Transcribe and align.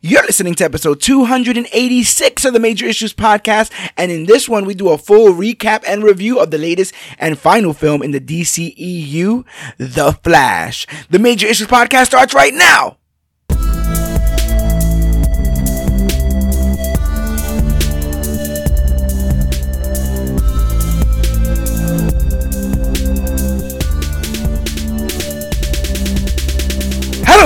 You're 0.00 0.22
listening 0.22 0.54
to 0.54 0.64
episode 0.64 1.00
286 1.00 2.44
of 2.44 2.52
the 2.52 2.60
Major 2.60 2.86
Issues 2.86 3.12
Podcast, 3.12 3.72
and 3.96 4.12
in 4.12 4.26
this 4.26 4.48
one, 4.48 4.64
we 4.64 4.74
do 4.74 4.90
a 4.90 4.98
full 4.98 5.34
recap 5.34 5.82
and 5.88 6.04
review 6.04 6.38
of 6.38 6.52
the 6.52 6.58
latest 6.58 6.94
and 7.18 7.36
final 7.36 7.72
film 7.72 8.04
in 8.04 8.12
the 8.12 8.20
DCEU, 8.20 9.44
The 9.76 10.12
Flash. 10.22 10.86
The 11.10 11.18
Major 11.18 11.48
Issues 11.48 11.66
Podcast 11.66 12.06
starts 12.06 12.32
right 12.32 12.54
now! 12.54 12.98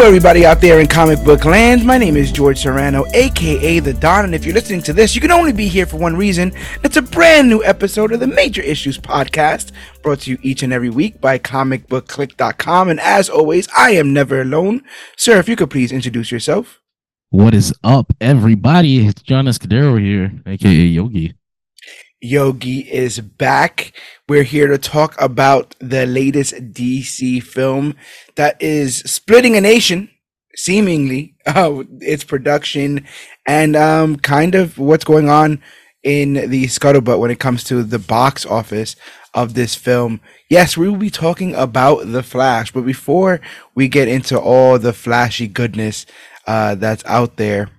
Hello, 0.02 0.10
everybody 0.10 0.44
out 0.44 0.60
there 0.60 0.80
in 0.80 0.88
comic 0.88 1.22
book 1.24 1.44
land. 1.44 1.86
My 1.86 1.96
name 1.96 2.16
is 2.16 2.32
George 2.32 2.58
Serrano, 2.58 3.04
aka 3.14 3.78
The 3.78 3.94
Don, 3.94 4.24
and 4.24 4.34
if 4.34 4.44
you're 4.44 4.52
listening 4.52 4.82
to 4.82 4.92
this, 4.92 5.14
you 5.14 5.20
can 5.20 5.30
only 5.30 5.52
be 5.52 5.68
here 5.68 5.86
for 5.86 5.96
one 5.96 6.16
reason. 6.16 6.52
It's 6.82 6.96
a 6.96 7.02
brand 7.02 7.48
new 7.48 7.62
episode 7.62 8.10
of 8.10 8.18
the 8.18 8.26
Major 8.26 8.62
Issues 8.62 8.98
Podcast, 8.98 9.70
brought 10.02 10.22
to 10.22 10.32
you 10.32 10.38
each 10.42 10.64
and 10.64 10.72
every 10.72 10.90
week 10.90 11.20
by 11.20 11.38
comicbookclique.com. 11.38 12.88
And 12.88 12.98
as 12.98 13.30
always, 13.30 13.68
I 13.76 13.92
am 13.92 14.12
never 14.12 14.40
alone. 14.40 14.82
Sir, 15.16 15.38
if 15.38 15.48
you 15.48 15.54
could 15.54 15.70
please 15.70 15.92
introduce 15.92 16.32
yourself. 16.32 16.80
What 17.30 17.54
is 17.54 17.72
up, 17.84 18.12
everybody? 18.20 19.06
It's 19.06 19.22
Jon 19.22 19.44
Escudero 19.44 20.00
here, 20.00 20.32
aka 20.46 20.68
Yogi. 20.68 21.34
Yogi 22.22 22.80
is 22.90 23.18
back. 23.18 23.92
We're 24.28 24.44
here 24.44 24.68
to 24.68 24.78
talk 24.78 25.20
about 25.20 25.74
the 25.80 26.06
latest 26.06 26.54
DC 26.72 27.42
film 27.42 27.96
that 28.36 28.62
is 28.62 28.98
splitting 28.98 29.56
a 29.56 29.60
nation, 29.60 30.08
seemingly, 30.54 31.34
uh, 31.46 31.82
its 32.00 32.22
production 32.22 33.06
and 33.44 33.74
um, 33.74 34.16
kind 34.16 34.54
of 34.54 34.78
what's 34.78 35.04
going 35.04 35.28
on 35.28 35.60
in 36.04 36.48
the 36.48 36.66
scuttlebutt 36.66 37.18
when 37.18 37.32
it 37.32 37.40
comes 37.40 37.64
to 37.64 37.82
the 37.82 37.98
box 37.98 38.46
office 38.46 38.94
of 39.34 39.54
this 39.54 39.74
film. 39.74 40.20
Yes, 40.48 40.76
we 40.76 40.88
will 40.88 40.98
be 40.98 41.10
talking 41.10 41.56
about 41.56 42.12
The 42.12 42.22
Flash, 42.22 42.70
but 42.70 42.86
before 42.86 43.40
we 43.74 43.88
get 43.88 44.06
into 44.06 44.38
all 44.38 44.78
the 44.78 44.92
flashy 44.92 45.48
goodness 45.48 46.06
uh, 46.46 46.76
that's 46.76 47.04
out 47.04 47.36
there, 47.36 47.70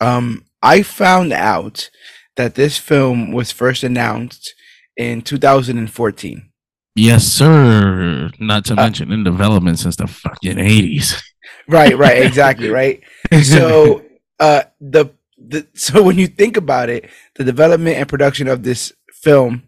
um, 0.00 0.46
I 0.62 0.82
found 0.82 1.32
out 1.32 1.90
that 2.38 2.54
this 2.54 2.78
film 2.78 3.32
was 3.32 3.50
first 3.50 3.82
announced 3.82 4.54
in 4.96 5.20
2014. 5.22 6.50
Yes, 6.94 7.24
sir. 7.24 8.30
Not 8.38 8.64
to 8.66 8.72
uh, 8.72 8.76
mention 8.76 9.12
in 9.12 9.24
development 9.24 9.80
since 9.80 9.96
the 9.96 10.06
fucking 10.06 10.56
80s. 10.56 11.20
Right, 11.68 11.98
right, 11.98 12.22
exactly, 12.26 12.70
right. 12.70 13.02
So, 13.42 14.02
uh, 14.40 14.62
the 14.80 15.10
the 15.36 15.66
so 15.74 16.02
when 16.02 16.18
you 16.18 16.28
think 16.28 16.56
about 16.56 16.88
it, 16.88 17.10
the 17.34 17.44
development 17.44 17.96
and 17.96 18.08
production 18.08 18.48
of 18.48 18.62
this 18.62 18.92
film 19.12 19.64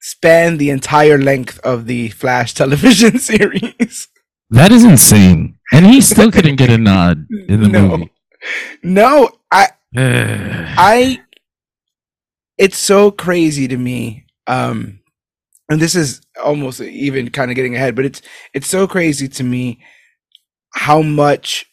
span 0.00 0.58
the 0.58 0.70
entire 0.70 1.18
length 1.18 1.58
of 1.60 1.86
the 1.86 2.08
Flash 2.10 2.54
television 2.60 3.18
series. 3.18 4.08
That 4.50 4.70
is 4.70 4.84
insane. 4.84 5.58
And 5.72 5.86
he 5.86 6.00
still 6.00 6.30
couldn't 6.30 6.56
get 6.56 6.70
a 6.70 6.78
nod 6.78 7.26
in 7.48 7.62
the 7.62 7.68
no. 7.68 7.88
movie. 7.88 8.12
No, 8.82 9.30
I 9.50 9.68
I 9.96 11.20
it's 12.58 12.78
so 12.78 13.10
crazy 13.10 13.68
to 13.68 13.76
me. 13.76 14.26
Um, 14.46 15.00
and 15.68 15.80
this 15.80 15.94
is 15.94 16.20
almost 16.42 16.80
even 16.80 17.30
kind 17.30 17.50
of 17.50 17.54
getting 17.54 17.74
ahead, 17.74 17.94
but 17.94 18.04
it's 18.04 18.20
it's 18.52 18.68
so 18.68 18.86
crazy 18.86 19.28
to 19.28 19.42
me 19.42 19.82
how 20.74 21.00
much 21.00 21.66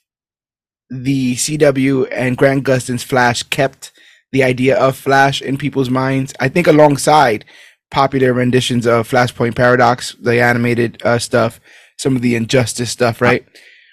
the 0.89 1.35
CW 1.35 2.07
and 2.11 2.37
Grant 2.37 2.63
Gustin's 2.63 3.03
Flash 3.03 3.43
kept 3.43 3.91
the 4.31 4.43
idea 4.43 4.77
of 4.77 4.95
Flash 4.95 5.41
in 5.41 5.57
people's 5.57 5.89
minds. 5.89 6.33
I 6.39 6.47
think 6.47 6.67
alongside 6.67 7.45
popular 7.89 8.33
renditions 8.33 8.87
of 8.87 9.09
Flashpoint 9.09 9.55
Paradox, 9.55 10.15
the 10.21 10.41
animated 10.41 11.01
uh, 11.03 11.19
stuff, 11.19 11.59
some 11.97 12.15
of 12.15 12.21
the 12.21 12.35
Injustice 12.35 12.89
stuff, 12.89 13.21
right? 13.21 13.45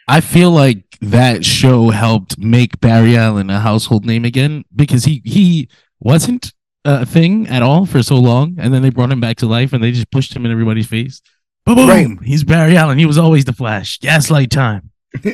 I 0.07 0.21
feel 0.21 0.51
like 0.53 0.85
that 1.01 1.45
show 1.45 1.91
helped 1.91 2.39
make 2.39 2.81
Barry 2.81 3.17
Allen 3.17 3.51
a 3.51 3.61
household 3.61 4.07
name 4.07 4.25
again 4.25 4.65
because 4.75 5.05
he 5.05 5.23
he 5.25 5.69
wasn't 6.01 6.53
uh, 6.89 7.05
thing 7.05 7.47
at 7.49 7.63
all 7.63 7.85
for 7.85 8.03
so 8.03 8.17
long, 8.17 8.57
and 8.59 8.73
then 8.73 8.81
they 8.81 8.91
brought 8.91 9.13
him 9.13 9.21
back 9.21 9.37
to 9.39 9.47
life, 9.47 9.73
and 9.73 9.85
they 9.85 9.93
just 9.93 10.11
pushed 10.11 10.35
him 10.35 10.47
in 10.47 10.53
everybody's 10.53 10.87
face. 10.87 11.21
Boom! 11.67 11.89
Right. 11.89 12.09
He's 12.25 12.45
Barry 12.45 12.77
Allen. 12.77 12.99
He 12.99 13.05
was 13.05 13.19
always 13.19 13.45
the 13.45 13.53
Flash. 13.53 13.99
Gaslight 13.99 14.51
time. 14.51 14.91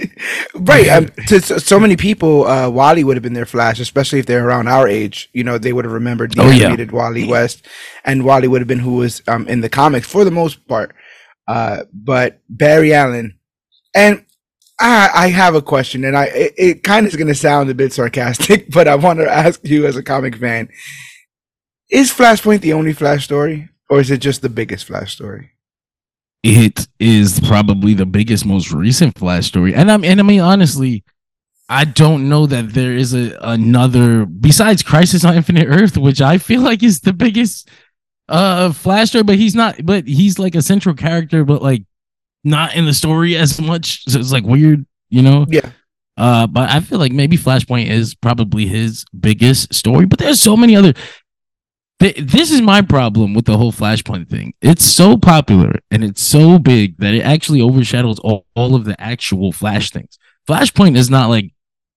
right. 0.54 0.88
Um, 0.88 1.06
to 1.28 1.40
so 1.40 1.78
many 1.78 1.96
people, 1.96 2.44
uh, 2.46 2.68
Wally 2.68 3.04
would 3.04 3.16
have 3.16 3.22
been 3.22 3.34
their 3.34 3.46
Flash, 3.46 3.78
especially 3.78 4.18
if 4.18 4.26
they're 4.26 4.46
around 4.46 4.66
our 4.66 4.88
age. 4.88 5.30
You 5.32 5.44
know, 5.44 5.58
they 5.58 5.72
would 5.72 5.84
have 5.84 5.94
remembered 5.94 6.32
the 6.32 6.42
oh, 6.42 6.50
animated 6.50 6.90
yeah. 6.90 6.96
Wally 6.96 7.28
West, 7.28 7.64
and 8.04 8.24
Wally 8.24 8.48
would 8.48 8.60
have 8.60 8.68
been 8.68 8.80
who 8.80 8.96
was 8.96 9.22
um, 9.28 9.46
in 9.46 9.60
the 9.60 9.68
comics 9.68 10.08
for 10.08 10.24
the 10.24 10.32
most 10.32 10.66
part. 10.66 10.92
Uh, 11.46 11.84
but 11.92 12.40
Barry 12.48 12.92
Allen, 12.92 13.38
and 13.94 14.24
I, 14.80 15.10
I 15.14 15.28
have 15.28 15.54
a 15.54 15.62
question, 15.62 16.04
and 16.04 16.16
I 16.16 16.24
it, 16.24 16.54
it 16.56 16.82
kind 16.82 17.06
of 17.06 17.12
is 17.12 17.16
going 17.16 17.28
to 17.28 17.34
sound 17.34 17.70
a 17.70 17.74
bit 17.74 17.92
sarcastic, 17.92 18.70
but 18.72 18.88
I 18.88 18.96
want 18.96 19.20
to 19.20 19.30
ask 19.30 19.60
you 19.62 19.86
as 19.86 19.96
a 19.96 20.02
comic 20.02 20.36
fan: 20.36 20.68
is 21.94 22.10
Flashpoint 22.10 22.60
the 22.60 22.72
only 22.72 22.92
Flash 22.92 23.24
story, 23.24 23.68
or 23.88 24.00
is 24.00 24.10
it 24.10 24.18
just 24.18 24.42
the 24.42 24.48
biggest 24.48 24.86
Flash 24.86 25.12
story? 25.14 25.52
It 26.42 26.88
is 26.98 27.40
probably 27.40 27.94
the 27.94 28.04
biggest, 28.04 28.44
most 28.44 28.72
recent 28.72 29.16
Flash 29.16 29.46
story, 29.46 29.74
and 29.74 29.90
I'm 29.90 30.04
and 30.04 30.20
I 30.20 30.24
mean 30.24 30.40
honestly, 30.40 31.04
I 31.68 31.84
don't 31.84 32.28
know 32.28 32.46
that 32.46 32.74
there 32.74 32.92
is 32.92 33.14
a 33.14 33.38
another 33.40 34.26
besides 34.26 34.82
Crisis 34.82 35.24
on 35.24 35.36
Infinite 35.36 35.68
Earth, 35.68 35.96
which 35.96 36.20
I 36.20 36.38
feel 36.38 36.60
like 36.60 36.82
is 36.82 37.00
the 37.00 37.12
biggest 37.12 37.70
uh 38.28 38.72
Flash 38.72 39.10
story, 39.10 39.24
but 39.24 39.36
he's 39.36 39.54
not. 39.54 39.86
But 39.86 40.06
he's 40.06 40.38
like 40.38 40.56
a 40.56 40.62
central 40.62 40.96
character, 40.96 41.44
but 41.44 41.62
like 41.62 41.84
not 42.42 42.74
in 42.74 42.84
the 42.84 42.92
story 42.92 43.36
as 43.36 43.60
much. 43.60 44.04
So 44.08 44.18
it's 44.18 44.32
like 44.32 44.44
weird, 44.44 44.84
you 45.08 45.22
know? 45.22 45.46
Yeah. 45.48 45.70
Uh, 46.16 46.46
but 46.46 46.70
I 46.70 46.80
feel 46.80 46.98
like 46.98 47.10
maybe 47.10 47.36
Flashpoint 47.36 47.88
is 47.88 48.14
probably 48.14 48.66
his 48.66 49.04
biggest 49.18 49.74
story, 49.74 50.06
but 50.06 50.18
there's 50.18 50.40
so 50.40 50.56
many 50.56 50.76
other 50.76 50.92
this 51.98 52.50
is 52.50 52.60
my 52.60 52.82
problem 52.82 53.34
with 53.34 53.44
the 53.44 53.56
whole 53.56 53.72
Flashpoint 53.72 54.28
thing. 54.28 54.54
It's 54.60 54.84
so 54.84 55.16
popular 55.16 55.78
and 55.90 56.04
it's 56.04 56.22
so 56.22 56.58
big 56.58 56.98
that 56.98 57.14
it 57.14 57.22
actually 57.22 57.60
overshadows 57.60 58.18
all, 58.18 58.46
all 58.54 58.74
of 58.74 58.84
the 58.84 59.00
actual 59.00 59.52
Flash 59.52 59.90
things. 59.90 60.18
Flashpoint 60.48 60.96
is 60.96 61.08
not 61.08 61.30
like 61.30 61.52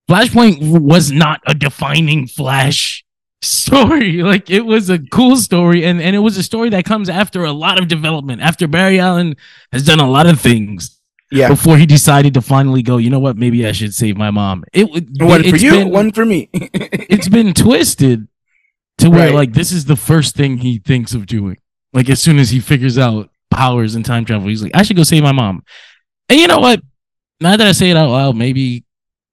Flashpoint 0.09 0.80
was 0.80 1.12
not 1.12 1.41
a 1.46 1.53
defining 1.53 2.28
Flash 2.28 3.03
story. 3.41 4.24
Like 4.28 4.50
it 4.50 4.66
was 4.66 4.90
a 4.90 5.00
cool 5.00 5.38
story, 5.38 5.85
and, 5.85 6.02
and 6.02 6.16
it 6.16 6.19
was 6.19 6.38
a 6.38 6.44
story 6.44 6.69
that 6.69 6.85
comes 6.85 7.09
after 7.09 7.44
a 7.44 7.52
lot 7.52 7.79
of 7.79 7.88
development. 7.88 8.41
After 8.41 8.68
Barry 8.68 9.00
Allen 9.00 9.35
has 9.72 9.85
done 9.85 10.00
a 10.00 10.09
lot 10.09 10.28
of 10.28 10.40
things. 10.40 11.00
Yeah. 11.29 11.50
Before 11.50 11.78
he 11.78 11.85
decided 11.85 12.34
to 12.35 12.41
finally 12.41 12.81
go, 12.81 12.97
you 12.97 13.09
know 13.09 13.19
what? 13.19 13.35
Maybe 13.35 13.68
I 13.68 13.74
should 13.74 13.94
save 13.94 14.16
my 14.16 14.31
mom. 14.31 14.64
It 14.72 14.90
would 14.90 15.22
one 15.22 15.44
for 15.44 15.58
you, 15.58 15.72
been, 15.72 15.90
one 15.90 16.12
for 16.14 16.25
me. 16.25 16.50
it's 16.53 17.28
been 17.28 17.53
twisted 17.53 18.29
to 19.00 19.09
where 19.09 19.28
right. 19.28 19.35
like 19.35 19.53
this 19.53 19.72
is 19.72 19.85
the 19.85 19.96
first 19.96 20.35
thing 20.35 20.58
he 20.58 20.80
thinks 20.80 21.13
of 21.13 21.25
doing. 21.25 21.58
Like 21.94 22.09
as 22.09 22.22
soon 22.22 22.40
as 22.40 22.50
he 22.50 22.59
figures 22.59 22.97
out 22.97 23.30
powers 23.52 23.96
and 23.96 24.06
time 24.06 24.25
travel, 24.25 24.47
he's 24.47 24.63
like, 24.63 24.75
I 24.75 24.84
should 24.84 24.97
go 24.97 25.03
save 25.03 25.24
my 25.24 25.31
mom. 25.31 25.63
And 26.30 26.40
you 26.40 26.47
know 26.47 26.59
what? 26.59 26.81
Now 27.40 27.56
that 27.56 27.68
I 27.68 27.72
say 27.72 27.90
it 27.91 27.97
out 27.97 28.09
loud, 28.09 28.35
maybe 28.35 28.84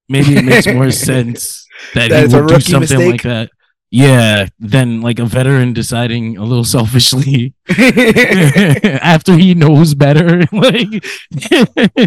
maybe 0.08 0.36
it 0.36 0.44
makes 0.44 0.66
more 0.66 0.90
sense 0.92 1.66
that, 1.94 2.10
that 2.10 2.30
he 2.30 2.36
would 2.36 2.48
do 2.48 2.60
something 2.60 2.98
mistake. 2.98 3.12
like 3.12 3.22
that. 3.22 3.50
Yeah, 3.90 4.48
than 4.58 5.02
like 5.02 5.20
a 5.20 5.24
veteran 5.24 5.72
deciding 5.72 6.36
a 6.36 6.42
little 6.42 6.64
selfishly 6.64 7.54
after 7.68 9.36
he 9.36 9.54
knows 9.54 9.94
better. 9.94 10.42
like, 10.50 11.04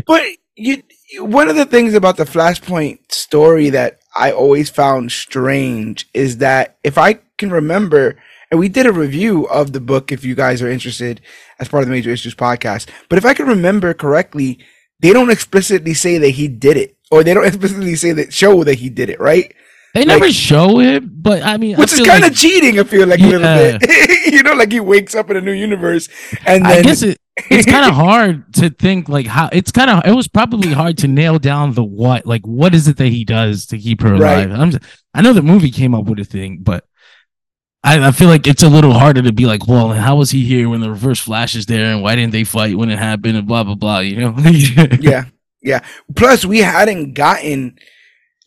but 0.06 0.24
you, 0.58 0.84
one 1.20 1.50
of 1.50 1.56
the 1.56 1.66
things 1.66 1.94
about 1.94 2.18
the 2.18 2.26
Flashpoint 2.26 3.12
story 3.12 3.70
that 3.70 4.02
I 4.16 4.32
always 4.32 4.70
found 4.70 5.14
strange 5.14 6.10
is 6.14 6.40
that 6.40 6.78
if 6.84 6.98
I 6.98 7.20
can 7.38 7.52
remember, 7.52 8.18
and 8.52 8.60
we 8.60 8.70
did 8.70 8.86
a 8.86 8.92
review 8.92 9.46
of 9.48 9.74
the 9.74 9.80
book 9.80 10.12
if 10.12 10.26
you 10.26 10.36
guys 10.36 10.62
are 10.62 10.70
interested 10.70 11.22
as 11.60 11.68
part 11.68 11.84
of 11.84 11.90
the 11.90 11.96
Major 11.96 12.10
Issues 12.10 12.36
podcast. 12.36 12.90
But 13.10 13.18
if 13.18 13.26
I 13.26 13.34
can 13.34 13.48
remember 13.48 13.94
correctly, 13.94 14.60
they 15.00 15.14
don't 15.14 15.30
explicitly 15.30 15.94
say 15.94 16.18
that 16.18 16.32
he 16.32 16.48
did 16.48 16.78
it, 16.78 16.98
or 17.12 17.24
they 17.24 17.34
don't 17.34 17.46
explicitly 17.48 17.96
say 17.96 18.12
that 18.14 18.34
show 18.34 18.64
that 18.64 18.76
he 18.76 18.90
did 18.90 19.10
it, 19.10 19.20
right? 19.20 19.54
They 19.94 20.02
like, 20.02 20.20
never 20.20 20.32
show 20.32 20.80
it, 20.80 21.24
but 21.24 21.42
I 21.44 21.58
mean, 21.58 21.78
which 21.78 21.94
I 21.94 21.98
is 21.98 22.08
kind 22.08 22.24
of 22.24 22.30
like, 22.30 22.38
cheating. 22.38 22.80
I 22.80 22.84
feel 22.84 23.08
like 23.08 23.20
yeah. 23.20 23.28
a 23.28 23.30
little 23.30 23.80
bit, 23.80 24.28
you 24.34 24.44
know, 24.44 24.54
like 24.54 24.72
he 24.72 24.80
wakes 24.80 25.16
up 25.16 25.30
in 25.30 25.38
a 25.38 25.42
new 25.42 25.54
universe, 25.54 26.10
and 26.46 26.66
then, 26.66 26.80
I 26.80 26.82
guess 26.82 27.02
it, 27.02 27.20
it's 27.50 27.66
kind 27.72 27.86
of 27.86 27.96
hard 27.96 28.54
to 28.56 28.70
think 28.70 29.10
like 29.10 29.26
how 29.26 29.50
it's 29.52 29.72
kind 29.72 29.90
of 29.90 30.06
it 30.06 30.16
was 30.16 30.28
probably 30.28 30.72
hard 30.72 30.98
to 31.00 31.08
nail 31.08 31.40
down 31.40 31.74
the 31.74 31.84
what, 31.84 32.26
like 32.26 32.46
what 32.46 32.76
is 32.76 32.88
it 32.88 32.98
that 32.98 33.08
he 33.08 33.24
does 33.24 33.66
to 33.68 33.78
keep 33.78 34.02
her 34.02 34.14
alive. 34.14 34.52
Right. 34.52 34.84
I 35.14 35.22
know 35.22 35.34
the 35.34 35.42
movie 35.42 35.72
came 35.72 35.96
up 35.96 36.06
with 36.06 36.20
a 36.20 36.26
thing, 36.26 36.60
but 36.62 36.86
I, 37.84 38.08
I, 38.08 38.12
feel 38.12 38.28
like 38.28 38.48
it's 38.48 38.64
a 38.64 38.70
little 38.70 38.94
harder 38.94 39.22
to 39.22 39.32
be 39.32 39.46
like, 39.46 39.68
well, 39.68 39.90
how 39.90 40.16
was 40.16 40.32
he 40.32 40.44
here 40.44 40.68
when 40.68 40.82
the 40.82 40.90
reverse 40.90 41.20
flash 41.20 41.56
is 41.56 41.68
there, 41.68 41.86
and 41.86 42.02
why 42.02 42.16
didn't 42.16 42.32
they 42.32 42.44
fight 42.44 42.76
when 42.76 42.90
it 42.90 43.00
happened, 43.00 43.38
and 43.38 43.48
blah 43.48 43.64
blah 43.64 43.76
blah. 43.76 44.00
You 44.00 44.18
know? 44.18 44.36
yeah, 45.00 45.26
yeah. 45.62 45.80
Plus, 46.16 46.44
we 46.44 46.60
hadn't 46.60 47.14
gotten 47.14 47.78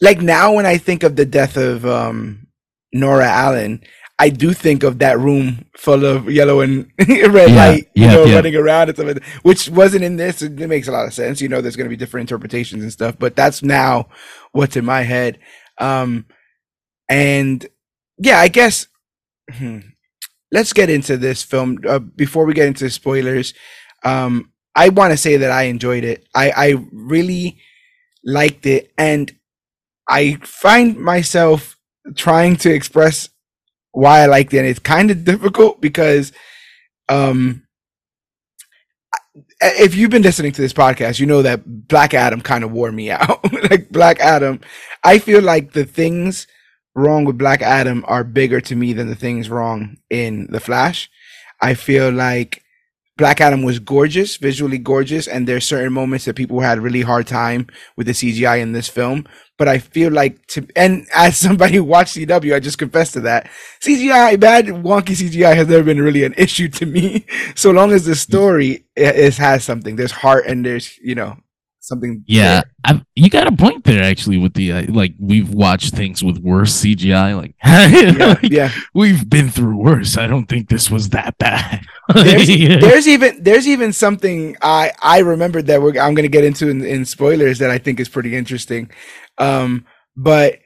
like 0.00 0.20
now 0.20 0.54
when 0.54 0.66
I 0.66 0.78
think 0.78 1.02
of 1.02 1.16
the 1.16 1.24
death 1.24 1.56
of 1.56 1.86
um 1.86 2.48
Nora 2.92 3.28
Allen, 3.28 3.82
I 4.20 4.28
do 4.28 4.52
think 4.52 4.82
of 4.82 4.98
that 4.98 5.18
room 5.18 5.64
full 5.78 6.04
of 6.04 6.30
yellow 6.30 6.60
and 6.60 6.90
red 6.98 7.50
Yeah, 7.50 7.56
light, 7.56 7.88
you 7.94 8.04
yeah, 8.04 8.12
know, 8.12 8.24
yeah. 8.24 8.34
running 8.34 8.54
around 8.54 8.90
and 8.90 8.96
stuff, 8.96 9.06
like 9.06 9.14
that, 9.14 9.24
which 9.42 9.70
wasn't 9.70 10.04
in 10.04 10.16
this. 10.16 10.42
It 10.42 10.52
makes 10.68 10.88
a 10.88 10.92
lot 10.92 11.06
of 11.06 11.14
sense. 11.14 11.40
You 11.40 11.48
know, 11.48 11.62
there's 11.62 11.76
going 11.76 11.86
to 11.86 11.90
be 11.90 11.96
different 11.96 12.30
interpretations 12.30 12.82
and 12.82 12.92
stuff, 12.92 13.16
but 13.18 13.34
that's 13.34 13.62
now 13.62 14.10
what's 14.52 14.76
in 14.76 14.84
my 14.84 15.02
head. 15.02 15.38
Um, 15.78 16.26
and 17.08 17.66
yeah, 18.18 18.38
I 18.38 18.48
guess 18.48 18.88
hmm, 19.50 19.78
let's 20.52 20.72
get 20.72 20.90
into 20.90 21.16
this 21.16 21.42
film 21.42 21.78
uh, 21.88 21.98
before 21.98 22.44
we 22.44 22.54
get 22.54 22.66
into 22.66 22.90
spoilers. 22.90 23.54
Um, 24.04 24.52
I 24.74 24.88
want 24.88 25.12
to 25.12 25.16
say 25.16 25.36
that 25.36 25.50
I 25.50 25.64
enjoyed 25.64 26.04
it. 26.04 26.26
I, 26.34 26.50
I 26.50 26.86
really 26.92 27.58
liked 28.24 28.66
it, 28.66 28.92
and 28.96 29.32
I 30.08 30.34
find 30.42 30.96
myself 30.96 31.76
trying 32.14 32.56
to 32.56 32.72
express 32.72 33.28
why 33.92 34.20
I 34.20 34.26
liked 34.26 34.54
it. 34.54 34.58
And 34.58 34.66
it's 34.66 34.78
kind 34.78 35.10
of 35.10 35.24
difficult 35.24 35.80
because, 35.80 36.32
um, 37.08 37.66
if 39.60 39.94
you've 39.94 40.10
been 40.10 40.22
listening 40.22 40.52
to 40.52 40.62
this 40.62 40.72
podcast, 40.72 41.20
you 41.20 41.26
know 41.26 41.42
that 41.42 41.62
Black 41.88 42.14
Adam 42.14 42.40
kind 42.40 42.64
of 42.64 42.72
wore 42.72 42.92
me 42.92 43.10
out. 43.10 43.40
like 43.70 43.90
Black 43.90 44.20
Adam, 44.20 44.60
I 45.04 45.18
feel 45.18 45.42
like 45.42 45.72
the 45.72 45.84
things 45.84 46.46
wrong 47.00 47.24
with 47.24 47.38
Black 47.38 47.62
Adam 47.62 48.04
are 48.06 48.24
bigger 48.24 48.60
to 48.60 48.76
me 48.76 48.92
than 48.92 49.08
the 49.08 49.14
things 49.14 49.50
wrong 49.50 49.96
in 50.08 50.46
The 50.50 50.60
Flash. 50.60 51.10
I 51.60 51.74
feel 51.74 52.10
like 52.10 52.62
Black 53.20 53.42
Adam 53.42 53.62
was 53.62 53.78
gorgeous, 53.78 54.38
visually 54.38 54.78
gorgeous, 54.78 55.28
and 55.28 55.46
there's 55.46 55.66
certain 55.66 55.92
moments 55.92 56.24
that 56.24 56.36
people 56.36 56.60
had 56.60 56.78
really 56.78 57.02
hard 57.02 57.26
time 57.26 57.66
with 57.94 58.06
the 58.06 58.14
CGI 58.14 58.60
in 58.60 58.72
this 58.72 58.88
film. 58.88 59.26
But 59.58 59.68
I 59.68 59.76
feel 59.76 60.10
like 60.10 60.46
to 60.48 60.66
and 60.74 61.06
as 61.14 61.36
somebody 61.36 61.76
who 61.76 61.84
watched 61.84 62.16
CW, 62.16 62.54
I 62.54 62.60
just 62.60 62.78
confess 62.78 63.12
to 63.12 63.20
that. 63.20 63.50
CGI, 63.82 64.40
bad 64.40 64.66
wonky 64.66 65.14
CGI 65.14 65.54
has 65.54 65.68
never 65.68 65.82
been 65.82 66.00
really 66.00 66.24
an 66.24 66.34
issue 66.38 66.68
to 66.68 66.86
me. 66.86 67.26
So 67.56 67.72
long 67.72 67.92
as 67.92 68.06
the 68.06 68.14
story 68.14 68.86
is 68.96 69.36
has 69.36 69.64
something, 69.64 69.96
there's 69.96 70.12
heart 70.12 70.46
and 70.46 70.64
there's 70.64 70.96
you 70.98 71.14
know 71.14 71.36
something. 71.80 72.24
Yeah, 72.26 72.62
you 73.14 73.28
got 73.28 73.46
a 73.46 73.52
point 73.52 73.84
there. 73.84 74.02
Actually, 74.02 74.36
with 74.38 74.54
the 74.54 74.72
uh, 74.72 74.92
like, 74.92 75.14
we've 75.18 75.52
watched 75.52 75.94
things 75.94 76.22
with 76.22 76.38
worse 76.38 76.82
CGI. 76.82 77.36
Like, 77.36 77.54
yeah, 77.64 78.26
like, 78.26 78.50
yeah. 78.50 78.70
we've 78.94 79.28
been 79.28 79.50
through 79.50 79.76
worse. 79.76 80.16
I 80.16 80.26
don't 80.26 80.46
think 80.46 80.68
this 80.68 80.90
was 80.90 81.10
that 81.10 81.36
bad. 81.38 81.84
There's, 82.14 82.48
Yeah. 82.60 82.78
there's 82.80 83.08
even 83.08 83.42
there's 83.42 83.66
even 83.66 83.92
something 83.92 84.56
I 84.62 84.92
I 85.02 85.18
remembered 85.18 85.66
that 85.66 85.82
we're 85.82 85.98
I'm 85.98 86.14
gonna 86.14 86.28
get 86.28 86.44
into 86.44 86.68
in, 86.68 86.84
in 86.84 87.04
spoilers 87.04 87.58
that 87.58 87.70
I 87.70 87.78
think 87.78 88.00
is 88.00 88.08
pretty 88.08 88.36
interesting. 88.36 88.90
Um, 89.38 89.86
but 90.16 90.58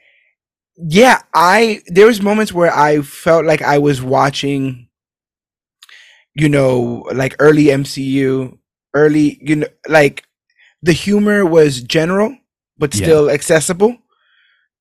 yeah, 0.77 1.21
I 1.33 1.81
there 1.87 2.05
was 2.07 2.21
moments 2.21 2.51
where 2.51 2.73
I 2.75 3.01
felt 3.01 3.45
like 3.45 3.61
I 3.61 3.77
was 3.77 4.01
watching, 4.01 4.89
you 6.33 6.49
know, 6.49 7.05
like 7.13 7.35
early 7.39 7.65
MCU, 7.65 8.57
early 8.93 9.39
you 9.41 9.55
know, 9.57 9.67
like 9.87 10.23
the 10.85 10.93
humor 10.93 11.45
was 11.45 11.81
general 11.81 12.37
but 12.77 12.93
Yeah. 12.93 13.05
still 13.05 13.29
accessible. 13.29 13.97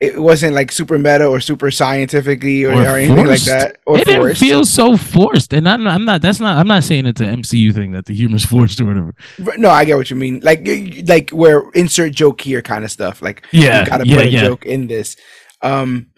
It 0.00 0.18
wasn't 0.20 0.54
like 0.54 0.72
super 0.72 0.98
meta 0.98 1.26
or 1.26 1.38
super 1.40 1.70
scientifically 1.70 2.64
or, 2.64 2.72
Or 2.72 2.82
or 2.82 2.96
anything 2.98 3.26
like 3.26 3.40
that. 3.42 3.78
Or 3.86 3.96
it 3.96 4.04
didn't 4.04 4.20
forced. 4.22 4.40
feel 4.40 4.64
so 4.64 4.96
forced, 4.96 5.52
and 5.54 5.68
I'm, 5.68 5.86
I'm 5.86 6.04
not. 6.04 6.20
That's 6.20 6.40
not. 6.40 6.58
I'm 6.58 6.66
not 6.66 6.82
saying 6.82 7.06
it's 7.06 7.20
an 7.20 7.42
MCU 7.42 7.72
thing 7.72 7.92
that 7.92 8.06
the 8.06 8.14
humor's 8.14 8.44
forced 8.54 8.80
or 8.80 8.86
whatever. 8.86 9.14
No, 9.56 9.70
I 9.70 9.84
get 9.84 9.96
what 9.96 10.10
you 10.10 10.16
mean. 10.16 10.40
Like, 10.42 10.66
like 11.08 11.30
where 11.30 11.62
insert 11.74 12.12
joke 12.12 12.40
here 12.40 12.60
kind 12.60 12.84
of 12.84 12.90
stuff. 12.90 13.22
Like, 13.22 13.46
Yeah, 13.52 13.80
you 13.84 13.86
gotta 13.86 14.06
yeah, 14.06 14.16
put 14.16 14.26
a 14.26 14.30
yeah. 14.30 14.40
joke 14.44 14.66
in 14.66 14.88
this. 14.88 15.16
Um, 15.62 16.08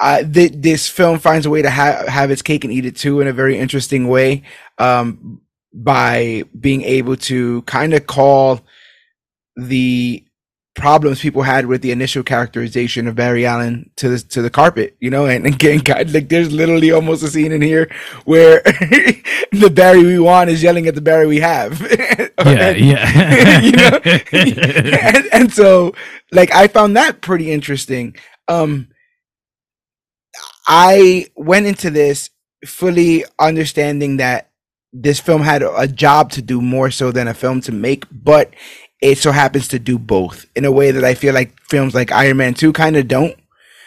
I, 0.00 0.22
th- 0.22 0.52
this 0.54 0.88
film 0.88 1.18
finds 1.18 1.44
a 1.44 1.50
way 1.50 1.60
to 1.62 1.70
ha- 1.70 2.04
have 2.06 2.30
its 2.30 2.42
cake 2.42 2.62
and 2.64 2.72
eat 2.72 2.86
it 2.86 2.96
too 2.96 3.20
in 3.20 3.26
a 3.26 3.32
very 3.32 3.58
interesting 3.58 4.06
way. 4.08 4.44
Um, 4.78 5.40
by 5.74 6.44
being 6.58 6.82
able 6.82 7.16
to 7.16 7.62
kind 7.62 7.92
of 7.92 8.06
call 8.06 8.60
the 9.58 10.24
problems 10.76 11.20
people 11.20 11.42
had 11.42 11.66
with 11.66 11.82
the 11.82 11.92
initial 11.92 12.22
characterization 12.22 13.08
of 13.08 13.16
Barry 13.16 13.46
Allen 13.46 13.90
to 13.96 14.10
the 14.10 14.20
to 14.20 14.42
the 14.42 14.50
carpet, 14.50 14.96
you 15.00 15.10
know, 15.10 15.26
and, 15.26 15.46
and 15.46 15.58
getting 15.58 15.80
kind 15.82 16.12
like 16.14 16.30
there's 16.30 16.52
literally 16.52 16.92
almost 16.92 17.24
a 17.24 17.28
scene 17.28 17.52
in 17.52 17.62
here 17.62 17.90
where 18.26 18.62
the 19.52 19.72
Barry 19.74 20.04
we 20.04 20.20
want 20.20 20.50
is 20.50 20.62
yelling 20.62 20.86
at 20.88 20.96
the 20.96 21.02
Barry 21.02 21.26
we 21.28 21.40
have. 21.40 21.80
Yeah, 22.46 22.70
And- 22.70 22.80
yeah. 22.80 23.60
you 23.60 23.72
know, 23.72 24.00
and, 24.32 25.26
and 25.32 25.52
so 25.54 25.94
like 26.32 26.54
I 26.54 26.68
found 26.68 26.96
that 26.96 27.22
pretty 27.22 27.52
interesting. 27.52 28.16
Um, 28.48 28.88
I 30.68 31.26
went 31.36 31.66
into 31.66 31.90
this 31.90 32.30
fully 32.66 33.24
understanding 33.40 34.18
that 34.18 34.50
this 34.92 35.20
film 35.20 35.42
had 35.42 35.62
a 35.62 35.88
job 35.88 36.32
to 36.32 36.42
do 36.42 36.62
more 36.62 36.90
so 36.90 37.12
than 37.12 37.28
a 37.28 37.34
film 37.34 37.60
to 37.62 37.72
make, 37.72 38.04
but 38.10 38.52
it 39.00 39.18
so 39.18 39.32
happens 39.32 39.68
to 39.68 39.78
do 39.78 39.98
both 39.98 40.46
in 40.56 40.64
a 40.64 40.72
way 40.72 40.90
that 40.90 41.04
I 41.04 41.14
feel 41.14 41.34
like 41.34 41.58
films 41.62 41.94
like 41.94 42.12
Iron 42.12 42.36
Man 42.38 42.54
2 42.54 42.72
kind 42.72 42.96
of 42.96 43.08
don't 43.08 43.38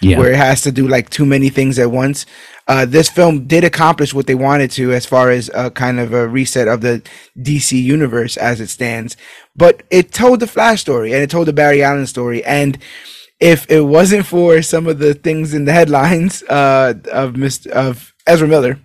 yeah. 0.01 0.17
where 0.17 0.31
it 0.31 0.37
has 0.37 0.61
to 0.61 0.71
do 0.71 0.87
like 0.87 1.09
too 1.09 1.25
many 1.25 1.49
things 1.49 1.79
at 1.79 1.91
once. 1.91 2.25
Uh, 2.67 2.85
this 2.85 3.09
film 3.09 3.47
did 3.47 3.63
accomplish 3.63 4.13
what 4.13 4.27
they 4.27 4.35
wanted 4.35 4.71
to 4.71 4.91
as 4.91 5.05
far 5.05 5.29
as 5.29 5.49
a 5.53 5.69
kind 5.71 5.99
of 5.99 6.13
a 6.13 6.27
reset 6.27 6.67
of 6.67 6.81
the 6.81 7.01
DC 7.37 7.81
universe 7.81 8.37
as 8.37 8.59
it 8.59 8.69
stands. 8.69 9.15
But 9.55 9.83
it 9.89 10.11
told 10.11 10.39
the 10.39 10.47
Flash 10.47 10.81
story 10.81 11.13
and 11.13 11.21
it 11.21 11.29
told 11.29 11.47
the 11.47 11.53
Barry 11.53 11.83
Allen 11.83 12.07
story. 12.07 12.43
And 12.43 12.77
if 13.39 13.69
it 13.69 13.81
wasn't 13.81 14.25
for 14.25 14.61
some 14.61 14.87
of 14.87 14.99
the 14.99 15.13
things 15.13 15.53
in 15.53 15.65
the 15.65 15.73
headlines 15.73 16.43
uh, 16.43 16.93
of 17.11 17.33
Mr. 17.33 17.67
of 17.67 18.13
Ezra 18.27 18.47
Miller, 18.47 18.79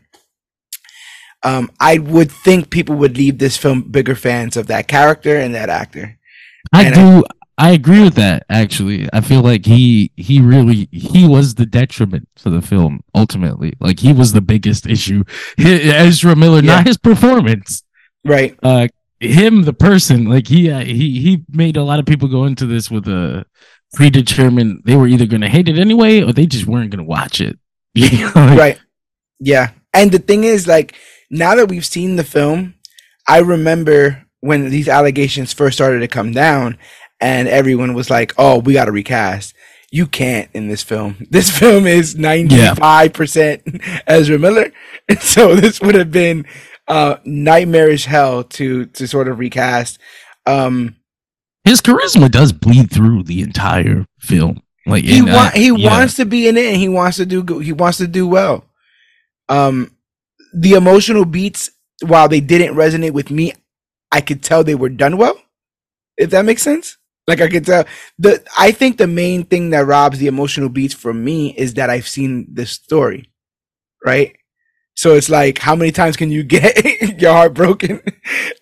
um, 1.46 1.70
I 1.78 1.98
would 1.98 2.30
think 2.32 2.70
people 2.70 2.96
would 2.96 3.16
leave 3.16 3.38
this 3.38 3.56
film 3.56 3.82
bigger 3.82 4.16
fans 4.16 4.56
of 4.56 4.66
that 4.66 4.88
character 4.88 5.36
and 5.36 5.54
that 5.54 5.68
actor. 5.68 6.18
I 6.72 6.84
and 6.84 6.94
do. 6.94 7.24
I 7.56 7.70
agree 7.70 8.02
with 8.02 8.14
that. 8.14 8.44
Actually, 8.50 9.08
I 9.12 9.20
feel 9.20 9.42
like 9.42 9.64
he 9.64 10.10
he 10.16 10.40
really 10.40 10.88
he 10.90 11.26
was 11.26 11.54
the 11.54 11.64
detriment 11.64 12.28
to 12.36 12.50
the 12.50 12.60
film 12.60 13.00
ultimately. 13.14 13.74
Like 13.80 14.00
he 14.00 14.12
was 14.12 14.32
the 14.32 14.40
biggest 14.40 14.86
issue. 14.86 15.22
Ezra 15.58 16.34
Miller, 16.34 16.62
Yeah. 16.62 16.76
not 16.76 16.86
his 16.86 16.96
performance. 16.98 17.82
Right. 18.24 18.58
Uh, 18.62 18.88
him, 19.20 19.62
the 19.62 19.72
person. 19.72 20.24
Like 20.24 20.48
he 20.48 20.68
uh, 20.70 20.80
he 20.80 21.20
he 21.20 21.44
made 21.48 21.76
a 21.76 21.84
lot 21.84 22.00
of 22.00 22.06
people 22.06 22.28
go 22.28 22.44
into 22.44 22.66
this 22.66 22.90
with 22.90 23.06
a 23.06 23.46
predetermined. 23.94 24.82
They 24.84 24.96
were 24.96 25.06
either 25.06 25.26
going 25.26 25.42
to 25.42 25.48
hate 25.48 25.68
it 25.68 25.78
anyway, 25.78 26.22
or 26.22 26.32
they 26.32 26.46
just 26.46 26.66
weren't 26.66 26.90
going 26.90 27.04
to 27.04 27.08
watch 27.08 27.40
it. 27.40 27.58
Like, 28.34 28.58
right 28.58 28.78
yeah 29.38 29.70
and 29.92 30.12
the 30.12 30.18
thing 30.18 30.44
is 30.44 30.66
like 30.66 30.94
now 31.30 31.54
that 31.54 31.68
we've 31.68 31.86
seen 31.86 32.16
the 32.16 32.24
film 32.24 32.74
i 33.28 33.38
remember 33.38 34.24
when 34.40 34.70
these 34.70 34.88
allegations 34.88 35.52
first 35.52 35.76
started 35.76 36.00
to 36.00 36.08
come 36.08 36.32
down 36.32 36.78
and 37.20 37.48
everyone 37.48 37.94
was 37.94 38.10
like 38.10 38.32
oh 38.38 38.58
we 38.58 38.72
gotta 38.72 38.92
recast. 38.92 39.54
You 39.92 40.06
can't 40.06 40.50
in 40.52 40.68
this 40.68 40.82
film. 40.82 41.16
This 41.30 41.50
film 41.56 41.86
is 41.86 42.16
95% 42.16 44.02
ezra 44.06 44.38
miller. 44.38 44.72
And 45.08 45.20
so 45.20 45.54
this 45.54 45.80
would 45.80 45.94
have 45.94 46.10
been 46.10 46.46
uh 46.88 47.16
nightmarish 47.24 48.04
hell 48.04 48.44
to 48.44 48.86
to 48.86 49.06
sort 49.06 49.28
of 49.28 49.38
recast. 49.38 49.98
Um 50.44 50.96
His 51.64 51.80
charisma 51.80 52.30
does 52.30 52.52
bleed 52.52 52.90
through 52.90 53.22
the 53.24 53.40
entire 53.42 54.06
film. 54.18 54.62
Like 54.84 55.04
he 55.04 55.18
and, 55.18 55.30
uh, 55.30 55.32
wa- 55.32 55.50
he 55.50 55.68
yeah. 55.68 55.90
wants 55.90 56.14
to 56.16 56.26
be 56.26 56.46
in 56.48 56.56
it 56.56 56.66
and 56.66 56.76
he 56.76 56.88
wants 56.88 57.16
to 57.16 57.26
do 57.26 57.42
he 57.58 57.72
wants 57.72 57.98
to 57.98 58.06
do 58.06 58.26
well. 58.26 58.64
Um 59.48 59.95
the 60.56 60.72
emotional 60.72 61.24
beats 61.24 61.70
while 62.02 62.28
they 62.28 62.40
didn't 62.40 62.74
resonate 62.74 63.12
with 63.12 63.30
me 63.30 63.52
i 64.10 64.20
could 64.20 64.42
tell 64.42 64.64
they 64.64 64.74
were 64.74 64.88
done 64.88 65.16
well 65.16 65.38
if 66.16 66.30
that 66.30 66.44
makes 66.44 66.62
sense 66.62 66.96
like 67.26 67.40
i 67.40 67.48
could 67.48 67.64
tell 67.64 67.84
the 68.18 68.42
i 68.58 68.72
think 68.72 68.96
the 68.96 69.06
main 69.06 69.44
thing 69.44 69.70
that 69.70 69.86
robs 69.86 70.18
the 70.18 70.26
emotional 70.26 70.68
beats 70.68 70.94
from 70.94 71.22
me 71.24 71.54
is 71.56 71.74
that 71.74 71.90
i've 71.90 72.08
seen 72.08 72.46
this 72.50 72.70
story 72.72 73.30
right 74.04 74.36
so 74.94 75.14
it's 75.14 75.28
like 75.28 75.58
how 75.58 75.76
many 75.76 75.92
times 75.92 76.16
can 76.16 76.30
you 76.30 76.42
get 76.42 76.74
your 77.20 77.32
heart 77.32 77.54
broken 77.54 78.00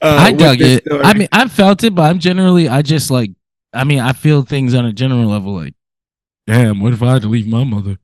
uh, 0.05 0.19
I 0.21 0.33
dug 0.33 0.61
it. 0.61 0.85
story? 0.85 1.03
I 1.03 1.15
mean, 1.15 1.29
I 1.33 1.49
felt 1.49 1.83
it, 1.83 1.95
but 1.95 2.03
I'm 2.03 2.19
generally, 2.19 2.69
I 2.69 2.83
just 2.83 3.11
like, 3.11 3.31
I 3.73 3.85
mean, 3.85 4.01
I 4.01 4.13
feel 4.13 4.43
things 4.43 4.75
on 4.75 4.85
a 4.85 4.93
general 4.93 5.27
level. 5.27 5.55
Like, 5.55 5.75
damn, 6.47 6.81
what 6.81 6.93
if 6.93 7.03
I 7.03 7.15
had 7.15 7.23
to 7.23 7.29
leave 7.29 7.47
my 7.47 7.65
mother? 7.65 7.99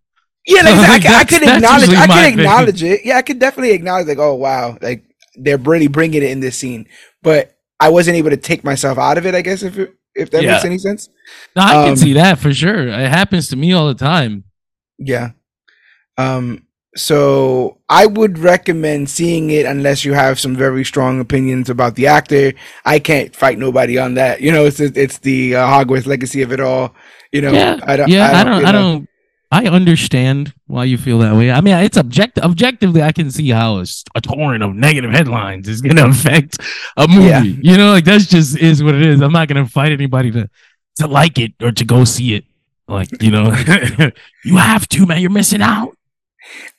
Yeah, 0.51 0.63
like, 0.63 0.75
I, 0.75 0.89
Like, 0.89 1.03
could- 1.03 1.11
I 1.11 1.25
could 1.39 1.43
acknowledge. 1.43 1.89
I 1.91 2.07
could 2.07 2.39
acknowledge 2.41 2.83
it. 2.83 3.01
Yeah, 3.05 3.17
I 3.19 3.23
could 3.23 3.39
definitely 3.39 3.73
acknowledge. 3.73 4.07
Like, 4.09 4.19
oh 4.19 4.35
wow, 4.35 4.77
like 4.83 5.05
they're 5.37 5.59
really 5.59 5.87
bringing 5.89 6.23
it 6.23 6.31
in 6.31 6.41
this 6.41 6.57
scene. 6.59 6.87
But 7.23 7.57
I 7.79 7.89
wasn't 7.91 8.17
able 8.17 8.31
to 8.31 8.37
take 8.37 8.65
myself 8.65 8.99
out 8.99 9.17
of 9.19 9.27
it. 9.27 9.35
I 9.35 9.43
guess 9.43 9.63
if 9.63 9.79
it, 9.79 9.95
if 10.15 10.31
that 10.33 10.43
Yeah. 10.43 10.53
makes 10.53 10.65
any 10.65 10.79
sense. 10.79 11.09
No, 11.57 11.63
I 11.63 11.77
Um, 11.77 11.85
can 11.87 11.97
see 11.97 12.13
that 12.15 12.39
for 12.39 12.53
sure. 12.53 12.89
It 12.89 13.09
happens 13.09 13.49
to 13.49 13.57
me 13.57 13.73
all 13.73 13.87
the 13.89 13.95
time. 13.95 14.45
Yeah. 14.99 15.31
Um. 16.19 16.67
So 16.97 17.79
I 17.89 18.07
would 18.07 18.37
recommend 18.39 19.09
seeing 19.09 19.51
it 19.51 19.65
unless 19.65 20.05
you 20.05 20.13
have 20.13 20.41
some 20.41 20.57
very 20.57 20.85
strong 20.85 21.21
opinions 21.21 21.71
about 21.71 21.95
the 21.95 22.09
actor. 22.09 22.53
I 22.85 22.99
can't 22.99 23.35
fight 23.35 23.59
nobody 23.59 23.97
on 23.97 24.15
that. 24.15 24.41
You 24.41 24.51
know, 24.51 24.65
it's 24.67 24.81
it's 24.81 25.19
the 25.19 25.55
uh, 25.55 25.67
Hogwarts 25.69 26.07
legacy 26.07 26.43
of 26.43 26.51
it 26.53 26.59
all. 26.61 26.93
You 27.31 27.43
know, 27.43 27.53
yeah, 27.53 27.79
I 27.85 27.95
don't. 27.97 28.09
yeah, 28.09 28.33
I 28.33 28.43
don't, 28.45 28.61
you 28.63 28.67
I 28.67 28.73
don't, 28.73 29.09
I 29.53 29.67
understand 29.67 30.55
why 30.67 30.85
you 30.85 30.97
feel 30.97 31.19
that 31.19 31.35
way. 31.35 31.51
I 31.51 31.61
mean, 31.61 31.77
it's 31.79 31.97
objective. 31.97 32.45
Objectively, 32.45 33.03
I 33.03 33.11
can 33.11 33.33
see 33.33 33.49
how 33.51 33.83
a 34.15 34.21
torrent 34.21 34.63
of 34.63 34.75
negative 34.75 35.11
headlines 35.11 35.69
is 35.69 35.81
going 35.81 35.97
to 35.97 36.07
affect 36.07 36.59
a 36.97 37.09
movie. 37.09 37.27
Yeah. 37.27 37.43
You 37.43 37.77
know, 37.77 37.91
like 37.91 38.05
that's 38.05 38.27
just 38.27 38.57
is 38.59 38.83
what 38.83 38.95
it 38.95 39.03
is. 39.03 39.21
I'm 39.21 39.33
not 39.33 39.49
going 39.49 39.65
to 39.65 39.71
fight 39.71 39.91
anybody 39.93 40.31
to 40.33 40.49
to 40.97 41.07
like 41.09 41.39
it 41.39 41.53
or 41.61 41.73
to 41.73 41.85
go 41.85 42.05
see 42.05 42.35
it. 42.35 42.45
Like 42.87 43.23
you 43.23 43.31
know, 43.31 43.47
you 44.45 44.57
have 44.57 44.89
to, 44.89 45.07
man. 45.07 45.21
You're 45.21 45.31
missing 45.31 45.63
out. 45.63 45.97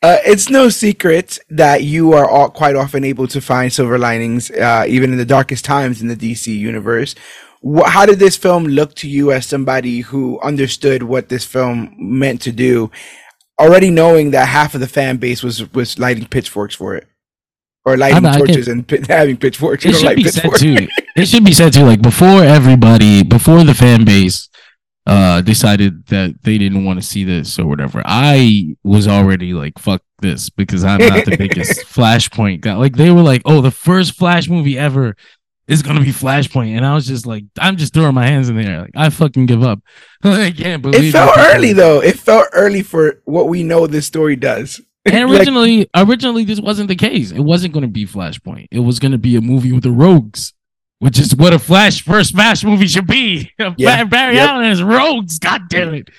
Uh, 0.02 0.18
it's 0.26 0.50
no 0.50 0.70
secret 0.70 1.40
that 1.50 1.84
you 1.84 2.14
are 2.14 2.30
all, 2.30 2.50
quite 2.50 2.76
often 2.76 3.04
able 3.04 3.28
to 3.28 3.40
find 3.40 3.72
silver 3.72 3.98
linings, 4.00 4.50
uh, 4.52 4.86
even 4.88 5.12
in 5.12 5.18
the 5.18 5.26
darkest 5.26 5.64
times 5.64 6.02
in 6.02 6.08
the 6.08 6.16
DC 6.16 6.48
universe. 6.48 7.16
Wh- 7.64 7.88
how 7.88 8.06
did 8.06 8.20
this 8.20 8.38
film 8.38 8.66
look 8.66 8.96
to 8.96 9.08
you 9.10 9.32
as 9.32 9.46
somebody 9.46 10.00
who 10.02 10.40
understood 10.42 11.04
what 11.04 11.30
this 11.30 11.46
film 11.46 11.94
meant 11.98 12.42
to 12.42 12.52
do, 12.52 12.92
already 13.60 13.90
knowing 13.90 14.32
that 14.32 14.48
half 14.48 14.74
of 14.74 14.82
the 14.82 14.88
fan 14.88 15.18
base 15.18 15.44
was 15.44 15.72
was 15.74 16.00
lighting 16.00 16.26
pitchforks 16.28 16.76
for 16.76 16.96
it, 16.96 17.08
or 17.86 17.98
lighting 17.98 18.24
torches 18.38 18.68
and 18.68 18.88
pi- 18.88 19.00
having 19.08 19.38
pitchforks? 19.38 19.86
It 19.86 19.96
should 19.96 20.16
be 20.16 20.24
said 20.30 20.56
too. 20.56 20.88
It 21.16 21.28
should 21.28 21.44
be 21.44 21.52
said 21.52 21.74
too. 21.74 21.84
Like 21.84 22.02
before 22.02 22.44
everybody, 22.44 23.22
before 23.24 23.64
the 23.64 23.74
fan 23.74 24.06
base 24.06 24.48
uh 25.08 25.42
decided 25.42 26.06
that 26.08 26.42
they 26.44 26.58
didn't 26.60 26.86
want 26.86 27.02
to 27.02 27.06
see 27.06 27.24
this 27.24 27.60
or 27.60 27.66
whatever, 27.68 28.02
I 28.06 28.76
was 28.84 29.08
already 29.08 29.54
like, 29.54 29.78
"Fuck 29.78 30.04
this," 30.20 30.50
because 30.50 30.84
I'm 30.84 31.00
not 31.06 31.26
the 31.26 31.36
biggest 31.38 31.82
Flashpoint 31.96 32.62
guy. 32.62 32.76
Like 32.76 32.96
they 32.96 33.12
were 33.12 33.22
like, 33.24 33.42
"Oh, 33.46 33.62
the 33.62 33.72
first 33.72 34.14
Flash 34.16 34.48
movie 34.48 34.78
ever." 34.80 35.16
Is 35.72 35.82
gonna 35.82 36.02
be 36.02 36.12
Flashpoint, 36.12 36.76
and 36.76 36.86
I 36.86 36.94
was 36.94 37.08
just 37.08 37.26
like, 37.26 37.46
I'm 37.60 37.78
just 37.78 37.94
throwing 37.94 38.14
my 38.14 38.28
hands 38.28 38.50
in 38.50 38.56
the 38.58 38.64
air, 38.64 38.82
like 38.82 38.92
I 38.96 39.10
fucking 39.10 39.46
give 39.48 39.64
up. 39.64 39.80
I 40.24 40.52
can't 40.52 40.82
believe 40.82 41.06
It 41.06 41.12
felt 41.12 41.36
that- 41.36 41.56
early 41.56 41.74
though. 41.74 42.02
It 42.02 42.20
felt 42.20 42.48
early 42.54 42.84
for 42.84 43.22
what 43.26 43.48
we 43.48 43.64
know 43.64 43.88
this 43.88 44.06
story 44.06 44.36
does. 44.36 44.80
And 45.06 45.16
Like- 45.30 45.40
originally, 45.40 45.90
originally 45.96 46.44
this 46.46 46.60
wasn't 46.62 46.90
the 46.90 46.96
case. 46.96 47.32
It 47.32 47.40
wasn't 47.40 47.74
to 47.84 47.88
be 47.88 48.06
Flashpoint. 48.06 48.68
It 48.70 48.80
was 48.80 49.00
to 49.14 49.18
be 49.18 49.36
a 49.36 49.42
movie 49.42 49.72
with 49.72 49.84
the 49.84 49.92
Rogues, 49.92 50.54
which 51.00 51.18
is 51.18 51.36
what 51.36 51.54
a 51.54 51.60
Flash 51.60 52.04
first 52.04 52.36
Flash 52.36 52.64
movie 52.64 52.88
should 52.88 53.08
be. 53.08 53.52
Yeah, 53.78 54.04
Barry 54.04 54.36
yep. 54.36 54.50
Allen 54.50 54.66
is 54.68 54.84
Rogues. 54.84 55.40
God 55.40 55.62
damn 55.70 55.94
it! 55.96 56.10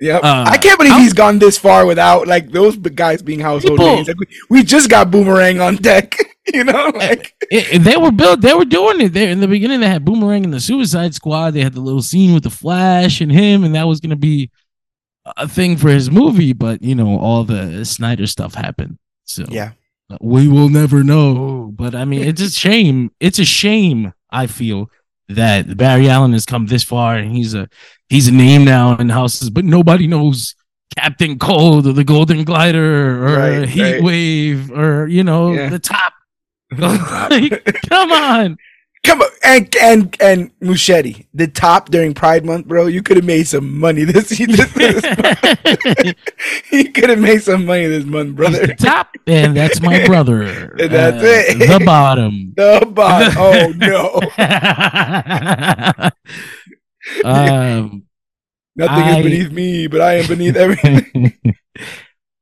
Yep. 0.00 0.22
Uh, 0.22 0.44
I 0.46 0.58
can't 0.58 0.78
believe 0.78 0.92
I'm- 0.92 1.02
he's 1.02 1.12
gone 1.14 1.38
this 1.38 1.56
far 1.58 1.86
without 1.86 2.26
like 2.26 2.50
those 2.50 2.76
guys 2.76 3.22
being 3.22 3.40
household 3.40 3.78
People- 3.78 3.94
names. 3.96 4.08
Like, 4.08 4.18
we, 4.20 4.26
we 4.50 4.62
just 4.62 4.90
got 4.90 5.10
Boomerang 5.10 5.60
on 5.60 5.76
deck, 5.76 6.16
you 6.52 6.64
know. 6.64 6.88
Eh, 6.88 6.98
like, 6.98 7.34
It- 7.50 7.74
it- 7.74 7.78
they 7.84 7.96
were 7.96 8.12
built. 8.12 8.40
They 8.40 8.54
were 8.54 8.64
doing 8.64 9.00
it. 9.00 9.12
there 9.12 9.30
in 9.30 9.40
the 9.40 9.48
beginning. 9.48 9.80
They 9.80 9.88
had 9.88 10.04
Boomerang 10.04 10.44
and 10.44 10.52
the 10.52 10.60
Suicide 10.60 11.14
Squad. 11.14 11.52
They 11.52 11.62
had 11.62 11.72
the 11.74 11.80
little 11.80 12.02
scene 12.02 12.34
with 12.34 12.42
the 12.44 12.50
Flash 12.50 13.20
and 13.20 13.30
him, 13.32 13.64
and 13.64 13.74
that 13.74 13.86
was 13.86 14.00
going 14.00 14.10
to 14.10 14.16
be 14.16 14.50
a 15.36 15.48
thing 15.48 15.76
for 15.76 15.88
his 15.88 16.10
movie. 16.10 16.52
But 16.52 16.82
you 16.82 16.94
know, 16.94 17.18
all 17.18 17.44
the 17.44 17.84
Snyder 17.84 18.26
stuff 18.26 18.54
happened. 18.54 18.98
So 19.24 19.44
yeah, 19.48 19.72
uh, 20.10 20.18
we 20.20 20.48
will 20.48 20.68
never 20.68 21.02
know. 21.02 21.36
Oh. 21.36 21.72
But 21.74 21.94
I 21.94 22.04
mean, 22.04 22.22
it's 22.24 22.42
a 22.42 22.50
shame. 22.66 23.10
It's 23.20 23.38
a 23.38 23.44
shame. 23.44 24.12
I 24.30 24.46
feel 24.46 24.90
that 25.28 25.76
Barry 25.78 26.08
Allen 26.10 26.32
has 26.34 26.44
come 26.44 26.66
this 26.66 26.82
far, 26.84 27.16
and 27.16 27.34
he's 27.34 27.54
a 27.54 27.68
he's 28.10 28.28
a 28.28 28.32
name 28.32 28.64
now 28.64 28.96
in 28.96 29.08
houses, 29.08 29.48
but 29.48 29.64
nobody 29.64 30.06
knows 30.06 30.54
Captain 30.96 31.38
Cold 31.38 31.86
or 31.86 31.92
the 31.92 32.04
Golden 32.04 32.44
Glider 32.44 33.24
or 33.26 33.36
Right, 33.60 33.68
Heat 33.68 33.82
right. 33.82 34.02
Wave 34.02 34.70
or 34.72 35.06
you 35.08 35.24
know 35.24 35.52
Yeah. 35.54 35.68
the 35.70 35.78
top. 35.78 36.12
Like, 37.30 37.80
come 37.88 38.12
on. 38.12 38.56
come 39.04 39.20
on, 39.22 39.28
and 39.44 39.76
and 39.82 40.16
and 40.20 40.50
Muschietti, 40.60 41.26
the 41.34 41.46
top 41.46 41.90
during 41.90 42.14
Pride 42.14 42.44
Month, 42.44 42.66
bro. 42.66 42.86
You 42.86 43.02
could 43.02 43.16
have 43.18 43.26
made 43.26 43.46
some 43.46 43.78
money 43.78 44.04
this 44.04 44.28
this, 44.38 44.72
this 44.72 45.04
You 46.72 46.90
could 46.92 47.10
have 47.10 47.18
made 47.18 47.42
some 47.42 47.64
money 47.66 47.86
this 47.86 48.04
month, 48.04 48.34
brother. 48.36 48.66
the 48.66 48.74
top, 48.74 49.14
and 49.26 49.56
that's 49.56 49.80
my 49.80 50.04
brother. 50.06 50.44
And 50.78 50.90
that's 50.90 51.22
Uh, 51.22 51.26
it. 51.52 51.58
The 51.78 51.84
bottom. 51.84 52.52
The 52.56 52.86
bot. 52.90 53.36
Oh 53.36 53.72
no, 53.76 54.20
um, 57.24 58.04
nothing 58.76 59.04
I- 59.04 59.18
is 59.18 59.24
beneath 59.24 59.52
me, 59.52 59.86
but 59.86 60.00
I 60.00 60.14
am 60.14 60.26
beneath 60.28 60.56
everything. 60.56 61.32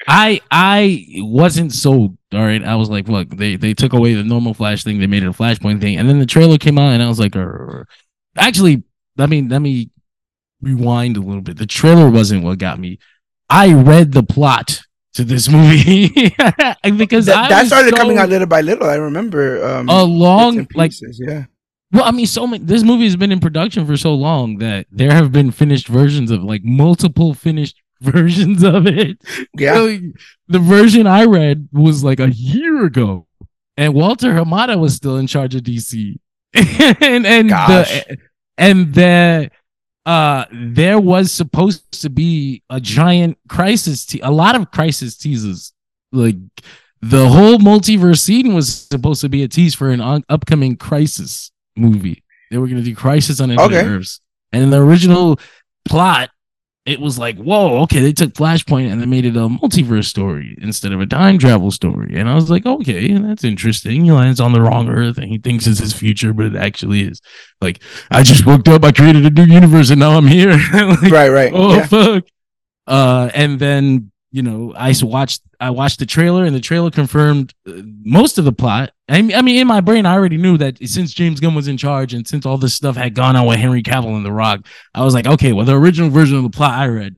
I 0.06 0.40
I 0.50 1.06
wasn't 1.18 1.72
sold. 1.72 2.16
All 2.32 2.40
right, 2.40 2.64
I 2.64 2.76
was 2.76 2.88
like, 2.88 3.08
look, 3.08 3.28
they 3.30 3.56
they 3.56 3.74
took 3.74 3.92
away 3.92 4.14
the 4.14 4.24
normal 4.24 4.54
Flash 4.54 4.84
thing, 4.84 4.98
they 4.98 5.06
made 5.06 5.22
it 5.22 5.28
a 5.28 5.32
Flashpoint 5.32 5.80
thing, 5.80 5.98
and 5.98 6.08
then 6.08 6.18
the 6.18 6.26
trailer 6.26 6.58
came 6.58 6.78
out, 6.78 6.92
and 6.92 7.02
I 7.02 7.08
was 7.08 7.20
like, 7.20 7.36
"Arr." 7.36 7.86
actually, 8.36 8.82
let 9.16 9.28
me 9.28 9.42
let 9.42 9.60
me 9.60 9.90
rewind 10.60 11.16
a 11.16 11.20
little 11.20 11.42
bit. 11.42 11.58
The 11.58 11.66
trailer 11.66 12.10
wasn't 12.10 12.44
what 12.44 12.58
got 12.58 12.78
me. 12.78 12.98
I 13.50 13.74
read 13.74 14.12
the 14.12 14.22
plot 14.22 14.80
to 15.14 15.24
this 15.24 15.48
movie 15.48 16.08
because 16.96 17.26
that, 17.26 17.50
that 17.50 17.66
started 17.66 17.90
so- 17.90 17.96
coming 17.96 18.18
out 18.18 18.28
little 18.28 18.46
by 18.46 18.60
little. 18.62 18.88
I 18.88 18.94
remember. 18.94 19.62
Um, 19.64 19.88
a 19.88 20.02
long 20.02 20.66
like 20.74 20.92
yeah. 21.18 21.44
well, 21.92 22.04
I 22.04 22.10
mean, 22.12 22.26
so 22.26 22.46
many. 22.46 22.64
This 22.64 22.82
movie 22.82 23.04
has 23.04 23.16
been 23.16 23.32
in 23.32 23.40
production 23.40 23.86
for 23.86 23.96
so 23.96 24.14
long 24.14 24.58
that 24.58 24.86
there 24.90 25.12
have 25.12 25.32
been 25.32 25.50
finished 25.50 25.88
versions 25.88 26.30
of 26.30 26.42
like 26.42 26.62
multiple 26.64 27.34
finished 27.34 27.81
versions 28.12 28.62
of 28.62 28.86
it. 28.86 29.18
Yeah. 29.56 29.78
Like, 29.78 30.02
the 30.48 30.58
version 30.58 31.06
I 31.06 31.24
read 31.24 31.68
was 31.72 32.02
like 32.04 32.20
a 32.20 32.30
year 32.30 32.84
ago, 32.84 33.26
and 33.76 33.94
Walter 33.94 34.32
Hamada 34.32 34.78
was 34.78 34.94
still 34.94 35.16
in 35.16 35.26
charge 35.26 35.54
of 35.54 35.62
DC, 35.62 36.18
and 36.54 37.26
and 37.26 37.48
Gosh. 37.48 37.88
the 38.04 38.18
and 38.58 38.94
the 38.94 39.50
uh 40.04 40.44
there 40.52 40.98
was 41.00 41.30
supposed 41.32 42.02
to 42.02 42.10
be 42.10 42.62
a 42.68 42.80
giant 42.80 43.38
crisis 43.48 44.04
te- 44.04 44.20
a 44.20 44.30
lot 44.30 44.56
of 44.56 44.70
crisis 44.72 45.16
teases 45.16 45.72
like 46.10 46.36
the 47.00 47.28
whole 47.28 47.58
multiverse 47.58 48.18
scene 48.20 48.52
was 48.52 48.68
supposed 48.90 49.20
to 49.20 49.28
be 49.28 49.44
a 49.44 49.48
tease 49.48 49.74
for 49.76 49.90
an 49.90 50.00
on- 50.00 50.24
upcoming 50.28 50.76
crisis 50.76 51.52
movie 51.76 52.22
they 52.50 52.58
were 52.58 52.66
going 52.66 52.78
to 52.78 52.84
do 52.84 52.96
crisis 52.96 53.40
on 53.40 53.52
infinite 53.52 53.76
Okay. 53.78 53.86
earths 53.88 54.20
and 54.52 54.64
in 54.64 54.70
the 54.70 54.80
original 54.82 55.38
plot 55.84 56.30
it 56.84 57.00
was 57.00 57.16
like 57.18 57.36
whoa 57.36 57.80
okay 57.82 58.00
they 58.00 58.12
took 58.12 58.32
flashpoint 58.34 58.90
and 58.90 59.00
they 59.00 59.06
made 59.06 59.24
it 59.24 59.36
a 59.36 59.48
multiverse 59.48 60.06
story 60.06 60.56
instead 60.60 60.92
of 60.92 61.00
a 61.00 61.06
time 61.06 61.38
travel 61.38 61.70
story. 61.70 62.16
And 62.16 62.28
i 62.28 62.34
was 62.34 62.50
like 62.50 62.66
okay 62.66 63.12
that's 63.18 63.44
interesting. 63.44 64.04
He 64.04 64.12
lands 64.12 64.40
on 64.40 64.52
the 64.52 64.60
wrong 64.60 64.88
earth 64.88 65.18
and 65.18 65.28
he 65.28 65.38
thinks 65.38 65.66
it's 65.66 65.80
his 65.80 65.92
future 65.92 66.32
but 66.32 66.46
it 66.46 66.56
actually 66.56 67.02
is. 67.02 67.20
Like 67.60 67.82
i 68.10 68.22
just 68.22 68.46
woke 68.46 68.68
up 68.68 68.84
i 68.84 68.92
created 68.92 69.26
a 69.26 69.30
new 69.30 69.44
universe 69.52 69.90
and 69.90 70.00
now 70.00 70.12
i'm 70.12 70.26
here. 70.26 70.52
Like, 70.72 71.02
Right, 71.12 71.28
right. 71.30 71.52
oh 71.54 71.74
yeah. 71.74 71.86
fuck. 71.86 72.24
Uh 72.86 73.30
and 73.34 73.58
then 73.58 74.11
you 74.32 74.42
know 74.42 74.72
i 74.76 74.92
watched 75.02 75.42
i 75.60 75.70
watched 75.70 75.98
the 75.98 76.06
trailer 76.06 76.44
and 76.44 76.56
the 76.56 76.60
trailer 76.60 76.90
confirmed 76.90 77.52
uh, 77.68 77.72
most 78.04 78.38
of 78.38 78.44
the 78.44 78.52
plot 78.52 78.90
I 79.08 79.20
mean, 79.20 79.36
I 79.36 79.42
mean 79.42 79.56
in 79.60 79.66
my 79.66 79.80
brain 79.80 80.06
i 80.06 80.14
already 80.14 80.38
knew 80.38 80.56
that 80.58 80.78
since 80.88 81.12
james 81.12 81.38
gunn 81.38 81.54
was 81.54 81.68
in 81.68 81.76
charge 81.76 82.14
and 82.14 82.26
since 82.26 82.44
all 82.46 82.58
this 82.58 82.74
stuff 82.74 82.96
had 82.96 83.14
gone 83.14 83.36
on 83.36 83.46
with 83.46 83.58
henry 83.58 83.82
cavill 83.82 84.16
and 84.16 84.24
the 84.24 84.32
rock 84.32 84.66
i 84.94 85.04
was 85.04 85.14
like 85.14 85.26
okay 85.26 85.52
well 85.52 85.66
the 85.66 85.76
original 85.76 86.08
version 86.10 86.36
of 86.38 86.42
the 86.42 86.50
plot 86.50 86.72
i 86.78 86.86
read 86.88 87.14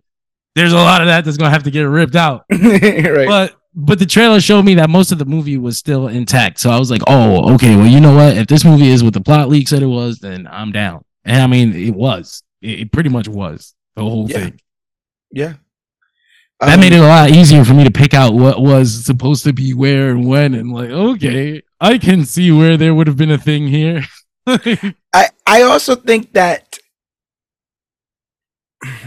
there's 0.56 0.72
a 0.72 0.76
lot 0.76 1.00
of 1.00 1.06
that 1.06 1.24
that's 1.24 1.36
gonna 1.36 1.50
have 1.50 1.62
to 1.64 1.70
get 1.70 1.82
ripped 1.82 2.16
out 2.16 2.44
right. 2.50 3.26
but 3.26 3.56
but 3.76 3.98
the 3.98 4.06
trailer 4.06 4.40
showed 4.40 4.64
me 4.64 4.74
that 4.74 4.88
most 4.90 5.10
of 5.10 5.18
the 5.18 5.24
movie 5.24 5.56
was 5.56 5.76
still 5.76 6.06
intact. 6.06 6.60
So 6.60 6.70
I 6.70 6.78
was 6.78 6.92
like, 6.92 7.02
oh, 7.08 7.54
okay. 7.54 7.74
Well, 7.74 7.88
you 7.88 7.98
know 8.00 8.14
what? 8.14 8.36
If 8.36 8.46
this 8.46 8.64
movie 8.64 8.86
is 8.86 9.02
what 9.02 9.14
the 9.14 9.20
plot 9.20 9.48
leak 9.48 9.66
said 9.66 9.82
it 9.82 9.86
was, 9.86 10.20
then 10.20 10.46
I'm 10.48 10.70
down. 10.70 11.04
And 11.24 11.42
I 11.42 11.48
mean, 11.48 11.74
it 11.74 11.92
was. 11.92 12.44
It, 12.62 12.78
it 12.82 12.92
pretty 12.92 13.08
much 13.08 13.26
was 13.26 13.74
the 13.96 14.02
whole 14.02 14.30
Yeah. 14.30 14.38
thing. 14.38 14.60
yeah. 15.32 15.52
That 16.66 16.74
Um, 16.74 16.80
made 16.80 16.92
it 16.92 17.00
a 17.00 17.06
lot 17.06 17.30
easier 17.30 17.64
for 17.64 17.74
me 17.74 17.84
to 17.84 17.90
pick 17.90 18.14
out 18.14 18.34
what 18.34 18.60
was 18.60 19.04
supposed 19.04 19.44
to 19.44 19.52
be 19.52 19.74
where 19.74 20.10
and 20.10 20.26
when. 20.26 20.54
And 20.54 20.72
like, 20.72 20.90
okay, 20.90 21.62
I 21.80 21.98
can 21.98 22.24
see 22.24 22.50
where 22.50 22.76
there 22.76 22.94
would 22.94 23.06
have 23.06 23.16
been 23.16 23.30
a 23.30 23.38
thing 23.38 23.68
here. 23.68 24.04
I 24.46 25.28
I 25.46 25.62
also 25.62 25.94
think 25.94 26.32
that 26.34 26.78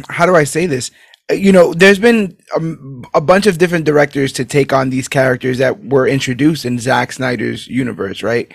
how 0.09 0.25
do 0.25 0.35
I 0.35 0.43
say 0.43 0.65
this? 0.65 0.91
You 1.29 1.51
know, 1.51 1.73
there's 1.73 1.99
been 1.99 2.37
um, 2.55 3.03
a 3.13 3.19
bunch 3.21 3.47
of 3.47 3.57
different 3.57 3.85
directors 3.85 4.31
to 4.33 4.45
take 4.45 4.71
on 4.71 4.89
these 4.89 5.07
characters 5.07 5.57
that 5.57 5.85
were 5.85 6.07
introduced 6.07 6.65
in 6.65 6.79
Zack 6.79 7.11
Snyder's 7.11 7.67
universe, 7.67 8.23
right? 8.23 8.51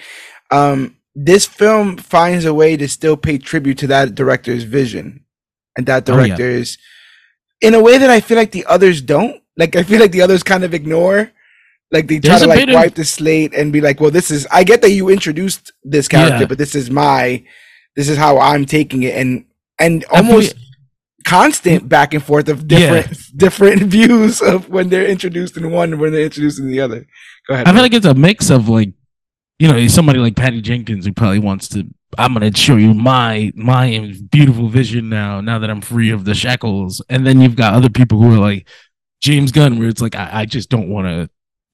Um, 0.51 0.97
this 1.15 1.47
film 1.47 1.99
finds 1.99 2.47
a 2.47 2.55
way 2.55 2.77
to 2.79 2.89
still 2.89 3.17
pay 3.17 3.37
tribute 3.37 3.77
to 3.79 3.87
that 3.89 4.15
director's 4.15 4.65
vision 4.65 5.25
and 5.77 5.87
that 5.87 6.09
Oh, 6.09 6.19
yeah. 6.23 6.37
In 7.63 7.75
a 7.75 7.81
way 7.81 7.97
that 7.97 8.11
I 8.11 8.21
feel 8.21 8.37
like 8.37 8.51
the 8.51 8.67
others 8.67 9.01
don't. 9.01 9.41
Like 9.57 9.77
I 9.77 9.83
feel 9.85 10.01
like 10.01 10.13
the 10.13 10.23
others 10.23 10.43
kind 10.43 10.65
of 10.65 10.75
ignore. 10.75 11.31
Like 11.91 12.09
they 12.09 12.19
try 12.19 12.31
There's 12.31 12.43
to 12.43 12.49
like 12.49 12.69
of- 12.69 12.75
wipe 12.75 12.95
the 12.95 13.05
slate 13.05 13.55
and 13.55 13.73
be 13.73 13.81
like, 13.81 14.01
"Well, 14.01 14.11
this 14.11 14.31
is." 14.31 14.47
I 14.51 14.65
get 14.65 14.83
that 14.83 14.91
you 14.91 15.09
introduced 15.09 15.73
this 15.85 16.09
character, 16.09 16.41
Yeah. 16.41 16.47
but 16.47 16.59
this 16.59 16.75
is 16.75 16.91
my, 16.91 17.45
this 17.97 18.09
is 18.09 18.17
how 18.17 18.39
I'm 18.39 18.65
taking 18.65 19.03
it, 19.03 19.15
and 19.15 19.45
and 19.79 20.03
feel- 20.05 20.17
almost 20.17 20.57
constant 21.25 21.83
mm-hmm. 21.83 21.89
back 21.89 22.15
and 22.15 22.23
forth 22.23 22.49
of 22.49 22.67
different 22.67 23.17
different 23.37 23.83
views 23.97 24.41
of 24.41 24.69
when 24.69 24.89
they're 24.89 25.07
introduced 25.07 25.57
in 25.57 25.71
one 25.71 25.93
and 25.93 26.01
when 26.01 26.13
they're 26.13 26.25
introduced 26.25 26.59
in 26.59 26.69
the 26.69 26.81
other. 26.81 27.07
Go 27.47 27.55
ahead. 27.55 27.69
I 27.69 27.73
feel 27.73 27.83
like 27.83 27.95
it's 27.95 28.07
a 28.07 28.15
mix 28.15 28.51
of 28.51 28.69
like, 28.69 28.93
you 29.59 29.69
know, 29.69 29.87
somebody 29.89 30.19
like 30.19 30.35
Patty 30.35 30.63
Jenkins 30.63 31.05
who 31.05 31.13
probably 31.13 31.41
wants 31.41 31.69
to 31.69 31.87
I'm 32.19 32.35
gonna 32.35 32.55
show 32.55 32.77
you 32.77 32.95
my 32.95 33.53
my 33.55 34.15
beautiful 34.31 34.69
vision 34.69 35.09
now. 35.09 35.41
Now 35.41 35.59
that 35.59 35.71
I'm 35.71 35.81
free 35.81 36.11
of 36.11 36.25
the 36.25 36.35
shackles, 36.35 37.03
and 37.09 37.27
then 37.27 37.41
you've 37.41 37.57
got 37.57 37.75
other 37.75 37.89
people 37.91 38.21
who 38.21 38.35
are 38.35 38.39
like 38.39 38.69
James 39.21 39.53
Gunn, 39.53 39.79
where 39.79 39.89
it's 39.89 40.03
like 40.03 40.15
I, 40.15 40.31
I 40.41 40.45
just 40.47 40.69
don't 40.69 40.89
want 40.89 41.07
to 41.09 41.31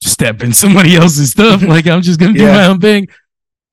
step 0.07 0.41
in 0.41 0.53
somebody 0.63 0.95
else's 0.95 1.31
stuff. 1.31 1.61
like 1.61 1.87
I'm 1.87 2.01
just 2.01 2.19
gonna 2.19 2.33
do 2.33 2.43
Yeah. 2.43 2.53
my 2.53 2.65
own 2.67 2.79
thing. 2.79 3.07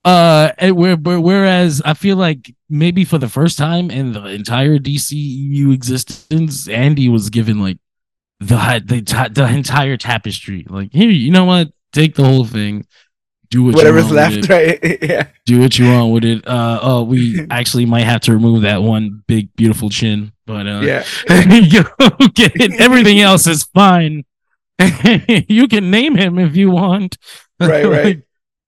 Uh, 0.04 0.52
and 0.58 0.76
where, 0.76 0.94
where- 0.96 1.20
whereas 1.20 1.82
I 1.85 1.94
feel 1.94 2.16
like 2.16 2.54
maybe 2.70 3.04
for 3.04 3.18
the 3.18 3.28
first 3.28 3.58
time 3.58 3.90
in 3.90 4.12
the 4.12 4.25
entire 4.26 4.78
DCU 4.78 5.73
existence, 5.75 6.68
Andy 6.68 7.08
was 7.08 7.28
given 7.30 7.61
like 7.61 7.78
the 8.38 8.82
the 8.85 9.30
the 9.32 9.46
entire 9.49 9.96
tapestry. 9.96 10.64
Like 10.68 10.90
here, 10.92 11.11
you 11.11 11.30
know 11.32 11.44
what? 11.44 11.70
Take 11.92 12.14
the 12.14 12.25
whole 12.25 12.44
thing. 12.44 12.87
Do 13.50 13.62
what 13.65 13.71
you 13.71 13.76
Whatever's 13.76 14.11
left, 14.11 14.49
right? 14.49 14.79
yeah. 15.03 15.29
do 15.45 15.61
what 15.61 15.79
you 15.79 15.87
want 15.87 16.12
with 16.12 16.25
it. 16.25 16.47
Uh 16.47 16.79
oh, 16.83 17.03
we 17.05 17.47
actually 17.50 17.87
might 17.87 18.05
have 18.05 18.21
to 18.23 18.33
remove 18.33 18.62
that 18.62 18.83
one 18.83 19.23
big 19.26 19.55
beautiful 19.57 19.88
chin, 19.91 20.33
but 20.47 20.67
uh 20.67 20.81
Yeah. 20.81 21.05
you 21.29 21.85
get 22.35 22.53
it. 22.57 22.81
Everything 22.81 23.21
else 23.21 23.47
is 23.47 23.65
fine. 23.65 24.25
you 25.49 25.69
can 25.69 25.91
name 25.91 26.17
him 26.17 26.38
if 26.38 26.57
you 26.57 26.71
want. 26.71 27.17
Right, 27.61 27.87
right. 27.87 28.23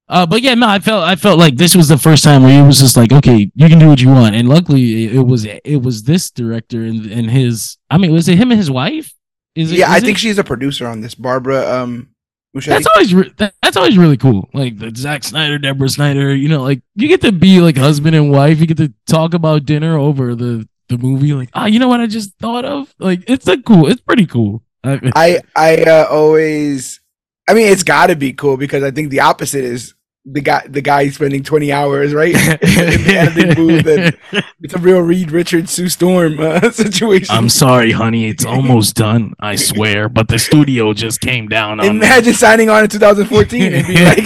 Uh, 0.09 0.25
but 0.25 0.41
yeah, 0.41 0.55
no, 0.55 0.67
I 0.67 0.79
felt 0.79 1.05
I 1.05 1.17
felt 1.17 1.39
like 1.39 1.57
this 1.57 1.77
was 1.77 1.89
the 1.89 1.99
first 1.99 2.25
time 2.25 2.43
where 2.43 2.63
it 2.63 2.67
was 2.67 2.79
just 2.79 2.97
like, 2.97 3.13
okay, 3.13 3.51
you 3.55 3.69
can 3.69 3.79
do 3.79 3.89
what 3.89 4.01
you 4.01 4.09
want, 4.09 4.35
and 4.35 4.49
luckily 4.49 5.05
it, 5.05 5.17
it 5.17 5.21
was 5.23 5.45
it 5.45 5.83
was 5.83 6.05
this 6.05 6.31
director 6.31 6.83
and 6.83 7.05
and 7.13 7.31
his. 7.31 7.77
I 7.91 7.99
mean, 7.99 8.13
was 8.13 8.27
it 8.27 8.39
him 8.39 8.51
and 8.51 8.59
his 8.59 8.71
wife? 8.71 9.13
Is 9.55 9.71
it? 9.71 9.79
Yeah, 9.81 9.91
I 9.91 9.99
it- 9.99 10.03
think 10.05 10.17
she's 10.17 10.39
a 10.39 10.45
producer 10.45 10.87
on 10.87 11.03
this. 11.03 11.15
Barbara 11.15 11.83
um 11.83 12.09
That's 12.55 12.87
always 12.87 13.15
re- 13.15 13.35
that, 13.37 13.55
that's 13.63 13.77
always 13.77 13.99
really 13.99 14.17
cool. 14.17 14.49
Like 14.55 14.79
the 14.79 14.93
Zack 14.97 15.23
Snyder, 15.23 15.59
Deborah 15.59 15.89
Snyder. 15.89 16.35
You 16.35 16.49
know, 16.49 16.63
like 16.63 16.83
you 16.95 17.07
get 17.09 17.21
to 17.21 17.33
be 17.33 17.61
like 17.61 17.77
husband 17.77 18.17
and 18.17 18.31
wife. 18.31 18.59
You 18.59 18.67
get 18.67 18.79
to 18.79 18.93
talk 19.07 19.35
about 19.35 19.67
dinner 19.67 19.99
over 19.99 20.35
the 20.35 20.67
the 20.89 20.99
movie. 20.99 21.35
Like, 21.35 21.51
ah, 21.55 21.67
you 21.67 21.79
know 21.79 21.89
what 21.89 22.01
I 22.01 22.07
just 22.07 22.33
thought 22.39 22.65
of? 22.65 22.93
Like, 22.99 23.25
it's 23.29 23.47
a 23.47 23.61
cool. 23.61 23.87
It's 23.89 24.01
pretty 24.01 24.27
cool. 24.27 24.63
I, 24.85 25.13
I 25.15 25.41
I 25.57 25.83
uh, 25.83 26.07
always 26.11 27.01
I 27.49 27.55
mean 27.55 27.67
it's 27.73 27.83
got 27.83 28.07
to 28.07 28.17
be 28.17 28.33
cool 28.33 28.57
because 28.57 28.83
I 28.83 28.91
think 28.91 29.11
the 29.11 29.21
opposite 29.21 29.65
is 29.65 29.95
the 30.31 30.41
guy 30.43 30.63
the 30.69 30.83
guy 30.83 31.09
spending 31.09 31.43
20 31.43 31.73
hours 31.73 32.13
right 32.13 32.35
in 32.35 32.59
the 33.05 33.15
editing 33.17 33.55
booth 33.55 33.87
and 33.87 34.17
it's 34.61 34.75
a 34.75 34.79
real 34.79 35.01
Reed 35.01 35.31
Richards 35.31 35.71
Sue 35.71 35.89
Storm 35.89 36.39
uh, 36.39 36.71
situation. 36.73 37.35
I'm 37.35 37.49
sorry, 37.49 37.93
honey. 37.93 38.27
It's 38.29 38.45
almost 38.45 38.95
done. 38.97 39.33
I 39.41 39.57
swear. 39.57 40.09
But 40.09 40.29
the 40.29 40.39
studio 40.39 40.93
just 40.93 41.21
came 41.21 41.49
down 41.49 41.81
on 41.81 41.87
me. 41.87 41.97
Imagine 41.97 42.35
signing 42.35 42.69
on 42.69 42.85
in 42.85 42.91
2014 42.91 43.73
and 43.73 43.87
be 43.87 44.05
like, 44.05 44.25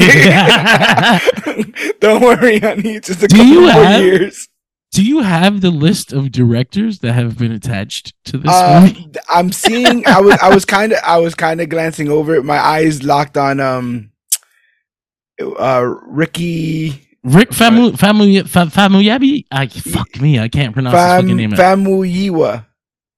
"Don't 2.00 2.22
worry, 2.22 2.58
honey, 2.58 2.94
it's 2.96 3.08
just 3.08 3.22
a 3.22 3.28
Do 3.28 3.36
couple 3.36 3.52
you 3.52 3.60
more 3.62 3.70
have- 3.70 4.02
years." 4.02 4.48
Do 4.94 5.02
you 5.02 5.20
have 5.20 5.62
the 5.62 5.70
list 5.70 6.12
of 6.12 6.30
directors 6.32 6.98
that 6.98 7.14
have 7.14 7.38
been 7.38 7.50
attached 7.50 8.12
to 8.26 8.36
this 8.36 8.50
Uh, 8.52 8.80
movie? 8.82 9.10
I'm 9.30 9.50
seeing. 9.50 10.06
I 10.06 10.20
was. 10.20 10.34
I 10.42 10.54
was 10.54 10.66
kind 10.66 10.92
of. 10.92 10.98
I 11.02 11.16
was 11.16 11.34
kind 11.34 11.62
of 11.62 11.70
glancing 11.70 12.10
over 12.10 12.34
it. 12.34 12.44
My 12.44 12.58
eyes 12.58 13.02
locked 13.02 13.38
on 13.38 13.58
um, 13.58 14.10
uh, 15.40 15.94
Ricky 16.06 17.08
Rick 17.24 17.50
Famu 17.50 17.92
Famu 17.92 18.48
Fa- 18.48 18.66
Famuyiwa. 18.66 19.44
I 19.50 19.66
fuck 19.68 20.20
me. 20.20 20.38
I 20.38 20.48
can't 20.48 20.72
pronounce 20.74 20.94
his 20.94 21.02
Fam 21.02 21.22
fucking 21.22 21.36
name. 21.36 21.50
Famuyiwa. 21.52 22.66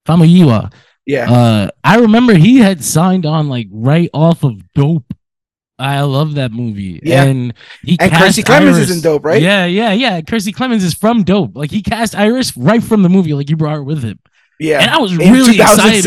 Famuyiwa. 0.06 0.73
Yeah. 1.06 1.30
Uh, 1.30 1.68
I 1.83 1.99
remember 1.99 2.35
he 2.35 2.59
had 2.59 2.83
signed 2.85 3.26
on 3.26 3.49
like 3.49 3.66
right 3.71 4.09
off 4.14 4.42
of 4.42 4.73
Dope. 4.75 5.12
I 5.78 6.00
love 6.02 6.35
that 6.37 6.52
movie. 6.52 7.00
Yeah. 7.02 7.25
And 7.25 7.52
he 7.83 7.97
And 7.99 8.11
cast 8.12 8.38
Clemons 8.38 8.75
Iris- 8.75 8.90
is 8.90 8.97
in 8.97 9.02
Dope, 9.02 9.25
right? 9.25 9.42
Yeah, 9.42 9.64
yeah, 9.66 9.92
yeah. 9.92 10.21
Kiersey 10.21 10.54
Clemons 10.54 10.83
is 10.85 10.94
from 10.94 11.25
Dope. 11.25 11.56
Like 11.56 11.71
he 11.71 11.83
cast 11.83 12.14
Iris 12.14 12.56
right 12.56 12.83
from 12.83 13.02
the 13.02 13.09
movie. 13.09 13.35
Like 13.35 13.50
you 13.50 13.56
brought 13.56 13.75
her 13.75 13.83
with 13.83 14.02
him. 14.02 14.18
yeah. 14.61 14.80
And 14.80 14.90
I 14.90 14.99
was 14.99 15.12
In 15.12 15.33
really 15.33 15.56
excited. 15.61 16.04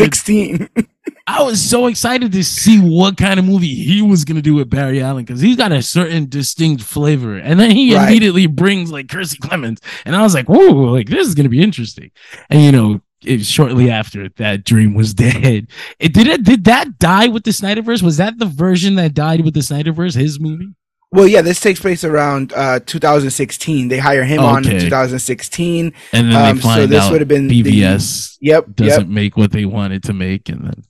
2016. 1.28 1.38
I 1.38 1.42
was 1.42 1.60
so 1.60 1.86
excited 1.86 2.32
to 2.32 2.42
see 2.44 2.78
what 2.80 3.16
kind 3.16 3.38
of 3.38 3.44
movie 3.46 3.74
he 3.74 4.02
was 4.02 4.24
gonna 4.24 4.42
do 4.42 4.54
with 4.54 4.70
Barry 4.70 5.02
Allen 5.02 5.24
because 5.24 5.40
he's 5.40 5.56
got 5.56 5.72
a 5.72 5.82
certain 5.82 6.28
distinct 6.28 6.82
flavor, 6.82 7.36
and 7.36 7.58
then 7.60 7.70
he 7.70 7.94
Right. 7.94 8.08
immediately 8.08 8.46
brings 8.46 8.90
like 8.90 9.06
Kiersey 9.06 9.38
Clemons, 9.38 9.78
and 10.04 10.16
I 10.16 10.22
was 10.22 10.34
like, 10.34 10.48
"Whoa, 10.48 10.72
like 10.92 11.08
this 11.08 11.26
is 11.26 11.34
gonna 11.34 11.48
be 11.48 11.62
interesting." 11.62 12.10
And 12.50 12.62
you 12.62 12.72
know, 12.72 13.00
it, 13.24 13.44
shortly 13.44 13.90
after 13.90 14.28
that 14.36 14.64
dream 14.64 14.94
was 14.94 15.12
dead. 15.26 15.66
It 15.98 16.12
did 16.14 16.26
it 16.28 16.44
did 16.44 16.64
that 16.64 16.98
die 16.98 17.28
with 17.28 17.44
the 17.44 17.50
Snyderverse? 17.50 18.02
Was 18.02 18.16
that 18.18 18.38
the 18.38 18.46
version 18.46 18.94
that 18.96 19.14
died 19.14 19.44
with 19.44 19.54
the 19.54 19.60
Snyderverse? 19.60 20.14
His 20.14 20.38
movie? 20.40 20.68
well, 21.10 21.26
yeah, 21.26 21.40
this 21.40 21.58
takes 21.58 21.80
place 21.80 22.04
around 22.04 22.52
uh 22.54 22.80
2016. 22.84 23.88
They 23.88 23.96
hire 23.98 24.24
him 24.24 24.40
on 24.40 24.58
in 24.68 24.78
2016. 24.78 25.92
And 26.12 26.32
then 26.32 26.36
Um, 26.36 26.56
they 26.56 26.62
so 26.62 26.68
find 26.68 26.90
this 26.92 27.02
out 27.04 27.12
would 27.12 27.20
have 27.22 27.28
been 27.28 27.48
the- 27.48 27.62
BVS 27.62 28.36
Yep. 28.42 28.76
doesn't 28.76 29.00
Yep. 29.04 29.08
make 29.08 29.36
what 29.36 29.50
they 29.52 29.64
wanted 29.64 30.02
to 30.04 30.12
make, 30.12 30.48
and 30.50 30.64
then 30.64 30.82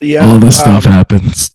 Yeah. 0.00 0.26
all 0.26 0.38
this 0.38 0.58
stuff 0.58 0.86
Um, 0.86 0.92
happens. 0.92 1.50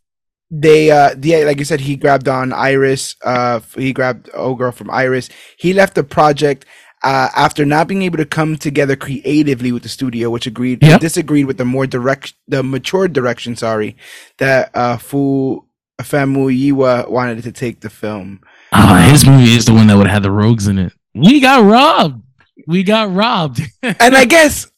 they 0.49 0.91
uh 0.91 1.15
yeah 1.21 1.39
like 1.45 1.59
you 1.59 1.65
said 1.65 1.79
he 1.81 1.95
grabbed 1.95 2.27
on 2.27 2.51
iris 2.53 3.15
uh 3.23 3.59
he 3.77 3.93
grabbed 3.93 4.29
old 4.33 4.57
girl 4.57 4.71
from 4.71 4.89
iris 4.89 5.29
he 5.57 5.71
left 5.73 5.95
the 5.95 6.03
project 6.03 6.65
uh 7.03 7.29
after 7.35 7.65
not 7.65 7.87
being 7.87 8.01
able 8.03 8.17
to 8.17 8.25
come 8.25 8.57
together 8.57 8.95
creatively 8.97 9.71
with 9.71 9.83
the 9.83 9.89
studio 9.89 10.29
which 10.29 10.47
agreed 10.47 10.83
Yep. 10.83 10.99
disagreed 10.99 11.45
with 11.45 11.57
the 11.57 11.65
more 11.65 11.87
direct 11.87 12.33
the 12.49 12.61
mature 12.63 13.07
direction 13.07 13.55
sorry 13.55 13.95
that 14.39 14.71
uh 14.75 14.97
fu 14.97 15.63
Famuyiwa 16.01 17.09
wanted 17.09 17.43
to 17.43 17.51
take 17.51 17.79
the 17.81 17.89
film 17.89 18.41
Oh, 18.73 18.95
his 19.11 19.25
movie 19.25 19.53
is 19.55 19.65
the 19.65 19.73
one 19.73 19.87
that 19.87 19.97
would 19.97 20.07
have 20.07 20.13
had 20.15 20.23
the 20.23 20.31
rogues 20.31 20.65
in 20.67 20.79
it. 20.79 20.93
We 21.13 21.41
got 21.41 21.61
robbed. 21.65 22.23
We 22.67 22.83
got 22.83 23.13
robbed. 23.13 23.59
and 23.83 24.15
I 24.15 24.23
guess 24.23 24.71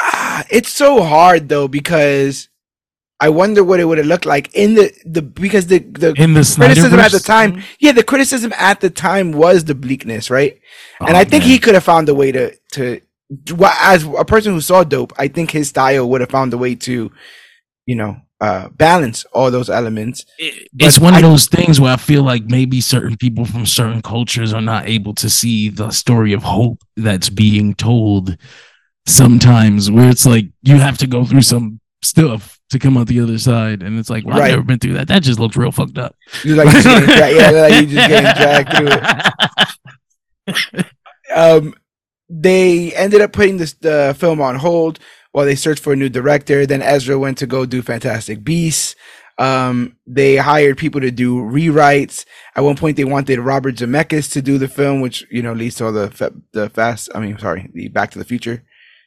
ah, 0.00 0.44
it's 0.50 0.70
so 0.70 1.02
hard 1.02 1.48
though 1.50 1.68
because 1.68 2.48
I 3.20 3.30
wonder 3.30 3.64
what 3.64 3.80
it 3.80 3.84
would 3.84 3.98
have 3.98 4.06
looked 4.06 4.26
like 4.26 4.54
in 4.54 4.74
the 4.74 4.92
the 5.04 5.22
because 5.22 5.66
the 5.66 5.80
the 5.80 6.14
in 6.16 6.34
the 6.34 6.44
criticism 6.56 7.00
at 7.00 7.10
the 7.12 7.18
time 7.20 7.62
yeah 7.80 7.92
the 7.92 8.04
criticism 8.04 8.52
at 8.56 8.80
the 8.80 8.90
time 8.90 9.32
was 9.32 9.64
the 9.64 9.74
bleakness 9.74 10.30
right? 10.30 10.60
And 11.00 11.16
Oh, 11.16 11.20
I 11.20 11.24
think 11.24 11.42
man. 11.42 11.50
he 11.50 11.58
could 11.58 11.74
have 11.74 11.84
found 11.84 12.08
a 12.08 12.14
way 12.14 12.30
to 12.32 12.54
to 12.74 13.00
as 13.62 14.04
a 14.04 14.24
person 14.24 14.52
who 14.52 14.60
saw 14.60 14.84
dope 14.84 15.12
I 15.18 15.28
think 15.28 15.50
his 15.50 15.68
style 15.68 16.08
would 16.08 16.20
have 16.20 16.30
found 16.30 16.52
a 16.54 16.58
way 16.58 16.74
to 16.76 17.10
you 17.86 17.96
know 17.96 18.16
uh 18.40 18.68
balance 18.68 19.24
all 19.32 19.50
those 19.50 19.68
elements. 19.68 20.24
It- 20.38 20.68
it's 20.78 20.98
but 21.00 21.04
one 21.04 21.14
of 21.16 21.22
those 21.22 21.46
things 21.48 21.80
where 21.80 21.92
I 21.94 21.96
feel 21.96 22.22
like 22.22 22.44
maybe 22.44 22.80
certain 22.80 23.16
people 23.16 23.44
from 23.44 23.66
certain 23.66 24.00
cultures 24.00 24.52
are 24.54 24.60
not 24.62 24.86
able 24.88 25.12
to 25.16 25.28
see 25.28 25.68
the 25.70 25.90
story 25.90 26.32
of 26.32 26.44
hope 26.44 26.78
that's 26.96 27.30
being 27.30 27.74
told 27.74 28.36
sometimes 29.06 29.90
where 29.90 30.08
it's 30.10 30.26
like 30.26 30.46
you 30.62 30.76
have 30.76 30.98
to 30.98 31.06
go 31.06 31.24
through 31.24 31.42
some 31.42 31.80
stuff 32.02 32.57
to 32.70 32.78
come 32.78 32.96
out 32.98 33.06
the 33.06 33.20
other 33.20 33.38
side 33.38 33.82
and 33.82 33.98
it's 33.98 34.10
like 34.10 34.24
well, 34.26 34.40
I've 34.40 34.50
never 34.50 34.62
been 34.62 34.78
through 34.78 34.94
that. 34.94 35.08
That 35.08 35.22
just 35.22 35.38
looks 35.40 35.56
real 35.56 35.72
fucked 35.72 35.98
up. 35.98 36.14
You're 36.44 36.56
like, 36.56 36.68
just 36.70 36.84
dra- 36.84 37.30
yeah 37.30 37.50
like 37.50 37.74
you 37.74 37.86
just 37.86 38.08
getting 38.08 38.42
dragged 38.42 38.76
through 38.76 38.88
it. 40.76 40.86
Um 41.34 41.74
they 42.30 42.92
ended 42.94 43.20
up 43.22 43.32
putting 43.32 43.56
this 43.58 43.72
the 43.74 44.14
film 44.18 44.40
on 44.40 44.56
hold 44.56 44.98
while 45.32 45.44
they 45.46 45.54
searched 45.54 45.82
for 45.82 45.92
a 45.92 45.96
new 45.96 46.08
director. 46.08 46.66
Then 46.66 46.82
ezra 46.82 47.18
went 47.18 47.38
to 47.38 47.46
go 47.46 47.64
do 47.66 47.82
fantastic 47.82 48.44
beasts. 48.44 48.94
Um 49.38 49.96
they 50.06 50.36
hired 50.36 50.78
people 50.78 51.00
to 51.00 51.10
do 51.10 51.36
rewrites. 51.40 52.24
At 52.56 52.64
one 52.64 52.76
point 52.76 52.96
they 52.96 53.04
wanted 53.04 53.38
robert 53.38 53.76
zemeckis 53.76 54.32
to 54.32 54.42
do 54.42 54.58
the 54.58 54.68
film 54.68 55.00
which 55.00 55.26
you 55.30 55.42
know 55.42 55.52
leads 55.52 55.76
to 55.76 55.86
all 55.86 55.92
the 55.92 56.10
fa- 56.10 56.32
the 56.52 56.68
fast 56.70 57.08
i 57.14 57.20
mean 57.20 57.38
sorry 57.38 57.68
the 57.74 57.88
back 57.88 58.10
to 58.12 58.18
the 58.18 58.24
future 58.24 58.64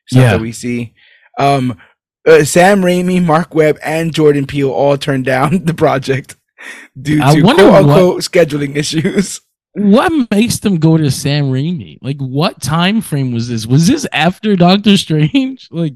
stuff 0.07 0.21
Yeah. 0.21 0.31
that 0.33 0.41
we 0.41 0.51
see. 0.51 0.93
Um 1.39 1.77
uh, 2.27 2.43
sam 2.43 2.81
raimi 2.81 3.23
mark 3.23 3.53
webb 3.55 3.77
and 3.83 4.13
jordan 4.13 4.45
peele 4.45 4.69
all 4.71 4.97
turned 4.97 5.25
down 5.25 5.63
the 5.65 5.73
project 5.73 6.35
due 7.01 7.17
to 7.19 7.41
quote 7.41 7.57
what- 7.57 7.59
unquote 7.59 8.21
scheduling 8.21 8.75
issues 8.75 9.41
what 9.73 10.11
makes 10.31 10.59
them 10.59 10.75
go 10.79 10.97
to 10.97 11.09
Sam 11.09 11.45
Raimi? 11.45 11.97
Like, 12.01 12.17
what 12.17 12.61
time 12.61 12.99
frame 12.99 13.31
was 13.31 13.47
this? 13.47 13.65
Was 13.65 13.87
this 13.87 14.05
after 14.11 14.57
Doctor 14.57 14.97
Strange? 14.97 15.69
Like, 15.71 15.93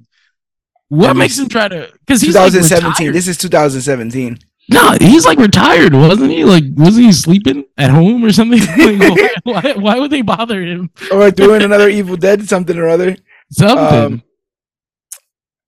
what 0.88 1.07
That 1.07 1.17
makes 1.17 1.38
him 1.38 1.49
try 1.49 1.67
to? 1.67 1.91
Because 1.99 2.21
he's 2.21 2.33
2017 2.35 2.89
retired. 2.89 3.13
this 3.13 3.27
is 3.27 3.38
2017 3.38 4.39
No, 4.69 4.95
he's 5.01 5.25
like 5.25 5.39
retired, 5.39 5.93
wasn't 5.93 6.31
he? 6.31 6.45
Like, 6.45 6.63
wasn't 6.77 7.07
he 7.07 7.11
sleeping 7.11 7.65
at 7.77 7.89
home 7.89 8.23
or 8.23 8.31
something? 8.31 8.61
Like, 8.77 9.19
why, 9.43 9.61
why, 9.61 9.73
why 9.73 9.99
would 9.99 10.11
they 10.11 10.21
bother 10.21 10.61
him? 10.61 10.89
or 11.11 11.29
doing 11.31 11.61
another 11.61 11.89
Evil 11.89 12.15
Dead 12.15 12.47
something 12.47 12.77
or 12.77 12.88
other. 12.88 13.17
Something. 13.51 13.99
Um, 13.99 14.23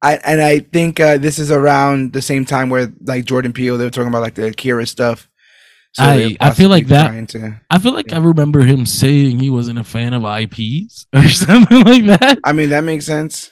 I 0.01 0.15
and 0.17 0.41
I 0.41 0.59
think 0.59 0.99
uh, 0.99 1.17
this 1.17 1.39
is 1.39 1.51
around 1.51 2.13
the 2.13 2.21
same 2.21 2.45
time 2.45 2.69
where 2.69 2.91
like 3.03 3.25
Jordan 3.25 3.53
Peele 3.53 3.77
they 3.77 3.85
were 3.85 3.89
talking 3.91 4.09
about 4.09 4.21
like 4.21 4.35
the 4.35 4.47
Akira 4.47 4.85
stuff. 4.85 5.27
I- 5.99 6.37
I 6.39 6.51
feel 6.51 6.69
like 6.69 6.87
that- 6.87 7.29
to- 7.29 7.59
I 7.71 7.79
feel 7.79 7.93
like 7.93 8.11
yeah. 8.11 8.17
I 8.17 8.19
remember 8.19 8.61
him 8.61 8.85
saying 8.85 9.39
he 9.39 9.49
wasn't 9.49 9.79
a 9.79 9.83
fan 9.83 10.13
of 10.13 10.23
IPs 10.23 11.07
or 11.15 11.27
something 11.29 11.83
like 11.83 12.05
that. 12.05 12.37
I 12.43 12.53
mean 12.53 12.69
that 12.69 12.83
makes 12.83 13.05
sense. 13.05 13.51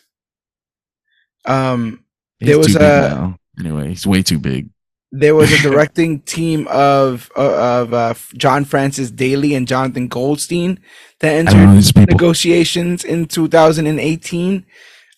Um, 1.45 2.03
He's 2.39 2.49
There 2.49 2.58
was 2.58 2.75
a- 2.75 2.79
now. 2.79 3.38
Anyway, 3.60 3.89
he's 3.89 4.05
way 4.05 4.21
too 4.21 4.38
big. 4.39 4.69
there 5.12 5.34
was 5.34 5.51
a 5.53 5.58
directing 5.69 6.19
team 6.21 6.67
of 6.69 7.31
uh, 7.38 7.81
of 7.81 7.93
uh, 7.93 8.13
John 8.36 8.65
Francis 8.65 9.10
Daly 9.12 9.55
and 9.55 9.67
Jonathan 9.67 10.08
Goldstein 10.10 10.79
that 11.21 11.34
I 11.34 11.43
don't 11.43 11.63
know 11.73 11.77
entered 11.77 12.10
negotiations 12.10 13.03
in 13.05 13.25
2018. 13.27 14.65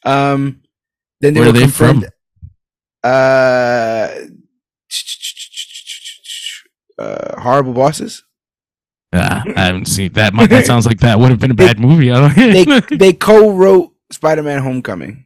Um, 0.05 0.61
then 1.21 1.33
they 1.33 1.39
Where 1.39 1.49
were 1.51 1.55
are 1.57 1.59
they 1.59 1.67
from? 1.67 2.03
Uh, 3.03 4.09
uh, 6.97 7.39
horrible 7.41 7.73
bosses. 7.73 8.23
Ah, 9.13 9.43
I 9.55 9.61
haven't 9.67 9.85
seen 9.85 10.11
that. 10.13 10.33
Might- 10.33 10.49
That 10.49 10.65
sounds 10.65 10.85
like 10.85 10.99
that 10.99 11.19
would 11.19 11.29
have 11.29 11.39
been 11.39 11.51
a 11.51 11.55
bad 11.55 11.79
movie. 11.79 12.09
They 12.09 12.65
they 12.97 13.13
co-wrote 13.13 13.93
Spider-Man: 14.11 14.61
Homecoming. 14.61 15.25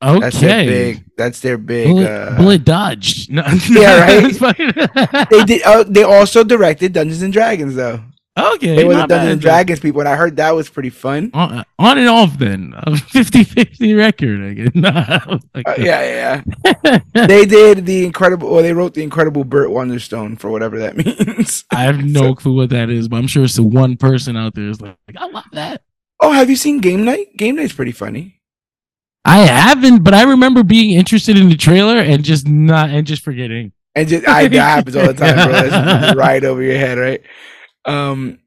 That's 0.00 0.38
their 0.40 0.60
okay. 0.60 0.66
big. 0.66 1.04
That's 1.16 1.40
their 1.40 1.56
big. 1.56 1.88
Bullet, 1.88 2.10
uh, 2.10 2.36
bullet 2.36 2.64
dodged. 2.64 3.30
No, 3.32 3.42
Yeah, 3.70 4.00
right? 4.40 5.28
They 5.30 5.44
did. 5.44 5.62
Uh, 5.62 5.84
they 5.84 6.02
also 6.02 6.44
directed 6.44 6.92
Dungeons 6.92 7.22
and 7.22 7.32
Dragons, 7.32 7.74
though. 7.74 8.00
Okay. 8.38 8.76
They 8.76 8.84
were 8.84 8.94
the 8.94 9.06
Dungeons 9.06 9.32
and. 9.32 9.40
Dragons 9.40 9.80
people, 9.80 10.00
and 10.00 10.08
I 10.08 10.16
heard 10.16 10.36
that 10.36 10.50
was 10.52 10.68
pretty 10.68 10.90
fun. 10.90 11.30
On, 11.34 11.64
on 11.78 11.98
and 11.98 12.08
off 12.08 12.38
then. 12.38 12.74
A 12.78 12.90
50-50 12.92 13.96
record. 13.96 14.42
I 14.42 14.54
guess. 14.54 15.38
Like, 15.54 15.68
Uh, 15.68 15.74
yeah, 15.78 16.42
yeah. 16.64 16.98
they 17.26 17.44
did 17.46 17.86
the 17.86 18.04
incredible, 18.04 18.48
or 18.48 18.62
they 18.62 18.72
wrote 18.72 18.94
the 18.94 19.02
incredible 19.02 19.44
Burt 19.44 19.70
Wonderstone 19.70 20.38
for 20.38 20.50
whatever 20.50 20.78
that 20.80 20.96
means. 20.96 21.64
I 21.70 21.82
have 21.84 22.02
no 22.04 22.20
So- 22.20 22.34
clue 22.34 22.56
what 22.56 22.70
that 22.70 22.90
is, 22.90 23.08
but 23.08 23.16
I'm 23.16 23.26
sure 23.26 23.44
it's 23.44 23.56
the 23.56 23.62
one 23.62 23.96
person 23.96 24.36
out 24.36 24.54
there 24.54 24.68
is 24.68 24.80
like, 24.80 24.96
I 25.16 25.26
love 25.28 25.44
that. 25.52 25.82
oh, 26.20 26.32
have 26.32 26.50
you 26.50 26.56
seen 26.56 26.80
Game 26.80 27.04
Night? 27.04 27.36
Game 27.36 27.56
Night's 27.56 27.72
pretty 27.72 27.92
funny. 27.92 28.40
I 29.26 29.38
haven't, 29.38 30.04
but 30.04 30.12
I 30.12 30.24
remember 30.24 30.62
being 30.62 30.90
interested 30.90 31.38
in 31.38 31.48
the 31.48 31.56
trailer 31.56 31.96
and 31.96 32.22
just 32.22 32.46
not 32.46 32.90
and 32.90 33.06
just 33.06 33.22
forgetting. 33.22 33.72
And 33.94 34.06
just 34.08 34.28
I, 34.28 34.48
that 34.48 34.58
happens 34.58 34.96
all 34.96 35.06
the 35.06 35.14
time, 35.14 35.34
bro. 35.36 35.52
That's 35.70 36.16
right 36.16 36.44
over 36.44 36.60
your 36.62 36.76
head, 36.76 36.98
right? 36.98 37.22
Um, 37.84 38.38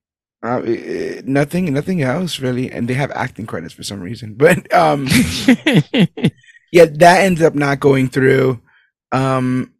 uh, 0.43 0.61
eh, 0.61 1.21
nothing, 1.25 1.73
nothing 1.73 2.01
else 2.01 2.39
really, 2.39 2.71
and 2.71 2.87
they 2.87 2.93
have 2.93 3.11
acting 3.11 3.45
credits 3.45 3.73
for 3.73 3.83
some 3.83 4.01
reason. 4.01 4.33
But 4.37 4.73
um, 4.73 5.07
yeah, 6.71 6.85
that 6.85 7.21
ends 7.21 7.41
up 7.41 7.55
not 7.55 7.79
going 7.79 8.09
through. 8.09 8.61
Um, 9.11 9.73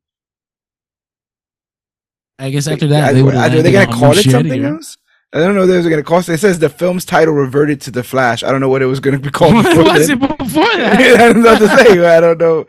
I 2.40 2.50
guess 2.50 2.68
after 2.68 2.88
that, 2.88 3.12
are, 3.12 3.14
they 3.14 3.24
would 3.24 3.36
are 3.36 3.50
they 3.50 3.72
gonna 3.72 3.92
call 3.92 4.18
it 4.18 4.30
something 4.30 4.64
else? 4.64 4.98
I 5.34 5.40
don't 5.40 5.56
know. 5.56 5.64
If 5.64 5.70
they 5.70 5.78
was 5.78 5.88
gonna 5.88 6.04
call. 6.04 6.20
It 6.20 6.30
It 6.30 6.40
says 6.40 6.60
the 6.60 6.70
film's 6.70 7.04
title 7.04 7.34
reverted 7.34 7.82
to 7.82 7.92
the 7.92 8.04
Flash. 8.04 8.44
I 8.44 8.52
don't 8.52 8.62
know 8.62 8.70
what 8.70 8.82
it 8.82 8.86
was 8.86 9.00
gonna 9.00 9.20
be 9.20 9.30
called. 9.30 9.54
What 9.56 9.66
before 9.66 9.84
was 9.84 10.08
then. 10.08 10.24
it 10.24 10.38
before 10.38 10.64
I 10.64 10.78
that? 10.78 11.18
don't 11.18 11.44
know 11.44 11.54
what 11.54 11.60
to 11.60 11.68
say. 11.68 12.06
I 12.06 12.20
don't 12.22 12.40
know. 12.40 12.66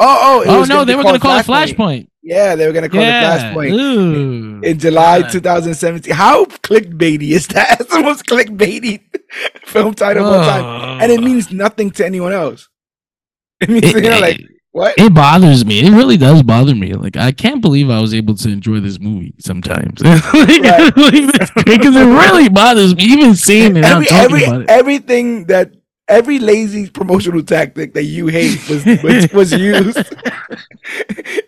Oh, 0.00 0.18
oh, 0.20 0.40
it 0.42 0.48
oh 0.48 0.60
was 0.60 0.68
no, 0.68 0.84
be 0.84 0.92
they 0.92 0.96
were 0.96 1.02
going 1.02 1.14
to 1.14 1.20
called 1.20 1.44
call 1.44 1.62
it 1.62 1.68
Flashpoint. 1.76 2.07
Yeah, 2.22 2.56
they 2.56 2.66
were 2.66 2.72
gonna 2.72 2.88
call 2.88 3.00
yeah. 3.00 3.36
it 3.36 3.54
Flashpoint 3.54 3.72
Ooh. 3.80 4.60
in 4.62 4.78
July 4.78 5.22
God. 5.22 5.30
2017. 5.30 6.12
How 6.14 6.44
clickbaity 6.46 7.30
is 7.30 7.46
that? 7.48 7.78
That's 7.78 7.90
the 7.94 8.00
most 8.02 8.26
clickbaity 8.26 9.00
film 9.64 9.94
title 9.94 10.26
of 10.26 10.32
all 10.34 10.44
time, 10.44 11.00
and 11.02 11.12
it 11.12 11.20
means 11.20 11.52
nothing 11.52 11.90
to 11.92 12.04
anyone 12.04 12.32
else. 12.32 12.68
It 13.60 13.68
means 13.70 13.84
It- 13.84 14.04
you 14.04 14.10
know, 14.10 14.20
like 14.20 14.40
what? 14.72 14.94
it 14.98 15.12
bothers 15.14 15.64
me. 15.64 15.80
It 15.80 15.90
really 15.90 16.16
does 16.16 16.42
bother 16.42 16.74
me. 16.74 16.92
Like 16.94 17.16
I 17.16 17.32
can't 17.32 17.60
believe 17.62 17.88
I 17.90 18.00
was 18.00 18.12
able 18.14 18.34
to 18.36 18.48
enjoy 18.48 18.80
this 18.80 19.00
movie 19.00 19.34
sometimes. 19.40 20.00
like, 20.02 20.22
Right. 20.32 20.92
because 20.94 21.96
it 21.96 22.04
really 22.04 22.48
bothers 22.48 22.94
me. 22.94 23.04
Even 23.04 23.34
seeing 23.34 23.76
it, 23.76 23.84
every, 23.84 24.06
talking 24.06 24.24
every, 24.24 24.44
about 24.44 24.60
it. 24.62 24.70
everything 24.70 25.46
that 25.46 25.72
every 26.08 26.38
lazy 26.38 26.88
promotional 26.90 27.42
tactic 27.42 27.94
that 27.94 28.04
you 28.04 28.26
hate 28.28 28.58
was 28.68 28.84
was, 29.02 29.32
was 29.32 29.52
used 29.52 29.98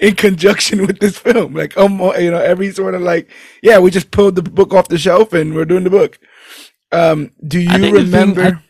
in 0.01 0.15
conjunction 0.17 0.87
with 0.87 0.99
this 1.01 1.19
film. 1.19 1.55
Like 1.55 1.77
um, 1.77 1.99
you 2.19 2.31
know, 2.31 2.39
every 2.39 2.71
sort 2.73 2.95
of 2.95 3.03
like, 3.03 3.31
yeah, 3.63 3.79
we 3.79 3.91
just 3.91 4.11
pulled 4.11 4.37
the 4.37 4.43
book 4.43 4.73
off 4.75 4.89
the 4.89 4.99
shelf 4.99 5.33
and 5.33 5.55
we're 5.55 5.65
doing 5.65 5.85
the 5.85 5.91
book. 5.91 6.19
Um, 6.93 7.33
do 7.47 7.59
you 7.61 7.71
the 7.71 7.79
thing- 7.79 7.95
remember? 7.95 8.43
I- 8.43 8.63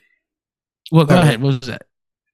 Well, 0.92 1.04
go 1.06 1.14
Okay. 1.16 1.22
ahead. 1.22 1.42
What 1.42 1.60
was 1.60 1.68
that? 1.68 1.82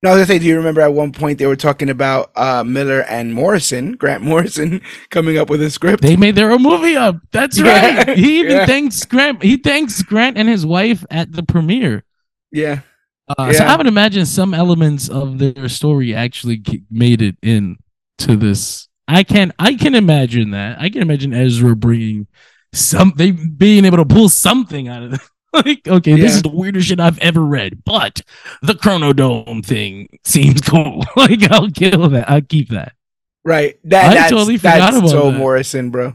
no, 0.02 0.10
I 0.10 0.14
was 0.14 0.18
gonna 0.26 0.26
say, 0.26 0.38
do 0.38 0.46
you 0.46 0.56
remember 0.56 0.80
at 0.82 0.92
one 0.92 1.10
point 1.12 1.38
they 1.38 1.46
were 1.46 1.56
talking 1.56 1.88
about 1.90 2.30
uh, 2.36 2.62
Miller 2.64 3.00
and 3.08 3.32
Morrison, 3.34 3.92
Grant 3.92 4.22
Morrison, 4.22 4.80
coming 5.10 5.38
up 5.38 5.48
with 5.48 5.62
a 5.62 5.70
script? 5.70 6.02
They 6.02 6.16
made 6.16 6.34
their 6.36 6.50
own 6.52 6.62
movie 6.62 6.96
up. 6.96 7.16
That's 7.32 7.58
Yeah. 7.58 7.96
right. 8.04 8.16
He 8.18 8.40
even 8.40 8.52
Yeah. 8.52 8.66
thanks 8.66 9.04
Grant. 9.04 9.42
He 9.42 9.56
thanks 9.56 10.02
Grant 10.02 10.36
and 10.36 10.48
his 10.48 10.66
wife 10.66 11.04
at 11.10 11.32
the 11.32 11.42
premiere. 11.42 12.04
yeah, 12.52 12.80
Uh, 13.28 13.52
So 13.52 13.64
I 13.64 13.76
would 13.76 13.86
imagine 13.86 14.26
some 14.26 14.54
elements 14.54 15.08
of 15.08 15.38
their 15.38 15.68
story 15.68 16.14
actually 16.14 16.62
made 16.90 17.22
it 17.22 17.36
in 17.42 17.76
to 18.18 18.36
this. 18.36 18.88
I 19.08 19.22
can 19.22 19.52
I 19.58 19.74
can 19.74 19.94
imagine 19.94 20.50
that. 20.50 20.80
I 20.80 20.88
can 20.88 21.02
imagine 21.02 21.32
Ezra 21.32 21.76
bringing 21.76 22.26
something, 22.72 23.54
being 23.56 23.84
able 23.84 23.98
to 23.98 24.04
pull 24.04 24.28
something 24.28 24.88
out 24.88 25.02
of 25.02 25.12
it. 25.14 25.20
like, 25.52 25.88
okay, 25.88 26.14
this 26.20 26.34
is 26.34 26.42
the 26.42 26.50
weirdest 26.50 26.88
shit 26.88 27.00
I've 27.00 27.18
ever 27.20 27.40
read, 27.44 27.82
but 27.84 28.20
the 28.62 28.74
Chronodome 28.74 29.64
thing 29.64 30.08
seems 30.24 30.60
cool. 30.60 31.04
like, 31.16 31.50
I'll 31.50 31.70
kill 31.70 32.08
that. 32.10 32.28
I'll 32.28 32.42
keep 32.42 32.68
that. 32.70 32.92
right. 33.44 33.78
That 33.84 34.10
I 34.10 34.14
that's, 34.14 34.30
totally 34.30 34.58
forgot 34.58 34.80
that's 34.92 34.96
about 34.98 35.10
so 35.10 35.30
that. 35.30 35.38
Morrison, 35.38 35.90
bro. 35.90 36.14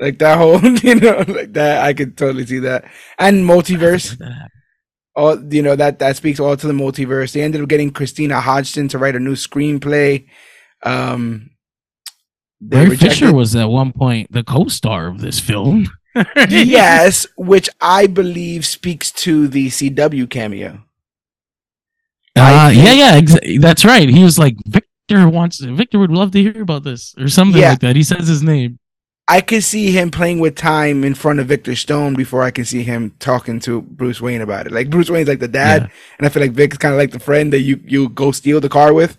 Like 0.00 0.18
that 0.18 0.38
whole, 0.38 0.60
you 0.82 0.94
know, 0.96 1.24
like 1.26 1.52
that. 1.54 1.82
I 1.84 1.92
could 1.94 2.16
totally 2.16 2.46
see 2.46 2.60
that. 2.60 2.84
And 3.18 3.44
multiverse. 3.44 4.16
All 5.16 5.36
you 5.52 5.62
know 5.62 5.74
that 5.76 5.98
that 5.98 6.16
speaks 6.16 6.38
all 6.38 6.56
to 6.56 6.66
the 6.66 6.72
multiverse. 6.72 7.32
They 7.32 7.42
ended 7.42 7.60
up 7.62 7.68
getting 7.68 7.90
Christina 7.90 8.40
Hodson 8.40 8.88
to 8.88 8.98
write 8.98 9.16
a 9.16 9.20
new 9.20 9.34
screenplay. 9.34 10.26
Um, 10.84 11.50
Ray 12.60 12.96
Fisher 12.96 13.32
was 13.32 13.54
at 13.56 13.68
one 13.68 13.92
point 13.92 14.30
the 14.32 14.44
co-star 14.44 15.08
of 15.08 15.20
this 15.20 15.40
film. 15.40 15.88
yes, 16.48 17.26
which 17.36 17.68
I 17.80 18.06
believe 18.06 18.64
speaks 18.66 19.10
to 19.12 19.48
the 19.48 19.68
CW 19.68 20.28
cameo. 20.30 20.82
Uh, 22.36 22.70
yeah, 22.72 22.92
yeah, 22.92 23.10
ex- 23.14 23.60
that's 23.60 23.84
right. 23.84 24.08
He 24.08 24.22
was 24.22 24.38
like, 24.38 24.56
Victor 24.66 25.28
wants, 25.28 25.58
Victor 25.60 25.98
would 25.98 26.12
love 26.12 26.30
to 26.32 26.42
hear 26.42 26.62
about 26.62 26.84
this 26.84 27.14
or 27.18 27.28
something 27.28 27.60
Yeah. 27.60 27.70
like 27.70 27.80
that. 27.80 27.96
He 27.96 28.02
says 28.04 28.28
his 28.28 28.42
name. 28.42 28.78
I 29.30 29.42
could 29.42 29.62
see 29.62 29.90
him 29.90 30.10
playing 30.10 30.38
with 30.40 30.54
time 30.56 31.04
in 31.04 31.14
front 31.14 31.38
of 31.38 31.46
Victor 31.48 31.76
Stone 31.76 32.14
before 32.14 32.42
I 32.42 32.50
can 32.50 32.64
see 32.64 32.82
him 32.82 33.14
talking 33.18 33.60
to 33.60 33.82
Bruce 33.82 34.22
Wayne 34.22 34.40
about 34.40 34.66
it. 34.66 34.72
Like 34.72 34.88
Bruce 34.88 35.10
Wayne's 35.10 35.28
like 35.28 35.38
the 35.40 35.48
dad, 35.48 35.82
Yeah. 35.82 35.88
and 36.16 36.26
I 36.26 36.30
feel 36.30 36.42
like 36.42 36.52
Vic's 36.52 36.78
kind 36.78 36.94
of 36.94 36.98
like 36.98 37.10
the 37.10 37.18
friend 37.20 37.52
that 37.52 37.60
you 37.60 37.78
you 37.86 38.08
go 38.08 38.32
steal 38.32 38.60
the 38.60 38.70
car 38.70 38.94
with. 38.94 39.18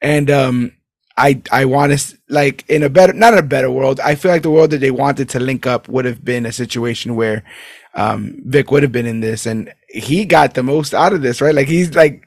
And 0.00 0.30
um, 0.30 0.72
I 1.18 1.42
I 1.52 1.66
want 1.66 1.96
to 1.98 2.18
like 2.30 2.64
in 2.70 2.82
a 2.82 2.88
better 2.88 3.12
not 3.12 3.34
in 3.34 3.38
a 3.40 3.42
better 3.42 3.70
world. 3.70 4.00
I 4.00 4.14
feel 4.14 4.30
like 4.30 4.42
the 4.42 4.50
world 4.50 4.70
that 4.70 4.78
they 4.78 4.90
wanted 4.90 5.28
to 5.30 5.38
link 5.40 5.66
up 5.66 5.86
would 5.86 6.06
have 6.06 6.24
been 6.24 6.46
a 6.46 6.52
situation 6.52 7.14
where 7.14 7.44
um 7.94 8.40
Vic 8.46 8.70
would 8.70 8.82
have 8.82 8.92
been 8.92 9.06
in 9.06 9.20
this, 9.20 9.44
and 9.44 9.72
he 9.88 10.24
got 10.24 10.54
the 10.54 10.62
most 10.62 10.94
out 10.94 11.12
of 11.12 11.20
this, 11.20 11.42
right? 11.42 11.54
Like 11.54 11.68
he's 11.68 11.94
like 11.94 12.26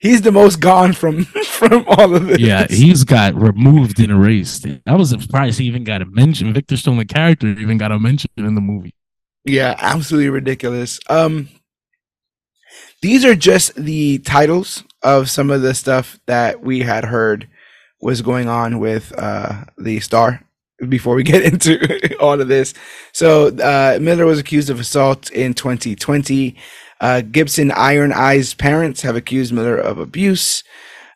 he's 0.00 0.22
the 0.22 0.32
most 0.32 0.60
gone 0.60 0.92
from 0.92 1.24
from 1.44 1.84
all 1.86 2.14
of 2.14 2.26
this. 2.26 2.40
Yeah, 2.40 2.66
he's 2.68 3.04
got 3.04 3.34
removed 3.34 4.00
and 4.00 4.10
erased. 4.10 4.66
I 4.86 4.96
was 4.96 5.10
surprised 5.10 5.60
he 5.60 5.66
even 5.66 5.84
got 5.84 6.02
a 6.02 6.06
mention. 6.06 6.52
Victor 6.52 6.76
Stone, 6.76 6.98
the 6.98 7.04
character, 7.04 7.46
even 7.46 7.78
got 7.78 7.92
a 7.92 7.98
mention 7.98 8.30
in 8.36 8.54
the 8.56 8.60
movie. 8.60 8.94
Yeah, 9.44 9.76
absolutely 9.78 10.30
ridiculous. 10.30 10.98
Um 11.08 11.48
these 13.02 13.24
are 13.24 13.34
just 13.34 13.74
the 13.76 14.18
titles 14.18 14.84
of 15.02 15.30
some 15.30 15.50
of 15.50 15.62
the 15.62 15.74
stuff 15.74 16.18
that 16.26 16.60
we 16.60 16.80
had 16.80 17.04
heard 17.04 17.48
was 18.00 18.22
going 18.22 18.48
on 18.48 18.78
with 18.78 19.12
uh 19.16 19.64
the 19.78 20.00
star 20.00 20.42
before 20.88 21.14
we 21.14 21.22
get 21.32 21.42
into 21.42 22.16
all 22.18 22.40
of 22.40 22.48
this. 22.48 22.74
So 23.12 23.48
uh 23.48 23.98
Miller 24.00 24.26
was 24.26 24.38
accused 24.38 24.70
of 24.70 24.80
assault 24.80 25.30
in 25.30 25.54
2020. 25.54 26.56
Uh 27.00 27.22
Gibson 27.22 27.70
Iron 27.72 28.12
Eyes 28.12 28.54
parents 28.54 29.02
have 29.02 29.16
accused 29.16 29.52
Miller 29.52 29.76
of 29.76 29.98
abuse. 29.98 30.62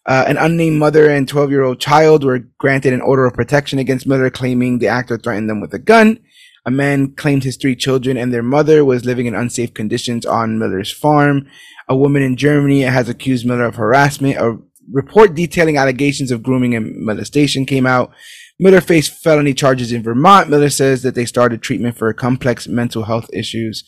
Uh, 0.07 0.25
an 0.27 0.37
unnamed 0.37 0.79
mother 0.79 1.09
and 1.09 1.27
12 1.27 1.51
year 1.51 1.63
old 1.63 1.81
child 1.81 2.25
were 2.25 2.41
granted 2.59 2.93
an 2.93 3.01
order 3.01 3.25
of 3.25 3.35
protection 3.35 3.79
against 3.79 4.07
Miller, 4.07 4.29
claiming 4.31 4.79
the 4.79 4.89
actor 4.89 5.17
threatened 5.17 5.49
them 5.49 5.61
with 5.61 5.73
a 5.73 5.79
gun. 5.79 6.19
A 6.67 6.71
man 6.71 7.13
claimed 7.13 7.45
his 7.45 7.57
three 7.57 7.77
children 7.77 8.17
and 8.17 8.33
their 8.33 8.43
mother 8.43 8.85
was 8.85 9.05
living 9.05 9.27
in 9.27 9.35
unsafe 9.35 9.75
conditions 9.75 10.25
on 10.25 10.59
Miller's 10.59 10.93
farm. 10.93 11.47
A 11.89 11.97
woman 11.97 12.23
in 12.23 12.37
Germany 12.37 12.83
has 12.83 13.09
accused 13.09 13.47
Miller 13.47 13.65
of 13.65 13.77
harassment. 13.77 14.37
A 14.37 14.59
report 14.91 15.35
detailing 15.35 15.77
allegations 15.77 16.31
of 16.31 16.43
grooming 16.43 16.75
and 16.75 17.05
molestation 17.05 17.67
came 17.67 17.87
out. 17.87 18.13
Miller 18.59 18.81
faced 18.81 19.13
felony 19.23 19.53
charges 19.53 19.93
in 19.93 20.03
Vermont. 20.03 20.49
Miller 20.49 20.71
says 20.71 21.03
that 21.03 21.15
they 21.15 21.27
started 21.27 21.61
treatment 21.61 21.99
for 21.99 22.13
complex 22.13 22.69
mental 22.69 23.05
health 23.05 23.29
issues. 23.33 23.85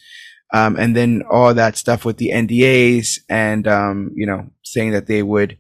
Um, 0.53 0.77
and 0.77 0.95
then 0.95 1.23
all 1.31 1.53
that 1.55 1.77
stuff 1.77 2.05
with 2.05 2.19
the 2.19 2.31
NDAs 2.31 3.19
and, 3.29 3.67
um, 3.67 4.13
you 4.15 4.27
know, 4.27 4.51
saying 4.63 4.93
that 4.93 5.07
they 5.07 5.23
would 5.23 5.59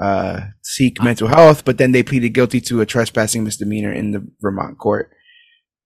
uh, 0.00 0.40
seek 0.62 1.02
mental 1.02 1.28
health, 1.28 1.64
but 1.64 1.78
then 1.78 1.92
they 1.92 2.02
pleaded 2.02 2.30
guilty 2.30 2.60
to 2.62 2.80
a 2.80 2.86
trespassing 2.86 3.42
misdemeanor 3.42 3.90
in 3.92 4.10
the 4.12 4.26
Vermont 4.40 4.78
court. 4.78 5.10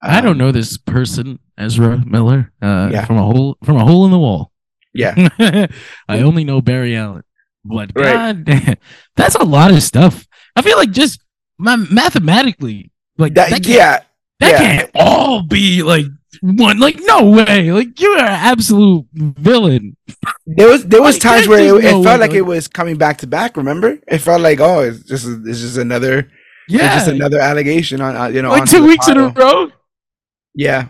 I 0.03 0.21
don't 0.21 0.33
Um, 0.33 0.39
know 0.39 0.53
this 0.53 0.77
person, 0.77 1.39
Ezra 1.57 2.03
Miller, 2.05 2.53
uh, 2.61 2.91
Yeah. 2.93 3.05
from 3.05 3.17
a 3.19 3.23
hole 3.23 3.57
from 3.63 3.77
a 3.77 3.85
hole 3.85 4.05
in 4.05 4.11
the 4.11 4.19
wall. 4.19 4.53
Yeah. 4.93 5.15
I 6.09 6.19
only 6.19 6.43
know 6.45 6.61
Barry 6.61 6.97
Allen. 6.97 7.23
But 7.65 7.93
Right. 7.95 8.13
God 8.13 8.45
damn, 8.45 8.77
that's 9.15 9.37
a 9.37 9.45
lot 9.45 9.71
of 9.71 9.83
stuff. 9.85 10.27
I 10.57 10.63
feel 10.63 10.77
like 10.77 10.91
just 10.91 11.23
my, 11.59 11.77
mathematically, 11.77 12.91
like 13.17 13.35
That, 13.35 13.51
that, 13.51 13.67
yeah, 13.67 14.01
that 14.41 14.51
yeah. 14.51 14.59
can't 14.59 14.91
all 14.97 15.43
be 15.45 15.83
like 15.85 16.07
one. 16.41 16.79
Like 16.79 16.97
no 17.03 17.31
way. 17.31 17.71
Like 17.73 18.01
you 18.01 18.11
are 18.13 18.21
an 18.21 18.27
absolute 18.27 19.07
villain. 19.15 19.97
there 20.47 20.69
was 20.69 20.85
there 20.87 21.03
was 21.03 21.17
Like, 21.17 21.23
times 21.23 21.49
where 21.49 21.77
it, 21.79 21.83
no 21.83 22.03
felt 22.03 22.05
way, 22.05 22.17
like 22.19 22.33
it 22.33 22.43
was 22.43 22.69
coming 22.69 22.97
back 22.97 23.19
to 23.19 23.27
back. 23.27 23.57
Remember, 23.57 23.99
it 24.09 24.19
felt 24.19 24.41
like 24.41 24.61
oh, 24.61 24.81
it's 24.81 25.03
just 25.05 25.27
it's 25.47 25.61
just 25.61 25.77
another 25.77 26.31
Yeah, 26.69 26.97
it's 26.97 27.05
just 27.05 27.09
another 27.15 27.39
allegation 27.41 28.01
on 28.01 28.17
uh, 28.17 28.27
you 28.29 28.43
know 28.43 28.51
like 28.51 28.69
two 28.69 28.87
weeks 28.87 29.09
in 29.09 29.19
a 29.19 29.29
row. 29.29 29.71
Yeah, 30.55 30.89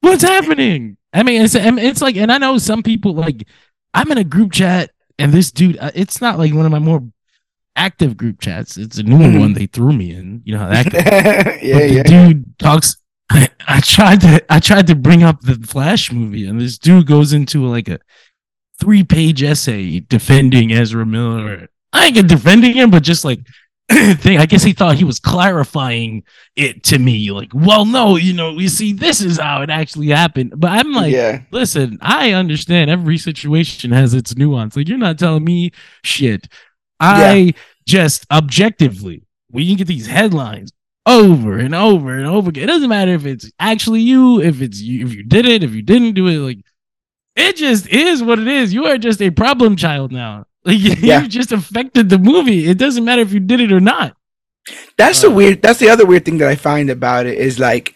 What's 0.00 0.22
happening? 0.22 0.96
I 1.12 1.22
mean, 1.22 1.42
it's 1.42 1.54
it's 1.54 2.02
like, 2.02 2.16
and 2.16 2.30
I 2.30 2.38
know 2.38 2.58
some 2.58 2.82
people 2.82 3.14
like 3.14 3.46
I'm 3.94 4.10
in 4.12 4.18
a 4.18 4.24
group 4.24 4.52
chat, 4.52 4.90
and 5.18 5.32
this 5.32 5.50
dude, 5.50 5.78
uh, 5.78 5.90
it's 5.94 6.20
not 6.20 6.38
like 6.38 6.52
one 6.54 6.66
of 6.66 6.72
my 6.72 6.78
more 6.78 7.02
active 7.76 8.16
group 8.16 8.40
chats. 8.40 8.76
It's 8.76 8.98
a 8.98 9.02
newer 9.02 9.24
Mhm. 9.24 9.40
one 9.40 9.52
they 9.54 9.66
threw 9.66 9.92
me 9.92 10.10
in. 10.12 10.42
You 10.44 10.54
know 10.54 10.60
how 10.60 10.68
that 10.68 10.90
goes. 10.92 11.02
yeah, 11.62 11.84
yeah. 11.84 12.02
dude 12.02 12.58
talks. 12.58 12.96
I, 13.30 13.48
I 13.66 13.80
tried 13.80 14.20
to 14.22 14.44
I 14.52 14.60
tried 14.60 14.86
to 14.88 14.94
bring 14.94 15.22
up 15.22 15.40
the 15.40 15.54
Flash 15.54 16.12
movie, 16.12 16.46
and 16.46 16.60
this 16.60 16.78
dude 16.78 17.06
goes 17.06 17.32
into 17.32 17.66
like 17.66 17.88
a 17.88 17.98
three 18.78 19.04
page 19.04 19.42
essay 19.42 20.00
defending 20.00 20.72
Ezra 20.72 21.06
Miller. 21.06 21.68
I 21.92 22.06
ain't 22.06 22.28
defending 22.28 22.74
him, 22.74 22.90
but 22.90 23.02
just 23.02 23.24
like 23.24 23.40
thing. 23.88 24.38
I 24.38 24.46
guess 24.46 24.64
he 24.64 24.72
thought 24.72 24.96
he 24.96 25.04
was 25.04 25.20
clarifying 25.20 26.24
it 26.56 26.82
to 26.84 26.98
me. 26.98 27.30
Like, 27.30 27.50
well, 27.54 27.84
no, 27.84 28.16
you 28.16 28.32
know, 28.32 28.58
you 28.58 28.68
see, 28.68 28.92
this 28.92 29.20
is 29.20 29.38
how 29.38 29.62
it 29.62 29.70
actually 29.70 30.08
happened. 30.08 30.54
But 30.56 30.72
I'm 30.72 30.92
like, 30.92 31.12
yeah, 31.12 31.42
listen, 31.52 31.98
I 32.00 32.32
understand 32.32 32.90
every 32.90 33.16
situation 33.16 33.92
has 33.92 34.12
its 34.12 34.36
nuance. 34.36 34.76
Like, 34.76 34.88
you're 34.88 34.98
not 34.98 35.18
telling 35.18 35.44
me 35.44 35.70
shit. 36.02 36.48
I 36.98 37.54
just 37.86 38.26
objectively, 38.30 39.22
we 39.52 39.68
can 39.68 39.76
get 39.76 39.86
these 39.86 40.06
headlines 40.06 40.72
over 41.06 41.56
and 41.58 41.74
over 41.74 42.16
and 42.16 42.26
over 42.26 42.48
again. 42.50 42.64
It 42.64 42.66
doesn't 42.66 42.88
matter 42.88 43.12
if 43.12 43.24
it's 43.26 43.50
actually 43.60 44.00
you, 44.00 44.40
if 44.42 44.60
it's 44.60 44.80
you, 44.80 45.06
if 45.06 45.14
you 45.14 45.22
did 45.22 45.46
it, 45.46 45.62
if 45.62 45.72
you 45.74 45.82
didn't 45.82 46.14
do 46.14 46.26
it. 46.26 46.38
Like, 46.38 46.58
it 47.36 47.56
just 47.56 47.86
is 47.88 48.22
what 48.22 48.38
it 48.38 48.48
is. 48.48 48.74
You 48.74 48.86
are 48.86 48.98
just 48.98 49.22
a 49.22 49.30
problem 49.30 49.76
child 49.76 50.12
now. 50.12 50.44
Like, 50.66 50.78
Yeah. 50.80 51.22
you 51.22 51.28
just 51.28 51.52
affected 51.52 52.08
the 52.08 52.18
movie. 52.18 52.66
It 52.68 52.76
doesn't 52.76 53.04
matter 53.04 53.22
if 53.22 53.32
you 53.32 53.38
did 53.38 53.60
it 53.60 53.70
or 53.72 53.78
not. 53.78 54.16
that's 54.98 55.22
the 55.22 55.28
Uh, 55.28 55.34
weird. 55.34 55.62
That's 55.62 55.78
the 55.78 55.88
other 55.90 56.04
weird 56.04 56.24
thing 56.24 56.38
that 56.38 56.48
I 56.48 56.56
find 56.56 56.90
about 56.90 57.26
it 57.26 57.38
is 57.38 57.60
like, 57.60 57.94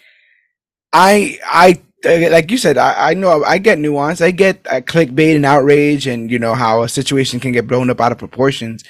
I 0.92 1.38
I 1.44 1.80
uh, 2.06 2.30
like 2.30 2.50
you 2.50 2.58
said, 2.58 2.78
I, 2.78 3.10
I 3.10 3.14
know 3.14 3.42
I 3.44 3.58
get 3.58 3.78
nuance. 3.78 4.20
I 4.20 4.30
get 4.30 4.64
uh, 4.70 4.80
clickbait 4.80 5.34
and 5.36 5.44
outrage, 5.44 6.06
and 6.06 6.30
you 6.30 6.38
know 6.38 6.54
how 6.54 6.82
a 6.82 6.88
situation 6.88 7.40
can 7.40 7.52
get 7.52 7.66
blown 7.66 7.90
up 7.90 8.00
out 8.00 8.12
of 8.12 8.18
proportions. 8.18 8.84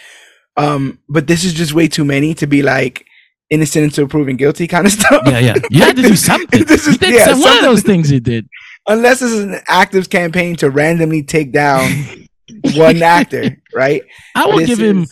Um, 0.57 0.99
but 1.09 1.27
this 1.27 1.43
is 1.45 1.55
just 1.55 1.73
way 1.75 1.89
too 1.89 2.05
many 2.05 2.35
to 2.35 2.47
be 2.47 2.63
like 2.63 3.07
innocent 3.51 3.85
until 3.85 4.09
proven 4.09 4.37
guilty 4.37 4.67
kind 4.67 4.87
of 4.87 4.93
stuff. 5.01 5.23
Yeah, 5.27 5.39
yeah. 5.41 5.55
You 5.71 5.81
had 5.83 5.97
to 5.97 6.03
do 6.03 6.17
something. 6.31 6.65
this 6.65 6.87
is- 6.87 6.99
yeah, 7.03 7.27
some- 7.27 7.41
one 7.41 7.57
of 7.59 7.63
those 7.63 7.83
things 7.83 8.11
you 8.11 8.21
did. 8.21 8.49
Unless 8.89 9.21
this 9.21 9.31
is 9.33 9.41
an 9.45 9.61
active 9.69 10.09
campaign 10.09 10.57
to 10.57 10.71
randomly 10.71 11.23
take 11.23 11.53
down 11.53 11.91
one 12.75 13.03
actor, 13.03 13.57
right? 13.75 14.03
I 14.35 14.47
will 14.47 14.59
This 14.59 14.69
give 14.69 14.79
him. 14.81 15.07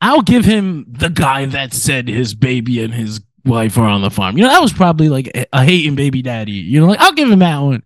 I'll 0.00 0.22
give 0.22 0.44
him 0.44 0.84
the 0.88 1.08
guy 1.08 1.46
that 1.46 1.72
said 1.72 2.08
his 2.08 2.34
baby 2.34 2.82
and 2.82 2.92
his 2.92 3.20
wife 3.46 3.78
are 3.78 3.84
on 3.86 4.02
the 4.02 4.10
farm. 4.10 4.36
You 4.36 4.42
know, 4.44 4.50
that 4.50 4.60
was 4.60 4.72
probably 4.72 5.08
like 5.08 5.28
a, 5.34 5.46
a 5.52 5.64
hating 5.64 5.94
baby 5.94 6.20
daddy. 6.22 6.52
You 6.52 6.80
know, 6.80 6.86
like 6.88 6.98
I'll 7.00 7.12
give 7.12 7.30
him 7.30 7.38
that 7.38 7.58
one. 7.58 7.82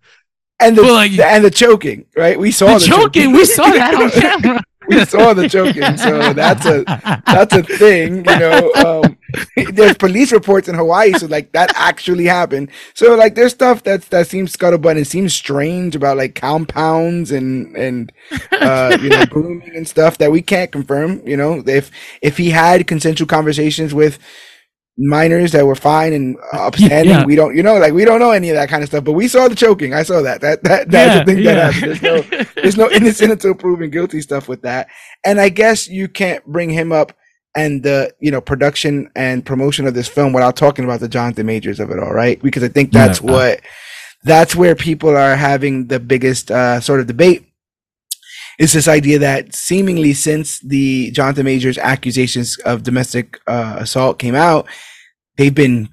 and 0.60 0.76
the, 0.76 0.82
like- 0.82 1.16
and 1.18 1.44
the 1.44 1.50
choking, 1.50 2.06
right? 2.16 2.38
We 2.38 2.50
saw 2.50 2.66
The 2.74 2.78
the, 2.80 2.86
choking, 2.86 3.32
we 3.32 3.44
saw 3.44 3.64
that 3.70 3.94
on 3.94 4.10
camera. 4.10 4.60
We 4.88 5.04
saw 5.04 5.34
the 5.34 5.48
choking, 5.48 5.96
so 5.96 6.32
that's 6.32 6.66
a 6.66 6.84
that's 7.26 7.54
a 7.54 7.62
thing. 7.62 8.24
You 8.24 8.38
know, 8.38 8.72
um, 8.74 9.18
there's 9.72 9.96
police 9.96 10.32
reports 10.32 10.68
in 10.68 10.74
Hawaii, 10.74 11.12
so 11.12 11.26
like 11.26 11.52
that 11.52 11.72
actually 11.76 12.24
happened. 12.24 12.70
So 12.94 13.14
like, 13.14 13.34
there's 13.34 13.52
stuff 13.52 13.82
that's 13.82 14.08
that 14.08 14.26
seems 14.26 14.56
scuttlebutt 14.56 14.96
and 14.96 15.06
seems 15.06 15.34
strange 15.34 15.94
about 15.94 16.16
like 16.16 16.34
compounds 16.34 17.30
and 17.30 17.76
and 17.76 18.12
uh, 18.52 18.96
you 19.00 19.10
know 19.10 19.26
grooming 19.26 19.76
and 19.76 19.86
stuff 19.86 20.18
that 20.18 20.32
we 20.32 20.42
can't 20.42 20.72
confirm. 20.72 21.26
You 21.26 21.36
know, 21.36 21.62
if 21.66 21.90
if 22.22 22.36
he 22.36 22.50
had 22.50 22.86
consensual 22.86 23.26
conversations 23.28 23.94
with 23.94 24.18
minors 24.98 25.52
that 25.52 25.64
were 25.64 25.74
fine 25.76 26.12
and 26.12 26.36
upstanding, 26.52 27.10
Yeah. 27.14 27.24
we 27.24 27.36
don't, 27.36 27.56
you 27.56 27.62
know, 27.62 27.78
like 27.78 27.92
we 27.92 28.04
don't 28.04 28.18
know 28.18 28.32
any 28.32 28.50
of 28.50 28.56
that 28.56 28.68
kind 28.68 28.82
of 28.82 28.88
stuff. 28.88 29.04
But 29.04 29.12
we 29.12 29.28
saw 29.28 29.46
the 29.48 29.54
choking. 29.54 29.94
I 29.94 30.02
saw 30.02 30.22
that. 30.22 30.40
That 30.40 30.62
that 30.64 30.90
that's 30.90 31.14
Yeah, 31.14 31.24
the 31.24 31.32
thing 31.34 31.42
yeah. 31.44 31.54
that 31.54 31.72
happened. 31.74 31.96
There's 32.00 32.02
no 32.02 32.44
there's 32.62 32.76
no 32.76 32.90
innocent 32.90 33.32
until 33.32 33.54
proven 33.54 33.90
guilty 33.90 34.20
stuff 34.20 34.48
with 34.48 34.62
that. 34.62 34.88
And 35.24 35.40
I 35.40 35.48
guess 35.48 35.88
you 35.88 36.08
can't 36.08 36.44
bring 36.46 36.70
him 36.70 36.92
up 36.92 37.12
and 37.56 37.82
the 37.82 38.12
you 38.20 38.30
know 38.30 38.40
production 38.40 39.10
and 39.16 39.44
promotion 39.46 39.86
of 39.86 39.94
this 39.94 40.08
film 40.08 40.32
without 40.32 40.56
talking 40.56 40.84
about 40.84 41.00
the 41.00 41.08
Jonathan 41.08 41.46
Majors 41.46 41.80
of 41.80 41.90
it 41.90 41.98
all, 41.98 42.12
right? 42.12 42.40
Because 42.42 42.62
I 42.62 42.68
think 42.68 42.92
that's 42.92 43.20
Yeah. 43.22 43.30
what 43.32 43.60
that's 44.24 44.56
where 44.56 44.74
people 44.74 45.16
are 45.16 45.36
having 45.36 45.86
the 45.86 46.00
biggest 46.00 46.50
uh, 46.50 46.80
sort 46.80 47.00
of 47.00 47.06
debate. 47.06 47.47
Is 48.58 48.72
this 48.72 48.88
idea 48.88 49.20
that 49.20 49.54
seemingly 49.54 50.12
since 50.14 50.58
the 50.60 51.12
Jonathan 51.12 51.44
Majors 51.44 51.78
accusations 51.78 52.58
of 52.58 52.82
domestic 52.82 53.40
uh, 53.46 53.76
assault 53.78 54.18
came 54.18 54.34
out, 54.34 54.66
they've 55.36 55.54
been 55.54 55.88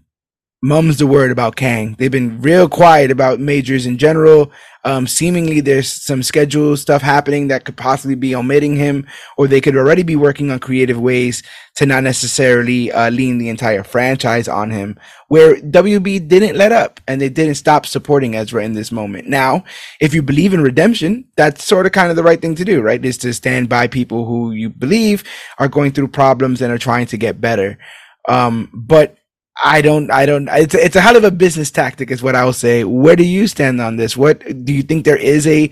mum's 0.61 0.97
the 0.97 1.07
word 1.07 1.31
about 1.31 1.55
Kang. 1.55 1.95
They've 1.97 2.11
been 2.11 2.41
real 2.41 2.67
quiet 2.67 3.11
about 3.11 3.39
Majors 3.39 3.85
in 3.85 3.97
general. 3.97 4.51
Um, 4.83 5.07
seemingly, 5.07 5.61
there's 5.61 5.91
some 5.91 6.21
schedule 6.21 6.77
stuff 6.77 7.01
happening 7.01 7.47
that 7.47 7.65
could 7.65 7.75
possibly 7.75 8.15
be 8.15 8.35
omitting 8.35 8.75
him, 8.75 9.07
or 9.35 9.47
they 9.47 9.59
could 9.59 9.75
already 9.75 10.03
be 10.03 10.15
working 10.15 10.51
on 10.51 10.59
creative 10.59 10.99
ways 10.99 11.41
to 11.75 11.85
not 11.85 12.03
necessarily 12.03 12.91
uh, 12.91 13.09
lean 13.09 13.39
the 13.39 13.49
entire 13.49 13.83
franchise 13.83 14.47
on 14.47 14.69
him. 14.69 14.99
Where 15.27 15.55
WB 15.55 16.27
didn't 16.27 16.55
let 16.55 16.71
up 16.71 16.99
and 17.07 17.19
they 17.19 17.29
didn't 17.29 17.55
stop 17.55 17.87
supporting 17.87 18.35
Ezra 18.35 18.63
in 18.63 18.73
this 18.73 18.91
moment. 18.91 19.27
Now, 19.27 19.63
if 19.99 20.13
you 20.13 20.21
believe 20.21 20.53
in 20.53 20.61
redemption, 20.61 21.25
that's 21.35 21.63
sort 21.63 21.87
of 21.87 21.91
kind 21.91 22.11
of 22.11 22.15
the 22.15 22.23
right 22.23 22.41
thing 22.41 22.55
to 22.55 22.65
do, 22.65 22.81
right? 22.81 23.03
Is 23.03 23.17
to 23.19 23.33
stand 23.33 23.69
by 23.69 23.87
people 23.87 24.25
who 24.25 24.51
you 24.51 24.69
believe 24.69 25.23
are 25.57 25.67
going 25.67 25.91
through 25.91 26.09
problems 26.09 26.61
and 26.61 26.71
are 26.71 26.77
trying 26.77 27.07
to 27.07 27.17
get 27.17 27.41
better. 27.41 27.79
Um, 28.27 28.69
but 28.71 29.17
I 29.63 29.81
don't, 29.81 30.11
I 30.11 30.25
don't, 30.25 30.49
it's, 30.51 30.73
a- 30.75 30.83
it's 30.85 30.95
a 30.95 31.01
hell 31.01 31.15
of 31.15 31.23
a 31.23 31.31
business 31.31 31.71
tactic 31.71 32.11
is 32.11 32.21
what 32.21 32.35
I 32.35 32.43
will 32.43 32.53
say. 32.53 32.83
Where 32.83 33.15
do 33.15 33.23
you 33.25 33.47
stand 33.47 33.79
on 33.81 33.95
this? 33.95 34.17
What 34.17 34.39
do 34.65 34.73
you 34.73 34.83
think 34.83 35.05
there 35.05 35.15
is 35.17 35.47
a 35.47 35.71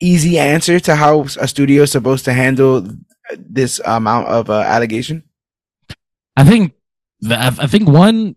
easy 0.00 0.38
answer 0.38 0.78
to 0.80 0.94
how 0.96 1.22
a 1.40 1.48
studio 1.48 1.82
is 1.82 1.90
supposed 1.92 2.24
to 2.26 2.32
handle 2.32 2.86
this 3.36 3.80
amount 3.84 4.28
of 4.28 4.48
uh, 4.50 4.60
allegation? 4.60 5.24
I 6.36 6.44
think 6.44 6.74
I 7.28 7.66
think 7.66 7.88
one 7.88 8.36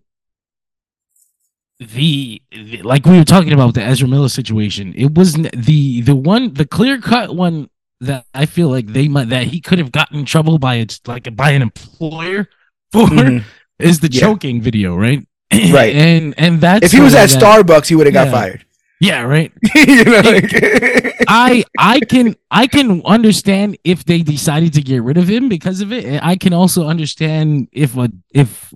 the, 1.79 2.41
the- 2.51 2.81
like 2.81 3.05
we 3.05 3.17
were 3.17 3.23
talking 3.25 3.53
about 3.53 3.67
with 3.67 3.75
the 3.75 3.83
Ezra 3.83 4.07
Miller 4.07 4.29
situation. 4.29 4.93
It 4.95 5.13
was 5.15 5.33
the 5.33 6.01
the 6.01 6.15
one 6.15 6.53
the 6.53 6.65
clear 6.65 6.99
cut 6.99 7.35
one 7.35 7.69
that 8.01 8.25
I 8.33 8.45
feel 8.45 8.69
like 8.69 8.87
they 8.87 9.07
might 9.07 9.29
that 9.29 9.47
he 9.47 9.61
could 9.61 9.79
have 9.79 9.91
gotten 9.91 10.19
in 10.19 10.25
trouble 10.25 10.57
by 10.57 10.75
its 10.75 10.99
like 11.05 11.33
by 11.35 11.51
an 11.51 11.61
employer 11.61 12.47
for 12.91 13.05
Mhm. 13.07 13.43
Is 13.79 13.99
the 13.99 14.09
Yeah. 14.11 14.21
choking 14.21 14.61
video, 14.61 14.95
right? 14.95 15.25
Right. 15.71 15.95
and 15.95 16.33
and 16.37 16.61
that's 16.61 16.85
If 16.85 16.91
he 16.91 16.99
was 16.99 17.13
at 17.15 17.29
that- 17.29 17.41
Starbucks, 17.41 17.87
he 17.87 17.95
would 17.95 18.05
have 18.07 18.13
got 18.13 18.27
Yeah. 18.27 18.31
fired. 18.31 18.65
yeah, 19.01 19.21
right. 19.23 19.51
you 19.75 20.03
know, 20.03 20.19
like- 20.21 20.53
I 21.27 21.63
I 21.77 21.99
can 22.01 22.35
I 22.51 22.67
can 22.67 23.01
understand 23.05 23.77
if 23.83 24.03
they 24.05 24.21
decided 24.21 24.73
to 24.73 24.81
get 24.81 25.01
rid 25.03 25.17
of 25.17 25.27
him 25.29 25.47
because 25.49 25.81
of 25.81 25.91
it. 25.91 26.21
I 26.23 26.35
can 26.35 26.53
also 26.53 26.87
understand 26.87 27.67
if 27.71 27.95
a 27.97 28.09
if 28.33 28.73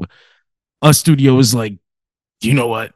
a 0.81 0.93
studio 0.93 1.37
is 1.39 1.53
like, 1.55 1.77
you 2.41 2.53
know 2.53 2.67
what, 2.67 2.93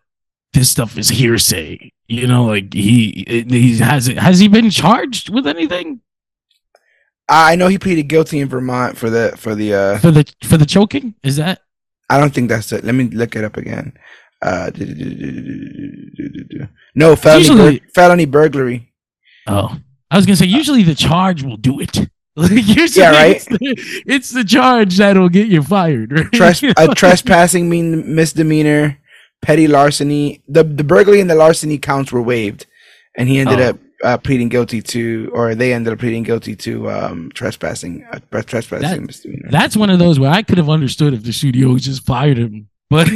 this 0.54 0.70
stuff 0.70 0.98
is 0.98 1.10
hearsay. 1.10 1.92
You 2.08 2.28
know, 2.28 2.46
like 2.46 2.74
he 2.74 3.26
he 3.50 3.78
has 3.80 4.08
it. 4.08 4.18
Has 4.18 4.40
he 4.40 4.48
been 4.48 4.70
charged 4.70 5.30
with 5.30 5.46
anything 5.48 6.02
I 7.30 7.56
know 7.58 7.68
he 7.68 7.78
pleaded 7.78 8.04
guilty 8.08 8.40
in 8.40 8.48
Vermont 8.48 8.98
for 8.98 9.10
the 9.10 9.34
for 9.38 9.54
the. 9.56 9.74
uh 9.74 9.98
for 10.00 10.12
the 10.12 10.26
for 10.44 10.58
the 10.58 10.66
choking? 10.66 11.16
Is 11.24 11.36
that 11.38 11.62
I 12.10 12.20
don't 12.20 12.34
think 12.34 12.50
that's 12.50 12.72
it. 12.72 12.84
Let 12.84 12.96
me 12.96 13.06
look 13.10 13.36
it 13.36 13.44
up 13.44 13.58
again. 13.58 13.94
Uh, 14.42 14.72
no 16.96 17.16
felony 17.16 17.40
Usually- 17.40 17.80
bur- 17.80 17.86
felony 17.94 18.26
burglary. 18.26 18.94
oh? 19.48 19.78
I 20.10 20.16
was 20.16 20.26
gonna 20.26 20.38
say 20.38 20.46
usually 20.46 20.84
the 20.84 20.96
charge 20.96 21.44
will 21.44 21.58
do 21.58 21.80
it. 21.80 21.98
Yeah, 22.38 23.10
right. 23.12 23.36
It's 23.38 23.46
the, 23.46 24.04
it's 24.06 24.30
the 24.30 24.44
charge 24.44 24.98
that'll 24.98 25.28
get 25.28 25.48
you 25.48 25.64
fired. 25.64 26.12
Right? 26.12 26.32
Tres- 26.32 26.62
a 26.78 26.88
trespassing 26.96 27.68
mean 27.68 28.14
misdemeanor, 28.16 29.00
petty 29.42 29.68
larceny. 29.68 30.44
The 30.48 30.64
the 30.64 30.84
burglary 30.84 31.20
and 31.20 31.30
the 31.32 31.36
larceny 31.36 31.80
counts 31.80 32.12
were 32.12 32.22
waived, 32.22 32.68
and 33.18 33.28
he 33.28 33.40
ended 33.40 33.60
Oh. 33.60 33.70
up 33.72 33.80
uh, 34.04 34.18
pleading 34.18 34.50
guilty 34.50 34.82
to, 34.82 35.30
or 35.34 35.56
they 35.56 35.74
ended 35.74 35.92
up 35.94 36.00
pleading 36.00 36.24
guilty 36.24 36.56
to 36.56 36.90
um, 36.92 37.32
trespassing, 37.34 38.06
uh, 38.12 38.20
trespassing 38.44 38.82
That- 38.88 39.02
misdemeanor. 39.02 39.50
That's 39.50 39.76
one 39.76 39.90
of 39.90 40.00
those 40.00 40.20
where 40.20 40.32
I 40.32 40.44
could 40.44 40.58
have 40.58 40.70
understood 40.70 41.14
if 41.14 41.24
the 41.24 41.34
studio 41.34 41.76
just 41.78 42.06
fired 42.06 42.38
him, 42.38 42.70
but 42.90 43.12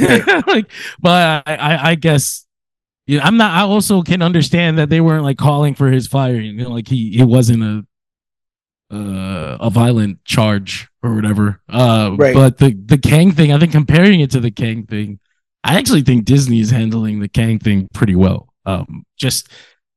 like, 0.46 0.66
but 1.00 1.42
I, 1.46 1.54
I, 1.54 1.90
I 1.90 1.94
guess, 1.94 2.44
you 3.06 3.18
know, 3.18 3.24
I'm 3.24 3.36
not. 3.36 3.52
I 3.52 3.62
also 3.62 4.02
can 4.02 4.22
understand 4.22 4.78
that 4.78 4.88
they 4.90 5.00
weren't 5.00 5.24
like 5.24 5.38
calling 5.38 5.74
for 5.74 5.90
his 5.90 6.06
firing. 6.06 6.44
You 6.58 6.64
know, 6.64 6.70
like 6.70 6.88
he, 6.88 7.18
it 7.18 7.24
wasn't 7.24 7.62
a, 7.62 8.94
uh, 8.94 9.56
a 9.60 9.70
violent 9.70 10.24
charge 10.24 10.88
or 11.02 11.14
whatever. 11.14 11.60
Uh, 11.68 12.14
Right. 12.18 12.34
But 12.34 12.58
the 12.58 12.72
the 12.74 12.98
Kang 12.98 13.32
thing, 13.32 13.52
I 13.52 13.58
think 13.58 13.72
comparing 13.72 14.20
it 14.20 14.30
to 14.32 14.40
the 14.40 14.50
Kang 14.50 14.84
thing, 14.86 15.18
I 15.64 15.78
actually 15.78 16.02
think 16.02 16.24
Disney 16.26 16.60
is 16.60 16.70
handling 16.70 17.20
the 17.20 17.28
Kang 17.28 17.58
thing 17.58 17.88
pretty 17.94 18.14
well. 18.14 18.52
Um, 18.66 19.04
just 19.16 19.48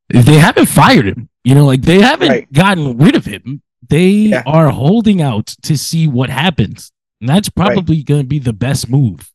they 0.09 0.35
haven't 0.37 0.67
fired 0.67 1.07
him, 1.07 1.29
you 1.43 1.55
know, 1.55 1.65
like 1.65 1.81
they 1.81 2.01
haven't 2.01 2.29
Right. 2.29 2.53
gotten 2.53 2.97
rid 2.97 3.15
of 3.15 3.25
him. 3.25 3.61
They 3.87 4.07
Yeah. 4.09 4.43
are 4.45 4.69
holding 4.69 5.21
out 5.21 5.47
to 5.63 5.77
see 5.77 6.07
what 6.07 6.29
happens, 6.29 6.91
and 7.21 7.29
that's 7.29 7.49
probably 7.49 8.03
going 8.03 8.21
to 8.21 8.27
be 8.27 8.39
the 8.39 8.53
best 8.53 8.89
move. 8.89 9.31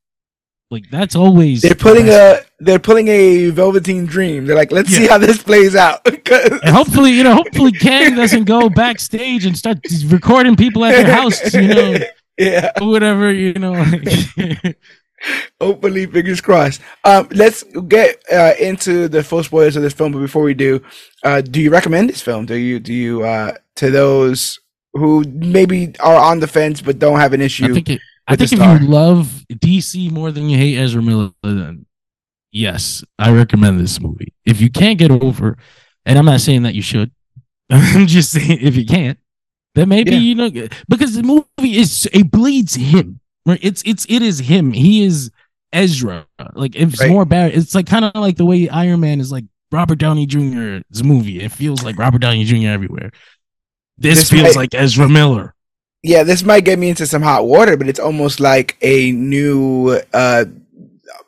Like 0.72 0.85
that's 0.90 1.16
always 1.16 1.62
They're 1.62 1.70
the 1.70 1.74
pulling 1.76 2.06
best 2.06 2.46
a 2.61 2.64
they're 2.64 2.78
pulling 2.78 3.09
a 3.09 3.50
Velveteen 3.50 4.06
Dream. 4.06 4.46
They're 4.46 4.54
like, 4.54 4.70
let's 4.70 4.90
see 4.90 5.09
how 5.09 5.18
this 5.18 5.42
plays 5.42 5.74
out. 5.74 6.00
And 6.30 6.70
hopefully, 6.76 7.11
you 7.11 7.24
know, 7.24 7.35
hopefully 7.35 7.72
Kang 7.72 8.14
doesn't 8.14 8.44
go 8.44 8.68
backstage 8.68 9.44
and 9.46 9.59
start 9.59 9.78
recording 10.06 10.54
people 10.54 10.85
at 10.85 10.92
their 11.04 11.12
house, 11.12 11.52
you 11.54 11.66
know, 11.74 11.98
yeah. 12.38 12.70
whatever, 12.80 13.33
you 13.33 13.54
know. 13.54 13.74
Hopefully, 15.61 16.06
fingers 16.06 16.40
crossed. 16.40 16.80
Um, 17.04 17.28
let's 17.33 17.62
get 17.88 18.22
uh, 18.33 18.54
into 18.59 19.09
the 19.09 19.22
full 19.22 19.42
spoilers 19.44 19.76
of 19.76 19.83
this 19.83 19.92
film. 19.92 20.12
But 20.12 20.20
before 20.20 20.42
we 20.42 20.54
do, 20.54 20.83
uh, 21.22 21.42
do 21.42 21.61
you 21.61 21.70
recommend 21.70 22.09
this 22.09 22.22
film? 22.22 22.46
Do 22.46 22.54
you 22.54 22.80
do 22.80 22.94
you 22.94 23.22
uh, 23.24 23.52
to 23.76 23.90
those 23.90 24.59
who 24.94 25.24
maybe 25.28 25.94
are 26.00 26.16
on 26.16 26.40
the 26.40 26.46
fence 26.48 26.80
but 26.80 26.98
don't 26.98 27.20
have 27.20 27.33
an 27.33 27.40
issue? 27.42 27.66
I 27.66 27.74
think 27.74 27.90
it, 27.90 28.00
I 28.26 28.37
think 28.37 28.52
if 28.52 28.59
star. 28.59 28.78
you 28.78 28.87
love 28.88 29.44
DC 29.52 30.11
more 30.11 30.33
than 30.33 30.48
you 30.48 30.56
hate 30.56 30.78
Ezra 30.78 31.02
Miller, 31.02 31.30
then 31.42 31.85
yes, 32.52 33.04
I 33.18 33.30
recommend 33.33 33.78
this 33.80 34.00
movie. 34.00 34.33
If 34.46 34.61
you 34.61 34.70
can't 34.70 34.98
get 34.98 35.11
over, 35.11 35.59
and 36.06 36.18
I'm 36.18 36.24
not 36.24 36.40
saying 36.40 36.62
that 36.62 36.74
you 36.74 36.83
should, 36.83 37.11
I'm 37.70 38.06
just 38.06 38.33
saying 38.33 38.59
if 38.62 38.74
you 38.74 38.87
can't, 38.87 39.18
then 39.74 39.88
maybe 39.88 40.12
Yeah. 40.12 40.18
you 40.18 40.35
know 40.35 40.50
because 40.88 41.14
the 41.14 41.22
movie 41.22 41.76
is 41.76 42.09
it 42.12 42.30
bleeds 42.30 42.74
him. 42.74 43.19
It's 43.61 43.83
it's 43.87 44.07
it 44.09 44.23
is 44.23 44.39
him. 44.41 44.73
He 44.73 45.03
is 45.05 45.31
Ezra. 45.73 46.27
Like 46.55 46.75
if 46.77 46.93
it's 46.95 47.01
Right. 47.03 47.11
more 47.11 47.25
bad, 47.25 47.55
it's 47.55 47.75
like 47.75 47.87
kind 47.87 48.05
of 48.05 48.13
like 48.15 48.37
the 48.37 48.45
way 48.47 48.69
Iron 48.69 49.01
Man 49.01 49.21
is 49.21 49.31
like 49.33 49.45
Robert 49.73 49.99
Downey 49.99 50.27
Jr.'s 50.27 51.03
movie. 51.05 51.41
It 51.41 51.53
feels 51.53 51.83
like 51.85 51.97
Robert 51.99 52.21
Downey 52.21 52.45
Jr. 52.45 52.69
everywhere. 52.69 53.11
This, 53.99 54.19
This 54.19 54.31
feels 54.31 54.57
might- 54.57 54.57
like 54.57 54.75
Ezra 54.75 55.09
Miller. 55.09 55.55
yeah, 56.03 56.23
this 56.23 56.43
might 56.43 56.65
get 56.65 56.79
me 56.79 56.89
into 56.89 57.07
some 57.07 57.23
hot 57.23 57.47
water, 57.47 57.77
but 57.77 57.89
it's 57.89 58.01
almost 58.01 58.41
like 58.41 58.77
a 58.83 59.13
new 59.13 60.01
uh, 60.15 60.47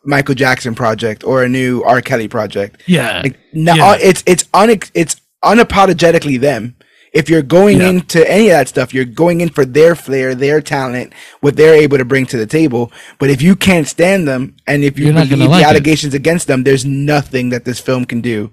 Michael 0.04 0.34
Jackson 0.34 0.74
project 0.74 1.22
or 1.22 1.42
a 1.44 1.48
new 1.48 1.82
R. 1.84 2.00
Kelly 2.00 2.26
project. 2.28 2.82
Yeah. 2.86 3.20
Like 3.22 3.38
no, 3.52 3.74
Yeah. 3.74 3.96
it's 4.00 4.24
it's 4.26 4.44
unex 4.54 4.90
it's 4.94 5.16
unapologetically 5.44 6.40
them. 6.40 6.74
If 7.12 7.28
you're 7.28 7.42
going 7.42 7.80
Yeah. 7.80 7.90
into 7.90 8.28
any 8.30 8.46
of 8.48 8.52
that 8.52 8.68
stuff, 8.68 8.94
you're 8.94 9.04
going 9.04 9.40
in 9.42 9.50
for 9.50 9.64
their 9.66 9.94
flair, 9.94 10.34
their 10.34 10.60
talent, 10.62 11.12
what 11.40 11.56
they're 11.56 11.74
able 11.74 11.98
to 11.98 12.04
bring 12.06 12.24
to 12.26 12.38
the 12.38 12.46
table. 12.46 12.90
But 13.18 13.28
if 13.30 13.42
you 13.42 13.54
can't 13.54 13.86
stand 13.86 14.26
them, 14.26 14.54
and 14.66 14.82
if 14.82 14.98
you 14.98 15.06
You're 15.06 15.14
not 15.14 15.28
believe 15.28 15.44
the 15.44 15.50
like 15.50 15.62
it. 15.64 15.68
allegations 15.68 16.14
against 16.14 16.46
them, 16.46 16.64
there's 16.64 16.84
nothing 16.86 17.50
that 17.50 17.64
this 17.66 17.78
film 17.80 18.04
can 18.06 18.20
do. 18.22 18.50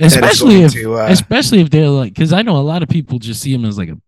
especially 0.00 0.62
if 0.62 0.72
to, 0.72 0.94
uh, 0.94 1.06
especially 1.10 1.60
if 1.60 1.70
they're 1.70 1.88
like 1.88 2.14
because 2.14 2.32
i 2.32 2.40
know 2.40 2.56
a 2.56 2.62
lot 2.72 2.84
of 2.84 2.88
people 2.88 3.18
just 3.18 3.40
see 3.42 3.52
him 3.52 3.64
as 3.64 3.76
like 3.76 3.88
a 3.88 3.98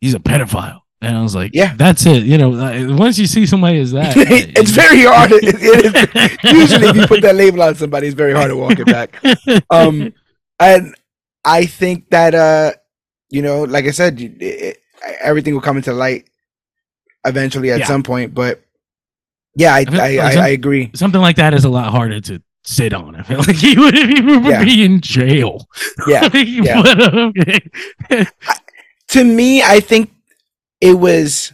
he's 0.00 0.14
a 0.14 0.18
pedophile 0.18 0.80
and 1.00 1.16
i 1.16 1.22
was 1.22 1.32
like 1.32 1.52
Yeah. 1.54 1.74
that's 1.76 2.04
it 2.06 2.24
you 2.24 2.36
know 2.36 2.50
like, 2.50 2.98
once 2.98 3.16
you 3.16 3.28
see 3.28 3.46
somebody 3.46 3.78
as 3.78 3.92
that 3.92 4.14
it's 4.60 4.72
very 4.72 5.02
hard. 5.04 5.30
It, 5.30 5.44
it 5.44 5.84
is, 5.86 6.52
usually, 6.60 6.88
if 6.88 6.96
you 6.96 7.06
put 7.06 7.22
that 7.22 7.36
label 7.36 7.62
on 7.62 7.76
somebody, 7.76 8.08
it's 8.08 8.16
very 8.16 8.32
hard 8.32 8.50
to 8.50 8.56
walk 8.56 8.80
it 8.80 8.86
back. 8.86 9.10
um 9.70 10.12
and 10.58 10.92
i 11.44 11.66
think 11.66 12.10
that 12.10 12.34
uh 12.34 12.72
you 13.30 13.42
know 13.42 13.62
like 13.64 13.84
i 13.86 13.90
said 13.90 14.20
it, 14.20 14.42
it, 14.42 14.78
everything 15.20 15.54
will 15.54 15.60
come 15.60 15.76
into 15.76 15.92
light 15.92 16.28
eventually 17.24 17.70
at 17.70 17.80
Yeah. 17.80 17.86
some 17.86 18.02
point 18.02 18.34
but 18.34 18.62
yeah 19.56 19.74
i 19.74 19.80
i, 19.80 19.82
like 19.82 20.18
I, 20.18 20.34
some- 20.34 20.44
I 20.44 20.48
agree 20.48 20.90
something 20.94 21.20
like 21.20 21.36
that 21.36 21.54
is 21.54 21.64
a 21.64 21.68
lot 21.68 21.90
harder 21.90 22.20
to 22.22 22.42
sit 22.64 22.92
on 22.92 23.14
i 23.16 23.22
feel 23.22 23.38
like 23.46 23.56
he 23.56 23.78
would, 23.78 23.94
he 23.94 24.20
would 24.20 24.44
Yeah. 24.44 24.64
be 24.64 24.84
in 24.84 25.00
jail 25.00 25.66
yeah 26.06 26.28
Yeah. 26.34 26.82
But, 26.82 27.12
okay. 27.18 28.26
to 29.08 29.24
me 29.24 29.62
i 29.62 29.80
think 29.80 30.10
it 30.80 30.94
was 30.94 31.52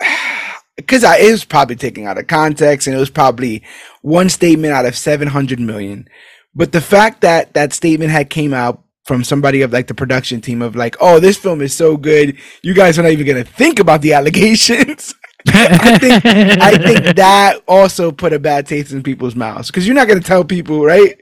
because 0.76 1.04
I 1.04 1.18
it 1.18 1.30
was 1.30 1.44
probably 1.44 1.76
taken 1.76 2.06
out 2.06 2.18
of 2.18 2.26
context 2.26 2.86
and 2.86 2.96
it 2.96 3.00
was 3.00 3.10
probably 3.10 3.62
one 4.02 4.28
statement 4.28 4.72
out 4.72 4.86
of 4.86 4.96
700 4.96 5.60
million 5.60 6.08
but 6.54 6.72
the 6.72 6.80
fact 6.80 7.20
that 7.22 7.54
that 7.54 7.72
statement 7.72 8.10
had 8.10 8.28
came 8.30 8.52
out 8.54 8.82
from 9.04 9.22
somebody 9.24 9.62
of 9.62 9.72
like 9.72 9.86
the 9.86 9.94
production 9.94 10.40
team 10.40 10.62
of 10.62 10.74
like 10.76 10.96
oh 11.00 11.20
this 11.20 11.36
film 11.36 11.60
is 11.60 11.74
so 11.74 11.96
good 11.96 12.36
you 12.62 12.74
guys 12.74 12.98
are 12.98 13.02
not 13.02 13.12
even 13.12 13.26
gonna 13.26 13.44
think 13.44 13.78
about 13.78 14.00
the 14.02 14.12
allegations 14.18 15.14
I 15.46 15.98
think- 15.98 16.24
I 16.24 16.78
think 16.78 17.16
that 17.16 17.62
also 17.68 18.10
put 18.10 18.32
a 18.32 18.38
bad 18.38 18.66
taste 18.66 18.92
in 18.92 19.02
people's 19.02 19.36
mouths 19.36 19.68
because 19.70 19.86
you're 19.86 19.94
not 19.94 20.08
gonna 20.08 20.20
tell 20.20 20.44
people 20.44 20.84
right 20.84 21.18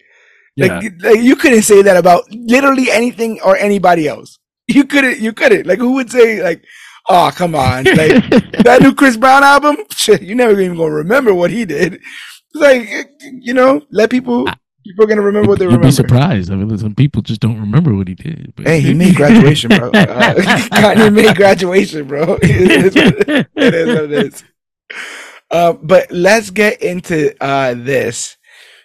yeah. 0.56 0.78
like, 0.78 0.92
like 1.02 1.20
you 1.20 1.36
couldn't 1.36 1.62
say 1.62 1.82
that 1.82 1.96
about 1.96 2.30
literally 2.30 2.90
anything 2.90 3.40
or 3.44 3.56
anybody 3.56 4.06
else. 4.06 4.38
You 4.68 4.84
couldn't. 4.84 5.18
You 5.18 5.32
couldn't. 5.32 5.66
Like 5.66 5.78
who 5.78 5.94
would 5.94 6.10
say 6.10 6.42
like, 6.42 6.62
"Oh, 7.08 7.30
come 7.34 7.54
on!" 7.54 7.84
Like 7.84 8.28
that 8.62 8.78
new 8.82 8.94
Chris 8.94 9.16
Brown 9.16 9.42
album. 9.42 9.76
Shit, 9.90 10.22
you're 10.22 10.36
never 10.36 10.60
even 10.60 10.76
gonna 10.76 10.94
remember 10.94 11.34
what 11.34 11.50
he 11.50 11.64
did. 11.64 11.94
It's 11.94 12.54
like 12.54 12.88
you 13.40 13.54
know, 13.54 13.82
let 13.90 14.10
people. 14.10 14.46
People 14.84 15.04
are 15.04 15.08
gonna 15.08 15.22
remember 15.22 15.48
what 15.48 15.58
they 15.58 15.64
You'd 15.64 15.68
remember. 15.72 15.88
be 15.88 15.92
surprised. 15.92 16.50
I 16.50 16.56
mean, 16.56 16.76
some 16.78 16.94
people 16.94 17.22
just 17.22 17.40
don't 17.40 17.60
remember 17.60 17.94
what 17.94 18.08
he 18.08 18.14
did. 18.14 18.52
but- 18.56 18.66
Hey, 18.66 18.80
he 18.80 18.94
made 18.94 19.14
graduation, 19.16 19.68
bro. 19.70 19.90
Uh, 19.94 20.34
Kanye 20.34 21.12
made 21.12 21.36
graduation, 21.36 22.06
bro. 22.06 22.38
It 22.42 22.70
is 22.86 22.94
what 22.94 23.28
it 23.28 23.48
it 23.56 23.74
is. 23.74 23.86
What 23.94 24.04
it 24.04 24.12
is. 24.12 24.44
Uh, 25.50 25.72
but 25.74 26.10
let's 26.10 26.50
get 26.50 26.82
into 26.82 27.34
uh, 27.42 27.74
this. 27.74 28.36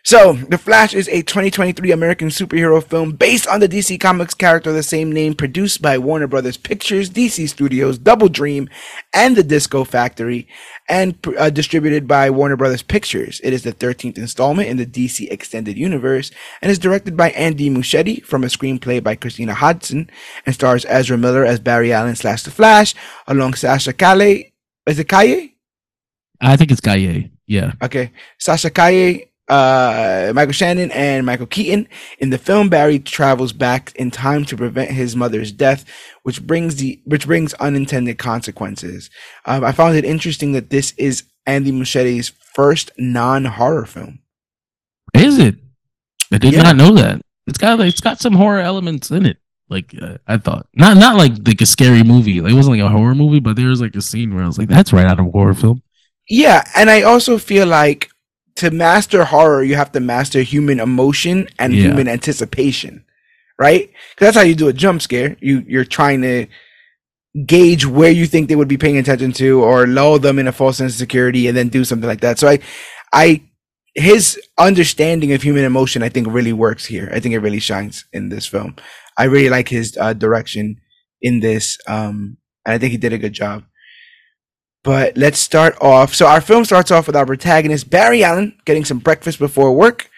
So, 0.07 0.35
The 0.35 0.57
Flash 0.57 0.93
is 0.93 1.09
a 1.09 1.21
2023 1.21 1.91
American 1.91 2.29
superhero 2.29 2.81
film 2.81 3.11
based 3.11 3.45
on 3.45 3.59
the 3.59 3.67
DC 3.67 3.99
Comics 3.99 4.33
character 4.33 4.69
of 4.69 4.77
the 4.77 4.81
same 4.81 5.11
name, 5.11 5.33
produced 5.33 5.81
by 5.81 5.97
Warner 5.97 6.27
Brothers 6.27 6.55
Pictures, 6.55 7.09
DC 7.09 7.49
Studios, 7.49 7.97
Double 7.97 8.29
Dream, 8.29 8.69
and 9.13 9.35
The 9.35 9.43
Disco 9.43 9.83
Factory, 9.83 10.47
and 10.87 11.17
uh, 11.37 11.49
distributed 11.49 12.07
by 12.07 12.29
Warner 12.29 12.55
Brothers 12.55 12.83
Pictures. 12.83 13.41
It 13.43 13.51
is 13.51 13.63
the 13.63 13.73
13th 13.73 14.17
installment 14.17 14.69
in 14.69 14.77
the 14.77 14.85
DC 14.85 15.29
Extended 15.29 15.77
Universe 15.77 16.31
and 16.61 16.71
is 16.71 16.79
directed 16.79 17.17
by 17.17 17.31
Andy 17.31 17.69
Muschietti 17.69 18.23
from 18.23 18.45
a 18.45 18.47
screenplay 18.47 19.03
by 19.03 19.15
Christina 19.15 19.55
Hodson 19.55 20.09
and 20.45 20.55
stars 20.55 20.85
Ezra 20.87 21.17
Miller 21.17 21.43
as 21.43 21.59
Barry 21.59 21.91
Allen 21.91 22.15
slash 22.15 22.43
The 22.43 22.51
Flash, 22.51 22.95
along 23.27 23.55
Sasha 23.55 23.91
Calle. 23.91 24.45
Is 24.85 24.99
it 24.99 25.09
Kaye? 25.09 25.55
I 26.39 26.55
think 26.55 26.71
it's 26.71 26.79
Gaye. 26.79 27.29
Yeah. 27.45 27.73
Okay. 27.81 28.13
Sasha 28.37 28.69
Kaye, 28.69 29.26
uh, 29.49 30.31
Michael 30.35 30.51
Shannon, 30.53 30.91
and 30.91 31.25
Michael 31.25 31.45
Keaton. 31.45 31.87
In 32.19 32.29
the 32.29 32.37
film, 32.37 32.69
Barry 32.69 32.99
travels 32.99 33.53
back 33.53 33.93
in 33.95 34.11
time 34.11 34.45
to 34.45 34.57
prevent 34.57 34.91
his 34.91 35.15
mother's 35.15 35.51
death, 35.51 35.85
which 36.23 36.45
brings 36.45 36.75
the 36.77 37.01
which 37.05 37.25
brings 37.27 37.53
unintended 37.55 38.17
consequences. 38.17 39.09
Um, 39.45 39.63
I 39.63 39.71
found 39.71 39.95
it 39.95 40.05
interesting 40.05 40.51
that 40.53 40.69
this 40.69 40.93
is 40.97 41.23
Andy 41.45 41.71
Muschietti's 41.71 42.31
first 42.53 42.91
non-horror 42.97 43.85
film. 43.85 44.19
Is 45.13 45.37
it? 45.37 45.55
I 46.31 46.37
did 46.37 46.53
Yeah. 46.53 46.63
not 46.63 46.75
know 46.75 46.93
that. 46.95 47.21
It's 47.47 47.57
got 47.57 47.79
it's 47.79 48.01
got 48.01 48.19
some 48.19 48.33
horror 48.33 48.59
elements 48.59 49.09
in 49.11 49.25
it. 49.25 49.37
Like 49.69 49.93
uh, 50.01 50.17
I 50.27 50.37
thought, 50.37 50.67
not 50.73 50.97
not 50.97 51.15
like 51.15 51.33
like 51.45 51.61
a 51.61 51.65
scary 51.65 52.03
movie. 52.03 52.41
Like, 52.41 52.51
it 52.51 52.55
wasn't 52.55 52.77
like 52.77 52.85
a 52.85 52.93
horror 52.93 53.15
movie, 53.15 53.39
but 53.39 53.55
there 53.55 53.67
was 53.69 53.81
like 53.81 53.95
a 53.95 54.01
scene 54.01 54.33
where 54.33 54.43
I 54.43 54.47
was 54.47 54.57
like, 54.57 54.69
"That's 54.69 54.91
right 54.93 55.05
out 55.05 55.19
of 55.19 55.27
a 55.27 55.29
horror 55.31 55.53
film." 55.53 55.81
Yeah, 56.29 56.63
and 56.75 56.89
I 56.89 57.03
also 57.03 57.37
feel 57.37 57.67
like 57.67 58.09
to 58.57 58.71
master 58.71 59.23
horror, 59.25 59.63
you 59.63 59.75
have 59.75 59.91
to 59.93 59.99
master 59.99 60.41
human 60.41 60.79
emotion 60.79 61.47
and 61.59 61.73
Yeah. 61.73 61.83
human 61.83 62.07
anticipation, 62.07 63.03
right? 63.59 63.89
'Cause 64.15 64.25
that's 64.27 64.37
how 64.37 64.43
you 64.43 64.55
do 64.55 64.67
a 64.67 64.73
jump 64.73 65.01
scare. 65.01 65.35
You 65.39 65.63
you're 65.67 65.85
trying 65.85 66.21
to 66.23 66.47
gauge 67.45 67.85
where 67.85 68.11
you 68.11 68.25
think 68.25 68.47
they 68.49 68.55
would 68.55 68.67
be 68.67 68.77
paying 68.77 68.97
attention 68.97 69.31
to, 69.33 69.61
or 69.63 69.85
lull 69.87 70.17
them 70.19 70.39
in 70.39 70.47
a 70.47 70.51
false 70.51 70.77
sense 70.77 70.93
of 70.93 70.97
security, 70.99 71.47
and 71.47 71.55
then 71.55 71.67
do 71.69 71.83
something 71.85 72.07
like 72.09 72.21
that. 72.21 72.39
So 72.39 72.47
I, 72.47 72.59
I, 73.13 73.41
his 73.93 74.39
understanding 74.57 75.31
of 75.33 75.43
human 75.43 75.63
emotion, 75.65 76.01
I 76.03 76.09
think, 76.09 76.27
really 76.29 76.53
works 76.53 76.85
here. 76.85 77.09
I 77.13 77.19
think 77.19 77.35
it 77.35 77.39
really 77.39 77.59
shines 77.59 78.05
in 78.11 78.29
this 78.29 78.47
film. 78.47 78.75
I 79.17 79.25
really 79.25 79.49
like 79.49 79.69
his 79.69 79.95
uh, 79.99 80.13
direction 80.13 80.77
in 81.21 81.39
this, 81.41 81.77
um, 81.87 82.37
and 82.65 82.73
I 82.73 82.77
think 82.79 82.91
he 82.91 82.97
did 82.97 83.13
a 83.13 83.17
good 83.19 83.33
job. 83.33 83.63
But 84.87 85.17
let's 85.17 85.37
start 85.37 85.75
off. 85.81 86.15
So 86.15 86.27
our 86.27 86.39
film 86.39 86.63
starts 86.63 86.91
off 86.91 87.07
with 87.07 87.15
our 87.17 87.25
protagonist 87.25 87.89
Barry 87.89 88.23
Allen 88.23 88.57
getting 88.63 88.85
some 88.85 88.99
breakfast 88.99 89.37
before 89.37 89.73
work. 89.73 90.09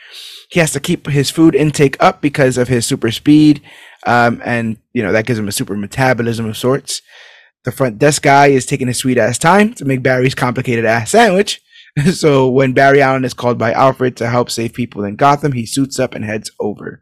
He 0.52 0.60
has 0.60 0.72
to 0.74 0.80
keep 0.80 1.08
his 1.08 1.32
food 1.32 1.56
intake 1.56 1.98
up 2.00 2.22
because 2.22 2.56
of 2.56 2.68
his 2.68 2.86
super 2.86 3.10
speed, 3.10 3.64
um, 4.06 4.40
and 4.46 4.78
you 4.94 5.02
know 5.02 5.12
that 5.12 5.26
gives 5.26 5.40
him 5.40 5.48
a 5.48 5.52
super 5.52 5.76
metabolism 5.76 6.46
of 6.46 6.56
sorts. 6.56 7.02
The 7.66 7.72
front 7.72 7.98
desk 7.98 8.22
guy 8.22 8.48
is 8.48 8.68
taking 8.68 8.86
his 8.86 9.00
sweet 9.00 9.18
ass 9.18 9.40
time 9.40 9.74
to 9.74 9.86
make 9.86 10.04
Barry's 10.04 10.36
complicated 10.36 10.86
ass 10.86 11.10
sandwich. 11.10 11.62
so 12.14 12.48
when 12.48 12.74
Barry 12.74 13.02
Allen 13.02 13.26
is 13.26 13.34
called 13.34 13.58
by 13.58 13.72
Alfred 13.74 14.18
to 14.18 14.30
help 14.30 14.52
save 14.52 14.74
people 14.74 15.04
in 15.04 15.16
Gotham, 15.16 15.54
he 15.54 15.66
suits 15.66 15.98
up 15.98 16.14
and 16.14 16.24
heads 16.24 16.52
over. 16.60 17.02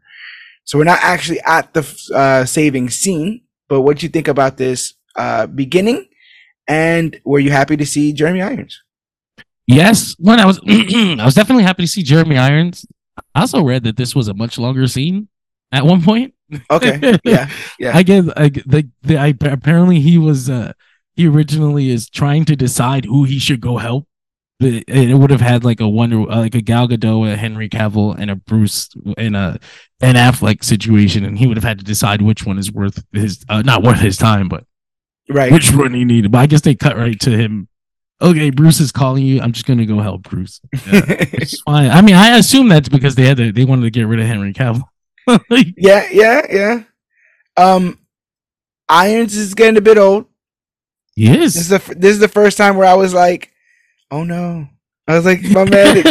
So 0.64 0.78
we're 0.78 0.84
not 0.84 1.00
actually 1.02 1.40
at 1.42 1.74
the 1.74 1.84
uh, 2.14 2.46
saving 2.46 2.88
scene. 2.88 3.42
but 3.68 3.82
what 3.82 3.98
do 3.98 4.06
you 4.06 4.10
think 4.10 4.26
about 4.26 4.56
this 4.56 4.94
uh, 5.16 5.46
beginning? 5.46 6.07
And 6.68 7.18
were 7.24 7.38
you 7.38 7.50
happy 7.50 7.76
to 7.78 7.86
see 7.86 8.12
Jeremy 8.12 8.42
Irons? 8.42 8.82
Yes, 9.66 10.14
when 10.18 10.38
I 10.38 10.46
was, 10.46 10.60
I 10.68 11.24
was 11.24 11.34
definitely 11.34 11.64
happy 11.64 11.82
to 11.82 11.88
see 11.88 12.02
Jeremy 12.02 12.38
Irons. 12.38 12.86
I 13.34 13.40
also 13.40 13.62
read 13.62 13.84
that 13.84 13.96
this 13.96 14.14
was 14.14 14.28
a 14.28 14.34
much 14.34 14.58
longer 14.58 14.86
scene 14.86 15.28
at 15.72 15.84
one 15.84 16.02
point. 16.02 16.34
Okay, 16.70 17.18
yeah, 17.24 17.50
yeah. 17.78 17.96
I 17.96 18.02
guess 18.02 18.24
I, 18.36 18.48
the, 18.48 18.88
the 19.02 19.18
I, 19.18 19.34
apparently 19.42 20.00
he 20.00 20.16
was 20.16 20.48
uh 20.48 20.72
he 21.14 21.26
originally 21.26 21.90
is 21.90 22.08
trying 22.08 22.44
to 22.46 22.56
decide 22.56 23.04
who 23.04 23.24
he 23.24 23.38
should 23.38 23.60
go 23.60 23.78
help. 23.78 24.06
It, 24.60 24.84
it 24.88 25.14
would 25.14 25.30
have 25.30 25.40
had 25.40 25.64
like 25.64 25.80
a 25.80 25.88
Wonder, 25.88 26.18
like 26.20 26.54
a 26.54 26.60
Gal 26.60 26.88
Gadot, 26.88 27.32
a 27.32 27.36
Henry 27.36 27.68
Cavill, 27.68 28.16
and 28.18 28.30
a 28.30 28.36
Bruce 28.36 28.88
and 29.16 29.36
a 29.36 29.58
Ben 30.00 30.14
Affleck 30.14 30.64
situation, 30.64 31.24
and 31.24 31.38
he 31.38 31.46
would 31.46 31.56
have 31.56 31.64
had 31.64 31.78
to 31.78 31.84
decide 31.84 32.22
which 32.22 32.46
one 32.46 32.58
is 32.58 32.72
worth 32.72 33.04
his 33.12 33.44
uh, 33.48 33.62
not 33.62 33.82
worth 33.82 34.00
his 34.00 34.16
time, 34.16 34.48
but 34.48 34.64
right 35.28 35.52
which 35.52 35.72
one 35.74 35.94
he 35.94 36.04
needed. 36.04 36.30
But 36.32 36.38
I 36.38 36.46
guess 36.46 36.60
they 36.62 36.74
cut 36.74 36.96
right 36.96 37.18
to 37.20 37.30
him. 37.30 37.68
Okay, 38.20 38.50
Bruce 38.50 38.80
is 38.80 38.90
calling 38.90 39.24
you. 39.24 39.40
I'm 39.40 39.52
just 39.52 39.66
gonna 39.66 39.86
go 39.86 40.00
help 40.00 40.22
Bruce. 40.24 40.60
Yeah, 40.72 40.80
it's 40.90 41.60
fine. 41.62 41.90
I 41.90 42.02
mean, 42.02 42.16
I 42.16 42.36
assume 42.38 42.68
that's 42.68 42.88
because 42.88 43.14
they 43.14 43.26
had 43.26 43.36
to, 43.36 43.52
they 43.52 43.64
wanted 43.64 43.82
to 43.82 43.90
get 43.90 44.06
rid 44.08 44.20
of 44.20 44.26
Henry 44.26 44.52
Cavill. 44.52 44.82
like, 45.50 45.68
yeah, 45.76 46.08
yeah, 46.10 46.42
yeah. 46.50 46.82
Um, 47.56 47.98
Irons 48.88 49.36
is 49.36 49.54
getting 49.54 49.76
a 49.76 49.82
bit 49.82 49.98
old. 49.98 50.26
Yes. 51.16 51.54
This 51.54 51.56
is 51.56 51.68
the 51.68 51.94
this 51.94 52.12
is 52.12 52.20
the 52.20 52.28
first 52.28 52.56
time 52.56 52.76
where 52.76 52.88
I 52.88 52.94
was 52.94 53.12
like, 53.12 53.52
oh 54.10 54.24
no. 54.24 54.68
I 55.06 55.16
was 55.16 55.24
like, 55.24 55.42
my 55.42 55.64
man, 55.64 56.02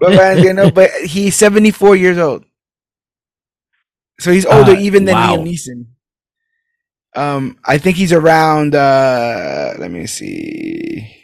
my 0.00 0.08
man, 0.08 0.42
you 0.42 0.54
know, 0.54 0.70
but 0.74 0.90
he's 1.04 1.36
74 1.36 1.96
years 1.96 2.16
old. 2.16 2.44
So 4.20 4.32
he's 4.32 4.46
older 4.46 4.72
Uh, 4.72 4.80
even 4.80 5.04
than 5.04 5.14
wow. 5.16 5.36
Liam 5.36 5.46
Neeson. 5.46 5.86
Um, 7.16 7.58
I 7.64 7.78
think 7.78 7.96
he's 7.96 8.12
around 8.12 8.74
uh 8.74 9.74
let 9.78 9.90
me 9.90 10.06
see. 10.06 11.16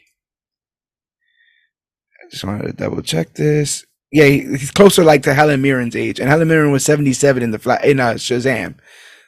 I 2.24 2.28
just 2.30 2.44
wanted 2.44 2.66
to 2.66 2.72
double 2.72 3.02
check 3.02 3.34
this. 3.34 3.84
Yeah, 4.12 4.24
he- 4.26 4.56
he's 4.56 4.70
closer 4.70 5.04
like 5.04 5.22
to 5.24 5.34
Helen 5.34 5.60
Mirren's 5.62 5.96
age. 5.96 6.18
And 6.20 6.28
Helen 6.28 6.48
Mirren 6.48 6.72
was 6.72 6.84
77 6.84 7.42
in 7.42 7.50
the 7.50 7.58
flat 7.58 7.84
in 7.84 8.00
uh, 8.00 8.14
Shazam. 8.14 8.76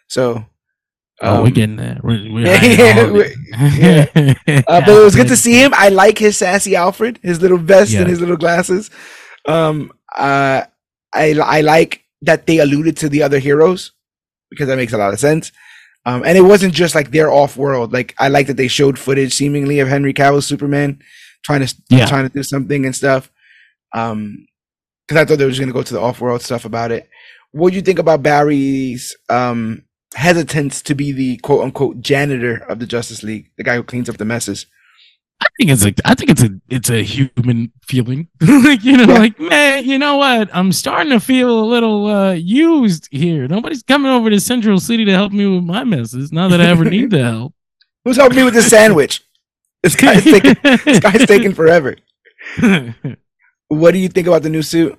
So 0.08 0.46
oh, 1.22 1.40
we're 1.42 1.48
um, 1.48 1.52
getting 1.52 1.76
there. 1.76 2.00
We're, 2.02 2.32
we're 2.32 2.46
yeah, 2.46 3.00
of 3.04 3.16
it. 3.16 4.36
Uh, 4.68 4.80
but 4.80 4.88
it 4.88 5.04
was 5.04 5.14
good 5.16 5.28
to 5.28 5.36
see 5.36 5.62
him. 5.62 5.72
I 5.74 5.88
like 5.90 6.18
his 6.18 6.36
sassy 6.36 6.74
Alfred, 6.74 7.18
his 7.22 7.40
little 7.40 7.58
vest 7.58 7.92
Yeah. 7.92 8.00
and 8.00 8.08
his 8.10 8.20
little 8.20 8.36
glasses. 8.36 8.90
Um, 9.46 9.92
uh, 10.16 10.62
I 11.14 11.32
I 11.38 11.60
like 11.60 12.02
that 12.22 12.46
they 12.46 12.58
alluded 12.58 12.96
to 12.98 13.08
the 13.08 13.22
other 13.22 13.38
heroes 13.38 13.92
because 14.50 14.68
that 14.68 14.76
makes 14.76 14.92
a 14.92 14.98
lot 14.98 15.12
of 15.12 15.20
sense. 15.20 15.52
Um, 16.06 16.22
and 16.24 16.38
it 16.38 16.42
wasn't 16.42 16.72
just 16.74 16.94
like 16.94 17.10
they're 17.10 17.30
off 17.30 17.56
world. 17.56 17.92
Like 17.92 18.14
I 18.18 18.28
like 18.28 18.46
that 18.46 18.56
they 18.56 18.68
showed 18.68 18.98
footage 18.98 19.34
seemingly 19.34 19.78
of 19.80 19.88
Henry 19.88 20.12
Cavill's 20.14 20.46
Superman 20.46 21.00
trying 21.44 21.64
to 21.66 21.74
Yeah. 21.90 22.06
trying 22.06 22.26
to 22.28 22.32
do 22.34 22.42
something 22.42 22.84
and 22.86 22.94
stuff. 22.96 23.30
Um, 23.94 24.46
because 25.06 25.22
I 25.22 25.24
thought 25.24 25.38
they 25.38 25.44
were 25.44 25.50
just 25.50 25.60
gonna 25.60 25.72
go 25.72 25.82
to 25.82 25.94
the 25.94 26.00
off 26.00 26.20
world 26.20 26.42
stuff 26.42 26.64
about 26.64 26.92
it. 26.92 27.08
What 27.52 27.70
do 27.70 27.76
you 27.76 27.82
think 27.82 27.98
about 27.98 28.22
Barry's 28.22 29.16
um 29.28 29.82
hesitance 30.14 30.80
to 30.82 30.94
be 30.94 31.12
the 31.12 31.36
quote 31.38 31.62
unquote 31.64 32.00
janitor 32.00 32.56
of 32.68 32.78
the 32.78 32.86
Justice 32.86 33.22
League, 33.22 33.50
the 33.58 33.64
guy 33.64 33.76
who 33.76 33.82
cleans 33.82 34.08
up 34.08 34.16
the 34.18 34.24
messes? 34.24 34.66
I 35.40 35.46
think 35.56 35.70
it's 35.70 35.84
a, 35.84 35.94
I 36.04 36.14
think 36.14 36.30
it's 36.30 36.42
a, 36.42 36.50
it's 36.68 36.90
a 36.90 37.02
human 37.02 37.72
feeling. 37.82 38.28
like 38.40 38.84
you 38.84 38.96
know, 38.96 39.04
Yeah. 39.12 39.18
like 39.18 39.38
man, 39.40 39.84
you 39.84 39.98
know 39.98 40.16
what? 40.16 40.48
I'm 40.52 40.72
starting 40.72 41.10
to 41.12 41.20
feel 41.20 41.60
a 41.60 41.66
little 41.66 42.06
uh, 42.06 42.32
used 42.32 43.08
here. 43.12 43.46
Nobody's 43.48 43.82
coming 43.82 44.10
over 44.10 44.30
to 44.30 44.40
Central 44.40 44.80
City 44.80 45.04
to 45.04 45.12
help 45.12 45.32
me 45.32 45.46
with 45.46 45.64
my 45.64 45.84
messes. 45.84 46.32
Not 46.32 46.50
that 46.50 46.60
I 46.60 46.66
ever 46.66 46.84
need 46.84 47.10
the 47.10 47.22
help. 47.22 47.54
Who's 48.04 48.16
helping 48.16 48.36
me 48.38 48.44
with 48.44 48.54
this 48.54 48.68
sandwich? 48.68 49.22
This 49.82 49.94
guy's 49.94 50.24
taking 50.24 50.56
this 50.62 50.98
guy's 51.00 51.24
taking 51.26 51.52
forever. 51.60 51.96
What 53.68 53.92
do 53.92 53.98
you 53.98 54.08
think 54.08 54.26
about 54.26 54.42
the 54.42 54.48
new 54.50 54.62
suit? 54.62 54.98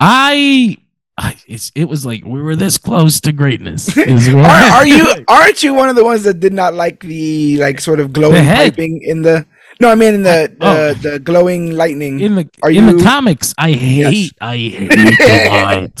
I, 0.00 0.76
I 1.16 1.36
it's, 1.46 1.70
it 1.74 1.84
was 1.84 2.04
like 2.04 2.24
we 2.24 2.42
were 2.42 2.56
this 2.56 2.76
close 2.78 3.20
to 3.20 3.32
greatness. 3.32 3.96
Are, 3.98 4.40
are 4.40 4.86
you 4.86 5.06
aren't 5.28 5.62
you 5.62 5.72
one 5.74 5.88
of 5.88 5.94
the 5.96 6.04
ones 6.04 6.24
that 6.24 6.40
did 6.40 6.52
not 6.52 6.74
like 6.74 7.00
the 7.00 7.56
like 7.58 7.80
sort 7.80 8.00
of 8.00 8.12
glowing 8.12 8.44
piping 8.44 9.00
in 9.02 9.22
the 9.22 9.46
No, 9.80 9.90
I 9.90 9.94
mean 9.94 10.14
in 10.14 10.22
the 10.24 10.56
oh. 10.60 10.74
the, 10.74 10.90
Oh. 10.90 10.94
the 10.94 11.18
glowing 11.20 11.70
lightning. 11.76 12.18
in 12.20 12.34
the 12.34 12.50
Are 12.64 12.70
in 12.70 12.88
you- 12.88 12.96
the 12.98 13.02
comics? 13.04 13.54
I 13.58 13.72
hate 13.72 14.32
I 14.40 14.56
hate 14.56 14.88
the 14.88 15.48
light 15.50 16.00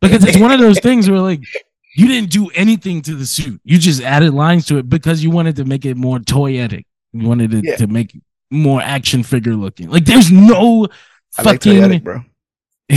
because 0.00 0.24
it's 0.24 0.38
one 0.38 0.50
of 0.50 0.60
those 0.60 0.80
things 0.80 1.10
where 1.10 1.20
like 1.20 1.42
you 1.96 2.08
didn't 2.08 2.30
do 2.30 2.48
anything 2.54 3.02
to 3.02 3.14
the 3.14 3.26
suit. 3.26 3.60
You 3.64 3.78
just 3.78 4.02
added 4.02 4.32
lines 4.34 4.64
to 4.66 4.78
it 4.78 4.88
because 4.88 5.22
you 5.22 5.30
wanted 5.30 5.56
to 5.56 5.64
make 5.66 5.84
it 5.84 5.96
more 5.96 6.18
toyetic. 6.18 6.84
You 7.12 7.28
wanted 7.28 7.52
it 7.54 7.64
Yeah. 7.64 7.76
to 7.76 7.86
make 7.86 8.18
more 8.50 8.80
action 8.80 9.22
figure 9.22 9.54
looking. 9.54 9.90
Like 9.90 10.04
there's 10.06 10.32
no 10.32 10.88
I 11.36 11.42
like 11.42 11.62
fucking. 11.62 11.82
Toyetic, 11.82 12.02
bro. 12.02 12.24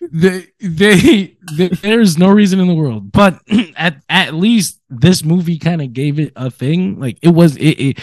they, 0.00 0.46
they, 0.60 1.36
they- 1.56 1.68
there's 1.68 2.16
no 2.18 2.30
reason 2.30 2.60
in 2.60 2.68
the 2.68 2.74
world 2.74 3.10
but 3.12 3.40
at 3.76 4.00
at 4.08 4.34
least 4.34 4.80
this 4.88 5.24
movie 5.24 5.58
kind 5.58 5.82
of 5.82 5.92
gave 5.92 6.18
it 6.20 6.32
a 6.36 6.50
thing 6.50 6.98
like 7.00 7.18
it 7.22 7.28
was 7.30 7.56
it, 7.56 7.80
it 7.80 7.98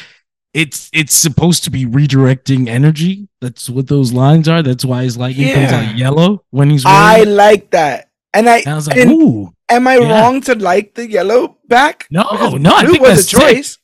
it's 0.53 0.89
it's 0.93 1.14
supposed 1.16 1.64
to 1.64 1.72
be 1.72 1.86
redirecting 1.86 2.68
energy 2.68 3.28
that's 3.41 3.70
what 3.70 3.88
those 3.88 4.12
lines 4.14 4.47
are 4.47 4.62
that's 4.62 4.84
why 4.86 5.03
his 5.03 5.18
lightning 5.18 5.53
comes 5.53 5.72
Yeah. 5.72 5.80
out 5.89 5.97
yellow 5.97 6.43
when 6.51 6.70
he's 6.70 6.86
I 6.86 7.20
running. 7.20 7.36
like 7.36 7.72
that. 7.72 8.10
And 8.34 8.49
I, 8.49 8.58
And 8.60 8.68
I 8.68 8.76
was 8.76 8.88
like 8.88 8.97
ooh 9.08 9.53
am 9.70 9.88
I 9.88 9.97
yeah. 9.97 10.22
wrong 10.22 10.41
to 10.41 10.56
like 10.56 10.93
the 10.95 11.10
yellow 11.10 11.58
back? 11.68 12.08
no 12.12 12.24
Because 12.30 12.53
no 12.56 12.76
i 12.76 12.86
think 12.86 12.99
was 13.01 13.10
that's 13.10 13.34
a 13.34 13.38
sick. 13.38 13.56
choice. 13.56 13.78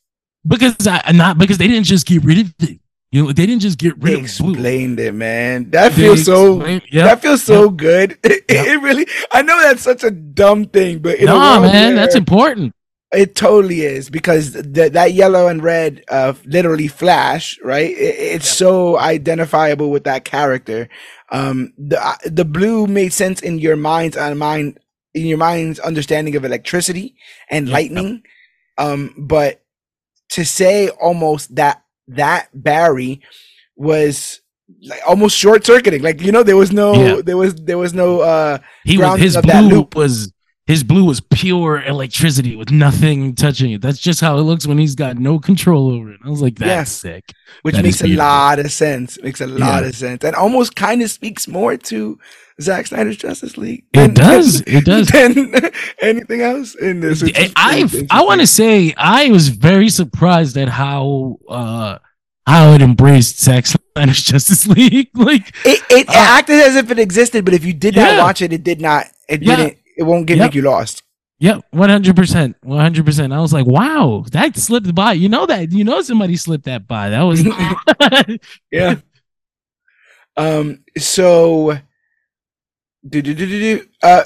because 0.46 0.76
i 0.86 1.12
not 1.14 1.38
because 1.38 1.58
they 1.58 1.68
didn't 1.68 1.86
just 1.86 2.06
get 2.06 2.24
rid 2.26 2.40
of 2.40 2.54
it 2.60 2.80
you 3.12 3.24
know 3.24 3.32
they 3.32 3.46
didn't 3.46 3.62
just 3.62 3.78
get 3.80 4.00
They 4.00 4.14
rid 4.14 4.16
of 4.16 4.38
blue 4.38 4.56
explained 4.56 5.00
it, 5.00 5.14
man. 5.14 5.70
That 5.72 5.94
They 5.94 6.02
feels 6.04 6.24
so. 6.26 6.72
yep. 6.92 7.06
That 7.06 7.22
feels 7.22 7.44
so 7.44 7.70
Yep. 7.70 7.78
good. 7.78 8.20
It, 8.24 8.46
Yep. 8.50 8.68
really. 8.84 9.08
I 9.32 9.42
know 9.42 9.60
that's 9.62 9.84
such 9.84 10.04
a 10.04 10.12
dumb 10.12 10.66
thing, 10.66 11.00
but 11.00 11.18
in 11.20 11.26
no 11.26 11.40
world 11.40 11.64
man 11.64 11.96
that's 11.96 12.16
important 12.16 12.74
It 13.14 13.36
totally 13.36 13.82
is 13.82 14.10
because 14.10 14.54
th- 14.54 14.94
that 14.94 15.14
yellow 15.14 15.48
and 15.48 15.62
red 15.64 16.04
uh, 16.10 16.34
literally 16.46 16.88
flash, 16.88 17.60
right? 17.64 17.92
It, 17.92 18.16
it's 18.36 18.48
so 18.48 18.98
identifiable 19.00 19.92
with 19.92 20.06
that 20.06 20.26
character. 20.26 20.90
Um, 21.32 21.74
the 21.78 22.00
uh, 22.06 22.16
the 22.26 22.46
blue 22.46 22.88
made 22.88 23.14
sense 23.14 23.42
in 23.42 23.60
your 23.60 23.76
mind's 23.76 24.18
uh, 24.18 24.34
mind 24.36 24.80
in 25.14 25.26
your 25.26 25.38
mind's 25.40 25.80
understanding 25.80 26.36
of 26.38 26.46
electricity 26.46 27.16
and 27.50 27.70
lightning. 27.70 28.24
Um, 28.78 29.14
but 29.18 29.62
to 30.32 30.46
say 30.46 30.90
almost 30.90 31.56
that 31.56 31.84
that 32.16 32.50
Barry 32.54 33.22
was 33.76 34.42
like 34.84 35.02
almost 35.08 35.38
short 35.38 35.66
circuiting, 35.66 36.02
like 36.02 36.22
you 36.22 36.32
know, 36.32 36.44
there 36.44 36.58
was 36.58 36.72
no, 36.72 36.94
Yeah. 36.94 37.22
there 37.24 37.38
was 37.38 37.56
there 37.56 37.78
was 37.78 37.94
no 37.94 38.22
uh 38.22 38.58
He 38.86 38.98
was 38.98 39.20
his 39.20 39.38
blue 39.38 39.62
loop. 39.68 39.96
was 39.96 40.32
his 40.68 40.84
blue 40.84 41.04
was 41.04 41.20
pure 41.20 41.84
electricity 41.84 42.56
with 42.56 42.72
nothing 42.72 43.36
touching 43.36 43.72
it. 43.72 43.82
That's 43.82 43.98
just 44.00 44.22
how 44.22 44.38
it 44.38 44.44
looks 44.44 44.66
when 44.68 44.78
he's 44.78 44.96
got 44.96 45.18
no 45.18 45.40
control 45.40 45.92
over 45.92 46.14
it. 46.14 46.20
I 46.24 46.30
was 46.30 46.42
like, 46.42 46.56
that's 46.58 47.04
Yeah. 47.04 47.12
sick. 47.14 47.24
which 47.64 47.76
That 47.76 47.84
makes 47.84 48.02
a 48.02 48.08
lot 48.08 48.60
of 48.60 48.72
sense. 48.72 49.18
Makes 49.22 49.42
a 49.42 49.48
lot 49.48 49.84
Yeah. 49.84 49.90
of 49.90 49.96
sense, 49.96 50.24
and 50.24 50.36
almost 50.36 50.76
kind 50.76 51.02
of 51.02 51.10
speaks 51.12 51.48
more 51.48 51.76
to 51.78 52.18
Zack 52.62 52.88
Snyder's 52.88 53.18
Justice 53.18 53.58
League. 53.58 53.84
It 53.94 54.14
does. 54.14 54.62
It 54.68 54.86
does. 54.86 55.08
Than 55.12 55.72
anything 56.02 56.42
else 56.42 56.76
in 56.76 57.00
this. 57.00 57.24
I 57.56 57.88
I 58.10 58.24
want 58.24 58.42
to 58.42 58.48
say 58.48 58.94
I 58.98 59.30
was 59.30 59.50
very 59.50 59.90
surprised 59.90 60.58
at 60.58 60.70
how 60.70 61.38
uh 61.50 61.98
how 62.48 62.72
it 62.74 62.82
embraced 62.82 63.40
Zack 63.42 63.66
Snyder's 63.66 64.22
Justice 64.24 64.68
League. 64.68 65.10
Like 65.14 65.50
it. 65.66 65.82
It 65.90 66.10
uh, 66.10 66.14
acted 66.16 66.60
as 66.60 66.76
if 66.76 66.90
it 66.92 67.00
existed, 67.00 67.46
but 67.46 67.54
if 67.54 67.64
you 67.66 67.74
did 67.74 67.96
not 67.96 68.18
watch 68.18 68.42
it, 68.42 68.52
it 68.54 68.64
did 68.64 68.82
not. 68.82 69.08
It 69.30 69.42
Yeah. 69.44 69.56
didn't. 69.58 69.78
It 69.98 70.04
won't 70.04 70.26
get 70.26 70.38
Yep. 70.38 70.46
make 70.48 70.56
you 70.56 70.62
lost. 70.64 71.04
Yep, 71.40 71.66
one 71.72 71.90
hundred 71.90 72.16
percent, 72.16 72.56
one 72.62 72.80
hundred 72.80 73.04
percent. 73.04 73.34
I 73.34 73.40
was 73.40 73.52
like, 73.52 73.66
"Wow, 73.66 74.26
that 74.32 74.56
slipped 74.58 74.94
by." 74.94 75.14
You 75.14 75.28
know 75.28 75.48
that? 75.48 75.72
You 75.72 75.84
know 75.84 76.02
somebody 76.04 76.36
slipped 76.36 76.66
that 76.66 76.88
by. 76.88 77.10
That 77.10 77.22
was 77.24 77.44
Yeah. 78.72 78.96
um. 80.38 80.84
So. 80.98 81.78
Do 83.08 83.22
do 83.22 83.34
do 83.34 83.46
do 83.46 83.60
do. 83.60 83.88
Uh. 84.04 84.24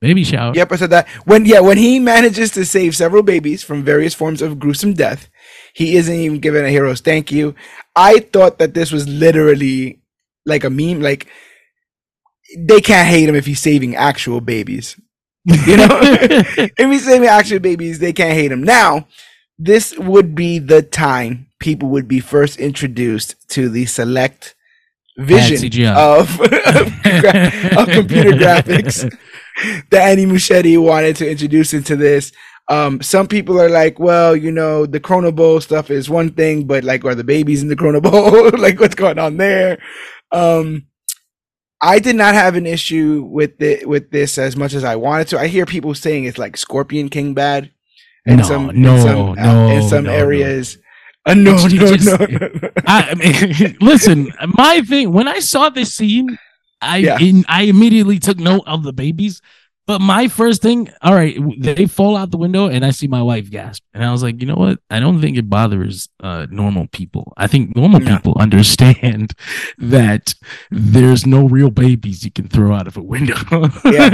baby 0.00 0.24
shower. 0.24 0.52
Yep, 0.54 0.72
I 0.72 0.76
said 0.76 0.90
that. 0.90 1.08
When 1.24 1.44
yeah, 1.44 1.60
when 1.60 1.78
he 1.78 1.98
manages 1.98 2.50
to 2.52 2.64
save 2.64 2.96
several 2.96 3.22
babies 3.22 3.62
from 3.62 3.82
various 3.82 4.14
forms 4.14 4.42
of 4.42 4.58
gruesome 4.58 4.94
death, 4.94 5.28
he 5.74 5.96
isn't 5.96 6.14
even 6.14 6.38
given 6.38 6.64
a 6.64 6.68
hero's 6.68 7.00
thank 7.00 7.32
you. 7.32 7.54
I 7.96 8.20
thought 8.20 8.58
that 8.58 8.74
this 8.74 8.92
was 8.92 9.08
literally 9.08 10.00
like 10.46 10.64
a 10.64 10.70
meme. 10.70 11.00
Like 11.00 11.26
they 12.56 12.80
can't 12.80 13.08
hate 13.08 13.28
him 13.28 13.34
if 13.34 13.46
he's 13.46 13.60
saving 13.60 13.96
actual 13.96 14.40
babies. 14.40 14.98
You 15.44 15.76
know, 15.78 15.88
if 16.02 16.72
he's 16.76 17.04
saving 17.04 17.28
actual 17.28 17.60
babies, 17.60 17.98
they 17.98 18.12
can't 18.12 18.34
hate 18.34 18.52
him. 18.52 18.62
Now, 18.62 19.08
this 19.58 19.96
would 19.98 20.34
be 20.34 20.58
the 20.58 20.82
time 20.82 21.48
people 21.58 21.88
would 21.90 22.08
be 22.08 22.20
first 22.20 22.58
introduced 22.58 23.48
to 23.50 23.68
the 23.68 23.86
select 23.86 24.54
vision 25.20 25.86
of, 25.88 26.40
of, 26.40 27.02
gra- 27.02 27.78
of 27.78 27.88
computer 27.88 28.30
graphics 28.30 29.10
that 29.90 30.02
Andy 30.10 30.26
Muschietti 30.26 30.80
wanted 30.80 31.16
to 31.16 31.30
introduce 31.30 31.72
into 31.74 31.96
this. 31.96 32.32
Um, 32.68 33.02
some 33.02 33.26
people 33.26 33.60
are 33.60 33.68
like, 33.68 33.98
well, 33.98 34.36
you 34.36 34.52
know, 34.52 34.86
the 34.86 35.00
Chrono 35.00 35.32
Bowl 35.32 35.60
stuff 35.60 35.90
is 35.90 36.08
one 36.08 36.30
thing, 36.30 36.66
but 36.66 36.84
like, 36.84 37.04
are 37.04 37.16
the 37.16 37.24
babies 37.24 37.62
in 37.62 37.68
the 37.68 37.76
Chrono 37.76 38.00
Bowl? 38.00 38.50
like, 38.58 38.78
what's 38.78 38.94
going 38.94 39.18
on 39.18 39.36
there? 39.38 39.82
Um, 40.30 40.86
I 41.82 41.98
did 41.98 42.14
not 42.14 42.34
have 42.34 42.56
an 42.56 42.66
issue 42.66 43.26
with 43.28 43.60
it 43.60 43.88
with 43.88 44.10
this 44.10 44.38
as 44.38 44.56
much 44.56 44.74
as 44.74 44.84
I 44.84 44.96
wanted 44.96 45.28
to. 45.28 45.40
I 45.40 45.48
hear 45.48 45.66
people 45.66 45.94
saying 45.94 46.24
it's 46.24 46.38
like 46.38 46.56
Scorpion 46.56 47.08
King 47.08 47.34
bad, 47.34 47.72
in 48.26 48.36
No, 48.36 48.42
some 48.44 48.66
no, 48.80 48.94
in 48.94 49.02
some, 49.02 49.34
no, 49.34 49.68
in 49.70 49.88
some 49.88 50.04
no, 50.04 50.28
no. 50.28 50.62
Uh, 51.26 51.34
no, 51.34 51.54
It's 51.54 52.06
no, 52.06 52.16
no, 52.16 52.24
no, 52.26 52.48
no. 52.48 52.70
I, 52.86 53.10
I 53.10 53.14
mean, 53.14 53.76
listen, 53.80 54.32
my 54.46 54.80
thing 54.80 55.12
when 55.12 55.28
I 55.28 55.40
saw 55.40 55.68
this 55.68 55.94
scene, 55.94 56.38
I 56.80 56.98
Yeah. 56.98 57.18
in, 57.20 57.44
I 57.48 57.62
immediately 57.64 58.18
took 58.18 58.38
note 58.38 58.62
of 58.66 58.82
the 58.84 58.92
babies. 58.92 59.42
But 59.90 60.00
my 60.00 60.28
first 60.28 60.62
thing, 60.62 60.88
all 61.02 61.14
right, 61.14 61.36
they 61.58 61.86
fall 61.86 62.16
out 62.16 62.30
the 62.30 62.36
window, 62.38 62.68
and 62.68 62.84
I 62.84 62.90
see 62.92 63.08
my 63.08 63.22
wife 63.22 63.50
gasp, 63.50 63.82
and 63.92 64.04
I 64.04 64.12
was 64.12 64.22
like, 64.22 64.40
you 64.40 64.46
know 64.46 64.54
what? 64.54 64.78
I 64.88 65.00
don't 65.00 65.20
think 65.20 65.36
it 65.36 65.50
bothers 65.50 66.08
uh, 66.22 66.46
normal 66.48 66.86
people. 66.92 67.32
I 67.36 67.48
think 67.48 67.74
normal 67.74 68.00
Yeah. 68.00 68.16
people 68.18 68.36
understand 68.46 69.32
that 69.78 70.34
there's 70.70 71.26
no 71.26 71.48
real 71.48 71.70
babies 71.70 72.24
you 72.24 72.30
can 72.30 72.46
throw 72.46 72.72
out 72.72 72.86
of 72.86 72.96
a 72.96 73.02
window. 73.02 73.34
Yeah. 73.84 74.10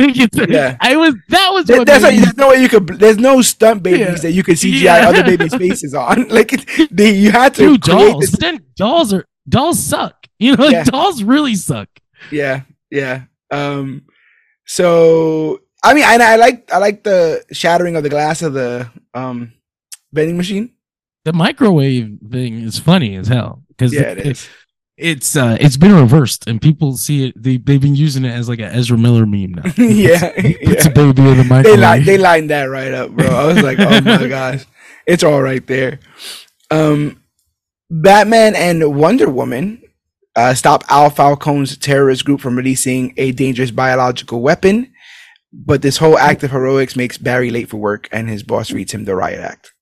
Yeah. 0.48 0.76
I 0.80 0.96
was 0.96 1.14
that 1.28 1.50
was 1.52 1.66
what 1.68 1.86
there's, 1.86 2.02
no, 2.02 2.10
there's 2.10 2.36
no 2.38 2.48
way 2.48 2.62
you 2.62 2.68
could. 2.70 2.86
There's 2.88 3.18
no 3.18 3.42
stunt 3.42 3.82
babies 3.82 4.00
Yeah. 4.00 4.14
that 4.24 4.32
you 4.32 4.42
could 4.42 4.56
CGI 4.56 4.82
Yeah. 4.82 5.08
other 5.10 5.24
babies' 5.24 5.54
faces 5.64 5.92
on. 5.94 6.28
Like 6.28 6.54
it- 6.54 6.88
they, 6.90 7.10
you 7.14 7.30
had 7.32 7.54
to 7.56 7.62
dude 7.72 7.82
dolls. 7.82 8.30
then 8.32 8.60
dolls 8.76 9.12
are 9.12 9.26
dolls 9.46 9.78
suck. 9.84 10.26
You 10.38 10.56
know, 10.56 10.64
like 10.64 10.86
dolls 10.86 11.22
really 11.22 11.54
suck. 11.54 11.88
Yeah, 12.30 12.62
yeah. 12.90 13.24
Um, 13.50 14.02
so 14.66 15.60
I 15.90 15.94
mean, 15.94 16.04
I, 16.04 16.16
I 16.32 16.36
like 16.36 16.72
I 16.72 16.78
like 16.78 17.02
the 17.04 17.44
shattering 17.52 17.96
of 17.96 18.02
the 18.02 18.08
glass 18.10 18.42
of 18.42 18.52
the 18.52 18.90
um 19.14 19.52
vending 20.12 20.36
machine. 20.36 20.70
the 21.24 21.32
microwave 21.32 22.18
thing 22.30 22.54
is 22.62 22.78
funny 22.78 23.16
as 23.16 23.28
hell 23.28 23.62
because 23.68 23.92
Yeah, 23.92 24.12
it 24.14 24.26
is. 24.26 24.48
it's 24.96 25.36
uh 25.36 25.56
it's 25.60 25.76
been 25.76 25.94
reversed 25.94 26.46
and 26.48 26.60
people 26.60 26.96
see 26.96 27.28
it 27.28 27.34
they, 27.42 27.56
they've 27.58 27.80
been 27.80 27.94
using 27.96 28.24
it 28.24 28.30
as 28.32 28.48
like 28.48 28.60
an 28.60 28.70
ezra 28.80 28.96
miller 28.96 29.26
meme 29.26 29.52
now 29.58 29.62
yeah, 29.76 30.32
it's 30.36 30.86
yeah. 30.86 30.90
a 30.90 30.94
baby 30.94 31.22
in 31.30 31.36
the 31.36 31.42
They 31.42 31.48
microwave 31.48 31.80
li- 31.98 32.04
they 32.08 32.18
lined 32.18 32.48
that 32.50 32.64
right 32.64 32.92
up, 32.94 33.10
bro. 33.10 33.26
I 33.26 33.44
was 33.46 33.62
like, 33.62 33.78
oh 33.80 34.00
my 34.00 34.26
gosh, 34.38 34.64
it's 35.06 35.22
all 35.24 35.42
right 35.42 35.64
there. 35.66 36.00
Um, 36.70 37.20
Batman 37.90 38.54
and 38.56 38.96
Wonder 38.96 39.28
Woman 39.30 39.82
uh, 40.34 40.54
stop 40.54 40.84
Al 40.88 41.10
Falcone's 41.10 41.76
terrorist 41.76 42.24
group 42.24 42.40
from 42.40 42.56
releasing 42.56 43.14
a 43.16 43.32
dangerous 43.32 43.70
biological 43.70 44.40
weapon, 44.42 44.92
but 45.64 45.80
this 45.82 45.96
whole 45.96 46.18
act 46.18 46.42
of 46.44 46.50
heroics 46.50 46.96
makes 46.96 47.16
Barry 47.18 47.50
late 47.50 47.68
for 47.70 47.78
work, 47.78 48.08
and 48.12 48.28
his 48.28 48.42
boss 48.42 48.70
reads 48.70 48.92
him 48.92 49.04
the 49.04 49.14
riot 49.16 49.40
act. 49.40 49.72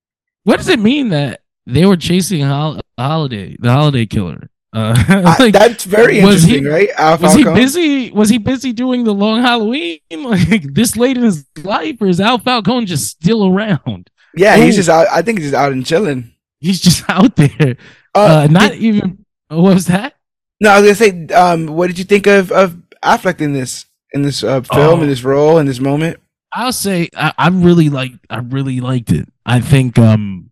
what 0.44 0.58
does 0.58 0.68
it 0.68 0.78
mean 0.78 1.08
that 1.08 1.40
they 1.66 1.84
were 1.86 1.96
chasing 1.96 2.42
Hol- 2.42 2.80
holiday 2.98 3.56
the 3.58 3.70
holiday 3.72 4.06
killer 4.06 4.50
uh 4.74 4.94
I- 5.38 5.50
that's 5.50 5.84
very 5.84 6.22
was 6.22 6.42
he- 6.44 6.58
interesting, 6.58 6.64
right? 6.72 6.88
Al 6.98 7.18
was 7.18 7.34
he 7.34 7.44
busy 7.44 8.10
was 8.10 8.28
he 8.28 8.38
busy 8.38 8.72
doing 8.72 9.04
the 9.04 9.14
long 9.14 9.40
halloween 9.40 9.98
like 10.16 10.62
this 10.74 10.96
late 10.96 11.16
in 11.16 11.22
his 11.24 11.46
life 11.62 11.96
or 12.00 12.06
is 12.08 12.20
al 12.20 12.38
falcone 12.38 12.84
just 12.84 13.06
still 13.10 13.46
around 13.46 14.10
Yeah, 14.36 14.56
he's 14.56 14.74
Oh. 14.74 14.78
just 14.78 14.88
out. 14.90 15.06
I 15.10 15.22
think 15.22 15.38
he's 15.38 15.50
just 15.50 15.60
out 15.62 15.72
and 15.72 15.84
chilling. 15.86 16.32
he's 16.60 16.80
just 16.80 17.02
out 17.08 17.34
there 17.36 17.76
Uh, 18.14 18.44
uh, 18.44 18.46
not 18.50 18.72
did- 18.72 18.82
even 18.82 19.24
what 19.48 19.74
was 19.74 19.86
that 19.86 20.14
no, 20.60 20.70
I 20.70 20.80
was 20.80 20.86
gonna 20.98 21.28
say, 21.28 21.34
um, 21.34 21.66
what 21.66 21.88
did 21.88 21.98
you 21.98 22.04
think 22.04 22.26
of 22.26 22.52
of 22.52 22.76
Affleck 23.02 23.40
in 23.40 23.52
this 23.54 23.86
in 24.14 24.22
this 24.22 24.42
uh, 24.42 24.62
film 24.62 25.00
Oh. 25.00 25.02
in 25.02 25.08
this 25.08 25.22
role 25.24 25.58
in 25.58 25.66
this 25.66 25.80
moment? 25.80 26.18
I'll 26.52 26.72
say 26.72 27.08
I, 27.16 27.32
I 27.36 27.48
really 27.48 27.90
like 27.90 28.12
I 28.30 28.38
really 28.38 28.80
liked 28.80 29.10
it. 29.10 29.28
I 29.44 29.60
think 29.60 29.98
um 29.98 30.50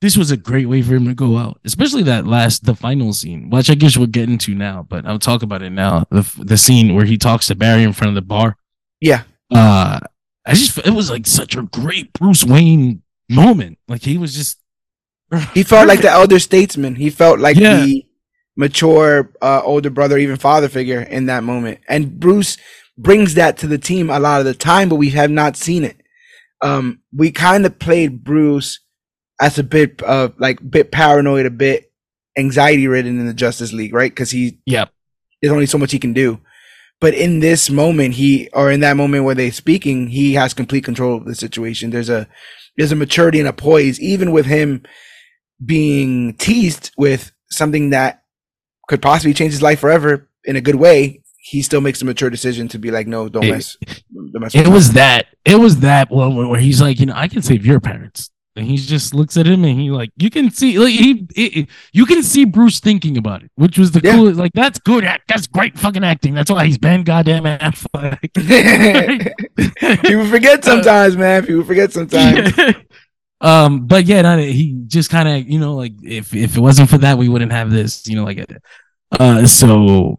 this 0.00 0.16
was 0.16 0.30
a 0.30 0.36
great 0.36 0.68
way 0.68 0.80
for 0.82 0.94
him 0.94 1.06
to 1.06 1.14
go 1.14 1.38
out, 1.38 1.58
especially 1.64 2.04
that 2.04 2.24
last 2.26 2.64
the 2.64 2.74
final 2.76 3.12
scene, 3.12 3.50
which 3.50 3.68
I 3.68 3.74
guess 3.74 3.96
we'll 3.96 4.06
get 4.06 4.28
into 4.28 4.54
now, 4.54 4.86
but 4.88 5.04
I'll 5.06 5.18
talk 5.18 5.42
about 5.42 5.62
it 5.62 5.70
now. 5.70 6.04
The 6.10 6.22
the 6.38 6.56
scene 6.56 6.94
where 6.94 7.04
he 7.06 7.18
talks 7.18 7.46
to 7.48 7.54
Barry 7.56 7.82
in 7.82 7.92
front 7.92 8.10
of 8.10 8.14
the 8.14 8.22
bar. 8.22 8.56
Yeah, 9.00 9.22
Uh 9.52 9.98
I 10.46 10.54
just 10.54 10.78
it 10.78 10.90
was 10.94 11.10
like 11.10 11.26
such 11.26 11.56
a 11.56 11.62
great 11.62 12.12
Bruce 12.12 12.44
Wayne 12.44 13.02
moment. 13.28 13.78
Like 13.88 14.02
he 14.02 14.18
was 14.18 14.34
just 14.34 14.58
he 15.54 15.62
felt 15.62 15.88
like 15.88 16.00
the 16.02 16.10
elder 16.10 16.38
statesman. 16.38 16.94
He 16.96 17.10
felt 17.10 17.38
like 17.40 17.56
Yeah. 17.56 17.84
the 17.84 18.04
mature 18.58 19.32
uh, 19.40 19.62
older 19.64 19.88
brother, 19.88 20.18
even 20.18 20.36
father 20.36 20.68
figure 20.68 21.00
in 21.00 21.26
that 21.26 21.44
moment. 21.44 21.78
And 21.88 22.18
Bruce 22.18 22.58
brings 22.98 23.34
that 23.34 23.56
to 23.58 23.68
the 23.68 23.78
team 23.78 24.10
a 24.10 24.18
lot 24.18 24.40
of 24.40 24.46
the 24.46 24.52
time, 24.52 24.88
but 24.88 24.96
we 24.96 25.10
have 25.10 25.30
not 25.30 25.56
seen 25.56 25.84
it. 25.84 25.96
Um, 26.60 27.00
we 27.16 27.30
kind 27.30 27.64
of 27.64 27.78
played 27.78 28.24
Bruce 28.24 28.80
as 29.40 29.58
a 29.58 29.62
bit 29.62 30.02
of 30.02 30.34
like 30.38 30.58
bit 30.68 30.90
paranoid, 30.90 31.46
a 31.46 31.50
bit 31.50 31.92
anxiety 32.36 32.88
ridden 32.88 33.20
in 33.20 33.26
the 33.26 33.32
Justice 33.32 33.72
League, 33.72 33.94
right? 33.94 34.10
Because 34.10 34.32
he 34.32 34.58
Yep. 34.66 34.90
there's 35.40 35.52
only 35.52 35.66
so 35.66 35.78
much 35.78 35.92
he 35.92 36.00
can 36.00 36.12
do. 36.12 36.40
But 37.00 37.14
in 37.14 37.38
this 37.38 37.70
moment, 37.70 38.14
he 38.14 38.48
or 38.52 38.72
in 38.72 38.80
that 38.80 38.96
moment 38.96 39.22
where 39.22 39.36
they're 39.36 39.52
speaking, 39.52 40.08
he 40.08 40.34
has 40.34 40.52
complete 40.52 40.82
control 40.82 41.16
of 41.16 41.26
the 41.26 41.36
situation. 41.36 41.90
There's 41.90 42.10
a 42.10 42.26
there's 42.76 42.90
a 42.90 42.96
maturity 42.96 43.38
and 43.38 43.48
a 43.48 43.52
poise, 43.52 44.00
even 44.00 44.32
with 44.32 44.46
him 44.46 44.82
being 45.64 46.34
teased 46.34 46.90
with 46.96 47.30
something 47.50 47.90
that 47.90 48.24
could 48.88 49.00
possibly 49.00 49.32
change 49.34 49.52
his 49.52 49.62
life 49.62 49.78
forever 49.80 50.26
in 50.44 50.56
a 50.56 50.60
good 50.60 50.74
way. 50.76 51.22
He 51.40 51.62
still 51.62 51.80
makes 51.80 52.02
a 52.02 52.04
mature 52.04 52.28
decision 52.30 52.68
to 52.68 52.78
be 52.78 52.90
like, 52.90 53.06
no, 53.06 53.28
don't 53.28 53.44
It- 53.44 53.52
mess. 53.52 53.76
Don't 54.12 54.40
mess 54.40 54.54
It 54.54 54.66
was 54.68 54.92
that. 54.92 55.26
It 55.44 55.54
was 55.56 55.80
that 55.80 56.10
one 56.10 56.48
where 56.48 56.60
he's 56.60 56.80
like, 56.82 56.98
you 57.00 57.06
know, 57.06 57.14
I 57.16 57.28
can 57.28 57.40
save 57.42 57.64
your 57.64 57.80
parents, 57.80 58.30
and 58.56 58.66
he 58.66 58.76
just 58.76 59.14
looks 59.14 59.36
at 59.38 59.46
him 59.46 59.64
and 59.64 59.80
he 59.80 59.90
like, 59.90 60.10
you 60.16 60.28
can 60.30 60.50
see, 60.50 60.78
like 60.78 60.92
he, 60.92 61.26
it, 61.36 61.56
it- 61.56 61.68
you 61.92 62.04
can 62.04 62.22
see 62.22 62.44
Bruce 62.44 62.80
thinking 62.80 63.16
about 63.16 63.42
it, 63.42 63.50
which 63.54 63.78
was 63.78 63.92
the 63.92 64.00
Yeah. 64.02 64.12
coolest. 64.16 64.38
Like 64.38 64.52
that's 64.52 64.78
good. 64.80 65.04
Act. 65.04 65.22
That's 65.28 65.46
great 65.46 65.78
fucking 65.78 66.04
acting. 66.04 66.34
That's 66.34 66.50
why 66.50 66.66
he's 66.66 66.76
Ben 66.76 67.02
goddamn 67.02 67.44
Affleck. 67.44 68.32
People 70.02 70.26
forget 70.26 70.58
uh, 70.66 70.70
sometimes, 70.70 71.16
man. 71.16 71.46
People 71.46 71.64
forget 71.64 71.92
sometimes. 71.92 72.52
um, 73.40 73.86
but 73.86 74.04
yeah, 74.06 74.22
not, 74.22 74.38
he 74.40 74.72
just 74.86 75.10
kind 75.10 75.28
of, 75.28 75.48
you 75.48 75.58
know, 75.60 75.74
like 75.74 75.92
if 76.02 76.34
if 76.34 76.56
it 76.56 76.60
wasn't 76.60 76.90
for 76.90 76.98
that, 76.98 77.18
we 77.18 77.28
wouldn't 77.28 77.52
have 77.52 77.70
this. 77.70 78.06
You 78.08 78.16
know, 78.16 78.24
like, 78.24 78.44
uh, 79.18 79.46
so 79.46 80.16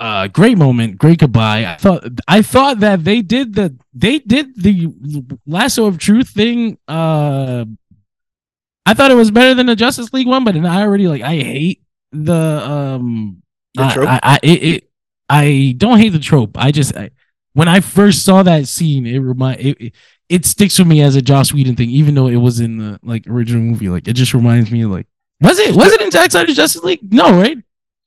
uh 0.00 0.28
great 0.28 0.56
moment 0.56 0.96
great 0.96 1.18
goodbye 1.18 1.66
i 1.66 1.74
thought 1.74 2.04
i 2.28 2.40
thought 2.40 2.78
that 2.78 3.02
they 3.02 3.20
did 3.20 3.52
the 3.56 3.76
they 3.92 4.20
did 4.20 4.54
the 4.62 4.86
lasso 5.44 5.86
of 5.86 5.98
truth 5.98 6.28
thing 6.28 6.78
uh 6.86 7.64
i 8.86 8.94
thought 8.94 9.10
it 9.10 9.16
was 9.16 9.32
better 9.32 9.54
than 9.54 9.66
the 9.66 9.74
justice 9.74 10.12
league 10.12 10.28
one 10.28 10.44
but 10.44 10.56
i 10.56 10.82
already 10.82 11.08
like 11.08 11.22
i 11.22 11.34
hate 11.34 11.82
the 12.12 12.32
um 12.32 13.42
The 13.74 13.82
I- 13.82 13.92
trope? 13.92 14.08
I, 14.08 14.20
I 14.22 14.38
it, 14.42 14.62
it 14.62 14.90
i 15.28 15.74
don't 15.76 15.98
hate 15.98 16.10
the 16.10 16.20
trope 16.20 16.56
i 16.56 16.70
just 16.70 16.96
I, 16.96 17.10
when 17.54 17.66
i 17.66 17.80
first 17.80 18.24
saw 18.24 18.44
that 18.44 18.68
scene 18.68 19.04
it 19.04 19.18
remind 19.18 19.60
it, 19.60 19.80
it 19.80 19.92
it 20.28 20.44
sticks 20.44 20.78
with 20.78 20.88
me 20.88 21.02
as 21.02 21.16
a 21.16 21.22
joss 21.22 21.52
whedon 21.52 21.76
thing 21.76 21.90
even 21.90 22.14
though 22.14 22.26
it 22.26 22.36
was 22.36 22.60
in 22.60 22.78
the 22.78 23.00
like 23.02 23.26
original 23.26 23.62
movie 23.62 23.88
like 23.88 24.06
it 24.06 24.14
just 24.14 24.34
reminds 24.34 24.70
me 24.70 24.82
of 24.82 24.90
like 24.90 25.06
was 25.40 25.58
it 25.58 25.74
was 25.74 25.92
it 25.92 26.00
in 26.00 26.10
Zack 26.10 26.30
Snyder's 26.30 26.56
Justice 26.56 26.82
League? 26.82 27.12
No, 27.12 27.30
right? 27.30 27.58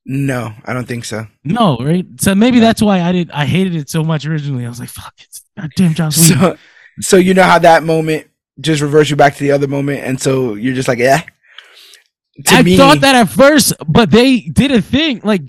No, 0.06 0.54
I 0.66 0.74
don't 0.74 0.88
think 0.88 1.06
so. 1.06 1.28
No, 1.44 1.78
right? 1.78 2.06
So 2.20 2.36
maybe 2.36 2.60
that's 2.60 2.82
why 2.82 3.02
I 3.02 3.12
did. 3.12 3.32
I 3.32 3.46
hated 3.46 3.76
it 3.76 3.90
so 3.90 4.04
much 4.04 4.26
originally. 4.26 4.66
I 4.66 4.70
was 4.70 4.80
like, 4.80 4.90
"Fuck 4.90 5.14
it's 5.20 5.44
goddamn 5.58 5.94
Joss 5.94 6.18
Whedon." 6.18 6.40
So, 6.40 6.58
so 7.00 7.18
you 7.18 7.34
know 7.34 7.44
how 7.44 7.60
that 7.60 7.84
moment 7.84 8.28
just 8.60 8.82
reverts 8.82 9.10
you 9.10 9.16
back 9.16 9.36
to 9.36 9.44
the 9.44 9.52
other 9.52 9.68
moment, 9.68 10.04
and 10.04 10.20
so 10.20 10.56
you're 10.56 10.74
just 10.74 10.88
like, 10.88 11.00
yeah. 11.00 11.22
To 12.46 12.56
I 12.56 12.64
me, 12.64 12.78
thought 12.78 13.02
that 13.02 13.16
at 13.16 13.30
first, 13.30 13.74
but 13.88 14.10
they 14.10 14.42
did 14.42 14.72
a 14.72 14.82
thing 14.82 15.22
like 15.24 15.44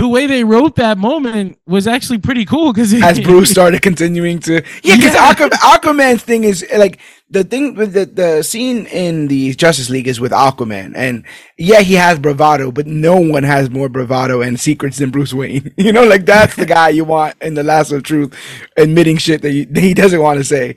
the 0.00 0.08
way 0.08 0.26
they 0.26 0.44
wrote 0.44 0.76
that 0.76 0.96
moment 0.96 1.58
was 1.66 1.86
actually 1.86 2.16
pretty 2.16 2.46
cool 2.46 2.72
because 2.72 2.94
as 3.02 3.20
Bruce 3.30 3.50
started 3.50 3.82
continuing 3.82 4.38
to, 4.40 4.62
yeah, 4.82 4.96
because 4.96 5.12
Yeah. 5.12 5.34
Aquaman, 5.34 5.50
Aquaman's 5.50 6.22
thing 6.22 6.44
is 6.44 6.64
like 6.74 6.98
the 7.28 7.44
thing 7.44 7.74
with 7.74 7.92
the 7.92 8.06
the 8.06 8.42
scene 8.42 8.86
in 8.86 9.28
the 9.28 9.52
Justice 9.54 9.90
League 9.90 10.08
is 10.08 10.18
with 10.18 10.32
Aquaman, 10.32 10.94
and 10.96 11.24
yeah, 11.58 11.80
he 11.80 11.94
has 11.94 12.18
bravado, 12.18 12.72
but 12.72 12.86
no 12.86 13.20
one 13.20 13.42
has 13.42 13.68
more 13.68 13.90
bravado 13.90 14.40
and 14.40 14.58
secrets 14.58 14.96
than 14.96 15.10
Bruce 15.10 15.34
Wayne. 15.34 15.70
You 15.76 15.92
know, 15.92 16.04
like 16.04 16.24
that's 16.24 16.56
the 16.56 16.66
guy 16.66 16.90
you 16.90 17.04
want 17.04 17.36
in 17.42 17.54
the 17.54 17.62
Lasso 17.62 17.96
of 17.96 18.02
Truth, 18.02 18.34
admitting 18.78 19.18
shit 19.18 19.42
that, 19.42 19.52
you, 19.52 19.66
that 19.66 19.80
he 19.82 19.92
doesn't 19.92 20.20
want 20.20 20.38
to 20.38 20.44
say. 20.44 20.76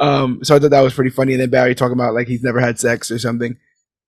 Um, 0.00 0.42
so 0.42 0.56
I 0.56 0.58
thought 0.58 0.70
that 0.70 0.80
was 0.80 0.94
pretty 0.94 1.10
funny. 1.10 1.34
And 1.34 1.42
then 1.42 1.50
Barry 1.50 1.74
talking 1.74 1.92
about 1.92 2.14
like 2.14 2.26
he's 2.26 2.42
never 2.42 2.60
had 2.60 2.78
sex 2.80 3.10
or 3.10 3.18
something. 3.20 3.56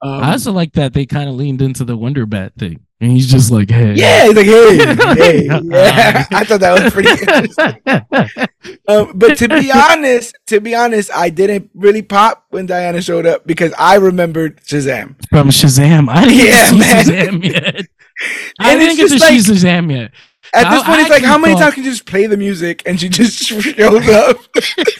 Um, 0.02 0.24
I 0.24 0.32
also 0.32 0.52
like 0.52 0.72
that 0.72 0.92
they 0.92 1.06
kind 1.06 1.28
of 1.28 1.36
leaned 1.36 1.62
into 1.62 1.84
the 1.84 1.96
Wonder 1.96 2.26
Bat 2.26 2.54
thing. 2.58 2.85
And 3.00 3.12
he's 3.12 3.26
just 3.30 3.50
like, 3.50 3.70
"Hey, 3.70 3.94
Yeah, 3.94 4.24
he's 4.26 4.36
like, 4.36 4.46
hey, 4.46 4.76
hey, 5.14 5.44
yeah. 5.44 6.24
I 6.32 6.44
thought 6.44 6.60
that 6.60 6.82
was 6.82 6.92
pretty 6.92 7.10
interesting. 7.10 8.78
Um, 8.88 9.12
but 9.14 9.36
to 9.38 9.48
be 9.48 9.70
honest, 9.70 10.36
to 10.46 10.60
be 10.60 10.74
honest, 10.74 11.10
I 11.14 11.28
didn't 11.30 11.70
really 11.74 12.02
pop 12.02 12.46
when 12.50 12.66
Diana 12.66 13.02
showed 13.02 13.26
up 13.26 13.46
because 13.46 13.72
I 13.78 13.96
remembered 13.96 14.60
Shazam. 14.62 15.16
from 15.28 15.48
Shazam." 15.48 16.08
I 16.08 16.24
didn't 16.26 16.46
Yeah, 16.46 16.66
see 16.70 16.78
man. 16.78 17.04
Shazam 17.04 17.44
yet. 17.44 17.86
I 18.58 18.74
didn't 18.76 18.88
it's 18.92 18.96
get 18.96 19.08
to 19.10 19.18
just 19.18 19.46
see 19.46 19.52
Shazam 19.66 19.90
yet. 19.92 20.12
At 20.54 20.70
this 20.70 20.82
I- 20.82 20.86
point, 20.86 20.98
I 20.98 21.02
it's 21.02 21.10
like, 21.10 21.22
how 21.22 21.38
many 21.38 21.54
thought- 21.54 21.60
times 21.60 21.74
can 21.74 21.84
you 21.84 21.90
just 21.90 22.06
play 22.06 22.26
the 22.26 22.36
music 22.36 22.82
and 22.86 22.98
she 23.00 23.08
just 23.08 23.42
shows 23.44 24.08
up? 24.08 24.38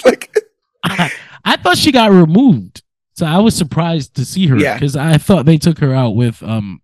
like, 0.05 0.37
I, 0.85 1.11
I 1.45 1.57
thought 1.57 1.79
she 1.79 1.93
got 1.93 2.11
removed, 2.11 2.83
so 3.15 3.25
I 3.27 3.39
was 3.39 3.55
surprised 3.57 4.17
to 4.17 4.25
see 4.25 4.49
her 4.49 4.59
Yeah. 4.59 4.75
because 4.75 4.97
I 4.97 5.17
thought 5.19 5.47
they 5.47 5.57
took 5.57 5.79
her 5.79 5.95
out 5.95 6.11
with 6.17 6.43
um 6.43 6.81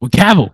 with 0.00 0.12
Cavill. 0.12 0.50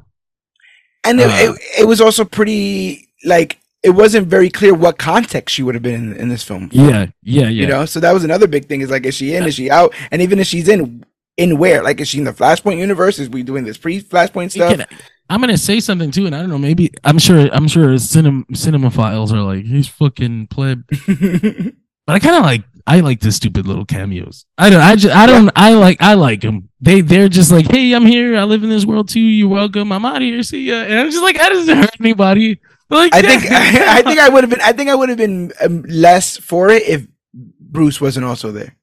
and 1.05 1.21
it, 1.21 1.27
Uh. 1.29 1.53
it, 1.55 1.61
it 1.81 1.85
was 1.85 2.01
also 2.01 2.25
pretty 2.25 3.09
like 3.25 3.59
it 3.83 3.91
wasn't 3.91 4.27
very 4.27 4.51
clear 4.51 4.75
what 4.75 4.99
context 4.99 5.55
she 5.55 5.63
would 5.63 5.75
have 5.77 5.83
been 5.83 6.13
in, 6.13 6.17
in 6.17 6.29
this 6.29 6.43
film. 6.43 6.69
Yeah, 6.73 7.07
yeah, 7.23 7.43
yeah. 7.43 7.49
You 7.49 7.67
know, 7.69 7.87
so 7.87 8.01
that 8.01 8.13
was 8.13 8.25
another 8.25 8.49
big 8.49 8.67
thing. 8.67 8.81
Is 8.81 8.91
like, 8.91 9.07
is 9.07 9.15
she 9.15 9.35
in? 9.37 9.45
Is 9.45 9.55
she 9.55 9.71
out? 9.71 9.95
And 10.11 10.21
even 10.23 10.41
if 10.41 10.47
she's 10.49 10.69
in, 10.69 11.05
in 11.37 11.57
where? 11.59 11.83
Like, 11.85 12.01
is 12.01 12.09
she 12.09 12.19
in 12.19 12.25
the 12.25 12.33
Flashpoint 12.33 12.79
universe? 12.79 13.19
Is 13.21 13.29
we 13.31 13.45
doing 13.45 13.63
this 13.65 13.77
pre-Flashpoint 13.79 14.51
stuff? 14.51 14.71
Can 14.73 14.81
I- 14.83 14.87
I'm 15.29 15.41
gonna 15.41 15.59
say 15.59 15.81
something 15.81 16.13
too, 16.13 16.27
and 16.27 16.35
I 16.37 16.41
don't 16.41 16.49
know. 16.51 16.59
Maybe 16.59 16.91
I'm 17.03 17.19
sure. 17.19 17.49
I'm 17.53 17.67
sure 17.67 17.99
cinema 17.99 18.45
cinemaphiles 18.53 19.33
are 19.33 19.43
like 19.43 19.65
he's 19.65 19.89
fucking 19.89 20.47
pleb, 20.49 20.85
but 21.07 22.13
I 22.15 22.19
kind 22.21 22.37
of 22.37 22.43
like. 22.43 22.63
I 22.87 23.01
like 23.01 23.21
the 23.21 23.33
stupid 23.33 23.67
little 23.67 23.85
cameos. 23.85 24.47
I 24.57 24.71
don't. 24.71 24.81
I 24.81 24.95
just. 24.97 25.15
I 25.15 25.27
don't. 25.27 25.51
I 25.57 25.75
like. 25.75 26.01
I 26.01 26.15
like 26.15 26.41
them. 26.43 26.69
They. 26.81 27.01
They're 27.01 27.29
just 27.29 27.51
like, 27.51 27.67
hey, 27.71 27.93
I'm 27.93 28.07
here. 28.07 28.37
I 28.37 28.45
live 28.45 28.63
in 28.63 28.71
this 28.71 28.85
world 28.87 29.09
too. 29.09 29.21
You're 29.21 29.49
welcome. 29.49 29.91
I'm 29.93 30.05
out 30.05 30.17
of 30.17 30.23
here. 30.23 30.43
See 30.45 30.67
ya. 30.69 30.77
And 30.77 30.95
I'm 31.01 31.11
just 31.11 31.23
like, 31.23 31.41
I 31.41 31.49
doesn't 31.49 31.77
hurt 31.77 31.97
anybody. 32.01 32.61
Like, 32.89 33.13
I 33.15 33.23
think 33.23 33.45
I, 33.51 34.03
think 34.03 34.21
I 34.21 34.29
would 34.29 34.45
have 34.45 34.51
been 34.51 34.61
I 34.61 34.73
think 34.73 34.89
I 34.91 34.95
would 34.95 35.09
have 35.09 35.19
been 35.19 35.53
um, 35.65 35.83
less 35.89 36.37
for 36.37 36.69
it 36.71 36.85
if 36.85 37.07
Bruce 37.35 38.01
wasn't 38.01 38.25
also 38.27 38.53
there. 38.53 38.77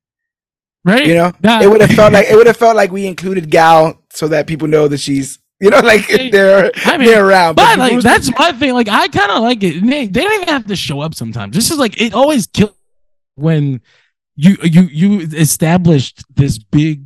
right. 0.84 1.08
You 1.08 1.14
know, 1.16 1.32
Nah. 1.42 1.62
it 1.62 1.70
would 1.70 1.80
have 1.80 1.92
felt 1.92 2.12
like 2.12 2.28
it 2.30 2.36
would 2.36 2.48
have 2.48 2.58
felt 2.58 2.76
like 2.76 2.92
we 2.92 3.08
included 3.08 3.50
Gal 3.50 4.02
so 4.12 4.28
that 4.28 4.48
people 4.48 4.68
know 4.68 4.90
that 4.90 5.00
she's 5.00 5.40
you 5.62 5.70
know 5.70 5.80
like 5.84 6.06
they're 6.08 6.72
I 6.84 6.98
mean, 6.98 7.08
they're 7.08 7.26
around. 7.26 7.56
But 7.56 7.80
like 7.80 7.94
Bruce- 7.94 8.04
that's 8.04 8.38
my 8.38 8.52
thing. 8.52 8.74
Like 8.74 8.90
I 8.90 9.08
kind 9.08 9.32
of 9.32 9.42
like 9.42 9.64
it. 9.64 9.80
They, 9.82 10.08
they 10.08 10.24
don't 10.24 10.34
even 10.42 10.50
have 10.50 10.68
to 10.68 10.76
show 10.76 11.00
up 11.00 11.16
sometimes. 11.16 11.56
This 11.56 11.72
is 11.72 11.78
like 11.78 12.02
it 12.02 12.14
always 12.14 12.48
kills 12.48 12.72
when 13.36 13.82
you 14.36 14.58
you 14.64 14.84
you 14.84 15.20
established 15.38 16.24
this 16.36 16.58
big 16.58 17.04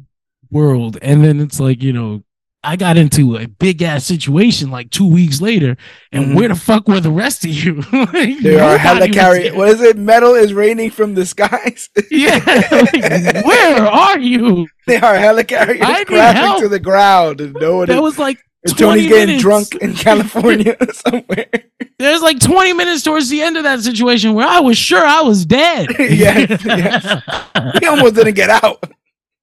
world 0.49 0.97
and 1.01 1.23
then 1.25 1.39
it's 1.41 1.59
like 1.59 1.83
you 1.83 1.91
know 1.93 2.23
I 2.63 2.75
got 2.75 2.97
into 2.97 3.37
a 3.37 3.47
big 3.47 3.81
ass 3.81 4.03
situation 4.05 4.71
like 4.71 4.89
two 4.89 5.07
weeks 5.07 5.39
later, 5.39 5.77
and 6.11 6.25
Mhm. 6.25 6.35
where 6.35 6.49
the 6.49 6.55
fuck 6.55 6.87
were 6.87 6.99
the 6.99 7.11
rest 7.11 7.45
of 7.45 7.51
you? 7.51 7.75
Like, 7.93 8.39
There 8.41 8.61
are 8.61 8.77
nobody 8.77 8.99
was 9.11 9.17
helicarrier. 9.17 9.43
there. 9.43 9.55
What 9.55 9.69
is 9.69 9.81
it? 9.81 9.95
Metal 9.97 10.33
is 10.33 10.53
raining 10.53 10.89
from 10.91 11.13
the 11.13 11.25
skies. 11.25 11.89
Yeah, 12.11 12.41
like, 12.71 13.45
where 13.45 13.85
are 13.87 14.19
you? 14.19 14.67
they 14.87 14.97
are 14.97 15.13
helicarriers 15.15 16.05
crashing 16.07 16.61
to 16.63 16.67
the 16.67 16.79
ground, 16.79 17.39
and 17.41 17.53
no 17.53 17.77
one. 17.77 17.87
That 17.87 17.97
is- 17.97 18.01
was 18.01 18.19
like 18.19 18.39
and 18.67 18.77
20 18.77 19.07
Tony's 19.07 19.07
getting 19.07 19.37
minutes. 19.37 19.41
drunk 19.41 19.75
in 19.75 19.93
California 19.95 20.75
somewhere. 20.93 21.47
There's 21.99 22.21
like 22.21 22.39
20 22.39 22.73
minutes 22.73 23.03
towards 23.03 23.29
the 23.29 23.41
end 23.41 23.57
of 23.57 23.63
that 23.63 23.81
situation 23.81 24.33
where 24.33 24.47
I 24.47 24.59
was 24.59 24.77
sure 24.77 25.03
I 25.05 25.21
was 25.21 25.45
dead. 25.45 25.87
Yes, 25.99 26.63
yes. 26.65 27.23
We 27.81 27.87
almost 27.87 28.15
didn't 28.15 28.35
get 28.35 28.49
out. 28.49 28.83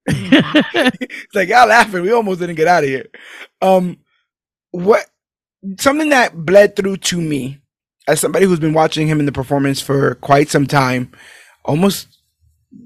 It's 0.07 1.27
like 1.35 1.49
y'all 1.49 1.67
laughing. 1.67 2.01
We 2.01 2.11
almost 2.11 2.39
didn't 2.39 2.55
get 2.55 2.67
out 2.67 2.83
of 2.83 2.89
here. 2.89 3.07
Um, 3.61 3.97
what 4.71 5.05
something 5.79 6.09
that 6.09 6.35
bled 6.45 6.75
through 6.75 6.97
to 6.97 7.19
me 7.21 7.59
as 8.07 8.19
somebody 8.19 8.45
who's 8.45 8.59
been 8.59 8.73
watching 8.73 9.07
him 9.07 9.19
in 9.19 9.25
the 9.25 9.31
performance 9.31 9.81
for 9.81 10.15
quite 10.15 10.49
some 10.49 10.67
time, 10.67 11.11
almost, 11.63 12.14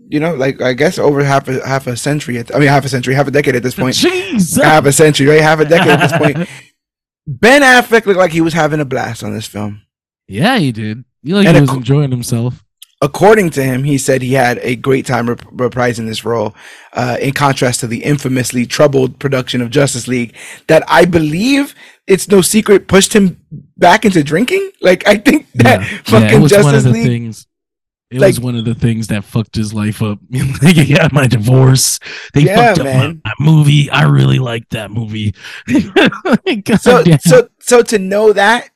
you 0.10 0.20
know, 0.20 0.34
like 0.36 0.62
I 0.62 0.74
guess 0.74 0.98
over 1.00 1.24
half 1.24 1.48
a 1.48 1.66
half 1.68 1.88
a 1.88 1.96
century. 1.98 2.38
At, 2.38 2.54
I 2.56 2.60
mean, 2.60 2.68
half 2.70 2.86
a 2.86 2.90
century, 2.90 3.14
half 3.14 3.28
a 3.28 3.32
decade 3.32 3.56
at 3.56 3.64
this 3.64 3.76
point. 3.76 3.96
Jeez. 3.96 4.62
half 4.62 4.86
a 4.86 4.92
century, 4.92 5.28
right? 5.28 5.42
Half 5.42 5.60
a 5.60 5.66
decade 5.66 5.92
at 5.92 6.10
this 6.10 6.18
point. 6.18 6.50
Ben 7.28 7.62
Affleck 7.62 8.06
looked 8.06 8.18
like 8.20 8.32
he 8.32 8.42
was 8.42 8.54
having 8.54 8.80
a 8.80 8.86
blast 8.86 9.24
on 9.24 9.34
this 9.34 9.46
film. 9.48 9.82
Yeah, 10.28 10.58
he 10.58 10.72
did. 10.72 11.04
He 11.24 11.34
like 11.34 11.46
And 11.48 11.56
he 11.58 11.62
was 11.62 11.70
co- 11.70 11.78
enjoying 11.78 12.12
himself. 12.12 12.64
according 13.02 13.52
to 13.52 13.64
him, 13.64 13.84
he 13.84 13.98
said 13.98 14.22
he 14.22 14.34
had 14.34 14.58
a 14.62 14.76
great 14.76 15.06
time 15.06 15.30
rep- 15.30 15.42
reprising 15.52 16.08
this 16.08 16.26
role, 16.26 16.56
uh, 16.94 17.18
in 17.22 17.34
contrast 17.34 17.82
to 17.82 17.88
the 17.88 18.04
infamously 18.04 18.66
troubled 18.66 19.20
production 19.20 19.62
of 19.62 19.70
Justice 19.70 20.08
League 20.08 20.36
that 20.68 20.84
I 20.88 21.06
believe 21.06 21.76
it's 22.08 22.28
no 22.30 22.42
secret 22.42 22.88
pushed 22.88 23.14
him 23.14 23.40
back 23.78 24.06
into 24.06 24.24
drinking. 24.24 24.72
Like 24.82 25.08
I 25.08 25.18
think 25.18 25.52
that 25.54 25.82
Yeah, 25.82 25.88
yeah, 25.92 26.02
fucking 26.06 26.40
it 26.40 26.42
was 26.42 26.52
one 26.54 26.62
of 26.74 26.84
Justice 26.84 26.94
League. 26.94 27.06
things. 27.06 27.46
It 28.12 28.20
like- 28.22 28.30
was 28.30 28.40
one 28.40 28.56
of 28.56 28.66
the 28.66 28.74
things 28.74 29.08
that 29.08 29.24
fucked 29.24 29.56
his 29.56 29.74
life 29.74 30.02
up. 30.02 30.20
got 30.96 31.14
my 31.14 31.28
divorce. 31.28 32.00
They 32.34 32.42
Yeah, 32.42 32.74
fucked 32.74 32.80
up 32.80 32.86
my, 32.86 33.18
my 33.24 33.34
movie. 33.40 33.90
I 33.92 34.04
really 34.04 34.40
liked 34.40 34.72
that 34.72 34.90
movie. 34.92 35.34
So 36.82 37.04
damn. 37.04 37.20
so 37.20 37.50
so 37.60 37.82
to 37.84 38.00
know 38.00 38.34
that 38.34 38.70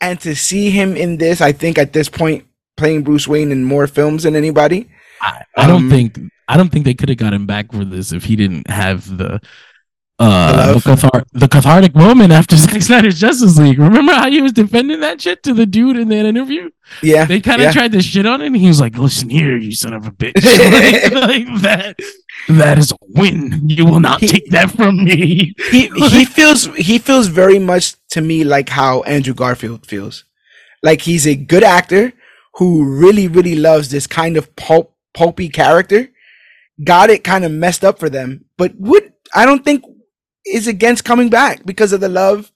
and 0.00 0.18
to 0.20 0.34
see 0.34 0.70
him 0.70 0.96
in 0.96 1.18
this, 1.18 1.40
I 1.40 1.52
think 1.52 1.78
at 1.78 1.92
this 1.92 2.08
point 2.08 2.44
playing 2.76 3.02
Bruce 3.02 3.28
Wayne 3.28 3.52
in 3.52 3.64
more 3.64 3.86
films 3.86 4.22
than 4.24 4.34
anybody. 4.36 4.88
I, 5.20 5.44
I 5.56 5.66
don't 5.66 5.84
Um, 5.84 5.90
think 5.90 6.18
I 6.48 6.56
don't 6.56 6.70
think 6.70 6.84
they 6.84 6.94
could 6.94 7.08
have 7.08 7.18
got 7.18 7.32
him 7.32 7.46
back 7.46 7.70
for 7.72 7.84
this 7.84 8.12
if 8.12 8.24
he 8.24 8.34
didn't 8.36 8.68
have 8.68 9.16
the 9.18 9.40
uh 10.20 10.74
the, 10.74 10.80
cathar- 10.80 11.24
the 11.32 11.48
cathartic 11.48 11.94
moment 11.96 12.30
after 12.32 12.54
Zack 12.64 12.82
Snyder's 12.82 13.18
Justice 13.18 13.58
League. 13.58 13.78
Remember 13.78 14.12
how 14.12 14.30
he 14.30 14.40
was 14.42 14.52
defending 14.52 15.00
that 15.00 15.20
shit 15.20 15.42
to 15.44 15.54
the 15.54 15.66
dude 15.66 15.96
in 15.96 16.08
that 16.10 16.26
interview? 16.26 16.70
Yeah, 17.02 17.24
They 17.24 17.40
kind 17.40 17.60
of 17.62 17.66
yeah. 17.66 17.72
tried 17.72 17.92
to 17.92 18.02
shit 18.02 18.26
on 18.26 18.42
it, 18.42 18.46
and 18.48 18.56
he 18.56 18.68
was 18.68 18.80
like, 18.80 18.98
"Listen 18.98 19.30
here, 19.30 19.56
you 19.56 19.72
son 19.72 19.92
of 19.94 20.06
a 20.06 20.10
bitch! 20.10 20.34
like, 20.44 21.12
like 21.48 21.62
that, 21.62 21.98
that 22.48 22.78
is 22.78 22.92
a 22.92 22.96
win. 23.08 23.68
You 23.68 23.86
will 23.86 24.00
not 24.00 24.20
He- 24.20 24.28
take 24.28 24.50
that 24.50 24.70
from 24.72 25.04
me." 25.04 25.54
he 25.70 25.88
he 25.88 26.24
feels 26.24 26.66
he 26.76 26.98
feels 26.98 27.28
very 27.28 27.58
much 27.58 27.94
to 28.10 28.20
me 28.20 28.44
like 28.44 28.68
how 28.68 29.02
Andrew 29.02 29.34
Garfield 29.34 29.86
feels. 29.86 30.24
Like 30.82 31.02
he's 31.02 31.26
a 31.26 31.34
good 31.34 31.62
actor 31.64 32.12
who 32.56 32.84
really 32.84 33.26
really 33.28 33.54
loves 33.54 33.90
this 33.90 34.06
kind 34.06 34.36
of 34.36 34.54
pulp 34.56 34.94
pulpy 35.14 35.48
character. 35.48 36.10
Got 36.82 37.10
it 37.10 37.24
kind 37.24 37.44
of 37.44 37.52
messed 37.52 37.84
up 37.84 37.98
for 37.98 38.08
them, 38.10 38.44
but 38.56 38.74
would 38.76 39.12
I 39.34 39.46
don't 39.46 39.64
think 39.64 39.84
is 40.46 40.66
against 40.66 41.04
coming 41.04 41.28
back 41.30 41.64
because 41.64 41.92
of 41.92 42.00
the 42.00 42.08
love. 42.08 42.52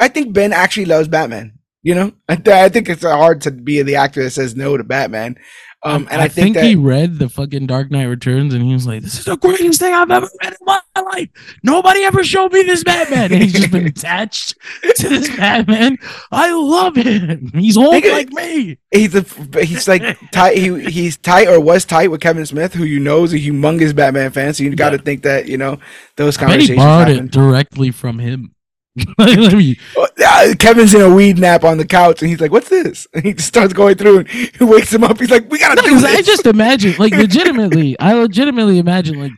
I 0.00 0.08
think 0.08 0.32
Ben 0.32 0.52
actually 0.52 0.86
loves 0.86 1.08
Batman. 1.08 1.58
You 1.82 1.94
know, 1.94 2.12
I, 2.28 2.36
th- 2.36 2.48
I 2.48 2.68
think 2.68 2.88
it's 2.88 3.02
hard 3.02 3.40
to 3.42 3.50
be 3.50 3.80
the 3.82 3.96
actor 3.96 4.22
that 4.22 4.30
says 4.30 4.54
no 4.54 4.76
to 4.76 4.84
Batman. 4.84 5.36
Um, 5.82 6.06
and 6.10 6.20
I, 6.20 6.28
think, 6.28 6.56
that 6.56 6.64
he 6.64 6.76
read 6.76 7.18
the 7.18 7.30
fucking 7.30 7.66
Dark 7.66 7.90
Knight 7.90 8.04
Returns, 8.04 8.52
and 8.52 8.62
he 8.62 8.74
was 8.74 8.86
like, 8.86 9.00
"This 9.00 9.18
is 9.18 9.24
the 9.24 9.38
greatest 9.38 9.80
thing 9.80 9.94
I've 9.94 10.10
ever 10.10 10.28
read 10.42 10.52
in 10.52 10.66
my 10.66 10.78
life. 10.94 11.28
Nobody 11.62 12.02
ever 12.04 12.22
showed 12.22 12.52
me 12.52 12.62
this 12.64 12.84
Batman." 12.84 13.32
And 13.32 13.42
he's 13.42 13.54
just 13.54 13.70
been 13.70 13.86
attached 13.94 14.54
to 14.96 15.08
this 15.08 15.34
Batman. 15.34 15.96
I 16.30 16.52
love 16.52 16.96
him. 16.96 17.50
He's 17.54 17.78
old 17.78 17.94
Nigga, 17.94 18.12
like 18.12 18.30
me. 18.30 18.76
he's 18.90 19.14
a, 19.14 19.24
he's 19.64 19.88
like 19.88 20.02
tight. 20.32 20.58
He 20.58 20.84
he's 20.90 21.16
tight 21.16 21.48
or 21.48 21.58
was 21.58 21.86
tight 21.86 22.10
with 22.10 22.20
Kevin 22.20 22.44
Smith, 22.44 22.74
who 22.74 22.84
you 22.84 23.00
know 23.00 23.24
is 23.24 23.32
a 23.32 23.38
humongous 23.38 23.94
Batman 23.96 24.32
fan. 24.32 24.52
So 24.52 24.64
you 24.64 24.76
got 24.76 24.90
to 24.90 24.96
Yeah. 24.96 25.02
think 25.02 25.22
that 25.22 25.46
you 25.46 25.56
know 25.56 25.78
those 26.16 26.36
I 26.36 26.46
bet 26.46 26.60
he 26.60 26.74
borrowed 26.76 27.08
happen. 27.08 27.24
it 27.24 27.30
directly 27.30 27.90
from 27.90 28.18
him. 28.18 28.54
Like, 29.18 29.38
let 29.38 29.52
me- 29.54 29.78
Oh, 29.96 30.54
Kevin's 30.58 30.94
in 30.94 31.00
a 31.00 31.14
weed 31.14 31.38
nap 31.38 31.64
on 31.64 31.78
the 31.78 31.86
couch, 31.86 32.20
and 32.22 32.30
he's 32.30 32.40
like, 32.40 32.50
"What's 32.52 32.68
this?" 32.68 33.06
And 33.14 33.24
he 33.24 33.36
starts 33.38 33.72
going 33.72 33.96
through, 33.96 34.18
and 34.18 34.28
he 34.28 34.64
wakes 34.64 34.92
him 34.92 35.04
up. 35.04 35.18
He's 35.18 35.30
like, 35.30 35.50
"We 35.50 35.58
gotta 35.58 35.76
No, 35.80 35.88
do 35.88 35.94
this." 36.00 36.04
I 36.04 36.22
just 36.22 36.46
imagine, 36.46 36.94
like, 36.98 37.12
legitimately, 37.16 37.98
I 37.98 38.14
legitimately 38.14 38.78
imagine, 38.78 39.20
like, 39.20 39.32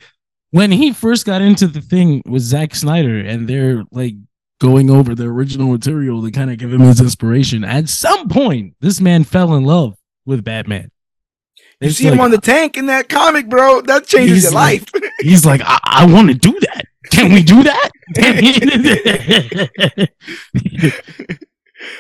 when 0.51 0.73
he 0.73 0.93
first 0.93 1.27
got 1.27 1.43
into 1.43 1.67
the 1.67 1.81
thing 1.81 2.23
with 2.27 2.43
Zack 2.43 2.75
Snyder, 2.75 3.19
and 3.21 3.47
they're 3.49 3.85
like 3.93 4.15
going 4.61 4.91
over 4.91 5.15
the 5.15 5.25
original 5.25 5.69
material 5.69 6.23
to 6.23 6.31
kind 6.31 6.51
of 6.51 6.57
give 6.59 6.73
him 6.73 6.81
his 6.81 7.01
inspiration. 7.01 7.65
At 7.65 7.89
some 7.89 8.29
point, 8.29 8.75
this 8.81 9.01
man 9.01 9.25
fell 9.25 9.55
in 9.55 9.65
love 9.65 9.97
with 10.25 10.45
Batman. 10.45 10.91
you 11.81 11.91
see 11.91 12.05
him 12.07 12.21
on 12.21 12.31
the 12.31 12.39
tank 12.39 12.77
in 12.77 12.87
that 12.87 13.09
comic, 13.09 13.49
bro. 13.49 13.81
That 13.83 14.07
changes 14.07 14.45
your 14.45 14.53
like- 14.53 14.93
life. 14.95 15.03
He's 15.21 15.45
like, 15.45 15.61
I, 15.65 15.79
I 15.85 16.07
want 16.07 16.29
to 16.29 16.35
do 16.35 16.53
that. 16.61 16.87
Can 17.11 17.33
we 17.33 17.43
do 17.43 17.63
that? 17.65 17.91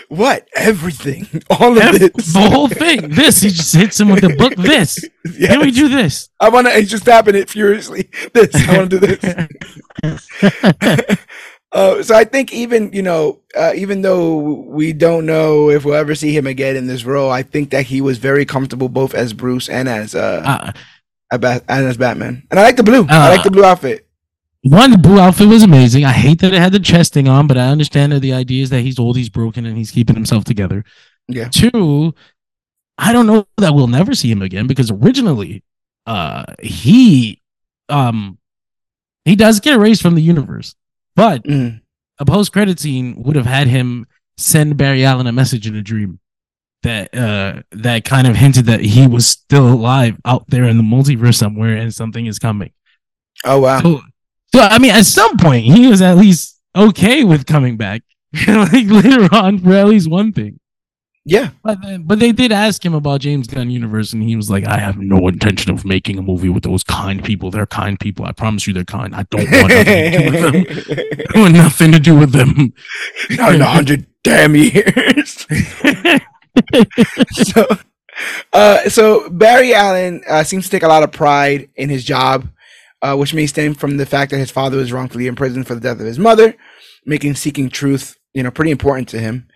what? 0.08 0.46
Everything. 0.54 1.26
All 1.50 1.76
of 1.76 1.98
this. 1.98 2.32
the 2.32 2.48
whole 2.50 2.68
thing. 2.68 3.08
This 3.10 3.40
he 3.42 3.50
just 3.50 3.74
hits 3.74 3.98
him 4.00 4.08
with 4.10 4.20
the 4.20 4.34
book. 4.36 4.54
This 4.56 5.04
Yes. 5.24 5.50
can 5.50 5.60
we 5.60 5.70
do 5.70 5.88
this? 5.88 6.28
I 6.40 6.48
want 6.50 6.66
to. 6.68 6.72
He's 6.74 6.90
just 6.90 7.04
tapping 7.04 7.34
it 7.34 7.48
furiously. 7.50 8.10
This. 8.32 8.50
I 8.68 8.76
want 8.78 8.90
to 8.90 9.00
do 9.00 9.16
this. 10.02 11.18
Uh, 11.74 12.02
so 12.02 12.14
I 12.14 12.24
think 12.24 12.52
even 12.52 12.92
you 12.92 13.00
know, 13.00 13.40
uh, 13.56 13.72
even 13.74 14.02
though 14.02 14.36
we 14.68 14.92
don't 14.92 15.24
know 15.24 15.70
if 15.70 15.86
we'll 15.86 15.94
ever 15.94 16.14
see 16.14 16.36
him 16.36 16.46
again 16.46 16.76
in 16.76 16.86
this 16.86 17.02
role, 17.04 17.30
I 17.30 17.42
think 17.42 17.70
that 17.70 17.86
he 17.86 18.02
was 18.02 18.18
very 18.18 18.44
comfortable 18.44 18.90
both 18.90 19.14
as 19.14 19.32
Bruce 19.32 19.70
and 19.70 19.88
as 19.88 20.14
uh, 20.14 20.72
Uh, 21.32 21.60
and 21.70 21.86
as 21.86 21.96
Batman. 21.96 22.42
And 22.50 22.60
I 22.60 22.62
like 22.62 22.76
the 22.76 22.82
blue. 22.82 23.06
I 23.08 23.28
Uh, 23.28 23.30
like 23.30 23.42
the 23.42 23.50
blue 23.50 23.64
outfit. 23.64 24.06
One, 24.62 24.90
the 24.92 24.98
blue 24.98 25.18
outfit 25.18 25.48
was 25.48 25.62
amazing. 25.62 26.04
I 26.04 26.12
hate 26.12 26.40
that 26.40 26.52
it 26.54 26.60
had 26.60 26.72
the 26.72 26.78
chest 26.80 27.12
thing 27.12 27.28
on, 27.28 27.46
but 27.46 27.58
I 27.58 27.68
understand 27.68 28.12
that 28.12 28.20
the 28.20 28.32
idea 28.32 28.62
is 28.62 28.70
that 28.70 28.80
he's 28.82 28.98
old, 28.98 29.16
he's 29.16 29.28
broken, 29.28 29.66
and 29.66 29.76
he's 29.76 29.90
keeping 29.90 30.14
himself 30.14 30.44
together. 30.44 30.84
Yeah. 31.28 31.48
Two, 31.48 32.14
I 32.98 33.12
don't 33.12 33.26
know 33.26 33.46
that 33.58 33.74
we'll 33.74 33.88
never 33.88 34.14
see 34.14 34.30
him 34.30 34.42
again 34.42 34.66
because 34.66 34.90
originally, 34.90 35.64
uh, 36.06 36.44
he, 36.60 37.40
um, 37.88 38.38
he 39.24 39.34
does 39.36 39.60
get 39.60 39.74
erased 39.74 40.02
from 40.02 40.14
the 40.14 40.22
universe, 40.22 40.74
but 41.16 41.42
Mm. 41.44 41.80
a 42.18 42.24
post 42.24 42.52
credit 42.52 42.78
scene 42.78 43.14
would 43.22 43.36
have 43.36 43.46
had 43.46 43.66
him 43.66 44.06
send 44.36 44.76
Barry 44.76 45.04
Allen 45.04 45.26
a 45.26 45.32
message 45.32 45.66
in 45.66 45.74
a 45.76 45.82
dream 45.82 46.18
that 46.82 47.14
uh 47.16 47.62
that 47.70 48.04
kind 48.04 48.26
of 48.26 48.34
hinted 48.34 48.66
that 48.66 48.80
he 48.80 49.06
was 49.06 49.24
still 49.26 49.68
alive 49.72 50.16
out 50.24 50.44
there 50.48 50.64
in 50.64 50.76
the 50.78 50.82
multiverse 50.82 51.36
somewhere 51.36 51.76
and 51.76 51.94
something 51.94 52.26
is 52.26 52.40
coming. 52.40 52.72
Oh 53.44 53.60
wow. 53.60 53.80
So, 53.80 54.00
so 54.54 54.60
I 54.60 54.78
mean, 54.78 54.92
at 54.92 55.06
some 55.06 55.36
point, 55.36 55.64
he 55.64 55.86
was 55.88 56.02
at 56.02 56.16
least 56.16 56.58
okay 56.74 57.24
with 57.24 57.46
coming 57.46 57.76
back, 57.76 58.02
like 58.46 58.86
later 58.86 59.28
on 59.34 59.58
for 59.58 59.72
at 59.74 59.88
least 59.88 60.10
one 60.10 60.32
thing. 60.32 60.58
Yeah. 61.24 61.50
But 61.62 61.82
then, 61.82 62.02
but 62.02 62.18
they 62.18 62.32
did 62.32 62.50
ask 62.50 62.84
him 62.84 62.94
about 62.94 63.20
James 63.20 63.46
Gunn 63.46 63.70
universe, 63.70 64.12
and 64.12 64.22
he 64.22 64.34
was 64.34 64.50
like, 64.50 64.66
"I 64.66 64.78
have 64.78 64.98
no 64.98 65.28
intention 65.28 65.70
of 65.70 65.84
making 65.84 66.18
a 66.18 66.22
movie 66.22 66.48
with 66.48 66.64
those 66.64 66.82
kind 66.82 67.22
people. 67.22 67.50
They're 67.50 67.66
kind 67.66 67.98
people. 67.98 68.24
I 68.24 68.32
promise 68.32 68.66
you, 68.66 68.72
they're 68.72 68.84
kind. 68.84 69.14
I 69.14 69.22
don't 69.30 69.48
want 69.50 69.68
nothing 69.72 69.92
to 69.92 70.18
do 70.18 70.32
with 70.32 70.42
them. 70.42 71.24
I 71.34 71.40
want 71.40 71.54
nothing 71.54 71.92
to 71.92 72.00
do 72.00 72.18
with 72.18 72.32
them." 72.32 72.72
Not 73.30 73.54
in 73.54 73.60
a 73.60 73.66
hundred 73.66 74.06
damn 74.24 74.56
years. 74.56 75.46
so, 77.32 77.66
uh, 78.52 78.88
so 78.88 79.30
Barry 79.30 79.74
Allen 79.74 80.22
uh, 80.28 80.42
seems 80.42 80.64
to 80.64 80.70
take 80.70 80.82
a 80.82 80.88
lot 80.88 81.04
of 81.04 81.12
pride 81.12 81.68
in 81.76 81.88
his 81.88 82.04
job, 82.04 82.48
uh, 83.02 83.16
which 83.16 83.34
may 83.34 83.46
stem 83.46 83.74
from 83.74 83.96
the 83.96 84.06
fact 84.06 84.30
that 84.30 84.38
his 84.38 84.50
father 84.50 84.76
was 84.78 84.92
wrongfully 84.92 85.26
imprisoned 85.26 85.66
for 85.66 85.74
the 85.74 85.80
death 85.80 86.00
of 86.00 86.06
his 86.06 86.18
mother, 86.18 86.54
making 87.04 87.34
seeking 87.34 87.68
truth, 87.68 88.16
you 88.32 88.42
know, 88.42 88.50
pretty 88.50 88.70
important 88.70 89.08
to 89.10 89.18
him. 89.18 89.48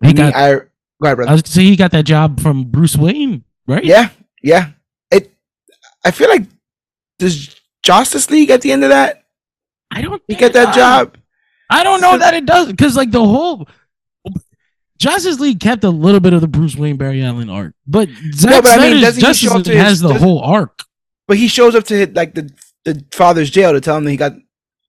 He 0.00 0.08
Me, 0.08 0.14
got, 0.14 0.34
I, 0.34 0.54
go 0.54 0.60
ahead, 1.04 1.16
brother. 1.16 1.28
I 1.28 1.32
was 1.32 1.42
gonna 1.42 1.52
say 1.52 1.64
he 1.64 1.76
got 1.76 1.92
that 1.92 2.04
job 2.04 2.40
from 2.40 2.64
Bruce 2.64 2.96
Wayne, 2.96 3.44
right? 3.66 3.84
Yeah, 3.84 4.08
yeah. 4.42 4.70
It. 5.10 5.32
I 6.04 6.10
feel 6.10 6.28
like 6.28 6.42
does 7.18 7.54
Justice 7.82 8.30
League 8.30 8.50
at 8.50 8.62
the 8.62 8.72
end 8.72 8.82
of 8.82 8.90
that 8.90 9.24
I 9.90 10.02
don't 10.02 10.22
he 10.26 10.34
get 10.34 10.52
that 10.54 10.74
job? 10.74 11.16
I 11.70 11.84
don't 11.84 12.00
know 12.00 12.18
that 12.18 12.34
it 12.34 12.44
does 12.46 12.66
because 12.68 12.96
like 12.96 13.10
the 13.10 13.24
whole 13.24 13.68
Justice 14.98 15.40
League 15.40 15.60
kept 15.60 15.84
a 15.84 15.90
little 15.90 16.20
bit 16.20 16.32
of 16.32 16.40
the 16.40 16.48
Bruce 16.48 16.76
Wayne 16.76 16.96
Barry 16.96 17.22
Allen 17.22 17.50
arc, 17.50 17.74
but 17.86 18.08
Zack 18.32 18.62
but 18.62 18.70
I 18.72 18.76
mean, 18.78 18.98
Snyder's 18.98 19.16
he 19.16 19.20
Justice 19.22 19.38
show 19.38 19.50
up 19.50 19.56
League 19.56 19.64
to 19.66 19.72
his- 19.72 19.82
has 19.82 20.00
the 20.00 20.14
whole 20.14 20.40
arc. 20.40 20.80
But 21.26 21.38
he 21.38 21.48
shows 21.48 21.74
up 21.74 21.84
to 21.84 21.94
hit 21.96 22.14
like 22.14 22.34
the 22.34 22.50
the 22.84 23.04
father's 23.12 23.50
jail 23.50 23.72
to 23.72 23.80
tell 23.80 23.96
him 23.96 24.04
that 24.04 24.10
he 24.10 24.16
got 24.16 24.32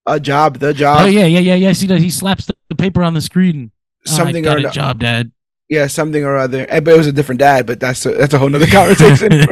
a 0.05 0.19
job, 0.19 0.59
the 0.59 0.73
job, 0.73 1.01
oh 1.01 1.05
yeah, 1.05 1.25
yeah, 1.25 1.39
yeah, 1.39 1.55
yeah. 1.55 1.73
See 1.73 1.87
that 1.87 1.99
he 2.01 2.09
slaps 2.09 2.45
the, 2.45 2.55
the 2.69 2.75
paper 2.75 3.03
on 3.03 3.13
the 3.13 3.21
screen. 3.21 3.71
Oh, 4.07 4.11
something 4.11 4.43
got 4.43 4.57
or 4.57 4.59
a 4.59 4.63
no- 4.63 4.69
job, 4.71 4.99
Dad. 4.99 5.31
yeah, 5.69 5.87
something 5.87 6.23
or 6.23 6.37
other. 6.37 6.65
Eh, 6.69 6.79
But 6.79 6.93
it 6.93 6.97
was 6.97 7.07
a 7.07 7.11
different 7.11 7.39
dad. 7.39 7.65
But 7.65 7.79
that's 7.79 8.05
a, 8.05 8.11
that's 8.11 8.33
a 8.33 8.37
whole 8.37 8.49
nother 8.49 8.67
conversation 8.71 9.31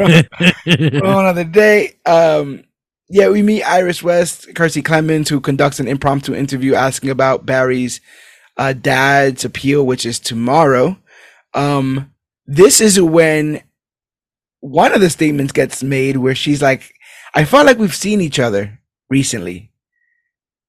whole 1.04 1.20
another 1.20 1.44
day. 1.44 1.94
Um, 2.06 2.64
yeah, 3.10 3.30
we 3.30 3.41
meet 3.41 3.64
Iris 3.64 4.02
West, 4.04 4.48
Kiersey 4.54 4.84
Clemons, 4.84 5.30
who 5.30 5.39
conducts 5.41 5.80
an 5.80 5.88
impromptu 5.88 6.34
interview 6.36 6.74
asking 6.76 7.10
about 7.10 7.46
Barry's 7.46 8.00
uh, 8.58 8.74
dad's 8.74 9.44
appeal, 9.46 9.86
which 9.86 10.06
is 10.06 10.20
tomorrow. 10.20 10.98
Um, 11.54 12.12
this 12.46 12.82
is 12.82 13.00
when 13.02 13.62
one 14.60 14.94
of 14.94 15.02
the 15.02 15.10
statements 15.10 15.52
gets 15.52 15.84
made 15.84 16.18
where 16.18 16.36
she's 16.36 16.62
like, 16.62 16.93
"I 17.34 17.45
felt 17.45 17.65
like 17.65 17.77
we've 17.77 17.95
seen 17.95 18.21
each 18.21 18.39
other 18.39 18.79
recently." 19.09 19.71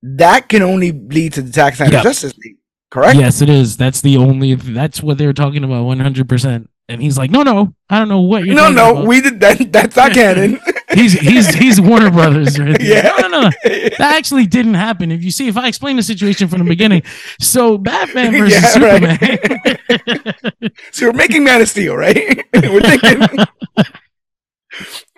That 0.02 0.48
can 0.50 0.60
only 0.62 0.92
lead 0.92 1.32
to 1.34 1.42
the 1.42 1.50
Zack 1.52 1.76
Snyder 1.76 1.92
Yeah. 1.94 2.02
Justice 2.02 2.36
League, 2.38 2.56
correct? 2.90 3.16
yes, 3.18 3.40
it 3.40 3.48
is. 3.48 3.76
That's 3.78 4.00
the 4.02 4.18
only. 4.18 4.54
That's 4.54 5.02
what 5.02 5.16
they 5.18 5.26
were 5.26 5.32
talking 5.32 5.64
about, 5.64 5.84
one 5.84 6.00
hundred 6.00 6.28
percent. 6.28 6.68
And 6.86 7.00
he's 7.00 7.16
like, 7.16 7.30
no, 7.30 7.42
no, 7.42 7.74
I 7.88 7.98
don't 7.98 8.10
know 8.10 8.20
what 8.20 8.44
you're. 8.44 8.54
No, 8.54 8.64
talking 8.64 8.76
no, 8.76 8.90
about." 8.90 9.06
we 9.06 9.22
did 9.22 9.40
that. 9.40 9.72
That's 9.72 9.96
not 9.96 10.12
canon. 10.12 10.60
he's 10.92 11.14
he's 11.14 11.54
he's 11.54 11.80
Warner 11.80 12.10
Brothers. 12.10 12.58
Right 12.60 12.76
yeah. 12.82 13.14
No, 13.18 13.28
no, 13.28 13.40
no. 13.44 13.50
That 13.64 14.12
actually 14.18 14.44
didn't 14.46 14.74
happen. 14.74 15.10
If 15.10 15.24
you 15.24 15.30
see, 15.30 15.48
if 15.48 15.56
I 15.56 15.66
explain 15.68 15.96
the 15.96 16.02
situation 16.02 16.46
from 16.48 16.58
the 16.58 16.66
beginning, 16.66 17.02
so 17.40 17.78
Batman 17.78 18.32
versus 18.38 18.60
Yeah, 18.62 18.68
Superman. 18.68 19.18
right. 19.24 20.72
So 20.92 21.06
we're 21.06 21.12
making 21.14 21.44
Man 21.44 21.62
of 21.62 21.68
Steel, 21.70 21.96
right? 21.96 22.44
we're 22.52 22.82
thinking. 22.82 23.46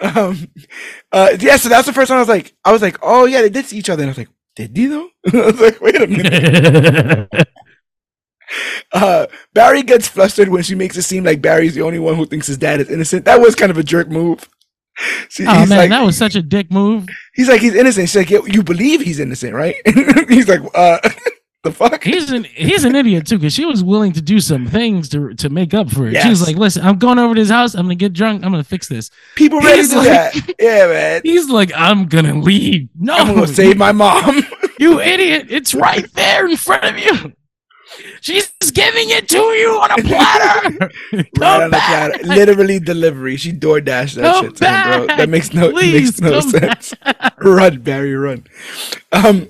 um, 0.02 0.48
uh, 1.16 1.36
yeah. 1.40 1.56
So 1.56 1.68
that's 1.68 1.86
the 1.86 1.92
first 1.92 2.08
time 2.08 2.16
I 2.16 2.20
was 2.20 2.28
like, 2.28 2.54
I 2.64 2.72
was 2.72 2.82
like, 2.82 2.98
oh 3.02 3.24
yeah, 3.24 3.40
they 3.42 3.48
did 3.48 3.64
see 3.64 3.78
each 3.78 3.88
other, 3.90 4.02
and 4.02 4.10
I 4.10 4.12
was 4.12 4.18
like, 4.18 4.28
did 4.54 4.74
they 4.74 4.86
though? 4.86 5.08
I 5.32 5.46
was 5.46 5.60
like, 5.60 5.80
wait 5.80 6.00
a 6.00 6.06
minute. 6.06 7.48
Uh, 8.92 9.26
Barry 9.54 9.82
gets 9.82 10.06
flustered 10.06 10.48
when 10.48 10.62
she 10.62 10.76
makes 10.76 10.96
it 10.96 11.02
seem 11.02 11.24
like 11.24 11.42
Barry's 11.42 11.74
the 11.74 11.82
only 11.82 11.98
one 11.98 12.14
who 12.14 12.26
thinks 12.26 12.46
his 12.46 12.56
dad 12.56 12.80
is 12.80 12.88
innocent. 12.88 13.24
That 13.24 13.40
was 13.40 13.56
kind 13.56 13.72
of 13.72 13.76
a 13.76 13.82
jerk 13.82 14.08
move. 14.08 14.48
She, 15.28 15.44
oh 15.44 15.66
man, 15.66 15.68
like, 15.68 15.90
that 15.90 16.06
was 16.06 16.16
such 16.16 16.36
a 16.36 16.42
dick 16.42 16.70
move. 16.70 17.06
he's 17.34 17.48
like, 17.48 17.60
he's 17.60 17.74
innocent. 17.74 18.08
She's 18.08 18.16
like, 18.16 18.30
"Yeah, 18.30 18.38
you 18.46 18.62
believe 18.62 19.02
he's 19.02 19.18
innocent, 19.20 19.52
right? 19.52 19.74
he's 20.28 20.48
like, 20.48 20.60
uh, 20.74 21.00
the 21.66 21.72
fuck? 21.72 22.02
He's 22.04 22.30
an 22.30 22.44
he's 22.44 22.84
an 22.84 22.94
idiot 22.94 23.26
too, 23.26 23.38
because 23.38 23.52
she 23.52 23.64
was 23.64 23.82
willing 23.84 24.12
to 24.12 24.22
do 24.22 24.40
some 24.40 24.66
things 24.66 25.08
to 25.10 25.34
to 25.34 25.48
make 25.50 25.74
up 25.74 25.90
for 25.90 26.06
it. 26.06 26.20
She 26.22 26.28
was 26.28 26.46
like, 26.46 26.56
"Listen, 26.56 26.84
I'm 26.86 26.98
going 26.98 27.18
over 27.18 27.34
to 27.34 27.40
his 27.40 27.50
house. 27.50 27.74
I'm 27.74 27.84
gonna 27.86 27.94
get 27.96 28.12
drunk. 28.12 28.44
I'm 28.44 28.50
gonna 28.52 28.64
fix 28.64 28.88
this." 28.88 29.10
People 29.34 29.60
ready 29.60 29.78
He's 29.78 29.88
to 29.90 29.94
do 29.94 30.00
like- 30.00 30.08
that. 30.34 30.54
Yeah, 30.60 30.86
man. 30.86 31.20
He's 31.24 31.48
like, 31.48 31.72
"I'm 31.74 32.06
gonna 32.06 32.38
leave." 32.38 32.88
No, 32.98 33.14
I'm 33.14 33.34
gonna 33.34 33.46
save 33.48 33.76
my 33.76 33.92
mom. 33.92 34.42
you 34.78 35.00
idiot! 35.00 35.46
It's 35.50 35.74
right 35.74 36.10
there 36.14 36.46
in 36.46 36.56
front 36.56 36.84
of 36.84 36.98
you. 36.98 37.32
She's 38.20 38.50
giving 38.74 39.08
it 39.10 39.28
to 39.28 39.38
you 39.38 39.70
on 39.80 39.90
a 39.92 40.02
platter. 40.02 40.70
right 41.12 41.62
on 41.62 41.70
the 41.70 41.76
platter. 41.78 42.18
Literally 42.24 42.78
delivery. 42.78 43.36
She 43.36 43.52
door 43.52 43.80
dashed 43.80 44.16
that 44.16 44.34
Come 44.34 44.44
shit 44.46 44.56
to 44.56 44.68
him, 44.68 45.06
bro. 45.06 45.16
That 45.16 45.28
makes 45.28 45.54
no 45.54 45.70
Please 45.70 46.20
makes 46.20 46.20
no 46.20 46.40
sense. 46.40 46.94
run, 47.38 47.80
Barry, 47.80 48.14
run. 48.14 48.44
Um. 49.12 49.46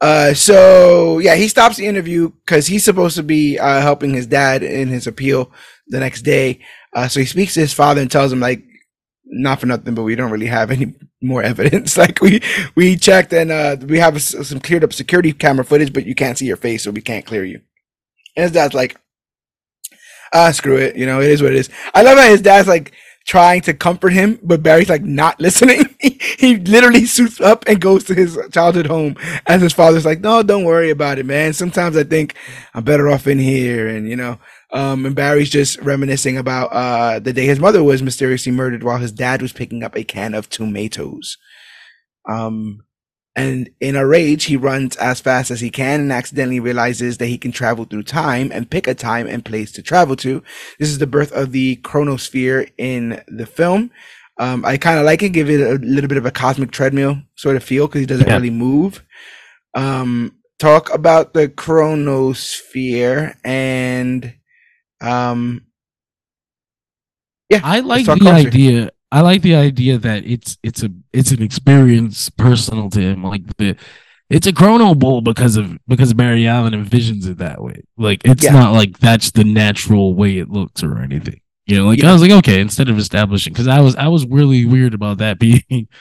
Uh. 0.00 0.34
So 0.34 1.18
yeah, 1.18 1.34
he 1.34 1.48
stops 1.48 1.76
the 1.76 1.86
interview 1.86 2.30
because 2.30 2.66
he's 2.66 2.84
supposed 2.84 3.16
to 3.16 3.22
be 3.22 3.58
uh, 3.58 3.80
helping 3.80 4.14
his 4.14 4.26
dad 4.26 4.62
in 4.62 4.88
his 4.88 5.06
appeal 5.06 5.50
the 5.88 6.00
next 6.00 6.22
day. 6.22 6.60
Uh. 6.94 7.08
So 7.08 7.20
he 7.20 7.26
speaks 7.26 7.54
to 7.54 7.60
his 7.60 7.74
father 7.74 8.00
and 8.00 8.10
tells 8.10 8.32
him 8.32 8.40
like, 8.40 8.62
not 9.24 9.60
for 9.60 9.66
nothing, 9.66 9.94
but 9.94 10.04
we 10.04 10.14
don't 10.14 10.30
really 10.30 10.46
have 10.46 10.70
any 10.70 10.94
more 11.20 11.42
evidence. 11.42 11.96
Like 11.98 12.20
we 12.20 12.40
we 12.74 12.96
checked 12.96 13.32
and 13.32 13.50
uh 13.50 13.76
we 13.86 13.98
have 13.98 14.22
some 14.22 14.60
cleared 14.60 14.84
up 14.84 14.92
security 14.92 15.32
camera 15.32 15.64
footage, 15.64 15.92
but 15.92 16.06
you 16.06 16.14
can't 16.14 16.38
see 16.38 16.46
your 16.46 16.56
face, 16.56 16.84
so 16.84 16.90
we 16.90 17.00
can't 17.00 17.26
clear 17.26 17.44
you. 17.44 17.60
And 18.36 18.44
his 18.44 18.52
dad's 18.52 18.74
like, 18.74 19.00
ah, 20.32 20.50
screw 20.52 20.76
it. 20.76 20.96
You 20.96 21.06
know, 21.06 21.20
it 21.20 21.30
is 21.30 21.42
what 21.42 21.52
it 21.52 21.58
is. 21.58 21.70
I 21.94 22.02
love 22.02 22.18
how 22.18 22.28
his 22.28 22.42
dad's 22.42 22.68
like 22.68 22.92
trying 23.28 23.60
to 23.60 23.74
comfort 23.74 24.14
him, 24.14 24.38
but 24.42 24.62
Barry's 24.62 24.88
like 24.88 25.02
not 25.02 25.38
listening. 25.40 25.84
he, 26.00 26.56
literally 26.56 27.04
suits 27.04 27.40
up 27.40 27.62
and 27.68 27.80
goes 27.80 28.04
to 28.04 28.14
his 28.14 28.38
childhood 28.50 28.86
home 28.86 29.16
as 29.46 29.60
his 29.60 29.74
father's 29.74 30.06
like, 30.06 30.20
no, 30.20 30.42
don't 30.42 30.64
worry 30.64 30.90
about 30.90 31.18
it, 31.18 31.26
man. 31.26 31.52
Sometimes 31.52 31.96
I 31.96 32.04
think 32.04 32.34
I'm 32.74 32.84
better 32.84 33.08
off 33.08 33.26
in 33.26 33.38
here. 33.38 33.86
And, 33.86 34.08
you 34.08 34.16
know, 34.16 34.38
um, 34.72 35.04
and 35.04 35.14
Barry's 35.14 35.50
just 35.50 35.78
reminiscing 35.80 36.38
about, 36.38 36.68
uh, 36.68 37.18
the 37.18 37.34
day 37.34 37.44
his 37.44 37.60
mother 37.60 37.84
was 37.84 38.02
mysteriously 38.02 38.50
murdered 38.50 38.82
while 38.82 38.98
his 38.98 39.12
dad 39.12 39.42
was 39.42 39.52
picking 39.52 39.82
up 39.82 39.94
a 39.94 40.04
can 40.04 40.34
of 40.34 40.48
tomatoes. 40.48 41.36
Um, 42.26 42.82
and 43.38 43.70
in 43.80 43.96
a 43.96 44.06
rage, 44.06 44.44
he 44.44 44.56
runs 44.56 44.96
as 44.96 45.20
fast 45.20 45.50
as 45.50 45.60
he 45.60 45.70
can 45.70 46.00
and 46.00 46.12
accidentally 46.12 46.60
realizes 46.60 47.18
that 47.18 47.26
he 47.26 47.38
can 47.38 47.52
travel 47.52 47.84
through 47.84 48.02
time 48.04 48.50
and 48.52 48.70
pick 48.70 48.86
a 48.88 48.94
time 48.94 49.26
and 49.26 49.44
place 49.44 49.70
to 49.72 49.82
travel 49.82 50.16
to. 50.16 50.42
This 50.78 50.88
is 50.88 50.98
the 50.98 51.06
birth 51.06 51.32
of 51.32 51.52
the 51.52 51.76
chronosphere 51.76 52.70
in 52.78 53.22
the 53.28 53.46
film. 53.46 53.90
Um, 54.38 54.64
I 54.64 54.76
kind 54.76 54.98
of 54.98 55.04
like 55.04 55.22
it, 55.22 55.30
give 55.30 55.50
it 55.50 55.60
a 55.60 55.74
little 55.84 56.08
bit 56.08 56.18
of 56.18 56.26
a 56.26 56.30
cosmic 56.30 56.70
treadmill 56.70 57.18
sort 57.36 57.56
of 57.56 57.64
feel 57.64 57.86
because 57.86 58.00
he 58.00 58.06
doesn't 58.06 58.28
Yeah. 58.28 58.36
really 58.36 58.50
move. 58.50 59.02
Um, 59.74 60.34
talk 60.58 60.92
about 60.92 61.32
the 61.34 61.48
chronosphere 61.48 63.34
and, 63.44 64.34
um, 65.00 65.62
I 67.62 67.80
like 67.80 68.04
the 68.06 68.16
culture. 68.18 68.48
idea. 68.48 68.90
I 69.10 69.20
like 69.22 69.42
the 69.42 69.54
idea 69.54 69.98
that 69.98 70.24
it's 70.26 70.58
it's 70.62 70.82
a 70.82 70.90
it's 71.12 71.30
an 71.30 71.42
experience 71.42 72.28
personal 72.30 72.90
to 72.90 73.00
him. 73.00 73.24
Like 73.24 73.42
the 73.56 73.76
it's 74.30 74.46
a 74.46 74.52
chrono 74.52 74.94
bowl 74.94 75.22
because 75.22 75.56
of 75.56 75.78
because 75.88 76.12
Barry 76.12 76.46
Allen 76.46 76.74
envisions 76.74 77.26
it 77.26 77.38
that 77.38 77.62
way. 77.62 77.82
Like 77.96 78.22
it's 78.24 78.44
Yeah. 78.44 78.52
not 78.52 78.72
like 78.74 78.98
that's 78.98 79.30
the 79.30 79.44
natural 79.44 80.14
way 80.14 80.38
it 80.38 80.50
looks 80.50 80.82
or 80.82 80.98
anything. 80.98 81.40
You 81.66 81.78
know, 81.78 81.86
like 81.86 82.02
Yeah. 82.02 82.10
I 82.10 82.12
was 82.12 82.22
like, 82.22 82.30
okay, 82.32 82.60
instead 82.60 82.88
of 82.90 82.98
establishing, 82.98 83.52
because 83.54 83.68
I 83.68 83.80
was 83.80 83.96
I 83.96 84.08
was 84.08 84.26
really 84.26 84.64
weird 84.66 84.94
about 84.94 85.18
that 85.18 85.38
being. 85.38 85.88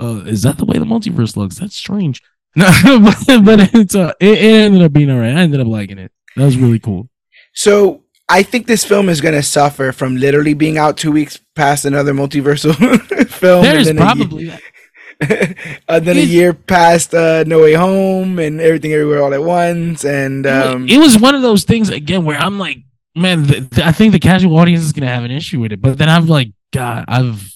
Uh, 0.00 0.24
is 0.26 0.42
that 0.42 0.58
the 0.58 0.64
way 0.64 0.76
the 0.78 0.84
multiverse 0.84 1.36
looks? 1.36 1.60
That's 1.60 1.76
strange. 1.76 2.20
No, 2.56 2.66
but, 3.26 3.44
but 3.44 3.70
it's 3.72 3.94
uh, 3.94 4.12
it, 4.18 4.36
it 4.38 4.44
ended 4.64 4.82
up 4.82 4.92
being 4.92 5.08
alright. 5.08 5.36
I 5.36 5.40
ended 5.42 5.60
up 5.60 5.68
liking 5.68 5.98
it. 5.98 6.10
That 6.34 6.44
was 6.44 6.56
really 6.56 6.80
cool. 6.80 7.08
So 7.54 8.01
I 8.32 8.42
think 8.42 8.66
this 8.66 8.82
film 8.84 9.08
is 9.10 9.20
going 9.20 9.34
to 9.34 9.42
suffer 9.42 9.92
from 9.92 10.16
literally 10.16 10.54
being 10.54 10.78
out 10.78 10.96
two 10.96 11.12
weeks 11.12 11.38
past 11.54 11.84
another 11.84 12.14
multiversal 12.14 12.74
film. 13.28 13.62
There's 13.62 13.86
then 13.86 13.98
a 13.98 14.00
probably 14.00 14.52
and 15.20 15.56
then 16.06 16.16
a 16.16 16.20
year 16.20 16.52
past 16.54 17.14
uh, 17.14 17.44
No 17.46 17.60
Way 17.60 17.74
Home 17.74 18.38
and 18.38 18.60
Everything 18.60 18.92
Everywhere 18.92 19.22
All 19.22 19.34
at 19.34 19.42
Once. 19.42 20.04
And 20.04 20.46
um, 20.46 20.88
it 20.88 20.98
was 20.98 21.18
one 21.18 21.34
of 21.34 21.42
those 21.42 21.64
things 21.64 21.90
again 21.90 22.24
where 22.24 22.38
I'm 22.38 22.58
like, 22.58 22.78
man, 23.14 23.44
th- 23.46 23.70
th- 23.70 23.86
I 23.86 23.92
think 23.92 24.12
the 24.12 24.18
casual 24.18 24.56
audience 24.56 24.82
is 24.82 24.92
gonna 24.92 25.08
have 25.08 25.24
an 25.24 25.30
issue 25.30 25.60
with 25.60 25.72
it. 25.72 25.82
But 25.82 25.98
then 25.98 26.08
I'm 26.08 26.26
like, 26.26 26.52
God, 26.72 27.04
I've 27.08 27.52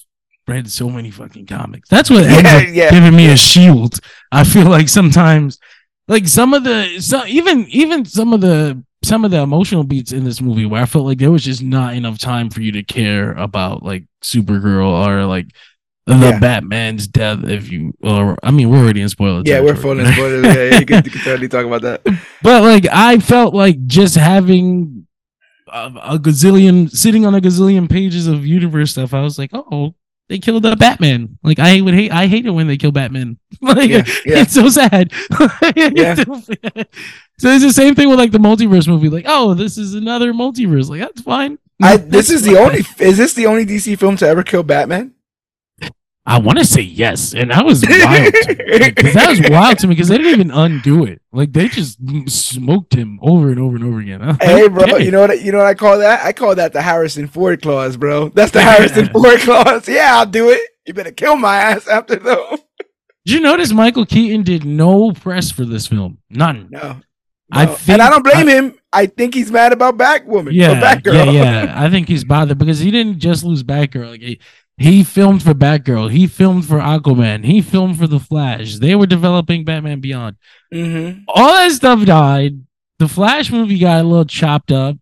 read 0.47 0.69
so 0.69 0.89
many 0.89 1.11
fucking 1.11 1.47
comics. 1.47 1.89
That's 1.89 2.09
what 2.09 2.23
ends 2.23 2.43
Yeah, 2.43 2.57
up 2.57 2.63
yeah. 2.71 2.91
giving 2.91 3.15
me 3.15 3.29
a 3.31 3.35
shield. 3.37 3.99
I 4.31 4.43
feel 4.43 4.67
like 4.67 4.89
sometimes, 4.89 5.59
like 6.07 6.27
some 6.27 6.53
of 6.53 6.63
the, 6.63 6.99
so 7.01 7.25
even 7.25 7.65
even 7.69 8.05
some 8.05 8.31
of 8.31 8.41
the 8.41 8.81
some 9.03 9.23
of 9.25 9.31
the 9.31 9.37
emotional 9.39 9.83
beats 9.83 10.11
in 10.11 10.23
this 10.23 10.41
movie 10.41 10.65
where 10.65 10.81
I 10.81 10.85
felt 10.85 11.05
like 11.05 11.17
there 11.19 11.31
was 11.31 11.43
just 11.43 11.61
not 11.61 11.93
enough 11.93 12.17
time 12.17 12.49
for 12.49 12.61
you 12.61 12.71
to 12.73 12.83
care 12.83 13.31
about 13.33 13.83
like 13.83 14.05
Supergirl 14.23 15.07
or 15.07 15.25
like 15.25 15.47
the 16.07 16.15
Yeah. 16.17 16.39
Batman's 16.39 17.07
death. 17.07 17.43
If 17.43 17.69
you, 17.71 17.93
or 18.01 18.37
I 18.43 18.51
mean, 18.51 18.69
we're 18.69 18.79
already 18.79 19.01
in 19.01 19.09
spoilers. 19.09 19.43
yeah, 19.45 19.59
we're 19.61 19.75
full 19.75 19.99
in 19.99 20.11
spoilers. 20.13 20.45
Yeah, 20.45 20.53
yeah, 20.63 20.79
you, 20.79 20.85
can, 20.85 21.03
you 21.05 21.11
can 21.11 21.21
totally 21.21 21.47
talk 21.47 21.65
about 21.65 21.81
that. 21.83 22.01
But 22.41 22.63
like, 22.63 22.87
I 22.91 23.19
felt 23.19 23.53
like 23.53 23.85
just 23.87 24.15
having 24.15 25.05
a, 25.71 25.91
a 26.13 26.17
gazillion 26.19 26.89
sitting 26.89 27.25
on 27.25 27.35
a 27.35 27.41
gazillion 27.41 27.89
pages 27.89 28.25
of 28.27 28.45
universe 28.45 28.91
stuff. 28.91 29.13
I 29.13 29.21
was 29.21 29.37
like, 29.37 29.51
oh, 29.53 29.93
they 30.29 30.39
killed 30.39 30.63
the 30.63 30.75
Batman. 30.75 31.37
Like, 31.43 31.59
I 31.59 31.79
would 31.81 31.93
hate. 31.93 32.11
I 32.11 32.27
hate 32.27 32.45
it 32.45 32.51
when 32.51 32.67
they 32.67 32.77
kill 32.77 32.91
Batman. 32.91 33.37
like, 33.61 33.89
Yeah, 33.89 34.03
yeah. 34.25 34.41
it's 34.41 34.53
so 34.53 34.69
sad. 34.69 35.11
Yeah. 35.75 36.15
so 36.15 37.49
it's 37.49 37.63
the 37.63 37.71
same 37.73 37.95
thing 37.95 38.09
with 38.09 38.19
like 38.19 38.31
the 38.31 38.37
multiverse 38.39 38.87
movie. 38.87 39.09
Like, 39.09 39.25
oh, 39.27 39.53
this 39.53 39.77
is 39.77 39.93
another 39.93 40.33
multiverse. 40.33 40.89
Like, 40.89 41.01
that's 41.01 41.21
fine. 41.21 41.59
I, 41.81 41.97
this 41.97 42.29
is 42.31 42.41
the 42.41 42.57
only. 42.57 42.83
Is 42.99 43.17
this 43.17 43.33
the 43.33 43.45
only 43.45 43.65
DC 43.65 43.97
film 43.99 44.17
to 44.17 44.27
ever 44.27 44.43
kill 44.43 44.63
Batman? 44.63 45.13
I 46.29 46.39
want 46.39 46.57
to 46.57 46.65
say 46.65 46.81
yes, 46.81 47.33
and 47.33 47.51
that 47.51 47.65
was 47.65 47.81
wild. 47.87 48.33
to 48.33 48.55
me. 48.55 48.79
Like, 48.79 48.95
'cause 48.97 49.13
that 49.13 49.29
was 49.29 49.49
wild 49.49 49.79
to 49.79 49.87
me 49.87 49.95
because 49.95 50.09
they 50.09 50.17
didn't 50.17 50.33
even 50.33 50.51
undo 50.51 51.05
it. 51.05 51.21
Like 51.31 51.53
they 51.53 51.69
just 51.69 51.97
smoked 52.29 52.93
him 52.93 53.17
over 53.21 53.49
and 53.49 53.57
over 53.59 53.77
and 53.77 53.85
over 53.85 53.99
again. 54.01 54.19
Like, 54.27 54.41
Hey, 54.43 54.67
bro, 54.67 54.83
okay. 54.83 55.05
you 55.05 55.11
know 55.11 55.21
what? 55.21 55.41
You 55.41 55.53
know 55.53 55.59
what 55.59 55.67
I 55.67 55.73
call 55.73 55.99
that? 55.99 56.25
I 56.25 56.33
call 56.33 56.53
that 56.55 56.73
the 56.73 56.81
Harrison 56.81 57.27
Ford 57.27 57.61
clause, 57.61 57.95
bro. 57.95 58.27
That's 58.29 58.51
the 58.51 58.61
Harrison 58.61 59.07
Ford 59.13 59.39
clause. 59.39 59.87
Yeah, 59.87 60.17
I'll 60.17 60.25
do 60.25 60.49
it. 60.49 60.59
You 60.85 60.93
better 60.93 61.11
kill 61.11 61.37
my 61.37 61.55
ass 61.55 61.87
after 61.87 62.17
though. 62.17 62.57
Did 63.25 63.33
you 63.35 63.39
notice 63.39 63.71
Michael 63.71 64.05
Keaton 64.05 64.43
did 64.43 64.65
no 64.65 65.11
press 65.13 65.49
for 65.49 65.63
this 65.65 65.87
film? 65.87 66.17
None. 66.29 66.67
No, 66.71 66.99
I 67.51 67.65
no. 67.65 67.73
think 67.73 67.89
and 67.89 68.01
I 68.01 68.09
don't 68.09 68.23
blame 68.23 68.47
him. 68.47 68.73
I 68.91 69.05
think 69.05 69.33
he's 69.33 69.51
mad 69.51 69.73
about 69.73 69.97
Batwoman. 69.97 70.51
Yeah, 70.53 70.81
Batgirl. 70.81 71.13
yeah, 71.13 71.31
yeah. 71.63 71.73
I 71.75 71.89
think 71.89 72.07
he's 72.07 72.23
bothered 72.23 72.57
because 72.57 72.79
he 72.79 72.89
didn't 72.91 73.19
just 73.19 73.43
lose 73.43 73.63
Batgirl. 73.63 74.09
Like 74.11 74.21
he, 74.21 74.39
he 74.77 75.03
filmed 75.03 75.41
for 75.43 75.53
Batgirl. 75.53 76.11
He 76.11 76.27
filmed 76.27 76.65
for 76.65 76.79
Aquaman. 76.79 77.45
He 77.45 77.61
filmed 77.61 77.97
for 77.97 78.07
The 78.07 78.19
Flash. 78.19 78.75
They 78.75 78.95
were 78.95 79.07
developing 79.07 79.65
Batman 79.65 79.99
Beyond. 80.01 80.35
hmm 80.71 81.11
All 81.27 81.53
that 81.53 81.71
stuff 81.71 82.05
died. 82.05 82.61
The 82.99 83.07
Flash 83.07 83.51
movie 83.51 83.79
got 83.79 84.01
a 84.01 84.07
little 84.07 84.25
chopped 84.25 84.71
up. 84.71 84.97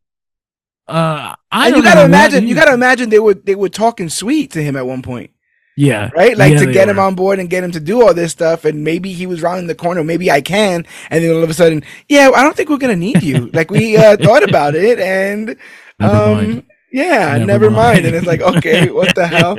Uh, 0.87 1.35
I 1.51 1.67
And 1.67 1.77
you 1.77 1.83
gotta 1.83 2.05
imagine. 2.05 2.47
You 2.47 2.55
gotta 2.55 2.73
imagine 2.73 3.09
they 3.09 3.19
were 3.19 3.33
they 3.33 3.55
were 3.55 3.69
talking 3.69 4.07
sweet 4.09 4.51
to 4.51 4.61
him 4.61 4.75
at 4.75 4.85
one 4.85 5.01
point, 5.01 5.31
yeah, 5.75 6.11
right? 6.15 6.37
Like 6.37 6.53
Yeah, 6.53 6.59
to 6.59 6.71
get 6.71 6.87
him 6.89 6.97
were. 6.97 7.01
on 7.03 7.15
board 7.15 7.39
and 7.39 7.49
get 7.49 7.63
him 7.63 7.71
to 7.71 7.79
do 7.79 8.03
all 8.03 8.13
this 8.13 8.31
stuff. 8.31 8.65
And 8.65 8.83
maybe 8.83 9.11
he 9.11 9.25
was 9.25 9.41
rounding 9.41 9.65
the 9.67 9.73
corner. 9.75 10.03
Maybe 10.03 10.29
I 10.29 10.41
can. 10.41 10.85
And 11.09 11.23
then 11.23 11.35
all 11.35 11.43
of 11.43 11.49
a 11.49 11.53
sudden, 11.55 11.83
yeah, 12.07 12.29
I 12.35 12.43
don't 12.43 12.55
think 12.55 12.69
we're 12.69 12.77
gonna 12.77 12.95
need 12.95 13.23
you. 13.23 13.49
like 13.51 13.71
we 13.71 13.97
uh, 13.97 14.15
thought 14.21 14.43
about 14.47 14.75
it, 14.75 14.99
and 14.99 15.55
um. 15.99 16.63
Yeah, 16.95 17.37
Never 17.37 17.45
never, 17.45 17.69
mind. 17.69 18.03
mind. 18.03 18.05
And 18.05 18.15
it's 18.15 18.25
like, 18.25 18.41
okay, 18.57 18.89
what 18.89 19.13
the 19.15 19.27
hell? 19.27 19.57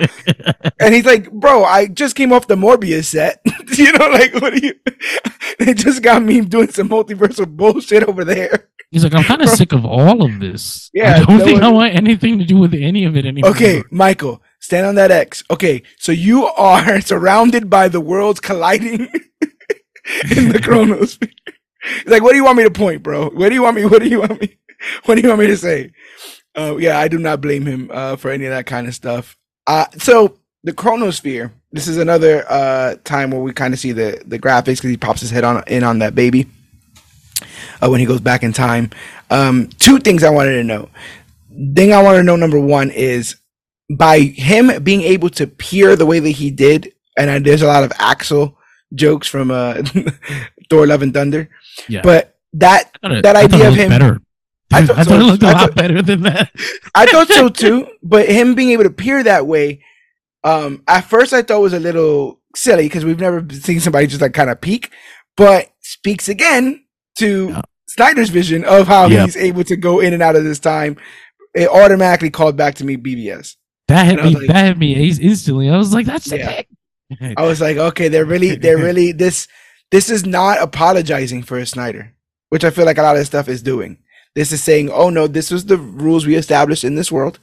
And 0.80 0.94
he's 0.94 1.04
like, 1.04 1.30
bro, 1.30 1.64
I 1.64 1.86
just 1.86 2.16
came 2.16 2.32
off 2.32 2.46
the 2.46 2.56
Morbius 2.56 3.04
set. 3.04 3.40
you 3.76 3.92
know, 3.92 4.08
like, 4.08 4.34
what 4.34 4.54
do 4.54 4.66
you? 4.66 4.74
they 5.58 5.74
just 5.74 6.02
got 6.02 6.22
me 6.22 6.40
doing 6.40 6.70
some 6.70 6.88
multiversal 6.88 7.46
bullshit 7.46 8.04
over 8.04 8.24
there. 8.24 8.68
He's 8.90 9.04
like, 9.04 9.14
I'm 9.14 9.24
kind 9.24 9.42
of 9.42 9.50
sick 9.50 9.72
of 9.72 9.84
all 9.84 10.24
of 10.24 10.40
this. 10.40 10.90
Yeah, 10.94 11.16
I 11.16 11.24
don't 11.24 11.40
think 11.40 11.62
I 11.62 11.68
want 11.68 11.94
anything 11.94 12.38
to 12.38 12.44
do 12.44 12.56
with 12.56 12.72
any 12.72 13.04
of 13.04 13.16
it 13.16 13.26
anymore. 13.26 13.50
Okay, 13.50 13.82
Michael, 13.90 14.40
stand 14.60 14.86
on 14.86 14.94
that 14.94 15.10
X. 15.10 15.44
Okay, 15.50 15.82
so 15.98 16.12
you 16.12 16.46
are 16.46 17.00
surrounded 17.00 17.68
by 17.68 17.88
the 17.88 18.00
worlds 18.00 18.40
colliding 18.40 19.00
in 20.36 20.48
the 20.50 20.60
chronosphere. 20.62 21.32
Like, 22.06 22.22
what 22.22 22.30
do 22.30 22.36
you 22.36 22.44
want 22.44 22.58
me 22.58 22.64
to 22.64 22.70
point, 22.70 23.02
bro? 23.02 23.28
What 23.30 23.48
do 23.48 23.54
you 23.54 23.62
want 23.62 23.76
me? 23.76 23.84
What 23.84 24.02
do 24.02 24.08
you 24.08 24.20
want 24.20 24.40
me? 24.40 24.56
What 25.04 25.16
do 25.16 25.20
you 25.20 25.28
want 25.28 25.40
me 25.40 25.46
to 25.48 25.56
say? 25.56 25.90
Uh, 26.56 26.76
yeah, 26.78 26.98
I 26.98 27.08
do 27.08 27.18
not 27.18 27.40
blame 27.40 27.66
him 27.66 27.90
uh, 27.92 28.16
for 28.16 28.30
any 28.30 28.44
of 28.46 28.50
that 28.50 28.66
kind 28.66 28.86
of 28.88 28.94
stuff. 28.94 29.36
Uh, 29.66 29.86
so 29.98 30.38
the 30.64 30.72
chronosphere. 30.72 31.52
This 31.72 31.88
is 31.88 31.98
another 31.98 32.44
uh, 32.50 32.94
time 33.04 33.30
where 33.30 33.40
we 33.42 33.52
kind 33.52 33.74
of 33.74 33.80
see 33.80 33.92
the 33.92 34.22
the 34.26 34.38
graphics 34.38 34.76
because 34.78 34.90
he 34.90 34.96
pops 34.96 35.20
his 35.20 35.30
head 35.30 35.44
on 35.44 35.62
in 35.66 35.84
on 35.84 35.98
that 35.98 36.14
baby 36.14 36.46
uh, 37.82 37.88
when 37.90 38.00
he 38.00 38.06
goes 38.06 38.20
back 38.20 38.42
in 38.42 38.52
time. 38.54 38.90
Um, 39.30 39.68
two 39.78 39.98
things 39.98 40.22
I 40.24 40.30
wanted 40.30 40.52
to 40.54 40.64
know. 40.64 40.88
Thing 41.74 41.92
I 41.92 42.02
want 42.02 42.16
to 42.16 42.22
know 42.22 42.36
number 42.36 42.58
one 42.58 42.90
is 42.90 43.36
by 43.94 44.20
him 44.20 44.82
being 44.82 45.02
able 45.02 45.28
to 45.30 45.46
peer 45.46 45.96
the 45.96 46.06
way 46.06 46.18
that 46.18 46.30
he 46.30 46.50
did, 46.50 46.92
and 47.18 47.44
there's 47.44 47.62
a 47.62 47.66
lot 47.66 47.84
of 47.84 47.90
Axl 47.92 48.54
jokes 48.94 49.28
from 49.28 49.50
uh, 49.50 49.82
Thor: 50.70 50.86
Love 50.86 51.02
and 51.02 51.12
Thunder, 51.12 51.48
Yeah. 51.88 52.00
but 52.02 52.38
that 52.54 52.90
I 53.02 53.20
that 53.20 53.36
idea 53.36 53.68
of 53.68 53.74
him- 53.74 53.90
better. 53.90 54.20
I 54.72 54.78
I 54.78 54.84
thought 54.86 54.96
thought, 54.96 55.06
so- 55.06 55.20
it 55.20 55.22
looked 55.24 55.42
a 55.42 55.46
I 55.46 55.52
lot 55.52 55.60
thought- 55.60 55.74
better 55.76 56.02
than 56.02 56.22
that. 56.22 56.50
I 56.94 57.06
thought 57.06 57.28
so 57.28 57.48
too, 57.62 57.86
but 58.02 58.28
him 58.28 58.54
being 58.54 58.70
able 58.70 58.84
to 58.84 58.90
peer 58.90 59.22
that 59.22 59.46
way, 59.46 59.82
um, 60.44 60.82
at 60.88 61.02
first 61.02 61.32
I 61.32 61.42
thought 61.42 61.60
was 61.60 61.72
a 61.72 61.80
little 61.80 62.40
silly 62.54 62.84
because 62.84 63.04
we've 63.04 63.20
never 63.20 63.46
seen 63.52 63.80
somebody 63.80 64.06
just 64.06 64.20
like 64.22 64.32
kind 64.34 64.50
of 64.50 64.60
peek, 64.60 64.90
but 65.36 65.68
speaks 65.82 66.28
again 66.28 66.84
to 67.18 67.48
Yeah. 67.50 67.60
Snyder's 67.88 68.30
vision 68.30 68.64
of 68.64 68.86
how 68.88 69.06
Yeah. 69.06 69.24
he's 69.24 69.36
able 69.36 69.64
to 69.64 69.76
go 69.76 70.00
in 70.00 70.12
and 70.12 70.22
out 70.22 70.36
of 70.36 70.44
this 70.44 70.58
time. 70.58 70.96
It 71.54 71.68
automatically 71.68 72.30
called 72.30 72.56
back 72.56 72.74
to 72.76 72.84
me 72.84 72.96
BvS. 72.96 73.56
That 73.88 74.04
hit 74.06 74.12
And 74.18 74.20
I 74.20 74.24
was 74.24 74.34
me. 74.34 74.40
like- 74.40 74.48
that 74.48 74.64
hit 74.66 74.78
me 74.78 75.10
instantly. 75.10 75.70
I 75.70 75.76
was 75.76 75.94
like, 75.94 76.06
"That's 76.06 76.26
the 76.26 76.38
Yeah. 76.38 76.62
thing." 77.18 77.34
I 77.36 77.42
was 77.44 77.60
like, 77.60 77.76
okay, 77.76 78.08
they're 78.08 78.24
really, 78.24 78.56
they're 78.56 78.76
really 78.78 79.12
this. 79.12 79.46
This 79.92 80.10
is 80.10 80.26
not 80.26 80.60
apologizing 80.60 81.44
for 81.44 81.64
Snyder, 81.64 82.12
which 82.48 82.64
I 82.64 82.70
feel 82.70 82.84
like 82.84 82.98
a 82.98 83.02
lot 83.02 83.14
of 83.14 83.20
this 83.20 83.28
stuff 83.28 83.48
is 83.48 83.62
doing. 83.62 83.98
This 84.36 84.52
is 84.52 84.62
saying, 84.62 84.90
oh 84.90 85.10
no, 85.10 85.26
this 85.26 85.50
was 85.50 85.64
the 85.66 85.76
rules 85.78 86.26
we 86.26 86.36
established 86.36 86.84
in 86.84 86.94
this 86.94 87.10
world. 87.10 87.40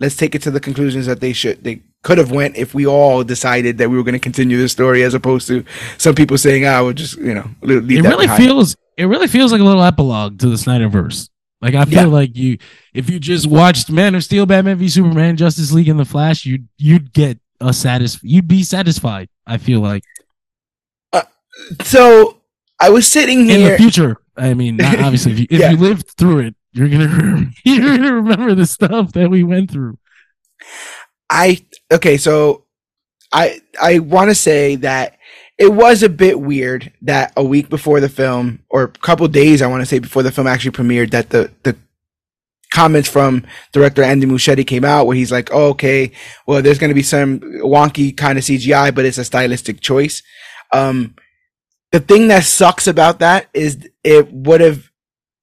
Let's 0.00 0.16
take 0.16 0.34
it 0.34 0.40
to 0.42 0.50
the 0.50 0.60
conclusions 0.60 1.04
that 1.06 1.20
they 1.20 1.32
should, 1.34 1.62
they 1.64 1.82
could 2.02 2.18
have 2.18 2.30
went 2.30 2.56
if 2.56 2.72
we 2.72 2.86
all 2.86 3.22
decided 3.24 3.76
that 3.78 3.90
we 3.90 3.96
were 3.98 4.02
going 4.04 4.14
to 4.14 4.18
continue 4.20 4.56
the 4.58 4.68
story, 4.68 5.02
as 5.02 5.12
opposed 5.12 5.48
to 5.48 5.64
some 5.98 6.14
people 6.14 6.38
saying, 6.38 6.64
ah, 6.64 6.82
we'll 6.82 6.92
just, 6.92 7.18
you 7.18 7.34
know, 7.34 7.48
leave 7.62 7.98
it 7.98 8.02
that 8.04 8.08
really 8.10 8.26
behind. 8.26 8.42
feels. 8.42 8.76
It 8.96 9.04
really 9.06 9.26
feels 9.26 9.52
like 9.52 9.60
a 9.60 9.64
little 9.64 9.82
epilogue 9.82 10.38
to 10.38 10.48
the 10.48 10.56
Snyderverse. 10.56 11.28
Like 11.60 11.74
I 11.74 11.84
feel 11.84 12.00
Yeah. 12.02 12.06
like 12.06 12.36
you, 12.36 12.58
if 12.94 13.10
you 13.10 13.18
just 13.18 13.46
watched 13.46 13.90
Man 13.90 14.14
of 14.14 14.22
Steel, 14.22 14.46
Batman 14.46 14.76
v 14.78 14.88
Superman, 14.88 15.36
Justice 15.36 15.72
League, 15.72 15.88
and 15.88 15.98
the 15.98 16.04
Flash, 16.04 16.44
you'd 16.46 16.68
you'd 16.78 17.12
get 17.12 17.38
a 17.60 17.72
satis. 17.72 18.20
You'd 18.22 18.46
be 18.46 18.62
satisfied. 18.62 19.28
I 19.46 19.56
feel 19.56 19.80
like 19.80 20.04
So 21.82 22.38
I 22.78 22.90
was 22.90 23.06
sitting 23.06 23.46
here 23.46 23.56
in 23.58 23.72
the 23.72 23.78
future. 23.78 24.18
I 24.36 24.54
mean, 24.54 24.76
not 24.76 24.98
obviously, 25.00 25.32
if 25.32 25.38
you, 25.40 25.46
if 25.50 25.60
Yeah. 25.60 25.70
you 25.70 25.76
lived 25.76 26.08
through 26.18 26.40
it, 26.40 26.54
you're 26.72 26.88
gonna 26.88 27.50
you're 27.64 27.96
gonna 27.98 28.14
remember 28.14 28.54
the 28.54 28.66
stuff 28.66 29.12
that 29.12 29.30
we 29.30 29.42
went 29.42 29.70
through. 29.70 29.98
I 31.30 31.64
okay, 31.90 32.16
so 32.16 32.64
I 33.32 33.60
I 33.80 33.98
want 34.00 34.30
to 34.30 34.34
say 34.34 34.76
that 34.76 35.18
it 35.58 35.72
was 35.72 36.02
a 36.02 36.08
bit 36.08 36.40
weird 36.40 36.92
that 37.02 37.32
a 37.36 37.42
week 37.44 37.68
before 37.68 38.00
the 38.00 38.08
film, 38.08 38.60
or 38.68 38.82
a 38.84 38.88
couple 38.88 39.26
days, 39.28 39.62
I 39.62 39.66
want 39.66 39.80
to 39.82 39.86
say 39.86 39.98
before 39.98 40.22
the 40.22 40.30
film 40.30 40.46
actually 40.46 40.72
premiered, 40.72 41.10
that 41.10 41.30
the 41.30 41.50
the 41.62 41.76
comments 42.72 43.08
from 43.08 43.44
director 43.72 44.02
Andy 44.02 44.26
Muschietti 44.26 44.66
came 44.66 44.84
out 44.84 45.06
where 45.06 45.16
he's 45.16 45.32
like, 45.32 45.48
oh, 45.52 45.68
"Okay, 45.70 46.12
well, 46.46 46.60
there's 46.62 46.78
going 46.78 46.90
to 46.90 46.94
be 46.94 47.02
some 47.02 47.40
wonky 47.62 48.14
kind 48.16 48.36
of 48.38 48.44
CGI, 48.44 48.94
but 48.94 49.04
it's 49.06 49.18
a 49.18 49.24
stylistic 49.24 49.80
choice." 49.80 50.22
Um, 50.72 51.14
the 51.92 52.00
thing 52.00 52.28
that 52.28 52.44
sucks 52.44 52.86
about 52.86 53.18
that 53.20 53.48
is 53.54 53.88
it 54.04 54.32
would 54.32 54.60
have. 54.60 54.90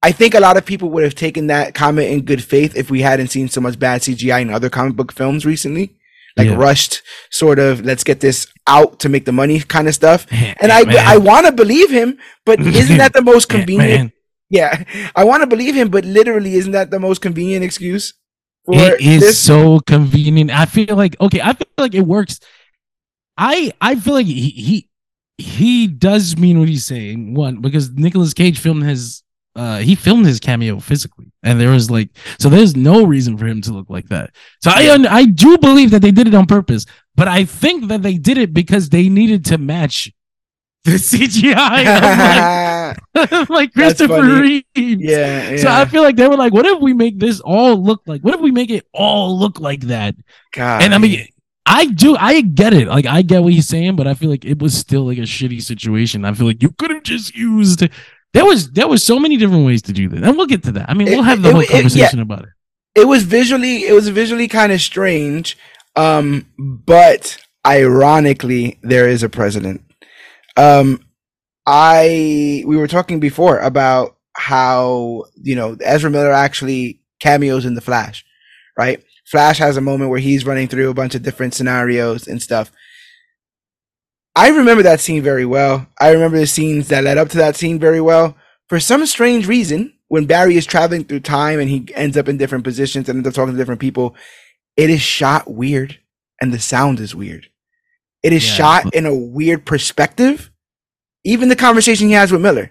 I 0.02 0.12
think 0.12 0.34
a 0.36 0.40
lot 0.42 0.58
of 0.58 0.66
people 0.66 0.90
would 0.90 1.04
have 1.06 1.16
taken 1.16 1.48
that 1.48 1.74
comment 1.74 2.10
in 2.12 2.26
good 2.26 2.44
faith 2.44 2.76
if 2.76 2.92
we 2.92 3.02
hadn't 3.02 3.28
seen 3.30 3.48
so 3.48 3.62
much 3.62 3.80
bad 3.80 4.02
CGI 4.02 4.42
in 4.42 4.50
other 4.50 4.70
comic 4.70 4.96
book 4.98 5.14
films 5.14 5.46
recently, 5.46 5.96
like 6.36 6.48
Yeah. 6.50 6.56
rushed 6.56 7.02
sort 7.32 7.58
of 7.58 7.86
let's 7.86 8.04
get 8.04 8.20
this 8.20 8.48
out 8.68 9.00
to 9.00 9.08
make 9.10 9.24
the 9.24 9.32
money 9.32 9.62
kind 9.62 9.88
of 9.88 9.96
stuff. 9.96 10.28
And 10.62 10.72
I. 10.72 11.14
I 11.14 11.18
want 11.18 11.46
to 11.46 11.52
believe 11.54 11.90
him, 11.90 12.18
but 12.46 12.60
isn't 12.82 12.98
that 12.98 13.14
the 13.14 13.22
most 13.22 13.48
convenient? 13.48 13.92
Ant-Man. 13.92 14.12
Yeah, 14.50 14.84
I 15.16 15.24
want 15.24 15.42
to 15.42 15.48
believe 15.48 15.74
him, 15.74 15.90
but 15.90 16.04
literally, 16.06 16.56
isn't 16.56 16.74
that 16.74 16.92
the 16.92 17.00
most 17.00 17.22
convenient 17.22 17.64
excuse 17.64 18.14
for 18.66 18.76
It 18.76 19.00
is 19.02 19.22
this? 19.22 19.40
so 19.40 19.80
convenient. 19.80 20.52
I 20.52 20.66
feel 20.66 20.96
like 20.98 21.16
okay. 21.22 21.40
I 21.42 21.54
feel 21.54 21.68
like 21.78 21.96
it 21.96 22.02
works. 22.06 22.40
I 23.38 23.72
I 23.82 23.96
feel 23.96 24.14
like 24.16 24.26
he 24.28 24.50
he 24.50 24.90
he 25.38 25.88
does 25.88 26.38
mean 26.38 26.60
what 26.60 26.70
he's 26.70 26.86
saying. 26.86 27.34
One 27.34 27.62
because 27.62 27.92
Nicolas 27.92 28.34
Cage 28.34 28.60
film 28.60 28.82
has 28.82 29.24
uh 29.56 29.78
he 29.78 29.96
filmed 29.96 30.26
his 30.26 30.40
cameo 30.40 30.80
physically. 30.80 31.32
And 31.42 31.60
there 31.60 31.72
was 31.72 31.90
like 31.90 32.10
so 32.40 32.50
there's 32.50 32.76
no 32.76 33.06
reason 33.06 33.38
for 33.38 33.46
him 33.46 33.62
to 33.62 33.74
look 33.74 33.90
like 33.90 34.10
that. 34.10 34.32
So 34.62 34.72
i 34.72 34.98
i 35.10 35.26
do 35.26 35.58
believe 35.58 35.92
that 35.92 36.02
they 36.02 36.12
did 36.12 36.28
it 36.28 36.36
on 36.36 36.46
purpose 36.46 36.86
but 37.16 37.28
i 37.28 37.46
think 37.46 37.88
that 37.88 38.02
they 38.02 38.18
did 38.18 38.38
it 38.38 38.54
because 38.54 38.90
they 38.90 39.10
needed 39.10 39.46
to 39.46 39.58
match 39.58 40.12
the 40.86 40.92
cgi 40.92 41.54
like, 43.16 43.50
like 43.50 43.74
christopher 43.74 44.22
reeve. 44.22 44.64
Yeah, 44.76 45.52
yeah. 45.52 45.58
so 45.58 45.70
i 45.70 45.86
feel 45.86 46.04
like 46.04 46.16
they 46.16 46.28
were 46.28 46.36
like 46.36 46.54
what 46.54 46.66
if 46.66 46.82
we 46.82 46.94
make 46.94 47.20
this 47.20 47.40
all 47.40 47.82
look 47.82 48.02
like 48.06 48.22
what 48.22 48.36
if 48.36 48.42
we 48.42 48.52
make 48.52 48.70
it 48.70 48.86
all 48.94 49.38
look 49.40 49.60
like 49.60 49.82
that? 49.82 50.16
God. 50.52 50.82
and 50.82 50.94
i 50.94 50.98
mean 50.98 51.28
I 51.66 51.86
do, 51.86 52.16
I 52.18 52.42
get 52.42 52.74
it. 52.74 52.88
Like, 52.88 53.06
I 53.06 53.22
get 53.22 53.42
what 53.42 53.54
he's 53.54 53.68
saying, 53.68 53.96
but 53.96 54.06
I 54.08 54.14
feel 54.16 54.30
like 54.30 54.44
it 54.46 54.60
was 54.60 54.76
still 54.78 55.06
like 55.06 55.18
a 55.18 55.22
shitty 55.22 55.62
situation. 55.62 56.26
I 56.26 56.34
feel 56.34 56.48
like 56.48 56.62
you 56.62 56.72
could 56.72 56.92
have 56.92 57.04
just 57.04 57.36
used. 57.36 57.88
There 58.34 58.44
was 58.46 58.72
there 58.72 58.88
was 58.88 59.02
so 59.04 59.18
many 59.20 59.38
different 59.38 59.66
ways 59.66 59.82
to 59.84 59.94
do 59.94 60.10
this, 60.10 60.22
and 60.22 60.36
we'll 60.38 60.48
get 60.48 60.64
to 60.64 60.72
that. 60.74 60.90
I 60.90 60.94
mean, 60.94 61.08
we'll 61.10 61.24
have 61.24 61.42
the 61.42 61.50
it- 61.50 61.54
whole 61.54 61.62
it- 61.62 61.70
conversation 61.70 62.20
about 62.20 62.44
it. 62.44 62.50
it 62.96 63.08
was 63.08 63.24
visually 63.24 63.86
it 63.86 63.94
was 63.94 64.10
visually 64.10 64.48
kind 64.48 64.72
of 64.72 64.80
strange 64.82 65.58
um 65.96 66.46
but 66.58 67.38
ironically 67.66 68.78
there 68.84 69.08
is 69.08 69.24
a 69.24 69.30
president 69.30 69.82
um 70.58 71.00
i 71.68 72.64
we 72.66 72.76
were 72.78 72.88
talking 72.88 73.20
before 73.20 73.60
about 73.60 74.18
how 74.36 75.24
you 75.42 75.56
know 75.56 75.76
ezra 75.82 76.10
miller 76.10 76.32
actually 76.32 77.00
cameos 77.20 77.66
in 77.66 77.74
the 77.76 77.82
flash 77.82 78.26
right 78.78 79.04
Flash 79.34 79.58
has 79.58 79.78
a 79.78 79.82
moment 79.82 80.12
where 80.12 80.20
he's 80.20 80.46
running 80.46 80.68
through 80.68 80.92
a 80.92 80.94
bunch 80.94 81.16
of 81.16 81.24
different 81.24 81.56
scenarios 81.56 82.28
and 82.28 82.40
stuff. 82.40 82.72
I 84.36 84.50
remember 84.50 84.84
that 84.84 85.00
scene 85.00 85.24
very 85.24 85.44
well. 85.44 85.88
I 86.00 86.12
remember 86.12 86.38
the 86.38 86.46
scenes 86.46 86.90
that 86.90 87.04
led 87.04 87.18
up 87.18 87.30
to 87.30 87.38
that 87.38 87.56
scene 87.56 87.80
very 87.80 88.00
well. 88.00 88.38
For 88.70 88.80
some 88.80 89.04
strange 89.08 89.48
reason, 89.48 89.92
when 90.08 90.28
Barry 90.28 90.56
is 90.56 90.68
traveling 90.68 91.04
through 91.04 91.22
time 91.22 91.60
and 91.60 91.68
he 91.68 91.88
ends 91.96 92.16
up 92.16 92.30
in 92.30 92.38
different 92.38 92.64
positions 92.64 93.10
and 93.10 93.18
ends 93.18 93.28
up 93.28 93.34
talking 93.34 93.56
to 93.56 93.58
different 93.58 93.82
people, 93.82 94.16
it 94.78 94.92
is 94.92 95.02
shot 95.02 95.50
weird 95.50 95.98
and 96.40 96.54
the 96.54 96.60
sound 96.60 97.00
is 97.00 97.16
weird. 97.16 97.48
It 98.22 98.34
is 98.34 98.48
yeah. 98.48 98.54
shot 98.54 98.94
in 98.94 99.08
a 99.08 99.16
weird 99.16 99.66
perspective. 99.66 100.52
Even 101.24 101.50
the 101.50 101.56
conversation 101.56 102.06
he 102.06 102.14
has 102.14 102.32
with 102.32 102.42
Miller, 102.42 102.70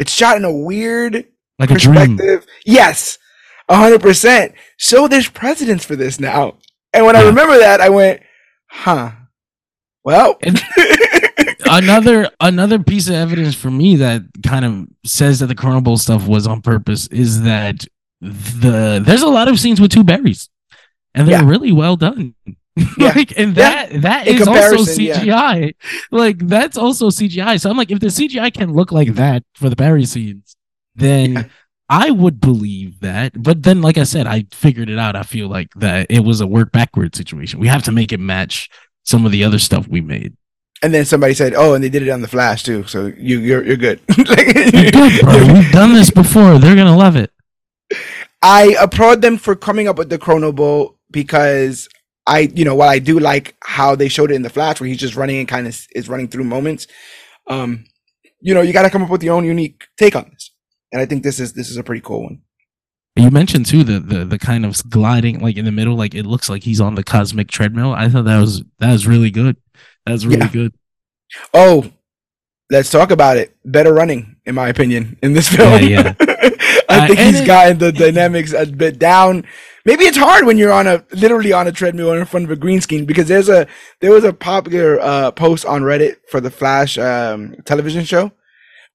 it's 0.00 0.10
shot 0.10 0.36
in 0.36 0.44
a 0.44 0.52
weird 0.52 1.28
like 1.60 1.68
perspective. 1.68 2.42
A 2.42 2.46
yes, 2.66 3.18
100%. 3.72 4.54
So 4.78 5.08
there's 5.08 5.28
precedence 5.28 5.84
for 5.84 5.96
this 5.96 6.20
now. 6.20 6.58
And 6.92 7.06
when 7.06 7.14
yeah. 7.14 7.22
I 7.22 7.24
remember 7.24 7.58
that, 7.58 7.80
I 7.80 7.88
went, 7.88 8.22
huh. 8.68 9.12
Well, 10.04 10.36
another 11.64 12.28
another 12.40 12.80
piece 12.80 13.08
of 13.08 13.14
evidence 13.14 13.54
for 13.54 13.70
me 13.70 13.96
that 13.96 14.22
kind 14.44 14.64
of 14.64 14.88
says 15.04 15.38
that 15.38 15.46
the 15.46 15.54
Chrono 15.54 15.80
Bowl 15.80 15.96
stuff 15.96 16.26
was 16.26 16.46
on 16.46 16.60
purpose 16.60 17.06
is 17.08 17.42
that 17.42 17.84
the 18.20 19.00
there's 19.04 19.22
a 19.22 19.28
lot 19.28 19.48
of 19.48 19.60
scenes 19.60 19.80
with 19.80 19.92
two 19.92 20.02
Barrys, 20.02 20.48
and 21.14 21.28
they're 21.28 21.42
yeah. 21.42 21.48
really 21.48 21.72
well 21.72 21.96
done. 21.96 22.34
Yeah. 22.96 23.12
like 23.14 23.38
and 23.38 23.54
that 23.56 23.92
yeah. 23.92 24.00
that 24.00 24.26
is 24.26 24.48
also 24.48 24.78
CGI. 24.78 25.74
Like 26.10 26.38
that's 26.38 26.78
also 26.78 27.10
CGI. 27.10 27.60
So 27.60 27.68
I'm 27.68 27.76
like, 27.76 27.90
if 27.90 28.00
the 28.00 28.06
CGI 28.06 28.52
can 28.52 28.72
look 28.72 28.90
like 28.90 29.14
that 29.16 29.44
for 29.54 29.68
the 29.68 29.76
Barry 29.76 30.06
scenes, 30.06 30.56
then 30.94 31.50
I 31.92 32.10
would 32.10 32.40
believe 32.40 33.00
that. 33.00 33.40
But 33.42 33.62
then, 33.62 33.82
like 33.82 33.98
I 33.98 34.04
said, 34.04 34.26
I 34.26 34.46
figured 34.52 34.88
it 34.88 34.98
out. 34.98 35.14
I 35.14 35.22
feel 35.24 35.48
like 35.48 35.68
that 35.76 36.06
it 36.10 36.20
was 36.24 36.40
a 36.40 36.46
work 36.46 36.72
backward 36.72 37.14
situation. 37.14 37.60
We 37.60 37.68
have 37.68 37.82
to 37.84 37.92
make 37.92 38.12
it 38.12 38.18
match 38.20 38.70
some 39.04 39.26
of 39.26 39.32
the 39.32 39.44
other 39.44 39.58
stuff 39.58 39.86
we 39.88 40.00
made. 40.00 40.34
and 40.82 40.92
then 40.94 41.04
somebody 41.04 41.34
said, 41.34 41.52
"Oh, 41.54 41.74
and 41.74 41.84
they 41.84 41.88
did 41.90 42.02
it 42.02 42.08
on 42.10 42.22
the 42.22 42.28
Flash 42.28 42.62
too." 42.64 42.84
So 42.86 43.12
you 43.16 43.38
you're 43.40 43.62
you're 43.64 43.76
good. 43.76 44.00
Like- 44.18 44.54
You're 44.72 44.90
good, 44.90 45.20
bro. 45.22 45.46
We've 45.54 45.70
done 45.72 45.92
this 45.94 46.10
before. 46.10 46.58
They're 46.58 46.74
gonna 46.76 46.96
love 46.96 47.14
it. 47.16 47.30
I 48.42 48.74
applaud 48.80 49.20
them 49.22 49.36
for 49.36 49.54
coming 49.54 49.86
up 49.88 49.98
with 49.98 50.08
the 50.08 50.18
Chrono 50.18 50.50
Bowl 50.52 50.96
because 51.10 51.88
I, 52.26 52.40
you 52.54 52.64
know, 52.64 52.74
while 52.74 52.88
I 52.88 52.98
do 53.00 53.18
like 53.18 53.54
how 53.62 53.94
they 53.96 54.08
showed 54.08 54.30
it 54.30 54.34
in 54.34 54.42
the 54.42 54.50
Flash, 54.50 54.80
where 54.80 54.88
he's 54.88 54.98
just 54.98 55.16
running 55.16 55.38
and 55.38 55.48
kind 55.48 55.66
of 55.66 55.78
is 55.94 56.08
running 56.08 56.28
through 56.28 56.44
moments, 56.44 56.86
um, 57.48 57.84
you 58.40 58.54
know, 58.54 58.60
you 58.62 58.72
got 58.72 58.82
to 58.82 58.90
come 58.90 59.02
up 59.02 59.10
with 59.10 59.22
your 59.22 59.34
own 59.34 59.44
unique 59.44 59.86
take 59.98 60.14
on 60.16 60.30
this, 60.32 60.51
and 60.92 61.00
I 61.00 61.06
think 61.06 61.22
this 61.22 61.40
is 61.40 61.52
this 61.54 61.70
is 61.70 61.76
a 61.76 61.82
pretty 61.82 62.00
cool 62.02 62.22
one. 62.24 62.42
You 63.16 63.30
mentioned 63.30 63.66
too 63.66 63.84
the, 63.84 63.98
the 64.00 64.24
the 64.24 64.38
kind 64.38 64.64
of 64.64 64.80
gliding 64.88 65.40
like 65.40 65.56
in 65.56 65.64
the 65.64 65.72
middle, 65.72 65.94
like 65.96 66.14
it 66.14 66.24
looks 66.24 66.48
like 66.48 66.62
he's 66.62 66.80
on 66.80 66.94
the 66.94 67.04
cosmic 67.04 67.48
treadmill. 67.48 67.92
I 67.92 68.08
thought 68.08 68.24
that 68.24 68.38
was 68.40 68.62
that 68.78 68.92
was 68.92 69.06
really 69.06 69.30
good. 69.30 69.56
That's 70.06 70.24
really 70.24 70.38
Yeah. 70.40 70.48
good. 70.48 70.74
Oh, 71.54 71.90
let's 72.70 72.90
talk 72.90 73.10
about 73.10 73.36
it. 73.36 73.54
Better 73.64 73.92
running, 73.92 74.36
in 74.46 74.54
my 74.54 74.68
opinion, 74.68 75.18
in 75.22 75.32
this 75.34 75.48
film. 75.48 75.82
Yeah, 75.82 76.14
I 76.20 76.54
Uh, 76.88 77.06
think 77.06 77.18
he's 77.20 77.40
it- 77.40 77.46
gotten 77.46 77.78
the 77.78 77.92
dynamics 77.92 78.52
a 78.52 78.66
bit 78.66 78.98
down. 78.98 79.44
Maybe 79.84 80.04
it's 80.04 80.16
hard 80.18 80.46
when 80.46 80.58
you're 80.58 80.72
on 80.72 80.86
a 80.86 81.04
literally 81.12 81.52
on 81.52 81.66
a 81.66 81.72
treadmill 81.72 82.12
in 82.12 82.24
front 82.24 82.44
of 82.44 82.50
a 82.50 82.56
green 82.56 82.80
screen 82.80 83.04
because 83.04 83.28
there's 83.28 83.48
a 83.48 83.66
there 84.00 84.12
was 84.12 84.24
a 84.24 84.32
popular 84.32 84.98
uh, 85.00 85.30
post 85.32 85.66
on 85.66 85.82
Reddit 85.82 86.16
for 86.30 86.40
the 86.40 86.50
Flash 86.50 86.96
um, 86.98 87.56
television 87.64 88.04
show 88.04 88.32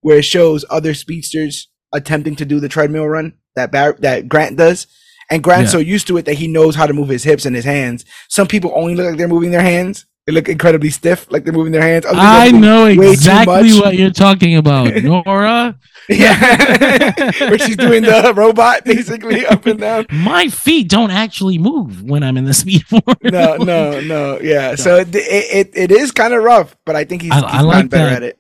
where 0.02 0.20
it 0.20 0.26
shows 0.26 0.64
other 0.70 0.94
speedsters 0.94 1.68
attempting 1.94 2.36
to 2.38 2.46
do 2.46 2.60
the 2.60 2.70
treadmill 2.70 3.08
run 3.08 3.34
that 3.56 3.72
Bar- 3.72 3.98
that 4.00 4.28
Grant 4.30 4.58
does, 4.58 4.88
and 5.30 5.44
Grant's 5.44 5.70
Yeah. 5.74 5.80
so 5.80 5.80
used 5.80 6.08
to 6.08 6.18
it 6.18 6.26
that 6.26 6.36
he 6.36 6.48
knows 6.48 6.76
how 6.76 6.86
to 6.88 6.94
move 6.94 7.10
his 7.10 7.24
hips 7.24 7.46
and 7.46 7.56
his 7.56 7.66
hands. 7.66 8.06
Some 8.30 8.48
people 8.48 8.72
only 8.76 8.96
look 8.96 9.08
like 9.08 9.18
they're 9.18 9.28
moving 9.28 9.52
their 9.52 9.62
hands. 9.62 10.06
They 10.26 10.34
look 10.34 10.50
incredibly 10.50 10.90
stiff, 10.90 11.26
like 11.32 11.46
they're 11.46 11.54
moving 11.54 11.72
their 11.72 11.82
hands. 11.82 12.06
Other 12.06 12.20
I 12.20 12.52
know 12.52 12.86
exactly 12.88 13.80
what 13.80 13.96
you're 13.96 14.12
talking 14.12 14.58
about, 14.58 14.94
Nora. 15.04 15.78
Yeah, 16.10 17.14
where 17.50 17.58
she's 17.60 17.78
doing 17.78 18.04
the 18.04 18.34
robot 18.36 18.84
basically 18.84 19.46
up 19.46 19.66
and 19.66 19.80
down. 19.80 20.06
My 20.12 20.50
feet 20.50 20.90
don't 20.90 21.12
actually 21.12 21.58
move 21.58 22.04
when 22.04 22.24
I'm 22.24 22.36
in 22.36 22.44
the 22.44 22.54
speed 22.54 22.86
form. 22.88 23.02
No, 23.24 23.56
no, 23.56 24.02
no. 24.02 24.40
Yeah, 24.42 24.76
so 24.76 24.98
it 24.98 25.10
it, 25.14 25.70
it 25.74 25.92
is 25.92 26.12
kind 26.12 26.34
of 26.34 26.44
rough, 26.44 26.76
but 26.86 26.96
I 26.98 27.06
think 27.06 27.22
he's, 27.22 27.32
I- 27.32 27.36
he's 27.38 27.46
I 27.46 27.62
gotten 27.64 27.88
better 27.88 28.10
that. 28.10 28.16
at 28.18 28.24
it. 28.24 28.40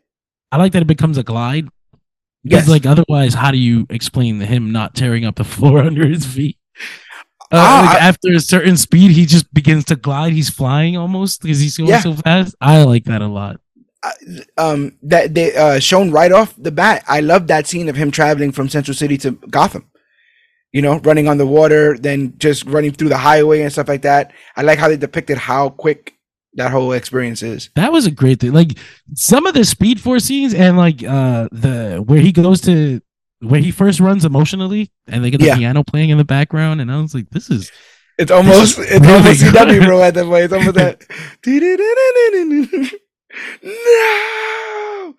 I 0.52 0.58
like 0.58 0.74
that 0.74 0.82
it 0.82 0.88
becomes 0.88 1.18
a 1.18 1.24
glide. 1.24 1.68
Because 2.48 2.64
Yes. 2.64 2.70
like 2.70 2.86
otherwise, 2.86 3.34
how 3.34 3.52
do 3.52 3.58
you 3.58 3.86
explain 3.90 4.40
him 4.40 4.72
not 4.72 4.96
tearing 4.96 5.26
up 5.26 5.36
the 5.36 5.44
floor 5.44 5.80
under 5.90 6.08
his 6.08 6.26
feet? 6.26 6.58
Uh, 7.52 7.56
Ah, 7.60 7.84
like 7.94 8.02
I- 8.02 8.08
after 8.08 8.34
a 8.34 8.40
certain 8.40 8.76
speed, 8.78 9.12
he 9.12 9.26
just 9.26 9.54
begins 9.54 9.86
to 9.86 9.96
glide. 9.96 10.34
He's 10.34 10.50
flying 10.50 10.98
almost 10.98 11.42
because 11.42 11.60
he's 11.60 11.78
going 11.78 11.90
Yeah. 11.90 12.02
so 12.02 12.14
fast. 12.14 12.56
I 12.60 12.84
like 12.84 13.06
that 13.06 13.22
a 13.22 13.28
lot. 13.28 13.60
Um, 14.58 14.94
that 15.04 15.34
they 15.34 15.56
uh 15.56 15.80
shown 15.80 16.12
right 16.12 16.32
off 16.32 16.54
the 16.58 16.72
bat. 16.72 17.04
I 17.08 17.20
love 17.22 17.48
that 17.48 17.68
scene 17.68 17.90
of 17.90 17.96
him 17.96 18.12
traveling 18.12 18.52
from 18.52 18.70
Central 18.70 18.96
City 18.96 19.18
to 19.20 19.32
Gotham. 19.50 19.86
You 20.74 20.82
know, 20.82 21.00
running 21.00 21.28
on 21.28 21.38
the 21.38 21.48
water, 21.48 21.98
then 21.98 22.34
just 22.38 22.66
running 22.66 22.92
through 22.92 23.10
the 23.10 23.18
highway 23.18 23.62
and 23.62 23.72
stuff 23.72 23.88
like 23.88 24.02
that. 24.04 24.32
I 24.56 24.62
like 24.62 24.78
how 24.80 24.88
they 24.90 24.98
depicted 24.98 25.38
how 25.38 25.70
quick 25.70 26.14
that 26.58 26.72
whole 26.72 26.92
experience 26.92 27.42
is. 27.42 27.70
That 27.76 27.92
was 27.92 28.06
a 28.06 28.12
great 28.12 28.40
thing. 28.42 28.52
Like 28.54 28.78
some 29.16 29.46
of 29.48 29.54
the 29.54 29.64
Speed 29.64 30.02
Force 30.02 30.26
scenes 30.26 30.54
and 30.54 30.76
like 30.78 31.04
uh 31.04 31.48
the 31.52 32.04
where 32.06 32.20
he 32.20 32.32
goes 32.32 32.62
to 32.62 33.00
where 33.40 33.62
he 33.62 33.72
first 33.72 34.00
runs 34.00 34.26
emotionally 34.26 34.92
and 35.08 35.24
they 35.24 35.30
get 35.32 35.40
the 35.40 35.48
Yeah. 35.48 35.58
piano 35.58 35.84
playing 35.84 36.10
in 36.10 36.18
the 36.18 36.26
background 36.26 36.82
and 36.82 36.92
I 36.92 37.00
was 37.00 37.14
like, 37.16 37.30
this 37.30 37.50
is 37.50 37.72
It's 38.18 38.32
almost 38.32 38.78
it's 38.80 38.92
really 38.92 39.08
almost 39.14 39.44
good. 39.44 39.54
CW, 39.54 39.86
bro. 39.86 40.02
At 40.04 40.14
that 40.16 40.26
point, 40.26 40.44
it's 40.46 40.54
almost 40.54 40.76
that. 40.76 41.04
no. 43.64 45.16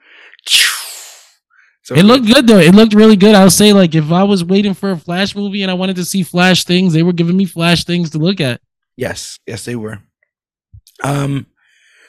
So 1.82 1.94
it 1.94 2.04
looked 2.04 2.26
good 2.26 2.46
though. 2.46 2.58
It 2.58 2.74
looked 2.74 2.92
really 2.94 3.16
good. 3.16 3.34
I'll 3.34 3.48
say 3.50 3.72
like 3.72 3.94
if 3.94 4.10
I 4.12 4.22
was 4.24 4.44
waiting 4.44 4.74
for 4.74 4.90
a 4.90 4.96
Flash 4.98 5.34
movie 5.34 5.62
and 5.62 5.70
I 5.70 5.74
wanted 5.74 5.96
to 5.96 6.04
see 6.04 6.22
Flash 6.22 6.64
things, 6.64 6.92
they 6.92 7.02
were 7.02 7.12
giving 7.14 7.36
me 7.36 7.46
Flash 7.46 7.84
things 7.84 8.10
to 8.10 8.18
look 8.18 8.40
at. 8.40 8.60
Yes, 8.96 9.38
yes, 9.46 9.64
they 9.64 9.76
were. 9.76 10.00
Um, 11.02 11.46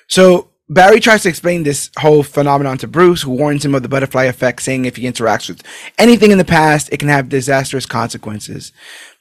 so 0.07 0.49
Barry 0.69 0.99
tries 0.99 1.23
to 1.23 1.29
explain 1.29 1.63
this 1.63 1.89
whole 1.97 2.23
phenomenon 2.23 2.77
to 2.79 2.87
Bruce, 2.87 3.21
who 3.23 3.31
warns 3.31 3.65
him 3.65 3.73
of 3.75 3.83
the 3.83 3.89
butterfly 3.89 4.25
effect, 4.25 4.61
saying 4.61 4.85
if 4.85 4.95
he 4.97 5.03
interacts 5.03 5.49
with 5.49 5.63
anything 5.97 6.31
in 6.31 6.37
the 6.37 6.45
past, 6.45 6.89
it 6.91 6.99
can 6.99 7.09
have 7.09 7.29
disastrous 7.29 7.85
consequences. 7.85 8.71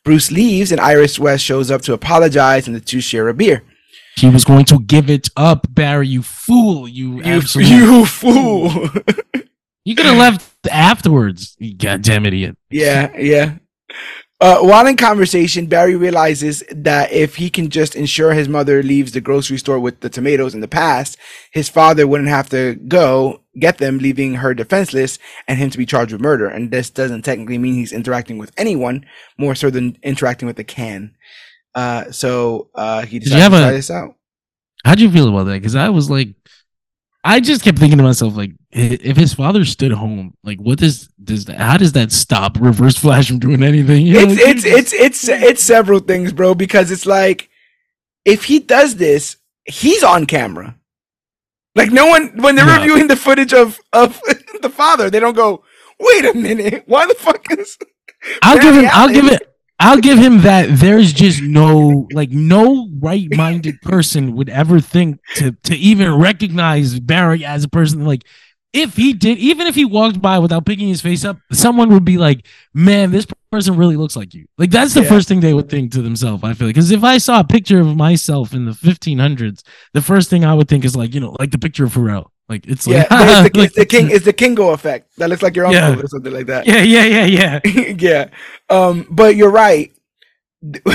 Bruce 0.05 0.31
leaves, 0.31 0.73
and 0.73 0.81
Iris 0.81 1.19
West 1.19 1.45
shows 1.45 1.71
up 1.71 1.83
to 1.83 1.93
apologize, 1.93 2.67
and 2.67 2.77
the 2.77 2.81
two 2.81 3.01
share 3.01 3.29
a 3.29 3.35
beer. 3.35 3.63
He 4.17 4.29
was 4.29 4.45
going 4.45 4.65
to 4.67 4.81
give 4.81 5.09
it 5.09 5.29
up, 5.37 5.67
Barry. 5.71 6.09
You 6.09 6.23
fool! 6.23 6.89
You, 6.89 7.23
You, 7.23 7.41
you 7.61 8.07
fool! 8.07 8.89
You 9.85 9.95
could 9.95 10.05
have 10.05 10.19
left 10.19 10.45
afterwards. 10.71 11.57
You 11.59 11.75
goddamn 11.75 12.27
idiot. 12.27 12.59
yeah, 12.69 13.17
yeah. 13.17 13.55
Uh, 14.41 14.61
while 14.61 14.87
in 14.87 14.97
conversation, 14.97 15.67
Barry 15.67 15.97
realizes 15.97 16.63
that 16.71 17.11
if 17.11 17.37
he 17.37 17.51
can 17.51 17.71
just 17.71 17.97
ensure 17.97 18.33
his 18.33 18.49
mother 18.49 18.85
leaves 18.85 19.11
the 19.11 19.21
grocery 19.21 19.59
store 19.59 19.81
with 19.81 19.99
the 19.99 20.09
tomatoes 20.09 20.55
in 20.55 20.61
the 20.61 20.69
past, 20.69 21.17
his 21.51 21.69
father 21.69 22.07
wouldn't 22.07 22.29
have 22.29 22.49
to 22.51 22.77
go 22.77 23.43
get 23.59 23.79
them, 23.79 23.99
leaving 23.99 24.35
her 24.35 24.55
defenseless 24.55 25.19
and 25.49 25.59
him 25.59 25.71
to 25.71 25.79
be 25.79 25.85
charged 25.87 26.13
with 26.13 26.21
murder. 26.21 26.47
And 26.47 26.71
this 26.71 26.89
doesn't 26.89 27.23
technically 27.23 27.59
mean 27.59 27.75
he's 27.75 27.93
interacting 27.93 28.39
with 28.39 28.53
anyone, 28.57 29.05
more 29.37 29.57
so 29.57 29.71
than 29.71 29.99
interacting 30.05 30.47
with 30.47 30.59
a 30.61 30.65
can. 30.65 31.17
Uh, 31.75 32.13
so 32.13 32.71
uh, 32.77 33.05
he 33.07 33.19
decided 33.19 33.51
to 33.51 33.57
a- 33.57 33.61
try 33.61 33.73
this 33.73 33.91
out. 33.91 34.15
How'd 34.85 35.01
you 35.01 35.11
feel 35.11 35.29
about 35.29 35.45
that? 35.45 35.55
Because 35.55 35.75
I 35.75 35.89
was 35.89 36.09
like, 36.09 36.29
I 37.25 37.41
just 37.41 37.63
kept 37.63 37.79
thinking 37.79 37.99
to 37.99 38.05
myself, 38.05 38.37
like, 38.37 38.53
if 38.71 39.17
his 39.17 39.35
father 39.35 39.65
stood 39.65 39.93
home, 39.93 40.35
like, 40.45 40.59
what 40.61 40.79
does 40.79 41.09
does 41.23 41.47
that? 41.47 41.59
How 41.59 41.77
does 41.77 41.93
that 41.93 42.13
stop 42.13 42.57
Reverse 42.61 42.97
Flash 42.97 43.29
from 43.29 43.39
doing 43.39 43.63
anything? 43.63 44.07
You 44.07 44.15
know, 44.15 44.33
it's 44.33 44.65
it's 44.65 44.65
it's 44.65 44.93
it's 44.93 45.29
it's 45.29 45.63
several 45.63 45.99
things, 46.01 46.33
bro. 46.33 46.55
Because 46.55 46.91
it's 46.91 47.07
like 47.07 47.49
if 48.25 48.45
he 48.45 48.61
does 48.61 48.97
this, 48.97 49.37
he's 49.65 50.03
on 50.05 50.27
camera. 50.27 50.77
Like 51.75 51.91
no 51.91 52.07
one 52.07 52.41
when 52.43 52.55
they're 52.57 52.67
Yeah. 52.67 52.79
reviewing 52.81 53.09
the 53.09 53.17
footage 53.17 53.53
of 53.53 53.79
of 53.93 54.21
the 54.63 54.71
father, 54.71 55.11
they 55.11 55.21
don't 55.21 55.37
go, 55.37 55.65
"Wait 55.99 56.25
a 56.25 56.35
minute, 56.35 56.85
why 56.87 57.07
the 57.07 57.15
fuck 57.15 57.51
is?" 57.59 57.77
I'll 58.43 58.59
give. 58.59 58.75
Barry 58.75 58.87
I'll 58.87 59.09
give 59.09 59.27
it. 59.27 59.43
I'll 59.81 60.01
give 60.01 60.19
him 60.19 60.41
that. 60.43 60.69
There's 60.71 61.13
just 61.13 61.41
no 61.43 62.09
like 62.13 62.31
no 62.31 62.89
right-minded 63.01 63.81
person 63.83 64.35
would 64.35 64.49
ever 64.49 64.81
think 64.81 65.21
to 65.37 65.53
to 65.53 65.77
even 65.77 66.15
recognize 66.17 66.99
Barry 66.99 67.45
as 67.45 67.63
a 67.65 67.69
person. 67.69 68.05
Like 68.05 68.23
if 68.73 68.97
he 68.97 69.13
did, 69.13 69.39
even 69.39 69.67
if 69.67 69.75
he 69.77 69.85
walked 69.85 70.21
by 70.21 70.39
without 70.41 70.67
picking 70.67 70.89
his 70.89 71.01
face 71.01 71.25
up, 71.25 71.39
someone 71.53 71.91
would 71.91 72.05
be 72.05 72.19
like, 72.19 72.45
"Man, 72.75 73.13
this 73.13 73.27
person 73.53 73.77
really 73.77 73.97
looks 73.97 74.17
like 74.17 74.35
you." 74.35 74.47
Like 74.59 74.71
that's 74.71 74.95
the 74.95 75.03
Yeah. 75.03 75.09
first 75.09 75.29
thing 75.29 75.41
they 75.41 75.55
would 75.55 75.69
think 75.69 75.93
to 75.93 76.03
themselves. 76.03 76.43
I 76.43 76.55
feel 76.55 76.67
like 76.69 76.75
because 76.75 76.91
if 76.91 77.05
I 77.05 77.19
saw 77.19 77.39
a 77.41 77.45
picture 77.45 77.79
of 77.81 77.97
myself 77.97 78.53
in 78.53 78.65
the 78.65 78.73
1500s, 78.75 79.63
the 79.95 80.03
first 80.03 80.29
thing 80.29 80.45
I 80.45 80.55
would 80.55 80.69
think 80.69 80.85
is 80.85 80.97
like 80.97 81.15
you 81.15 81.21
know 81.21 81.37
like 81.39 81.53
the 81.53 81.59
picture 81.59 81.85
of 81.85 81.95
Pharrell. 81.95 82.27
Like 82.49 82.67
it's 82.67 82.87
Yeah, 82.87 83.07
like 83.11 83.11
it's 83.11 83.53
the, 83.53 83.59
like- 83.61 83.67
it's 83.69 83.77
the 83.77 83.87
king. 83.87 84.11
It's 84.11 84.25
the 84.25 84.33
Kingo 84.33 84.71
effect. 84.71 85.15
That 85.19 85.29
looks 85.31 85.43
like 85.43 85.55
your 85.57 85.67
uncle 85.67 85.81
Yeah. 85.81 85.99
or 86.01 86.09
something 86.09 86.33
like 86.33 86.47
that. 86.47 86.67
Yeah, 86.67 86.83
yeah, 86.83 87.05
yeah, 87.05 87.61
yeah. 87.65 87.95
yeah. 87.99 88.29
Um, 88.71 89.07
but 89.11 89.37
you're 89.37 89.51
right. 89.51 89.93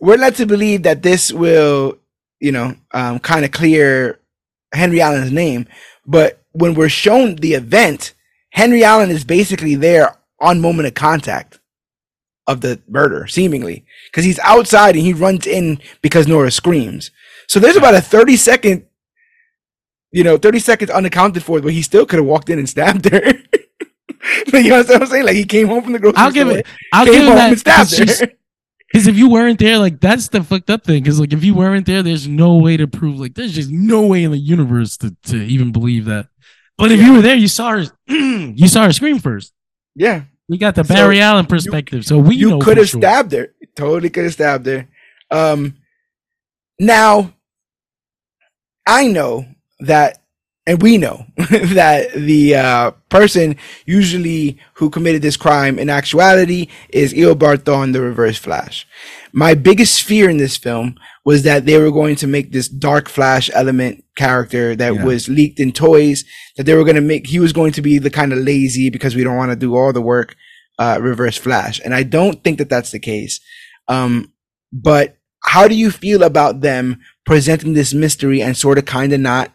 We're 0.00 0.16
led 0.18 0.34
to 0.36 0.46
believe 0.46 0.82
that 0.84 1.02
this 1.02 1.32
will, 1.32 1.98
you 2.40 2.52
know, 2.52 2.74
um, 2.92 3.18
kind 3.18 3.44
of 3.44 3.50
clear 3.52 4.20
Henry 4.72 5.00
Allen's 5.00 5.32
name. 5.32 5.66
But 6.06 6.42
when 6.52 6.74
we're 6.74 6.88
shown 6.90 7.36
the 7.36 7.54
event, 7.54 8.14
Henry 8.50 8.84
Allen 8.84 9.10
is 9.10 9.24
basically 9.24 9.74
there 9.74 10.16
on 10.40 10.60
moment 10.60 10.86
of 10.86 10.94
contact 10.94 11.58
of 12.46 12.60
the 12.60 12.80
murder, 12.88 13.26
seemingly, 13.26 13.84
because 14.10 14.24
he's 14.24 14.38
outside 14.40 14.94
and 14.94 15.04
he 15.04 15.12
runs 15.12 15.46
in 15.46 15.80
because 16.02 16.28
Nora 16.28 16.50
screams. 16.50 17.10
So 17.48 17.58
there's 17.58 17.76
about 17.76 17.94
a 17.94 18.00
30 18.00 18.36
second, 18.36 18.85
you 20.16 20.24
know, 20.24 20.36
30 20.38 20.58
seconds 20.60 20.90
unaccounted 20.90 21.42
for 21.42 21.60
but 21.60 21.72
he 21.72 21.82
still 21.82 22.06
could 22.06 22.18
have 22.18 22.26
walked 22.26 22.48
in 22.50 22.58
and 22.58 22.68
stabbed 22.68 23.04
her. 23.12 23.22
Like, 24.52 24.64
you 24.64 24.70
know 24.70 24.78
what 24.82 25.02
I'm 25.02 25.06
saying? 25.06 25.24
Like 25.24 25.36
he 25.36 25.44
came 25.44 25.68
home 25.68 25.82
from 25.84 25.92
the 25.92 26.00
grocery 26.00 26.18
I'll 26.18 26.32
give 26.32 26.48
store, 26.48 26.58
it. 26.58 26.66
I'll 26.92 27.04
give 27.06 27.14
him 27.14 27.26
that. 27.36 27.50
and 27.50 27.58
stabbed 27.58 27.92
It's 27.92 27.96
just- 27.98 28.20
her. 28.22 28.32
Because 28.92 29.06
if 29.08 29.16
you 29.16 29.28
weren't 29.28 29.58
there, 29.58 29.78
like 29.78 30.00
that's 30.00 30.28
the 30.28 30.42
fucked 30.42 30.70
up 30.70 30.84
thing. 30.84 31.02
Because 31.02 31.18
like 31.20 31.32
if 31.32 31.42
you 31.44 31.54
weren't 31.54 31.86
there, 31.86 32.02
there's 32.02 32.26
no 32.26 32.56
way 32.56 32.76
to 32.76 32.86
prove. 32.88 33.18
Like 33.20 33.34
there's 33.34 33.52
just 33.52 33.70
no 33.70 34.06
way 34.06 34.22
in 34.24 34.30
the 34.30 34.38
universe 34.38 34.96
to, 34.98 35.14
to 35.24 35.36
even 35.36 35.70
believe 35.72 36.04
that. 36.06 36.28
But 36.78 36.92
if 36.92 37.00
Yeah. 37.00 37.06
you 37.06 37.12
were 37.14 37.22
there, 37.22 37.34
you 37.36 37.48
saw 37.48 37.70
her. 37.72 37.84
you 38.08 38.68
saw 38.68 38.84
her 38.86 38.92
scream 38.92 39.18
first. 39.18 39.52
Yeah, 39.96 40.22
We 40.48 40.56
got 40.56 40.74
the 40.76 40.84
So, 40.84 40.94
Barry 40.94 41.20
Allen 41.20 41.46
perspective, 41.46 42.04
so 42.06 42.18
we 42.18 42.36
you 42.36 42.58
could 42.60 42.76
have 42.78 42.88
sure. 42.88 43.00
stabbed 43.00 43.32
her. 43.32 43.54
Totally 43.74 44.08
could 44.10 44.24
have 44.24 44.32
stabbed 44.34 44.66
her. 44.66 44.88
Um, 45.30 45.74
now 46.80 47.32
I 48.86 49.08
know 49.08 49.46
that, 49.80 50.22
and 50.66 50.82
we 50.82 50.98
know 50.98 51.26
that 51.36 52.12
the 52.14 52.54
uh, 52.56 52.90
person 53.08 53.56
usually 53.84 54.58
who 54.74 54.90
committed 54.90 55.22
this 55.22 55.36
crime 55.36 55.78
in 55.78 55.88
actuality 55.90 56.68
is 56.88 57.14
Eobard 57.14 57.58
Thawne, 57.58 57.92
the 57.92 58.00
Reverse 58.00 58.38
Flash. 58.38 58.86
My 59.32 59.54
biggest 59.54 60.02
fear 60.02 60.28
in 60.28 60.38
this 60.38 60.56
film 60.56 60.96
was 61.24 61.42
that 61.42 61.66
they 61.66 61.78
were 61.78 61.90
going 61.92 62.16
to 62.16 62.26
make 62.26 62.52
this 62.52 62.68
Dark 62.68 63.08
Flash 63.08 63.50
element 63.54 64.04
character 64.16 64.74
that 64.76 64.94
Yeah. 64.94 65.04
was 65.04 65.28
leaked 65.28 65.60
in 65.60 65.72
toys. 65.72 66.24
That 66.56 66.64
they 66.64 66.74
were 66.74 66.84
going 66.84 66.96
to 66.96 67.00
make. 67.02 67.26
He 67.26 67.38
was 67.38 67.52
going 67.52 67.72
to 67.72 67.82
be 67.82 67.98
the 67.98 68.10
kind 68.10 68.32
of 68.32 68.38
lazy 68.38 68.88
because 68.90 69.14
we 69.14 69.22
don't 69.24 69.36
want 69.36 69.52
to 69.52 69.56
do 69.56 69.76
all 69.76 69.92
the 69.92 70.00
work. 70.00 70.34
Uh, 70.78 70.98
Reverse 71.00 71.38
Flash, 71.38 71.80
and 71.84 71.94
I 71.94 72.02
don't 72.02 72.44
think 72.44 72.58
that 72.58 72.68
that's 72.68 72.90
the 72.90 72.98
case. 72.98 73.40
Um, 73.88 74.32
but 74.70 75.16
how 75.44 75.66
do 75.68 75.74
you 75.74 75.90
feel 75.90 76.22
about 76.22 76.60
them 76.60 77.00
presenting 77.24 77.72
this 77.72 77.94
mystery 77.94 78.42
and 78.42 78.54
sort 78.54 78.76
of 78.76 78.84
kind 78.84 79.14
of 79.14 79.20
not 79.20 79.52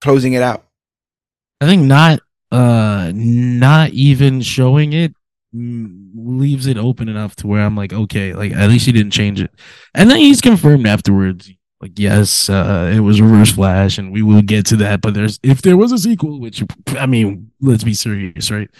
closing 0.00 0.34
it 0.34 0.42
out? 0.42 0.64
I 1.60 1.66
think 1.66 1.82
not. 1.82 2.20
Uh, 2.52 3.10
not 3.12 3.90
even 3.90 4.40
showing 4.40 4.92
it 4.92 5.12
mm, 5.54 6.10
leaves 6.14 6.66
it 6.66 6.76
open 6.76 7.08
enough 7.08 7.36
to 7.36 7.46
where 7.46 7.62
I'm 7.62 7.76
like, 7.76 7.92
okay, 7.92 8.32
like 8.34 8.52
at 8.52 8.68
least 8.68 8.86
he 8.86 8.92
didn't 8.92 9.12
change 9.12 9.40
it. 9.40 9.50
And 9.94 10.10
then 10.10 10.18
he's 10.18 10.40
confirmed 10.40 10.86
afterwards, 10.86 11.50
like, 11.80 11.98
yes, 11.98 12.48
uh, 12.48 12.90
it 12.94 13.00
was 13.00 13.20
Reverse 13.20 13.52
Flash, 13.52 13.98
and 13.98 14.12
we 14.12 14.22
will 14.22 14.42
get 14.42 14.66
to 14.66 14.76
that. 14.76 15.00
But 15.00 15.14
there's 15.14 15.38
if 15.42 15.62
there 15.62 15.76
was 15.76 15.92
a 15.92 15.98
sequel, 15.98 16.40
which 16.40 16.62
I 16.98 17.06
mean, 17.06 17.50
let's 17.60 17.84
be 17.84 17.94
serious, 17.94 18.50
right? 18.50 18.70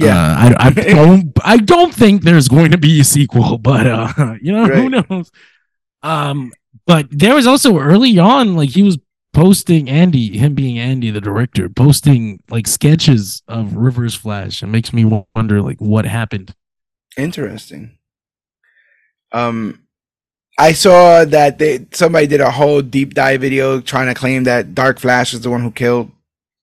Uh, 0.00 0.06
I, 0.06 0.54
I 0.58 0.70
don't 0.70 1.32
I 1.42 1.56
don't 1.56 1.94
think 1.94 2.22
there's 2.22 2.48
going 2.48 2.70
to 2.72 2.78
be 2.78 3.00
a 3.00 3.04
sequel, 3.04 3.58
but 3.58 3.86
uh, 3.86 4.34
you 4.42 4.52
know 4.52 4.66
who 4.66 4.90
knows. 4.90 5.30
Um, 6.02 6.52
but 6.86 7.06
there 7.10 7.34
was 7.34 7.46
also 7.46 7.78
early 7.78 8.18
on, 8.18 8.54
like 8.56 8.70
he 8.70 8.82
was 8.82 8.98
posting 9.32 9.88
Andy, 9.88 10.36
him 10.36 10.54
being 10.54 10.78
Andy, 10.78 11.10
the 11.10 11.20
director, 11.20 11.68
posting 11.68 12.42
like 12.50 12.66
sketches 12.66 13.42
of 13.48 13.76
Reverse 13.76 14.14
Flash. 14.14 14.62
It 14.62 14.66
makes 14.66 14.92
me 14.92 15.04
wonder, 15.34 15.62
like, 15.62 15.80
what 15.80 16.04
happened. 16.04 16.54
Interesting. 17.16 17.98
Um, 19.32 19.82
I 20.58 20.72
saw 20.72 21.24
that 21.24 21.58
they 21.58 21.86
somebody 21.92 22.26
did 22.26 22.40
a 22.40 22.50
whole 22.50 22.82
deep 22.82 23.14
dive 23.14 23.40
video 23.40 23.80
trying 23.80 24.08
to 24.08 24.14
claim 24.14 24.44
that 24.44 24.74
Dark 24.74 24.98
Flash 24.98 25.32
is 25.32 25.42
the 25.42 25.50
one 25.50 25.62
who 25.62 25.70
killed 25.70 26.10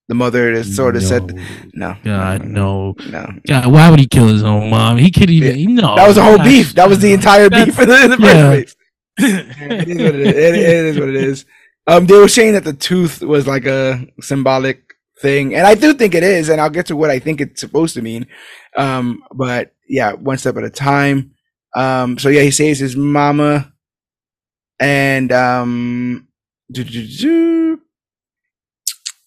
the 0.10 0.16
mother. 0.16 0.54
That 0.56 0.66
sort 0.66 0.98
of 0.98 1.04
said 1.04 1.40
no. 1.74 1.96
God, 2.04 2.46
no. 2.46 2.96
no. 3.10 3.28
God, 3.48 3.72
why 3.72 3.90
would 3.90 4.00
he 4.00 4.08
kill 4.08 4.28
his 4.28 4.44
own 4.44 4.70
mom? 4.70 4.98
He 4.98 5.12
could 5.12 5.30
even 5.30 5.76
no. 5.76 5.96
That 5.96 6.08
was 6.08 6.18
the 6.18 6.24
whole 6.24 6.40
beef. 6.40 6.74
That 6.74 6.90
was 6.90 7.00
the 7.00 7.14
entire 7.20 7.50
beef 7.50 7.80
in 7.80 7.88
the, 7.88 8.04
in 8.04 8.12
the 8.12 8.18
yeah. 8.20 8.50
place. 8.50 8.76
it 9.18 9.88
is 9.88 9.98
it 9.98 10.16
is. 10.16 10.28
It, 10.28 10.56
it 10.56 10.86
is 10.86 11.00
what 11.00 11.10
it 11.10 11.16
is. 11.16 11.46
Um, 11.88 12.08
they 12.08 12.18
were 12.18 12.28
saying 12.28 12.54
that 12.54 12.64
the 12.64 12.74
tooth 12.74 13.22
was 13.22 13.48
like 13.48 13.66
a 13.66 14.08
symbolic 14.22 14.96
thing, 15.22 15.54
and 15.56 15.68
I 15.68 15.76
do 15.76 15.94
think 15.94 16.16
it 16.16 16.24
is. 16.24 16.50
And 16.50 16.60
I'll 16.60 16.70
get 16.70 16.88
to 16.88 16.96
what 16.96 17.10
I 17.10 17.20
think 17.20 17.42
it's 17.42 17.62
supposed 17.62 17.94
to 17.96 18.02
mean. 18.02 18.28
Um, 18.76 19.24
but 19.34 19.74
yeah, 19.88 20.14
one 20.14 20.38
step 20.38 20.58
at 20.58 20.64
a 20.64 20.70
time. 20.70 21.32
Um, 21.76 22.18
so 22.18 22.30
yeah, 22.30 22.42
he 22.42 22.52
saves 22.52 22.80
his 22.80 22.96
mama, 22.96 23.74
and 24.80 25.32
um, 25.32 26.28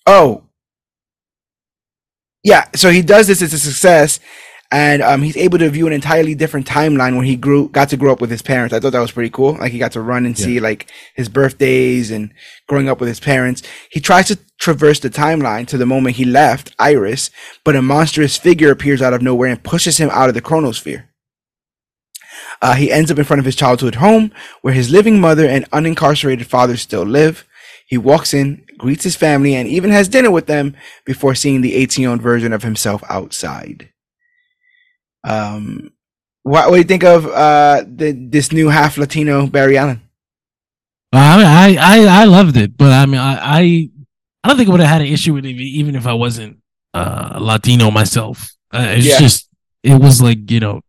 oh, 0.07 0.45
yeah. 2.43 2.69
So 2.75 2.91
he 2.91 3.03
does 3.03 3.27
this. 3.27 3.43
It's 3.43 3.53
a 3.53 3.59
success, 3.59 4.21
and 4.71 5.01
um, 5.03 5.23
he's 5.23 5.37
able 5.37 5.59
to 5.59 5.71
view 5.71 5.87
an 5.87 5.93
entirely 5.95 6.35
different 6.35 6.67
timeline 6.67 7.15
where 7.17 7.25
he 7.25 7.37
grew, 7.37 7.69
got 7.71 7.89
to 7.89 7.97
grow 7.97 8.13
up 8.13 8.21
with 8.21 8.31
his 8.31 8.43
parents. 8.43 8.75
I 8.75 8.81
thought 8.81 8.93
that 8.93 9.01
was 9.01 9.13
pretty 9.13 9.31
cool. 9.31 9.55
Like 9.55 9.73
he 9.73 9.79
got 9.79 9.93
to 9.93 10.03
run 10.03 10.27
and 10.27 10.39
Yeah. 10.39 10.45
see 10.45 10.61
like 10.61 10.91
his 11.15 11.29
birthdays 11.31 12.11
and 12.11 12.33
growing 12.69 12.89
up 12.89 13.01
with 13.01 13.09
his 13.09 13.21
parents. 13.21 13.63
He 13.91 14.01
tries 14.01 14.27
to 14.29 14.39
traverse 14.61 15.01
the 15.01 15.09
timeline 15.09 15.67
to 15.69 15.79
the 15.79 15.87
moment 15.87 16.17
he 16.17 16.25
left 16.27 16.75
Iris, 16.79 17.31
but 17.65 17.77
a 17.77 17.83
monstrous 17.83 18.37
figure 18.37 18.71
appears 18.71 19.01
out 19.01 19.15
of 19.15 19.23
nowhere 19.23 19.51
and 19.51 19.63
pushes 19.63 19.97
him 19.97 20.11
out 20.11 20.29
of 20.29 20.35
the 20.35 20.43
chronosphere. 20.43 21.05
Uh, 22.61 22.75
he 22.75 22.93
ends 22.93 23.11
up 23.11 23.19
in 23.19 23.25
front 23.25 23.39
of 23.41 23.47
his 23.47 23.57
childhood 23.57 23.97
home 23.97 24.33
where 24.63 24.75
his 24.75 24.91
living 24.91 25.21
mother 25.21 25.47
and 25.47 25.71
unincarcerated 25.71 26.45
father 26.45 26.77
still 26.77 27.05
live. 27.05 27.47
He 27.87 27.97
walks 27.97 28.35
in, 28.35 28.67
greets 28.77 29.05
his 29.05 29.17
family, 29.17 29.55
and 29.55 29.67
even 29.67 29.91
has 29.91 30.09
dinner 30.09 30.31
with 30.31 30.47
them 30.47 30.77
before 31.07 31.35
seeing 31.35 31.63
the 31.63 31.75
18 31.75 32.03
year 32.03 32.11
old 32.11 32.21
version 32.21 32.53
of 32.53 32.63
himself 32.65 33.03
outside. 33.09 33.89
Um, 35.25 35.93
what, 36.43 36.67
what 36.71 36.77
do 36.77 36.79
you 36.79 36.85
think 36.85 37.05
of 37.05 37.27
uh, 37.27 37.85
the, 37.87 38.13
this 38.13 38.53
new 38.53 38.69
half 38.69 38.99
Latino 38.99 39.47
Barry 39.47 39.77
Allen? 39.79 40.01
I 41.13 41.37
mean, 41.39 41.47
I, 41.47 41.77
I 42.05 42.23
I 42.23 42.25
loved 42.25 42.57
it, 42.57 42.77
but 42.77 42.93
I 42.93 43.07
mean, 43.07 43.21
I 43.21 43.39
I, 43.61 43.89
I 44.45 44.49
don't 44.49 44.57
think 44.57 44.69
I 44.69 44.73
would 44.73 44.81
have 44.81 44.89
had 44.91 45.01
an 45.01 45.07
issue 45.09 45.35
with 45.35 45.47
it 45.47 45.51
even 45.57 45.95
if 45.97 46.07
I 46.07 46.13
wasn't 46.13 46.59
uh 46.95 47.39
Latino 47.41 47.91
myself. 47.91 48.51
Uh, 48.73 48.89
it's 48.91 49.07
Yeah. 49.07 49.19
just 49.19 49.49
it 49.83 50.01
was 50.01 50.21
like 50.21 50.51
you 50.51 50.61
know, 50.61 50.83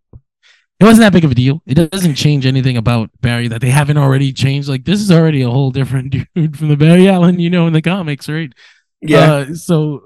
it 0.80 0.85
wasn't 0.85 1.01
that 1.01 1.14
big 1.14 1.26
of 1.26 1.31
a 1.31 1.35
deal. 1.35 1.61
It 1.65 1.76
doesn't 1.76 2.15
change 2.15 2.45
anything 2.45 2.77
about 2.77 3.10
Barry 3.22 3.47
that 3.49 3.61
they 3.61 3.69
haven't 3.69 3.97
already 3.97 4.34
changed. 4.34 4.69
Like 4.69 4.85
this 4.85 5.01
is 5.01 5.11
already 5.11 5.41
a 5.41 5.49
whole 5.49 5.72
different 5.72 6.11
dude 6.35 6.57
from 6.57 6.69
the 6.69 6.77
Barry 6.77 7.10
Allen 7.10 7.39
you 7.39 7.49
know 7.49 7.68
in 7.68 7.73
the 7.73 7.81
comics, 7.81 8.30
right? 8.30 8.51
Yeah, 9.01 9.31
Uh, 9.49 9.53
so 9.56 10.01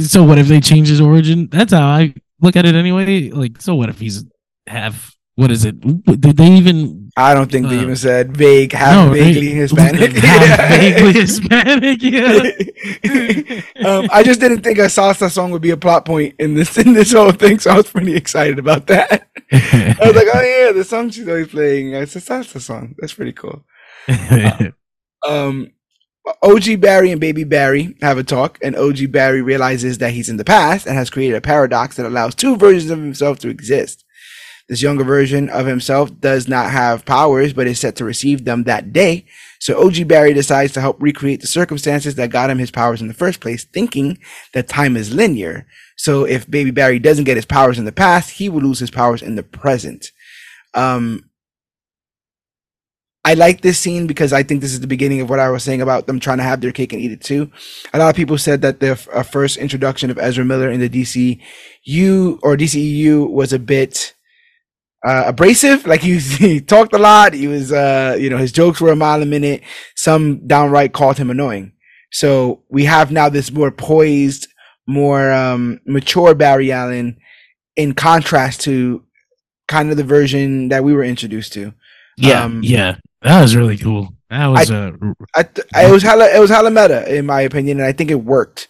so 0.00 0.24
what 0.24 0.38
if 0.38 0.48
they 0.48 0.60
change 0.60 0.88
his 0.88 1.00
origin? 1.00 1.48
That's 1.50 1.72
how 1.72 1.86
I 1.86 2.14
look 2.42 2.56
at 2.56 2.66
it 2.66 2.74
anyway. 2.74 3.30
Like 3.30 3.60
so 3.60 3.74
what 3.74 3.88
if 3.88 3.98
he's 3.98 4.24
half? 4.66 5.16
What 5.34 5.50
is 5.50 5.64
it? 5.64 5.80
Did 5.80 6.36
they 6.36 6.52
even 6.52 7.10
I 7.16 7.32
don't 7.32 7.50
think 7.50 7.68
they 7.68 7.78
uh, 7.78 7.82
even 7.82 7.96
said 7.96 8.36
vague, 8.36 8.72
half 8.72 9.08
no, 9.08 9.14
vaguely 9.14 9.48
Hispanic. 9.48 10.12
Half 10.16 10.68
vaguely 10.70 11.12
Hispanic, 11.12 12.02
yeah. 12.02 13.62
um, 13.88 14.08
I 14.12 14.22
just 14.22 14.40
didn't 14.40 14.60
think 14.60 14.78
a 14.78 14.82
salsa 14.82 15.30
song 15.30 15.50
would 15.52 15.62
be 15.62 15.70
a 15.70 15.76
plot 15.76 16.04
point 16.04 16.34
in 16.38 16.54
this 16.54 16.76
in 16.76 16.92
this 16.92 17.12
whole 17.12 17.32
thing, 17.32 17.58
so 17.58 17.70
I 17.70 17.76
was 17.76 17.90
pretty 17.90 18.14
excited 18.14 18.58
about 18.58 18.86
that. 18.88 19.28
I 19.50 19.96
was 20.00 20.14
like, 20.14 20.28
oh 20.34 20.42
yeah, 20.42 20.72
the 20.72 20.84
song 20.84 21.08
she's 21.08 21.26
always 21.26 21.48
playing, 21.48 21.94
it's 21.94 22.16
a 22.16 22.20
salsa 22.20 22.60
song. 22.60 22.94
That's 22.98 23.14
pretty 23.14 23.32
cool. 23.32 23.64
Um, 25.26 25.68
OG 26.42 26.80
Barry 26.80 27.10
and 27.10 27.20
Baby 27.20 27.44
Barry 27.44 27.96
have 28.00 28.18
a 28.18 28.22
talk, 28.22 28.58
and 28.62 28.76
OG 28.76 29.10
Barry 29.10 29.42
realizes 29.42 29.98
that 29.98 30.12
he's 30.12 30.28
in 30.28 30.36
the 30.36 30.44
past 30.44 30.86
and 30.86 30.96
has 30.96 31.10
created 31.10 31.36
a 31.36 31.40
paradox 31.40 31.96
that 31.96 32.06
allows 32.06 32.34
two 32.34 32.56
versions 32.56 32.90
of 32.90 32.98
himself 32.98 33.38
to 33.40 33.48
exist. 33.48 34.04
This 34.68 34.82
younger 34.82 35.04
version 35.04 35.48
of 35.48 35.66
himself 35.66 36.18
does 36.20 36.46
not 36.48 36.70
have 36.70 37.04
powers, 37.04 37.52
but 37.52 37.66
is 37.66 37.80
set 37.80 37.96
to 37.96 38.04
receive 38.04 38.44
them 38.44 38.64
that 38.64 38.92
day. 38.92 39.26
So 39.58 39.84
OG 39.84 40.06
Barry 40.08 40.32
decides 40.32 40.72
to 40.72 40.80
help 40.80 41.02
recreate 41.02 41.40
the 41.40 41.46
circumstances 41.46 42.14
that 42.14 42.30
got 42.30 42.50
him 42.50 42.58
his 42.58 42.70
powers 42.70 43.00
in 43.00 43.08
the 43.08 43.14
first 43.14 43.40
place, 43.40 43.64
thinking 43.64 44.18
that 44.54 44.68
time 44.68 44.96
is 44.96 45.12
linear. 45.12 45.66
So 45.96 46.24
if 46.24 46.50
Baby 46.50 46.70
Barry 46.70 46.98
doesn't 46.98 47.24
get 47.24 47.36
his 47.36 47.44
powers 47.44 47.78
in 47.78 47.84
the 47.84 47.92
past, 47.92 48.30
he 48.30 48.48
will 48.48 48.62
lose 48.62 48.78
his 48.78 48.90
powers 48.90 49.22
in 49.22 49.34
the 49.34 49.42
present. 49.42 50.06
Um, 50.74 51.28
I 53.24 53.34
like 53.34 53.60
this 53.60 53.78
scene 53.78 54.08
because 54.08 54.32
I 54.32 54.42
think 54.42 54.60
this 54.60 54.72
is 54.72 54.80
the 54.80 54.88
beginning 54.88 55.20
of 55.20 55.30
what 55.30 55.38
I 55.38 55.48
was 55.48 55.62
saying 55.62 55.80
about 55.80 56.06
them 56.06 56.18
trying 56.18 56.38
to 56.38 56.44
have 56.44 56.60
their 56.60 56.72
cake 56.72 56.92
and 56.92 57.00
eat 57.00 57.12
it 57.12 57.20
too. 57.20 57.50
A 57.94 57.98
lot 57.98 58.10
of 58.10 58.16
people 58.16 58.36
said 58.36 58.62
that 58.62 58.80
the 58.80 58.92
uh, 59.12 59.22
first 59.22 59.58
introduction 59.58 60.10
of 60.10 60.18
Ezra 60.18 60.44
Miller 60.44 60.70
in 60.70 60.80
the 60.80 60.88
DCU 60.88 62.38
or 62.42 62.56
DCEU 62.56 63.30
was 63.30 63.52
a 63.52 63.60
bit 63.60 64.14
uh, 65.06 65.24
abrasive. 65.26 65.86
Like 65.86 66.00
he, 66.00 66.18
he 66.18 66.60
talked 66.60 66.94
a 66.94 66.98
lot. 66.98 67.32
He 67.32 67.46
was, 67.46 67.72
uh, 67.72 68.16
you 68.18 68.28
know, 68.28 68.38
his 68.38 68.50
jokes 68.50 68.80
were 68.80 68.90
a 68.90 68.96
mile 68.96 69.22
a 69.22 69.26
minute. 69.26 69.62
Some 69.94 70.46
downright 70.48 70.92
called 70.92 71.18
him 71.18 71.30
annoying. 71.30 71.72
So 72.10 72.64
we 72.68 72.84
have 72.86 73.12
now 73.12 73.28
this 73.28 73.52
more 73.52 73.70
poised, 73.70 74.48
more 74.86 75.32
um, 75.32 75.80
mature 75.86 76.34
Barry 76.34 76.72
Allen 76.72 77.18
in 77.76 77.94
contrast 77.94 78.62
to 78.62 79.04
kind 79.68 79.90
of 79.90 79.96
the 79.96 80.04
version 80.04 80.68
that 80.68 80.82
we 80.82 80.92
were 80.92 81.04
introduced 81.04 81.52
to. 81.54 81.72
Yeah, 82.18 82.44
um, 82.44 82.62
yeah. 82.62 82.96
That 83.22 83.40
was 83.42 83.54
really 83.56 83.76
cool. 83.78 84.14
That 84.30 84.46
was 84.46 84.70
I, 84.70 84.74
uh, 84.76 84.92
I, 85.34 85.48
I, 85.74 85.86
it 85.86 85.92
was 85.92 86.02
hella 86.02 86.28
it 86.34 86.40
was 86.40 86.50
hella 86.50 86.70
meta 86.70 87.14
in 87.14 87.26
my 87.26 87.42
opinion, 87.42 87.78
and 87.78 87.86
I 87.86 87.92
think 87.92 88.10
it 88.10 88.24
worked. 88.24 88.68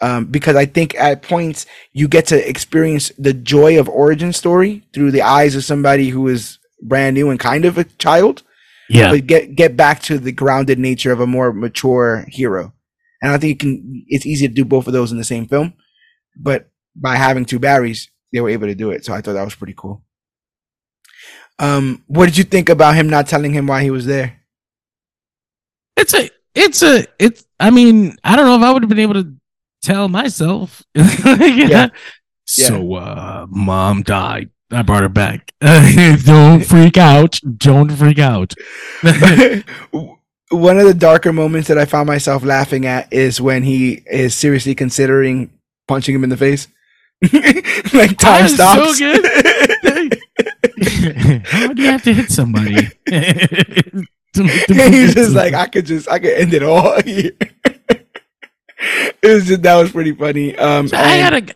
Um, 0.00 0.26
because 0.26 0.56
I 0.56 0.66
think 0.66 0.94
at 0.96 1.22
points 1.22 1.66
you 1.92 2.08
get 2.08 2.26
to 2.26 2.48
experience 2.48 3.12
the 3.16 3.32
joy 3.32 3.78
of 3.78 3.88
origin 3.88 4.32
story 4.32 4.82
through 4.92 5.12
the 5.12 5.22
eyes 5.22 5.54
of 5.54 5.64
somebody 5.64 6.10
who 6.10 6.26
is 6.28 6.58
brand 6.82 7.14
new 7.14 7.30
and 7.30 7.40
kind 7.40 7.64
of 7.64 7.78
a 7.78 7.84
child. 7.84 8.42
Yeah. 8.90 9.10
But 9.10 9.26
get 9.26 9.54
get 9.54 9.76
back 9.76 10.02
to 10.02 10.18
the 10.18 10.32
grounded 10.32 10.78
nature 10.78 11.12
of 11.12 11.20
a 11.20 11.26
more 11.26 11.52
mature 11.52 12.26
hero. 12.28 12.74
And 13.22 13.32
I 13.32 13.38
think 13.38 13.52
it 13.52 13.60
can 13.60 14.04
it's 14.08 14.26
easy 14.26 14.46
to 14.48 14.52
do 14.52 14.64
both 14.64 14.86
of 14.86 14.92
those 14.92 15.10
in 15.12 15.18
the 15.18 15.24
same 15.24 15.46
film. 15.46 15.74
But 16.36 16.70
by 16.94 17.16
having 17.16 17.44
two 17.44 17.58
Barrys, 17.58 18.08
they 18.32 18.40
were 18.40 18.50
able 18.50 18.66
to 18.66 18.74
do 18.74 18.90
it. 18.90 19.04
So 19.04 19.14
I 19.14 19.20
thought 19.20 19.32
that 19.32 19.44
was 19.44 19.54
pretty 19.54 19.74
cool. 19.76 20.03
Um, 21.58 22.02
what 22.06 22.26
did 22.26 22.36
you 22.36 22.44
think 22.44 22.68
about 22.68 22.94
him 22.94 23.08
not 23.08 23.28
telling 23.28 23.52
him 23.52 23.66
why 23.66 23.82
he 23.82 23.90
was 23.90 24.06
there? 24.06 24.40
It's 25.96 26.14
a, 26.14 26.30
it's 26.54 26.82
a, 26.82 27.06
it's. 27.18 27.46
I 27.60 27.70
mean, 27.70 28.16
I 28.24 28.36
don't 28.36 28.46
know 28.46 28.56
if 28.56 28.62
I 28.62 28.72
would 28.72 28.82
have 28.82 28.88
been 28.88 28.98
able 28.98 29.14
to 29.14 29.34
tell 29.82 30.08
myself. 30.08 30.82
yeah. 30.94 31.88
So, 32.46 32.94
uh, 32.94 33.46
mom 33.48 34.02
died. 34.02 34.50
I 34.70 34.82
brought 34.82 35.02
her 35.02 35.08
back. 35.08 35.52
don't 35.60 36.64
freak 36.64 36.96
out. 36.96 37.38
Don't 37.58 37.90
freak 37.90 38.18
out. 38.18 38.54
One 40.50 40.78
of 40.78 40.86
the 40.86 40.96
darker 40.96 41.32
moments 41.32 41.68
that 41.68 41.78
I 41.78 41.84
found 41.84 42.06
myself 42.06 42.44
laughing 42.44 42.86
at 42.86 43.12
is 43.12 43.40
when 43.40 43.62
he 43.62 44.02
is 44.06 44.34
seriously 44.34 44.74
considering 44.74 45.50
punching 45.86 46.14
him 46.14 46.24
in 46.24 46.30
the 46.30 46.36
face. 46.36 46.68
like 47.94 48.18
time 48.18 48.48
stops. 48.48 48.98
So 48.98 49.04
How 51.46 51.72
do 51.72 51.82
you 51.82 51.90
have 51.90 52.02
to 52.04 52.14
hit 52.14 52.30
somebody? 52.30 52.88
He's 54.34 55.14
just 55.14 55.34
like, 55.34 55.54
I 55.54 55.66
could 55.68 55.86
just, 55.86 56.08
I 56.08 56.18
could 56.18 56.32
end 56.32 56.54
it 56.54 56.62
all 56.62 57.00
here. 57.04 57.32
it 57.88 59.22
was 59.22 59.46
just, 59.46 59.62
that 59.62 59.76
was 59.76 59.92
pretty 59.92 60.12
funny. 60.12 60.56
Um, 60.56 60.88
so 60.88 60.96
I 60.96 61.02
had 61.02 61.34
a, 61.34 61.54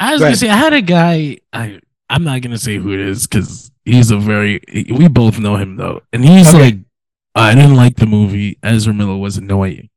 I 0.00 0.12
was 0.12 0.20
gonna 0.20 0.36
say, 0.36 0.48
I 0.48 0.56
had 0.56 0.72
a 0.72 0.82
guy. 0.82 1.38
I, 1.52 1.80
I'm 2.10 2.24
not 2.24 2.40
gonna 2.42 2.58
say 2.58 2.76
who 2.76 2.92
it 2.92 3.00
is 3.00 3.26
because 3.26 3.70
he's 3.84 4.10
a 4.10 4.18
very. 4.18 4.60
We 4.72 5.08
both 5.08 5.38
know 5.38 5.56
him 5.56 5.76
though, 5.76 6.02
and 6.12 6.24
he's 6.24 6.48
okay. 6.48 6.58
like, 6.58 6.76
I 7.34 7.54
didn't 7.54 7.76
like 7.76 7.96
the 7.96 8.06
movie. 8.06 8.58
Ezra 8.62 8.92
Miller 8.92 9.16
was 9.16 9.36
annoying. 9.36 9.88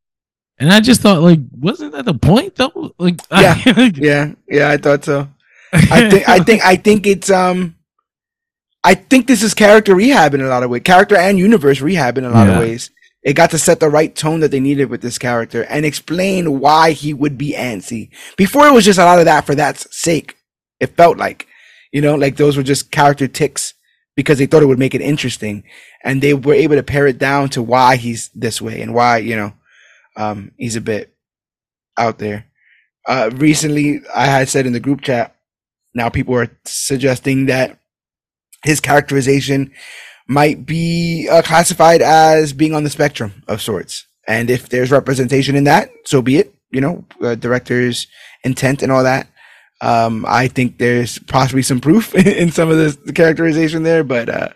And 0.58 0.72
I 0.72 0.80
just 0.80 1.02
thought, 1.02 1.22
like, 1.22 1.40
wasn't 1.52 1.94
that 1.94 2.06
the 2.06 2.14
point 2.14 2.56
though? 2.56 2.94
Like, 2.98 3.20
yeah, 3.32 3.62
yeah, 3.96 4.34
yeah. 4.48 4.70
I 4.70 4.78
thought 4.78 5.04
so. 5.04 5.28
I 5.74 6.10
think, 6.10 6.30
I 6.30 6.40
think, 6.40 6.66
I 6.66 6.76
think 6.76 7.08
it's 7.08 7.32
um, 7.32 7.76
I 8.84 8.96
think 8.96 9.28
this 9.28 9.44
is 9.44 9.54
character 9.54 9.96
rehab 9.96 10.34
in 10.34 10.42
a 10.42 10.48
lot 10.48 10.64
of 10.64 10.70
ways, 10.70 10.82
character 10.84 11.16
and 11.16 11.38
universe 11.38 11.82
rehab 11.82 12.18
in 12.18 12.26
a 12.26 12.30
lot 12.30 12.48
yeah. 12.48 12.54
of 12.54 12.60
ways. 12.60 12.90
It 13.24 13.34
got 13.34 13.52
to 13.52 13.60
set 13.60 13.80
the 13.80 13.90
right 13.90 14.16
tone 14.16 14.40
that 14.40 14.50
they 14.50 14.60
needed 14.60 14.90
with 14.90 15.02
this 15.02 15.20
character 15.20 15.64
and 15.66 15.86
explain 15.86 16.60
why 16.60 16.92
he 16.92 17.14
would 17.14 17.38
be 17.38 17.54
antsy. 17.54 18.10
Before 18.36 18.66
it 18.66 18.74
was 18.74 18.86
just 18.86 18.98
a 18.98 19.06
lot 19.06 19.20
of 19.20 19.26
that 19.26 19.46
for 19.46 19.54
that 19.56 19.78
sake. 19.78 20.38
It 20.80 20.98
felt 20.98 21.18
like, 21.18 21.48
you 21.92 22.02
know, 22.02 22.16
like 22.16 22.38
those 22.38 22.58
were 22.58 22.64
just 22.64 22.90
character 22.90 23.28
ticks 23.28 23.76
because 24.16 24.40
they 24.40 24.48
thought 24.48 24.64
it 24.64 24.68
would 24.68 24.80
make 24.80 24.96
it 24.96 25.02
interesting. 25.02 25.64
And 26.04 26.20
they 26.20 26.34
were 26.34 26.56
able 26.56 26.76
to 26.76 26.84
pare 26.84 27.06
it 27.06 27.20
down 27.20 27.50
to 27.50 27.62
why 27.62 27.98
he's 27.98 28.30
this 28.30 28.60
way 28.60 28.82
and 28.82 28.96
why, 28.96 29.18
you 29.18 29.36
know, 29.36 29.54
um, 30.18 30.52
he's 30.58 30.76
a 30.76 30.82
bit 30.82 31.14
out 31.98 32.18
there. 32.18 32.48
Uh, 33.08 33.30
recently 33.34 34.02
I 34.14 34.26
had 34.26 34.50
said 34.50 34.66
in 34.66 34.74
the 34.74 34.80
group 34.80 35.02
chat, 35.02 35.36
now 35.94 36.10
people 36.10 36.36
are 36.36 36.50
suggesting 36.66 37.46
that 37.46 37.78
his 38.64 38.80
characterization 38.80 39.72
might 40.28 40.66
be 40.66 41.28
uh, 41.30 41.42
classified 41.42 42.02
as 42.02 42.54
being 42.54 42.74
on 42.74 42.84
the 42.84 42.90
spectrum 42.90 43.44
of 43.48 43.62
sorts. 43.62 44.08
And 44.28 44.50
if 44.50 44.70
there's 44.70 44.92
representation 44.92 45.56
in 45.56 45.66
that, 45.66 45.90
so 46.06 46.22
be 46.22 46.38
it. 46.38 46.54
You 46.72 46.80
know, 46.80 47.06
uh, 47.22 47.36
director's 47.36 48.08
intent 48.44 48.82
and 48.82 48.92
all 48.92 49.04
that. 49.04 49.28
Um, 49.82 50.26
I 50.28 50.48
think 50.48 50.78
there's 50.78 51.20
possibly 51.20 51.64
some 51.64 51.82
proof 51.82 52.16
in 52.16 52.52
some 52.52 52.70
of 52.70 52.78
this, 52.78 52.96
the 52.96 53.14
characterization 53.14 53.84
there, 53.84 54.04
but 54.04 54.30
uh, 54.30 54.50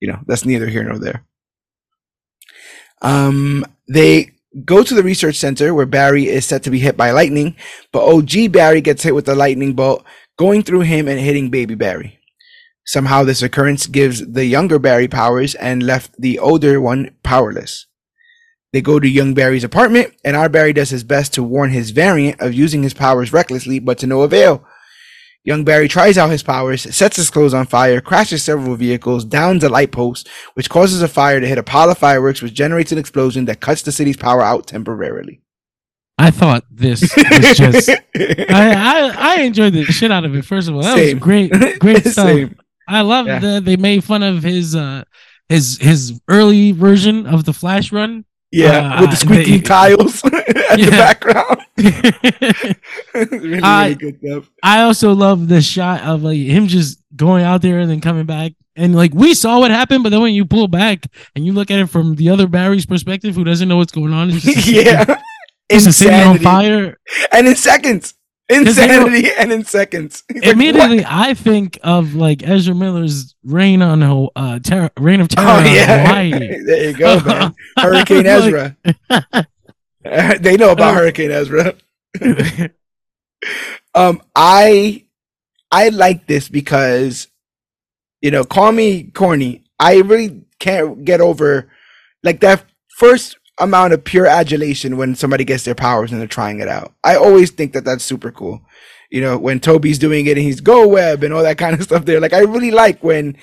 you 0.00 0.08
know, 0.08 0.18
that's 0.26 0.44
neither 0.44 0.66
here 0.66 0.82
nor 0.82 0.98
there. 0.98 1.24
Um, 3.02 3.64
they 3.88 4.32
go 4.64 4.82
to 4.82 4.94
the 4.94 5.02
research 5.02 5.36
center 5.36 5.74
where 5.74 5.86
Barry 5.86 6.26
is 6.28 6.46
set 6.46 6.62
to 6.64 6.70
be 6.70 6.78
hit 6.78 6.96
by 6.96 7.10
lightning, 7.10 7.56
but 7.92 8.04
OG 8.04 8.52
Barry 8.52 8.80
gets 8.80 9.02
hit 9.02 9.14
with 9.14 9.26
the 9.26 9.34
lightning 9.34 9.74
bolt, 9.74 10.04
going 10.36 10.62
through 10.62 10.80
him 10.80 11.06
and 11.06 11.20
hitting 11.20 11.50
Baby 11.50 11.74
Barry. 11.74 12.18
Somehow 12.84 13.24
this 13.24 13.42
occurrence 13.42 13.86
gives 13.86 14.26
the 14.26 14.44
younger 14.44 14.78
Barry 14.78 15.08
powers 15.08 15.54
and 15.54 15.82
left 15.82 16.20
the 16.20 16.38
older 16.38 16.80
one 16.80 17.14
powerless. 17.22 17.86
They 18.72 18.80
go 18.80 18.98
to 18.98 19.08
young 19.08 19.34
Barry's 19.34 19.64
apartment, 19.64 20.14
and 20.24 20.34
our 20.34 20.48
Barry 20.48 20.72
does 20.72 20.90
his 20.90 21.04
best 21.04 21.34
to 21.34 21.42
warn 21.42 21.70
his 21.70 21.90
variant 21.90 22.40
of 22.40 22.54
using 22.54 22.82
his 22.82 22.94
powers 22.94 23.32
recklessly, 23.32 23.78
but 23.78 23.98
to 23.98 24.06
no 24.06 24.22
avail. 24.22 24.66
Young 25.44 25.64
Barry 25.64 25.88
tries 25.88 26.16
out 26.16 26.30
his 26.30 26.42
powers, 26.42 26.82
sets 26.94 27.16
his 27.16 27.28
clothes 27.28 27.52
on 27.52 27.66
fire, 27.66 28.00
crashes 28.00 28.44
several 28.44 28.76
vehicles, 28.76 29.24
downs 29.24 29.64
a 29.64 29.68
light 29.68 29.90
post, 29.90 30.28
which 30.54 30.70
causes 30.70 31.02
a 31.02 31.08
fire 31.08 31.40
to 31.40 31.46
hit 31.46 31.58
a 31.58 31.62
pile 31.64 31.90
of 31.90 31.98
fireworks, 31.98 32.40
which 32.40 32.54
generates 32.54 32.92
an 32.92 32.98
explosion 32.98 33.44
that 33.44 33.60
cuts 33.60 33.82
the 33.82 33.92
city's 33.92 34.16
power 34.16 34.40
out 34.40 34.68
temporarily. 34.68 35.42
I 36.16 36.30
thought 36.30 36.64
this 36.70 37.00
was 37.02 37.56
just. 37.56 37.88
I, 38.16 38.44
I, 38.48 39.14
I 39.18 39.40
enjoyed 39.40 39.72
the 39.72 39.84
shit 39.84 40.12
out 40.12 40.24
of 40.24 40.34
it. 40.36 40.44
First 40.44 40.68
of 40.68 40.76
all, 40.76 40.82
that 40.82 40.96
Same. 40.96 41.16
was 41.18 41.24
great, 41.24 41.50
great 41.80 41.98
stuff. 42.06 42.26
Same. 42.28 42.56
I 42.88 43.02
love 43.02 43.26
yeah. 43.26 43.38
that 43.38 43.64
they 43.64 43.76
made 43.76 44.04
fun 44.04 44.22
of 44.22 44.42
his 44.42 44.74
uh 44.74 45.04
his 45.48 45.78
his 45.78 46.20
early 46.28 46.72
version 46.72 47.26
of 47.26 47.44
the 47.44 47.52
Flash 47.52 47.92
run. 47.92 48.24
Yeah, 48.50 48.96
uh, 48.96 49.00
with 49.00 49.10
the 49.10 49.16
squeaky 49.16 49.58
they, 49.58 49.60
tiles 49.60 50.22
at 50.24 50.32
yeah. 50.78 50.84
the 50.84 50.90
background. 50.90 51.58
really, 53.14 53.60
really 53.60 53.94
good 53.94 54.18
stuff. 54.18 54.50
I 54.62 54.82
also 54.82 55.14
love 55.14 55.48
the 55.48 55.62
shot 55.62 56.02
of 56.02 56.22
like 56.22 56.36
him 56.36 56.66
just 56.66 57.02
going 57.16 57.44
out 57.44 57.62
there 57.62 57.78
and 57.78 57.90
then 57.90 58.00
coming 58.00 58.26
back. 58.26 58.52
And 58.76 58.94
like 58.94 59.14
we 59.14 59.34
saw 59.34 59.58
what 59.58 59.70
happened, 59.70 60.02
but 60.02 60.10
then 60.10 60.20
when 60.20 60.34
you 60.34 60.44
pull 60.44 60.68
back 60.68 61.04
and 61.34 61.44
you 61.44 61.52
look 61.52 61.70
at 61.70 61.78
it 61.78 61.86
from 61.86 62.16
the 62.16 62.30
other 62.30 62.46
Barry's 62.46 62.86
perspective, 62.86 63.34
who 63.34 63.44
doesn't 63.44 63.68
know 63.68 63.76
what's 63.76 63.92
going 63.92 64.12
on, 64.12 64.30
it's 64.30 64.44
just, 64.44 64.66
yeah, 64.66 65.20
insanity. 65.68 66.14
on 66.14 66.38
fire, 66.38 66.98
and 67.32 67.46
in 67.46 67.56
seconds. 67.56 68.14
Insanity 68.48 69.30
and 69.38 69.52
in 69.52 69.64
seconds. 69.64 70.24
He's 70.32 70.52
immediately, 70.52 70.98
like, 70.98 71.06
I 71.08 71.34
think 71.34 71.78
of 71.82 72.14
like 72.14 72.46
Ezra 72.46 72.74
Miller's 72.74 73.34
Reign 73.44 73.82
on 73.82 74.02
uh, 74.36 74.58
ter- 74.58 74.90
Reign 74.98 75.20
of 75.20 75.28
Terror. 75.28 75.48
Oh 75.48 75.60
yeah, 75.60 76.06
Hawaii. 76.06 76.30
there 76.66 76.90
you 76.90 76.96
go, 76.96 77.20
man. 77.20 77.54
Hurricane 77.78 78.26
Ezra. 78.26 78.76
they 80.40 80.56
know 80.56 80.72
about 80.72 80.94
Hurricane 80.94 81.30
Ezra. 81.30 81.74
um, 83.94 84.22
I 84.34 85.04
I 85.70 85.88
like 85.88 86.26
this 86.26 86.48
because 86.48 87.28
you 88.22 88.30
know, 88.30 88.44
call 88.44 88.72
me 88.72 89.04
corny. 89.04 89.64
I 89.78 89.96
really 89.96 90.42
can't 90.60 91.04
get 91.04 91.20
over 91.20 91.68
like 92.22 92.40
that 92.40 92.64
first 92.96 93.36
amount 93.62 93.92
of 93.92 94.04
pure 94.04 94.26
adulation 94.26 94.96
when 94.96 95.14
somebody 95.14 95.44
gets 95.44 95.64
their 95.64 95.74
powers 95.74 96.10
and 96.12 96.20
they're 96.20 96.28
trying 96.28 96.60
it 96.60 96.68
out. 96.68 96.92
I 97.04 97.16
always 97.16 97.50
think 97.50 97.72
that 97.72 97.84
that's 97.84 98.04
super 98.04 98.30
cool. 98.30 98.62
You 99.10 99.20
know, 99.20 99.38
when 99.38 99.60
Toby's 99.60 99.98
doing 99.98 100.26
it 100.26 100.36
and 100.38 100.46
he's 100.46 100.60
go 100.60 100.86
web 100.88 101.22
and 101.22 101.32
all 101.34 101.42
that 101.42 101.58
kind 101.58 101.74
of 101.74 101.82
stuff 101.88 102.04
there. 102.04 102.20
Like 102.20 102.32
I 102.32 102.40
really 102.40 102.70
like 102.70 103.02
when 103.02 103.36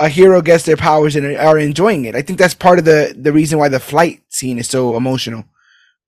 a 0.00 0.08
hero 0.08 0.42
gets 0.42 0.64
their 0.64 0.76
powers 0.76 1.14
and 1.16 1.36
are 1.36 1.58
enjoying 1.58 2.04
it. 2.04 2.16
I 2.16 2.22
think 2.22 2.38
that's 2.38 2.54
part 2.54 2.78
of 2.78 2.84
the 2.84 3.14
the 3.16 3.32
reason 3.32 3.58
why 3.58 3.68
the 3.68 3.80
flight 3.80 4.22
scene 4.28 4.58
is 4.58 4.68
so 4.68 4.96
emotional 4.96 5.44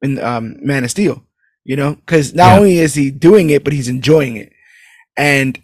in 0.03 0.19
um, 0.21 0.57
Man 0.61 0.85
of 0.85 0.91
Steel. 0.91 1.23
You 1.65 1.77
know, 1.77 1.95
because 1.95 2.35
not 2.35 2.53
Yeah. 2.53 2.59
only 2.59 2.79
is 2.79 2.95
he 2.95 3.11
doing 3.11 3.51
it, 3.51 3.65
but 3.65 3.73
he's 3.73 3.89
enjoying 3.89 4.37
it, 4.37 4.53
and 5.17 5.61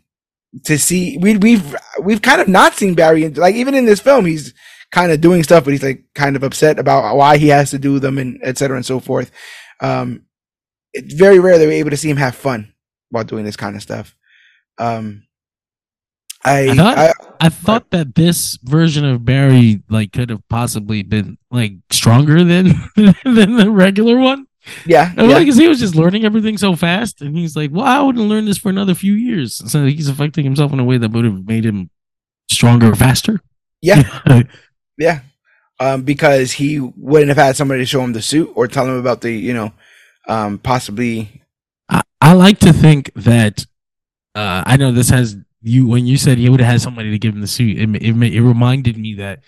to 0.65 0.79
see 0.79 1.17
we 1.19 1.37
we've 1.37 1.75
we've 2.03 2.23
kind 2.23 2.41
of 2.41 2.49
not 2.49 2.75
seen 2.75 2.95
Barry 2.95 3.29
like 3.31 3.55
even 3.55 3.75
in 3.75 3.87
this 3.87 4.01
film 4.01 4.27
he's 4.27 4.53
kind 4.93 5.11
of 5.11 5.21
doing 5.21 5.43
stuff, 5.43 5.65
but 5.65 5.73
he's 5.73 5.83
like 5.83 6.05
kind 6.15 6.37
of 6.37 6.43
upset 6.45 6.79
about 6.79 7.17
why 7.17 7.39
he 7.39 7.49
has 7.49 7.71
to 7.71 7.79
do 7.79 7.99
them 7.99 8.19
and 8.19 8.39
et 8.43 8.57
cetera 8.59 8.77
and 8.77 8.87
so 8.87 9.01
forth. 9.01 9.31
Um, 9.81 10.23
it's 10.93 11.15
very 11.15 11.39
rare 11.41 11.59
that 11.59 11.65
we're 11.67 11.73
able 11.73 11.91
to 11.91 11.97
see 11.97 12.11
him 12.11 12.19
have 12.19 12.35
fun 12.37 12.73
while 13.11 13.25
doing 13.25 13.45
this 13.45 13.57
kind 13.57 13.75
of 13.75 13.83
stuff. 13.83 14.15
Um, 14.79 15.25
I, 16.45 16.71
I 16.71 16.75
thought- 16.77 16.99
I 16.99 17.13
I 17.41 17.49
thought 17.49 17.91
that 17.91 18.15
this 18.15 18.57
version 18.63 19.05
of 19.05 19.25
Barry 19.25 19.83
like 19.89 20.13
could 20.13 20.31
have 20.31 20.47
possibly 20.49 21.03
been 21.03 21.39
like 21.51 21.73
stronger 21.91 22.45
than 22.45 22.67
than 22.97 23.57
the 23.57 23.69
regular 23.71 24.19
one. 24.19 24.47
yeah, 24.87 25.13
yeah. 25.17 25.23
Like, 25.25 25.49
he 25.53 25.67
was 25.69 25.81
just 25.81 25.97
learning 25.97 26.25
everything 26.25 26.57
so 26.57 26.77
fast, 26.77 27.21
and 27.21 27.37
he's 27.37 27.57
like, 27.57 27.71
"Well, 27.73 27.85
I 27.85 28.01
wouldn't 28.01 28.29
learn 28.29 28.45
this 28.45 28.59
for 28.59 28.69
another 28.71 28.95
few 28.95 29.15
years." 29.15 29.57
So 29.71 29.87
he's 29.87 30.09
affecting 30.09 30.45
himself 30.45 30.73
in 30.73 30.79
a 30.79 30.85
way 30.85 30.99
that 30.99 31.11
would 31.11 31.25
have 31.25 31.45
made 31.47 31.65
him 31.65 31.91
stronger 32.51 32.95
faster. 32.95 33.41
Yeah. 33.81 34.03
Yeah. 34.99 35.21
Um, 35.81 36.03
because 36.03 36.53
he 36.53 36.79
wouldn't 36.79 37.29
have 37.29 37.39
had 37.39 37.57
somebody 37.57 37.81
to 37.81 37.87
show 37.87 38.03
him 38.03 38.13
the 38.13 38.23
suit 38.23 38.53
or 38.55 38.69
tell 38.69 38.87
him 38.87 38.97
about 38.97 39.21
the, 39.21 39.33
you 39.33 39.53
know, 39.53 39.73
um, 40.29 40.59
possibly. 40.59 41.43
I, 41.89 42.03
I 42.21 42.33
like 42.35 42.59
to 42.61 42.73
think 42.73 43.11
that 43.15 43.67
uh, 44.35 44.63
I 44.67 44.77
know 44.77 44.93
this 44.93 45.11
has 45.11 45.37
you 45.61 45.87
when 45.87 46.07
you 46.07 46.17
said 46.17 46.39
he 46.39 46.49
would 46.49 46.61
have 46.61 46.71
had 46.71 46.81
somebody 46.81 47.11
to 47.11 47.19
give 47.19 47.35
him 47.35 47.41
the 47.41 47.47
suit. 47.47 47.79
It 47.79 48.03
it, 48.03 48.35
it 48.35 48.41
reminded 48.43 48.97
me 48.97 49.15
that 49.15 49.41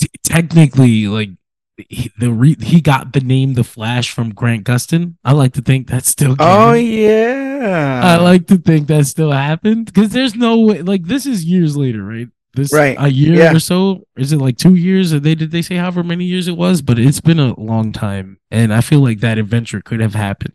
t- 0.00 0.08
technically, 0.22 1.06
like 1.06 1.30
he, 1.76 2.10
the 2.18 2.30
re- 2.30 2.56
he 2.60 2.80
got 2.80 3.12
the 3.12 3.20
name 3.20 3.54
the 3.54 3.64
Flash 3.64 4.10
from 4.10 4.32
Grant 4.32 4.64
Gustin. 4.64 5.16
I 5.24 5.32
like 5.32 5.52
to 5.54 5.62
think 5.62 5.88
that's 5.88 6.08
still. 6.08 6.36
Oh 6.38 6.72
yeah. 6.72 8.00
I 8.04 8.16
like 8.22 8.46
to 8.48 8.58
think 8.58 8.88
that 8.88 9.06
still 9.06 9.32
happened 9.32 9.86
because 9.86 10.10
there's 10.10 10.34
no 10.34 10.60
way. 10.60 10.82
Like 10.82 11.04
this 11.04 11.26
is 11.26 11.44
years 11.44 11.76
later, 11.76 12.02
right? 12.04 12.28
This 12.54 12.72
Right. 12.72 12.96
a 12.98 13.08
year 13.10 13.34
Yeah. 13.34 13.52
or 13.54 13.58
so. 13.58 14.06
Is 14.16 14.32
it 14.32 14.38
like 14.38 14.56
two 14.56 14.74
years? 14.76 15.12
Or 15.12 15.18
they 15.20 15.34
did 15.34 15.50
they 15.50 15.62
say 15.62 15.76
however 15.76 16.02
many 16.04 16.24
years 16.24 16.46
it 16.48 16.56
was? 16.56 16.82
But 16.82 16.98
it's 16.98 17.20
been 17.20 17.40
a 17.40 17.58
long 17.60 17.92
time, 17.92 18.38
and 18.50 18.72
I 18.72 18.80
feel 18.80 19.00
like 19.00 19.20
that 19.20 19.38
adventure 19.38 19.80
could 19.80 20.00
have 20.00 20.14
happened. 20.14 20.54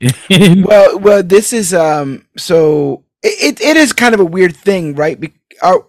Well, 0.30 0.98
well, 0.98 1.22
this 1.22 1.52
is 1.52 1.72
um. 1.72 2.26
So 2.36 3.04
it, 3.22 3.60
it, 3.60 3.76
is 3.76 3.92
kind 3.92 4.14
of 4.14 4.20
a 4.20 4.24
weird 4.24 4.54
thing, 4.56 4.94
right? 4.94 5.18
Be- 5.18 5.32
our, 5.62 5.86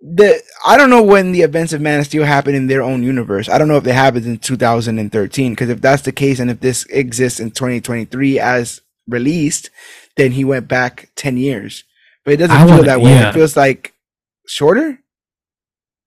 the 0.00 0.40
I 0.66 0.76
don't 0.78 0.88
know 0.90 1.02
when 1.02 1.32
the 1.32 1.42
events 1.42 1.72
of 1.72 1.80
Man 1.80 2.00
of 2.00 2.06
Steel 2.06 2.24
happened 2.24 2.56
in 2.56 2.66
their 2.68 2.82
own 2.82 3.02
universe. 3.02 3.48
I 3.48 3.58
don't 3.58 3.68
know 3.68 3.76
if 3.76 3.84
they 3.84 3.92
happened 3.92 4.24
in 4.26 4.38
2013 4.38 5.52
because 5.52 5.68
if 5.68 5.80
that's 5.80 6.02
the 6.02 6.12
case, 6.12 6.38
and 6.40 6.50
if 6.50 6.60
this 6.60 6.86
exists 6.86 7.40
in 7.40 7.50
2023 7.50 8.38
as 8.38 8.80
released, 9.08 9.68
then 10.16 10.32
he 10.32 10.44
went 10.44 10.68
back 10.68 11.10
10 11.16 11.36
years. 11.36 11.84
But 12.24 12.34
it 12.34 12.36
doesn't 12.38 12.56
I 12.56 12.60
feel 12.64 12.70
wanna- 12.76 12.82
that 12.84 13.00
way. 13.00 13.10
yeah. 13.12 13.28
It 13.30 13.34
feels 13.34 13.56
like 13.56 13.92
shorter. 14.50 14.98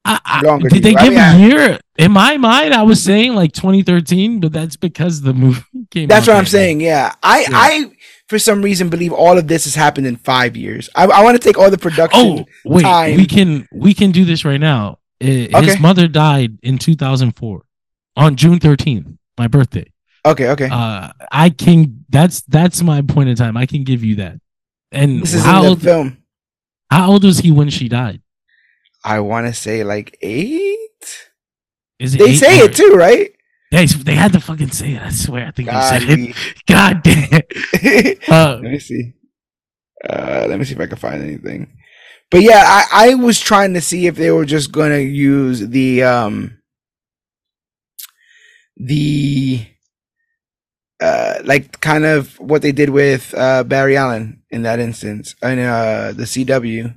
I, 0.05 0.19
I, 0.25 0.41
Longer 0.41 0.67
did 0.67 0.83
they. 0.83 0.95
I 0.95 1.03
give 1.03 1.13
mean, 1.13 1.21
a 1.21 1.37
year? 1.47 1.79
In 1.97 2.11
my 2.11 2.35
mind, 2.35 2.73
I 2.73 2.83
was 2.83 3.01
saying 3.01 3.35
like 3.35 3.53
2013, 3.53 4.41
but 4.41 4.51
that's 4.51 4.75
because 4.75 5.21
the 5.21 5.33
movie 5.33 5.63
came. 5.91 6.09
That's 6.09 6.27
what 6.27 6.35
I'm 6.35 6.43
that 6.43 6.49
saying. 6.49 6.81
Yeah, 6.81 7.15
I, 7.23 7.41
Yeah. 7.41 7.47
I, 7.51 7.91
for 8.27 8.37
some 8.37 8.61
reason, 8.61 8.89
believe 8.89 9.13
all 9.13 9.37
of 9.37 9.47
this 9.47 9.63
has 9.63 9.75
happened 9.75 10.07
in 10.07 10.17
five 10.17 10.57
years. 10.57 10.89
I, 10.93 11.05
I 11.05 11.23
want 11.23 11.41
to 11.41 11.43
take 11.43 11.57
all 11.57 11.69
the 11.71 11.77
production. 11.77 12.19
Oh 12.21 12.45
wait, 12.65 12.81
time. 12.83 13.15
we 13.15 13.25
can 13.25 13.67
we 13.71 13.93
can 13.93 14.11
do 14.11 14.25
this 14.25 14.43
right 14.43 14.59
now. 14.59 14.99
His 15.21 15.53
Okay. 15.53 15.79
mother 15.79 16.09
died 16.09 16.57
in 16.63 16.77
2004 16.77 17.63
on 18.17 18.35
June 18.35 18.59
13th, 18.59 19.17
my 19.37 19.47
birthday. 19.47 19.89
Okay, 20.25 20.49
okay. 20.49 20.67
Uh, 20.69 21.11
I 21.31 21.49
can. 21.49 22.05
That's 22.09 22.41
that's 22.41 22.81
my 22.81 23.01
point 23.03 23.29
in 23.29 23.35
time. 23.37 23.55
I 23.55 23.65
can 23.65 23.85
give 23.85 24.03
you 24.03 24.15
that. 24.15 24.39
And 24.91 25.21
this 25.21 25.33
is 25.33 25.43
how 25.43 25.59
in 25.59 25.63
the 25.63 25.69
old, 25.69 25.81
film. 25.81 26.17
how 26.91 27.11
old 27.11 27.23
was 27.23 27.39
he 27.39 27.51
when 27.51 27.69
she 27.69 27.87
died? 27.87 28.21
I 29.03 29.19
want 29.19 29.47
to 29.47 29.53
say 29.53 29.83
like 29.83 30.17
eight. 30.21 30.79
Is 31.99 32.15
it 32.15 32.19
They 32.19 32.35
say 32.35 32.61
or- 32.61 32.65
it 32.65 32.75
too, 32.75 32.93
right? 32.95 33.31
They, 33.71 33.85
they 33.87 34.13
had 34.15 34.33
to 34.33 34.39
fucking 34.39 34.69
say 34.69 34.93
it. 34.93 35.01
I 35.01 35.09
swear. 35.09 35.47
I 35.47 35.51
think 35.51 35.69
they 35.69 35.81
said 35.81 36.03
it. 36.03 36.35
God 36.67 37.01
damn. 37.03 37.41
Uh, 38.29 38.59
let 38.61 38.71
me 38.71 38.79
see. 38.79 39.13
Uh, 40.07 40.45
let 40.47 40.59
me 40.59 40.65
see 40.65 40.73
if 40.75 40.79
I 40.79 40.85
can 40.85 40.97
find 40.97 41.23
anything. 41.23 41.75
But 42.29 42.41
yeah, 42.43 42.61
I, 42.65 43.09
I 43.11 43.15
was 43.15 43.39
trying 43.39 43.73
to 43.73 43.81
see 43.81 44.05
if 44.07 44.15
they 44.15 44.29
were 44.31 44.45
just 44.45 44.71
gonna 44.71 44.99
use 44.99 45.59
the 45.67 46.03
um 46.03 46.57
the 48.77 49.65
uh 50.99 51.35
like 51.43 51.79
kind 51.79 52.05
of 52.05 52.39
what 52.39 52.61
they 52.61 52.71
did 52.71 52.89
with 52.89 53.33
uh 53.37 53.63
Barry 53.63 53.97
Allen 53.97 54.41
in 54.49 54.63
that 54.63 54.79
instance 54.79 55.35
and 55.41 55.59
uh 55.59 56.11
the 56.13 56.23
CW. 56.23 56.95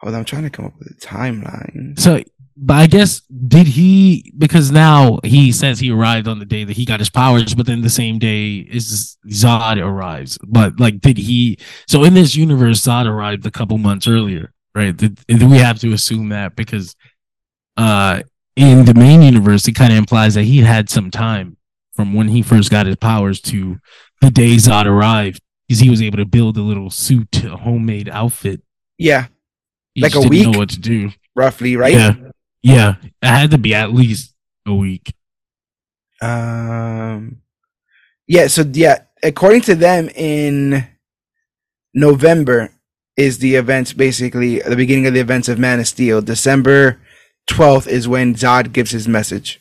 Hold 0.00 0.14
on, 0.14 0.20
I'm 0.20 0.24
trying 0.24 0.44
to 0.44 0.50
come 0.50 0.64
up 0.64 0.78
with 0.78 0.88
a 0.88 0.94
timeline. 0.94 1.98
So, 1.98 2.22
but 2.56 2.74
I 2.74 2.86
guess 2.86 3.20
did 3.48 3.66
he 3.66 4.32
because 4.36 4.70
now 4.70 5.18
he 5.24 5.52
says 5.52 5.78
he 5.78 5.90
arrived 5.90 6.28
on 6.28 6.38
the 6.38 6.44
day 6.44 6.64
that 6.64 6.76
he 6.76 6.84
got 6.84 7.00
his 7.00 7.10
powers, 7.10 7.54
but 7.54 7.66
then 7.66 7.82
the 7.82 7.90
same 7.90 8.18
day 8.18 8.56
is 8.56 9.16
Zod 9.28 9.82
arrives. 9.82 10.38
But 10.46 10.80
like, 10.80 11.00
did 11.00 11.18
he? 11.18 11.58
So 11.86 12.04
in 12.04 12.14
this 12.14 12.34
universe, 12.34 12.80
Zod 12.80 13.06
arrived 13.06 13.46
a 13.46 13.50
couple 13.50 13.78
months 13.78 14.08
earlier, 14.08 14.52
right? 14.74 14.96
Did, 14.96 15.24
did 15.26 15.42
we 15.42 15.58
have 15.58 15.78
to 15.80 15.92
assume 15.92 16.30
that 16.30 16.56
because 16.56 16.94
uh 17.76 18.22
in 18.56 18.84
the 18.84 18.94
main 18.94 19.22
universe, 19.22 19.66
it 19.68 19.74
kind 19.74 19.92
of 19.92 19.98
implies 19.98 20.34
that 20.34 20.42
he 20.42 20.58
had 20.58 20.90
some 20.90 21.10
time 21.10 21.56
from 21.94 22.14
when 22.14 22.28
he 22.28 22.42
first 22.42 22.70
got 22.70 22.86
his 22.86 22.96
powers 22.96 23.40
to 23.40 23.78
the 24.20 24.30
day 24.30 24.56
Zod 24.56 24.86
arrived, 24.86 25.40
because 25.66 25.80
he 25.80 25.88
was 25.88 26.02
able 26.02 26.18
to 26.18 26.26
build 26.26 26.56
a 26.56 26.62
little 26.62 26.90
suit, 26.90 27.44
a 27.44 27.56
homemade 27.56 28.08
outfit. 28.08 28.60
Yeah, 28.98 29.28
He 30.00 30.04
Like 30.04 30.12
just 30.12 30.24
a 30.26 30.28
didn't 30.28 30.46
week? 30.46 30.52
know 30.54 30.58
what 30.58 30.70
to 30.70 30.80
do. 30.80 31.10
roughly, 31.36 31.76
right? 31.76 31.92
Yeah. 31.94 32.14
Yeah. 32.62 32.94
It 33.02 33.12
had 33.26 33.50
to 33.50 33.58
be 33.58 33.74
at 33.74 33.92
least 33.92 34.34
a 34.66 34.74
week. 34.74 35.12
Um, 36.22 37.42
yeah. 38.26 38.46
So 38.46 38.62
yeah, 38.72 39.02
according 39.22 39.60
to 39.62 39.74
them, 39.74 40.08
in 40.14 40.86
November 41.94 42.70
is 43.16 43.38
the 43.38 43.54
events. 43.56 43.92
Basically, 43.92 44.60
the 44.60 44.76
beginning 44.76 45.06
of 45.06 45.14
the 45.14 45.20
events 45.20 45.48
of 45.48 45.58
Man 45.58 45.80
of 45.80 45.88
Steel. 45.88 46.20
December 46.22 47.00
twelfth 47.46 47.86
is 47.88 48.06
when 48.08 48.34
Zod 48.34 48.72
gives 48.72 48.90
his 48.90 49.08
message. 49.08 49.60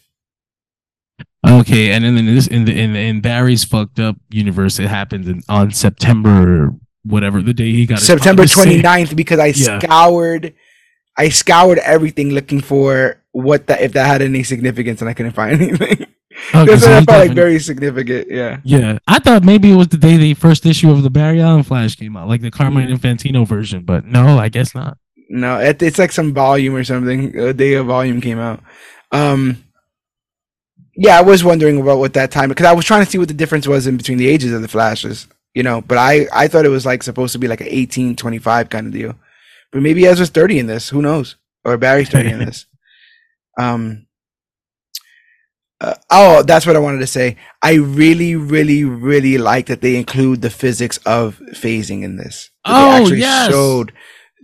Okay, 1.47 1.91
and 1.91 2.03
then 2.03 2.17
in 2.17 2.25
this 2.25 2.47
in 2.47 2.65
the 2.65 2.77
in, 2.77 2.95
in 2.95 3.21
Barry's 3.21 3.63
fucked 3.63 3.99
up 3.99 4.17
universe, 4.29 4.79
it 4.79 4.87
happens 4.87 5.27
in, 5.27 5.41
on 5.47 5.71
September 5.71 6.73
whatever 7.03 7.41
the 7.41 7.53
day 7.53 7.71
he 7.71 7.85
got 7.85 7.99
September 7.99 8.41
powers. 8.47 8.53
29th 8.53 9.15
because 9.15 9.39
I 9.39 9.47
Yeah. 9.47 9.80
scoured, 9.80 10.53
I 11.17 11.30
scoured 11.30 11.80
everything 11.80 12.31
looking 12.31 12.61
for 12.61 13.21
what 13.31 13.67
that 13.67 13.81
if 13.81 13.93
that 13.93 14.07
had 14.07 14.21
any 14.21 14.43
significance, 14.43 15.01
and 15.01 15.09
I 15.09 15.13
couldn't 15.13 15.34
find 15.34 15.53
anything. 15.61 16.05
Okay, 16.53 16.65
Because 16.65 16.81
so 16.81 16.88
that 16.89 17.05
felt 17.05 17.27
like 17.27 17.35
very 17.35 17.59
significant. 17.59 18.27
Yeah. 18.31 18.59
yeah, 18.63 18.97
I 19.07 19.19
thought 19.19 19.43
maybe 19.43 19.71
it 19.71 19.76
was 19.76 19.89
the 19.89 19.97
day 19.97 20.15
the 20.17 20.34
first 20.35 20.65
issue 20.65 20.89
of 20.89 21.03
the 21.03 21.09
Barry 21.09 21.41
Allen 21.41 21.63
Flash 21.63 21.95
came 21.95 22.15
out, 22.15 22.27
like 22.30 22.41
the 22.41 22.49
Carmine 22.51 22.88
Infantino 22.89 23.45
version, 23.47 23.84
but 23.84 24.05
no, 24.05 24.38
I 24.39 24.47
guess 24.49 24.73
not. 24.73 24.97
No, 25.30 25.59
it, 25.59 25.81
it's 25.81 25.99
like 25.99 26.11
some 26.11 26.34
volume 26.34 26.76
or 26.76 26.84
something. 26.84 27.38
A 27.38 27.53
day 27.53 27.73
a 27.73 27.84
volume 27.84 28.19
came 28.21 28.39
out. 28.39 28.63
Um, 29.11 29.63
yeah, 30.95 31.17
I 31.17 31.21
was 31.21 31.43
wondering 31.43 31.80
about 31.80 31.99
what 31.99 32.13
that 32.13 32.31
time 32.31 32.49
because 32.49 32.65
I 32.65 32.73
was 32.73 32.85
trying 32.85 33.03
to 33.05 33.09
see 33.11 33.17
what 33.17 33.27
the 33.27 33.34
difference 33.34 33.67
was 33.67 33.85
in 33.88 33.97
between 33.97 34.17
the 34.17 34.27
ages 34.27 34.51
of 34.53 34.61
the 34.61 34.67
Flashes, 34.67 35.27
you 35.60 35.64
know. 35.64 35.81
But 35.81 35.98
I 35.98 36.26
I 36.34 36.48
thought 36.48 36.65
it 36.65 36.69
was 36.77 36.86
like 36.86 37.03
supposed 37.03 37.34
to 37.34 37.40
be 37.40 37.49
like 37.49 37.60
an 37.60 37.68
18, 37.69 38.15
25 38.15 38.69
kind 38.69 38.88
of 38.88 38.94
deal. 38.94 39.15
But 39.72 39.81
maybe 39.81 40.07
Ezra's 40.07 40.30
thirty 40.30 40.57
in 40.57 40.68
this. 40.68 40.88
Who 40.90 41.02
knows? 41.02 41.36
Or 41.65 41.77
Barry's 41.77 42.10
thirty 42.10 42.31
in 42.31 42.40
this. 42.45 42.65
Um. 43.60 44.07
uh, 45.81 45.95
oh, 46.10 46.44
that's 46.44 46.65
what 46.65 46.77
I 46.77 46.80
wanted 46.80 46.99
to 46.99 47.07
say. 47.07 47.36
I 47.61 47.73
really, 47.73 48.36
really, 48.38 48.86
really 48.86 49.38
like 49.38 49.65
that 49.68 49.81
they 49.81 49.98
include 49.98 50.41
the 50.41 50.49
physics 50.49 50.98
of 51.06 51.41
phasing 51.52 52.03
in 52.03 52.15
this. 52.15 52.52
Oh, 52.64 52.72
they 52.72 53.02
actually 53.02 53.19
yes. 53.19 53.52
showed 53.52 53.91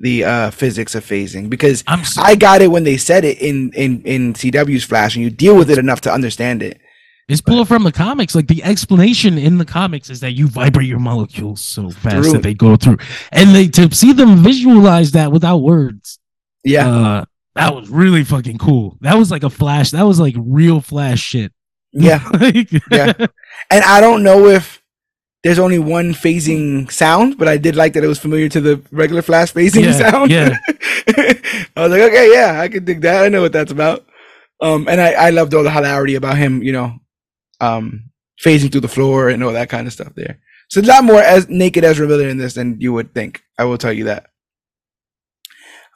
the 0.01 0.25
uh, 0.25 0.51
physics 0.51 0.95
of 0.95 1.05
phasing 1.05 1.49
because 1.49 1.83
I'm 1.87 2.03
so, 2.03 2.21
I 2.21 2.35
got 2.35 2.61
it 2.61 2.71
when 2.71 2.83
they 2.83 2.97
said 2.97 3.23
it 3.23 3.41
in 3.41 3.71
in 3.71 4.01
in 4.03 4.33
CW's 4.33 4.83
Flash, 4.83 5.15
and 5.15 5.23
you 5.23 5.29
deal 5.29 5.55
with 5.55 5.71
it 5.71 5.77
enough 5.77 6.01
to 6.01 6.13
understand 6.13 6.61
it. 6.61 6.79
It's 7.27 7.41
pulled 7.41 7.67
from 7.67 7.83
the 7.83 7.91
comics. 7.91 8.35
Like 8.35 8.47
the 8.47 8.63
explanation 8.63 9.37
in 9.37 9.57
the 9.57 9.65
comics 9.65 10.09
is 10.09 10.19
that 10.19 10.31
you 10.33 10.47
vibrate 10.47 10.87
your 10.87 10.99
molecules 10.99 11.61
so 11.61 11.89
fast 11.89 12.15
Through. 12.23 12.31
that 12.33 12.43
they 12.43 12.53
go 12.53 12.75
through, 12.75 12.97
and 13.31 13.53
they 13.55 13.67
to 13.69 13.93
see 13.93 14.13
them 14.13 14.37
visualize 14.43 15.11
that 15.11 15.31
without 15.31 15.57
words. 15.57 16.19
Yeah, 16.63 16.87
Uh, 16.89 17.25
that 17.55 17.73
was 17.75 17.89
really 17.89 18.23
fucking 18.23 18.57
cool. 18.57 18.97
That 19.01 19.17
was 19.17 19.31
like 19.31 19.43
a 19.43 19.49
flash. 19.49 19.91
That 19.91 20.03
was 20.03 20.19
like 20.19 20.35
real 20.37 20.81
flash 20.81 21.19
shit. 21.21 21.51
yeah. 21.93 22.27
Like- 22.33 22.71
Yeah. 22.91 23.13
And 23.71 23.83
I 23.85 24.01
don't 24.01 24.23
know 24.23 24.47
if 24.47 24.81
there's 25.43 25.59
only 25.59 25.77
one 25.79 26.13
phasing 26.13 26.91
sound, 26.91 27.37
but 27.37 27.47
I 27.47 27.57
did 27.57 27.75
like 27.75 27.93
that 27.93 28.03
it 28.03 28.07
was 28.07 28.17
familiar 28.19 28.49
to 28.49 28.59
the 28.59 28.81
regular 28.91 29.21
Flash 29.21 29.53
phasing 29.53 29.83
Yeah, 29.83 29.91
sound. 29.93 30.31
yeah. 30.31 30.57
I 31.77 31.81
was 31.83 31.91
like, 31.91 32.01
okay, 32.01 32.31
yeah, 32.33 32.59
I 32.59 32.67
can 32.67 32.83
dig 32.83 33.01
that. 33.01 33.23
I 33.23 33.29
know 33.29 33.41
what 33.43 33.53
that's 33.53 33.71
about. 33.71 34.05
Um, 34.59 34.87
and 34.87 34.99
I, 34.99 35.11
I 35.11 35.29
loved 35.29 35.53
all 35.53 35.61
the 35.63 35.69
hilarity 35.71 36.15
about 36.15 36.37
him, 36.37 36.63
you 36.63 36.71
know, 36.71 36.95
um, 37.59 38.11
phasing 38.41 38.71
through 38.71 38.81
the 38.81 38.87
floor 38.87 39.29
and 39.29 39.43
all 39.43 39.53
that 39.53 39.69
kind 39.69 39.87
of 39.87 39.93
stuff 39.93 40.13
there. 40.15 40.39
So 40.69 40.81
a 40.81 40.83
lot 40.83 41.03
more 41.03 41.21
as 41.21 41.47
naked 41.47 41.83
Ezra 41.83 42.07
Miller 42.07 42.27
in 42.27 42.37
this 42.37 42.55
than 42.55 42.79
you 42.81 42.93
would 42.93 43.13
think. 43.13 43.43
I 43.57 43.65
will 43.65 43.77
tell 43.77 43.93
you 43.93 44.05
that. 44.05 44.27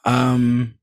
Um, 0.04 0.74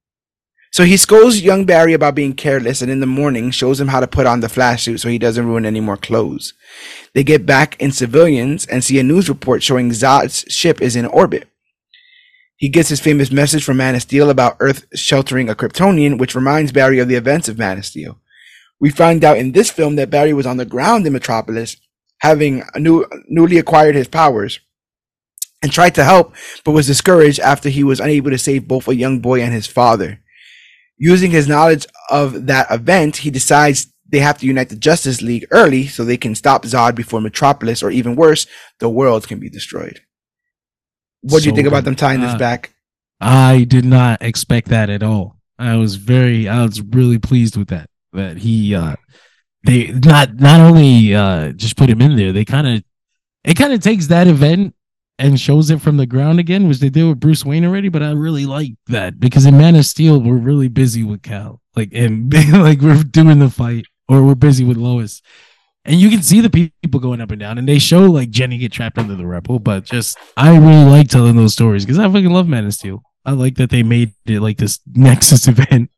so 0.72 0.84
he 0.84 0.98
scolds 0.98 1.42
young 1.42 1.66
Barry 1.66 1.94
about 1.94 2.14
being 2.14 2.34
careless, 2.34 2.82
and 2.82 2.92
in 2.92 3.00
the 3.00 3.06
morning 3.08 3.52
shows 3.52 3.80
him 3.80 3.88
how 3.88 4.00
to 4.00 4.08
put 4.08 4.28
on 4.28 4.42
the 4.42 4.50
flash 4.50 4.84
suit 4.84 5.00
so 5.00 5.10
he 5.10 5.18
doesn't 5.18 5.46
ruin 5.48 5.66
any 5.66 5.80
more 5.80 5.98
clothes. 5.98 6.54
They 7.14 7.24
get 7.24 7.46
back 7.46 7.82
in 7.82 7.92
civilians 7.92 8.66
and 8.68 8.84
see 8.84 9.00
a 9.00 9.04
news 9.04 9.30
report 9.30 9.64
showing 9.64 9.90
Zod's 9.92 10.46
ship 10.54 10.82
is 10.82 10.96
in 10.96 11.06
orbit. 11.06 11.50
He 12.58 12.70
gets 12.70 12.90
his 12.90 13.00
famous 13.00 13.32
message 13.32 13.64
from 13.64 13.78
Man 13.78 13.96
of 13.96 14.02
Steel 14.02 14.30
about 14.30 14.58
Earth 14.60 14.86
sheltering 14.94 15.50
a 15.50 15.56
Kryptonian, 15.56 16.20
which 16.20 16.36
reminds 16.36 16.72
Barry 16.72 17.00
of 17.00 17.08
the 17.08 17.16
events 17.16 17.48
of 17.48 17.58
Man 17.58 17.78
of 17.78 17.86
Steel. 17.86 18.20
We 18.80 18.90
find 18.90 19.24
out 19.24 19.38
in 19.38 19.52
this 19.52 19.72
film 19.72 19.96
that 19.96 20.10
Barry 20.10 20.34
was 20.34 20.46
on 20.46 20.58
the 20.58 20.66
ground 20.66 21.08
in 21.08 21.14
Metropolis, 21.14 21.78
having 22.20 22.64
new, 22.76 23.06
newly 23.28 23.58
acquired 23.58 23.96
his 23.96 24.08
powers, 24.08 24.60
and 25.62 25.72
tried 25.72 25.96
to 25.96 26.04
help, 26.04 26.36
but 26.64 26.72
was 26.72 26.88
discouraged 26.88 27.40
after 27.40 27.70
he 27.70 27.84
was 27.84 28.00
unable 28.00 28.30
to 28.32 28.38
save 28.38 28.68
both 28.68 28.88
a 28.88 28.96
young 28.96 29.20
boy 29.20 29.42
and 29.42 29.54
his 29.54 29.68
father. 29.68 30.22
Using 30.98 31.32
his 31.32 31.48
knowledge 31.48 31.86
of 32.10 32.48
that 32.48 32.68
event, 32.72 33.18
he 33.18 33.32
decides 33.32 33.88
they 34.10 34.20
have 34.20 34.38
to 34.40 34.46
unite 34.46 34.70
the 34.70 34.76
Justice 34.76 35.22
League 35.22 35.48
early 35.52 35.88
so 35.88 36.04
they 36.04 36.18
can 36.18 36.36
stop 36.36 36.64
Zod 36.64 36.96
before 36.96 37.22
Metropolis, 37.22 37.84
or 37.84 37.92
even 37.92 38.16
worse, 38.16 38.48
the 38.80 38.90
world 38.90 39.28
can 39.28 39.40
be 39.40 39.50
destroyed. 39.50 40.02
What 41.22 41.44
do 41.44 41.50
you 41.50 41.56
think 41.56 41.68
about 41.68 41.84
them 41.84 41.96
tying 41.96 42.22
this 42.22 42.34
Uh, 42.34 42.38
back? 42.38 42.74
I 43.20 43.64
did 43.64 43.84
not 43.84 44.22
expect 44.22 44.70
that 44.70 44.90
at 44.90 45.02
all. 45.04 45.38
I 45.60 45.76
was 45.76 45.96
very, 45.96 46.48
I 46.48 46.64
was 46.64 46.82
really 46.82 47.18
pleased 47.18 47.58
with 47.58 47.68
that. 47.70 47.90
That 48.14 48.38
he, 48.38 48.74
uh, 48.74 48.96
they 49.64 49.88
not 49.88 50.36
not 50.36 50.62
only 50.62 51.14
uh 51.14 51.52
just 51.52 51.76
put 51.76 51.90
him 51.90 52.02
in 52.02 52.16
there, 52.16 52.32
they 52.32 52.46
kind 52.46 52.68
of, 52.68 52.84
it 53.44 53.56
kind 53.56 53.74
of 53.74 53.82
takes 53.82 54.08
that 54.08 54.28
event 54.28 54.74
and 55.20 55.40
shows 55.40 55.70
it 55.70 55.82
from 55.82 55.98
the 55.98 56.06
ground 56.06 56.40
again, 56.40 56.68
which 56.68 56.80
they 56.80 56.90
did 56.90 57.08
with 57.08 57.20
Bruce 57.20 57.44
Wayne 57.44 57.66
already. 57.66 57.90
But 57.90 58.04
I 58.04 58.12
really 58.12 58.46
like 58.46 58.74
that 58.88 59.20
because 59.20 59.46
in 59.46 59.58
Man 59.58 59.76
of 59.76 59.86
Steel, 59.86 60.22
we're 60.22 60.38
really 60.38 60.68
busy 60.68 61.04
with 61.04 61.24
Kal, 61.24 61.62
like 61.76 61.90
and 61.94 62.32
like 62.54 62.82
we're 62.82 63.04
doing 63.04 63.40
the 63.40 63.50
fight, 63.50 63.86
or 64.08 64.24
we're 64.24 64.36
busy 64.36 64.64
with 64.64 64.78
Lois. 64.78 65.22
And 65.86 66.02
you 66.02 66.10
can 66.10 66.22
see 66.22 66.42
the 66.42 66.50
people 66.50 67.00
going 67.00 67.22
up 67.22 67.32
and 67.32 67.40
down, 67.40 67.58
and 67.58 67.68
they 67.68 67.80
show 67.80 68.02
like 68.02 68.30
Jenny 68.30 68.58
get 68.58 68.74
trapped 68.74 68.98
under 68.98 69.16
the 69.16 69.26
rebel. 69.26 69.58
But 69.58 69.86
just, 69.86 70.18
I 70.36 70.56
really 70.58 70.84
like 70.84 71.08
telling 71.08 71.38
those 71.38 71.54
stories 71.54 71.86
because 71.86 71.98
I 71.98 72.04
fucking 72.04 72.30
love 72.30 72.48
Man 72.48 72.66
of 72.66 72.74
Steel. 72.74 73.04
I 73.26 73.32
like 73.32 73.56
that 73.56 73.70
they 73.70 73.84
made 73.84 74.14
it 74.26 74.42
like 74.42 74.58
this 74.58 74.80
Nexus 74.94 75.48
event 75.48 75.90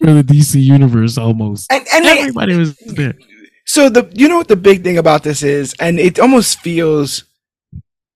for 0.00 0.12
the 0.12 0.22
DC 0.22 0.62
universe 0.62 1.18
almost. 1.18 1.72
And 1.72 1.86
and 1.92 2.04
they, 2.04 2.18
Everybody 2.20 2.56
was 2.56 2.76
there. 2.76 3.14
so 3.66 3.88
the 3.88 4.10
you 4.14 4.28
know 4.28 4.36
what 4.38 4.48
the 4.48 4.56
big 4.56 4.82
thing 4.82 4.98
about 4.98 5.22
this 5.22 5.42
is, 5.42 5.74
and 5.80 5.98
it 5.98 6.18
almost 6.18 6.60
feels 6.60 7.24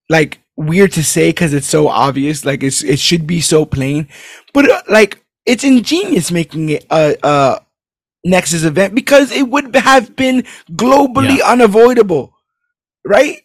like 0.09 0.39
weird 0.55 0.91
to 0.93 1.03
say 1.03 1.29
because 1.29 1.53
it's 1.53 1.67
so 1.67 1.87
obvious, 1.87 2.45
like 2.45 2.63
it's 2.63 2.83
it 2.83 2.99
should 2.99 3.25
be 3.25 3.41
so 3.41 3.65
plain, 3.65 4.07
but 4.53 4.69
uh, 4.69 4.81
like 4.89 5.23
it's 5.45 5.63
ingenious 5.63 6.31
making 6.31 6.69
it 6.69 6.85
a, 6.89 7.61
Nexus 8.23 8.63
event 8.63 8.93
because 8.93 9.31
it 9.31 9.49
would 9.49 9.75
have 9.75 10.15
been 10.15 10.43
globally 10.71 11.43
unavoidable, 11.43 12.35
right? 13.03 13.41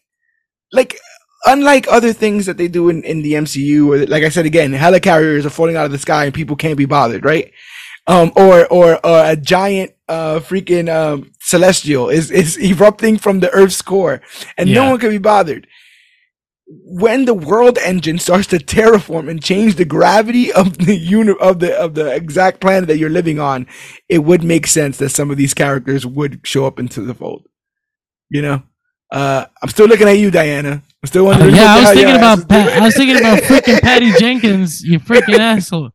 Like 0.70 0.98
unlike 1.46 1.86
other 1.90 2.12
things 2.12 2.44
that 2.44 2.58
they 2.58 2.68
do 2.68 2.90
in, 2.90 3.02
in 3.04 3.22
the 3.22 3.32
MCU, 3.34 3.86
or 3.88 4.06
like 4.06 4.22
I 4.22 4.28
said 4.28 4.44
again, 4.44 4.72
helicarriers 4.72 5.46
are 5.46 5.50
falling 5.50 5.76
out 5.76 5.86
of 5.86 5.92
the 5.92 5.98
sky 5.98 6.26
and 6.26 6.34
people 6.34 6.56
can't 6.56 6.76
be 6.76 6.84
bothered, 6.84 7.24
right? 7.24 7.50
Um, 8.08 8.32
or 8.36 8.66
or 8.68 9.04
or 9.04 9.24
a 9.24 9.36
giant 9.36 9.92
uh 10.08 10.38
freaking 10.38 10.88
um 10.88 11.32
celestial 11.40 12.08
is 12.08 12.30
is 12.30 12.56
erupting 12.58 13.18
from 13.18 13.40
the 13.40 13.50
Earth's 13.50 13.82
core, 13.82 14.20
and 14.56 14.72
no 14.72 14.90
one 14.90 14.98
can 15.00 15.10
be 15.10 15.18
bothered. 15.18 15.66
When 16.68 17.26
the 17.26 17.34
world 17.34 17.78
engine 17.78 18.18
starts 18.18 18.48
to 18.48 18.58
terraform 18.58 19.28
and 19.30 19.42
change 19.42 19.76
the 19.76 19.84
gravity 19.84 20.52
of 20.52 20.78
the 20.78 20.96
uni- 20.96 21.36
of 21.40 21.60
the 21.60 21.76
of 21.76 21.94
the 21.94 22.12
exact 22.14 22.60
planet 22.60 22.88
that 22.88 22.98
you're 22.98 23.10
living 23.10 23.38
on, 23.40 23.66
it 24.08 24.18
would 24.20 24.42
make 24.44 24.66
sense 24.66 24.98
that 24.98 25.10
some 25.10 25.30
of 25.30 25.36
these 25.36 25.54
characters 25.54 26.04
would 26.06 26.40
show 26.44 26.66
up 26.66 26.78
into 26.80 27.02
the 27.02 27.14
fold. 27.14 27.46
You 28.30 28.42
know, 28.42 28.62
uh, 29.12 29.46
I'm 29.62 29.68
still 29.68 29.86
looking 29.86 30.08
at 30.08 30.18
you, 30.18 30.30
Diana. 30.32 30.82
I'm 31.02 31.06
still 31.06 31.22
Uh, 31.26 31.30
wondering. 31.30 31.52
what 31.52 31.60
yeah, 31.60 31.74
I 31.74 31.80
was 31.80 31.90
thinking 31.90 32.16
about 32.16 32.48
Pat. 32.48 32.68
I 32.82 32.84
was 32.84 32.96
thinking 32.96 33.18
about 33.18 33.38
freaking 33.42 33.80
Patty 33.80 34.12
Jenkins, 34.18 34.82
you 34.82 34.98
freaking 35.00 35.38
asshole. 35.38 35.90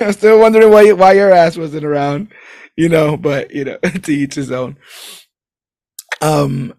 I'm 0.00 0.12
still 0.12 0.38
wondering 0.38 0.70
why 0.70 0.92
why 0.92 1.12
your 1.12 1.32
ass 1.32 1.56
wasn't 1.56 1.84
around, 1.84 2.28
you 2.76 2.88
know. 2.88 3.16
But 3.16 3.50
you 3.52 3.64
know, 3.64 3.78
to 4.02 4.12
each 4.12 4.34
his 4.34 4.50
own. 4.50 4.76
Um. 6.20 6.74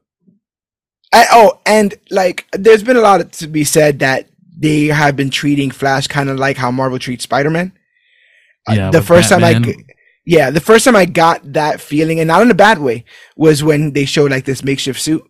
I, 1.13 1.25
oh, 1.31 1.59
and 1.65 1.93
like, 2.09 2.47
there's 2.53 2.83
been 2.83 2.95
a 2.95 3.01
lot 3.01 3.33
to 3.33 3.47
be 3.47 3.65
said 3.65 3.99
that 3.99 4.29
they 4.57 4.85
have 4.87 5.17
been 5.17 5.29
treating 5.29 5.69
Flash 5.69 6.07
kind 6.07 6.29
of 6.29 6.37
like 6.37 6.55
how 6.55 6.71
Marvel 6.71 6.99
treats 6.99 7.25
Spider-Man. 7.25 7.73
Uh, 8.69 8.73
Yeah, 8.73 8.91
the 8.91 8.99
with 8.99 9.07
first 9.07 9.29
time 9.29 9.43
I, 9.43 9.51
yeah, 10.25 10.51
the 10.51 10.61
first 10.61 10.85
time 10.85 10.95
I 10.95 11.05
got 11.05 11.53
that 11.53 11.81
feeling, 11.81 12.19
and 12.21 12.27
not 12.29 12.43
in 12.43 12.51
a 12.51 12.53
bad 12.55 12.79
way, 12.79 13.03
was 13.35 13.61
when 13.61 13.91
they 13.91 14.05
showed 14.05 14.31
like 14.31 14.45
this 14.45 14.63
makeshift 14.63 15.01
suit. 15.01 15.23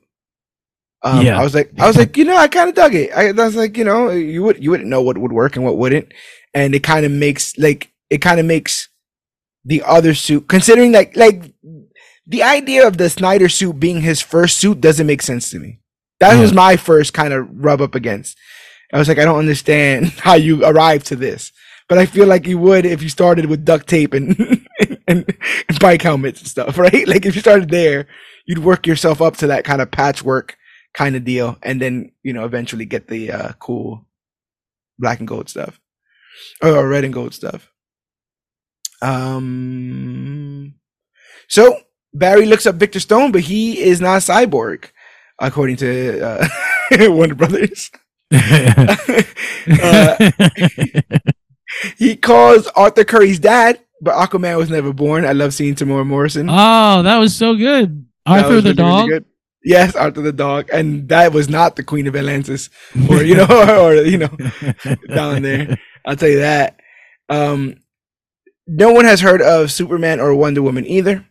Um, 1.04 1.26
Yeah. 1.26 1.40
I 1.40 1.44
was 1.44 1.56
like, 1.56 1.72
I 1.80 1.88
was 1.88 1.98
like, 1.98 2.16
you 2.16 2.26
know, 2.26 2.38
I 2.38 2.48
kind 2.48 2.70
of 2.70 2.76
dug 2.76 2.94
it. 2.94 3.12
I, 3.16 3.30
I 3.30 3.32
was 3.32 3.56
like, 3.56 3.76
you 3.76 3.84
know, 3.84 4.12
you 4.12 4.44
would 4.44 4.64
you 4.64 4.70
wouldn't 4.70 4.90
know 4.90 5.02
what 5.02 5.18
would 5.18 5.32
work 5.32 5.56
and 5.56 5.66
what 5.66 5.78
wouldn't, 5.78 6.14
and 6.54 6.76
it 6.76 6.84
kind 6.84 7.06
of 7.06 7.12
makes 7.12 7.58
like 7.58 7.92
it 8.10 8.20
kind 8.20 8.40
of 8.40 8.46
makes 8.46 8.90
the 9.64 9.84
other 9.86 10.14
suit 10.14 10.48
considering 10.48 10.92
like 10.92 11.16
like 11.16 11.54
the 12.28 12.44
idea 12.44 12.88
of 12.88 12.98
the 12.98 13.10
Snyder 13.10 13.50
suit 13.50 13.80
being 13.80 14.02
his 14.02 14.22
first 14.22 14.58
suit 14.58 14.80
doesn't 14.80 15.08
make 15.08 15.22
sense 15.22 15.50
to 15.50 15.60
me. 15.60 15.80
That 16.20 16.40
was 16.40 16.54
my 16.54 16.78
first 16.78 17.14
kind 17.14 17.34
of 17.34 17.50
rub 17.52 17.82
up 17.82 17.96
against. 17.96 18.38
I 18.94 19.00
was 19.00 19.08
like, 19.08 19.18
I 19.18 19.26
don't 19.26 19.40
understand 19.40 20.08
how 20.20 20.36
you 20.36 20.64
arrived 20.64 21.08
to 21.08 21.16
this, 21.16 21.52
but 21.90 21.98
I 21.98 22.06
feel 22.06 22.28
like 22.28 22.46
you 22.46 22.58
would 22.60 22.86
if 22.86 23.02
you 23.02 23.10
started 23.10 23.48
with 23.48 23.66
duct 23.66 23.88
tape 23.88 24.14
and 24.14 24.40
and, 25.08 25.26
and 25.68 25.80
bike 25.80 26.02
helmets 26.02 26.40
and 26.40 26.48
stuff, 26.48 26.78
right? 26.86 27.08
Like 27.08 27.26
if 27.26 27.36
you 27.36 27.42
started 27.42 27.70
there, 27.70 28.08
you'd 28.46 28.60
work 28.60 28.88
yourself 28.88 29.22
up 29.22 29.38
to 29.38 29.48
that 29.48 29.66
kind 29.66 29.82
of 29.82 29.92
patchwork 29.92 30.58
kind 30.94 31.16
of 31.16 31.26
deal, 31.26 31.58
and 31.64 31.82
then 31.82 32.12
you 32.24 32.34
know 32.34 32.46
eventually 32.46 32.86
get 32.86 33.08
the 33.08 33.32
uh, 33.32 33.52
cool 33.60 34.06
black 35.00 35.20
and 35.20 35.28
gold 35.28 35.50
stuff 35.50 35.81
or 36.62 36.88
red 36.88 37.04
and 37.04 37.14
gold 37.14 37.34
stuff. 37.34 37.72
Um. 39.02 40.76
So 41.48 41.80
Barry 42.14 42.46
looks 42.46 42.66
up 42.66 42.76
Victor 42.76 43.00
Stone, 43.00 43.32
but 43.32 43.42
he 43.42 43.80
is 43.82 44.00
not 44.00 44.22
cyborg, 44.22 44.86
according 45.40 45.78
to 45.78 46.22
uh, 46.26 46.48
Warner 47.10 47.36
Brothers. 47.36 47.92
Uh, 49.70 50.32
he 51.98 52.16
calls 52.16 52.66
Arthur 52.70 53.04
Curry's 53.04 53.38
dad, 53.40 53.80
but 54.02 54.16
Aquaman 54.16 54.58
was 54.58 54.72
never 54.72 54.92
born. 54.92 55.24
I 55.24 55.34
love 55.34 55.54
seeing 55.54 55.76
Temuera 55.76 56.06
Morrison. 56.06 56.48
oh, 56.50 57.04
that 57.04 57.18
was 57.18 57.36
so 57.36 57.56
good. 57.56 58.06
Arthur 58.26 58.48
the 58.48 58.50
really, 58.50 58.64
really 58.64 58.76
dog. 58.76 59.10
good. 59.10 59.26
Yes, 59.64 59.96
Arthur 59.96 60.22
the 60.22 60.34
dog, 60.34 60.70
and 60.74 61.08
that 61.10 61.32
was 61.32 61.48
not 61.48 61.76
the 61.76 61.84
Queen 61.84 62.08
of 62.08 62.16
Atlantis, 62.16 62.70
or 63.10 63.22
you 63.24 63.36
know, 63.36 63.46
or, 63.86 63.94
you 63.96 64.18
know, 64.18 64.36
down 65.14 65.44
there. 65.44 65.78
I'll 66.06 66.16
tell 66.16 66.30
you 66.30 66.40
that. 66.40 66.80
Um, 67.30 67.76
no 68.68 68.92
one 68.92 69.06
has 69.06 69.22
heard 69.22 69.42
of 69.42 69.72
Superman 69.72 70.20
or 70.20 70.34
Wonder 70.36 70.62
Woman 70.62 70.86
either. 70.86 71.26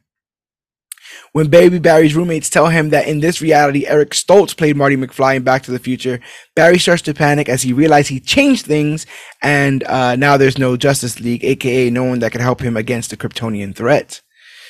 When 1.32 1.48
Baby 1.48 1.78
Barry's 1.78 2.14
roommates 2.16 2.50
tell 2.50 2.68
him 2.68 2.90
that 2.90 3.06
in 3.06 3.20
this 3.20 3.40
reality, 3.40 3.86
Eric 3.86 4.10
Stoltz 4.10 4.56
played 4.56 4.76
Marty 4.76 4.96
McFly 4.96 5.36
in 5.36 5.42
Back 5.44 5.62
to 5.64 5.70
the 5.70 5.78
Future, 5.78 6.20
Barry 6.56 6.78
starts 6.78 7.02
to 7.02 7.14
panic 7.14 7.48
as 7.48 7.62
he 7.62 7.72
realizes 7.72 8.08
he 8.08 8.20
changed 8.20 8.66
things, 8.66 9.06
and 9.42 9.84
uh, 9.84 10.16
now 10.16 10.36
there's 10.36 10.58
no 10.58 10.76
Justice 10.76 11.20
League, 11.20 11.44
aka 11.44 11.88
no 11.90 12.04
one 12.04 12.18
that 12.20 12.32
can 12.32 12.40
help 12.40 12.60
him 12.60 12.76
against 12.76 13.10
the 13.10 13.16
Kryptonian 13.16 13.74
threat. 13.76 14.22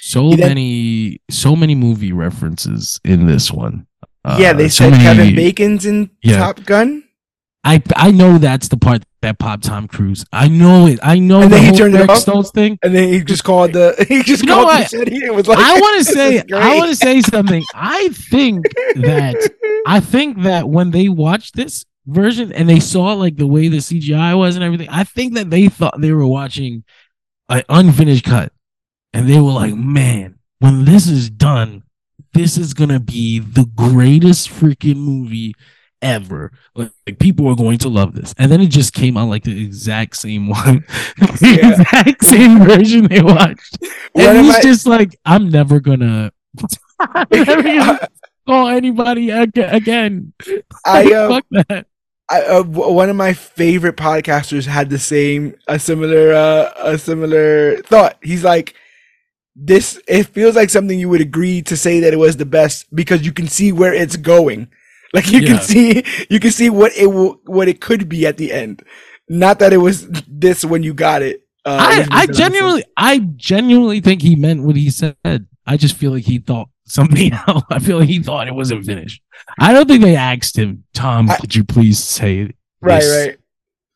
So 0.02 0.30
then- 0.30 0.40
many, 0.48 1.20
so 1.30 1.56
many 1.56 1.74
movie 1.74 2.12
references 2.12 3.00
in 3.04 3.26
this 3.26 3.50
one. 3.50 3.86
yeah, 4.38 4.50
Uh, 4.50 4.52
they 4.54 4.68
so 4.68 4.84
said 4.84 4.90
many- 4.92 5.02
Kevin 5.04 5.34
Bacon's 5.34 5.86
in 5.86 6.10
Yeah. 6.22 6.36
Top 6.38 6.64
Gun. 6.64 7.04
I 7.62 7.82
I 7.94 8.10
know 8.10 8.38
that's 8.38 8.68
the 8.68 8.76
part 8.78 9.02
that 9.22 9.38
popped 9.38 9.64
Tom 9.64 9.86
Cruise. 9.86 10.24
I 10.32 10.48
know 10.48 10.86
it. 10.86 10.98
I 11.02 11.18
know 11.18 11.42
And 11.42 11.52
the 11.52 11.58
he 11.58 11.66
whole 11.68 11.76
turned 11.76 11.96
off? 11.96 12.24
Stoltz 12.24 12.52
thing. 12.54 12.78
And 12.82 12.94
then 12.94 13.12
he 13.12 13.22
just 13.22 13.44
called 13.44 13.74
the 13.74 13.94
he 14.08 14.22
just 14.22 14.42
You 14.44 14.48
called 14.48 14.64
what? 14.64 14.88
city. 14.88 15.16
It 15.16 15.34
was 15.34 15.46
like 15.46 15.58
I 15.58 15.78
want 15.78 15.98
to 16.06 16.12
say, 16.12 16.42
I 16.54 16.76
want 16.78 16.90
to 16.90 16.96
say 16.96 17.20
something. 17.20 17.62
I 17.74 18.08
think 18.08 18.64
that 18.96 19.36
I 19.86 20.00
think 20.00 20.42
that 20.42 20.68
when 20.68 20.90
they 20.90 21.08
watched 21.10 21.54
this 21.54 21.84
version 22.06 22.50
and 22.52 22.68
they 22.68 22.80
saw 22.80 23.12
like 23.12 23.36
the 23.36 23.46
way 23.46 23.68
the 23.68 23.76
CGI 23.78 24.36
was 24.38 24.56
and 24.56 24.64
everything, 24.64 24.88
I 24.88 25.04
think 25.04 25.34
that 25.34 25.50
they 25.50 25.68
thought 25.68 26.00
they 26.00 26.12
were 26.12 26.26
watching 26.26 26.84
an 27.50 27.62
unfinished 27.68 28.24
cut, 28.24 28.52
and 29.12 29.28
they 29.28 29.38
were 29.40 29.52
like, 29.52 29.74
"Man, 29.74 30.38
when 30.60 30.86
this 30.86 31.06
is 31.08 31.28
done, 31.28 31.82
this 32.32 32.56
is 32.56 32.72
gonna 32.72 33.00
be 33.00 33.38
the 33.38 33.66
greatest 33.66 34.48
freaking 34.48 34.96
movie 34.96 35.54
ever. 36.02 36.52
Like, 36.74 36.90
like, 37.06 37.18
people 37.18 37.46
are 37.48 37.56
going 37.56 37.78
to 37.78 37.88
love 37.88 38.14
this. 38.14 38.34
And 38.38 38.50
then 38.50 38.60
it 38.60 38.68
just 38.68 38.92
came 38.94 39.16
out 39.16 39.28
like 39.28 39.44
the 39.44 39.62
exact 39.64 40.16
same 40.16 40.48
one, 40.48 40.84
the 41.18 41.58
yeah. 41.62 41.70
exact 41.70 42.24
same 42.24 42.58
version 42.64 43.04
they 43.08 43.22
watched. 43.22 43.78
and 44.14 44.44
he's 44.46 44.56
I- 44.56 44.62
just 44.62 44.86
like, 44.86 45.18
I'm 45.24 45.48
never 45.48 45.80
gonna, 45.80 46.32
I'm 47.00 47.26
never 47.32 47.62
gonna 47.62 48.08
call 48.46 48.68
anybody 48.68 49.30
again. 49.30 50.32
I 50.84 51.12
uh, 51.12 51.28
fuck 51.28 51.46
that. 51.50 51.86
I, 52.32 52.42
uh, 52.42 52.62
one 52.62 53.10
of 53.10 53.16
my 53.16 53.32
favorite 53.32 53.96
podcasters 53.96 54.64
had 54.64 54.88
the 54.88 55.00
same 55.00 55.56
a 55.66 55.80
similar 55.80 56.32
uh, 56.32 56.72
a 56.78 56.96
similar 56.96 57.78
thought. 57.82 58.18
He's 58.22 58.44
like, 58.44 58.74
this 59.56 60.00
it 60.06 60.28
feels 60.28 60.54
like 60.54 60.70
something 60.70 60.96
you 60.98 61.08
would 61.08 61.20
agree 61.20 61.60
to 61.62 61.76
say 61.76 61.98
that 62.00 62.12
it 62.12 62.18
was 62.18 62.36
the 62.36 62.46
best 62.46 62.86
because 62.94 63.26
you 63.26 63.32
can 63.32 63.48
see 63.48 63.72
where 63.72 63.92
it's 63.92 64.16
going. 64.16 64.68
Like 65.12 65.30
you 65.30 65.40
yeah. 65.40 65.48
can 65.48 65.60
see 65.60 66.04
you 66.28 66.40
can 66.40 66.50
see 66.50 66.70
what 66.70 66.92
it 66.96 67.06
will 67.06 67.40
what 67.44 67.68
it 67.68 67.80
could 67.80 68.08
be 68.08 68.26
at 68.26 68.36
the 68.36 68.52
end. 68.52 68.82
Not 69.28 69.58
that 69.60 69.72
it 69.72 69.78
was 69.78 70.08
this 70.28 70.64
when 70.64 70.82
you 70.82 70.94
got 70.94 71.22
it. 71.22 71.42
Uh, 71.64 72.06
I, 72.10 72.22
I 72.22 72.26
genuinely 72.26 72.84
I 72.96 73.18
genuinely 73.36 74.00
think 74.00 74.22
he 74.22 74.36
meant 74.36 74.62
what 74.62 74.76
he 74.76 74.90
said. 74.90 75.16
I 75.66 75.76
just 75.76 75.96
feel 75.96 76.12
like 76.12 76.24
he 76.24 76.38
thought 76.38 76.68
something 76.84 77.32
else. 77.48 77.62
I 77.70 77.78
feel 77.78 77.98
like 77.98 78.08
he 78.08 78.20
thought 78.20 78.48
it 78.48 78.54
wasn't 78.54 78.84
finished. 78.84 79.22
I 79.58 79.72
don't 79.72 79.86
think 79.86 80.02
they 80.02 80.16
asked 80.16 80.56
him, 80.56 80.84
Tom, 80.94 81.30
I, 81.30 81.36
could 81.36 81.54
you 81.54 81.64
please 81.64 81.98
say 81.98 82.44
this? 82.44 82.54
Right, 82.80 83.04
right. 83.04 83.38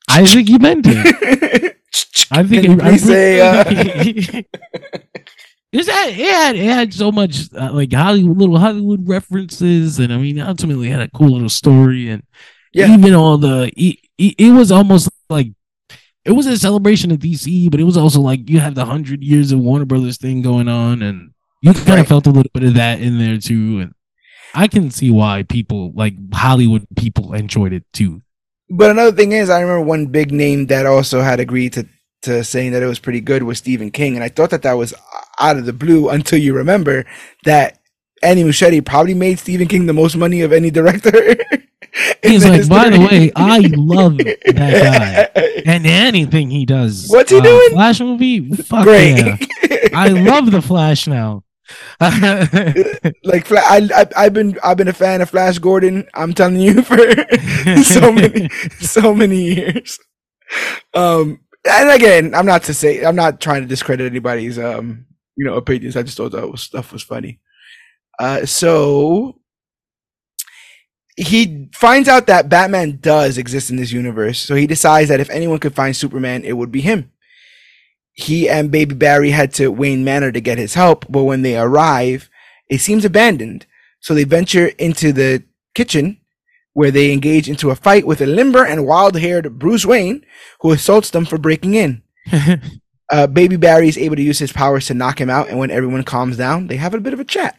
I 0.08 0.24
think 0.26 0.48
he 0.48 0.58
meant 0.58 0.86
it. 0.88 1.76
I 2.30 2.42
think 2.42 2.64
he, 2.64 2.80
I 2.80 2.96
say 2.96 3.40
uh... 3.40 4.42
it 5.74 5.88
had, 5.88 6.08
it 6.10 6.34
had 6.34 6.56
it 6.56 6.64
had 6.64 6.94
so 6.94 7.10
much 7.10 7.52
uh, 7.54 7.72
like 7.72 7.92
Hollywood 7.92 8.38
little 8.38 8.58
Hollywood 8.58 9.08
references, 9.08 9.98
and 9.98 10.12
I 10.12 10.18
mean 10.18 10.38
ultimately 10.38 10.88
had 10.88 11.00
a 11.00 11.10
cool 11.10 11.30
little 11.30 11.48
story, 11.48 12.08
and 12.10 12.22
yeah. 12.72 12.92
even 12.94 13.14
all 13.14 13.38
the 13.38 13.72
it, 13.76 13.98
it, 14.16 14.34
it 14.38 14.50
was 14.52 14.70
almost 14.70 15.08
like 15.28 15.48
it 16.24 16.32
was 16.32 16.46
a 16.46 16.56
celebration 16.56 17.10
of 17.10 17.18
DC, 17.18 17.70
but 17.70 17.80
it 17.80 17.84
was 17.84 17.96
also 17.96 18.20
like 18.20 18.48
you 18.48 18.60
have 18.60 18.76
the 18.76 18.84
hundred 18.84 19.22
years 19.24 19.50
of 19.50 19.58
Warner 19.58 19.84
Brothers 19.84 20.16
thing 20.16 20.42
going 20.42 20.68
on, 20.68 21.02
and 21.02 21.32
you 21.60 21.74
kind 21.74 21.88
right. 21.88 21.98
of 22.00 22.06
felt 22.06 22.26
a 22.26 22.30
little 22.30 22.50
bit 22.54 22.64
of 22.64 22.74
that 22.74 23.00
in 23.00 23.18
there 23.18 23.38
too, 23.38 23.80
and 23.80 23.94
I 24.54 24.68
can 24.68 24.92
see 24.92 25.10
why 25.10 25.42
people 25.42 25.92
like 25.94 26.14
Hollywood 26.32 26.86
people 26.96 27.34
enjoyed 27.34 27.72
it 27.72 27.84
too. 27.92 28.22
But 28.70 28.90
another 28.90 29.12
thing 29.12 29.32
is, 29.32 29.50
I 29.50 29.60
remember 29.60 29.84
one 29.84 30.06
big 30.06 30.30
name 30.30 30.66
that 30.66 30.86
also 30.86 31.20
had 31.20 31.40
agreed 31.40 31.72
to 31.72 31.88
to 32.22 32.44
saying 32.44 32.72
that 32.72 32.82
it 32.82 32.86
was 32.86 32.98
pretty 32.98 33.20
good 33.20 33.42
was 33.42 33.58
Stephen 33.58 33.90
King, 33.90 34.14
and 34.14 34.22
I 34.22 34.28
thought 34.28 34.50
that 34.50 34.62
that 34.62 34.74
was 34.74 34.94
out 35.38 35.56
of 35.56 35.66
the 35.66 35.72
blue 35.72 36.08
until 36.08 36.38
you 36.38 36.54
remember 36.54 37.04
that 37.44 37.80
Andy 38.22 38.42
Muschietti 38.42 38.84
probably 38.84 39.14
made 39.14 39.38
Stephen 39.38 39.68
King 39.68 39.86
the 39.86 39.92
most 39.92 40.16
money 40.16 40.40
of 40.40 40.52
any 40.52 40.70
director. 40.70 41.36
He's 42.22 42.44
like, 42.44 42.68
by 42.68 42.90
the 42.90 43.00
way, 43.00 43.30
I 43.36 43.58
love 43.76 44.18
that 44.18 44.40
guy 44.56 45.62
and 45.66 45.86
anything 45.86 46.50
he 46.50 46.66
does. 46.66 47.06
What's 47.08 47.30
he 47.30 47.38
uh, 47.38 47.42
doing? 47.42 47.70
Flash 47.70 48.00
movie? 48.00 48.50
Fuck 48.54 48.84
Great. 48.84 49.18
yeah! 49.18 49.36
I 49.94 50.08
love 50.08 50.50
the 50.50 50.62
Flash 50.62 51.06
now. 51.06 51.44
like 52.00 53.50
I, 53.52 53.88
I 53.94 54.06
I've 54.16 54.34
been 54.34 54.58
I've 54.62 54.76
been 54.76 54.88
a 54.88 54.92
fan 54.92 55.22
of 55.22 55.30
Flash 55.30 55.58
Gordon. 55.58 56.06
I'm 56.14 56.34
telling 56.34 56.56
you 56.56 56.82
for 56.82 56.98
so 57.82 58.10
many 58.12 58.48
so 58.80 59.14
many 59.14 59.54
years. 59.54 59.98
Um, 60.94 61.40
and 61.64 61.90
again, 61.90 62.34
I'm 62.34 62.46
not 62.46 62.64
to 62.64 62.74
say 62.74 63.04
I'm 63.04 63.16
not 63.16 63.40
trying 63.40 63.62
to 63.62 63.68
discredit 63.68 64.10
anybody's 64.10 64.58
um 64.58 65.06
you 65.36 65.44
know 65.44 65.54
opinions. 65.54 65.96
I 65.96 66.02
just 66.02 66.16
thought 66.16 66.32
that 66.32 66.50
was, 66.50 66.62
stuff 66.62 66.92
was 66.92 67.02
funny. 67.02 67.40
Uh, 68.18 68.46
so 68.46 69.40
he 71.16 71.68
finds 71.72 72.08
out 72.08 72.26
that 72.26 72.48
Batman 72.48 72.98
does 73.00 73.38
exist 73.38 73.70
in 73.70 73.76
this 73.76 73.92
universe. 73.92 74.38
So 74.38 74.54
he 74.54 74.66
decides 74.66 75.08
that 75.08 75.20
if 75.20 75.30
anyone 75.30 75.58
could 75.58 75.74
find 75.74 75.94
Superman, 75.94 76.44
it 76.44 76.56
would 76.56 76.72
be 76.72 76.80
him 76.80 77.12
he 78.14 78.48
and 78.48 78.70
baby 78.70 78.94
Barry 78.94 79.30
head 79.30 79.52
to 79.54 79.68
Wayne 79.68 80.04
Manor 80.04 80.32
to 80.32 80.40
get 80.40 80.56
his 80.56 80.74
help, 80.74 81.04
but 81.10 81.24
when 81.24 81.42
they 81.42 81.58
arrive, 81.58 82.30
it 82.70 82.80
seems 82.80 83.04
abandoned. 83.04 83.66
So 84.00 84.14
they 84.14 84.24
venture 84.24 84.68
into 84.78 85.12
the 85.12 85.42
kitchen 85.74 86.20
where 86.72 86.92
they 86.92 87.12
engage 87.12 87.48
into 87.48 87.70
a 87.70 87.76
fight 87.76 88.06
with 88.06 88.20
a 88.20 88.26
limber 88.26 88.64
and 88.64 88.86
wild 88.86 89.18
haired 89.18 89.58
Bruce 89.58 89.84
Wayne, 89.84 90.24
who 90.60 90.70
assaults 90.72 91.10
them 91.10 91.24
for 91.24 91.38
breaking 91.38 91.74
in. 91.74 92.02
uh, 93.14 93.28
baby 93.28 93.54
Barry 93.54 93.86
is 93.86 93.96
able 93.96 94.16
to 94.16 94.22
use 94.22 94.40
his 94.40 94.52
powers 94.52 94.86
to 94.86 94.94
knock 94.94 95.20
him 95.20 95.30
out, 95.30 95.48
and 95.48 95.56
when 95.56 95.70
everyone 95.70 96.02
calms 96.02 96.36
down, 96.36 96.66
they 96.66 96.76
have 96.76 96.94
a 96.94 97.00
bit 97.00 97.12
of 97.12 97.20
a 97.20 97.24
chat. 97.24 97.56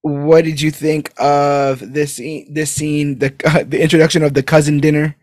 What 0.00 0.42
did 0.44 0.60
you 0.60 0.72
think 0.72 1.12
of 1.16 1.92
this 1.92 2.14
scene? 2.14 2.52
This 2.52 2.72
scene, 2.72 3.20
the 3.20 3.32
uh, 3.44 3.62
the 3.66 3.80
introduction 3.80 4.24
of 4.24 4.34
the 4.34 4.42
cousin 4.42 4.80
dinner, 4.80 5.14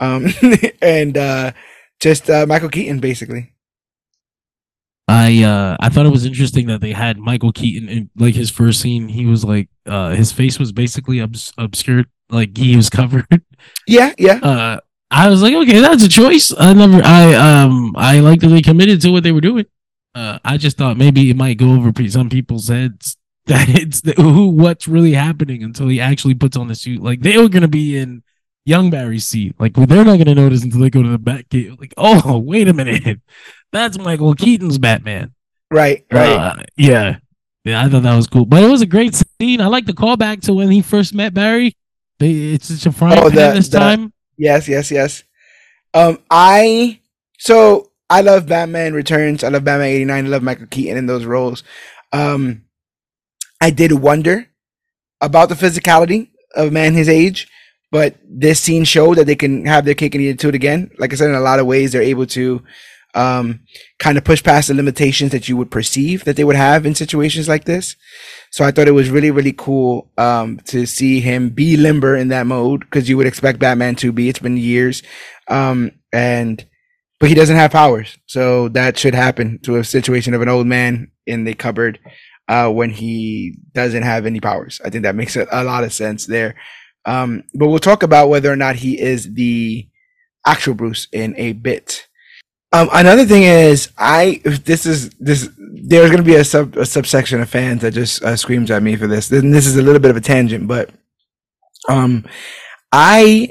um, 0.00 0.28
and 0.82 1.18
uh, 1.18 1.52
just 2.00 2.30
uh, 2.30 2.46
Michael 2.46 2.70
Keaton, 2.70 3.00
basically. 3.00 3.52
I 5.06 5.42
uh 5.42 5.76
I 5.78 5.90
thought 5.90 6.06
it 6.06 6.12
was 6.12 6.24
interesting 6.24 6.68
that 6.68 6.80
they 6.80 6.92
had 6.92 7.18
Michael 7.18 7.52
Keaton 7.52 7.88
in 7.88 8.10
like 8.16 8.34
his 8.34 8.50
first 8.50 8.80
scene. 8.80 9.08
He 9.08 9.26
was 9.26 9.44
like 9.44 9.68
uh 9.86 10.10
his 10.10 10.32
face 10.32 10.58
was 10.58 10.72
basically 10.72 11.20
obs- 11.20 11.52
obscured, 11.58 12.06
like 12.30 12.56
he 12.56 12.76
was 12.76 12.88
covered. 13.00 13.42
Yeah, 13.86 14.14
yeah. 14.18 14.38
Uh, 14.42 14.80
I 15.10 15.28
was 15.28 15.42
like, 15.42 15.54
okay, 15.54 15.80
that's 15.80 16.04
a 16.04 16.08
choice. 16.08 16.52
I 16.56 16.72
never, 16.74 17.00
I 17.02 17.34
um, 17.34 17.94
I 17.96 18.20
like 18.20 18.40
that 18.40 18.48
they 18.48 18.62
committed 18.62 19.00
to 19.02 19.10
what 19.10 19.22
they 19.22 19.32
were 19.32 19.40
doing. 19.40 19.66
Uh, 20.14 20.38
I 20.44 20.56
just 20.56 20.76
thought 20.76 20.96
maybe 20.96 21.30
it 21.30 21.36
might 21.36 21.58
go 21.58 21.72
over 21.72 21.92
some 22.08 22.28
people's 22.28 22.68
heads 22.68 23.16
that 23.46 23.68
it's 23.68 24.02
the, 24.02 24.12
who 24.12 24.48
what's 24.48 24.86
really 24.86 25.14
happening 25.14 25.62
until 25.62 25.88
he 25.88 26.00
actually 26.00 26.34
puts 26.34 26.56
on 26.56 26.68
the 26.68 26.74
suit. 26.74 27.02
Like 27.02 27.20
they 27.20 27.38
were 27.38 27.48
gonna 27.48 27.68
be 27.68 27.96
in 27.96 28.22
Young 28.68 28.90
Barry's 28.90 29.26
seat. 29.26 29.54
Like 29.58 29.76
well, 29.76 29.86
they're 29.86 30.04
not 30.04 30.16
going 30.16 30.26
to 30.26 30.34
notice 30.34 30.62
until 30.62 30.80
they 30.80 30.90
go 30.90 31.02
to 31.02 31.08
the 31.08 31.18
Batcave. 31.18 31.80
Like, 31.80 31.94
oh, 31.96 32.38
wait 32.38 32.68
a 32.68 32.74
minute, 32.74 33.18
that's 33.72 33.98
Michael 33.98 34.34
Keaton's 34.34 34.76
Batman. 34.76 35.32
Right, 35.70 36.04
right. 36.12 36.36
Uh, 36.36 36.62
yeah, 36.76 37.16
yeah. 37.64 37.82
I 37.82 37.88
thought 37.88 38.02
that 38.02 38.14
was 38.14 38.26
cool, 38.26 38.44
but 38.44 38.62
it 38.62 38.70
was 38.70 38.82
a 38.82 38.86
great 38.86 39.14
scene. 39.14 39.62
I 39.62 39.66
like 39.68 39.86
the 39.86 39.94
callback 39.94 40.42
to 40.42 40.52
when 40.52 40.70
he 40.70 40.82
first 40.82 41.14
met 41.14 41.32
Barry. 41.32 41.76
They, 42.18 42.52
it's 42.52 42.68
such 42.68 42.84
a 42.84 42.92
frying 42.92 43.18
oh, 43.18 43.30
pan 43.30 43.54
this 43.54 43.70
time. 43.70 44.12
Yes, 44.38 44.68
yes, 44.68 44.90
yes. 44.90 45.24
Um, 45.94 46.18
I 46.30 47.00
so 47.38 47.90
I 48.10 48.22
love 48.22 48.46
Batman 48.48 48.94
Returns. 48.94 49.44
I 49.44 49.48
love 49.48 49.64
Batman 49.64 49.88
'89. 49.88 50.26
I 50.26 50.28
love 50.28 50.42
Michael 50.42 50.66
Keaton 50.66 50.98
in 50.98 51.06
those 51.06 51.24
roles. 51.24 51.64
Um, 52.12 52.64
I 53.60 53.70
did 53.70 53.92
wonder 53.92 54.48
about 55.20 55.48
the 55.48 55.54
physicality 55.54 56.30
of 56.56 56.68
a 56.68 56.70
man 56.70 56.94
his 56.94 57.08
age 57.08 57.48
but 57.90 58.16
this 58.28 58.60
scene 58.60 58.84
showed 58.84 59.16
that 59.16 59.26
they 59.26 59.36
can 59.36 59.64
have 59.66 59.84
their 59.84 59.94
cake 59.94 60.14
and 60.14 60.22
eat 60.22 60.28
it 60.30 60.38
too 60.40 60.50
again. 60.50 60.90
Like 60.98 61.12
I 61.12 61.16
said, 61.16 61.30
in 61.30 61.36
a 61.36 61.40
lot 61.40 61.58
of 61.58 61.66
ways, 61.66 61.92
they're 61.92 62.02
able 62.02 62.26
to 62.26 62.62
um, 63.14 63.60
kind 63.98 64.18
of 64.18 64.24
push 64.24 64.42
past 64.42 64.68
the 64.68 64.74
limitations 64.74 65.32
that 65.32 65.48
you 65.48 65.56
would 65.56 65.70
perceive 65.70 66.24
that 66.24 66.36
they 66.36 66.44
would 66.44 66.56
have 66.56 66.84
in 66.84 66.94
situations 66.94 67.48
like 67.48 67.64
this. 67.64 67.96
So 68.50 68.64
I 68.64 68.70
thought 68.70 68.88
it 68.88 68.92
was 68.92 69.10
really, 69.10 69.30
really 69.30 69.52
cool 69.52 70.10
um, 70.18 70.58
to 70.66 70.86
see 70.86 71.20
him 71.20 71.50
be 71.50 71.76
limber 71.76 72.16
in 72.16 72.28
that 72.28 72.46
mode 72.46 72.80
because 72.80 73.08
you 73.08 73.16
would 73.16 73.26
expect 73.26 73.58
Batman 73.58 73.94
to 73.96 74.12
be. 74.12 74.28
It's 74.28 74.38
been 74.38 74.56
years, 74.56 75.02
um, 75.48 75.92
and 76.12 76.64
but 77.20 77.28
he 77.28 77.34
doesn't 77.34 77.56
have 77.56 77.72
powers, 77.72 78.16
so 78.26 78.68
that 78.70 78.98
should 78.98 79.14
happen 79.14 79.58
to 79.64 79.76
a 79.76 79.84
situation 79.84 80.34
of 80.34 80.42
an 80.42 80.48
old 80.48 80.66
man 80.66 81.10
in 81.26 81.44
the 81.44 81.54
cupboard 81.54 81.98
uh, 82.48 82.70
when 82.70 82.90
he 82.90 83.56
doesn't 83.72 84.02
have 84.02 84.26
any 84.26 84.40
powers. 84.40 84.80
I 84.84 84.90
think 84.90 85.02
that 85.04 85.14
makes 85.14 85.36
a, 85.36 85.46
a 85.50 85.64
lot 85.64 85.84
of 85.84 85.92
sense 85.92 86.26
there. 86.26 86.56
Um, 87.04 87.44
but 87.54 87.68
we'll 87.68 87.78
talk 87.78 88.02
about 88.02 88.28
whether 88.28 88.50
or 88.52 88.56
not 88.56 88.76
he 88.76 89.00
is 89.00 89.32
the 89.34 89.88
actual 90.46 90.74
Bruce 90.74 91.06
in 91.12 91.34
a 91.36 91.52
bit. 91.52 92.07
Um, 92.70 92.88
another 92.92 93.24
thing 93.24 93.44
is, 93.44 93.90
I 93.96 94.42
this 94.44 94.84
is 94.84 95.10
this 95.18 95.48
there's 95.56 96.10
going 96.10 96.22
to 96.22 96.30
be 96.30 96.34
a 96.34 96.44
sub 96.44 96.76
a 96.76 96.84
subsection 96.84 97.40
of 97.40 97.48
fans 97.48 97.82
that 97.82 97.92
just 97.92 98.22
uh, 98.22 98.36
screams 98.36 98.70
at 98.70 98.82
me 98.82 98.96
for 98.96 99.06
this. 99.06 99.30
And 99.30 99.54
this 99.54 99.66
is 99.66 99.76
a 99.76 99.82
little 99.82 100.00
bit 100.00 100.10
of 100.10 100.16
a 100.16 100.20
tangent, 100.20 100.68
but 100.68 100.90
um, 101.88 102.26
I 102.92 103.48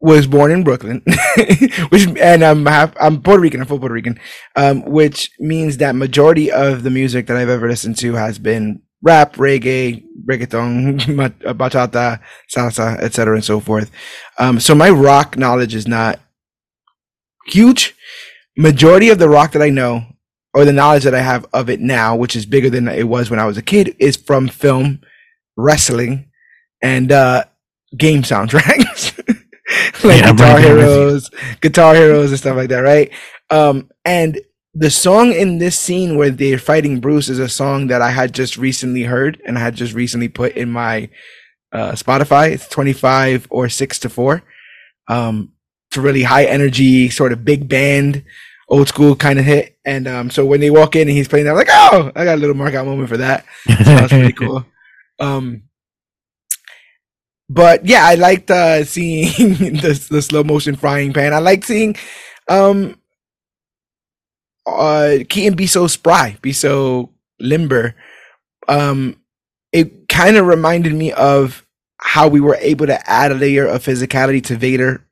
was 0.00 0.26
born 0.26 0.50
in 0.50 0.64
Brooklyn, 0.64 1.02
which 1.90 2.06
and 2.20 2.44
I'm 2.44 2.66
half 2.66 2.92
I'm 3.00 3.22
Puerto 3.22 3.40
Rican. 3.40 3.60
I'm 3.60 3.66
full 3.66 3.78
Puerto 3.78 3.94
Rican, 3.94 4.18
um, 4.56 4.84
which 4.84 5.30
means 5.38 5.76
that 5.76 5.94
majority 5.94 6.50
of 6.50 6.82
the 6.82 6.90
music 6.90 7.28
that 7.28 7.36
I've 7.36 7.48
ever 7.48 7.68
listened 7.68 7.98
to 7.98 8.14
has 8.14 8.40
been 8.40 8.82
rap, 9.00 9.34
reggae, 9.36 10.02
reggaeton, 10.24 10.98
bachata, 11.54 12.20
salsa, 12.52 12.98
etc., 12.98 13.36
and 13.36 13.44
so 13.44 13.60
forth. 13.60 13.92
Um, 14.38 14.58
so 14.58 14.74
my 14.74 14.90
rock 14.90 15.36
knowledge 15.36 15.74
is 15.74 15.86
not 15.86 16.18
huge. 17.46 17.94
Majority 18.56 19.10
of 19.10 19.18
the 19.18 19.28
rock 19.28 19.52
that 19.52 19.62
I 19.62 19.70
know, 19.70 20.04
or 20.52 20.64
the 20.64 20.72
knowledge 20.72 21.04
that 21.04 21.14
I 21.14 21.20
have 21.20 21.46
of 21.52 21.68
it 21.68 21.80
now, 21.80 22.16
which 22.16 22.36
is 22.36 22.46
bigger 22.46 22.70
than 22.70 22.86
it 22.88 23.08
was 23.08 23.30
when 23.30 23.40
I 23.40 23.46
was 23.46 23.56
a 23.56 23.62
kid, 23.62 23.96
is 23.98 24.16
from 24.16 24.48
film, 24.48 25.00
wrestling, 25.56 26.30
and 26.82 27.10
uh, 27.10 27.44
game 27.96 28.22
soundtracks. 28.22 29.16
like 30.04 30.22
yeah, 30.22 30.32
Guitar 30.32 30.60
Heroes, 30.60 31.30
Guitar 31.60 31.94
Heroes, 31.94 32.30
and 32.30 32.38
stuff 32.38 32.56
like 32.56 32.68
that, 32.68 32.80
right? 32.80 33.10
Um, 33.50 33.90
and 34.04 34.40
the 34.74 34.90
song 34.90 35.32
in 35.32 35.58
this 35.58 35.78
scene 35.78 36.16
where 36.16 36.30
they're 36.30 36.58
fighting 36.58 37.00
Bruce 37.00 37.28
is 37.28 37.38
a 37.38 37.48
song 37.48 37.86
that 37.86 38.02
I 38.02 38.10
had 38.10 38.34
just 38.34 38.56
recently 38.56 39.04
heard 39.04 39.40
and 39.46 39.56
I 39.56 39.60
had 39.60 39.76
just 39.76 39.94
recently 39.94 40.28
put 40.28 40.56
in 40.56 40.70
my 40.70 41.08
uh, 41.72 41.92
Spotify. 41.92 42.50
It's 42.50 42.68
25 42.68 43.46
or 43.50 43.68
6 43.68 43.98
to 44.00 44.08
4. 44.08 44.42
Um, 45.06 45.52
it's 45.94 45.98
a 45.98 46.00
really 46.00 46.24
high 46.24 46.46
energy, 46.46 47.08
sort 47.08 47.30
of 47.30 47.44
big 47.44 47.68
band, 47.68 48.24
old 48.68 48.88
school 48.88 49.14
kind 49.14 49.38
of 49.38 49.44
hit. 49.44 49.78
And 49.84 50.08
um, 50.08 50.28
so 50.28 50.44
when 50.44 50.58
they 50.58 50.68
walk 50.68 50.96
in 50.96 51.06
and 51.06 51.16
he's 51.16 51.28
playing 51.28 51.44
that, 51.44 51.52
I'm 51.52 51.56
like, 51.56 51.68
oh, 51.70 52.10
I 52.16 52.24
got 52.24 52.34
a 52.34 52.40
little 52.40 52.56
mark 52.56 52.74
out 52.74 52.84
moment 52.84 53.08
for 53.08 53.18
that. 53.18 53.44
So 53.68 53.74
that's 53.84 54.12
pretty 54.12 54.32
cool. 54.44 54.66
Um, 55.20 55.62
but 57.48 57.86
yeah, 57.86 58.04
I 58.04 58.16
liked 58.16 58.50
uh, 58.50 58.82
seeing 58.82 59.28
the, 59.38 60.06
the 60.10 60.20
slow 60.20 60.42
motion 60.42 60.74
frying 60.74 61.12
pan. 61.12 61.32
I 61.32 61.38
like 61.38 61.64
seeing 61.64 61.94
um, 62.48 62.98
uh, 64.66 65.18
Keaton 65.28 65.54
be 65.54 65.68
so 65.68 65.86
spry, 65.86 66.38
be 66.42 66.52
so 66.52 67.10
limber. 67.38 67.94
Um, 68.66 69.20
it 69.70 70.08
kind 70.08 70.36
of 70.36 70.46
reminded 70.46 70.92
me 70.92 71.12
of 71.12 71.64
how 71.98 72.26
we 72.26 72.40
were 72.40 72.56
able 72.56 72.86
to 72.86 73.08
add 73.08 73.30
a 73.30 73.36
layer 73.36 73.64
of 73.64 73.84
physicality 73.84 74.42
to 74.46 74.56
Vader 74.56 75.06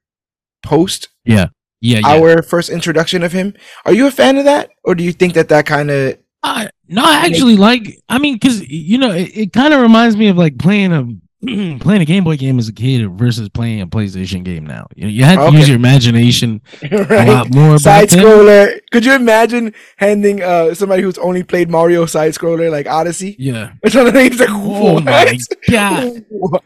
post 0.63 1.09
yeah, 1.25 1.47
yeah, 1.81 1.99
yeah. 2.01 2.09
our 2.09 2.43
first 2.43 2.71
introduction 2.71 3.23
of 3.23 3.33
him. 3.33 3.55
Are 3.85 3.93
you 3.93 4.07
a 4.07 4.11
fan 4.11 4.37
of 4.39 4.45
that, 4.45 4.71
or 4.85 4.95
do 4.95 5.05
you 5.05 5.13
think 5.13 5.35
that 5.35 5.49
that 5.51 5.67
kind 5.67 5.91
of 5.91 6.19
Uh, 6.43 6.69
no, 6.89 7.03
I 7.05 7.27
actually 7.27 7.57
like. 7.57 7.99
I 8.09 8.19
mean, 8.19 8.35
because 8.35 8.61
you 8.69 8.99
know, 8.99 9.11
it, 9.13 9.31
it 9.37 9.53
kind 9.53 9.73
of 9.75 9.81
reminds 9.81 10.17
me 10.17 10.29
of 10.29 10.37
like 10.37 10.59
playing 10.59 10.93
a 10.93 11.07
playing 11.81 12.03
a 12.03 12.05
Game 12.05 12.23
Boy 12.23 12.37
game 12.37 12.59
as 12.61 12.69
a 12.69 12.73
kid 12.73 13.09
versus 13.19 13.49
playing 13.49 13.81
a 13.81 13.87
PlayStation 13.87 14.45
game 14.45 14.65
now. 14.65 14.87
You, 14.95 15.05
know, 15.05 15.09
you 15.11 15.25
had 15.25 15.37
to 15.37 15.43
Okay. 15.47 15.57
use 15.59 15.69
your 15.69 15.77
imagination 15.77 16.61
a 16.83 17.05
right? 17.05 17.29
lot 17.29 17.53
more. 17.55 17.79
Side 17.79 18.11
scroller. 18.11 18.79
Could 18.93 19.05
you 19.05 19.15
imagine 19.15 19.75
handing 19.97 20.43
uh 20.43 20.75
somebody 20.75 21.03
who's 21.03 21.19
only 21.19 21.43
played 21.43 21.69
Mario 21.71 22.07
side 22.07 22.33
scroller 22.35 22.71
like 22.71 22.87
Odyssey 22.87 23.35
Yeah. 23.39 23.73
something? 23.89 24.15
He's 24.31 24.39
like, 24.41 24.51
Oh 24.53 24.95
what? 24.95 25.05
my 25.05 25.39
god. 25.71 26.25
What? 26.31 26.63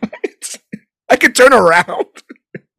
I 1.09 1.16
could 1.16 1.35
turn 1.36 1.52
around. 1.55 2.06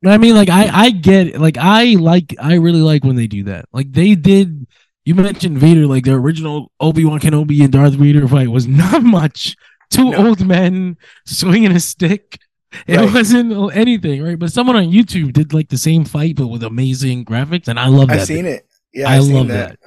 I 0.05 0.17
mean, 0.17 0.35
like 0.35 0.49
I, 0.49 0.69
I 0.85 0.89
get 0.91 1.27
it. 1.27 1.41
like 1.41 1.57
I 1.57 1.95
like 1.95 2.35
I 2.39 2.55
really 2.55 2.81
like 2.81 3.03
when 3.03 3.15
they 3.15 3.27
do 3.27 3.43
that. 3.45 3.65
Like 3.73 3.91
they 3.91 4.15
did. 4.15 4.67
You 5.05 5.15
mentioned 5.15 5.57
Vader, 5.57 5.87
like 5.87 6.03
the 6.03 6.13
original 6.13 6.71
Obi 6.81 7.05
Wan 7.05 7.19
Kenobi 7.19 7.61
and 7.63 7.71
Darth 7.71 7.93
Vader 7.93 8.27
fight 8.27 8.49
was 8.49 8.67
not 8.83 9.03
much. 9.03 9.55
Two 9.89 10.11
No. 10.11 10.27
old 10.27 10.45
men 10.45 10.97
swinging 11.25 11.71
a 11.71 11.79
stick. 11.79 12.37
It 12.85 12.97
Right. 12.97 13.13
wasn't 13.13 13.73
anything, 13.75 14.21
right? 14.21 14.37
But 14.37 14.51
someone 14.51 14.75
on 14.75 14.91
YouTube 14.91 15.31
did 15.31 15.53
like 15.53 15.69
the 15.69 15.77
same 15.77 16.03
fight, 16.03 16.35
but 16.35 16.47
with 16.47 16.61
amazing 16.63 17.23
graphics, 17.23 17.69
and 17.69 17.79
I 17.79 17.87
love 17.87 18.09
that. 18.09 18.19
I've 18.19 18.27
seen 18.27 18.45
it. 18.45 18.67
Yeah, 18.93 19.09
I 19.09 19.15
I've 19.15 19.23
seen 19.23 19.33
love 19.35 19.47
that. 19.47 19.79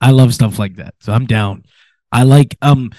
I 0.00 0.10
love 0.12 0.32
stuff 0.34 0.58
like 0.58 0.76
that. 0.76 0.94
So 1.00 1.12
I'm 1.12 1.26
down. 1.26 1.64
I 2.10 2.22
like 2.22 2.56
um 2.62 2.90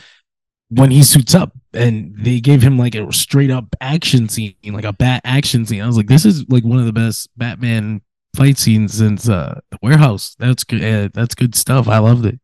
when 0.69 0.91
he 0.91 1.01
suits 1.01 1.33
up 1.33 1.56
and 1.73 2.15
they 2.17 2.39
gave 2.39 2.61
him 2.61 2.77
like 2.77 2.95
a 2.95 3.11
straight 3.11 3.51
up 3.51 3.75
action 3.81 4.29
scene, 4.29 4.55
like 4.65 4.85
a 4.85 4.93
bat 4.93 5.21
action 5.25 5.65
scene. 5.65 5.81
I 5.81 5.87
was 5.87 5.97
like, 5.97 6.07
this 6.07 6.25
is 6.25 6.47
like 6.49 6.63
one 6.63 6.79
of 6.79 6.85
the 6.85 6.93
best 6.93 7.29
Batman 7.37 8.01
fight 8.35 8.57
scenes 8.57 8.93
since 8.93 9.27
uh 9.27 9.59
the 9.71 9.79
warehouse. 9.81 10.35
That's 10.39 10.63
good. 10.63 10.83
Uh, 10.83 11.09
that's 11.13 11.35
good 11.35 11.55
stuff. 11.55 11.87
I 11.87 11.99
loved 11.99 12.25
it. 12.25 12.39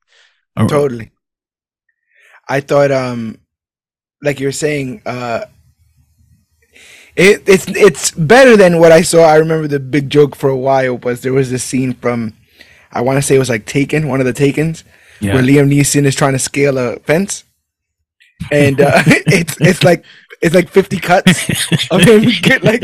Totally. 0.58 1.12
I 2.48 2.60
thought, 2.60 2.92
um, 2.92 3.40
like 4.22 4.40
you 4.40 4.48
were 4.48 4.52
saying, 4.52 5.02
uh, 5.06 5.46
it, 7.16 7.48
it's 7.48 7.68
it's 7.70 8.12
better 8.12 8.58
than 8.58 8.80
what 8.80 8.92
I 8.92 9.02
saw. 9.02 9.24
I 9.24 9.38
remember 9.38 9.68
the 9.68 9.80
big 9.80 10.10
joke 10.10 10.36
for 10.36 10.50
a 10.50 10.58
while 10.58 10.98
was 10.98 11.22
there 11.22 11.34
was 11.34 11.52
this 11.52 11.64
scene 11.64 11.94
from, 11.94 12.34
I 12.92 13.02
want 13.02 13.18
to 13.18 13.22
say 13.22 13.36
it 13.36 13.40
was 13.40 13.50
like 13.50 13.66
Taken, 13.66 14.08
one 14.08 14.20
of 14.20 14.26
the 14.26 14.34
Takens, 14.34 14.84
yeah. 15.20 15.34
where 15.34 15.44
Liam 15.44 15.72
Neeson 15.72 16.06
is 16.06 16.16
trying 16.16 16.34
to 16.34 16.40
scale 16.40 16.78
a 16.78 16.98
fence, 17.00 17.44
and 18.52 18.82
uh, 18.82 18.92
it's 19.06 19.60
it's 19.62 19.84
like 19.84 20.06
it's 20.42 20.54
like 20.54 20.70
fifty 20.70 21.00
cuts 21.00 21.50
of 21.90 22.02
him 22.02 22.24
get 22.42 22.64
like 22.64 22.82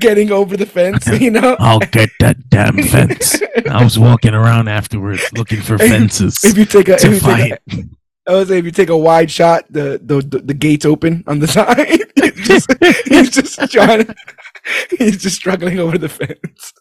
getting 0.00 0.30
over 0.32 0.56
the 0.56 0.66
fence, 0.66 1.06
you 1.20 1.30
know. 1.30 1.56
I'll 1.58 1.80
get 1.80 2.10
that 2.20 2.48
damn 2.48 2.82
fence. 2.82 3.40
I 3.70 3.82
was 3.84 3.98
walking 3.98 4.34
around 4.34 4.68
afterwards 4.68 5.22
looking 5.34 5.60
for 5.60 5.78
fences 5.78 6.42
If 6.42 6.56
you 6.56 6.64
take 6.64 6.88
a, 6.88 6.94
if 6.94 7.00
to 7.02 7.10
you 7.10 7.20
take 7.20 7.52
a 7.52 7.58
fight. 7.76 7.84
I 8.28 8.44
say 8.44 8.58
if 8.58 8.64
you 8.64 8.72
take 8.72 8.88
a 8.88 8.96
wide 8.96 9.30
shot, 9.30 9.66
the 9.70 10.00
the 10.02 10.20
the, 10.20 10.38
the 10.38 10.54
gates 10.54 10.84
open 10.84 11.22
on 11.26 11.38
the 11.38 11.46
side. 11.48 12.02
It's 12.16 12.48
just, 12.48 13.06
he's 13.06 13.30
just 13.30 13.70
trying. 13.70 14.06
To, 14.06 14.14
he's 14.98 15.22
just 15.22 15.36
struggling 15.36 15.78
over 15.78 15.96
the 15.96 16.08
fence. 16.08 16.72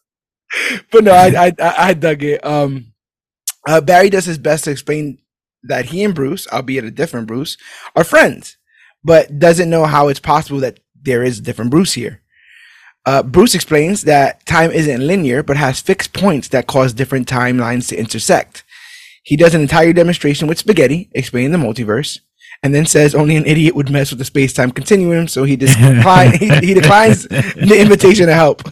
But 0.91 1.03
no, 1.03 1.11
I 1.11 1.47
I 1.47 1.53
I 1.59 1.73
I 1.77 1.93
dug 1.93 2.23
it. 2.23 2.43
Um, 2.45 2.93
uh, 3.67 3.81
Barry 3.81 4.09
does 4.09 4.25
his 4.25 4.37
best 4.37 4.63
to 4.65 4.71
explain 4.71 5.19
that 5.67 5.85
he 5.85 6.03
and 6.03 6.15
Bruce, 6.15 6.47
albeit 6.47 6.83
a 6.83 6.91
different 6.91 7.27
Bruce, 7.27 7.57
are 7.95 8.03
friends, 8.03 8.57
but 9.03 9.39
doesn't 9.39 9.69
know 9.69 9.85
how 9.85 10.07
it's 10.07 10.19
possible 10.19 10.59
that 10.59 10.79
there 11.01 11.23
is 11.23 11.39
a 11.39 11.41
different 11.41 11.71
Bruce 11.71 11.93
here. 11.93 12.21
Uh, 13.05 13.21
Bruce 13.21 13.53
explains 13.53 14.01
that 14.03 14.45
time 14.45 14.71
isn't 14.71 15.05
linear, 15.05 15.43
but 15.43 15.57
has 15.57 15.79
fixed 15.79 16.13
points 16.13 16.47
that 16.47 16.67
cause 16.67 16.93
different 16.93 17.27
timelines 17.27 17.87
to 17.89 17.97
intersect. 17.97 18.63
He 19.23 19.37
does 19.37 19.53
an 19.53 19.61
entire 19.61 19.93
demonstration 19.93 20.47
with 20.47 20.57
spaghetti, 20.57 21.09
explaining 21.13 21.51
the 21.51 21.57
multiverse, 21.57 22.19
and 22.63 22.73
then 22.73 22.85
says 22.85 23.13
only 23.13 23.35
an 23.35 23.45
idiot 23.45 23.75
would 23.75 23.91
mess 23.91 24.09
with 24.09 24.19
the 24.19 24.25
space-time 24.25 24.71
continuum, 24.71 25.27
so 25.27 25.43
he 25.43 25.55
just 25.57 25.77
decline, 25.77 26.37
he, 26.37 26.49
he 26.57 26.73
declines 26.73 27.27
the 27.27 27.77
invitation 27.79 28.25
to 28.27 28.33
help. 28.33 28.63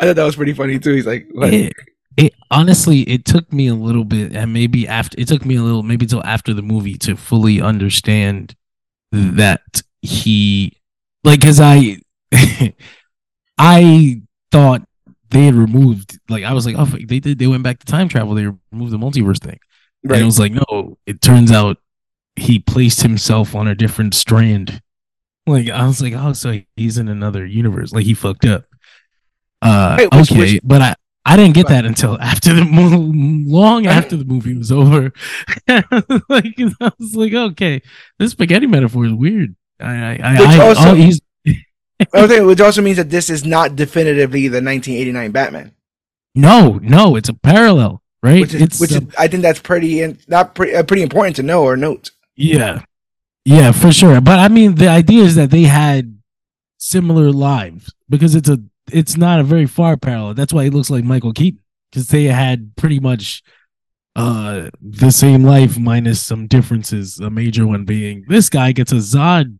I 0.00 0.06
thought 0.06 0.16
that 0.16 0.24
was 0.24 0.36
pretty 0.36 0.54
funny 0.54 0.78
too. 0.78 0.94
He's 0.94 1.06
like, 1.06 1.28
what? 1.32 1.50
It, 2.16 2.34
honestly 2.50 3.00
it 3.02 3.24
took 3.24 3.52
me 3.52 3.68
a 3.68 3.74
little 3.74 4.04
bit 4.04 4.34
and 4.34 4.52
maybe 4.52 4.88
after 4.88 5.20
it 5.20 5.28
took 5.28 5.44
me 5.44 5.56
a 5.56 5.62
little 5.62 5.82
maybe 5.82 6.06
till 6.06 6.24
after 6.24 6.54
the 6.54 6.62
movie 6.62 6.94
to 6.94 7.16
fully 7.16 7.60
understand 7.60 8.54
that 9.12 9.82
he 10.02 10.76
like 11.24 11.40
because 11.40 11.60
i 11.60 11.96
i 13.58 14.20
thought 14.50 14.82
they 15.30 15.44
had 15.44 15.54
removed 15.54 16.18
like 16.28 16.44
i 16.44 16.52
was 16.52 16.66
like 16.66 16.76
oh 16.78 16.84
they 16.84 17.18
did 17.20 17.38
they 17.38 17.46
went 17.46 17.62
back 17.62 17.78
to 17.78 17.86
time 17.86 18.08
travel 18.08 18.34
they 18.34 18.46
removed 18.72 18.92
the 18.92 18.98
multiverse 18.98 19.40
thing. 19.40 19.58
And 20.02 20.12
right. 20.12 20.22
it 20.22 20.24
was 20.24 20.38
like 20.38 20.52
no 20.52 20.98
it 21.06 21.20
turns 21.20 21.50
out 21.50 21.78
he 22.36 22.58
placed 22.58 23.02
himself 23.02 23.54
on 23.54 23.66
a 23.66 23.74
different 23.74 24.14
strand. 24.14 24.80
Like 25.46 25.68
i 25.68 25.86
was 25.86 26.00
like 26.00 26.12
oh 26.14 26.32
so 26.32 26.60
he's 26.76 26.98
in 26.98 27.08
another 27.08 27.44
universe. 27.44 27.92
Like 27.92 28.04
he 28.04 28.14
fucked 28.14 28.44
up. 28.44 28.64
Uh 29.62 29.96
which- 30.12 30.30
okay 30.30 30.38
which- 30.38 30.60
but 30.62 30.82
i 30.82 30.94
I 31.28 31.36
didn't 31.36 31.54
get 31.54 31.66
that 31.68 31.84
until 31.84 32.18
after 32.20 32.54
the 32.54 32.64
mo- 32.64 33.12
long 33.50 33.86
after 33.86 34.16
the 34.16 34.24
movie 34.24 34.56
was 34.56 34.70
over. 34.70 35.12
like 35.68 36.54
I 36.80 36.92
was 36.98 37.16
like, 37.16 37.32
okay, 37.34 37.82
this 38.18 38.30
spaghetti 38.30 38.66
metaphor 38.66 39.06
is 39.06 39.12
weird. 39.12 39.56
I, 39.80 39.92
I, 39.92 40.18
I, 40.22 40.40
Which 40.40 40.48
I 40.48 40.66
also- 40.66 40.96
oh, 40.96 42.22
Okay, 42.24 42.40
which 42.44 42.60
also 42.60 42.80
means 42.80 42.96
that 42.98 43.10
this 43.10 43.28
is 43.28 43.44
not 43.44 43.74
definitively 43.74 44.42
the 44.48 44.62
1989 44.62 45.30
Batman, 45.32 45.72
no, 46.36 46.78
no, 46.82 47.16
it's 47.16 47.28
a 47.30 47.34
parallel, 47.34 48.02
right? 48.22 48.42
which 48.42 48.54
is 48.54 48.62
it's 48.62 48.80
which 48.80 48.92
is 48.92 49.00
I 49.18 49.26
think 49.26 49.42
that's 49.42 49.60
pretty 49.60 50.02
and 50.02 50.18
not 50.28 50.54
pretty 50.54 50.74
uh, 50.76 50.82
pretty 50.82 51.02
important 51.02 51.36
to 51.36 51.42
know 51.42 51.64
or 51.64 51.76
note. 51.76 52.10
Yeah. 52.36 52.82
Yeah, 53.46 53.72
for 53.72 53.92
sure. 53.92 54.20
But 54.20 54.38
I 54.38 54.48
mean 54.48 54.74
the 54.74 54.88
idea 54.88 55.22
is 55.24 55.34
that 55.36 55.50
they 55.50 55.62
had 55.62 56.18
similar 56.78 57.32
lives 57.32 57.94
because 58.08 58.34
it's 58.34 58.48
a 58.48 58.60
it's 58.92 59.16
not 59.16 59.40
a 59.40 59.44
very 59.44 59.66
far 59.66 59.96
parallel. 59.96 60.34
That's 60.34 60.52
why 60.52 60.64
he 60.64 60.70
looks 60.70 60.90
like 60.90 61.04
Michael 61.04 61.32
Keaton. 61.32 61.60
Because 61.90 62.08
they 62.08 62.24
had 62.24 62.74
pretty 62.76 63.00
much 63.00 63.42
uh 64.16 64.70
the 64.80 65.10
same 65.10 65.44
life 65.44 65.78
minus 65.78 66.20
some 66.22 66.46
differences. 66.46 67.18
A 67.20 67.30
major 67.30 67.66
one 67.66 67.84
being 67.84 68.24
this 68.28 68.48
guy 68.48 68.72
gets 68.72 68.92
a 68.92 68.96
Zod. 68.96 69.58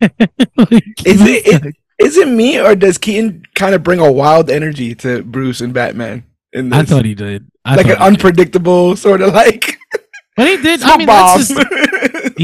Like, 0.00 0.84
Is 1.06 1.20
it- 1.20 1.62
guy- 1.62 1.72
Is 1.98 2.16
it 2.16 2.26
me 2.28 2.58
or 2.60 2.74
does 2.74 2.98
Keaton 2.98 3.44
kind 3.54 3.74
of 3.74 3.82
bring 3.82 4.00
a 4.00 4.10
wild 4.10 4.50
energy 4.50 4.94
to 4.96 5.22
Bruce 5.22 5.60
and 5.60 5.72
Batman 5.72 6.24
in 6.52 6.70
this? 6.70 6.78
I 6.80 6.84
thought 6.84 7.04
he 7.04 7.14
did. 7.14 7.46
I 7.64 7.76
like 7.76 7.86
an 7.86 7.90
he 7.92 7.94
did. 7.96 8.02
unpredictable 8.02 8.96
sort 8.96 9.20
of 9.22 9.32
like 9.34 9.78
But 10.36 10.48
he 10.48 10.56
did. 10.56 10.82
I 10.84 10.96
mean, 10.96 11.06
bomb. 11.06 11.38
that's 11.38 11.48
just, 11.48 11.60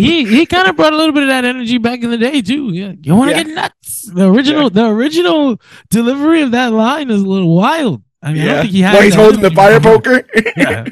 he 0.01 0.25
he 0.25 0.47
kind 0.47 0.69
of 0.69 0.77
brought 0.77 0.93
a 0.93 0.97
little 0.97 1.13
bit 1.13 1.25
of 1.25 1.29
that 1.29 1.45
energy 1.45 1.79
back 1.79 2.03
in 2.03 2.11
the 2.11 2.19
day 2.19 2.41
too. 2.43 2.73
Yeah, 2.73 2.93
you 3.03 3.15
want 3.15 3.31
to 3.31 3.37
Yeah. 3.37 3.43
get 3.45 3.55
nuts. 3.55 4.03
The 4.13 4.29
original 4.31 4.71
the 4.71 4.87
original 4.87 5.61
delivery 5.91 6.43
of 6.43 6.51
that 6.53 6.73
line 6.73 7.11
is 7.11 7.23
a 7.23 7.27
little 7.27 7.55
wild. 7.55 8.03
I 8.23 8.33
mean, 8.33 8.43
I 8.43 8.45
don't 8.47 8.55
yeah, 8.55 8.61
think 8.63 8.73
he 8.73 8.81
had. 8.81 9.05
he's 9.05 9.15
holding 9.15 9.41
the 9.41 9.51
fire 9.51 9.81
poker. 9.81 10.27
Yeah. 10.57 10.87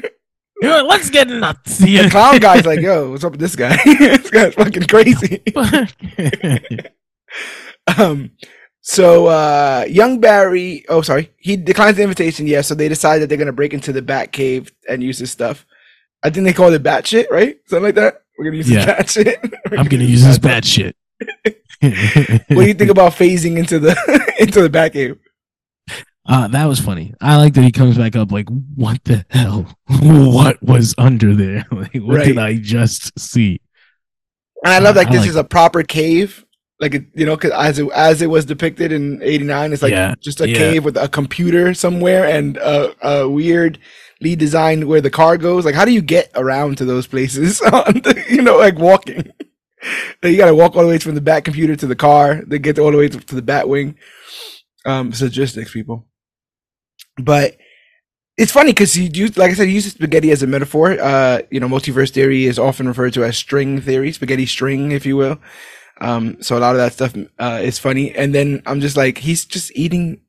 You 0.59 0.69
let's 0.87 1.11
get 1.11 1.27
nuts. 1.27 1.77
the 1.77 2.09
clown 2.09 2.39
guy's 2.39 2.65
like, 2.65 2.79
"Yo, 2.79 3.11
what's 3.11 3.23
up 3.23 3.31
with 3.33 3.39
this 3.39 3.55
guy? 3.55 3.77
this 3.85 4.29
guy's 4.31 4.55
fucking 4.55 4.87
crazy." 4.87 5.43
Um, 7.97 8.31
so 8.81 9.27
uh, 9.27 9.85
young 9.87 10.19
Barry, 10.19 10.83
oh 10.89 11.01
sorry, 11.01 11.31
he 11.37 11.55
declines 11.57 11.97
the 11.97 12.03
invitation. 12.03 12.47
Yeah, 12.47 12.61
so 12.61 12.75
they 12.75 12.89
decide 12.89 13.19
that 13.19 13.27
they're 13.29 13.37
gonna 13.37 13.53
break 13.53 13.73
into 13.73 13.93
the 13.93 14.01
Bat 14.01 14.31
Cave 14.31 14.71
and 14.89 15.03
use 15.03 15.19
his 15.19 15.31
stuff. 15.31 15.65
I 16.23 16.29
think 16.29 16.45
they 16.45 16.53
call 16.53 16.73
it 16.73 16.83
bat 16.83 17.05
shit, 17.07 17.29
right? 17.31 17.57
Something 17.67 17.83
like 17.83 17.95
that. 17.95 18.23
We're 18.37 18.45
gonna 18.45 18.57
use 18.57 18.69
Yeah. 18.69 18.85
this 18.85 18.85
bat 18.85 19.09
shit. 19.25 19.39
We're 19.71 19.77
I'm 19.77 19.87
gonna 19.87 20.03
use 20.03 20.23
this 20.23 20.37
bad 20.39 20.65
shit. 20.65 20.95
What 21.81 22.63
do 22.63 22.65
you 22.65 22.73
think 22.73 22.89
about 22.91 23.11
phasing 23.13 23.57
into 23.57 23.77
the 23.79 23.95
into 24.39 24.61
the 24.61 24.69
Bat 24.69 24.93
Cave? 24.93 25.17
Uh, 26.25 26.47
that 26.49 26.65
was 26.65 26.79
funny. 26.79 27.13
I 27.21 27.37
like 27.37 27.53
that 27.53 27.61
he 27.63 27.71
comes 27.71 27.97
back 27.97 28.15
up 28.15 28.31
like, 28.31 28.49
what 28.75 29.01
the 29.05 29.25
hell? 29.29 29.65
what 29.87 30.61
was 30.61 30.93
under 30.97 31.33
there? 31.35 31.65
like, 31.71 31.93
what 31.95 32.23
did 32.25 32.37
I 32.37 32.55
just 32.57 33.17
see? 33.17 33.61
And 34.65 34.73
I 34.73 34.79
love 34.79 34.95
Uh, 34.97 34.99
like 35.01 35.09
this 35.09 35.21
like 35.21 35.29
is 35.29 35.35
a 35.35 35.43
proper 35.43 35.83
cave. 35.83 36.43
Like 36.79 36.95
it, 36.95 37.05
you 37.15 37.25
know, 37.25 37.37
cause 37.37 37.51
as 37.51 37.79
it 37.79 37.87
as 37.93 38.21
it 38.21 38.27
was 38.27 38.45
depicted 38.45 38.91
in 38.91 39.21
'89, 39.23 39.73
it's 39.73 39.81
like 39.81 39.91
Yeah, 39.91 40.15
just 40.19 40.41
a 40.41 40.49
yeah. 40.49 40.57
cave 40.57 40.83
with 40.85 40.97
a 40.97 41.07
computer 41.07 41.73
somewhere 41.73 42.25
and 42.25 42.57
a, 42.57 42.93
a 43.07 43.29
weird 43.29 43.79
lead 44.21 44.39
designed 44.39 44.85
where 44.85 45.01
the 45.01 45.09
car 45.09 45.37
goes. 45.37 45.65
Like, 45.65 45.75
how 45.75 45.85
do 45.85 45.91
you 45.91 46.01
get 46.01 46.31
around 46.35 46.77
to 46.77 46.85
those 46.85 47.07
places? 47.07 47.59
the, 47.59 48.25
you 48.29 48.41
know, 48.41 48.57
like 48.57 48.77
walking. 48.77 49.31
You 50.23 50.37
got 50.37 50.47
to 50.47 50.55
walk 50.55 50.75
all 50.75 50.81
the 50.81 50.87
way 50.89 50.97
from 50.97 51.13
the 51.13 51.21
back 51.21 51.43
computer 51.45 51.75
to 51.75 51.85
the 51.85 51.95
car, 51.95 52.41
then 52.47 52.63
get 52.63 52.79
all 52.79 52.91
the 52.91 52.97
way 52.97 53.07
to, 53.07 53.19
to 53.19 53.35
the 53.35 53.43
bat 53.43 53.69
wing. 53.69 53.95
Um, 54.85 55.09
it's 55.09 55.21
logistics, 55.21 55.71
people. 55.71 56.07
But 57.17 57.57
it's 58.37 58.51
funny 58.51 58.71
because 58.71 58.97
you 58.97 59.09
use, 59.13 59.37
like 59.37 59.51
I 59.51 59.53
said, 59.53 59.67
you 59.67 59.75
use 59.75 59.91
spaghetti 59.91 60.31
as 60.31 60.43
a 60.43 60.47
metaphor. 60.47 60.99
Uh, 60.99 61.41
you 61.51 61.59
know, 61.59 61.67
multiverse 61.67 62.11
theory 62.11 62.45
is 62.45 62.59
often 62.59 62.87
referred 62.87 63.13
to 63.13 63.23
as 63.23 63.37
string 63.37 63.79
theory, 63.79 64.11
spaghetti 64.11 64.45
string, 64.45 64.91
if 64.91 65.05
you 65.05 65.15
will. 65.15 65.39
Um, 65.99 66.41
so 66.41 66.57
a 66.57 66.59
lot 66.59 66.75
of 66.75 66.77
that 66.77 66.93
stuff 66.93 67.15
uh, 67.39 67.59
is 67.61 67.79
funny. 67.79 68.13
And 68.15 68.33
then 68.33 68.61
I'm 68.65 68.81
just 68.81 68.97
like, 68.97 69.19
he's 69.19 69.45
just 69.45 69.71
eating, 69.75 70.21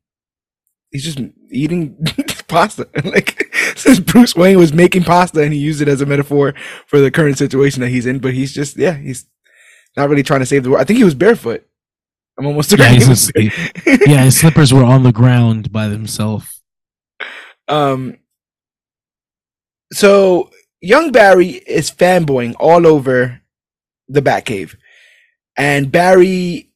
he's 0.90 1.04
just 1.04 1.20
eating 1.50 1.98
pasta. 2.48 2.88
like 3.04 3.54
since 3.76 4.00
Bruce 4.00 4.34
Wayne 4.34 4.58
was 4.58 4.72
making 4.72 5.04
pasta 5.04 5.42
and 5.42 5.52
he 5.52 5.58
used 5.58 5.80
it 5.80 5.88
as 5.88 6.00
a 6.00 6.06
metaphor 6.06 6.54
for 6.86 7.00
the 7.00 7.10
current 7.10 7.38
situation 7.38 7.80
that 7.82 7.88
he's 7.90 8.06
in, 8.06 8.18
but 8.18 8.34
he's 8.34 8.52
just, 8.52 8.76
yeah, 8.76 8.94
he's 8.96 9.26
not 9.96 10.08
really 10.08 10.22
trying 10.22 10.40
to 10.40 10.46
save 10.46 10.64
the 10.64 10.70
world. 10.70 10.80
I 10.80 10.84
think 10.84 10.96
he 10.98 11.04
was 11.04 11.14
barefoot. 11.14 11.64
I'm 12.38 12.46
almost 12.46 12.76
Yeah, 12.76 12.88
he 12.88 12.94
he's 12.96 13.08
was 13.08 13.30
just- 13.32 14.06
yeah, 14.06 14.24
his 14.24 14.38
slippers 14.40 14.72
were 14.72 14.84
on 14.84 15.02
the 15.02 15.12
ground 15.12 15.70
by 15.72 15.88
themselves. 15.88 16.62
Um. 17.68 18.16
So 19.92 20.50
young 20.80 21.12
Barry 21.12 21.48
is 21.48 21.90
fanboying 21.90 22.54
all 22.58 22.86
over 22.86 23.40
the 24.08 24.22
Batcave, 24.22 24.76
and 25.56 25.90
Barry, 25.90 26.70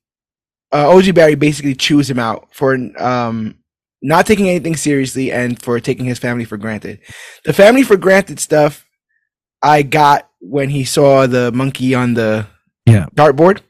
uh, 0.72 0.90
OG 0.94 1.14
Barry, 1.14 1.34
basically 1.34 1.74
chews 1.74 2.08
him 2.10 2.18
out 2.18 2.48
for 2.52 2.74
um 2.98 3.56
not 4.02 4.26
taking 4.26 4.48
anything 4.48 4.76
seriously 4.76 5.30
and 5.32 5.60
for 5.62 5.78
taking 5.80 6.04
his 6.06 6.18
family 6.18 6.44
for 6.44 6.56
granted. 6.56 7.00
The 7.44 7.52
family 7.52 7.82
for 7.84 7.96
granted 7.96 8.40
stuff 8.40 8.84
I 9.62 9.82
got 9.82 10.28
when 10.40 10.70
he 10.70 10.84
saw 10.84 11.26
the 11.26 11.52
monkey 11.52 11.94
on 11.94 12.14
the 12.14 12.46
Yeah. 12.86 13.06
dartboard. 13.14 13.60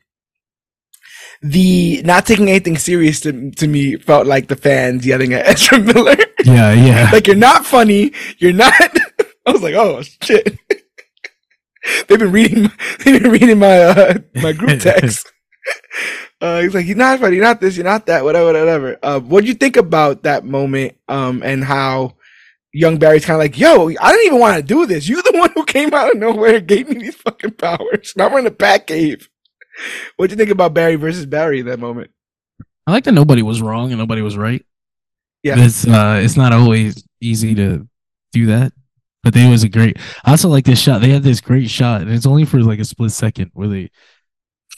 The 1.43 2.03
not 2.05 2.25
taking 2.25 2.49
anything 2.49 2.79
serious 2.79 3.21
to, 3.21 3.51
to 3.53 3.67
me 3.67 3.97
felt 3.97 4.27
like 4.27 4.49
the 4.49 4.57
fans 4.57 5.05
yelling 5.07 5.33
at 5.35 5.47
Ezra 5.49 5.79
Miller 5.81 6.17
Yeah, 6.45 6.73
yeah. 6.73 7.11
like 7.13 7.27
you're 7.27 7.37
not 7.37 7.67
funny. 7.67 8.13
You're 8.39 8.53
not. 8.53 8.73
I 9.47 9.51
was 9.51 9.61
like, 9.63 9.75
oh 9.75 10.03
shit. 10.23 10.57
they've 12.07 12.19
been 12.19 12.31
reading. 12.33 12.71
They've 13.05 13.21
been 13.21 13.33
reading 13.33 13.59
my 13.59 13.79
uh, 13.83 14.15
my 14.37 14.53
group 14.53 14.81
text. 14.81 15.31
Uh, 16.43 16.61
he's 16.61 16.75
like, 16.75 16.87
you're 16.87 16.97
not 16.97 17.21
funny. 17.21 17.37
You're 17.37 17.45
not 17.45 17.61
this. 17.61 17.77
You're 17.77 17.85
not 17.85 18.07
that. 18.07 18.25
Whatever, 18.25 18.47
whatever. 18.47 18.99
Uh, 19.01 19.21
what 19.21 19.43
do 19.43 19.47
you 19.47 19.55
think 19.55 19.77
about 19.77 20.25
that 20.25 20.45
moment? 20.45 20.97
Um, 21.07 21.41
and 21.45 21.63
how 21.63 22.17
young 22.73 22.99
Barry's 22.99 23.25
kind 23.25 23.37
of 23.37 23.39
like, 23.39 23.57
yo, 23.57 23.89
I 23.89 24.11
didn't 24.11 24.27
even 24.27 24.41
want 24.41 24.57
to 24.57 24.63
do 24.63 24.85
this. 24.85 25.09
You're 25.09 25.23
the 25.23 25.33
one 25.39 25.53
who 25.55 25.65
came 25.65 25.95
out 25.95 26.11
of 26.11 26.19
nowhere 26.19 26.57
and 26.57 26.67
gave 26.67 26.89
me 26.89 26.97
these 26.97 27.15
fucking 27.15 27.53
powers. 27.53 28.15
Now 28.17 28.29
we're 28.29 28.41
in 28.41 28.45
the 28.45 28.51
Bat 28.51 28.89
Cave. 28.89 29.29
What 30.17 30.29
do 30.29 30.33
you 30.33 30.37
think 30.37 30.51
about 30.51 30.75
Barry 30.75 30.97
versus 30.97 31.27
Barry 31.27 31.61
in 31.61 31.67
that 31.67 31.79
moment? 31.79 32.11
I 32.89 32.91
like 32.91 33.05
that 33.05 33.13
nobody 33.13 33.43
was 33.43 33.63
wrong 33.63 33.93
and 33.93 33.99
nobody 34.01 34.21
was 34.23 34.37
right. 34.37 34.67
Yeah. 35.45 35.55
It's 35.59 35.87
uh 35.87 36.21
it's 36.23 36.37
not 36.37 36.53
always 36.53 37.05
easy 37.21 37.55
to 37.55 37.89
do 38.33 38.47
that. 38.47 38.73
But 39.23 39.35
they 39.35 39.49
was 39.49 39.63
a 39.63 39.69
great 39.69 39.97
I 40.25 40.33
also 40.33 40.49
like 40.49 40.65
this 40.65 40.81
shot. 40.81 41.01
They 41.01 41.11
had 41.11 41.23
this 41.23 41.41
great 41.41 41.71
shot, 41.71 42.01
and 42.03 42.11
it's 42.11 42.27
only 42.27 42.45
for 42.45 42.61
like 42.61 42.81
a 42.81 42.85
split 42.85 43.13
second 43.13 43.53
where 43.55 43.69
they 43.69 43.91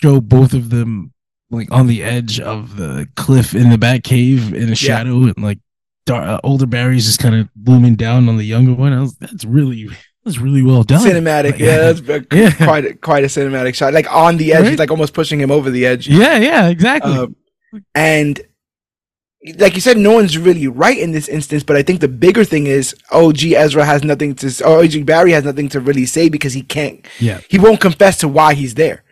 show 0.02 0.20
both 0.20 0.52
of 0.52 0.68
them 0.68 1.13
like 1.55 1.70
on 1.72 1.86
the 1.86 2.02
edge 2.02 2.40
of 2.40 2.76
the 2.76 3.09
cliff 3.16 3.55
in 3.55 3.70
the 3.70 3.78
back 3.78 4.05
cave 4.05 4.52
in 4.55 4.70
a 4.70 4.74
shadow 4.74 5.24
and 5.24 5.35
like 5.39 5.59
dar- 6.06 6.22
uh, 6.22 6.40
older 6.44 6.66
Barry's 6.66 7.06
just 7.06 7.18
kind 7.20 7.35
of 7.35 7.48
looming 7.64 7.94
down 7.97 8.28
on 8.28 8.36
the 8.36 8.44
younger 8.44 8.74
one. 8.74 8.93
I 8.93 9.01
was, 9.01 9.16
that's 9.16 9.44
really 9.44 9.89
that's 10.24 10.39
really 10.39 10.62
well 10.62 10.82
done. 10.82 11.06
Cinematic, 11.06 11.52
Like, 11.52 11.59
yeah, 11.59 11.93
that's 11.93 12.01
a- 12.09 12.26
Yeah. 12.36 12.51
quite 12.52 12.85
a, 12.86 12.94
quite 12.94 13.24
a 13.24 13.28
cinematic 13.28 13.74
shot. 13.74 13.93
Like 13.93 14.10
on 14.12 14.36
the 14.39 14.52
edge, 14.55 14.62
Right? 14.62 14.70
he's 14.70 14.78
like 14.78 14.90
almost 14.90 15.12
pushing 15.14 15.39
him 15.40 15.51
over 15.51 15.70
the 15.70 15.85
edge. 15.86 16.09
yeah, 16.09 16.39
yeah, 16.39 16.68
exactly. 16.68 17.12
Um, 17.12 17.36
and 17.94 18.40
like 19.59 19.74
you 19.74 19.82
said, 19.82 19.98
no 19.98 20.12
one's 20.12 20.39
really 20.39 20.66
right 20.68 20.97
in 20.98 21.12
this 21.12 21.28
instance. 21.28 21.62
But 21.62 21.76
I 21.76 21.82
think 21.82 22.01
the 22.01 22.09
bigger 22.09 22.44
thing 22.44 22.66
is, 22.66 22.94
OG 23.10 23.43
Ezra 23.52 23.85
has 23.85 24.02
nothing 24.02 24.35
to, 24.36 24.64
or 24.66 24.78
OG 24.82 25.05
Barry 25.05 25.32
has 25.32 25.44
nothing 25.44 25.68
to 25.70 25.81
really 25.81 26.06
say 26.06 26.31
because 26.31 26.55
he 26.55 26.62
can't, 26.62 27.05
yeah. 27.20 27.40
he 27.51 27.59
won't 27.59 27.81
confess 27.81 28.16
to 28.18 28.28
why 28.28 28.55
he's 28.55 28.74
there. 28.74 29.03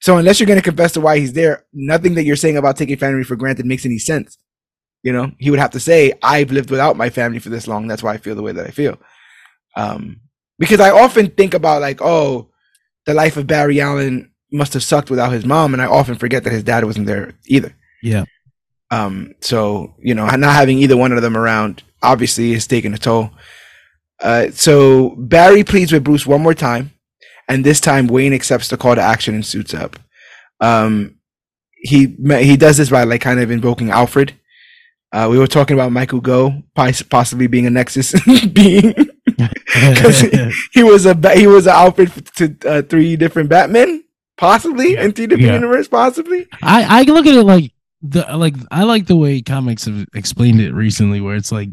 So 0.00 0.16
unless 0.16 0.38
you're 0.38 0.46
going 0.46 0.58
to 0.58 0.64
confess 0.64 0.92
to 0.92 1.00
why 1.00 1.18
he's 1.18 1.32
there, 1.32 1.64
nothing 1.72 2.14
that 2.14 2.24
you're 2.24 2.36
saying 2.36 2.56
about 2.56 2.76
taking 2.76 2.96
family 2.96 3.24
for 3.24 3.36
granted 3.36 3.66
makes 3.66 3.84
any 3.84 3.98
sense. 3.98 4.38
You 5.02 5.12
know, 5.12 5.32
he 5.38 5.50
would 5.50 5.60
have 5.60 5.70
to 5.72 5.80
say, 5.80 6.12
"I've 6.22 6.50
lived 6.50 6.70
without 6.70 6.96
my 6.96 7.10
family 7.10 7.38
for 7.38 7.50
this 7.50 7.68
long. 7.68 7.86
That's 7.86 8.02
why 8.02 8.14
I 8.14 8.18
feel 8.18 8.34
the 8.34 8.42
way 8.42 8.52
that 8.52 8.66
I 8.66 8.70
feel." 8.70 8.98
Um, 9.76 10.20
because 10.58 10.80
I 10.80 10.90
often 10.90 11.30
think 11.30 11.54
about 11.54 11.82
like, 11.82 12.00
oh, 12.02 12.50
the 13.06 13.14
life 13.14 13.36
of 13.36 13.46
Barry 13.46 13.80
Allen 13.80 14.32
must 14.50 14.72
have 14.74 14.82
sucked 14.82 15.10
without 15.10 15.32
his 15.32 15.44
mom, 15.44 15.72
and 15.72 15.80
I 15.80 15.86
often 15.86 16.16
forget 16.16 16.44
that 16.44 16.52
his 16.52 16.64
dad 16.64 16.84
wasn't 16.84 17.06
there 17.06 17.34
either. 17.46 17.74
Yeah. 18.02 18.24
Um, 18.90 19.34
so 19.40 19.94
you 20.00 20.14
know, 20.14 20.26
not 20.26 20.54
having 20.54 20.78
either 20.78 20.96
one 20.96 21.12
of 21.12 21.22
them 21.22 21.36
around 21.36 21.82
obviously 22.02 22.52
is 22.52 22.66
taking 22.66 22.94
a 22.94 22.98
toll. 22.98 23.30
Uh, 24.20 24.50
so 24.50 25.10
Barry 25.16 25.62
pleads 25.62 25.92
with 25.92 26.04
Bruce 26.04 26.26
one 26.26 26.42
more 26.42 26.54
time, 26.54 26.92
and 27.48 27.64
this 27.64 27.80
time 27.80 28.06
Wayne 28.06 28.32
accepts 28.32 28.68
the 28.68 28.76
call 28.76 28.94
to 28.94 29.00
action 29.00 29.34
and 29.34 29.44
suits 29.46 29.74
up. 29.74 29.98
Um, 30.60 31.16
he 31.76 32.14
he 32.40 32.56
does 32.56 32.76
this 32.76 32.90
by 32.90 33.04
like 33.04 33.20
kind 33.20 33.40
of 33.40 33.50
invoking 33.50 33.90
Alfred. 33.90 34.34
Uh, 35.12 35.26
we 35.30 35.38
were 35.38 35.46
talking 35.46 35.74
about 35.74 35.90
Michael 35.92 36.20
Gough 36.20 36.52
possibly 36.74 37.46
being 37.46 37.66
a 37.66 37.70
Nexus 37.70 38.12
being. 38.52 38.92
'Cause 39.38 40.20
he 40.72 40.82
was 40.82 41.06
a 41.06 41.14
he 41.34 41.46
was 41.46 41.66
an 41.66 41.72
Alfred 41.74 42.10
to 42.36 42.56
uh, 42.66 42.82
three 42.82 43.16
different 43.16 43.48
Batmen, 43.48 44.02
possibly 44.36 44.94
Yeah. 44.94 45.04
in 45.04 45.12
three 45.12 45.26
different 45.26 45.46
Yeah. 45.48 45.54
universes, 45.54 45.88
possibly. 45.88 46.46
I 46.62 47.00
I 47.00 47.02
look 47.02 47.26
at 47.26 47.34
it 47.34 47.44
like 47.44 47.72
the 48.02 48.26
like 48.36 48.54
I 48.70 48.82
like 48.84 49.06
the 49.06 49.16
way 49.16 49.40
comics 49.40 49.84
have 49.86 50.04
explained 50.14 50.60
it 50.60 50.72
recently, 50.72 51.20
where 51.20 51.36
it's 51.36 51.52
like 51.52 51.68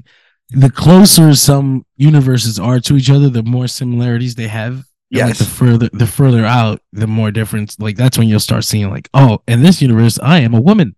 the 0.52 0.69
closer 0.69 1.34
some 1.35 1.85
universes 1.97 2.60
are 2.60 2.80
to 2.81 2.95
each 2.97 3.10
other, 3.10 3.30
the 3.30 3.43
more 3.43 3.68
similarities 3.68 4.35
they 4.35 4.47
have. 4.47 4.84
And, 5.14 5.22
like, 5.22 5.27
Yes. 5.30 5.40
the 5.40 5.45
further 5.45 5.90
the 5.94 6.07
further 6.07 6.45
out, 6.45 6.82
the 6.94 7.07
more 7.07 7.32
difference. 7.32 7.80
Like 7.80 7.95
that's 7.95 8.18
when 8.18 8.27
you'll 8.27 8.40
start 8.40 8.64
seeing 8.64 8.90
like, 8.90 9.07
oh, 9.14 9.41
in 9.48 9.61
this 9.61 9.82
universe, 9.82 10.19
I 10.22 10.40
am 10.40 10.53
a 10.53 10.61
woman. 10.61 10.95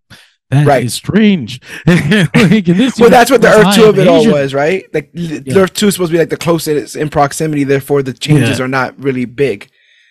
That 0.50 0.62
is 0.62 0.68
Right. 0.68 0.92
strange. 0.92 1.60
like, 1.86 2.68
in 2.70 2.78
this 2.78 2.98
Well, 2.98 3.10
that's 3.10 3.30
what 3.30 3.42
the 3.42 3.50
Earth 3.50 3.76
Two 3.76 3.84
of 3.86 4.00
it 4.00 4.08
all 4.08 4.26
was, 4.32 4.54
right? 4.54 4.86
Like 4.94 5.10
Yeah. 5.14 5.58
Earth 5.58 5.74
Two 5.74 5.88
is 5.88 5.96
supposed 5.96 6.12
to 6.12 6.14
be 6.14 6.20
like 6.20 6.30
the 6.30 6.38
closest 6.38 6.96
in 6.96 7.10
proximity, 7.10 7.66
therefore 7.66 8.02
the 8.02 8.14
changes 8.14 8.60
Yeah. 8.60 8.66
are 8.66 8.70
not 8.70 8.98
really 8.98 9.26
big. 9.26 9.68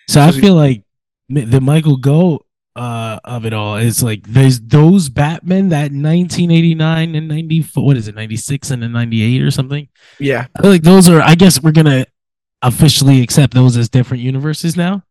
So 0.07 0.21
I 0.21 0.31
feel 0.31 0.53
like 0.53 0.83
the 1.27 1.59
Michael 1.59 1.97
Gough 1.97 2.41
uh 2.75 3.19
of 3.25 3.43
it 3.47 3.53
all 3.53 3.77
is 3.77 4.03
like 4.03 4.21
there's 4.27 4.59
those 4.59 5.09
Batman 5.09 5.69
that 5.69 5.91
1989 5.91 7.15
and 7.15 7.27
94 7.27 7.83
what 7.83 7.97
is 7.97 8.07
it 8.07 8.13
96 8.13 8.69
and 8.69 8.83
then 8.83 8.91
98 8.91 9.41
or 9.41 9.49
something. 9.49 9.87
Yeah, 10.19 10.45
I 10.55 10.61
feel 10.61 10.69
like 10.71 10.83
those 10.83 11.09
are 11.09 11.19
I 11.21 11.33
guess 11.33 11.59
we're 11.61 11.71
gonna 11.71 12.05
officially 12.61 13.21
accept 13.21 13.53
those 13.53 13.77
as 13.77 13.89
different 13.89 14.23
universes 14.23 14.75
now. 14.75 15.03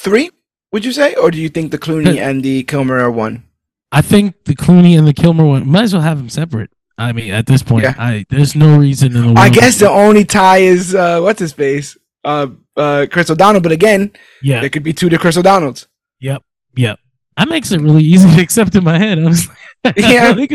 three. 0.00 0.30
Would 0.72 0.86
you 0.86 0.92
say, 0.92 1.14
or 1.16 1.30
do 1.30 1.38
you 1.38 1.50
think 1.50 1.70
the 1.70 1.78
Clooney 1.78 2.16
and 2.18 2.42
the 2.42 2.62
Kilmer 2.62 2.98
are 2.98 3.10
one? 3.10 3.44
I 3.92 4.00
think 4.00 4.44
the 4.44 4.54
Clooney 4.54 4.96
and 4.96 5.06
the 5.06 5.12
Kilmer 5.12 5.44
one 5.44 5.68
might 5.68 5.82
as 5.82 5.92
well 5.92 6.00
have 6.00 6.16
them 6.16 6.30
separate. 6.30 6.70
I 6.96 7.12
mean, 7.12 7.30
at 7.30 7.44
this 7.46 7.62
point, 7.62 7.82
Yeah. 7.84 7.94
I 7.98 8.24
there's 8.30 8.54
no 8.56 8.78
reason 8.78 9.08
in 9.14 9.20
the 9.20 9.26
world. 9.26 9.38
I 9.38 9.50
guess 9.50 9.78
the 9.80 9.90
only 9.90 10.24
tie 10.24 10.58
is 10.58 10.94
uh, 10.94 11.20
what's 11.20 11.40
his 11.40 11.52
face, 11.52 11.98
uh, 12.24 12.46
uh, 12.76 13.04
Chris 13.10 13.28
O'Donnell. 13.28 13.60
But 13.60 13.72
again, 13.72 14.12
yeah, 14.42 14.60
there 14.60 14.70
could 14.70 14.82
be 14.82 14.94
two 14.94 15.10
to 15.10 15.18
Chris 15.18 15.36
O'Donnells. 15.36 15.86
yep, 16.20 16.42
yep. 16.74 16.98
That 17.36 17.48
makes 17.50 17.70
it 17.70 17.80
really 17.82 18.04
easy 18.04 18.34
to 18.34 18.40
accept 18.46 18.74
in 18.74 18.84
my 18.84 18.98
head. 18.98 19.18
Honestly. 19.18 19.54
Yeah. 19.96 20.30
Like, 20.30 20.52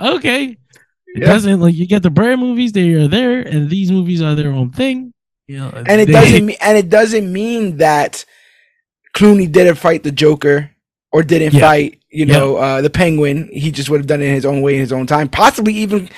okay. 0.00 0.44
It 0.44 0.58
Yeah. 1.22 1.26
doesn't 1.26 1.60
like 1.60 1.74
you 1.74 1.86
get 1.86 2.02
the 2.02 2.10
Brand 2.10 2.40
movies; 2.40 2.72
they 2.72 2.92
are 2.94 3.08
there, 3.08 3.40
and 3.40 3.68
these 3.68 3.90
movies 3.92 4.22
are 4.22 4.34
their 4.34 4.50
own 4.52 4.70
thing. 4.70 5.12
Know, 5.48 5.70
and 5.74 6.00
it 6.00 6.06
they- 6.06 6.12
doesn't 6.12 6.46
mean 6.46 6.56
and 6.60 6.76
it 6.78 6.88
doesn't 6.90 7.32
mean 7.32 7.78
that 7.78 8.24
Clooney 9.16 9.50
didn't 9.50 9.76
fight 9.76 10.02
the 10.02 10.12
Joker 10.12 10.70
or 11.12 11.22
didn't 11.22 11.54
Yeah. 11.54 11.60
fight, 11.60 12.00
you 12.10 12.26
know, 12.26 12.56
uh, 12.56 12.82
the 12.82 12.90
Penguin. 12.90 13.48
He 13.52 13.70
just 13.70 13.88
would 13.88 13.98
have 14.00 14.06
done 14.06 14.20
it 14.20 14.26
in 14.26 14.34
his 14.34 14.44
own 14.44 14.60
way, 14.60 14.74
in 14.74 14.80
his 14.80 14.92
own 14.92 15.06
time, 15.06 15.28
possibly 15.28 15.72
even 15.74 16.08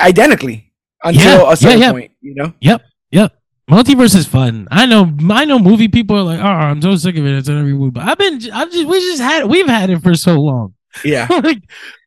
identically 0.00 0.72
until 1.04 1.22
Yeah, 1.22 1.42
a 1.42 1.48
yeah, 1.50 1.54
certain 1.54 1.80
yeah. 1.80 1.92
point. 1.92 2.12
You 2.20 2.34
know, 2.34 2.52
Yep, 2.60 2.82
yep. 3.10 3.32
Multiverse 3.70 4.16
is 4.16 4.26
fun. 4.26 4.66
I 4.70 4.86
know. 4.86 5.12
I 5.30 5.44
know. 5.44 5.58
Movie 5.58 5.88
people 5.88 6.16
are 6.16 6.22
like, 6.22 6.40
"Oh, 6.40 6.42
I'm 6.42 6.80
so 6.80 6.96
sick 6.96 7.18
of 7.18 7.26
it. 7.26 7.34
It's 7.36 7.50
in 7.50 7.58
every 7.58 7.74
movie." 7.74 7.90
But 7.90 8.04
I've 8.08 8.16
been. 8.16 8.40
I've 8.50 8.72
just. 8.72 8.86
We 8.86 8.98
just 8.98 9.20
had. 9.20 9.44
We've 9.44 9.66
had 9.68 9.90
it 9.90 10.02
for 10.02 10.14
so 10.14 10.40
long. 10.40 10.72
Yeah. 11.04 11.26
like 11.44 11.58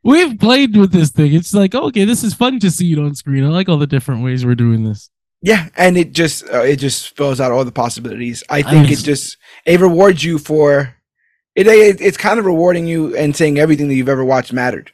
we've 0.03 0.39
played 0.39 0.75
with 0.75 0.91
this 0.91 1.11
thing. 1.11 1.35
It's 1.35 1.53
like 1.53 1.75
okay, 1.75 2.03
this 2.03 2.23
is 2.23 2.33
fun 2.33 2.59
to 2.61 2.71
see 2.71 2.91
it 2.93 2.97
on 2.97 3.13
screen. 3.13 3.43
I 3.43 3.49
like 3.49 3.69
all 3.69 3.77
the 3.77 3.85
different 3.85 4.23
ways 4.23 4.43
we're 4.43 4.55
doing 4.55 4.83
this. 4.85 5.10
Yeah, 5.41 5.69
and 5.75 5.97
it 5.97 6.13
just 6.13 6.47
uh, 6.53 6.61
it 6.61 6.77
just 6.77 7.01
spells 7.03 7.39
out 7.39 7.51
all 7.51 7.65
the 7.65 7.71
possibilities. 7.71 8.43
I 8.49 8.61
think 8.61 8.89
I 8.89 8.91
it 8.91 8.99
just 8.99 9.37
it 9.65 9.79
rewards 9.79 10.23
you 10.23 10.37
for 10.37 10.95
it, 11.55 11.67
it. 11.67 11.99
It's 11.99 12.17
kind 12.17 12.39
of 12.39 12.45
rewarding 12.45 12.85
you 12.85 13.15
and 13.17 13.35
saying 13.35 13.57
everything 13.57 13.87
that 13.87 13.95
you've 13.95 14.09
ever 14.09 14.23
watched 14.23 14.53
mattered, 14.53 14.91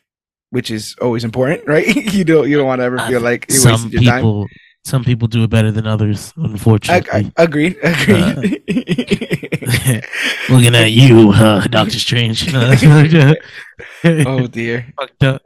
which 0.52 0.72
is 0.72 0.96
always 1.02 1.26
important, 1.26 1.68
right? 1.68 1.86
you 1.86 2.24
don't 2.24 2.50
you 2.50 2.58
don't 2.58 2.66
want 2.66 2.80
to 2.80 2.86
ever 2.86 3.00
feel 3.00 3.20
like 3.20 3.46
you 3.50 3.56
some 3.56 3.74
wasted 3.74 3.94
your 3.94 4.04
time. 4.04 4.22
people, 4.22 4.48
some 4.86 5.04
people 5.04 5.28
do 5.28 5.44
it 5.44 5.50
better 5.50 5.72
than 5.72 5.86
others. 5.86 6.34
Unfortunately, 6.38 7.30
I, 7.38 7.44
agreed. 7.44 7.78
Agreed. 7.84 8.64
looking 10.50 10.76
at 10.76 10.92
you, 10.92 11.32
uh, 11.32 11.68
Doctor 11.68 12.00
Strange. 12.00 12.54
oh 12.56 14.48
dear. 14.48 14.94
Fucked 14.98 15.24
up. 15.24 15.42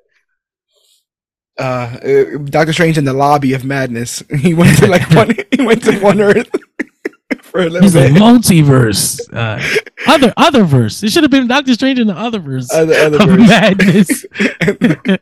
Uh, 1.62 1.98
uh, 2.04 2.38
Doctor 2.46 2.74
Strange 2.74 2.98
in 2.98 3.06
the 3.06 3.14
lobby 3.14 3.54
of 3.54 3.64
madness. 3.64 4.24
He 4.40 4.54
went 4.54 4.78
to 4.80 4.88
like 4.88 5.08
one. 5.12 5.36
he 5.52 5.64
went 5.64 5.84
to 5.84 6.00
one 6.00 6.20
Earth 6.20 6.50
for 7.44 7.62
a 7.62 7.70
little 7.70 7.86
It's 7.88 7.96
a 7.96 8.10
multiverse. 8.10 9.20
Uh, 9.32 9.62
other 10.08 10.34
other 10.38 10.64
verse. 10.64 11.04
It 11.04 11.12
should 11.12 11.24
have 11.24 11.32
been 11.32 11.48
Doctor 11.48 11.74
Strange 11.76 12.00
in 12.00 12.08
the 12.08 12.18
other 12.18 12.40
verse 12.40 12.68
Other, 12.74 12.96
other 12.96 13.22
of 13.22 13.30
verse. 13.30 13.48
madness. 13.48 14.26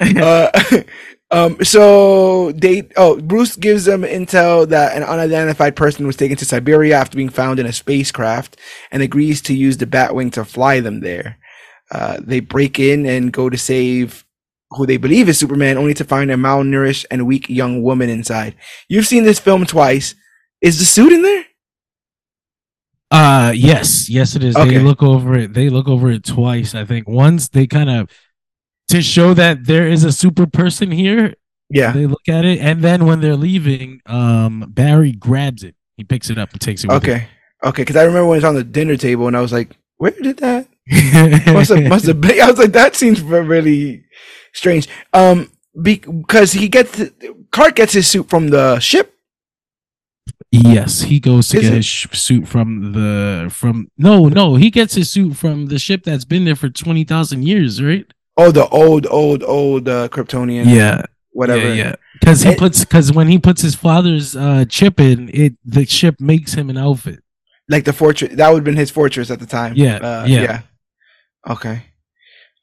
uh, 0.00 0.50
um, 1.30 1.56
so 1.64 2.52
they 2.52 2.88
oh 2.96 3.18
Bruce 3.20 3.56
gives 3.56 3.86
them 3.86 4.02
intel 4.02 4.68
that 4.68 4.94
an 4.96 5.02
unidentified 5.02 5.76
person 5.76 6.06
was 6.06 6.16
taken 6.16 6.36
to 6.36 6.44
Siberia 6.44 6.96
after 6.96 7.16
being 7.16 7.30
found 7.30 7.58
in 7.58 7.66
a 7.66 7.72
spacecraft 7.72 8.58
and 8.90 9.02
agrees 9.02 9.40
to 9.42 9.54
use 9.54 9.78
the 9.78 9.86
Batwing 9.86 10.32
to 10.32 10.44
fly 10.44 10.80
them 10.80 11.00
there. 11.00 11.38
Uh, 11.90 12.18
they 12.20 12.40
break 12.40 12.78
in 12.78 13.06
and 13.06 13.32
go 13.32 13.48
to 13.48 13.56
save 13.56 14.24
who 14.76 14.86
they 14.86 14.96
believe 14.96 15.28
is 15.28 15.38
Superman, 15.38 15.76
only 15.76 15.94
to 15.94 16.04
find 16.04 16.30
a 16.30 16.34
malnourished 16.34 17.06
and 17.10 17.26
weak 17.26 17.48
young 17.48 17.82
woman 17.82 18.08
inside. 18.08 18.54
You've 18.88 19.06
seen 19.06 19.24
this 19.24 19.38
film 19.38 19.66
twice. 19.66 20.14
Is 20.60 20.78
the 20.78 20.84
suit 20.84 21.12
in 21.12 21.22
there? 21.22 21.44
Uh 23.10 23.52
yes, 23.54 24.08
yes 24.08 24.36
it 24.36 24.42
is. 24.42 24.56
Okay. 24.56 24.70
They 24.70 24.78
look 24.78 25.02
over 25.02 25.34
it. 25.34 25.52
They 25.52 25.68
look 25.68 25.88
over 25.88 26.10
it 26.10 26.24
twice. 26.24 26.74
I 26.74 26.84
think 26.84 27.08
once 27.08 27.48
they 27.48 27.66
kind 27.66 27.90
of 27.90 28.08
to 28.88 29.02
show 29.02 29.34
that 29.34 29.66
there 29.66 29.86
is 29.86 30.04
a 30.04 30.12
super 30.12 30.46
person 30.46 30.90
here. 30.90 31.34
Yeah. 31.68 31.92
They 31.92 32.06
look 32.06 32.28
at 32.28 32.44
it, 32.44 32.58
and 32.58 32.82
then 32.82 33.06
when 33.06 33.20
they're 33.20 33.36
leaving, 33.36 34.00
um, 34.04 34.66
Barry 34.68 35.12
grabs 35.12 35.62
it. 35.62 35.74
He 35.96 36.04
picks 36.04 36.28
it 36.28 36.36
up 36.36 36.52
and 36.52 36.60
takes 36.60 36.84
it. 36.84 36.90
Okay. 36.90 37.26
Okay. 37.64 37.82
Because 37.82 37.96
I 37.96 38.04
remember 38.04 38.28
when 38.28 38.36
it's 38.36 38.44
on 38.44 38.54
the 38.54 38.64
dinner 38.64 38.96
table, 38.96 39.26
and 39.26 39.36
I 39.36 39.40
was 39.40 39.52
like, 39.52 39.76
"Where 39.96 40.10
did 40.10 40.38
that 40.38 40.68
must 41.46 41.70
have 41.70 41.84
must 41.84 42.06
have 42.06 42.20
been. 42.20 42.40
I 42.40 42.50
was 42.50 42.58
like, 42.58 42.72
that 42.72 42.96
seems 42.96 43.22
really 43.22 44.01
strange. 44.52 44.88
Um, 45.12 45.50
because 45.80 46.52
he 46.52 46.68
gets 46.68 47.00
Clark 47.50 47.76
gets 47.76 47.92
his 47.94 48.06
suit 48.06 48.28
from 48.28 48.48
the 48.48 48.78
ship. 48.80 49.14
Yes, 50.50 51.00
he 51.02 51.18
goes 51.18 51.48
to 51.48 51.56
Is 51.58 51.62
get 51.62 51.72
it? 51.72 51.76
his 51.76 51.88
suit 51.88 52.46
from 52.46 52.92
the 52.92 53.48
from 53.50 53.88
no 53.96 54.28
no 54.28 54.56
he 54.56 54.70
gets 54.70 54.94
his 54.94 55.10
suit 55.10 55.34
from 55.34 55.66
the 55.66 55.78
ship 55.78 56.02
that's 56.04 56.26
been 56.26 56.44
there 56.44 56.56
for 56.56 56.68
twenty 56.68 57.04
thousand 57.04 57.44
years, 57.44 57.82
right? 57.82 58.06
Oh, 58.36 58.50
the 58.50 58.66
old, 58.68 59.06
old, 59.10 59.42
old 59.42 59.88
uh, 59.88 60.08
Kryptonian. 60.08 60.64
Yeah, 60.74 61.02
whatever. 61.32 61.68
yeah, 61.68 61.74
yeah. 61.74 61.94
Because 62.20 62.42
he 62.42 62.54
puts 62.54 62.80
because 62.84 63.12
when 63.12 63.28
he 63.28 63.38
puts 63.38 63.62
his 63.62 63.74
father's 63.74 64.36
uh, 64.36 64.64
chip 64.68 65.00
in, 65.00 65.30
it 65.32 65.54
the 65.64 65.86
ship 65.86 66.20
makes 66.20 66.52
him 66.54 66.68
an 66.70 66.76
outfit. 66.76 67.22
Like 67.68 67.84
the 67.84 67.92
fortress. 67.94 68.34
That 68.34 68.48
would 68.50 68.56
have 68.58 68.64
been 68.64 68.76
his 68.76 68.90
fortress 68.90 69.30
at 69.30 69.40
the 69.40 69.46
time. 69.46 69.72
Yeah, 69.76 69.96
Uh, 69.96 70.24
yeah. 70.26 70.62
Okay. 71.48 71.84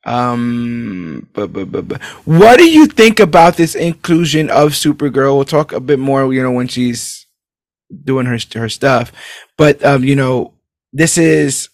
Um, 0.10 1.28
but, 1.34 1.54
but, 1.54 1.72
but, 1.72 1.88
but, 1.88 2.02
what 2.26 2.58
do 2.58 2.68
you 2.68 2.88
think 2.88 3.20
about 3.20 3.58
this 3.58 3.76
inclusion 3.76 4.50
of 4.50 4.72
Supergirl? 4.72 5.36
We'll 5.36 5.46
talk 5.46 5.72
a 5.72 5.80
bit 5.80 6.00
more, 6.00 6.34
you 6.34 6.42
know, 6.42 6.52
when 6.52 6.68
she's 6.68 7.28
doing 8.04 8.26
her 8.26 8.40
her 8.56 8.70
stuff. 8.70 9.12
But 9.56 9.84
um, 9.86 10.04
you 10.04 10.16
know, 10.16 10.54
this 10.92 11.18
is 11.20 11.70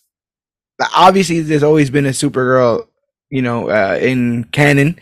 obviously 0.94 1.40
there's 1.40 1.64
always 1.64 1.90
been 1.90 2.06
a 2.06 2.10
Supergirl, 2.10 2.88
you 3.30 3.41
know, 3.41 3.70
uh, 3.70 3.98
in 4.02 4.44
canon. 4.45 4.99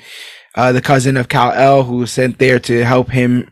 Uh, 0.56 0.72
the 0.72 0.82
cousin 0.82 1.18
of 1.18 1.28
Kal 1.28 1.52
El, 1.54 1.84
who 1.84 1.98
was 1.98 2.12
sent 2.12 2.38
there 2.38 2.60
to 2.60 2.86
help 2.86 3.10
him 3.10 3.50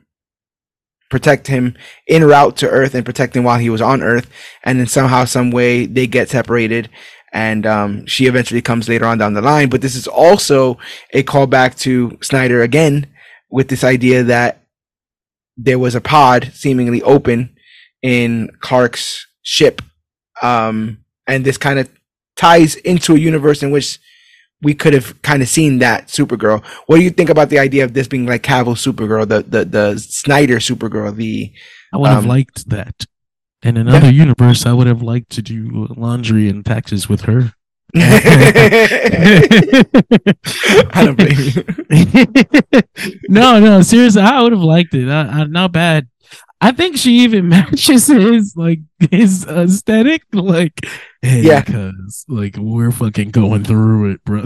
protect 1.09 1.47
him 1.47 1.75
en 2.07 2.23
route 2.23 2.55
to 2.57 2.69
Earth 2.69 2.93
and 2.93 3.03
protect 3.03 3.35
him 3.35 3.43
while 3.43 3.57
he 3.57 3.71
was 3.71 3.81
on 3.81 4.03
Earth, 4.03 4.29
and 4.63 4.79
then 4.79 4.85
somehow, 4.85 5.25
some 5.25 5.49
way, 5.49 5.87
they 5.87 6.05
get 6.05 6.29
separated, 6.29 6.89
and 7.31 7.65
um, 7.65 8.05
she 8.05 8.25
eventually 8.25 8.61
comes 8.61 8.89
later 8.89 9.05
on 9.05 9.17
down 9.17 9.33
the 9.33 9.41
line. 9.41 9.69
But 9.69 9.81
this 9.81 9.95
is 9.95 10.07
also 10.07 10.77
a 11.13 11.23
callback 11.23 11.77
to 11.79 12.17
Snyder 12.21 12.61
again 12.61 13.07
with 13.49 13.67
this 13.69 13.83
idea 13.83 14.23
that 14.23 14.63
there 15.57 15.79
was 15.79 15.95
a 15.95 16.01
pod 16.01 16.51
seemingly 16.53 17.01
open 17.03 17.55
in 18.01 18.49
Clark's 18.61 19.27
ship, 19.43 19.81
um, 20.41 21.03
and 21.27 21.45
this 21.45 21.57
kind 21.57 21.79
of 21.79 21.89
ties 22.35 22.75
into 22.75 23.13
a 23.13 23.19
universe 23.19 23.61
in 23.61 23.71
which 23.71 23.99
we 24.63 24.73
could 24.73 24.93
have 24.93 25.21
kind 25.21 25.41
of 25.41 25.49
seen 25.49 25.79
that 25.79 26.07
Supergirl. 26.07 26.63
What 26.85 26.97
do 26.97 27.03
you 27.03 27.09
think 27.09 27.29
about 27.29 27.49
the 27.49 27.59
idea 27.59 27.83
of 27.83 27.93
this 27.93 28.07
being 28.07 28.25
like 28.25 28.43
Cavill's 28.43 28.83
Supergirl, 28.83 29.27
the 29.27 29.43
the 29.43 29.65
the 29.65 29.99
Snyder 29.99 30.57
Supergirl, 30.57 31.15
the 31.15 31.51
I 31.93 31.97
would 31.97 32.09
have 32.09 32.23
Um, 32.23 32.29
liked 32.29 32.69
that. 32.69 33.05
In 33.63 33.77
another 33.77 34.09
universe, 34.11 34.65
I 34.65 34.73
would 34.73 34.87
have 34.87 35.01
liked 35.03 35.29
to 35.31 35.41
do 35.41 35.87
laundry 35.95 36.49
and 36.49 36.65
taxes 36.65 37.07
with 37.07 37.21
her. 37.21 37.53
I 40.93 41.03
don't 41.05 41.15
blame 41.15 41.37
you. 41.37 41.63
no, 43.29 43.59
no, 43.59 43.81
seriously, 43.81 44.21
I 44.21 44.41
would 44.41 44.51
have 44.51 44.61
liked 44.61 44.93
it. 44.95 45.09
I, 45.09 45.21
I, 45.41 45.43
not 45.45 45.71
bad. 45.73 46.07
I 46.59 46.71
think 46.71 46.95
she 46.97 47.19
even 47.19 47.49
matches 47.49 48.07
his 48.07 48.53
like 48.55 48.79
his 49.11 49.45
aesthetic. 49.45 50.23
Like, 50.31 50.79
hey, 51.21 51.41
Yeah. 51.41 51.61
because 51.61 52.25
like 52.27 52.55
we're 52.57 52.91
fucking 52.91 53.31
going 53.31 53.63
through 53.63 54.11
it, 54.13 54.23
bro. 54.23 54.41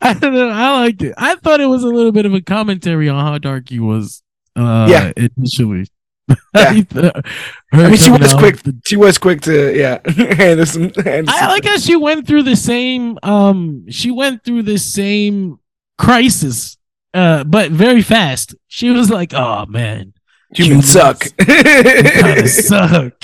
I 0.00 0.12
don't 0.14 0.34
know. 0.34 0.48
I 0.50 0.80
liked 0.80 1.02
it. 1.02 1.14
I 1.18 1.34
thought 1.36 1.60
it 1.60 1.66
was 1.66 1.82
a 1.82 1.88
little 1.88 2.12
bit 2.12 2.26
of 2.26 2.34
a 2.34 2.40
commentary 2.40 3.08
on 3.08 3.22
how 3.24 3.36
dark 3.38 3.68
he 3.68 3.80
was. 3.80 4.22
Uh, 4.58 4.86
Yeah. 4.90 5.12
initially. 5.16 5.86
Yeah. 6.28 6.34
I 6.54 6.80
thought- 6.82 7.24
I 7.72 7.76
her 7.76 7.88
mean, 7.88 7.96
she 7.96 8.10
was 8.10 8.34
quick. 8.34 8.56
the 8.62 8.76
She 8.86 8.96
was 8.96 9.16
quick 9.18 9.40
to 9.42 9.74
yeah. 9.74 9.98
handle 10.34 10.66
some, 10.66 10.90
handle 11.02 11.34
I 11.34 11.46
like 11.48 11.64
how 11.64 11.78
she 11.78 11.96
went 11.96 12.26
through 12.26 12.42
the 12.42 12.56
same 12.56 13.18
um 13.22 13.86
she 13.88 14.10
went 14.10 14.44
through 14.44 14.62
the 14.64 14.78
same 14.78 15.58
crisis 15.96 16.76
uh 17.14 17.44
but 17.44 17.70
very 17.70 18.02
fast. 18.02 18.54
She 18.66 18.90
was 18.90 19.08
like, 19.10 19.32
"Oh 19.32 19.64
man, 19.66 20.12
humans 20.54 20.90
suck. 20.92 21.24
kind 21.38 22.48
suck." 22.48 23.14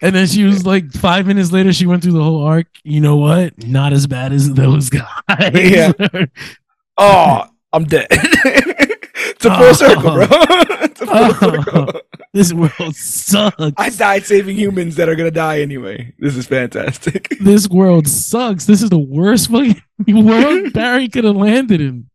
And 0.00 0.14
then 0.16 0.26
she 0.26 0.44
was 0.44 0.64
like 0.64 0.90
5 0.92 1.26
minutes 1.26 1.52
later 1.52 1.72
she 1.74 1.84
went 1.86 2.02
through 2.02 2.12
the 2.12 2.22
whole 2.24 2.42
arc. 2.42 2.68
You 2.84 3.00
know 3.02 3.16
what? 3.16 3.62
Not 3.66 3.92
as 3.92 4.06
bad 4.06 4.32
as 4.32 4.54
those 4.54 4.88
guys. 4.88 5.52
Yeah. 5.52 5.92
oh, 6.96 7.44
I'm 7.72 7.84
dead. 7.84 8.08
It's 9.28 9.44
a 9.44 9.50
full 9.56 9.66
Oh. 9.66 9.72
circle, 9.72 10.12
bro. 10.14 10.26
it's 10.30 11.00
a 11.00 11.06
full 11.06 11.16
Oh. 11.16 11.32
circle. 11.40 12.00
this 12.32 12.52
world 12.52 12.94
sucks. 12.96 13.72
I 13.76 13.90
died 13.90 14.24
saving 14.26 14.56
humans 14.56 14.96
that 14.96 15.08
are 15.08 15.14
gonna 15.16 15.30
die 15.30 15.60
anyway. 15.60 16.12
This 16.18 16.36
is 16.36 16.46
fantastic. 16.46 17.28
this 17.40 17.68
world 17.68 18.06
sucks. 18.08 18.66
This 18.66 18.82
is 18.82 18.90
the 18.90 18.98
worst 18.98 19.50
fucking 19.50 19.82
world 20.08 20.72
Barry 20.72 21.08
could 21.08 21.24
have 21.24 21.36
landed 21.36 21.80
in. 21.80 22.08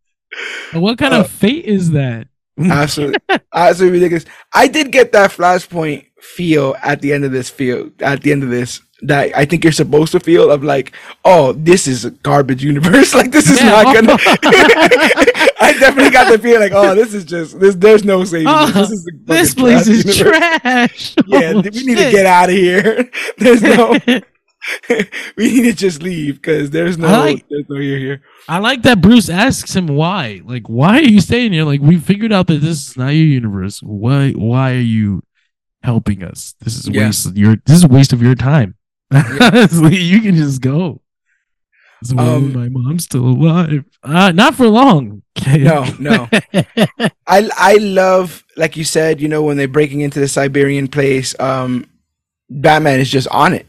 What 0.74 0.98
kind 0.98 1.14
Uh, 1.14 1.22
of 1.22 1.30
fate 1.30 1.66
is 1.66 1.92
that? 1.92 2.28
absolutely, 2.60 3.20
absolutely 3.54 4.00
ridiculous. 4.00 4.26
I 4.54 4.68
did 4.68 4.92
get 4.92 5.12
that 5.12 5.32
Flashpoint 5.32 6.06
feel 6.22 6.76
at 6.82 7.02
the 7.02 7.12
end 7.14 7.24
of 7.26 7.32
this 7.32 7.50
feel 7.50 7.90
at 8.00 8.22
the 8.24 8.32
end 8.32 8.44
of 8.44 8.50
this 8.50 8.80
that 9.02 9.36
I 9.36 9.46
think 9.46 9.64
you're 9.64 9.74
supposed 9.74 10.12
to 10.14 10.20
feel 10.20 10.50
of 10.52 10.64
like, 10.64 10.94
oh, 11.26 11.52
this 11.54 11.86
is 11.88 12.06
a 12.06 12.12
garbage 12.12 12.64
universe. 12.64 13.14
like 13.20 13.32
this 13.32 13.50
is 13.50 13.60
Yeah. 13.62 13.70
not 13.84 13.94
gonna. 13.96 14.18
I 15.60 15.76
definitely 15.80 16.12
got 16.12 16.32
the 16.32 16.40
feeling 16.40 16.60
like, 16.62 16.72
oh, 16.74 16.96
this 16.96 17.14
is 17.14 17.26
just 17.26 17.60
this. 17.60 17.76
There's 17.76 18.04
no 18.06 18.24
saving. 18.24 18.48
Oh, 18.50 18.68
this. 18.72 18.92
Is 18.92 19.10
this 19.26 19.54
place 19.56 19.86
trash 19.86 19.96
is 19.96 20.18
universe. 20.20 20.62
trash. 20.62 21.16
Yeah, 21.28 21.54
Oh, 21.56 21.62
we 21.62 21.70
need 21.84 21.98
to 21.98 22.12
get 22.12 22.26
out 22.26 22.50
of 22.50 22.56
here. 22.56 23.10
There's 23.38 23.62
no. 23.62 23.98
we 25.38 25.52
need 25.52 25.64
to 25.64 25.74
just 25.74 26.02
leave 26.02 26.36
because 26.36 26.72
there's 26.72 26.98
no. 26.98 27.08
Like- 27.08 27.46
there's 27.50 27.66
no 27.70 27.80
here 27.80 28.00
here. 28.00 28.22
I 28.48 28.60
like 28.60 28.84
that 28.84 29.02
Bruce 29.02 29.30
asks 29.30 29.76
him 29.76 29.88
why. 29.88 30.42
Like, 30.46 30.68
why 30.68 30.98
are 31.00 31.04
you 31.04 31.20
staying 31.22 31.54
here? 31.54 31.66
Like, 31.66 31.82
we 31.82 31.98
figured 31.98 32.32
out 32.32 32.48
that 32.48 32.62
this 32.62 32.90
is 32.90 32.98
not 32.98 33.10
your 33.10 33.26
universe. 33.28 33.82
Why? 33.84 34.32
Why 34.32 34.74
are 34.74 34.80
you 34.80 35.24
helping 35.84 36.24
us? 36.24 36.56
This 36.62 36.78
is 36.78 36.88
Yeah. 36.88 37.06
waste. 37.08 37.26
of 37.26 37.38
Your 37.38 37.58
this 37.66 37.78
is 37.78 37.84
a 37.84 37.88
waste 37.88 38.14
of 38.14 38.22
your 38.22 38.36
time. 38.36 38.76
Honestly, 39.42 39.98
you 39.98 40.22
can 40.22 40.36
just 40.36 40.62
go. 40.62 41.02
Um, 42.18 42.54
my 42.54 42.70
mom's 42.70 43.06
still 43.06 43.26
alive. 43.26 43.84
Uh, 44.04 44.32
not 44.32 44.54
for 44.56 44.68
long. 44.68 45.24
No, 45.48 45.86
no. 46.00 46.30
I 47.26 47.50
I 47.58 47.78
love 47.80 48.44
like 48.58 48.78
you 48.78 48.84
said, 48.84 49.20
you 49.22 49.28
know, 49.28 49.42
when 49.44 49.58
they're 49.58 49.68
breaking 49.68 50.02
into 50.02 50.20
the 50.20 50.28
Siberian 50.28 50.88
place, 50.88 51.38
um 51.40 51.90
Batman 52.50 53.00
is 53.00 53.10
just 53.10 53.28
on 53.30 53.54
it. 53.54 53.66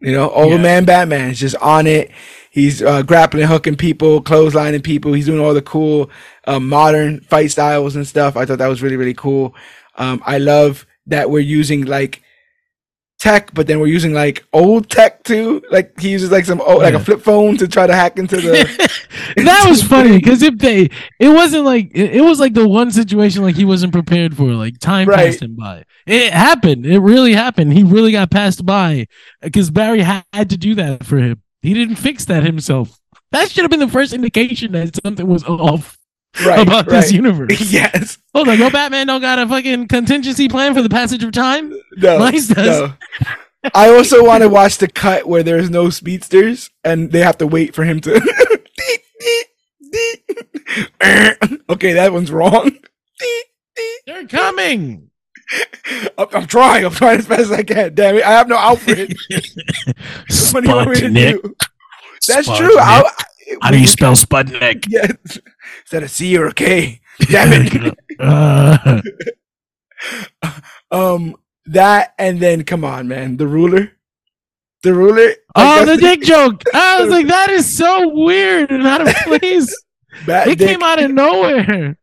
You 0.00 0.12
know, 0.12 0.28
old 0.30 0.50
Yeah. 0.52 0.58
man 0.62 0.84
Batman 0.84 1.30
is 1.30 1.40
just 1.40 1.56
on 1.56 1.86
it. 1.86 2.10
He's 2.50 2.82
uh, 2.82 3.02
grappling, 3.02 3.46
hooking 3.48 3.76
people, 3.76 4.22
clotheslining 4.22 4.84
people. 4.84 5.12
He's 5.12 5.26
doing 5.26 5.40
all 5.40 5.54
the 5.54 5.62
cool 5.62 6.10
uh, 6.46 6.60
modern 6.60 7.20
fight 7.22 7.50
styles 7.50 7.96
and 7.96 8.06
stuff. 8.06 8.36
I 8.36 8.44
thought 8.44 8.58
that 8.58 8.68
was 8.68 8.82
really 8.82 8.96
really 8.96 9.14
cool. 9.14 9.54
Um, 9.96 10.22
I 10.26 10.38
love 10.38 10.86
that 11.06 11.30
we're 11.30 11.40
using 11.40 11.86
like 11.86 12.22
tech, 13.24 13.54
but 13.54 13.66
then 13.66 13.80
we're 13.80 13.86
using 13.86 14.12
like 14.12 14.44
old 14.52 14.90
tech 14.90 15.24
too. 15.24 15.62
Like 15.70 15.98
he 15.98 16.10
uses 16.10 16.30
like 16.30 16.44
some 16.44 16.60
old, 16.60 16.82
like 16.82 16.92
a 16.92 17.00
flip 17.00 17.22
phone 17.22 17.56
to 17.56 17.66
try 17.66 17.86
to 17.86 17.94
hack 17.94 18.18
into 18.18 18.36
the. 18.36 18.50
that 19.36 19.66
was 19.66 19.82
funny 19.82 20.18
because 20.18 20.42
if 20.42 20.58
they, 20.58 20.90
it 21.18 21.30
wasn't 21.30 21.64
like 21.64 21.90
it, 21.94 22.16
it 22.16 22.20
was 22.20 22.38
like 22.38 22.52
the 22.52 22.68
one 22.68 22.90
situation 22.90 23.42
like 23.42 23.56
he 23.56 23.64
wasn't 23.64 23.92
prepared 23.92 24.36
for. 24.36 24.52
Like 24.52 24.78
time 24.78 25.08
Right. 25.08 25.26
passed 25.30 25.40
him 25.42 25.56
by. 25.56 25.84
It 26.06 26.32
happened. 26.34 26.84
It 26.84 27.00
really 27.00 27.32
happened. 27.32 27.72
He 27.72 27.82
really 27.82 28.12
got 28.12 28.30
passed 28.30 28.64
by 28.66 29.06
because 29.40 29.70
Barry 29.70 30.02
had 30.02 30.24
to 30.34 30.56
do 30.58 30.74
that 30.74 31.04
for 31.06 31.16
him. 31.16 31.40
He 31.62 31.72
didn't 31.72 31.96
fix 31.96 32.26
that 32.26 32.44
himself. 32.44 33.00
That 33.32 33.50
should 33.50 33.62
have 33.62 33.70
been 33.70 33.80
the 33.80 33.88
first 33.88 34.12
indication 34.12 34.72
that 34.72 35.00
something 35.02 35.26
was 35.26 35.42
off 35.44 35.96
right, 36.44 36.60
about 36.60 36.86
this 36.86 37.12
universe. 37.12 37.60
yes. 37.72 38.18
Hold 38.34 38.48
on, 38.48 38.58
no 38.58 38.70
Batman 38.70 39.06
don't 39.06 39.20
got 39.20 39.38
a 39.38 39.46
fucking 39.46 39.88
contingency 39.88 40.48
plan 40.48 40.74
for 40.74 40.82
the 40.82 40.88
passage 40.88 41.22
of 41.22 41.32
time. 41.32 41.72
No. 41.96 42.18
Mine's 42.18 42.48
does. 42.48 42.90
no. 42.90 42.94
I 43.74 43.88
also 43.94 44.24
want 44.24 44.42
to 44.42 44.48
watch 44.48 44.78
the 44.78 44.88
cut 44.88 45.26
where 45.26 45.42
there's 45.42 45.70
no 45.70 45.88
speedsters 45.88 46.70
and 46.82 47.10
they 47.12 47.20
have 47.20 47.38
to 47.38 47.46
wait 47.46 47.74
for 47.74 47.84
him 47.84 48.00
to. 48.00 48.14
okay, 51.70 51.92
that 51.94 52.12
one's 52.12 52.30
wrong. 52.30 52.76
They're 54.06 54.26
coming. 54.26 55.10
I'm, 56.18 56.26
I'm 56.32 56.46
trying. 56.46 56.84
I'm 56.84 56.92
trying 56.92 57.18
as 57.18 57.26
fast 57.26 57.40
as 57.40 57.52
I 57.52 57.62
can. 57.62 57.94
Damn 57.94 58.16
it! 58.16 58.24
I 58.24 58.32
have 58.32 58.48
no 58.48 58.56
outfit. 58.56 59.14
What 60.52 60.62
do 60.62 60.70
you 60.70 60.76
want 60.76 60.90
me 60.90 61.00
to 61.00 61.10
do? 61.10 61.56
That's 62.28 62.48
Sputnik. 62.48 62.56
true. 62.58 62.78
I, 62.78 63.10
How 63.60 63.70
do 63.72 63.78
you 63.78 63.86
spell 63.88 64.14
Sputnik? 64.14 64.86
Yes. 64.88 65.38
Is 65.84 65.90
that 65.90 66.02
a 66.02 66.08
C 66.08 66.36
or 66.38 66.46
a 66.46 66.52
K? 66.54 67.00
Damn 67.30 67.50
it. 67.52 67.98
Uh, 68.18 69.00
um, 70.90 71.36
that 71.66 72.14
and 72.18 72.40
then 72.40 72.64
come 72.64 72.84
on, 72.84 73.08
man. 73.08 73.36
The 73.36 73.46
ruler. 73.46 73.92
The 74.82 74.92
ruler. 74.94 75.32
oh, 75.54 75.84
the 75.86 75.96
dick 75.96 76.22
joke. 76.22 76.62
I 76.74 77.00
was 77.00 77.10
like, 77.10 77.26
that 77.28 77.48
is 77.50 77.74
so 77.76 78.08
weird 78.08 78.70
and 78.70 78.86
out 78.86 79.00
of 79.06 79.14
place. 79.24 79.74
Bad 80.26 80.48
It 80.48 80.58
dick. 80.58 80.68
came 80.68 80.82
out 80.82 81.02
of 81.02 81.10
nowhere. 81.10 81.96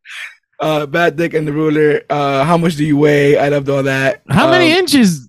uh, 0.59 0.85
bad 0.87 1.15
dick 1.15 1.33
and 1.35 1.47
the 1.47 1.53
ruler. 1.53 2.01
Uh, 2.09 2.43
how 2.43 2.57
much 2.57 2.75
do 2.75 2.83
you 2.85 2.97
weigh? 2.97 3.37
I 3.37 3.49
loved 3.49 3.69
all 3.69 3.83
that. 3.83 4.23
How 4.29 4.49
many 4.49 4.71
Um, 4.73 4.79
inches? 4.79 5.27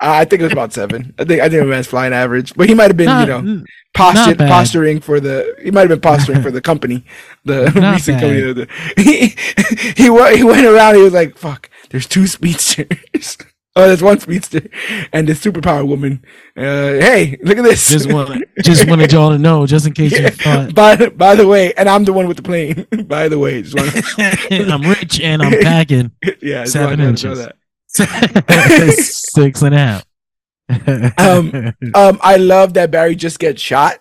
I 0.00 0.24
think 0.24 0.40
it 0.40 0.44
was 0.44 0.52
about 0.52 0.72
seven. 0.72 1.14
I 1.18 1.24
think 1.24 1.40
I 1.42 1.48
think 1.48 1.62
it 1.62 1.66
was 1.66 1.86
flying 1.86 2.12
average, 2.12 2.54
but 2.54 2.68
he 2.68 2.74
might 2.74 2.88
have 2.88 2.96
been, 2.96 3.06
Not- 3.06 3.28
you 3.28 3.42
know, 3.42 3.64
posture, 3.94 4.34
posturing 4.34 5.00
for 5.00 5.20
the. 5.20 5.54
He 5.62 5.70
might 5.70 5.80
have 5.82 5.90
been 5.90 6.00
posturing 6.00 6.42
for 6.42 6.50
the 6.50 6.60
company, 6.70 7.04
the 7.44 7.70
Not 7.74 7.92
recent 7.96 8.20
bad. 8.20 8.22
company. 8.22 8.52
The, 8.54 9.92
he 9.94 10.02
he 10.02 10.10
went 10.10 10.36
he 10.36 10.44
went 10.44 10.64
around. 10.66 10.94
He 10.96 11.02
was 11.02 11.12
like, 11.12 11.36
"Fuck, 11.36 11.68
there's 11.90 12.06
two 12.06 12.26
speedsters." 12.26 13.36
Oh, 13.76 13.86
there's 13.86 14.02
one 14.02 14.18
speedster 14.18 14.62
and 15.12 15.28
the 15.28 15.32
superpower 15.32 15.86
woman. 15.86 16.24
Uh, 16.56 16.98
hey, 16.98 17.38
look 17.44 17.56
at 17.56 17.62
this. 17.62 17.88
just 17.88 18.12
want, 18.12 18.42
just 18.64 18.88
wanted 18.88 19.12
y'all 19.12 19.30
to 19.30 19.38
know, 19.38 19.64
just 19.64 19.86
in 19.86 19.92
case 19.92 20.10
Yeah. 20.12 20.22
you 20.22 20.30
thought 20.30 20.74
by 20.74 20.96
the, 20.96 21.10
by 21.12 21.36
the 21.36 21.46
way, 21.46 21.72
and 21.74 21.88
I'm 21.88 22.04
the 22.04 22.12
one 22.12 22.26
with 22.26 22.36
the 22.36 22.42
plane. 22.42 22.84
by 23.06 23.28
the 23.28 23.38
way, 23.38 23.62
just 23.62 23.76
want 23.76 24.72
I'm 24.72 24.82
rich 24.82 25.20
and 25.20 25.40
I'm 25.40 25.52
packing 25.62 26.10
yeah, 26.42 26.64
Seven 26.64 26.98
wanted 26.98 27.16
to 27.18 27.26
know 27.26 27.32
inches. 27.32 27.48
six 29.02 29.62
and 29.62 29.74
a 29.74 29.78
half. 29.78 30.04
Um, 31.18 31.74
Um, 31.94 32.18
I 32.22 32.36
love 32.36 32.74
that 32.74 32.90
Barry 32.90 33.14
just 33.16 33.38
gets 33.38 33.60
shot 33.60 33.98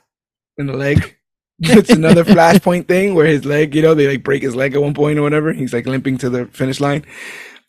in 0.57 0.67
the 0.67 0.73
leg. 0.73 1.15
it's 1.61 1.89
another 1.89 2.23
flashpoint 2.23 2.87
thing 2.87 3.15
where 3.15 3.25
his 3.25 3.43
leg, 3.45 3.73
you 3.75 3.81
know, 3.81 3.93
they 3.93 4.07
like 4.07 4.23
break 4.23 4.43
his 4.43 4.55
leg 4.55 4.75
at 4.75 4.81
one 4.81 4.93
point 4.93 5.17
or 5.19 5.23
whatever. 5.23 5.51
He's 5.51 5.73
like 5.73 5.85
limping 5.87 6.17
to 6.19 6.29
the 6.29 6.45
finish 6.47 6.79
line. 6.79 7.03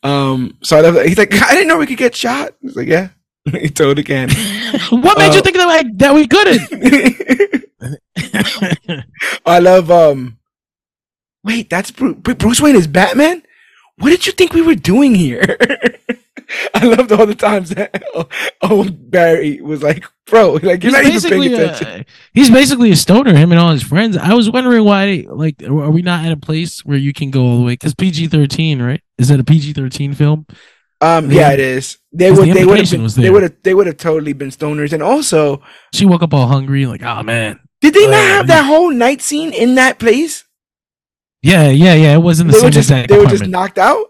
Um, 0.03 0.57
so 0.63 0.77
I 0.77 0.81
love 0.81 0.93
that. 0.95 1.07
He's 1.07 1.17
like, 1.17 1.33
I 1.33 1.53
didn't 1.53 1.67
know 1.67 1.77
we 1.77 1.85
could 1.87 1.97
get 1.97 2.15
shot. 2.15 2.53
He's 2.61 2.75
like, 2.75 2.87
yeah, 2.87 3.09
he 3.51 3.69
totally 3.69 4.03
can. 4.03 4.29
what 4.91 5.17
made 5.17 5.33
you 5.33 5.39
Uh, 5.39 5.43
think 5.43 5.57
that, 5.57 5.65
like, 5.67 5.97
that 5.97 6.13
we 6.13 6.27
couldn't? 6.27 6.61
I 9.45 9.59
love. 9.59 9.89
Um, 9.91 10.37
wait, 11.43 11.69
that's 11.69 11.91
Bruce, 11.91 12.15
Bruce 12.17 12.61
Wayne 12.61 12.75
is 12.75 12.87
Batman. 12.87 13.43
What 14.01 14.09
did 14.09 14.25
you 14.25 14.33
think 14.33 14.53
we 14.53 14.61
were 14.61 14.75
doing 14.75 15.15
here? 15.15 15.57
I 16.73 16.85
loved 16.85 17.11
all 17.11 17.25
the 17.25 17.35
times 17.35 17.69
that 17.69 18.03
oh, 18.13 18.27
old 18.61 19.09
Barry 19.09 19.61
was 19.61 19.81
like, 19.81 20.03
"Bro, 20.27 20.59
like 20.63 20.83
you're 20.83 20.91
he's 20.91 20.91
not 20.91 21.05
even 21.05 21.29
paying 21.29 21.41
basically 21.41 21.53
attention." 21.53 22.01
uh, 22.01 22.03
he's 22.33 22.49
basically 22.49 22.91
a 22.91 22.95
stoner. 22.95 23.35
Him 23.35 23.51
and 23.51 23.59
all 23.59 23.71
his 23.71 23.83
friends. 23.83 24.17
I 24.17 24.33
was 24.33 24.49
wondering 24.49 24.83
why. 24.83 25.25
Like, 25.29 25.61
are 25.63 25.91
we 25.91 26.01
not 26.01 26.25
at 26.25 26.31
a 26.31 26.37
place 26.37 26.83
where 26.83 26.97
you 26.97 27.13
can 27.13 27.31
go 27.31 27.41
all 27.43 27.57
the 27.59 27.63
way? 27.63 27.73
Because 27.73 27.93
PG 27.95 28.27
thirteen, 28.27 28.81
right? 28.81 29.01
Is 29.17 29.29
it 29.29 29.39
a 29.39 29.43
PG 29.43 29.73
thirteen 29.73 30.13
film? 30.13 30.45
Um, 30.99 31.31
yeah, 31.31 31.51
it 31.51 31.59
is. 31.59 31.97
They 32.13 32.31
would, 32.31 32.49
the 32.49 32.53
they 32.53 32.65
would 32.65 32.77
have, 32.77 32.83
implication 32.83 32.97
been, 32.97 33.03
was 33.03 33.15
they 33.15 33.29
would 33.29 33.43
have, 33.43 33.55
they 33.63 33.73
would 33.73 33.87
have 33.87 33.97
totally 33.97 34.33
been 34.33 34.49
stoners. 34.49 34.93
And 34.93 35.01
also, 35.01 35.63
She 35.93 36.05
woke 36.05 36.21
up 36.21 36.33
all 36.33 36.47
hungry, 36.47 36.85
like, 36.85 37.01
oh 37.01 37.23
man. 37.23 37.59
did 37.81 37.95
they 37.95 38.05
not 38.05 38.13
have 38.13 38.47
that 38.47 38.65
whole 38.65 38.91
night 38.91 39.21
scene 39.21 39.51
in 39.51 39.75
that 39.75 39.97
place? 39.97 40.43
Yeah, 41.43 41.69
yeah, 41.69 41.93
yeah. 41.95 42.13
It 42.15 42.19
wasn't 42.21 42.51
the 42.51 42.53
They 42.53 42.59
were 42.59 42.61
same 42.63 42.71
just, 42.71 42.89
exact 42.91 43.09
they 43.09 43.17
were 43.17 43.25
just 43.25 43.47
knocked 43.47 43.77
out. 43.77 44.05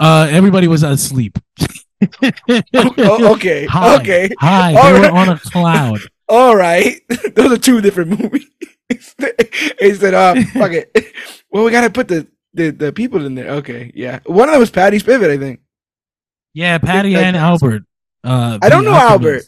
uh, 0.00 0.26
everybody 0.30 0.68
was 0.68 0.82
asleep. 0.82 1.38
Oh, 2.74 3.32
okay, 3.34 3.64
High, 3.70 3.96
okay, 3.96 4.30
Hi, 4.38 4.72
they 4.72 4.78
All 4.78 5.00
were 5.00 5.10
on 5.18 5.28
a 5.30 5.38
cloud. 5.38 6.00
all 6.28 6.54
right. 6.56 7.00
Those 7.34 7.52
are 7.52 7.58
two 7.58 7.80
different 7.80 8.10
movies. 8.20 8.46
he 9.80 9.94
said, 9.94 10.12
"Uh, 10.12 10.34
fuck 10.52 10.72
it. 10.72 10.90
Well, 11.50 11.64
we 11.64 11.70
gotta 11.70 11.88
put 11.90 12.08
the, 12.08 12.26
the 12.52 12.70
the 12.70 12.92
people 12.92 13.24
in 13.24 13.34
there." 13.34 13.48
Okay, 13.52 13.90
yeah. 13.94 14.18
One 14.26 14.48
of 14.48 14.52
them 14.52 14.60
was 14.60 14.70
Patty 14.70 14.98
Spivot, 14.98 15.30
I 15.30 15.38
think. 15.38 15.60
Yeah, 16.52 16.76
Patty 16.78 17.14
and 17.16 17.36
Albert. 17.36 17.84
Uh, 18.22 18.58
I 18.60 18.68
don't 18.68 18.84
know. 18.84 18.92
Albert. 18.92 19.44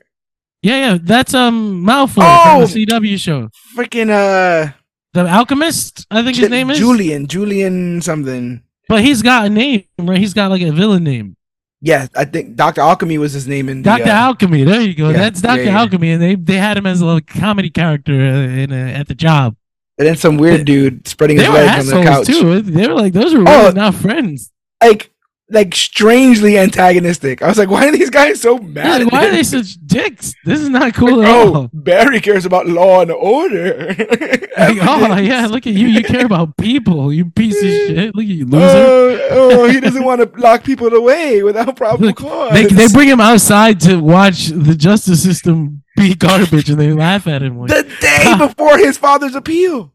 Yeah, 0.62 0.92
yeah, 0.92 0.98
that's 1.00 1.34
um 1.34 1.84
Malfoy 1.84 2.22
Oh! 2.22 2.66
from 2.66 2.72
the 2.72 2.86
CW 2.86 3.18
show. 3.20 3.50
Freaking 3.76 4.08
uh, 4.10 4.72
The 5.16 5.26
Alchemist, 5.28 6.06
I 6.10 6.22
think 6.22 6.36
his 6.36 6.50
name 6.50 6.68
is. 6.70 6.78
Julian, 6.78 7.26
Julian 7.26 8.02
something. 8.02 8.62
But 8.86 9.02
he's 9.02 9.22
got 9.22 9.46
a 9.46 9.48
name, 9.48 9.84
right? 9.98 10.18
He's 10.18 10.34
got 10.34 10.50
like 10.50 10.60
a 10.62 10.70
villain 10.70 11.04
name. 11.04 11.36
Yeah, 11.80 12.06
I 12.14 12.26
think 12.26 12.54
Doctor 12.54 12.82
Alchemy 12.82 13.16
was 13.16 13.32
his 13.32 13.46
name 13.48 13.68
in 13.70 13.78
the, 13.82 13.84
Doctor 13.84 14.10
uh, 14.10 14.14
Alchemy. 14.14 14.64
There 14.64 14.80
you 14.82 14.94
go. 14.94 15.08
yeah, 15.08 15.16
That's 15.18 15.40
Doctor 15.40 15.64
yeah. 15.64 15.78
Alchemy, 15.80 16.10
and 16.12 16.22
they 16.22 16.34
they 16.34 16.58
had 16.58 16.76
him 16.76 16.84
as 16.86 17.00
a 17.00 17.06
little 17.06 17.20
comedy 17.22 17.70
character 17.70 18.12
uh, 18.12 18.62
in 18.62 18.72
a, 18.72 18.92
at 18.92 19.08
the 19.08 19.14
job. 19.14 19.56
And 19.98 20.06
then 20.06 20.16
some 20.16 20.36
weird 20.36 20.66
dude 20.66 21.08
spreading 21.08 21.38
They 21.38 21.44
his 21.46 21.54
legs 21.54 21.92
on 21.92 22.04
the 22.04 22.10
couch. 22.10 22.26
too. 22.26 22.60
They 22.60 22.86
were 22.86 22.94
like 22.94 23.14
those 23.14 23.34
were 23.34 23.44
Oh. 23.46 23.70
not 23.74 23.94
friends. 23.94 24.52
Like, 24.82 25.10
like 25.48 25.74
strangely 25.74 26.58
antagonistic. 26.58 27.40
I 27.42 27.48
was 27.48 27.58
like, 27.58 27.70
why 27.70 27.88
are 27.88 27.92
these 27.92 28.10
guys 28.10 28.40
so 28.40 28.58
mad? 28.58 29.10
Why 29.12 29.28
are 29.28 29.30
they 29.30 29.44
such 29.44 29.74
dicks? 29.86 30.34
This 30.44 30.60
is 30.60 30.68
not 30.68 30.94
cool 30.94 31.18
Like, 31.18 31.28
at 31.28 31.34
oh, 31.34 31.54
all. 31.54 31.70
Barry 31.72 32.20
cares 32.20 32.44
about 32.44 32.66
law 32.66 33.02
and 33.02 33.10
order. 33.10 33.94
Like, 34.56 34.78
oh 34.80 35.16
yeah, 35.18 35.46
look 35.48 35.66
at 35.66 35.74
you. 35.74 35.86
You 35.86 36.02
care 36.02 36.24
about 36.24 36.56
people. 36.56 37.12
You 37.12 37.26
piece 37.30 37.56
of 37.56 37.68
shit. 37.68 38.14
Look 38.14 38.24
at 38.24 38.30
you, 38.30 38.46
oh, 38.50 38.56
loser. 38.56 39.28
Oh, 39.30 39.50
oh, 39.50 39.68
he 39.68 39.80
doesn't 39.80 40.02
want 40.04 40.22
to 40.22 40.40
lock 40.40 40.64
people 40.64 40.94
away 40.94 41.42
without 41.42 41.76
probable 41.76 42.06
Look, 42.06 42.16
cause. 42.16 42.54
They, 42.54 42.64
they 42.64 42.88
bring 42.88 43.06
him 43.06 43.20
outside 43.20 43.80
to 43.80 43.98
watch 43.98 44.46
the 44.46 44.74
justice 44.74 45.22
system 45.22 45.82
be 45.94 46.14
garbage, 46.14 46.70
and 46.70 46.80
they 46.80 46.94
laugh 46.94 47.26
at 47.26 47.42
him. 47.42 47.58
Like, 47.58 47.68
the 47.68 47.82
day 48.00 48.34
before 48.38 48.78
his 48.78 48.96
father's 48.96 49.34
appeal. 49.34 49.92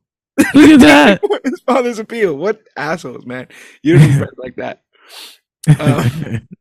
look 0.54 0.70
at 0.70 0.80
that. 0.82 1.22
His 1.44 1.60
father's 1.62 1.98
appeal. 1.98 2.36
What 2.36 2.62
assholes, 2.78 3.26
man! 3.26 3.48
You 3.82 3.98
don't 3.98 4.38
like 4.38 4.58
that. 4.58 4.84
Um, 5.68 6.48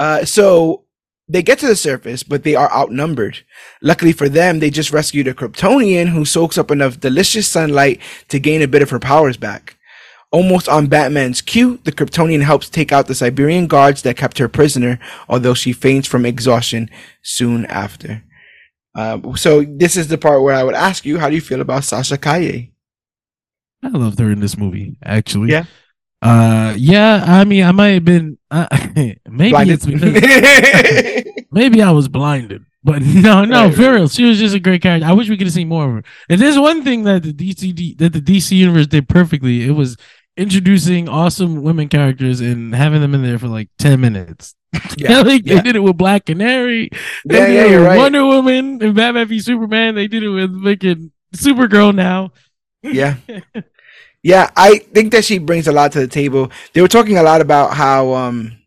Uh, 0.00 0.24
so 0.24 0.84
they 1.28 1.42
get 1.42 1.58
to 1.58 1.66
the 1.66 1.76
surface, 1.76 2.22
but 2.22 2.42
they 2.42 2.54
are 2.54 2.72
outnumbered. 2.72 3.40
Luckily 3.82 4.12
for 4.12 4.30
them, 4.30 4.58
they 4.58 4.70
just 4.70 4.92
rescued 4.92 5.28
a 5.28 5.34
Kryptonian 5.34 6.08
who 6.08 6.24
soaks 6.24 6.56
up 6.56 6.70
enough 6.70 6.98
delicious 6.98 7.46
sunlight 7.46 8.00
to 8.28 8.40
gain 8.40 8.62
a 8.62 8.66
bit 8.66 8.80
of 8.80 8.88
her 8.90 8.98
powers 8.98 9.36
back. 9.36 9.76
Almost 10.32 10.70
on 10.70 10.86
Batman's 10.86 11.42
cue, 11.42 11.80
the 11.84 11.92
Kryptonian 11.92 12.42
helps 12.42 12.70
take 12.70 12.92
out 12.92 13.08
the 13.08 13.14
Siberian 13.14 13.66
guards 13.66 14.00
that 14.02 14.16
kept 14.16 14.38
her 14.38 14.48
prisoner, 14.48 14.98
although 15.28 15.54
she 15.54 15.72
faints 15.72 16.08
from 16.08 16.24
exhaustion 16.24 16.88
soon 17.22 17.66
after. 17.66 18.24
Uh, 18.94 19.34
so 19.36 19.64
this 19.64 19.96
is 19.96 20.08
the 20.08 20.18
part 20.18 20.42
where 20.42 20.54
I 20.54 20.64
would 20.64 20.74
ask 20.74 21.04
you, 21.04 21.18
how 21.18 21.28
do 21.28 21.34
you 21.34 21.40
feel 21.42 21.60
about 21.60 21.84
Sasha 21.84 22.16
Calle? 22.16 22.70
I 23.82 23.88
loved 23.88 24.18
her 24.18 24.30
in 24.30 24.40
this 24.40 24.56
movie, 24.56 24.96
actually. 25.04 25.50
Yeah. 25.50 25.64
Uh, 26.22 26.74
yeah. 26.76 27.24
I 27.26 27.44
mean, 27.44 27.64
I 27.64 27.72
might 27.72 27.88
have 27.88 28.04
been. 28.04 28.38
Uh, 28.50 28.66
maybe 29.28 29.70
it's 29.70 29.86
because 29.86 31.44
maybe 31.52 31.82
I 31.82 31.90
was 31.90 32.08
blinded, 32.08 32.64
but 32.84 33.00
no, 33.02 33.44
no, 33.44 33.66
Right, 33.66 33.74
for 33.74 33.92
real, 33.92 34.08
she 34.08 34.24
was 34.24 34.38
just 34.38 34.54
a 34.54 34.60
great 34.60 34.82
character. 34.82 35.06
I 35.06 35.12
wish 35.12 35.28
we 35.28 35.36
could 35.36 35.46
have 35.46 35.54
seen 35.54 35.68
more 35.68 35.86
of 35.86 35.92
her. 35.94 36.02
And 36.28 36.40
there's 36.40 36.58
one 36.58 36.82
thing 36.84 37.04
that 37.04 37.22
the 37.22 37.32
DC 37.32 37.96
that 37.98 38.12
the 38.12 38.20
DC 38.20 38.52
universe 38.56 38.86
did 38.86 39.08
perfectly. 39.08 39.66
It 39.66 39.72
was 39.72 39.96
introducing 40.36 41.08
awesome 41.08 41.62
women 41.62 41.88
characters 41.88 42.40
and 42.40 42.74
having 42.74 43.00
them 43.00 43.14
in 43.14 43.22
there 43.22 43.38
for 43.38 43.48
like 43.48 43.68
10 43.78 44.00
minutes. 44.00 44.54
Yeah, 44.96 45.20
like 45.22 45.42
yeah. 45.44 45.56
they 45.56 45.60
did 45.62 45.76
it 45.76 45.80
with 45.80 45.96
Black 45.96 46.26
Canary. 46.26 46.90
They 47.24 47.38
Yeah, 47.38 47.46
did 47.46 47.54
yeah, 47.54 47.64
it 47.64 47.70
you're 47.70 47.80
with 47.80 47.88
right. 47.88 47.98
Wonder 47.98 48.24
Woman 48.26 48.82
and 48.82 48.94
Batman 48.94 49.26
v 49.28 49.40
Superman. 49.40 49.94
They 49.94 50.06
did 50.06 50.22
it 50.22 50.28
with 50.28 50.62
fucking 50.64 51.12
Supergirl 51.34 51.94
now. 51.94 52.32
Yeah. 52.82 53.16
Yeah, 54.22 54.50
I 54.56 54.78
think 54.78 55.12
that 55.12 55.24
she 55.24 55.38
brings 55.38 55.66
a 55.66 55.72
lot 55.72 55.92
to 55.92 56.00
the 56.00 56.06
table. 56.06 56.50
They 56.72 56.82
were 56.82 56.88
talking 56.88 57.16
a 57.16 57.22
lot 57.22 57.40
about 57.40 57.74
how 57.74 58.12
um 58.12 58.60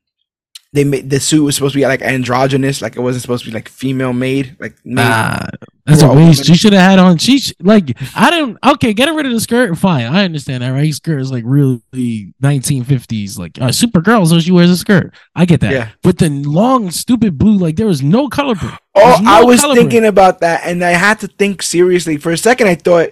they 0.73 0.83
made 0.83 1.09
the 1.09 1.19
suit 1.19 1.43
was 1.43 1.55
supposed 1.55 1.73
to 1.73 1.79
be 1.79 1.85
like 1.85 2.01
androgynous, 2.01 2.81
like 2.81 2.95
it 2.95 2.99
wasn't 2.99 3.21
supposed 3.21 3.45
to 3.45 3.51
be 3.51 3.53
like 3.53 3.69
female 3.69 4.11
made, 4.11 4.57
like 4.59 4.75
made. 4.83 5.03
Nah, 5.03 5.45
that's 5.85 6.01
a 6.01 6.11
waste. 6.11 6.45
She 6.45 6.55
should 6.55 6.73
have 6.73 6.81
had 6.81 6.97
on. 6.97 7.19
She 7.19 7.37
sh- 7.37 7.53
like 7.59 7.95
I 8.15 8.31
didn't. 8.31 8.57
Okay, 8.65 8.91
getting 8.93 9.13
rid 9.15 9.27
of 9.27 9.33
the 9.33 9.39
skirt. 9.39 9.77
Fine, 9.77 10.07
I 10.07 10.25
understand 10.25 10.63
that. 10.63 10.69
Right, 10.69 10.91
skirt 10.91 11.21
is 11.21 11.31
like 11.31 11.43
really 11.45 12.33
1950s, 12.41 13.37
like 13.37 13.61
uh, 13.61 13.67
Supergirl, 13.67 14.25
so 14.25 14.39
she 14.39 14.51
wears 14.51 14.71
a 14.71 14.77
skirt. 14.77 15.13
I 15.35 15.45
get 15.45 15.61
that. 15.61 15.71
Yeah. 15.71 15.89
But 16.01 16.17
the 16.17 16.29
long, 16.29 16.89
stupid 16.89 17.37
blue, 17.37 17.57
like 17.57 17.75
there 17.75 17.87
was 17.87 18.01
no 18.01 18.27
color. 18.27 18.55
Oh, 18.95 19.19
no 19.21 19.31
I 19.31 19.43
was 19.43 19.61
thinking 19.61 20.05
about 20.05 20.39
that, 20.39 20.61
and 20.65 20.83
I 20.83 20.91
had 20.91 21.19
to 21.19 21.27
think 21.27 21.61
seriously 21.61 22.17
for 22.17 22.31
a 22.31 22.37
second. 22.37 22.67
I 22.67 22.75
thought, 22.75 23.11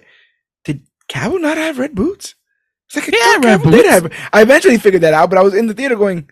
Cavill 1.11 1.41
not 1.41 1.57
have 1.57 1.77
red 1.79 1.93
boots? 1.95 2.35
It's 2.87 2.95
like 2.95 3.05
thought 3.05 3.43
red 3.45 3.59
Cavill 3.61 3.71
did 3.71 3.83
boots. 3.83 3.89
have. 4.15 4.29
I 4.33 4.41
eventually 4.41 4.77
figured 4.77 5.03
that 5.03 5.13
out, 5.13 5.29
but 5.29 5.37
I 5.39 5.43
was 5.43 5.53
in 5.53 5.67
the 5.67 5.73
theater 5.73 5.95
going, 5.95 6.29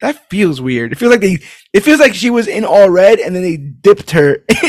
that 0.00 0.28
feels 0.30 0.60
weird. 0.60 0.92
It 0.92 0.96
feels 0.96 1.10
like 1.10 1.20
they. 1.20 1.38
It 1.72 1.80
feels 1.80 1.98
like 1.98 2.14
she 2.14 2.30
was 2.30 2.46
in 2.46 2.64
all 2.64 2.88
red, 2.88 3.18
and 3.18 3.34
then 3.34 3.42
they 3.42 3.56
dipped 3.56 4.12
her, 4.12 4.44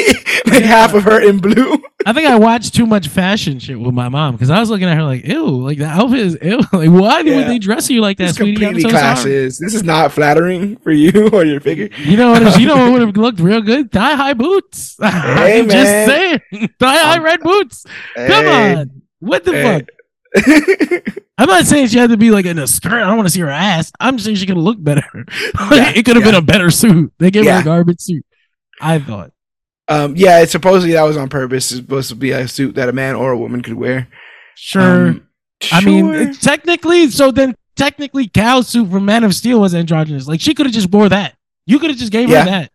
like 0.48 0.64
half 0.64 0.96
of 0.96 1.04
her 1.04 1.22
in 1.22 1.38
blue. 1.38 1.84
I 2.04 2.14
think 2.14 2.28
I 2.28 2.36
watched 2.36 2.74
too 2.74 2.88
much 2.88 3.10
fashion 3.10 3.60
shit 3.60 3.80
with 3.80 3.94
my 3.94 4.10
mom 4.10 4.34
because 4.34 4.50
I 4.50 4.60
was 4.60 4.72
looking 4.72 4.88
at 4.88 4.98
her 4.98 5.04
like, 5.04 5.26
ew, 5.28 5.46
like 5.46 5.78
the 5.78 5.86
outfit 5.86 6.20
is 6.20 6.38
ew. 6.42 6.58
Like, 6.74 6.90
why 6.90 7.20
Yeah. 7.20 7.36
would 7.36 7.48
they 7.48 7.60
dress 7.60 7.92
you 7.92 8.02
like 8.02 8.18
that, 8.18 8.34
sweetie? 8.34 8.56
Completely 8.56 8.82
so 8.82 8.90
classes. 8.90 9.60
This 9.60 9.76
is 9.76 9.84
not 9.84 10.12
flattering 10.14 10.78
for 10.78 10.92
you 10.92 11.30
or 11.34 11.46
your 11.46 11.60
figure. 11.60 11.90
You 11.98 12.18
know 12.18 12.32
what? 12.32 12.60
You 12.60 12.66
know 12.66 12.78
what 12.78 12.92
would 12.94 13.02
have 13.02 13.16
looked 13.16 13.40
real 13.40 13.62
good? 13.62 13.92
Thigh 13.92 14.16
high 14.16 14.34
boots. 14.34 14.96
Hey, 15.00 15.60
I'm 15.60 15.68
man. 15.68 15.70
just 15.70 16.08
saying, 16.52 16.70
thigh 16.80 16.98
high 16.98 17.20
red 17.20 17.42
boots. 17.42 17.86
Come 18.16 18.48
on, 18.48 19.02
what 19.20 19.44
the 19.44 19.52
Hey. 19.52 19.64
fuck? 19.64 19.86
I'm 21.38 21.48
not 21.48 21.66
saying 21.66 21.88
she 21.88 21.98
had 21.98 22.10
to 22.12 22.18
be 22.18 22.32
like 22.32 22.46
in 22.46 22.60
a 22.60 22.68
skirt. 22.68 22.94
I 22.94 23.00
don't 23.08 23.18
want 23.18 23.28
to 23.28 23.34
see 23.34 23.40
her 23.40 23.50
ass. 23.50 23.92
I'm 24.00 24.16
just 24.18 24.26
saying 24.26 24.38
she 24.38 24.46
could 24.46 24.58
have 24.58 24.64
looked 24.64 24.84
better. 24.84 25.04
Like, 25.14 25.26
Yeah, 25.72 25.90
it 25.96 26.06
could 26.06 26.16
have 26.16 26.26
yeah. 26.26 26.32
been 26.32 26.36
a 26.36 26.42
better 26.42 26.70
suit. 26.70 27.12
They 27.18 27.32
gave 27.32 27.46
her 27.46 27.62
a 27.62 27.64
garbage 27.64 28.02
suit. 28.02 28.26
I 28.82 29.00
thought. 29.00 29.32
um, 29.88 30.16
yeah, 30.16 30.40
it's 30.42 30.52
supposedly 30.52 30.94
that 30.94 31.04
was 31.04 31.18
on 31.18 31.30
purpose. 31.30 31.72
It's 31.72 31.80
supposed 31.82 32.10
to 32.10 32.16
be 32.16 32.32
a 32.32 32.48
suit 32.48 32.76
that 32.76 32.90
a 32.90 32.94
man 32.94 33.16
or 33.16 33.32
a 33.32 33.38
woman 33.38 33.62
could 33.62 33.74
wear. 33.74 34.08
Sure. 34.56 35.08
Um, 35.10 35.28
I 35.72 35.82
mean, 35.82 36.14
sure. 36.14 36.34
technically, 36.36 37.10
so 37.10 37.32
then 37.32 37.56
technically, 37.76 38.28
Kal's 38.28 38.68
suit 38.68 38.90
from 38.92 39.06
Man 39.06 39.24
of 39.24 39.34
Steel 39.34 39.60
was 39.60 39.74
androgynous. 39.74 40.28
Like 40.28 40.42
she 40.42 40.54
could 40.54 40.66
have 40.68 40.74
just 40.76 40.92
wore 40.92 41.10
that. 41.10 41.36
You 41.66 41.80
could 41.80 41.90
have 41.90 42.00
just 42.00 42.12
gave 42.12 42.30
Yeah. 42.30 42.40
her 42.44 42.50
that. 42.50 42.72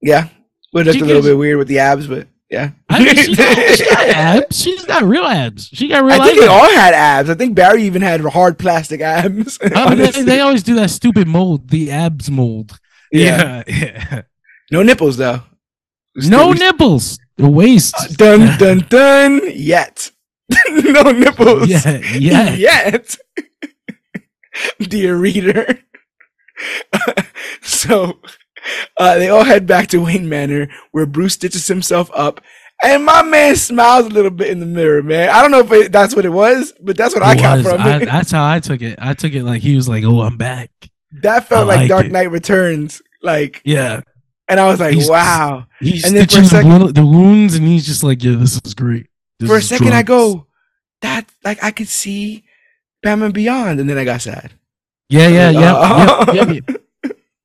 yeah, 0.00 0.28
would 0.72 0.86
look 0.86 0.94
she 0.94 1.00
a 1.00 1.04
little 1.04 1.22
bit 1.22 1.36
weird 1.36 1.58
with 1.58 1.68
the 1.68 1.78
abs, 1.80 2.06
but 2.06 2.26
yeah. 2.52 2.72
I 2.90 3.02
mean, 3.02 3.16
she 3.16 3.34
got, 3.36 3.76
she 3.76 3.84
got 3.88 4.08
abs. 4.10 4.60
She's 4.60 4.84
got 4.84 5.04
real 5.04 5.24
abs. 5.24 5.68
She 5.72 5.88
got 5.88 6.04
real. 6.04 6.20
I 6.20 6.26
think 6.26 6.36
abs. 6.36 6.40
they 6.40 6.46
all 6.46 6.70
had 6.70 6.92
abs. 6.92 7.30
I 7.30 7.34
think 7.34 7.54
Barry 7.54 7.84
even 7.84 8.02
had 8.02 8.20
hard 8.20 8.58
plastic 8.58 9.00
abs. 9.00 9.58
Oh, 9.74 9.94
they, 9.94 10.10
they 10.22 10.40
always 10.40 10.62
do 10.62 10.74
that 10.74 10.90
stupid 10.90 11.26
mold, 11.26 11.70
the 11.70 11.90
abs 11.90 12.30
mold. 12.30 12.78
yeah. 13.10 13.62
Yeah, 13.66 13.78
yeah. 13.78 14.22
no 14.70 14.82
nipples 14.82 15.16
though. 15.16 15.40
No 16.14 16.52
nipples. 16.52 17.18
The 17.38 17.48
waist. 17.48 17.94
Uh, 17.98 18.08
dun 18.16 18.58
dun 18.58 18.86
dun. 18.90 19.40
Yet. 19.54 20.10
no 20.68 21.10
nipples. 21.10 21.68
Yeah, 21.68 22.00
yeah. 22.18 22.52
Yet. 22.52 23.16
Dear 24.78 25.16
reader. 25.16 25.78
so 27.62 28.20
uh, 28.98 29.18
they 29.18 29.28
all 29.28 29.44
head 29.44 29.66
back 29.66 29.88
to 29.88 29.98
Wayne 30.04 30.28
Manor 30.28 30.68
where 30.92 31.06
Bruce 31.06 31.34
stitches 31.34 31.66
himself 31.68 32.10
up. 32.14 32.40
And 32.84 33.04
my 33.04 33.22
man 33.22 33.54
smiles 33.54 34.06
a 34.06 34.08
little 34.08 34.30
bit 34.32 34.48
in 34.50 34.58
the 34.58 34.66
mirror, 34.66 35.02
man. 35.04 35.28
I 35.28 35.40
don't 35.40 35.52
know 35.52 35.60
if 35.60 35.70
it, 35.70 35.92
that's 35.92 36.16
what 36.16 36.24
it 36.24 36.30
was, 36.30 36.72
but 36.82 36.96
that's 36.96 37.14
what 37.14 37.22
I 37.22 37.32
It 37.34 37.38
got 37.38 37.58
was. 37.58 37.68
from 37.68 37.80
I- 37.80 37.96
it. 38.02 38.06
that's 38.06 38.32
how 38.32 38.44
I 38.50 38.58
took 38.58 38.82
it. 38.82 38.98
I 39.00 39.14
took 39.14 39.34
it 39.34 39.44
like 39.44 39.62
he 39.62 39.76
was 39.76 39.88
like, 39.88 40.02
"Oh, 40.04 40.20
I'm 40.22 40.36
back." 40.36 40.70
that 41.22 41.46
felt 41.46 41.68
like 41.68 41.80
like 41.80 41.88
Dark. 41.88 42.10
Knight 42.10 42.30
Returns. 42.32 43.00
Like, 43.22 43.62
Yeah, 43.64 44.00
and 44.48 44.58
I 44.58 44.66
was 44.66 44.80
like, 44.80 44.94
He's- 44.94 45.08
wow. 45.08 45.66
he's 45.78 46.04
And 46.04 46.16
then 46.16 46.24
stitching 46.28 46.40
a 46.40 46.48
the, 46.48 46.48
second- 46.48 46.80
wo- 46.80 46.90
the 46.90 47.06
wounds, 47.06 47.54
and 47.54 47.64
he's 47.68 47.86
just 47.86 48.02
like, 48.02 48.24
"Yeah, 48.24 48.34
this 48.34 48.60
is 48.64 48.74
great." 48.74 49.06
This 49.38 49.48
For 49.48 49.54
a 49.54 49.58
is 49.58 49.68
second, 49.68 49.92
I 49.92 50.02
go, 50.02 50.48
that, 51.02 51.28
like, 51.44 51.62
I 51.62 51.70
could 51.70 51.86
see 51.88 52.42
Batman 53.04 53.30
Beyond. 53.30 53.78
And 53.78 53.88
then 53.88 53.96
I 53.98 54.04
got 54.04 54.22
sad. 54.22 54.50
"Yeah, 55.08 55.28
yeah, 55.28 55.50
yeah." 55.50 55.60
Yeah, 55.60 56.32
yeah, 56.32 56.52
yeah. 56.68 56.76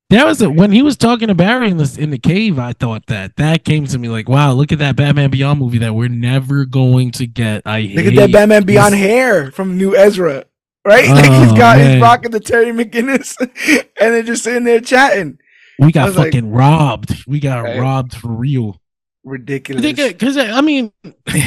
That 0.10 0.26
was 0.26 0.42
it. 0.42 0.54
when 0.54 0.72
he 0.72 0.82
was 0.82 0.96
talking 0.96 1.28
to 1.28 1.36
Barry 1.36 1.70
in 1.70 1.76
the 1.78 1.98
in 2.00 2.12
the 2.12 2.18
cave. 2.18 2.58
I 2.58 2.72
thought 2.74 3.08
that 3.08 3.36
that 3.36 3.66
came 3.66 3.86
to 3.88 3.98
me 4.00 4.08
like, 4.08 4.30
"Wow, 4.30 4.54
look 4.54 4.72
at 4.72 4.80
that 4.80 4.96
Batman 4.96 5.30
Beyond 5.30 5.60
movie 5.60 5.80
that 5.80 5.94
we're 5.96 6.08
never 6.08 6.64
going 6.66 7.12
to 7.12 7.28
get." 7.28 7.64
I 7.66 7.82
Look 7.94 8.06
at 8.06 8.16
that 8.16 8.32
Batman 8.32 8.64
Beyond 8.64 8.94
this- 8.94 9.02
hair 9.02 9.52
from 9.52 9.78
New 9.78 9.96
Ezra, 9.98 10.46
right? 10.86 11.10
like 11.10 11.26
he's 11.26 11.52
Oh, 11.52 11.56
got 11.58 11.78
man. 11.78 11.94
he's 11.96 12.02
rocking 12.02 12.32
the 12.32 12.40
Terry 12.40 12.68
McGinnis, 12.68 13.36
and 14.00 14.14
they're 14.14 14.24
just 14.24 14.46
sitting 14.46 14.64
there 14.64 14.80
chatting. 14.80 15.40
We 15.78 15.92
got 15.92 16.08
was 16.08 16.16
like- 16.18 16.28
fucking 16.34 16.52
robbed. 16.52 17.26
We 17.28 17.42
got 17.42 17.64
Right. 17.64 17.78
robbed 17.80 18.16
for 18.16 18.30
real. 18.32 18.80
Ridiculous. 19.26 19.82
Because 19.86 20.38
I 20.38 20.62
mean, 20.62 20.94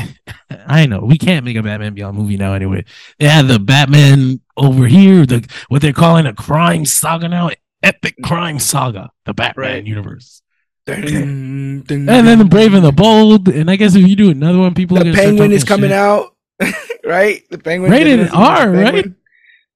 I 0.66 0.84
know 0.84 1.00
we 1.00 1.16
can't 1.16 1.46
make 1.46 1.56
a 1.56 1.62
Batman 1.62 1.94
Beyond 1.94 2.14
movie 2.18 2.36
now. 2.36 2.52
Anyway, 2.52 2.84
they 3.18 3.26
had 3.26 3.48
the 3.48 3.58
Batman 3.58 4.40
over 4.58 4.86
here, 4.86 5.24
the 5.24 5.48
what 5.68 5.80
they're 5.80 5.94
calling 5.94 6.26
a 6.26 6.34
crime 6.34 6.84
saga 6.84 7.26
now, 7.26 7.48
epic 7.82 8.16
crime 8.22 8.58
saga, 8.58 9.10
the 9.26 9.34
Batman 9.34 9.66
Right. 9.74 9.86
universe, 9.86 10.42
Dun, 10.86 11.82
dun, 11.86 12.08
and 12.08 12.08
then 12.26 12.38
the 12.38 12.44
Brave 12.44 12.74
and 12.74 12.84
the 12.84 12.92
Bold. 12.92 13.48
And 13.48 13.70
I 13.70 13.76
guess 13.76 13.94
if 13.94 14.06
you 14.06 14.16
do 14.16 14.30
another 14.30 14.58
one, 14.58 14.74
people 14.74 14.96
are 14.96 15.00
the 15.00 15.04
gonna 15.10 15.14
start 15.16 15.26
Penguin 15.28 15.52
is 15.52 15.64
coming 15.64 15.90
shit. 15.90 15.98
out, 15.98 16.34
right? 17.04 17.42
The 17.50 17.58
Penguin 17.58 17.90
Rated 17.92 18.20
the 18.28 18.30
R, 18.32 18.56
Penguin. 18.72 18.82
right? 18.84 19.06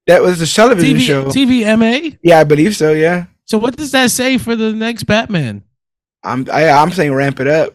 That 0.06 0.22
was 0.22 0.40
a 0.40 0.46
television 0.46 0.96
TV, 0.98 1.00
show. 1.00 1.24
TVMA. 1.26 2.18
yeah, 2.22 2.38
I 2.40 2.44
believe 2.44 2.76
so. 2.76 2.92
Yeah, 2.92 3.26
So 3.46 3.56
what 3.58 3.76
does 3.76 3.90
that 3.92 4.10
say 4.10 4.36
for 4.38 4.54
the 4.56 4.72
next 4.72 5.04
Batman? 5.04 5.62
I'm 6.22 6.46
I, 6.52 6.68
I'm 6.70 6.90
saying 6.90 7.12
ramp 7.14 7.40
it 7.40 7.46
up. 7.46 7.74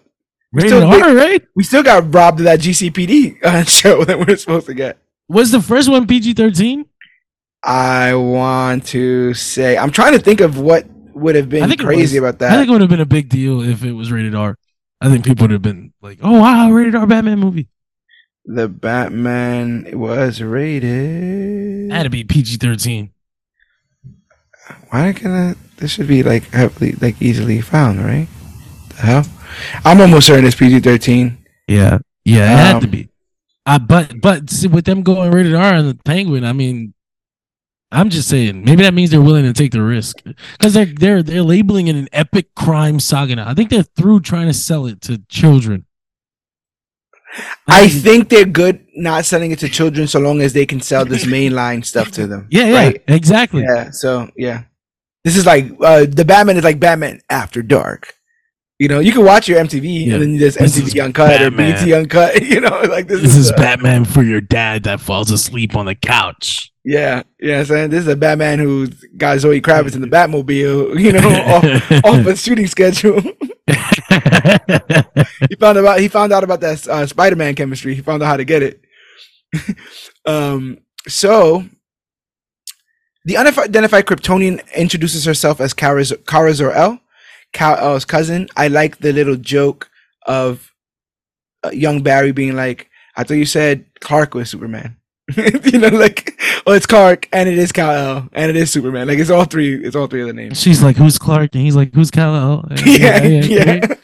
Rated 0.52 0.72
Still 0.72 0.90
big- 0.90 1.04
R, 1.04 1.16
right? 1.16 1.44
We 1.56 1.64
still 1.64 1.84
got 1.84 2.14
robbed 2.14 2.40
of 2.40 2.46
that 2.46 2.60
GCPD 2.60 3.44
uh, 3.44 3.64
show 3.66 4.04
that 4.06 4.20
we're 4.20 4.36
supposed 4.38 4.66
to 4.68 4.74
get. 4.74 4.98
Was 5.28 5.52
the 5.52 5.62
first 5.62 5.90
one 5.90 6.08
PG 6.08 6.34
thirteen? 6.34 6.86
I 7.64 8.16
want 8.16 8.86
to 8.88 9.34
say 9.34 9.78
I'm 9.78 9.92
trying 9.92 10.14
to 10.14 10.20
think 10.20 10.40
of 10.42 10.58
what 10.60 10.86
would 11.14 11.36
have 11.36 11.50
been 11.50 11.70
crazy 11.78 12.20
was. 12.20 12.30
about 12.30 12.40
that. 12.40 12.52
I 12.54 12.56
think 12.58 12.70
it 12.70 12.72
would 12.72 12.82
have 12.82 12.90
been 12.90 13.02
a 13.02 13.06
big 13.06 13.30
deal 13.30 13.62
if 13.62 13.84
it 13.84 13.92
was 13.92 14.12
rated 14.12 14.36
R. 14.36 14.58
I 15.02 15.10
think 15.10 15.26
people 15.26 15.44
would 15.44 15.52
have 15.52 15.62
been 15.62 15.94
like, 16.02 16.20
"Oh 16.22 16.40
wow, 16.40 16.72
rated 16.72 16.96
R 16.96 17.06
Batman 17.08 17.40
movie." 17.40 17.68
the 18.46 18.68
Batman 18.68 19.88
was 20.00 20.42
rated. 20.42 21.92
Had 21.92 22.04
to 22.04 22.10
be 22.10 22.24
PG 22.24 22.58
thirteen. 22.58 23.12
Why 24.90 25.14
can 25.14 25.32
I? 25.32 25.56
This 25.78 25.92
should 25.92 26.08
be 26.08 26.24
like 26.24 26.44
heavily, 26.52 26.94
like 26.94 27.22
easily 27.22 27.62
found, 27.62 28.04
right? 28.04 28.28
The 28.90 28.96
hell? 29.02 29.26
I'm 29.86 30.00
almost 30.02 30.28
certain 30.28 30.46
it's 30.46 30.56
PG-13. 30.56 31.38
Yeah, 31.68 32.00
yeah, 32.26 32.44
it 32.54 32.58
had 32.58 32.80
to 32.82 32.86
Um, 32.86 32.92
be. 32.92 33.10
I 33.66 33.78
but 33.78 34.20
but 34.22 34.50
see, 34.50 34.68
with 34.68 34.86
them 34.86 35.04
going 35.04 35.32
rated 35.32 35.54
R 35.56 35.74
on 35.76 35.88
the 35.88 35.96
Penguin, 35.96 36.44
I 36.44 36.54
mean, 36.54 36.94
I'm 37.92 38.10
just 38.10 38.30
saying 38.30 38.64
maybe 38.66 38.84
that 38.84 38.94
means 38.94 39.10
they're 39.10 39.22
willing 39.22 39.46
to 39.46 39.54
take 39.54 39.72
the 39.72 39.82
risk 39.82 40.18
because 40.54 40.74
they're 40.74 40.86
they're 40.86 41.24
they're 41.24 41.42
labeling 41.42 41.88
it 41.88 41.96
an 41.96 42.08
epic 42.14 42.54
crime 42.56 43.00
saga 43.00 43.36
now. 43.36 43.50
I 43.50 43.54
think 43.56 43.70
they're 43.72 43.82
through 43.84 44.20
trying 44.22 44.48
to 44.48 44.54
sell 44.54 44.86
it 44.86 45.02
to 45.02 45.18
children. 45.28 45.86
I 47.68 47.88
think 47.88 48.30
they're 48.30 48.46
good 48.46 48.86
not 48.96 49.24
selling 49.26 49.52
it 49.52 49.60
to 49.60 49.70
children 49.70 50.08
so 50.08 50.20
long 50.20 50.42
as 50.42 50.54
they 50.54 50.66
can 50.66 50.82
sell 50.82 51.06
this 51.06 51.26
mainline 51.26 51.86
stuff 51.86 52.12
to 52.12 52.26
them. 52.26 52.48
yeah, 52.50 52.66
yeah, 52.66 52.74
Right? 52.76 53.04
exactly. 53.08 53.62
Yeah. 53.64 53.92
So 53.92 54.30
yeah, 54.36 54.64
this 55.24 55.38
is 55.38 55.46
like 55.46 55.72
uh, 55.82 56.06
the 56.10 56.26
Batman 56.26 56.58
is 56.58 56.64
like 56.64 56.80
Batman 56.80 57.22
After 57.30 57.62
Dark. 57.62 58.14
You 58.80 58.88
know, 58.88 59.00
you 59.00 59.12
can 59.12 59.26
watch 59.26 59.48
your 59.48 59.60
MTV 59.60 60.06
Yeah. 60.08 60.14
and 60.14 60.22
then 60.24 60.38
there's 60.38 60.56
This 60.56 60.80
MTV 60.80 61.04
Uncut 61.04 61.42
or 61.42 61.52
BT 61.52 61.94
Uncut. 61.94 62.42
You 62.50 62.62
know, 62.62 62.82
like 62.90 63.08
this, 63.08 63.22
This 63.22 63.36
is 63.36 63.52
uh, 63.52 63.58
Batman 63.58 64.06
for 64.06 64.24
your 64.24 64.42
dad 64.42 64.84
that 64.84 65.00
falls 65.02 65.30
asleep 65.32 65.76
on 65.76 65.86
the 65.86 65.96
couch. 65.96 66.69
Yeah, 66.86 67.24
yeah. 67.40 67.60
I'm 67.60 67.66
saying 67.66 67.90
this 67.90 68.02
is 68.02 68.08
a 68.08 68.16
Batman 68.16 68.60
who's 68.60 68.90
got 69.18 69.40
Zoe 69.40 69.62
Kravitz 69.62 69.96
in 69.96 70.02
the 70.02 70.08
Batmobile. 70.08 71.00
You 71.00 71.12
know, 71.14 71.30
off, 71.30 71.64
off 72.06 72.26
a 72.26 72.36
shooting 72.36 72.68
schedule. 72.68 73.22
he 73.70 75.56
found 75.60 75.78
about 75.78 76.00
he 76.00 76.08
found 76.08 76.32
out 76.34 76.44
about 76.44 76.62
that 76.62 76.88
uh, 76.88 77.06
Spider-Man 77.06 77.56
chemistry. 77.56 77.96
He 77.96 78.02
found 78.02 78.24
out 78.24 78.28
how 78.28 78.38
to 78.38 78.46
get 78.46 78.64
it. 78.64 78.82
um, 80.26 80.80
so 81.08 81.66
the 83.26 83.38
unidentified 83.38 84.06
Kryptonian 84.06 84.62
introduces 84.76 85.26
herself 85.26 85.60
as 85.60 85.74
Kara, 85.74 86.04
Kara 86.28 86.54
Zor-El, 86.54 87.00
Kal-El's 87.54 88.06
cousin. 88.06 88.48
I 88.56 88.68
like 88.70 89.00
the 89.00 89.12
little 89.14 89.36
joke 89.36 89.90
of 90.26 90.72
uh, 91.64 91.72
young 91.72 92.02
Barry 92.04 92.32
being 92.32 92.56
like, 92.56 92.90
"I 93.16 93.24
thought 93.24 93.36
you 93.36 93.46
said 93.46 93.86
Clark 94.00 94.34
was 94.34 94.50
Superman." 94.50 94.99
you 95.66 95.80
know, 95.80 95.90
like 95.90 96.40
well, 96.66 96.76
it's 96.76 96.86
Clark, 96.86 97.28
and 97.32 97.48
it 97.50 97.58
is 97.58 97.72
Kal 97.72 97.92
El, 97.92 98.30
and 98.34 98.50
it 98.50 98.56
is 98.56 98.72
Superman. 98.72 99.08
Like 99.08 99.20
it's 99.20 99.30
all 99.30 99.46
three. 99.46 99.84
It's 99.84 99.96
all 99.96 100.08
three 100.08 100.22
of 100.22 100.28
the 100.28 100.34
names. 100.34 100.60
She's 100.60 100.82
like, 100.82 100.96
"Who's 100.96 101.18
Clark?" 101.18 101.54
And 101.54 101.64
he's 101.64 101.76
like, 101.76 101.94
"Who's 101.94 102.12
Kal 102.12 102.36
El?" 102.36 102.66
Yeah, 102.86 103.24
yeah. 103.24 103.44
yeah. 103.44 103.96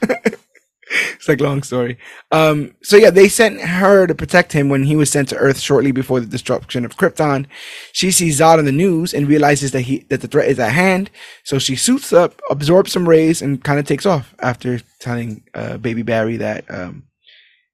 it's 1.15 1.27
like 1.27 1.41
long 1.41 1.64
story. 1.64 1.97
Um, 2.31 2.76
so 2.84 2.97
yeah, 2.97 3.10
they 3.10 3.27
sent 3.27 3.61
her 3.61 4.07
to 4.07 4.15
protect 4.15 4.53
him 4.53 4.69
when 4.69 4.84
he 4.84 4.95
was 4.95 5.11
sent 5.11 5.30
to 5.30 5.38
Earth 5.38 5.60
shortly 5.60 5.91
before 5.91 6.19
the 6.19 6.26
destruction 6.26 6.85
of 6.85 6.97
Krypton. 6.97 7.47
She 7.91 8.11
sees 8.11 8.39
Zod 8.39 8.60
on 8.60 8.65
the 8.65 8.72
news 8.72 9.14
and 9.14 9.27
realizes 9.27 9.72
that 9.72 9.81
he 9.81 9.99
that 10.10 10.22
the 10.22 10.27
threat 10.27 10.47
is 10.47 10.60
at 10.60 10.72
hand. 10.72 11.10
So 11.43 11.60
she 11.60 11.76
suits 11.76 12.14
up, 12.14 12.41
absorbs 12.49 12.91
some 12.91 13.10
rays, 13.10 13.41
and 13.41 13.64
kind 13.64 13.80
of 13.80 13.85
takes 13.85 14.06
off 14.06 14.35
after 14.39 14.80
telling 14.99 15.43
uh, 15.53 15.77
Baby 15.77 16.03
Barry 16.03 16.38
that 16.38 16.65
um, 16.69 17.03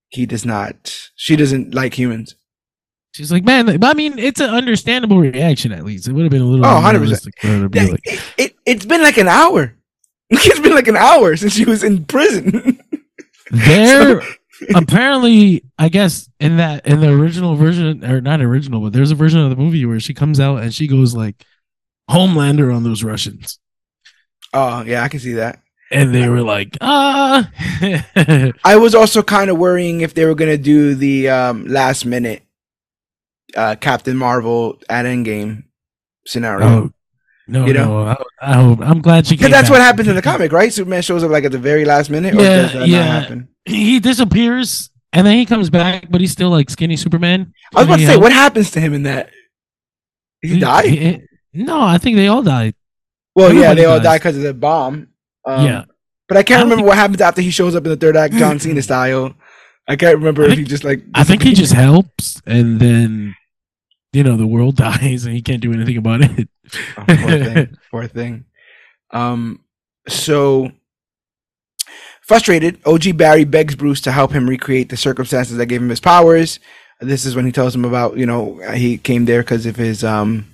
he 0.10 0.26
does 0.26 0.46
not. 0.46 0.96
She 1.16 1.36
doesn't 1.36 1.74
like 1.74 1.98
humans. 1.98 2.36
She's 3.14 3.32
like, 3.32 3.44
"Man, 3.44 3.84
I 3.84 3.94
mean, 3.94 4.18
it's 4.18 4.40
an 4.40 4.50
understandable 4.50 5.20
reaction. 5.20 5.72
At 5.74 5.84
least 5.84 6.08
it 6.08 6.14
would 6.14 6.24
have 6.24 6.32
been 6.32 6.42
a 6.42 6.46
little 6.46 6.66
Oh, 6.66 6.70
100%. 6.82 7.00
realistic 7.02 7.34
for 7.42 7.48
her 7.48 7.60
to 7.64 7.70
be 7.70 7.80
Yeah, 7.80 7.86
like." 7.92 8.00
it, 8.06 8.22
it 8.38 8.56
it's 8.66 8.86
been 8.86 9.02
like 9.02 9.18
an 9.18 9.28
hour. 9.28 9.74
It's 10.34 10.60
been 10.62 10.74
like 10.76 10.88
an 10.88 10.96
hour 10.96 11.36
since 11.36 11.54
she 11.54 11.66
was 11.66 11.84
in 11.84 12.06
prison. 12.06 12.80
There, 13.52 14.22
apparently, 14.76 15.64
I 15.78 15.90
guess 15.90 16.30
in 16.40 16.56
that 16.58 16.86
in 16.88 17.02
the 17.02 17.10
original 17.10 17.56
version, 17.56 18.04
or 18.06 18.22
not 18.22 18.40
original, 18.42 18.80
but 18.80 18.94
there's 18.94 19.12
a 19.12 19.16
version 19.16 19.42
of 19.42 19.50
the 19.50 19.58
movie 19.58 19.86
where 19.86 20.00
she 20.00 20.14
comes 20.14 20.40
out 20.40 20.64
and 20.64 20.74
she 20.74 20.88
goes 20.88 21.14
like, 21.14 21.36
"Homelander 22.10 22.74
on 22.74 22.84
those 22.84 23.04
Russians," 23.04 23.60
oh 24.54 24.84
yeah, 24.84 25.04
I 25.04 25.10
can 25.10 25.20
see 25.20 25.34
that. 25.34 25.60
and 25.92 26.16
they 26.16 26.30
were 26.30 26.44
like, 26.44 26.78
"Ah." 26.80 27.52
I 28.64 28.78
was 28.78 28.96
also 28.96 29.22
kind 29.22 29.50
of 29.50 29.58
worrying 29.58 30.00
if 30.00 30.14
they 30.14 30.24
were 30.26 30.36
gonna 30.36 30.58
do 30.58 30.96
the 30.96 31.28
um, 31.28 31.66
last 31.68 32.06
minute 32.06 32.44
uh, 33.56 33.76
Captain 33.80 34.18
Marvel 34.18 34.80
at 34.90 35.06
Endgame 35.06 35.64
scenario. 36.26 36.68
oh, 36.68 36.92
no, 37.48 37.66
You 37.66 37.74
no. 37.74 38.04
I, 38.08 38.16
I, 38.42 38.60
I'm 38.82 39.02
glad 39.02 39.28
she. 39.28 39.36
Because 39.36 39.52
that's 39.52 39.64
back. 39.70 39.72
what 39.72 39.82
happens 39.82 40.08
in 40.08 40.16
the 40.16 40.22
comic, 40.22 40.52
right? 40.52 40.72
Superman 40.72 41.02
shows 41.02 41.24
up 41.24 41.32
like 41.32 41.44
at 41.44 41.52
the 41.52 41.58
very 41.60 41.86
last 41.86 42.10
minute, 42.10 42.34
or 42.36 42.42
Yeah, 42.42 42.62
does 42.62 42.74
that 42.74 42.88
yeah. 42.88 42.98
not 43.06 43.22
happen? 43.24 43.48
He 43.66 44.00
disappears 44.00 44.90
and 45.14 45.28
then 45.28 45.38
he 45.38 45.46
comes 45.46 45.70
back, 45.70 46.08
but 46.10 46.22
he's 46.22 46.32
still 46.32 46.50
like 46.50 46.70
skinny 46.70 46.96
Superman. 46.96 47.52
I 47.76 47.80
was 47.80 47.86
about 47.88 47.96
to 47.98 48.02
say, 48.06 48.12
helps- 48.12 48.22
what 48.24 48.32
happens 48.32 48.72
to 48.72 48.80
him 48.80 48.94
in 48.94 49.04
that? 49.04 49.30
He 50.42 50.60
died. 50.60 50.86
he- 50.86 51.22
no, 51.54 51.82
I 51.82 51.98
think 51.98 52.16
they 52.16 52.28
all 52.28 52.42
died. 52.44 52.74
well, 53.36 53.50
yeah, 53.50 53.72
everybody 53.72 53.82
they 53.82 53.86
all 53.86 53.98
dies. 53.98 54.04
die 54.06 54.18
because 54.18 54.38
of 54.38 54.44
the 54.44 54.54
bomb. 54.54 55.08
Um, 55.46 55.66
yeah, 55.66 55.84
but 56.30 56.38
I 56.38 56.40
I 56.40 56.44
can't 56.44 56.62
don't 56.62 56.70
remember 56.70 56.88
what 56.88 56.98
happens 56.98 57.20
after 57.22 57.42
he 57.42 57.52
shows 57.52 57.76
up 57.76 57.84
in 57.84 57.90
the 57.90 57.98
third 57.98 58.16
act, 58.16 58.36
John 58.36 58.60
Cena 58.60 58.82
style. 58.90 59.34
I 59.90 59.96
can't 59.98 60.16
remember 60.18 60.44
I 60.44 60.46
if 60.46 60.50
think- 60.52 60.60
he 60.60 60.66
just 60.66 60.84
like. 60.86 61.02
I 61.14 61.24
think 61.26 61.44
he 61.44 61.54
just 61.54 61.74
helps, 61.74 62.42
and 62.46 62.80
then 62.80 63.36
you 64.14 64.24
know 64.24 64.38
the 64.38 64.48
world 64.48 64.76
dies, 64.78 65.26
and 65.26 65.34
he 65.34 65.42
can't 65.42 65.62
do 65.62 65.74
anything 65.74 65.98
about 65.98 66.22
it. 66.22 66.50
Oh, 66.98 67.04
poor 67.08 67.16
thing. 67.16 67.78
Poor 67.92 68.08
thing. 68.08 68.46
Um, 69.12 69.66
so 70.08 70.72
frustrated, 72.22 72.80
OG 72.86 73.18
Barry 73.18 73.44
begs 73.44 73.76
Bruce 73.76 74.00
to 74.02 74.12
help 74.12 74.32
him 74.32 74.48
recreate 74.48 74.88
the 74.88 74.96
circumstances 74.96 75.58
that 75.58 75.66
gave 75.66 75.82
him 75.82 75.90
his 75.90 76.00
powers. 76.00 76.60
This 77.02 77.26
is 77.26 77.36
when 77.36 77.46
he 77.46 77.52
tells 77.52 77.76
him 77.76 77.84
about, 77.84 78.16
you 78.16 78.26
know, 78.26 78.60
he 78.74 78.98
came 78.98 79.26
there 79.26 79.42
because 79.42 79.66
of 79.66 79.76
his 79.76 80.04
um 80.04 80.54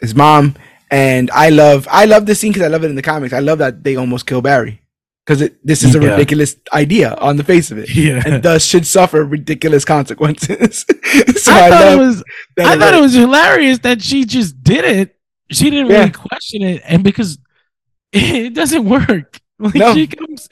his 0.00 0.14
mom. 0.14 0.56
And 0.90 1.30
I 1.30 1.48
love 1.48 1.88
I 1.90 2.04
love 2.04 2.26
this 2.26 2.40
scene 2.40 2.52
because 2.52 2.66
I 2.66 2.68
love 2.68 2.84
it 2.84 2.90
in 2.90 2.96
the 2.96 3.02
comics. 3.02 3.32
I 3.32 3.38
love 3.38 3.58
that 3.58 3.82
they 3.82 3.96
almost 3.96 4.26
kill 4.26 4.42
Barry 4.42 4.80
because 5.24 5.50
this 5.62 5.82
is 5.82 5.94
a 5.94 6.00
Yeah. 6.00 6.10
ridiculous 6.10 6.56
idea 6.72 7.14
on 7.14 7.36
the 7.36 7.44
face 7.44 7.70
of 7.70 7.78
it, 7.78 7.94
yeah, 7.94 8.22
and 8.26 8.42
thus 8.42 8.64
should 8.64 8.86
suffer 8.86 9.24
ridiculous 9.24 9.84
consequences. 9.84 10.84
so 11.36 11.52
I, 11.52 11.66
I, 11.66 11.70
thought 11.70 11.92
it 11.92 11.98
was. 11.98 12.24
I 12.58 12.78
thought 12.78 12.94
it 12.94 13.00
was 13.00 13.14
hilarious 13.14 13.78
that 13.80 14.02
she 14.02 14.24
just 14.24 14.62
did 14.62 14.84
it. 14.84 15.16
She 15.50 15.70
didn't 15.70 15.90
Yeah. 15.90 15.98
really 16.00 16.10
question 16.10 16.62
it, 16.62 16.82
and 16.84 17.02
because 17.02 17.38
it 18.12 18.54
doesn't 18.54 18.84
work. 18.88 19.40
Like 19.56 19.76
No. 19.76 19.94
she 19.94 20.08
comes, 20.08 20.48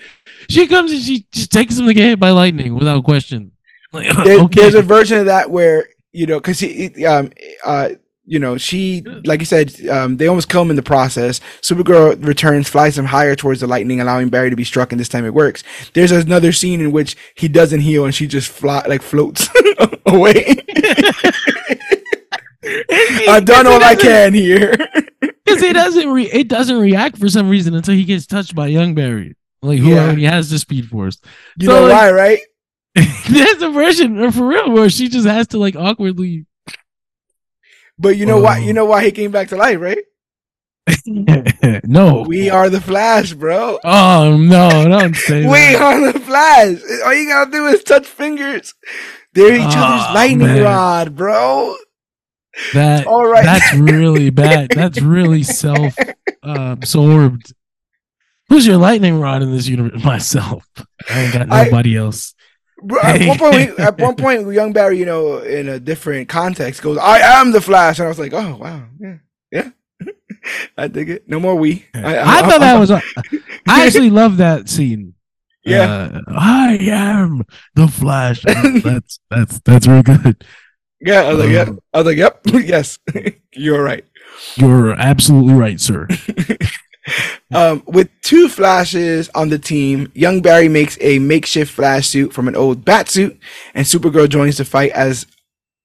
she 0.48 0.66
comes 0.68 0.92
and 0.92 1.02
she 1.02 1.26
just 1.32 1.50
takes 1.50 1.76
him 1.76 1.86
to 1.86 1.92
get 1.92 2.04
hit 2.04 2.20
by 2.20 2.30
lightning 2.30 2.76
without 2.76 3.02
question. 3.02 3.50
Like, 3.92 4.14
there, 4.24 4.38
okay. 4.42 4.60
there's 4.60 4.76
a 4.76 4.80
version 4.82 5.18
of 5.18 5.26
that 5.26 5.50
where 5.50 5.88
you 6.12 6.26
know 6.26 6.38
because 6.38 6.62
um 7.04 7.32
uh 7.64 7.90
you 8.24 8.38
know 8.38 8.56
she 8.56 9.02
like 9.24 9.40
you 9.40 9.46
said 9.46 9.74
um 9.88 10.16
they 10.16 10.28
almost 10.28 10.48
kill 10.48 10.62
him 10.62 10.70
in 10.70 10.76
the 10.76 10.82
process 10.82 11.40
supergirl 11.60 12.24
returns 12.24 12.68
flies 12.68 12.96
him 12.96 13.04
higher 13.04 13.34
towards 13.34 13.60
the 13.60 13.66
lightning 13.66 14.00
allowing 14.00 14.28
barry 14.28 14.48
to 14.48 14.54
be 14.56 14.62
struck 14.64 14.92
and 14.92 15.00
this 15.00 15.08
time 15.08 15.24
it 15.24 15.34
works 15.34 15.64
there's 15.94 16.12
another 16.12 16.52
scene 16.52 16.80
in 16.80 16.92
which 16.92 17.16
he 17.34 17.48
doesn't 17.48 17.80
heal 17.80 18.04
and 18.04 18.14
she 18.14 18.26
just 18.28 18.48
fly 18.48 18.84
like 18.88 19.02
floats 19.02 19.48
away 20.06 20.54
i've 23.28 23.44
done 23.44 23.66
all 23.66 23.82
i 23.82 23.94
can 23.94 24.32
here 24.32 24.72
because 25.20 25.62
it 25.62 25.72
doesn't 25.72 26.08
re- 26.10 26.30
it 26.30 26.48
doesn't 26.48 26.78
react 26.78 27.18
for 27.18 27.28
some 27.28 27.48
reason 27.48 27.74
until 27.74 27.94
he 27.94 28.04
gets 28.04 28.26
touched 28.26 28.54
by 28.54 28.68
young 28.68 28.94
Barry, 28.94 29.34
like 29.62 29.80
who 29.80 29.90
Yeah. 29.90 30.04
already 30.04 30.24
has 30.24 30.48
the 30.50 30.58
speed 30.58 30.88
force. 30.88 31.18
you 31.58 31.66
So, 31.66 31.72
know 31.74 31.82
like- 31.88 31.92
why 31.92 32.10
right 32.12 32.38
There's 33.28 33.62
a 33.62 33.70
version 33.70 34.30
for 34.32 34.46
real 34.46 34.70
where 34.70 34.90
she 34.90 35.08
just 35.08 35.26
has 35.26 35.46
to 35.48 35.58
like 35.58 35.74
awkwardly. 35.76 36.44
But 38.02 38.16
you 38.18 38.26
know 38.26 38.40
why 38.40 38.58
Oh. 38.58 38.60
you 38.66 38.72
know 38.74 38.84
why 38.84 39.04
he 39.04 39.10
came 39.12 39.30
back 39.30 39.48
to 39.48 39.56
life 39.56 39.80
right 39.80 40.04
no, 41.84 42.24
we 42.26 42.50
are 42.50 42.68
the 42.68 42.80
flash 42.80 43.32
bro 43.34 43.78
Oh 43.84 44.36
no! 44.36 44.68
Don't 44.88 45.14
say 45.28 45.42
We 45.46 45.52
that. 45.52 45.80
are 45.80 46.12
the 46.12 46.18
Flash. 46.20 46.78
All 47.04 47.14
you 47.14 47.28
gotta 47.28 47.50
do 47.50 47.66
is 47.66 47.84
touch 47.84 48.06
fingers. 48.06 48.74
They're 49.32 49.54
each 49.54 49.62
Oh, 49.62 49.78
other's 49.80 50.14
lightning 50.14 50.46
man. 50.48 50.62
rod, 50.64 51.14
bro. 51.16 51.76
That 52.74 53.06
All 53.12 53.24
right. 53.26 53.44
that's 53.44 53.74
really 53.74 54.30
bad. 54.30 54.70
That's 54.70 55.00
really 55.00 55.42
self 55.44 55.94
uh, 56.42 56.74
absorbed. 56.76 57.54
Who's 58.48 58.66
your 58.66 58.76
lightning 58.76 59.20
rod 59.20 59.42
in 59.42 59.52
this 59.52 59.68
universe? 59.68 60.02
Myself. 60.04 60.68
I 61.08 61.20
ain't 61.20 61.32
got 61.32 61.50
I- 61.52 61.64
nobody 61.64 61.96
else. 61.96 62.34
Bro, 62.82 63.00
at 63.02 63.26
one 63.26 63.38
point, 63.38 63.78
at 63.78 63.98
one 63.98 64.16
point, 64.16 64.52
young 64.52 64.72
Barry, 64.72 64.98
you 64.98 65.04
know, 65.04 65.38
in 65.38 65.68
a 65.68 65.78
different 65.78 66.28
context, 66.28 66.82
goes, 66.82 66.98
"I 66.98 67.18
am 67.18 67.52
the 67.52 67.60
Flash," 67.60 67.98
and 67.98 68.06
I 68.06 68.08
was 68.08 68.18
like, 68.18 68.32
"Oh 68.32 68.56
wow, 68.56 68.84
yeah, 68.98 69.18
yeah." 69.50 69.70
I 70.76 70.88
dig 70.88 71.10
it. 71.10 71.28
No 71.28 71.38
more 71.38 71.54
we. 71.54 71.86
I, 71.94 72.42
thought 72.42 72.60
that 72.60 72.78
was. 72.78 72.90
I 72.90 73.00
actually 73.66 74.10
love 74.22 74.38
that 74.38 74.68
scene. 74.68 75.14
Yeah. 75.64 76.10
Uh, 76.12 76.20
I 76.28 76.78
am 76.80 77.44
the 77.74 77.86
Flash. 77.86 78.42
that's 78.82 79.20
that's 79.30 79.60
that's 79.60 79.86
real 79.86 80.02
good. 80.02 80.44
Yeah, 81.00 81.22
I 81.22 81.32
was 81.32 81.44
like, 81.44 81.50
yeah. 81.50 81.62
Um, 81.62 81.80
I 81.92 81.98
was 81.98 82.06
like, 82.06 82.16
"Yep, 82.16 82.40
yes, 82.64 82.98
you're 83.52 83.82
right." 83.82 84.04
You're 84.56 84.92
absolutely 84.92 85.54
right, 85.54 85.80
sir. 85.80 86.08
Um, 87.54 87.82
with 87.86 88.08
two 88.22 88.48
flashes 88.48 89.28
on 89.34 89.48
the 89.48 89.58
team, 89.58 90.10
young 90.14 90.40
Barry 90.40 90.68
makes 90.68 90.96
a 91.00 91.18
makeshift 91.18 91.72
flash 91.72 92.08
suit 92.08 92.32
from 92.32 92.48
an 92.48 92.56
old 92.56 92.84
bat 92.84 93.08
suit, 93.08 93.38
and 93.74 93.86
Supergirl 93.86 94.28
joins 94.28 94.58
the 94.58 94.64
fight 94.64 94.92
as 94.92 95.26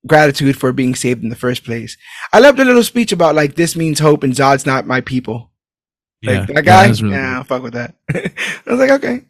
gratitude 0.06 0.58
for 0.58 0.72
being 0.72 0.96
saved 0.96 1.24
in 1.24 1.30
the 1.30 1.36
first 1.36 1.64
place. 1.64 1.98
I 2.32 2.40
love 2.40 2.56
the 2.58 2.66
little 2.66 2.84
speech 2.84 3.12
about 3.12 3.36
like 3.36 3.56
this 3.56 3.76
means 3.76 4.00
hope 4.00 4.24
and 4.24 4.34
Zod's 4.34 4.66
not 4.66 4.88
my 4.88 5.02
people. 5.02 5.52
Yeah, 6.22 6.40
Like 6.40 6.48
that 6.48 6.66
guy, 6.66 6.88
that's 6.88 7.02
really 7.02 7.16
yeah, 7.16 7.38
good. 7.40 7.48
Fuck 7.48 7.64
with 7.64 7.74
that. 7.74 7.96
I 8.14 8.32
was 8.72 8.80
like, 8.80 8.92
okay, 8.92 9.26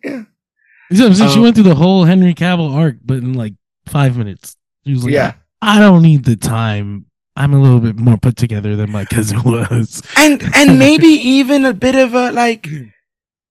yeah, 0.91 1.11
so 1.14 1.27
she 1.27 1.35
Um, 1.38 1.41
went 1.41 1.55
through 1.55 1.65
the 1.65 1.76
whole 1.76 2.05
Henry 2.05 2.34
Cavill 2.34 2.73
arc, 2.73 2.97
but 3.03 3.18
in 3.18 3.34
like 3.34 3.55
five 3.88 4.18
minutes. 4.18 4.55
She 4.85 4.93
was 4.93 5.03
like, 5.03 5.14
yeah. 5.14 5.34
I 5.61 5.80
don't 5.80 6.01
need 6.03 6.23
the 6.23 6.35
time. 6.35 7.06
I'm 7.38 7.53
a 7.53 7.61
little 7.61 7.80
bit 7.80 7.97
more 7.97 8.18
put 8.18 8.35
together 8.35 8.76
than 8.76 8.91
my 8.91 9.05
cousin 9.15 9.41
was. 9.43 10.01
And 10.18 10.43
and 10.55 10.80
maybe 10.85 11.07
even 11.07 11.64
a 11.65 11.73
bit 11.73 11.95
of 11.95 12.14
a 12.14 12.31
like, 12.31 12.68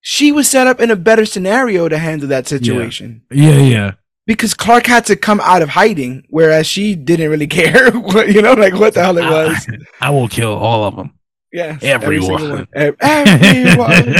she 0.01 0.31
was 0.31 0.49
set 0.49 0.67
up 0.67 0.79
in 0.79 0.91
a 0.91 0.95
better 0.95 1.25
scenario 1.25 1.87
to 1.89 1.97
handle 1.97 2.27
that 2.29 2.47
situation. 2.47 3.21
Yeah, 3.31 3.59
yeah. 3.59 3.91
because 4.25 4.53
Clark 4.53 4.85
had 4.87 5.05
to 5.05 5.15
come 5.15 5.39
out 5.41 5.61
of 5.61 5.69
hiding, 5.69 6.25
whereas 6.29 6.67
she 6.67 6.95
didn't 6.95 7.29
really 7.31 7.47
care. 7.59 7.91
what, 7.91 8.27
you 8.33 8.41
know, 8.41 8.53
like 8.53 8.73
what 8.73 8.93
the 8.93 9.03
hell 9.03 9.17
it 9.17 9.23
was. 9.29 9.67
I, 10.01 10.07
I 10.07 10.09
will 10.11 10.27
kill 10.27 10.53
all 10.53 10.83
of 10.83 10.95
them. 10.95 11.13
Yeah, 11.53 11.77
every 11.81 12.17
Everyone. 12.17 12.49
one. 12.49 12.67
Ev- 12.75 12.95
Everyone. 12.99 14.13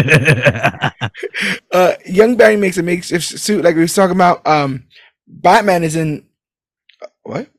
uh, 1.73 1.94
young 2.06 2.38
Barry 2.38 2.56
makes 2.56 2.77
a 2.77 2.84
makeshift 2.84 3.26
suit, 3.26 3.64
like 3.65 3.76
we 3.76 3.81
was 3.81 3.94
talking 3.94 4.15
about. 4.15 4.48
Um, 4.48 4.85
Batman 5.27 5.84
is 5.84 5.98
in. 5.98 6.26
What? 7.23 7.49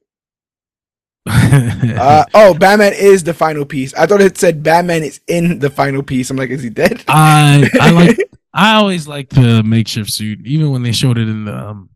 Uh, 1.98 2.24
oh, 2.34 2.54
Batman 2.54 2.92
is 2.94 3.24
the 3.24 3.34
final 3.34 3.64
piece. 3.64 3.92
I 3.94 4.06
thought 4.06 4.20
it 4.20 4.38
said 4.38 4.62
Batman 4.62 5.02
is 5.02 5.20
in 5.26 5.58
the 5.58 5.70
final 5.70 6.02
piece. 6.02 6.30
I'm 6.30 6.36
like, 6.36 6.50
is 6.50 6.62
he 6.62 6.70
dead? 6.70 7.04
I 7.08 7.68
I 7.80 7.90
like 7.92 8.18
I 8.54 8.74
always 8.76 9.06
like 9.08 9.28
the 9.30 9.62
makeshift 9.62 10.10
suit, 10.10 10.40
even 10.46 10.70
when 10.70 10.82
they 10.82 10.92
showed 10.92 11.18
it 11.18 11.28
in 11.28 11.44
the 11.44 11.54
um 11.56 11.90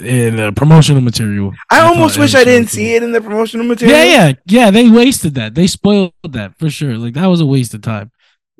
in 0.00 0.36
the 0.36 0.52
promotional 0.56 1.02
material. 1.02 1.52
I 1.70 1.80
thought 1.80 1.96
almost 1.96 2.18
wish 2.18 2.34
I 2.34 2.44
didn't 2.44 2.68
cool. 2.68 2.70
see 2.70 2.94
it 2.94 3.02
in 3.02 3.12
the 3.12 3.20
promotional 3.20 3.66
material. 3.66 3.98
Yeah, 3.98 4.04
yeah, 4.04 4.32
yeah. 4.46 4.70
They 4.70 4.88
wasted 4.88 5.34
that. 5.34 5.54
They 5.54 5.66
spoiled 5.66 6.12
that 6.24 6.58
for 6.58 6.70
sure. 6.70 6.96
Like 6.96 7.14
that 7.14 7.26
was 7.26 7.40
a 7.40 7.46
waste 7.46 7.74
of 7.74 7.82
time. 7.82 8.10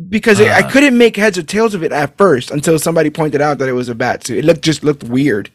because 0.09 0.41
it, 0.41 0.49
I 0.51 0.63
Uh, 0.63 0.71
couldn't 0.71 0.99
make 0.99 1.17
heads 1.17 1.39
or 1.39 1.43
tails 1.43 1.75
of 1.75 1.83
it 1.83 1.93
at 1.93 2.17
first 2.19 2.51
until 2.51 2.79
somebody 2.79 3.11
pointed 3.11 3.41
out 3.41 3.59
that 3.59 3.69
it 3.69 3.73
was 3.73 3.89
a 3.89 3.95
bat 3.95 4.27
suit. 4.27 4.39
It 4.39 4.45
looked 4.45 4.63
just 4.63 4.85
looked 4.85 5.05
weird, 5.05 5.51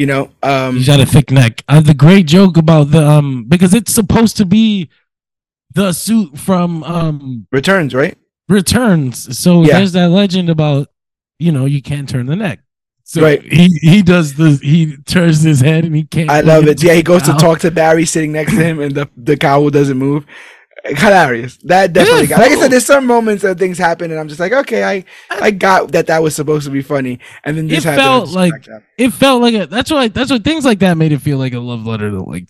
You 0.00 0.06
know, 0.06 0.30
um, 0.42 0.76
He's 0.76 0.86
got 0.86 0.98
a 0.98 1.04
thick 1.04 1.30
neck. 1.30 1.62
Uh, 1.68 1.82
the 1.82 1.92
great 1.92 2.24
joke 2.24 2.56
about 2.56 2.84
the 2.90 3.06
um 3.06 3.44
because 3.46 3.74
it's 3.74 3.92
supposed 3.92 4.34
to 4.38 4.46
be 4.46 4.88
the 5.74 5.92
suit 5.92 6.38
from 6.38 6.82
um 6.84 7.46
returns, 7.52 7.94
right? 7.94 8.16
Returns. 8.48 9.38
So 9.38 9.62
Yeah. 9.62 9.76
there's 9.76 9.92
that 9.92 10.08
legend 10.08 10.48
about 10.48 10.88
you 11.38 11.52
know 11.52 11.66
you 11.66 11.82
can't 11.82 12.08
turn 12.08 12.24
the 12.24 12.34
neck. 12.34 12.60
So 13.04 13.20
Right. 13.22 13.42
he 13.42 13.66
he 13.82 14.00
does 14.00 14.36
the 14.40 14.58
he 14.62 14.96
turns 15.04 15.42
his 15.42 15.60
head 15.60 15.84
and 15.84 15.94
he 15.94 16.04
can't. 16.04 16.30
I 16.30 16.40
love 16.40 16.66
it. 16.66 16.82
Yeah, 16.82 16.94
he 16.94 17.02
goes 17.02 17.22
to 17.24 17.34
talk 17.34 17.58
to 17.60 17.70
Barry 17.70 18.06
sitting 18.06 18.32
next 18.32 18.52
to 18.54 18.64
him, 18.64 18.80
and 18.80 18.94
the 18.94 19.06
the 19.18 19.36
cowl 19.36 19.68
doesn't 19.68 19.98
move. 19.98 20.24
Hilarious. 20.84 21.56
That 21.64 21.92
definitely. 21.92 22.26
Got, 22.28 22.38
like 22.40 22.52
I 22.52 22.58
said, 22.58 22.72
there's 22.72 22.86
some 22.86 23.06
moments 23.06 23.42
that 23.42 23.58
things 23.58 23.76
happen, 23.78 24.10
and 24.10 24.18
I'm 24.18 24.28
just 24.28 24.40
like, 24.40 24.52
okay, 24.52 24.82
I 24.84 25.04
I 25.30 25.50
got 25.50 25.92
that 25.92 26.06
that 26.06 26.22
was 26.22 26.34
supposed 26.34 26.64
to 26.64 26.70
be 26.70 26.82
funny, 26.82 27.18
and 27.44 27.56
then 27.56 27.68
this 27.68 27.84
It 27.84 27.88
happened. 27.90 28.02
felt 28.02 28.24
and 28.26 28.34
like- 28.34 28.68
It 28.98 29.10
felt 29.10 29.42
like 29.42 29.54
a 29.54 29.66
that's 29.66 29.90
why 29.90 30.08
that's 30.08 30.30
what 30.30 30.42
things 30.44 30.64
like 30.64 30.78
that 30.80 30.96
made 30.96 31.12
it 31.12 31.20
feel 31.20 31.38
like 31.38 31.52
a 31.52 31.60
love 31.60 31.86
letter 31.86 32.10
to 32.10 32.22
like 32.22 32.48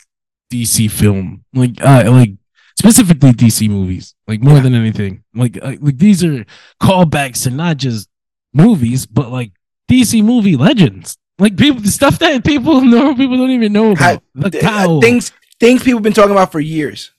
DC 0.53 0.91
film, 0.91 1.45
like 1.55 1.81
uh 1.83 2.05
like 2.11 2.33
specifically 2.79 3.33
DC 3.33 3.69
movies, 3.69 4.15
like 4.29 4.41
more 4.43 4.55
Yeah. 4.57 4.61
than 4.63 4.75
anything. 4.75 5.23
Like 5.35 5.59
uh, 5.61 5.75
like 5.81 5.99
these 5.99 6.23
are 6.25 6.45
callbacks 6.81 7.43
to 7.45 7.51
not 7.51 7.77
just 7.79 8.09
movies, 8.55 9.07
but 9.07 9.31
like 9.31 9.53
DC 9.91 10.23
movie 10.25 10.57
legends. 10.57 11.17
Like 11.39 11.57
people, 11.57 11.81
the 11.81 11.89
stuff 11.91 12.19
that 12.21 12.45
people 12.45 12.81
normal 12.83 13.17
people 13.17 13.37
don't 13.39 13.51
even 13.51 13.73
know 13.73 13.93
about. 13.93 14.23
The 14.35 14.51
Th- 14.51 14.63
uh, 14.65 14.69
cow, 14.69 15.01
things 15.01 15.33
things 15.59 15.83
people 15.83 15.99
have 15.99 16.05
been 16.05 16.13
talking 16.13 16.33
about 16.33 16.53
for 16.53 16.61
years. 16.61 17.11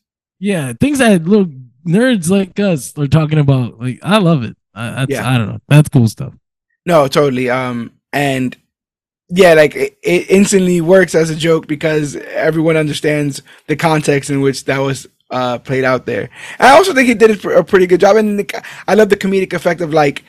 Yeah, 0.42 0.74
things 0.74 0.98
that 0.98 1.24
little 1.24 1.52
nerds 1.88 2.30
like 2.30 2.60
us 2.60 2.98
are 2.98 3.08
talking 3.08 3.38
about. 3.38 3.80
Like 3.80 4.00
I 4.02 4.18
love 4.18 4.44
it. 4.44 4.58
I, 4.74 4.90
that's, 4.90 5.12
Yeah. 5.12 5.30
I 5.30 5.38
don't 5.38 5.48
know. 5.48 5.60
That's 5.68 5.88
cool 5.88 6.08
stuff. 6.08 6.34
No, 6.86 7.08
totally. 7.08 7.50
Um, 7.50 7.94
and 8.12 8.58
yeah, 9.30 9.54
like 9.54 9.76
it, 9.76 9.98
it 10.02 10.30
instantly 10.32 10.82
works 10.82 11.14
as 11.14 11.30
a 11.30 11.36
joke 11.36 11.68
because 11.68 12.16
everyone 12.16 12.76
understands 12.76 13.44
the 13.68 13.76
context 13.76 14.32
in 14.32 14.42
which 14.42 14.66
that 14.66 14.80
was 14.80 15.08
uh 15.30 15.60
played 15.60 15.84
out 15.84 16.08
there. 16.08 16.30
And 16.58 16.68
I 16.68 16.72
also 16.72 16.94
think 16.94 17.08
he 17.08 17.14
did 17.14 17.46
a 17.46 17.64
pretty 17.64 17.86
good 17.86 18.00
job, 18.00 18.16
and 18.16 18.40
the, 18.40 18.66
I 18.88 18.96
love 18.96 19.10
the 19.10 19.18
comedic 19.18 19.54
effect 19.54 19.80
of 19.80 19.94
like. 19.94 20.24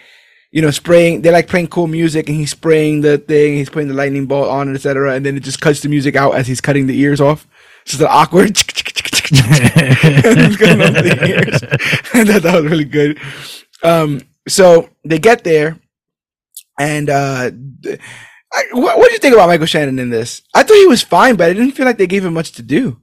You 0.54 0.60
know, 0.60 0.70
spraying. 0.70 1.22
They're 1.22 1.32
like 1.32 1.48
playing 1.48 1.68
cool 1.68 1.86
music, 1.86 2.28
and 2.28 2.36
he's 2.36 2.50
spraying 2.50 3.00
the 3.00 3.16
thing. 3.16 3.56
He's 3.56 3.70
putting 3.70 3.88
the 3.88 3.94
lightning 3.94 4.26
bolt 4.26 4.50
on, 4.50 4.68
and 4.68 4.76
etc. 4.76 5.14
And 5.14 5.24
then 5.24 5.34
it 5.34 5.42
just 5.42 5.62
cuts 5.62 5.80
the 5.80 5.88
music 5.88 6.14
out 6.14 6.34
as 6.34 6.46
he's 6.46 6.60
cutting 6.60 6.86
the 6.86 7.00
ears 7.00 7.22
off. 7.22 7.46
It's 7.82 7.92
just 7.92 8.02
an 8.02 8.08
awkward. 8.10 8.54
Cutting 8.54 8.82
off 10.82 11.02
the 11.02 11.26
ears. 11.28 11.62
I 12.14 12.24
thought 12.24 12.42
that 12.42 12.54
was 12.54 12.64
really 12.70 12.84
good. 12.84 13.18
Um, 13.82 14.20
so 14.46 14.88
they 15.04 15.18
get 15.18 15.42
there, 15.42 15.80
and 16.78 17.10
uh, 17.10 17.50
I, 18.52 18.64
what 18.72 18.98
what 18.98 19.08
do 19.08 19.12
you 19.12 19.18
think 19.18 19.34
about 19.34 19.48
Michael 19.48 19.66
Shannon 19.66 19.98
in 19.98 20.10
this? 20.10 20.42
I 20.54 20.62
thought 20.62 20.76
he 20.76 20.86
was 20.86 21.02
fine, 21.02 21.34
but 21.36 21.50
I 21.50 21.54
didn't 21.54 21.72
feel 21.72 21.86
like 21.86 21.98
they 21.98 22.06
gave 22.06 22.24
him 22.24 22.34
much 22.34 22.52
to 22.52 22.62
do. 22.62 23.00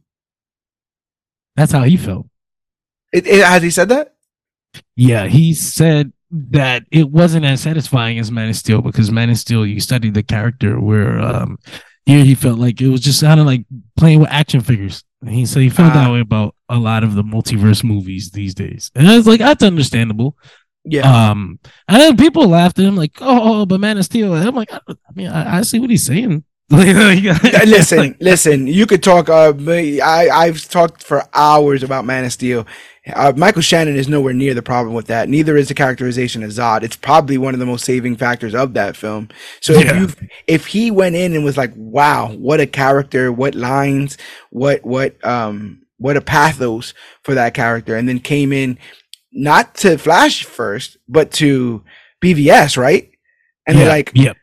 That's 1.55 1.73
how 1.73 1.83
he 1.83 1.97
felt. 1.97 2.27
It, 3.11 3.27
it, 3.27 3.43
has 3.43 3.63
he 3.63 3.71
said 3.71 3.89
that? 3.89 4.15
Yeah, 4.95 5.27
he 5.27 5.53
said 5.53 6.13
that 6.31 6.83
it 6.91 7.09
wasn't 7.09 7.45
as 7.45 7.61
satisfying 7.61 8.19
as 8.19 8.31
Man 8.31 8.49
of 8.49 8.55
Steel 8.55 8.81
because 8.81 9.11
Man 9.11 9.29
of 9.29 9.37
Steel, 9.37 9.65
you 9.65 9.81
studied 9.81 10.13
the 10.13 10.23
character 10.23 10.79
where 10.79 11.19
um 11.19 11.57
here 12.09 12.23
he 12.25 12.35
felt 12.35 12.59
like 12.59 12.81
it 12.81 12.89
was 12.89 13.01
just 13.01 13.21
kind 13.21 13.39
of 13.39 13.45
like 13.45 13.65
playing 13.97 14.19
with 14.19 14.29
action 14.29 14.61
figures. 14.61 15.03
And 15.21 15.29
he 15.31 15.45
said 15.45 15.61
he 15.63 15.69
felt 15.69 15.91
Ah. 15.93 16.05
that 16.05 16.11
way 16.13 16.21
about 16.21 16.55
a 16.69 16.77
lot 16.77 17.03
of 17.03 17.15
the 17.15 17.23
multiverse 17.23 17.83
movies 17.83 18.31
these 18.31 18.53
days. 18.53 18.91
And 18.95 19.07
I 19.07 19.17
was 19.17 19.27
like, 19.27 19.39
that's 19.39 19.63
understandable. 19.63 20.35
Yeah, 20.85 21.29
Um, 21.31 21.59
and 21.87 22.01
then 22.01 22.17
people 22.17 22.47
laughed 22.47 22.79
at 22.79 22.85
him 22.85 22.95
like, 22.95 23.17
oh, 23.21 23.65
but 23.65 23.79
Man 23.81 23.97
of 23.97 24.05
Steel. 24.05 24.33
And 24.33 24.47
I'm 24.47 24.55
like, 24.55 24.71
I, 24.73 24.79
I 24.87 24.93
mean, 25.13 25.27
I, 25.27 25.57
I 25.57 25.61
see 25.61 25.77
what 25.77 25.89
he's 25.89 26.05
saying. 26.05 26.43
Uh, 26.71 27.65
listen, 27.65 28.15
listen. 28.19 28.67
You 28.67 28.85
could 28.85 29.01
talk. 29.01 29.27
Uh, 29.29 29.53
I 29.67 30.29
I've 30.31 30.67
talked 30.69 31.03
for 31.03 31.23
hours 31.33 31.83
about 31.83 32.05
Man 32.05 32.25
of 32.25 32.31
Steel. 32.31 32.67
Uh, 33.15 33.33
Michael 33.35 33.63
Shannon 33.63 33.95
is 33.95 34.07
nowhere 34.07 34.33
near 34.33 34.53
the 34.53 34.61
problem 34.61 34.93
with 34.93 35.07
that. 35.07 35.29
Neither 35.29 35.57
is 35.57 35.67
the 35.67 35.73
characterization 35.73 36.43
of 36.43 36.51
Zod. 36.51 36.83
It's 36.83 36.95
probably 36.95 37.39
one 37.39 37.55
of 37.55 37.59
the 37.59 37.65
most 37.65 37.85
saving 37.85 38.17
factors 38.17 38.53
of 38.53 38.73
that 38.75 38.95
film. 38.95 39.29
So 39.61 39.73
Yeah. 39.73 40.03
if 40.03 40.21
you 40.21 40.27
if 40.45 40.65
he 40.67 40.91
went 40.91 41.15
in 41.15 41.33
and 41.33 41.43
was 41.43 41.57
like, 41.57 41.71
"Wow, 41.75 42.33
what 42.33 42.59
a 42.59 42.67
character! 42.67 43.31
What 43.31 43.55
lines! 43.55 44.17
What 44.51 44.85
what 44.85 45.23
um 45.25 45.81
what 45.97 46.17
a 46.17 46.21
pathos 46.21 46.93
for 47.23 47.33
that 47.33 47.55
character," 47.55 47.95
and 47.95 48.07
then 48.07 48.19
came 48.19 48.53
in 48.53 48.77
not 49.31 49.73
to 49.75 49.97
Flash 49.97 50.43
first, 50.43 50.97
but 51.07 51.31
to 51.33 51.83
BvS, 52.21 52.77
right? 52.77 53.09
And 53.65 53.77
yeah, 53.77 53.83
they're 53.85 53.93
like, 53.93 54.11
yep. 54.15 54.37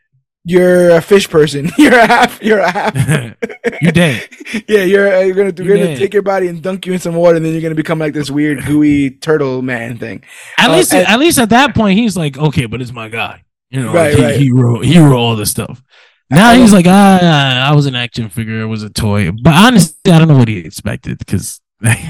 "You're 0.47 0.91
a 0.91 1.01
fish 1.01 1.29
person. 1.29 1.69
You're 1.77 1.93
a 1.99 2.07
half. 2.07 2.41
You're 2.41 2.59
a 2.59 2.71
half." 2.71 2.95
you 3.81 3.91
dead. 3.91 4.27
yeah, 4.67 4.83
you're 4.83 5.13
uh, 5.15 5.19
you're 5.21 5.35
gonna 5.35 5.53
you're 5.63 5.77
gonna 5.77 5.97
take 5.97 6.13
your 6.13 6.23
body 6.23 6.47
and 6.47 6.61
dunk 6.61 6.85
you 6.85 6.93
in 6.93 6.99
some 6.99 7.15
water, 7.15 7.35
and 7.37 7.45
then 7.45 7.53
you're 7.53 7.61
gonna 7.61 7.75
become 7.75 7.99
like 7.99 8.13
this 8.13 8.31
weird 8.31 8.65
gooey 8.65 9.11
turtle 9.11 9.61
man 9.61 9.97
thing. 9.97 10.23
At 10.57 10.69
Uh, 10.69 10.77
least, 10.77 10.93
and- 10.93 11.07
at 11.07 11.19
least 11.19 11.37
at 11.39 11.49
that 11.49 11.75
point, 11.75 11.97
he's 11.99 12.15
like, 12.15 12.37
okay, 12.37 12.65
but 12.65 12.81
it's 12.81 12.93
my 12.93 13.09
guy. 13.09 13.43
You 13.69 13.83
know, 13.83 13.93
Right, 13.93 14.11
like, 14.13 14.17
he, 14.17 14.23
right. 14.25 14.39
he 14.39 14.51
wrote, 14.51 14.85
he 14.85 14.97
wrote 14.97 15.17
all 15.17 15.35
this 15.35 15.51
stuff. 15.51 15.83
Now 16.29 16.53
he's 16.53 16.71
like, 16.73 16.85
ah, 16.87 17.69
I 17.69 17.75
was 17.75 17.85
an 17.85 17.95
action 17.95 18.29
figure, 18.29 18.61
it 18.61 18.65
was 18.65 18.83
a 18.83 18.89
toy. 18.89 19.31
But 19.31 19.53
honestly, 19.53 20.11
I 20.11 20.19
don't 20.19 20.27
know 20.29 20.37
what 20.37 20.47
he 20.47 20.57
expected 20.59 21.17
because 21.19 21.59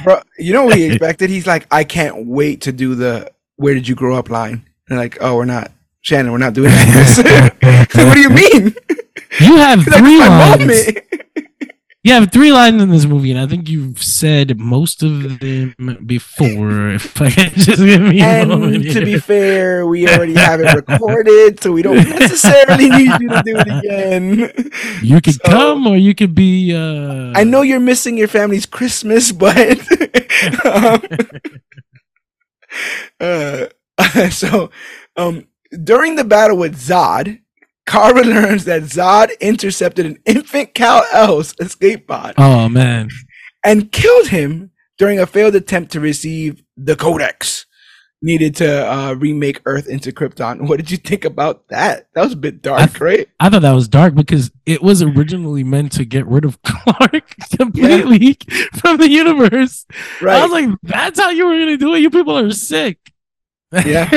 Bro, 0.03 0.21
you 0.39 0.53
know 0.53 0.63
what 0.65 0.77
he 0.77 0.85
expected? 0.85 1.29
He's 1.29 1.45
like, 1.47 1.67
I 1.71 1.83
can't 1.83 2.25
wait 2.25 2.61
to 2.61 2.71
do 2.71 2.95
the 2.95 3.31
"Where 3.57 3.73
did 3.73 3.87
you 3.87 3.95
grow 3.95 4.15
up?" 4.15 4.29
line. 4.29 4.65
And 4.89 4.97
like, 4.97 5.17
oh, 5.19 5.35
we're 5.35 5.45
not, 5.45 5.71
Shannon, 6.07 6.31
we're 6.31 6.37
not 6.37 6.53
doing 6.53 6.71
that. 6.71 7.89
what 7.93 8.13
do 8.15 8.21
you 8.21 8.29
mean? 8.29 8.73
you 9.41 9.57
have 9.57 9.83
three 9.83 10.17
lines. 10.17 10.87
You 12.01 12.13
have 12.13 12.31
three 12.31 12.53
lines 12.53 12.81
in 12.81 12.89
this 12.89 13.03
movie, 13.05 13.31
and 13.31 13.39
I 13.41 13.45
think 13.45 13.67
you've 13.67 14.01
said 14.01 14.57
most 14.57 15.03
of 15.03 15.39
them 15.39 15.75
before. 16.05 16.91
If 16.91 17.21
I 17.21 17.29
can 17.29 17.51
just 17.55 17.83
give 17.83 17.99
me 18.01 18.21
And 18.21 18.83
to 18.93 19.03
be 19.03 19.19
fair, 19.19 19.85
we 19.85 20.07
already 20.07 20.35
have 20.35 20.61
it 20.61 20.73
recorded, 20.73 21.61
so 21.61 21.73
we 21.73 21.81
don't 21.81 21.97
necessarily 21.97 22.89
need 22.89 23.11
you 23.19 23.27
to 23.27 23.41
do 23.45 23.57
it 23.57 23.67
again. 23.67 24.71
you 25.03 25.19
could 25.19 25.33
So- 25.33 25.51
come 25.51 25.87
or 25.87 25.97
you 25.97 26.15
could 26.15 26.33
be. 26.33 26.73
uh 26.73 27.33
I 27.35 27.43
know 27.43 27.63
you're 27.63 27.81
missing 27.81 28.17
your 28.17 28.29
family's 28.29 28.65
Christmas, 28.65 29.33
but 29.33 29.77
um, 30.63 31.01
uh, 33.19 34.29
so 34.29 34.69
um, 35.17 35.45
during 35.83 36.15
the 36.15 36.23
battle 36.23 36.57
with 36.57 36.77
Zod, 36.79 37.39
Kara 37.85 38.21
learns 38.23 38.65
that 38.65 38.83
Zod 38.83 39.31
intercepted 39.39 40.05
an 40.05 40.17
infant 40.25 40.73
Kal 40.73 41.03
El's 41.13 41.53
escape 41.59 42.07
pod 42.07 42.35
Oh 42.37 42.67
man, 42.69 43.09
and 43.63 43.91
killed 43.91 44.27
him 44.27 44.71
during 44.97 45.19
a 45.19 45.27
failed 45.27 45.55
attempt 45.55 45.91
to 45.93 45.99
receive 45.99 46.63
the 46.75 46.95
Codex 46.95 47.65
needed 48.19 48.55
to 48.55 48.91
uh, 48.91 49.13
remake 49.13 49.61
Earth 49.65 49.87
into 49.87 50.11
Krypton. 50.11 50.61
What 50.67 50.77
did 50.77 50.89
you 50.89 50.97
think 50.97 51.23
about 51.23 51.67
that? 51.67 52.07
That 52.15 52.23
was 52.23 52.33
a 52.33 52.37
bit 52.37 52.63
dark, 52.63 52.99
I- 52.99 53.03
right? 53.05 53.29
I 53.39 53.49
thought 53.49 53.61
that 53.61 53.73
was 53.73 53.87
dark 53.87 54.15
because 54.15 54.49
it 54.65 54.81
was 54.81 55.03
originally 55.03 55.63
meant 55.63 55.91
to 55.93 56.03
get 56.05 56.25
rid 56.25 56.43
of 56.43 56.59
Clark 56.63 57.35
completely 57.55 58.35
from 58.73 58.97
the 58.97 59.07
universe. 59.09 59.85
I 60.19 60.41
was 60.41 60.51
like, 60.51 60.69
that's 60.81 61.19
how 61.19 61.29
you 61.29 61.45
were 61.45 61.59
gonna 61.59 61.77
do 61.77 61.93
it. 61.93 61.99
You 61.99 62.09
people 62.09 62.37
are 62.39 62.49
sick. 62.51 62.97
Yeah. 63.71 64.09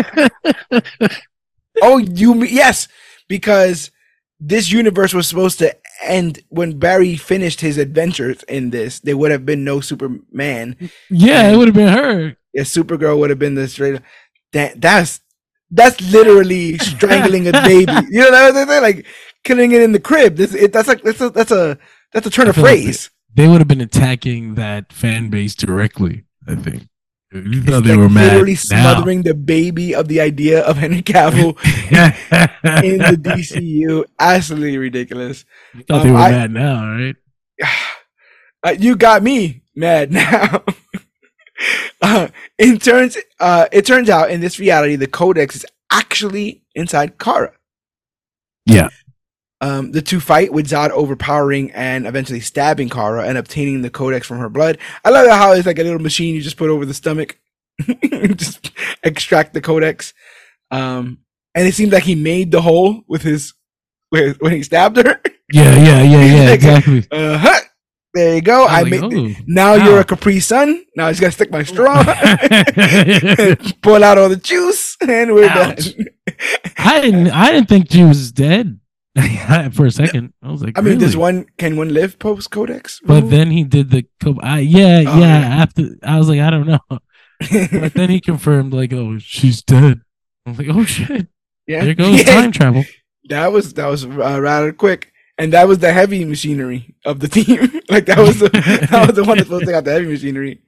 Oh, 1.83 1.99
you 1.99 2.45
yes, 2.45 2.89
because 3.29 3.91
this 4.39 4.71
universe 4.73 5.13
was 5.13 5.29
supposed 5.29 5.59
to 5.59 5.77
end 6.03 6.41
when 6.49 6.79
Barry 6.79 7.17
finished 7.17 7.61
his 7.61 7.79
adventures 7.79 8.43
in 8.45 8.71
this. 8.71 9.01
There 9.01 9.17
would 9.17 9.31
have 9.31 9.45
been 9.45 9.65
no 9.65 9.81
Superman. 9.81 10.77
yeah, 11.11 11.51
it 11.51 11.57
would 11.57 11.69
have 11.69 11.75
been 11.75 11.93
her. 11.93 12.37
Yeah, 12.53 12.63
Supergirl 12.63 13.19
would 13.19 13.31
have 13.31 13.39
been 13.39 13.55
the 13.55 13.69
straight. 13.69 14.01
That 14.53 14.81
that's 14.81 15.21
that's 15.71 16.01
literally 16.13 16.79
strangling 16.79 17.47
a 17.49 17.53
baby. 17.53 17.93
You 18.11 18.21
know 18.23 18.31
what 18.31 18.57
I'm 18.57 18.69
saying? 18.69 18.83
Like 18.83 19.07
killing 19.45 19.73
it 19.73 19.83
in 19.83 19.93
the 19.93 20.01
crib. 20.01 20.37
This 20.37 20.55
it, 20.55 20.73
that's 20.73 20.89
like 20.89 21.03
that's 21.03 21.21
a 21.21 21.31
that's 21.31 21.53
a 21.53 21.79
that's 22.13 22.27
a 22.27 22.31
turn 22.31 22.49
of 22.49 22.57
feel 22.57 22.65
like 22.65 22.73
phrase. 22.79 23.11
They 23.33 23.47
would 23.47 23.61
have 23.61 23.69
been 23.69 23.81
attacking 23.81 24.57
that 24.57 24.93
fan 24.93 25.31
base 25.31 25.55
directly. 25.55 26.25
I 26.49 26.57
think. 26.57 26.89
You 27.33 27.63
thought 27.63 27.79
It's 27.79 27.87
they 27.87 27.91
like 27.95 27.99
were 27.99 28.09
mad. 28.09 28.33
literally 28.33 28.53
now. 28.55 28.95
smothering 28.95 29.23
the 29.23 29.35
baby 29.35 29.95
of 29.95 30.09
the 30.09 30.21
idea 30.21 30.63
of 30.63 30.77
Henry 30.79 31.01
Cavill 31.03 31.57
in 32.85 32.99
the 32.99 33.17
DCU. 33.17 34.05
Absolutely 34.19 34.79
ridiculous. 34.79 35.45
you 35.75 35.83
thought 35.85 36.03
they 36.03 36.09
Um, 36.09 36.15
were 36.15 36.21
I- 36.21 36.31
mad 36.33 36.51
now, 36.53 36.97
right? 36.97 37.17
Uh, 38.63 38.77
you 38.79 38.95
got 38.95 39.23
me 39.23 39.63
mad 39.75 40.13
now. 40.13 40.63
uh, 42.03 42.29
it 42.59 42.83
turns 42.83 43.17
uh, 43.39 43.67
it 43.73 43.87
turns 43.87 44.11
out 44.11 44.31
in 44.31 44.41
this 44.43 44.59
reality, 44.59 44.97
the 44.97 45.07
Codex 45.07 45.57
is 45.57 45.65
actually 45.91 46.63
inside 46.75 47.19
Kara. 47.19 47.53
Yeah. 48.67 48.91
Um, 49.63 49.93
the 49.93 50.01
two 50.01 50.21
fight 50.21 50.55
with 50.55 50.69
Zod 50.69 50.89
overpowering 50.91 51.71
and 51.73 52.07
eventually 52.07 52.41
stabbing 52.41 52.89
Kara 52.89 53.25
and 53.25 53.37
obtaining 53.37 53.83
the 53.83 53.91
Codex 53.91 54.27
from 54.27 54.39
her 54.39 54.49
blood. 54.49 54.79
I 55.05 55.11
love 55.11 55.29
how 55.29 55.53
it's 55.53 55.67
like 55.67 55.79
a 55.79 55.83
little 55.83 55.99
machine 55.99 56.35
you 56.35 56.41
just 56.41 56.57
put 56.57 56.71
over 56.71 56.87
the 56.87 56.95
stomach, 56.95 57.39
just 58.03 58.71
extract 59.03 59.53
the 59.53 59.61
Codex. 59.61 60.15
Um, 60.71 61.19
and 61.55 61.69
it 61.69 61.75
seems 61.75 61.93
like 61.93 62.05
he 62.05 62.15
made 62.15 62.53
the 62.53 62.63
hole 62.63 63.03
with 63.07 63.23
his 63.23 63.53
with, 64.11 64.41
when 64.41 64.53
he 64.53 64.63
stabbed 64.63 64.97
her. 64.97 65.21
Yeah, 65.53 65.75
yeah, 65.79 66.03
yeah, 66.03 66.25
yeah, 66.25 66.51
exactly. 66.53 67.05
Uh 67.11 67.37
huh. 67.37 67.61
There 68.15 68.37
you 68.37 68.41
go. 68.41 68.67
I, 68.67 68.79
I 68.79 68.83
was 68.85 68.91
made. 68.93 69.03
oh, 69.03 69.43
now 69.49 69.77
wow. 69.77 69.85
you're 69.85 69.99
a 69.99 70.05
Capri 70.05 70.39
Sun. 70.39 70.85
Now 70.95 71.09
I 71.09 71.11
just 71.11 71.21
gotta 71.21 71.33
stick 71.33 71.51
my 71.51 71.65
straw, 71.65 72.05
pull 73.83 74.05
out 74.05 74.17
all 74.17 74.29
the 74.29 74.41
juice, 74.41 74.97
and 75.01 75.35
we're 75.35 75.49
Ouch. 75.49 75.97
done. 75.97 76.07
I 76.79 77.01
didn't. 77.01 77.31
I 77.31 77.51
didn't 77.51 77.69
think 77.69 77.91
she 77.91 78.05
was 78.05 78.31
dead 78.31 78.80
for 79.73 79.87
a 79.87 79.91
second. 79.91 80.33
I 80.43 80.51
was 80.51 80.63
like, 80.63 80.79
I 80.79 80.83
mean, 80.83 80.99
does 80.99 81.17
one 81.17 81.47
can 81.59 81.77
one 81.77 81.93
live 81.93 82.19
post 82.19 82.51
Codex? 82.51 83.01
But 83.05 83.29
then 83.31 83.51
he 83.51 83.65
did 83.65 83.91
the. 83.91 84.07
I, 84.43 84.61
yeah, 84.61 85.03
Oh, 85.07 85.19
yeah. 85.19 85.41
yeah. 85.41 85.63
After 85.63 85.97
I 86.03 86.19
was 86.19 86.29
like, 86.29 86.41
I 86.41 86.51
don't 86.51 86.67
know. 86.67 86.79
But 87.73 87.95
then 87.95 88.11
he 88.11 88.21
confirmed, 88.21 88.73
like, 88.75 88.93
oh, 88.93 89.19
she's 89.19 89.63
dead. 89.63 90.01
I 90.47 90.51
was 90.51 90.59
like, 90.59 90.69
oh 90.69 90.85
shit, 90.85 91.27
yeah, 91.67 91.85
there 91.85 91.95
goes 91.95 92.19
Yeah. 92.27 92.35
time 92.41 92.53
travel. 92.53 92.85
That 93.29 93.51
was 93.53 93.75
that 93.75 93.87
was 93.87 94.05
uh, 94.05 94.41
rather 94.41 94.73
quick, 94.73 95.13
and 95.39 95.53
that 95.55 95.67
was 95.67 95.79
the 95.79 95.93
heavy 95.93 96.25
machinery 96.25 96.95
of 97.05 97.21
the 97.21 97.29
team. 97.29 97.81
like 97.89 98.07
that 98.07 98.19
was 98.19 98.41
the 98.41 98.49
that 98.51 99.07
was 99.07 99.17
the 99.17 99.25
one 99.25 99.37
that's 99.39 99.49
supposed 99.49 99.61
to 99.63 99.67
take 99.67 99.75
out 99.77 99.85
the 99.85 99.93
heavy 99.93 100.07
machinery. 100.07 100.63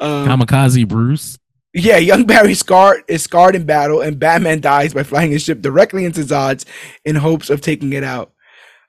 Um, 0.00 0.26
Kamikaze 0.28 0.86
Bruce. 0.88 1.38
Yeah, 1.76 1.98
young 1.98 2.24
Barry 2.24 2.54
scarred 2.54 3.04
is 3.06 3.22
scarred 3.22 3.54
in 3.54 3.64
battle, 3.64 4.00
and 4.00 4.18
Batman 4.18 4.60
dies 4.60 4.94
by 4.94 5.02
flying 5.02 5.30
his 5.30 5.42
ship 5.42 5.60
directly 5.60 6.04
into 6.04 6.22
Zod's 6.22 6.64
in 7.04 7.16
hopes 7.16 7.50
of 7.50 7.60
taking 7.60 7.92
it 7.92 8.02
out. 8.02 8.32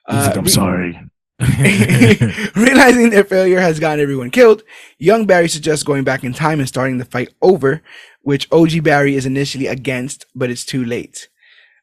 He's 0.08 0.26
like, 0.26 0.36
Uh, 0.36 0.38
I'm 0.38 0.44
re- 0.44 0.50
sorry. 0.50 1.00
Realizing 2.56 3.10
their 3.10 3.24
failure 3.24 3.60
has 3.60 3.78
gotten 3.78 4.00
everyone 4.02 4.30
killed, 4.30 4.62
young 4.98 5.24
Barry 5.26 5.48
suggests 5.48 5.84
going 5.84 6.02
back 6.04 6.24
in 6.24 6.32
time 6.32 6.58
and 6.58 6.68
starting 6.68 6.98
the 6.98 7.04
fight 7.04 7.28
over, 7.42 7.82
which 8.22 8.48
OG 8.50 8.82
Barry 8.82 9.14
is 9.14 9.26
initially 9.26 9.66
against, 9.66 10.24
but 10.34 10.50
it's 10.50 10.64
too 10.64 10.84
late. 10.84 11.28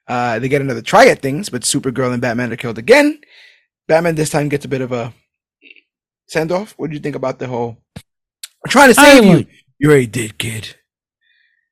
Uh, 0.07 0.39
they 0.39 0.49
get 0.49 0.61
another 0.61 0.81
try 0.81 1.07
at 1.07 1.21
things, 1.21 1.49
but 1.49 1.61
Supergirl 1.61 2.11
and 2.13 2.21
Batman 2.21 2.51
are 2.51 2.57
killed 2.57 2.77
again. 2.77 3.19
Batman 3.87 4.15
this 4.15 4.29
time 4.29 4.49
gets 4.49 4.65
a 4.65 4.67
bit 4.67 4.81
of 4.81 4.91
a 4.91 5.13
send 6.27 6.51
off. 6.51 6.73
What 6.77 6.89
do 6.89 6.95
you 6.95 6.99
think 7.01 7.15
about 7.15 7.39
the 7.39 7.47
whole? 7.47 7.77
I'm 7.95 8.69
trying 8.69 8.93
to 8.93 8.99
I 8.99 9.03
save 9.05 9.23
you. 9.25 9.35
like, 9.37 9.47
You 9.79 9.89
already 9.89 10.07
did, 10.07 10.37
kid. 10.37 10.75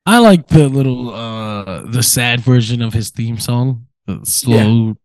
I 0.06 0.18
like 0.18 0.48
the 0.48 0.68
little, 0.68 1.14
uh, 1.14 1.82
the 1.86 2.02
sad 2.02 2.40
version 2.40 2.82
of 2.82 2.92
his 2.92 3.10
theme 3.10 3.38
song, 3.38 3.86
the 4.06 4.20
slow 4.24 4.96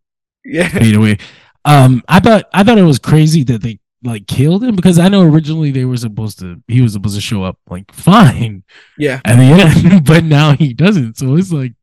Yeah, 0.44 0.68
fade 0.68 0.94
away. 0.94 1.18
Um, 1.64 2.02
I 2.08 2.20
thought 2.20 2.44
I 2.52 2.64
thought 2.64 2.78
it 2.78 2.82
was 2.82 2.98
crazy 2.98 3.44
that 3.44 3.62
they 3.62 3.80
like 4.02 4.26
killed 4.26 4.64
him 4.64 4.76
because 4.76 4.98
I 4.98 5.08
know 5.08 5.22
originally 5.22 5.70
they 5.70 5.84
were 5.84 5.96
supposed 5.96 6.38
to 6.38 6.62
he 6.68 6.80
was 6.80 6.94
supposed 6.94 7.16
to 7.16 7.20
show 7.20 7.44
up 7.44 7.58
like 7.68 7.92
fine 7.92 8.64
yeah. 8.98 9.20
at 9.24 9.36
the 9.36 9.42
end, 9.42 10.04
but 10.04 10.24
now 10.24 10.52
he 10.52 10.72
doesn't. 10.72 11.18
So 11.18 11.36
it's 11.36 11.52
like 11.52 11.74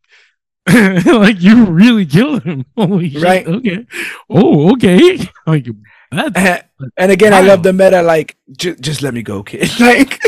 like 1.06 1.42
you 1.42 1.66
really 1.66 2.06
killed 2.06 2.44
him. 2.44 2.66
Holy 2.76 3.10
shit. 3.10 3.24
Right. 3.24 3.48
Okay. 3.48 3.86
Oh, 4.30 4.74
okay. 4.74 5.20
Like 5.46 5.68
that's 6.12 6.66
And 6.98 7.12
again, 7.12 7.34
I 7.34 7.42
love 7.42 7.64
the 7.64 7.74
meta. 7.74 8.02
Like, 8.02 8.38
just 8.52 9.02
let 9.02 9.14
me 9.14 9.22
go, 9.22 9.44
kid. 9.44 9.70
Like, 9.80 10.20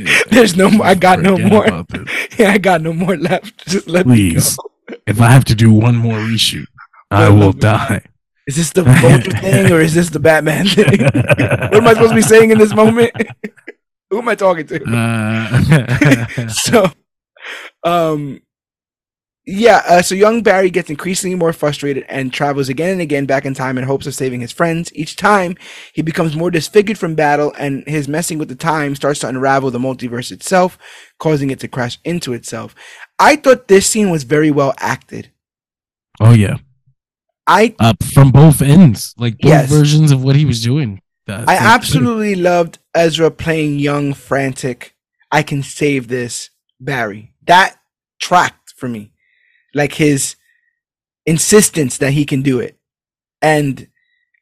there's 0.30 0.56
no 0.56 0.70
more. 0.70 0.86
I 0.86 0.94
got 0.94 1.20
no 1.20 1.38
more. 1.38 1.66
Yeah, 2.38 2.52
I 2.52 2.58
got 2.58 2.80
no 2.80 2.92
more 2.92 3.16
left. 3.16 3.66
Just 3.68 3.86
let 3.88 4.06
Please. 4.06 4.56
me 4.58 4.64
go. 4.88 4.96
If 5.06 5.20
I 5.20 5.28
have 5.28 5.44
to 5.46 5.54
do 5.54 5.72
one 5.72 5.96
more 5.96 6.16
reshoot, 6.16 6.66
I 7.10 7.28
will 7.28 7.52
die. 7.52 8.02
Is 8.46 8.56
this 8.56 8.70
the 8.70 8.82
Vulture 8.82 9.30
thing 9.30 9.70
or 9.70 9.80
is 9.80 9.94
this 9.94 10.10
the 10.10 10.18
Batman 10.18 10.66
thing? 10.66 11.02
what 11.02 11.74
am 11.74 11.86
I 11.86 11.92
supposed 11.92 12.10
to 12.10 12.16
be 12.16 12.22
saying 12.22 12.50
in 12.50 12.58
this 12.58 12.74
moment? 12.74 13.12
Who 14.10 14.18
am 14.18 14.28
I 14.28 14.34
talking 14.34 14.66
to? 14.66 14.82
Uh, 14.84 16.48
so, 16.48 16.90
um, 17.84 18.40
yeah. 19.46 19.82
Uh, 19.88 20.02
so 20.02 20.14
young 20.14 20.42
Barry 20.42 20.70
gets 20.70 20.90
increasingly 20.90 21.36
more 21.36 21.52
frustrated 21.52 22.04
and 22.08 22.32
travels 22.32 22.68
again 22.68 22.90
and 22.90 23.00
again 23.00 23.26
back 23.26 23.44
in 23.44 23.54
time 23.54 23.76
in 23.78 23.84
hopes 23.84 24.06
of 24.06 24.14
saving 24.14 24.40
his 24.40 24.52
friends. 24.52 24.90
Each 24.94 25.16
time, 25.16 25.56
he 25.94 26.02
becomes 26.02 26.36
more 26.36 26.50
disfigured 26.50 26.98
from 26.98 27.14
battle, 27.14 27.52
and 27.58 27.84
his 27.86 28.06
messing 28.08 28.38
with 28.38 28.48
the 28.48 28.54
time 28.54 28.94
starts 28.94 29.20
to 29.20 29.28
unravel 29.28 29.70
the 29.70 29.78
multiverse 29.78 30.30
itself, 30.32 30.78
causing 31.18 31.50
it 31.50 31.60
to 31.60 31.68
crash 31.68 31.98
into 32.04 32.32
itself. 32.32 32.74
I 33.18 33.36
thought 33.36 33.68
this 33.68 33.86
scene 33.86 34.10
was 34.10 34.24
very 34.24 34.50
well 34.50 34.74
acted. 34.78 35.30
oh 36.20 36.32
yeah. 36.32 36.56
I 37.46 37.74
uh, 37.80 37.94
from 38.14 38.30
both 38.30 38.62
ends, 38.62 39.14
like 39.18 39.38
both 39.38 39.48
Yes. 39.48 39.68
versions 39.70 40.12
of 40.12 40.22
what 40.22 40.36
he 40.36 40.44
was 40.44 40.62
doing. 40.62 41.00
That- 41.26 41.48
I 41.48 41.56
absolutely 41.56 42.34
loved 42.36 42.78
Ezra 42.94 43.30
playing 43.32 43.80
young, 43.80 44.14
frantic. 44.14 44.94
I 45.32 45.42
can 45.42 45.62
save 45.62 46.06
this 46.08 46.50
Barry. 46.80 47.34
That 47.46 47.76
tracked 48.20 48.74
for 48.76 48.88
me, 48.88 49.12
like 49.74 49.94
his 49.94 50.36
insistence 51.26 51.98
that 51.98 52.12
he 52.12 52.24
can 52.24 52.42
do 52.42 52.60
it, 52.60 52.76
and 53.42 53.88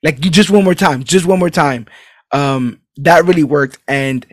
like 0.02 0.24
you 0.24 0.30
just 0.30 0.50
one 0.50 0.64
more 0.64 0.74
time, 0.74 1.04
just 1.04 1.26
one 1.26 1.38
more 1.38 1.50
time. 1.50 1.86
Um, 2.32 2.80
that 2.98 3.24
really 3.26 3.44
worked, 3.44 3.78
and 3.88 4.26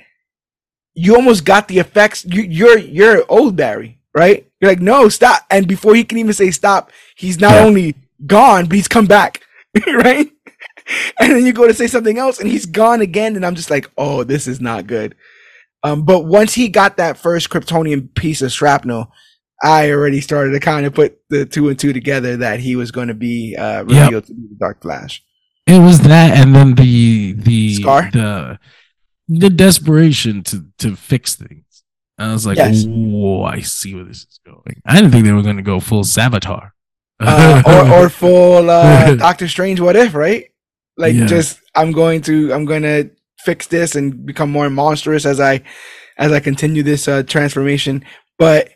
you 0.95 1.15
almost 1.15 1.45
got 1.45 1.68
the 1.68 1.80
effects. 1.80 2.26
You, 2.26 2.44
you're 2.44 2.78
you're 2.78 3.26
old 3.30 3.56
Barry, 3.56 3.99
right? 4.15 4.48
You're 4.61 4.72
like, 4.72 4.82
no, 4.82 5.10
stop, 5.10 5.45
and 5.49 5.68
before 5.68 5.95
he 5.95 6.03
can 6.03 6.18
even 6.18 6.34
say 6.34 6.52
stop, 6.52 6.91
he's 7.15 7.40
not 7.40 7.56
Yeah. 7.56 7.65
only 7.65 7.95
gone, 8.26 8.65
but 8.65 8.76
he's 8.76 8.88
come 8.88 9.06
back, 9.06 9.44
right? 9.88 10.30
and 11.19 11.32
then 11.34 11.45
you 11.45 11.53
go 11.53 11.68
to 11.68 11.74
say 11.74 11.88
something 11.88 12.18
else 12.18 12.40
and 12.40 12.49
he's 12.49 12.65
gone 12.65 13.02
again 13.02 13.36
and 13.36 13.45
i'm 13.45 13.56
just 13.56 13.69
like 13.69 13.90
oh 13.98 14.24
this 14.24 14.48
is 14.48 14.61
not 14.61 14.88
good 14.88 15.15
um 15.84 16.03
but 16.06 16.26
once 16.26 16.53
he 16.53 16.69
got 16.69 16.98
that 16.98 17.18
first 17.18 17.49
kryptonian 17.49 18.14
piece 18.15 18.41
of 18.41 18.52
shrapnel 18.52 19.11
i 19.63 19.91
already 19.91 20.21
started 20.21 20.51
to 20.51 20.59
kind 20.59 20.85
of 20.85 20.93
put 20.93 21.19
the 21.29 21.45
two 21.45 21.69
and 21.69 21.79
two 21.79 21.93
together 21.93 22.38
that 22.38 22.59
he 22.59 22.75
was 22.75 22.91
going 22.91 23.07
to 23.07 23.13
be 23.13 23.55
uh 23.57 23.84
Yep. 23.84 24.03
revealed 24.05 24.25
to 24.25 24.34
be 24.34 24.47
the 24.49 24.55
dark 24.59 24.81
flash 24.81 25.23
It 25.67 25.79
was 25.79 25.99
that, 26.01 26.29
and 26.38 26.55
then 26.55 26.75
the 26.75 27.34
the 27.34 27.75
Scar? 27.75 28.09
the 28.13 28.59
the 29.27 29.49
desperation 29.49 30.43
to 30.43 30.65
to 30.77 30.95
fix 30.95 31.35
things. 31.35 31.65
I 32.17 32.31
was 32.31 32.45
like, 32.45 32.57
Yes. 32.57 32.85
"Whoa, 32.88 33.43
I 33.43 33.59
see 33.61 33.93
where 33.93 34.05
this 34.05 34.19
is 34.23 34.39
going." 34.45 34.81
I 34.85 34.95
didn't 34.95 35.11
think 35.11 35.25
they 35.25 35.34
were 35.34 35.43
going 35.43 35.57
to 35.57 35.71
go 35.73 35.79
full 35.81 36.03
Savitar. 36.03 36.71
uh, 37.19 37.61
or 37.65 38.03
or 38.05 38.09
full 38.23 38.69
uh 38.69 39.15
doctor 39.27 39.47
strange 39.47 39.79
what 39.81 39.95
if 39.97 40.13
right 40.15 40.45
like 40.97 41.15
Yeah. 41.15 41.25
just 41.25 41.59
i'm 41.75 41.91
going 41.91 42.21
to 42.29 42.53
i'm 42.53 42.65
going 42.65 42.84
to 42.84 43.09
fix 43.43 43.67
this 43.67 43.95
and 43.95 44.25
become 44.25 44.51
more 44.51 44.69
monstrous 44.69 45.25
as 45.25 45.39
i 45.39 45.61
as 46.17 46.31
i 46.31 46.39
continue 46.39 46.84
this 46.84 47.07
uh 47.07 47.23
transformation 47.23 48.05
but 48.38 48.69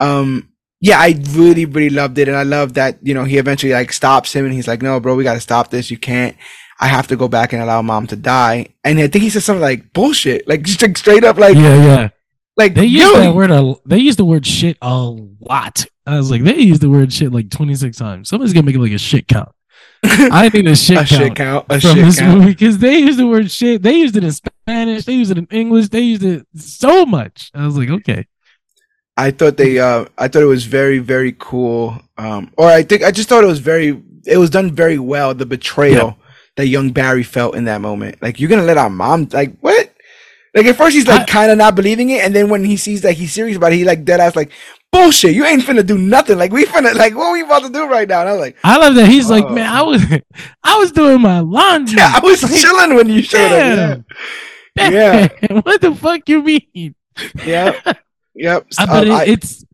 um 0.00 0.48
yeah 0.80 0.98
i 0.98 1.14
really 1.30 1.64
really 1.64 1.90
loved 1.90 2.18
it 2.18 2.28
and 2.28 2.36
i 2.36 2.42
love 2.42 2.74
that 2.74 2.98
you 3.02 3.14
know 3.14 3.24
he 3.24 3.38
eventually 3.38 3.72
like 3.72 3.92
stops 3.92 4.32
him 4.34 4.44
and 4.44 4.54
he's 4.54 4.66
like 4.66 4.82
no 4.82 4.98
bro 4.98 5.14
we 5.14 5.24
got 5.24 5.34
to 5.34 5.40
stop 5.40 5.70
this 5.70 5.90
you 5.90 5.98
can't 5.98 6.36
i 6.80 6.86
have 6.86 7.06
to 7.06 7.16
go 7.16 7.28
back 7.28 7.52
and 7.52 7.62
allow 7.62 7.82
mom 7.82 8.06
to 8.06 8.16
die 8.16 8.66
and 8.84 8.98
i 8.98 9.06
think 9.06 9.22
he 9.22 9.30
said 9.30 9.42
something 9.42 9.62
like 9.62 9.92
bullshit 9.92 10.46
like 10.48 10.62
just 10.64 10.82
like, 10.82 10.96
straight 10.98 11.24
up 11.24 11.36
like 11.36 11.54
yeah, 11.54 11.84
yeah. 11.84 12.08
like 12.56 12.74
They 12.74 12.86
used 12.86 13.14
yo, 13.14 13.20
that 13.20 13.34
word. 13.34 13.50
A, 13.50 13.74
they 13.86 13.98
used 13.98 14.18
the 14.18 14.24
word 14.24 14.46
shit 14.46 14.76
a 14.82 14.96
lot. 15.40 15.86
I 16.06 16.16
was 16.16 16.30
like, 16.30 16.42
they 16.42 16.58
used 16.58 16.80
the 16.80 16.90
word 16.90 17.12
shit 17.12 17.32
like 17.32 17.50
twenty 17.50 17.74
six 17.74 17.96
times. 17.96 18.28
Somebody's 18.28 18.52
gonna 18.52 18.66
make 18.66 18.74
it 18.74 18.80
like 18.80 18.92
a 18.92 18.98
shit 18.98 19.28
count. 19.28 19.50
I 20.02 20.48
need 20.48 20.66
a 20.66 20.74
shit 20.74 20.96
a 20.96 21.04
count. 21.04 21.08
shit 21.08 21.34
count 21.36 21.66
a 21.68 21.80
from 21.80 21.94
shit 21.94 22.04
this 22.04 22.18
count 22.18 22.38
movie 22.38 22.52
because 22.52 22.78
they 22.78 22.98
used 22.98 23.18
the 23.18 23.26
word 23.26 23.50
shit. 23.50 23.82
They 23.82 23.94
used 23.94 24.16
it 24.16 24.24
in 24.24 24.32
Spanish. 24.32 25.04
They 25.04 25.14
used 25.14 25.30
it 25.30 25.38
in 25.38 25.46
English. 25.50 25.88
They 25.88 26.00
used 26.00 26.24
it 26.24 26.46
so 26.56 27.04
much. 27.06 27.50
I 27.54 27.66
was 27.66 27.76
like, 27.76 27.90
okay, 27.90 28.26
I 29.16 29.30
thought 29.30 29.56
they 29.56 29.78
uh 29.78 30.06
I 30.18 30.28
thought 30.28 30.42
it 30.42 30.46
was 30.46 30.64
very 30.64 30.98
very 30.98 31.34
cool 31.38 32.00
um 32.18 32.50
or 32.56 32.66
I 32.66 32.82
think 32.82 33.02
I 33.02 33.10
just 33.10 33.28
thought 33.28 33.44
it 33.44 33.48
was 33.48 33.58
very 33.60 34.00
it 34.26 34.36
was 34.38 34.50
done 34.50 34.70
very 34.72 34.98
well 34.98 35.34
the 35.34 35.46
betrayal 35.46 36.16
that 36.56 36.66
young 36.66 36.90
Barry 36.90 37.22
felt 37.22 37.54
in 37.54 37.64
that 37.64 37.80
moment 37.80 38.20
like 38.22 38.40
you're 38.40 38.50
gonna 38.50 38.62
let 38.62 38.78
our 38.78 38.90
mom 38.90 39.28
like 39.32 39.56
what 39.60 39.94
like 40.54 40.66
at 40.66 40.76
first 40.76 40.94
he's 40.96 41.06
like 41.06 41.26
kind 41.26 41.50
of 41.50 41.58
not 41.58 41.74
believing 41.74 42.10
it 42.10 42.24
and 42.24 42.34
then 42.34 42.48
when 42.48 42.64
he 42.64 42.76
sees 42.76 43.02
that 43.02 43.12
he's 43.14 43.32
serious 43.32 43.56
about 43.56 43.72
it 43.72 43.76
he 43.76 43.84
like 43.84 44.04
dead 44.04 44.20
ass 44.20 44.34
like 44.36 44.50
bullshit 44.92 45.34
you 45.34 45.44
ain't 45.44 45.62
finna 45.62 45.86
do 45.86 45.96
nothing 45.98 46.36
like 46.38 46.50
we 46.52 46.64
finna 46.64 46.92
like 46.94 47.14
what 47.14 47.32
we 47.32 47.42
about 47.42 47.62
to 47.62 47.70
do 47.70 47.86
right 47.86 48.08
now 48.08 48.20
and 48.20 48.28
I 48.28 48.32
was 48.32 48.40
like 48.40 48.56
I 48.64 48.76
love 48.78 48.94
that 48.96 49.06
he's 49.08 49.30
like, 49.30 49.44
Oh. 49.44 49.50
man, 49.54 49.68
I 49.72 49.82
was, 49.82 50.02
I 50.64 50.78
was 50.78 50.90
doing 50.92 51.20
my 51.20 51.38
laundry. 51.40 51.96
yeah 51.98 52.12
I 52.20 52.20
was 52.20 52.42
Like, 52.42 52.60
chilling 52.60 52.94
when 52.94 53.08
you 53.08 53.22
showed 53.22 53.52
up 53.52 54.00
damn. 54.76 54.92
Yeah. 54.92 55.28
what 55.62 55.80
the 55.80 55.94
fuck 55.94 56.28
you 56.28 56.42
mean? 56.42 56.94
yeah 57.44 57.80
yeah 57.86 57.92
yep 58.40 58.66
I, 58.78 58.82
Uh, 58.82 58.86
but 58.86 59.06
it, 59.06 59.12
I- 59.12 59.24
it's 59.26 59.64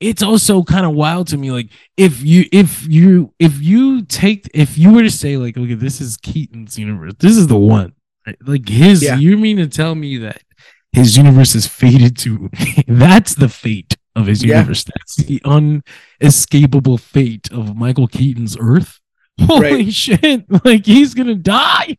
it's 0.00 0.22
also 0.22 0.62
kind 0.62 0.86
of 0.86 0.92
wild 0.92 1.28
to 1.28 1.36
me. 1.36 1.50
Like 1.50 1.68
if 1.98 2.22
you 2.22 2.44
if 2.52 2.86
you 2.88 3.34
if 3.38 3.60
you 3.60 4.02
take 4.06 4.48
if 4.54 4.78
you 4.78 4.92
were 4.94 5.02
to 5.02 5.10
say 5.10 5.36
like, 5.36 5.58
okay, 5.58 5.74
this 5.74 6.00
is 6.00 6.16
Keaton's 6.16 6.78
universe. 6.78 7.12
This 7.18 7.36
is 7.36 7.46
the 7.48 7.58
one. 7.58 7.92
right? 8.26 8.36
Like 8.46 8.66
his. 8.68 9.02
Yeah. 9.02 9.16
You 9.16 9.36
mean 9.36 9.58
to 9.58 9.68
tell 9.68 9.94
me 9.94 10.16
that 10.18 10.40
his 10.92 11.16
universe 11.18 11.54
is 11.54 11.66
fated 11.66 12.16
to? 12.18 12.48
that's 12.88 13.34
the 13.34 13.48
fate 13.50 13.96
of 14.16 14.26
his 14.26 14.42
Yeah. 14.42 14.56
universe. 14.60 14.84
That's 14.84 15.16
the 15.16 15.38
unescapable 15.44 16.96
fate 16.98 17.50
of 17.52 17.76
Michael 17.76 18.06
Keaton's 18.08 18.56
Earth. 18.58 19.00
Holy 19.40 19.70
Right. 19.84 19.92
shit! 19.92 20.44
Like 20.64 20.86
he's 20.86 21.12
gonna 21.14 21.34
die. 21.34 21.96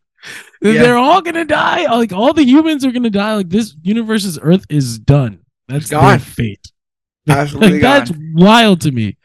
Yeah. 0.60 0.72
They're 0.82 0.96
all 0.96 1.20
gonna 1.22 1.44
die. 1.44 1.86
Like 1.86 2.12
all 2.12 2.32
the 2.32 2.44
humans 2.44 2.84
are 2.84 2.90
gonna 2.92 3.10
die. 3.10 3.36
Like 3.36 3.48
this 3.50 3.74
universe's 3.82 4.38
Earth 4.42 4.64
is 4.68 4.98
done. 4.98 5.38
That's 5.72 5.88
their 5.90 6.00
gone. 6.00 6.18
fate. 6.18 6.72
Absolutely 7.28 7.72
like, 7.74 7.82
that's 7.82 8.12
wild 8.34 8.80
to 8.82 8.90
me. 8.92 9.16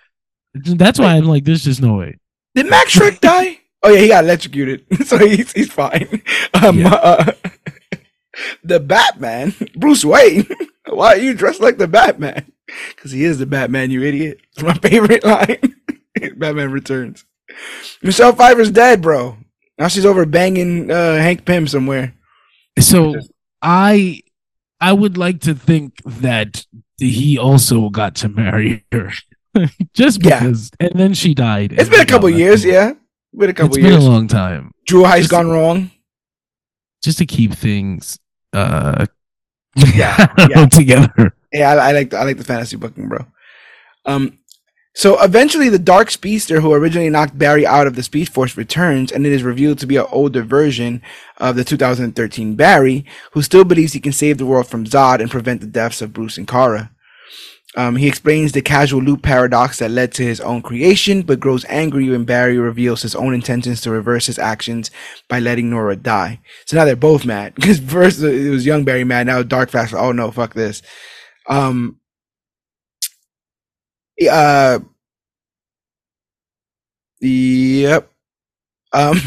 That's 0.54 1.00
why 1.00 1.16
I'm 1.16 1.26
like, 1.26 1.44
there's 1.46 1.64
just 1.64 1.82
no 1.82 1.96
way. 1.96 2.18
did 2.56 2.70
Max 2.70 2.96
Shreck 2.96 3.20
die 3.22 3.60
Oh 3.84 3.90
yeah, 3.92 4.00
he 4.00 4.08
got 4.08 4.24
electrocuted, 4.24 4.86
so 5.06 5.18
he's 5.20 5.52
he's 5.54 5.72
fine. 5.72 6.22
Um, 6.56 6.80
Yeah. 6.80 6.94
uh, 6.96 7.32
the 8.64 8.80
Batman, 8.80 9.54
Bruce 9.76 10.04
Wayne. 10.04 10.48
Why 10.88 11.10
are 11.14 11.18
you 11.18 11.34
dressed 11.36 11.62
like 11.62 11.78
the 11.78 11.88
Batman? 11.88 12.52
Because 12.96 13.12
he 13.12 13.24
is 13.24 13.38
the 13.38 13.46
Batman, 13.46 13.92
you 13.92 14.02
idiot. 14.04 14.40
It's 14.54 14.64
my 14.64 14.74
favorite 14.74 15.24
line. 15.24 15.76
Batman 16.38 16.72
Returns. 16.72 17.26
Michelle 18.02 18.34
Pfeiffer's 18.34 18.72
dead, 18.72 19.02
bro. 19.02 19.38
Now 19.78 19.88
she's 19.90 20.06
over 20.06 20.26
banging 20.26 20.90
uh, 20.92 21.18
Hank 21.18 21.46
Pym 21.46 21.68
somewhere. 21.68 22.14
So 22.80 23.16
I 23.62 24.22
I 24.80 24.94
would 24.94 25.18
like 25.18 25.40
to 25.42 25.54
think 25.56 26.02
that 26.06 26.66
he 26.98 27.38
also 27.38 27.90
got 27.90 28.16
to 28.18 28.30
marry 28.30 28.86
her. 28.92 29.12
Just 29.94 30.24
Yeah. 30.24 30.40
because 30.40 30.72
and 30.80 30.92
then 30.96 31.14
she 31.14 31.34
died. 31.34 31.74
It's 31.74 31.90
been 31.90 32.02
a 32.02 32.06
couple 32.06 32.30
years, 32.30 32.64
yeah. 32.64 32.94
Been 33.36 33.50
a 33.50 33.54
couple 33.54 33.76
It's 33.78 33.84
been 33.84 33.94
a 34.00 34.04
long 34.04 34.28
time. 34.28 34.72
Drew 34.86 35.04
Heist 35.04 35.18
Just- 35.18 35.32
gone 35.32 35.50
wrong. 35.50 35.92
Just 37.04 37.18
to 37.20 37.26
keep 37.26 37.54
things 37.54 38.18
uh 38.54 39.06
Yeah, 39.76 40.34
yeah. 40.50 40.66
together. 40.72 41.34
Yeah, 41.54 41.74
I, 41.74 41.90
I 41.90 41.92
like 41.92 42.10
the, 42.10 42.18
I 42.18 42.24
like 42.24 42.38
the 42.38 42.44
fantasy 42.44 42.76
booking, 42.78 43.08
bro. 43.08 43.26
Um, 44.06 44.40
so 44.98 45.22
eventually, 45.22 45.70
the 45.70 45.78
Dark 45.78 46.10
Speedster, 46.10 46.60
who 46.60 46.74
originally 46.74 47.12
knocked 47.12 47.38
Barry 47.38 47.68
out 47.68 47.86
of 47.86 47.96
the 47.96 48.02
Speed 48.02 48.30
Force, 48.30 48.58
returns, 48.58 49.12
and 49.12 49.28
it 49.28 49.32
is 49.32 49.44
revealed 49.44 49.78
to 49.78 49.86
be 49.86 49.96
an 49.96 50.08
older 50.12 50.42
version 50.42 51.04
of 51.38 51.56
the 51.56 51.64
2013 51.64 52.56
Barry, 52.56 53.06
who 53.34 53.44
still 53.44 53.64
believes 53.64 53.94
he 53.94 54.00
can 54.00 54.12
save 54.12 54.40
the 54.40 54.46
world 54.48 54.66
from 54.66 54.86
Zod 54.86 55.22
and 55.22 55.30
prevent 55.30 55.62
the 55.62 55.68
deaths 55.68 56.02
of 56.02 56.14
Bruce 56.14 56.40
and 56.40 56.48
Kara. 56.48 56.90
Um, 57.76 57.98
he 57.98 58.08
explains 58.08 58.54
the 58.54 58.64
causal 58.64 59.00
loop 59.00 59.22
paradox 59.22 59.78
that 59.78 59.92
led 59.92 60.14
to 60.14 60.24
his 60.24 60.42
own 60.42 60.64
creation, 60.64 61.22
but 61.22 61.40
grows 61.40 61.64
angry 61.66 62.10
when 62.10 62.26
Barry 62.26 62.58
reveals 62.58 63.04
his 63.04 63.14
own 63.14 63.36
intentions 63.36 63.82
to 63.82 63.92
reverse 63.92 64.26
his 64.26 64.40
actions 64.40 64.90
by 65.28 65.38
letting 65.38 65.70
Nora 65.70 65.96
die. 65.96 66.40
So 66.66 66.76
now 66.76 66.86
they're 66.86 66.96
both 66.96 67.24
mad 67.24 67.54
because 67.56 67.80
first 67.80 68.20
it 68.24 68.50
was 68.50 68.66
young 68.66 68.84
Barry 68.84 69.04
mad, 69.04 69.28
now 69.28 69.44
Dark 69.44 69.70
Fast. 69.70 69.94
Oh 69.94 70.12
no, 70.12 70.32
fuck 70.32 70.56
this. 70.56 70.82
Um. 71.48 72.00
Uh. 74.22 74.80
Yep. 77.22 78.12
Um. 78.94 79.18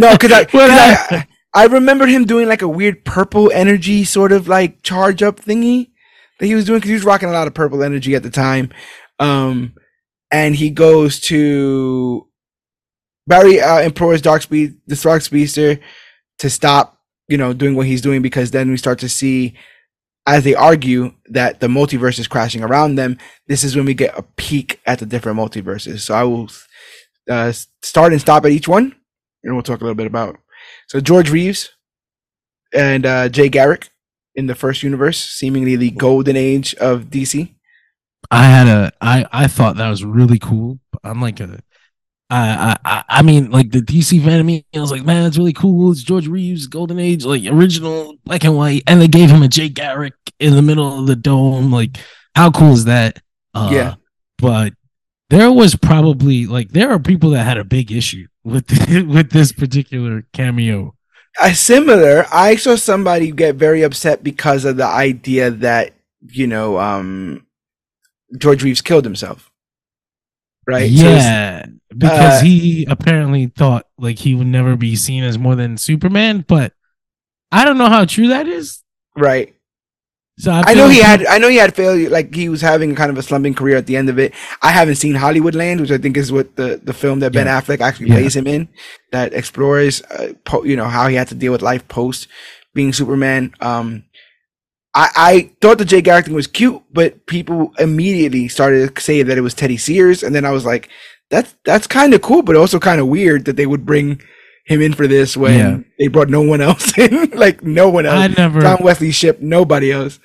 No, 0.00 0.12
because 0.12 0.32
I, 0.32 0.46
I. 0.52 1.26
I 1.54 1.64
remember 1.64 2.06
him 2.06 2.24
doing 2.24 2.46
like 2.46 2.62
a 2.62 2.68
weird 2.68 3.04
purple 3.04 3.50
energy 3.52 4.04
sort 4.04 4.32
of 4.32 4.48
like 4.48 4.82
charge 4.82 5.22
up 5.22 5.40
thingy 5.40 5.90
that 6.38 6.46
he 6.46 6.54
was 6.54 6.66
doing 6.66 6.78
because 6.78 6.90
he 6.90 6.94
was 6.94 7.04
rocking 7.04 7.28
a 7.28 7.32
lot 7.32 7.46
of 7.46 7.54
purple 7.54 7.82
energy 7.82 8.14
at 8.14 8.22
the 8.22 8.30
time. 8.30 8.70
Um, 9.18 9.74
and 10.30 10.54
he 10.54 10.70
goes 10.70 11.20
to 11.22 12.28
Barry 13.26 13.60
uh, 13.60 13.80
implores 13.80 14.22
Dark 14.22 14.42
Speed, 14.42 14.76
the 14.86 14.96
Dark 14.96 15.22
Speedster, 15.22 15.80
to 16.38 16.50
stop, 16.50 16.98
you 17.28 17.36
know, 17.38 17.52
doing 17.52 17.74
what 17.74 17.86
he's 17.86 18.02
doing 18.02 18.22
because 18.22 18.50
then 18.50 18.70
we 18.70 18.76
start 18.76 18.98
to 19.00 19.08
see, 19.08 19.54
as 20.28 20.44
they 20.44 20.54
argue 20.54 21.12
that 21.30 21.58
the 21.60 21.66
multiverse 21.68 22.18
is 22.18 22.28
crashing 22.28 22.62
around 22.62 22.96
them. 22.96 23.16
This 23.46 23.64
is 23.64 23.74
when 23.74 23.86
we 23.86 23.94
get 23.94 24.16
a 24.16 24.22
peek 24.22 24.78
at 24.84 24.98
the 24.98 25.06
different 25.06 25.38
multiverses. 25.38 26.00
So 26.00 26.14
I 26.14 26.22
will 26.22 26.50
uh, 27.30 27.52
start 27.82 28.12
and 28.12 28.20
stop 28.20 28.44
at 28.44 28.52
each 28.52 28.68
one, 28.68 28.94
and 29.42 29.54
we'll 29.54 29.62
talk 29.62 29.80
a 29.80 29.84
little 29.84 29.94
bit 29.94 30.06
about. 30.06 30.38
So 30.88 31.00
George 31.00 31.30
Reeves 31.30 31.70
and 32.74 33.06
uh, 33.06 33.30
Jay 33.30 33.48
Garrick 33.48 33.88
in 34.34 34.46
the 34.46 34.54
first 34.54 34.82
universe, 34.82 35.18
seemingly 35.18 35.76
the 35.76 35.90
golden 35.92 36.36
age 36.36 36.74
of 36.74 37.04
DC. 37.04 37.54
I 38.30 38.44
had 38.44 38.68
a 38.68 38.92
I 39.00 39.24
I 39.32 39.46
thought 39.46 39.76
that 39.76 39.88
was 39.88 40.04
really 40.04 40.38
cool. 40.38 40.78
I'm 41.02 41.22
like 41.22 41.40
a 41.40 41.60
I 42.30 42.76
I 42.84 43.04
I- 43.08 43.22
mean 43.22 43.50
like 43.50 43.70
the 43.70 43.80
DC 43.80 44.22
fan 44.22 44.40
of 44.40 44.46
me. 44.46 44.66
I 44.74 44.80
was 44.80 44.90
like, 44.90 45.04
man, 45.04 45.26
it's 45.26 45.38
really 45.38 45.52
cool. 45.54 45.90
It's 45.92 46.02
George 46.02 46.26
Reeves, 46.28 46.66
Golden 46.66 46.98
Age, 46.98 47.24
like 47.24 47.42
original 47.46 48.16
black 48.24 48.44
and 48.44 48.56
white, 48.56 48.82
and 48.86 49.00
they 49.00 49.08
gave 49.08 49.30
him 49.30 49.42
a 49.42 49.48
Jay 49.48 49.68
Garrick 49.68 50.14
in 50.38 50.54
the 50.54 50.62
middle 50.62 51.00
of 51.00 51.06
the 51.06 51.16
dome. 51.16 51.72
Like, 51.72 51.96
how 52.34 52.50
cool 52.50 52.72
is 52.72 52.84
that? 52.84 53.20
Uh, 53.54 53.70
Yeah. 53.72 53.94
but 54.38 54.74
there 55.30 55.50
was 55.52 55.74
probably 55.74 56.46
like 56.46 56.70
there 56.70 56.90
are 56.90 56.98
people 56.98 57.30
that 57.30 57.44
had 57.44 57.58
a 57.58 57.64
big 57.64 57.90
issue 57.90 58.26
with 58.44 58.68
with 59.08 59.30
this 59.30 59.52
particular 59.52 60.26
cameo. 60.34 60.94
A 61.40 61.54
similar, 61.54 62.26
I 62.32 62.56
saw 62.56 62.74
somebody 62.76 63.30
get 63.30 63.54
very 63.56 63.82
upset 63.82 64.24
because 64.24 64.64
of 64.64 64.76
the 64.76 64.86
idea 64.86 65.50
that 65.50 65.94
you 66.26 66.46
know 66.46 66.78
um, 66.78 67.46
George 68.36 68.62
Reeves 68.62 68.82
killed 68.82 69.04
himself. 69.04 69.50
Right? 70.66 70.90
So 70.90 71.04
Yeah, 71.08 71.66
because 71.96 72.40
uh, 72.40 72.44
he 72.44 72.84
apparently 72.88 73.46
thought 73.46 73.86
like 73.98 74.18
he 74.18 74.34
would 74.34 74.46
never 74.46 74.76
be 74.76 74.96
seen 74.96 75.24
as 75.24 75.38
more 75.38 75.54
than 75.56 75.76
Superman, 75.76 76.44
but 76.46 76.72
I 77.50 77.64
don't 77.64 77.78
know 77.78 77.88
how 77.88 78.04
true 78.04 78.28
that 78.28 78.46
is. 78.46 78.82
right. 79.16 79.54
So 80.40 80.52
I, 80.52 80.62
I 80.68 80.74
know 80.74 80.88
he 80.88 81.02
had. 81.02 81.26
I 81.26 81.38
know 81.38 81.48
he 81.48 81.56
had 81.56 81.74
failure. 81.74 82.08
Like 82.10 82.32
he 82.32 82.48
was 82.48 82.60
having 82.60 82.94
kind 82.94 83.10
of 83.10 83.18
a 83.18 83.22
slumping 83.24 83.54
career 83.54 83.76
at 83.76 83.86
the 83.86 83.96
end 83.96 84.08
of 84.08 84.20
it. 84.20 84.32
I 84.62 84.70
haven't 84.70 84.94
seen 84.94 85.16
Hollywoodland, 85.16 85.80
which 85.80 85.90
I 85.90 85.98
think 85.98 86.16
is 86.16 86.30
what 86.30 86.54
the 86.54 86.80
the 86.80 86.92
film 86.92 87.18
that 87.20 87.32
Ben 87.32 87.48
Affleck 87.48 87.80
actually 87.80 88.10
Yeah. 88.10 88.14
plays 88.20 88.36
him 88.36 88.46
in, 88.46 88.68
that 89.10 89.32
explores, 89.32 90.00
uh, 90.02 90.34
po- 90.44 90.62
you 90.62 90.76
know, 90.76 90.84
how 90.84 91.08
he 91.08 91.16
had 91.16 91.26
to 91.28 91.34
deal 91.34 91.50
with 91.50 91.60
life 91.60 91.88
post 91.88 92.28
being 92.72 92.92
Superman. 92.92 93.52
Um, 93.60 94.04
I 94.94 95.08
I 95.16 95.50
thought 95.60 95.78
the 95.78 95.84
Jay 95.84 96.02
Garrick 96.02 96.26
thing 96.26 96.34
was 96.34 96.46
cute, 96.46 96.82
but 96.92 97.26
people 97.26 97.72
immediately 97.80 98.46
started 98.46 98.94
to 98.94 99.02
say 99.02 99.24
that 99.24 99.36
it 99.38 99.40
was 99.42 99.54
Teddy 99.54 99.76
Sears, 99.76 100.22
and 100.22 100.36
then 100.36 100.44
I 100.44 100.52
was 100.52 100.64
like, 100.64 100.88
that's 101.30 101.54
that's 101.64 101.86
kind 101.86 102.14
of 102.14 102.22
cool, 102.22 102.42
but 102.42 102.56
also 102.56 102.78
kind 102.78 103.00
of 103.00 103.06
weird 103.08 103.44
that 103.46 103.56
they 103.56 103.66
would 103.66 103.84
bring 103.86 104.20
him 104.66 104.82
in 104.82 104.92
for 104.94 105.06
this 105.06 105.36
when 105.36 105.58
Yeah. 105.58 105.78
they 105.98 106.08
brought 106.08 106.28
no 106.28 106.42
one 106.42 106.60
else 106.60 106.96
in, 106.98 107.30
like 107.30 107.62
no 107.62 107.88
one 107.88 108.06
else. 108.06 108.16
I 108.18 108.28
never. 108.28 108.60
John 108.60 108.78
Wesley 108.82 109.10
Shipp, 109.12 109.40
nobody 109.40 109.92
else. 109.92 110.18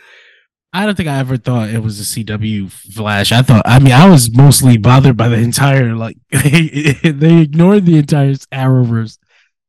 I 0.75 0.85
don't 0.87 0.95
think 0.95 1.07
I 1.07 1.19
ever 1.19 1.37
thought 1.37 1.69
it 1.69 1.83
was 1.83 1.99
a 1.99 2.03
CW 2.03 2.71
Flash. 2.71 3.31
I 3.31 3.43
thought. 3.43 3.61
I 3.65 3.77
mean, 3.79 3.93
I 3.93 4.09
was 4.09 4.35
mostly 4.35 4.77
bothered 4.77 5.15
by 5.15 5.27
the 5.27 5.37
entire 5.37 5.93
like 5.95 6.17
they 6.31 7.41
ignored 7.41 7.85
the 7.85 7.97
entire 7.99 8.33
Arrowverse. 8.51 9.17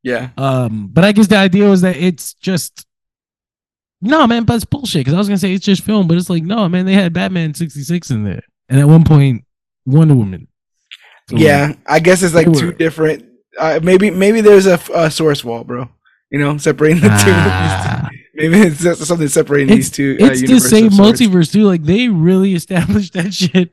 Yeah. 0.03 0.31
Um, 0.39 0.89
but 0.93 1.05
I 1.05 1.13
guess 1.13 1.27
the 1.27 1.37
idea 1.37 1.69
was 1.69 1.83
that 1.83 1.97
it's 1.97 2.35
just 2.35 2.87
no 4.01 4.27
man, 4.27 4.45
but 4.45 4.57
it's 4.57 4.65
bullshit. 4.65 5.01
Because 5.01 5.15
I 5.15 5.19
was 5.19 5.29
gonna 5.29 5.39
say 5.39 5.53
it's 5.53 5.65
just 5.67 5.83
film, 5.85 6.09
but 6.09 6.17
it's 6.17 6.31
like 6.31 6.43
no 6.43 6.69
man, 6.69 6.87
they 6.87 6.95
had 6.95 7.13
Batman 7.13 7.55
sixty 7.55 7.83
six 7.83 8.11
in 8.11 8.25
there, 8.25 8.43
and 8.69 8.81
at 8.81 8.89
one 8.89 9.05
point 9.05 9.45
Wonder 9.87 10.15
Woman. 10.15 10.49
So, 11.31 11.37
Yeah, 11.37 11.75
I 11.87 12.01
guess 12.01 12.23
it's 12.23 12.35
like 12.35 12.53
two 12.53 12.73
different. 12.73 13.25
Uh, 13.59 13.81
maybe 13.83 14.11
maybe 14.11 14.41
there's 14.41 14.67
a, 14.67 14.79
a 14.95 15.11
source 15.11 15.45
wall, 15.45 15.65
bro. 15.65 15.89
You 16.31 16.39
know, 16.41 16.57
separating 16.59 17.01
the 17.03 17.09
Ah. 17.11 18.09
two. 18.11 18.19
maybe 18.35 18.59
it's 18.69 19.07
something 19.07 19.29
separating 19.29 19.69
It's- 19.69 19.89
these 19.89 19.91
two. 19.91 20.19
uh, 20.21 20.27
it's 20.27 20.41
the 20.43 20.59
same 20.61 20.91
multiverse 20.91 21.53
too. 21.53 21.63
Like 21.65 21.85
they 21.85 22.09
really 22.09 22.55
established 22.61 23.13
that 23.15 23.33
shit 23.33 23.73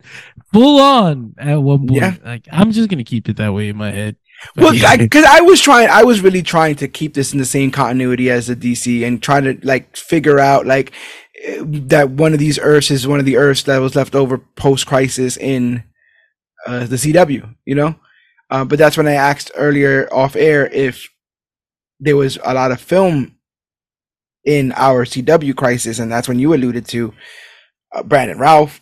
full 0.54 0.80
on 0.80 1.34
at 1.40 1.56
one 1.62 1.80
point. 1.88 1.94
Yeah. 2.02 2.16
Like 2.24 2.48
I'm 2.52 2.72
just 2.72 2.90
gonna 2.90 3.04
keep 3.04 3.28
it 3.28 3.38
that 3.38 3.54
way 3.54 3.70
in 3.70 3.78
my 3.78 3.92
head. 3.92 4.16
But 4.56 4.64
Well, 4.64 4.74
yeah. 4.76 4.98
because 4.98 5.24
I, 5.26 5.42
was 5.42 5.62
trying, 5.62 5.90
I 5.90 6.04
was 6.04 6.22
really 6.22 6.42
trying 6.42 6.76
to 6.78 6.88
keep 6.88 7.14
this 7.14 7.32
in 7.32 7.38
the 7.38 7.46
same 7.46 7.70
continuity 7.70 8.30
as 8.32 8.48
the 8.48 8.56
DC 8.56 9.06
and 9.06 9.22
trying 9.22 9.44
to 9.44 9.60
like 9.64 9.96
figure 9.96 10.40
out 10.40 10.66
like 10.66 10.92
eh, 11.44 11.62
that 11.64 12.10
one 12.12 12.34
of 12.34 12.40
these 12.40 12.58
Earths 12.58 12.90
is 12.90 13.08
one 13.08 13.20
of 13.20 13.26
the 13.26 13.38
Earths 13.38 13.64
that 13.64 13.78
was 13.80 13.96
left 13.96 14.16
over 14.16 14.40
post 14.40 14.88
crisis 14.88 15.38
in 15.38 15.84
uh, 16.68 16.86
the 16.86 16.96
CW. 16.96 17.56
You 17.66 17.76
know, 17.76 17.96
uh, 18.50 18.66
but 18.66 18.78
that's 18.80 18.98
when 18.98 19.08
I 19.08 19.14
asked 19.14 19.52
earlier 19.56 20.08
off 20.12 20.36
air 20.36 20.68
if 20.68 21.08
there 22.00 22.18
was 22.18 22.38
a 22.44 22.54
lot 22.54 22.72
of 22.72 22.82
film 22.82 23.36
in 24.44 24.72
our 24.74 25.06
CW 25.06 25.56
crisis, 25.56 26.00
and 26.00 26.12
that's 26.12 26.28
when 26.28 26.40
you 26.40 26.54
alluded 26.54 26.88
to 26.88 27.14
uh, 27.94 28.04
Brandon 28.04 28.38
Routh. 28.40 28.82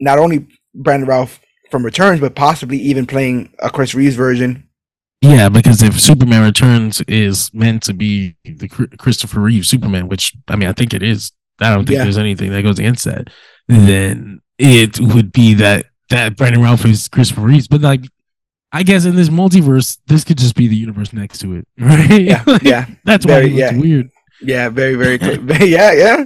Not 0.00 0.18
only 0.18 0.46
Brandon 0.74 1.08
Routh 1.08 1.40
from 1.70 1.84
Returns, 1.84 2.20
but 2.20 2.34
possibly 2.34 2.76
even 2.78 3.06
playing 3.06 3.52
a 3.60 3.70
Chris 3.70 3.94
Reeves 3.94 4.16
version. 4.16 4.68
Yeah, 5.20 5.48
because 5.48 5.82
if 5.82 6.00
Superman 6.00 6.42
Returns 6.42 7.00
is 7.02 7.52
meant 7.54 7.84
to 7.84 7.94
be 7.94 8.34
the 8.44 8.68
Christopher 8.98 9.40
Reeve 9.40 9.64
Superman, 9.64 10.08
which 10.08 10.34
I 10.48 10.56
mean 10.56 10.68
I 10.68 10.72
think 10.72 10.92
it 10.92 11.02
is, 11.02 11.30
I 11.60 11.70
don't 11.72 11.86
think 11.86 11.96
Yeah. 11.98 12.02
there's 12.04 12.18
anything 12.18 12.50
that 12.50 12.62
goes 12.62 12.78
against 12.80 13.04
that. 13.04 13.28
Then 13.68 14.40
it 14.58 14.98
would 15.00 15.32
be 15.32 15.54
that 15.54 15.86
that 16.10 16.36
Brandon 16.36 16.62
Routh 16.62 16.84
is 16.84 17.08
Christopher 17.08 17.42
Reeves, 17.42 17.68
but 17.68 17.80
like 17.80 18.02
I 18.72 18.82
guess 18.82 19.04
in 19.04 19.16
this 19.16 19.28
multiverse, 19.28 19.98
this 20.06 20.24
could 20.24 20.38
just 20.38 20.54
be 20.54 20.66
the 20.68 20.76
universe 20.76 21.12
next 21.12 21.38
to 21.40 21.54
it, 21.56 21.66
right? 21.78 22.22
Yeah, 22.22 22.42
Like, 22.46 22.62
yeah. 22.62 22.86
that's 23.04 23.26
why 23.26 23.32
Very- 23.42 23.46
it 23.46 23.50
looks 23.50 23.72
yeah. 23.72 23.78
weird. 23.78 24.10
Yeah, 24.40 24.68
very, 24.70 24.94
very 24.96 25.18
clear. 25.18 25.40
yeah, 25.62 25.92
yeah. 25.92 26.24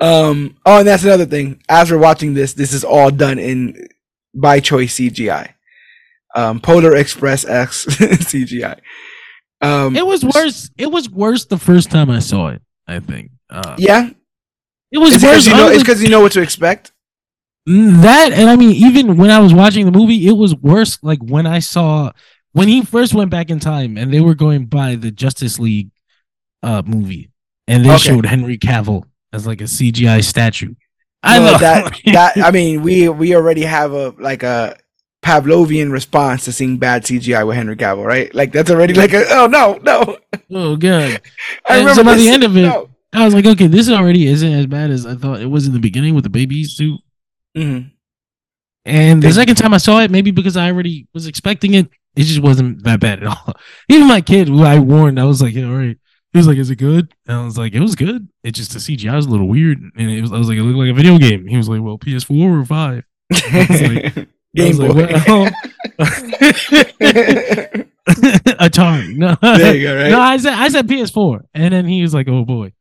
Um, 0.00 0.56
oh, 0.64 0.78
and 0.78 0.88
that's 0.88 1.04
another 1.04 1.26
thing. 1.26 1.62
As 1.68 1.90
we're 1.90 1.98
watching 1.98 2.32
this, 2.34 2.54
this 2.54 2.72
is 2.72 2.84
all 2.84 3.10
done 3.10 3.38
in 3.38 3.86
by 4.34 4.60
choice 4.60 4.96
CGI. 4.98 5.52
Um, 6.34 6.58
Polar 6.60 6.96
Express 6.96 7.44
X 7.44 7.84
CGI. 7.86 8.80
Um, 9.60 9.94
It 9.94 10.06
was 10.06 10.24
worse. 10.24 10.70
It 10.78 10.90
was 10.90 11.08
worse 11.10 11.44
the 11.44 11.58
first 11.58 11.90
time 11.90 12.08
I 12.10 12.18
saw 12.20 12.48
it. 12.48 12.62
I 12.88 12.98
think. 13.00 13.30
Uh, 13.50 13.76
yeah, 13.78 14.08
it 14.90 14.98
was 14.98 15.14
it's 15.14 15.22
worse. 15.24 15.46
you 15.46 15.52
know, 15.54 15.68
it's 15.68 15.82
because 15.82 16.02
you 16.02 16.08
know 16.08 16.20
what 16.20 16.32
to 16.32 16.40
expect. 16.40 16.92
That, 17.66 18.30
and 18.32 18.50
I 18.50 18.56
mean, 18.56 18.72
even 18.72 19.16
when 19.16 19.30
I 19.30 19.38
was 19.38 19.54
watching 19.54 19.86
the 19.86 19.92
movie, 19.92 20.26
it 20.26 20.32
was 20.32 20.54
worse. 20.54 20.98
Like 21.02 21.20
when 21.22 21.46
I 21.46 21.60
saw 21.60 22.12
when 22.52 22.68
he 22.68 22.82
first 22.84 23.14
went 23.14 23.30
back 23.30 23.50
in 23.50 23.58
time 23.60 23.96
and 23.96 24.12
they 24.12 24.20
were 24.20 24.34
going 24.34 24.66
by 24.66 24.94
the 24.96 25.10
Justice 25.10 25.58
League 25.58 25.90
uh 26.62 26.82
movie 26.86 27.30
and 27.66 27.84
they 27.84 27.90
Okay. 27.90 27.98
showed 27.98 28.26
Henry 28.26 28.58
Cavill 28.58 29.04
as 29.32 29.46
like 29.46 29.60
a 29.60 29.66
CGI 29.66 30.20
statue. 30.22 30.74
I 31.22 31.38
Well, 31.38 31.52
know 31.52 31.58
that 31.58 32.00
that 32.06 32.36
I 32.38 32.50
mean, 32.50 32.82
we 32.82 33.08
we 33.08 33.34
already 33.34 33.62
have 33.62 33.92
a 33.92 34.10
like 34.18 34.42
a 34.42 34.76
Pavlovian 35.22 35.90
response 35.90 36.44
to 36.44 36.52
seeing 36.52 36.76
bad 36.76 37.04
CGI 37.04 37.46
with 37.46 37.56
Henry 37.56 37.76
Cavill, 37.76 38.04
right? 38.04 38.34
Like 38.34 38.52
that's 38.52 38.70
already 38.70 38.92
like 38.94 39.14
a 39.14 39.24
oh 39.30 39.46
no 39.46 39.78
no. 39.82 40.18
oh 40.52 40.76
god. 40.76 41.20
I 41.68 41.78
And 41.78 41.78
remember 41.78 41.94
so 41.94 42.04
by 42.04 42.14
the 42.16 42.28
end 42.28 42.44
of 42.44 42.56
it- 42.56 42.62
no. 42.62 42.90
I 43.16 43.24
was 43.24 43.32
like, 43.32 43.46
okay, 43.46 43.68
this 43.68 43.88
already 43.88 44.26
isn't 44.26 44.52
as 44.52 44.66
bad 44.66 44.90
as 44.90 45.06
I 45.06 45.14
thought 45.14 45.40
it 45.40 45.46
was 45.46 45.68
in 45.68 45.72
the 45.72 45.78
beginning 45.78 46.14
with 46.16 46.24
the 46.24 46.30
baby 46.30 46.64
suit. 46.64 47.00
Mhm. 47.56 47.90
And 48.84 49.22
the 49.22 49.28
They- 49.28 49.32
second 49.32 49.56
time 49.56 49.72
I 49.74 49.78
saw 49.78 50.00
it, 50.00 50.10
maybe 50.10 50.30
because 50.30 50.56
I 50.56 50.70
already 50.70 51.06
was 51.14 51.26
expecting 51.26 51.74
it, 51.74 51.88
it 52.16 52.24
just 52.24 52.40
wasn't 52.40 52.84
that 52.84 53.00
bad 53.00 53.22
at 53.22 53.28
all. 53.28 53.54
Even 53.88 54.06
my 54.08 54.20
kid, 54.20 54.48
who 54.48 54.62
I 54.62 54.78
warned, 54.78 55.18
I 55.18 55.24
was 55.24 55.40
like, 55.42 55.54
yeah, 55.54 55.66
all 55.68 55.74
right. 55.76 55.96
He 56.32 56.38
was 56.38 56.46
like, 56.48 56.58
is 56.58 56.68
it 56.70 56.76
good? 56.76 57.14
And 57.26 57.36
I 57.38 57.44
was 57.44 57.56
like, 57.56 57.74
it 57.74 57.80
was 57.80 57.94
good. 57.94 58.28
It 58.42 58.52
just 58.52 58.72
the 58.72 58.80
CGI 58.80 59.14
was 59.14 59.26
a 59.26 59.30
little 59.30 59.48
weird. 59.48 59.78
And 59.96 60.10
it 60.10 60.20
was, 60.20 60.32
I 60.32 60.36
was 60.38 60.48
like, 60.48 60.58
it 60.58 60.62
looked 60.62 60.78
like 60.78 60.90
a 60.90 60.94
video 60.94 61.16
game. 61.16 61.46
He 61.46 61.56
was 61.56 61.68
like, 61.68 61.80
well, 61.80 61.96
PS4 61.98 62.62
or 62.62 62.64
5? 62.64 63.04
I 63.32 64.26
Game 64.54 64.68
was 64.68 64.78
like, 64.78 64.92
Boy. 64.92 65.22
well, 65.26 65.50
Atari. 68.60 69.16
No, 69.16 69.36
there 69.40 69.74
you 69.74 69.82
go, 69.82 69.96
right? 69.96 70.10
no, 70.10 70.20
I 70.20 70.36
said 70.36 70.52
I 70.52 70.68
said 70.68 70.86
PS4, 70.86 71.40
and 71.54 71.72
then 71.74 71.86
he 71.86 72.02
was 72.02 72.14
like, 72.14 72.28
"Oh 72.28 72.44
boy." 72.44 72.72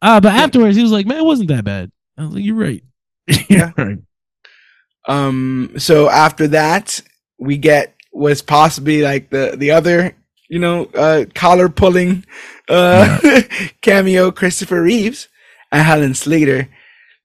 Uh, 0.00 0.20
but 0.20 0.32
afterwards, 0.32 0.76
he 0.76 0.82
was 0.82 0.92
like, 0.92 1.06
"Man, 1.06 1.18
it 1.18 1.24
wasn't 1.24 1.48
that 1.48 1.64
bad." 1.64 1.90
I 2.16 2.22
was 2.22 2.34
like, 2.34 2.44
"You're 2.44 2.54
right." 2.56 2.82
Yeah. 3.50 3.72
Right. 3.76 3.98
Um. 5.08 5.72
So 5.78 6.08
after 6.08 6.48
that, 6.48 7.00
we 7.38 7.56
get 7.56 7.94
was 8.12 8.42
possibly 8.42 9.02
like 9.02 9.30
the 9.30 9.54
the 9.56 9.70
other, 9.72 10.14
you 10.48 10.58
know, 10.58 10.84
uh, 10.94 11.24
collar 11.34 11.68
pulling, 11.68 12.24
uh, 12.68 13.18
cameo 13.82 14.30
Christopher 14.30 14.82
Reeves 14.82 15.28
and 15.72 15.82
Helen 15.82 16.14
Slater. 16.14 16.68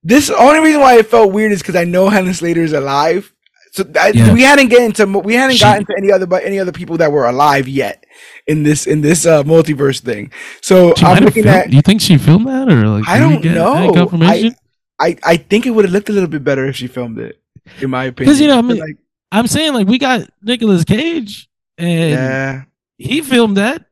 This 0.03 0.29
only 0.29 0.59
reason 0.59 0.81
why 0.81 0.97
it 0.97 1.07
felt 1.07 1.31
weird 1.31 1.51
is 1.51 1.61
because 1.61 1.75
I 1.75 1.83
know 1.85 2.09
Helen 2.09 2.33
Slater 2.33 2.61
is 2.61 2.73
alive. 2.73 3.31
So 3.71 3.83
I, 3.99 4.09
Yeah. 4.13 4.31
we 4.33 4.43
hadn't 4.43 4.67
get 4.69 4.81
into 4.83 5.05
we 5.19 5.33
hadn't 5.33 5.55
She- 5.57 5.63
gotten 5.63 5.85
to 5.85 5.95
any 5.97 6.11
other 6.11 6.25
but 6.27 6.43
any 6.43 6.59
other 6.59 6.71
people 6.71 6.97
that 6.97 7.11
were 7.11 7.25
alive 7.25 7.67
yet 7.67 8.05
in 8.45 8.63
this 8.63 8.85
in 8.85 9.01
this 9.01 9.25
uh, 9.25 9.43
multiverse 9.43 9.99
thing. 9.99 10.31
So 10.61 10.93
I'm 10.97 11.23
looking 11.23 11.43
filmed- 11.43 11.57
at 11.57 11.69
Do 11.69 11.75
you 11.75 11.81
think 11.81 11.99
she 12.01 12.17
filmed 12.17 12.47
that, 12.47 12.69
or 12.71 12.85
like? 12.87 13.07
I 13.09 13.17
don't 13.19 13.41
get 13.41 13.55
know. 13.55 13.91
confirmation. 13.93 14.55
I 14.99 15.17
I 15.23 15.37
think 15.37 15.65
it 15.65 15.71
would 15.71 15.85
have 15.85 15.91
looked 15.93 16.09
a 16.09 16.13
little 16.13 16.29
bit 16.29 16.43
better 16.43 16.65
if 16.67 16.75
she 16.75 16.85
filmed 16.87 17.17
it, 17.17 17.41
in 17.81 17.89
my 17.89 18.05
opinion. 18.05 18.15
Because 18.31 18.41
you 18.41 18.47
know, 18.47 18.57
I 18.57 18.61
mean, 18.61 18.77
like, 18.77 18.97
I'm 19.31 19.47
saying 19.47 19.73
like 19.73 19.87
we 19.87 19.97
got 19.97 20.29
Nicolas 20.41 20.83
Cage, 20.83 21.49
and 21.77 22.09
yeah, 22.11 22.63
he 22.97 23.21
filmed 23.21 23.57
that, 23.57 23.85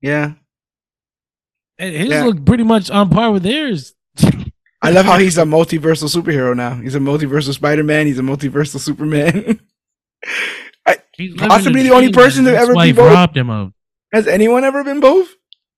yeah. 0.00 0.32
and 1.78 1.94
his 1.94 2.08
Yeah. 2.10 2.24
looked 2.24 2.44
pretty 2.44 2.64
much 2.64 2.90
on 2.90 3.10
par 3.10 3.30
with 3.32 3.42
theirs. 3.42 3.94
I 4.82 4.90
love 4.90 5.04
how 5.04 5.18
he's 5.18 5.36
a 5.36 5.42
multiversal 5.42 6.08
superhero 6.14 6.56
now. 6.56 6.74
He's 6.76 6.94
a 6.94 6.98
multiversal 7.00 7.52
Spider-Man. 7.52 8.06
He's 8.06 8.18
a 8.18 8.22
multiversal 8.22 8.80
Superman. 8.80 9.60
He's 11.16 11.34
Possibly 11.34 11.82
the 11.82 11.90
only 11.92 12.10
person 12.12 12.44
that 12.44 12.52
to 12.52 12.56
ever 12.58 12.72
be 12.74 12.92
both. 12.92 13.36
him 13.36 13.50
of. 13.50 13.74
Has 14.10 14.26
anyone 14.26 14.64
ever 14.64 14.82
been 14.82 15.00
both 15.00 15.28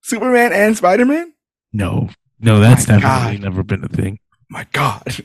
Superman 0.03 0.53
and 0.53 0.77
Spider-Man? 0.77 1.33
No, 1.73 2.11
no, 2.39 2.61
that's 2.61 2.87
My 2.87 2.99
definitely 3.01 3.39
God. 3.39 3.43
never 3.45 3.63
been 3.65 3.83
a 3.83 3.89
thing. 3.89 4.21
My 4.49 4.67
God. 4.73 5.03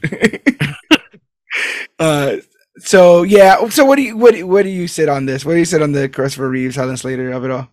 uh, 2.00 2.38
so 2.80 3.24
yeah. 3.24 3.68
So 3.70 3.86
what 3.86 3.96
do 3.96 4.04
you 4.04 4.18
what 4.18 4.34
do 4.34 4.46
what 4.48 4.64
do 4.64 4.70
you 4.70 4.88
sit 4.88 5.10
on 5.10 5.26
this? 5.26 5.46
What 5.46 5.54
do 5.54 5.60
you 5.60 5.66
sit 5.66 5.82
on 5.82 5.92
the 5.92 6.08
Christopher 6.10 6.50
Reeves, 6.50 6.76
Helen 6.76 6.98
Slater 6.98 7.32
of 7.32 7.44
it 7.46 7.52
all? 7.52 7.68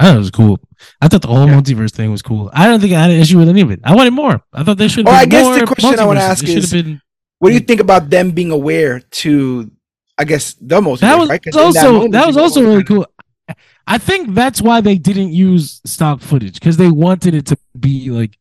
I 0.00 0.06
thought 0.06 0.16
it 0.16 0.18
was 0.18 0.30
cool. 0.30 0.58
I 1.00 1.08
thought 1.08 1.22
the 1.22 1.28
whole 1.28 1.46
Yeah. 1.46 1.60
multiverse 1.60 1.92
thing 1.92 2.10
was 2.10 2.22
cool. 2.22 2.50
I 2.52 2.66
don't 2.66 2.80
think 2.80 2.92
I 2.92 3.00
had 3.00 3.10
an 3.10 3.20
issue 3.20 3.38
with 3.38 3.48
any 3.48 3.60
of 3.60 3.70
it. 3.70 3.80
I 3.84 3.94
wanted 3.94 4.12
more. 4.12 4.40
I 4.52 4.64
thought 4.64 4.76
they 4.76 4.88
should. 4.88 5.06
Well, 5.06 5.14
have 5.14 5.22
I 5.22 5.26
guess 5.26 5.60
the 5.60 5.66
question 5.66 5.98
I 5.98 6.04
wanna 6.04 6.20
ask 6.20 6.46
is- 6.46 6.72
been. 6.72 7.00
What 7.38 7.50
do 7.50 7.54
you 7.54 7.60
think 7.60 7.80
about 7.80 8.10
them 8.10 8.30
being 8.30 8.50
aware 8.50 9.00
to, 9.00 9.70
I 10.16 10.24
guess, 10.24 10.54
the 10.60 10.80
most. 10.80 11.00
That 11.00 11.18
was 11.18 11.28
right? 11.28 11.40
in 11.44 11.52
that 11.52 11.60
also 11.60 12.08
that 12.08 12.26
was 12.26 12.36
also 12.36 12.62
really 12.62 12.84
cool. 12.84 13.06
I 13.86 13.98
think 13.98 14.34
that's 14.34 14.62
why 14.62 14.80
they 14.80 14.96
didn't 14.96 15.32
use 15.32 15.80
stock 15.84 16.20
footage 16.22 16.54
because 16.54 16.78
they 16.78 16.90
wanted 16.90 17.34
it 17.34 17.44
to 17.46 17.58
be 17.78 18.10
like 18.10 18.38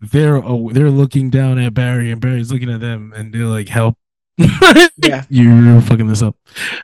they're 0.00 0.36
oh, 0.42 0.70
they're 0.72 0.90
looking 0.90 1.28
down 1.28 1.58
at 1.58 1.74
Barry 1.74 2.10
and 2.10 2.20
Barry's 2.20 2.50
looking 2.50 2.70
at 2.70 2.80
them 2.80 3.12
and 3.14 3.32
they're 3.34 3.44
like 3.44 3.68
help. 3.68 3.96
Yeah. 4.38 5.24
You're 5.28 5.80
fucking 5.82 6.06
this 6.06 6.22
up. 6.22 6.36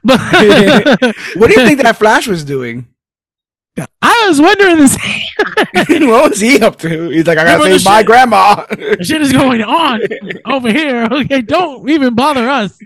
But 0.02 0.20
What 1.36 1.50
do 1.50 1.60
you 1.60 1.66
think 1.66 1.80
that 1.82 1.96
Flash 1.98 2.26
was 2.26 2.44
doing? 2.44 2.86
I 4.02 4.26
was 4.28 4.40
wondering 4.40 4.76
this 4.76 4.96
what 6.08 6.30
was 6.30 6.40
he 6.40 6.60
up 6.60 6.78
to? 6.78 7.08
He's 7.08 7.26
like, 7.26 7.38
I 7.38 7.44
gotta 7.44 7.58
Remember 7.58 7.78
save 7.78 7.84
my 7.84 7.98
shit- 7.98 8.06
grandma. 8.06 8.64
shit 9.02 9.20
is 9.22 9.32
going 9.32 9.62
on 9.62 10.00
over 10.46 10.70
here. 10.70 11.08
Okay, 11.10 11.42
don't 11.42 11.88
even 11.90 12.14
bother 12.14 12.48
us. 12.48 12.78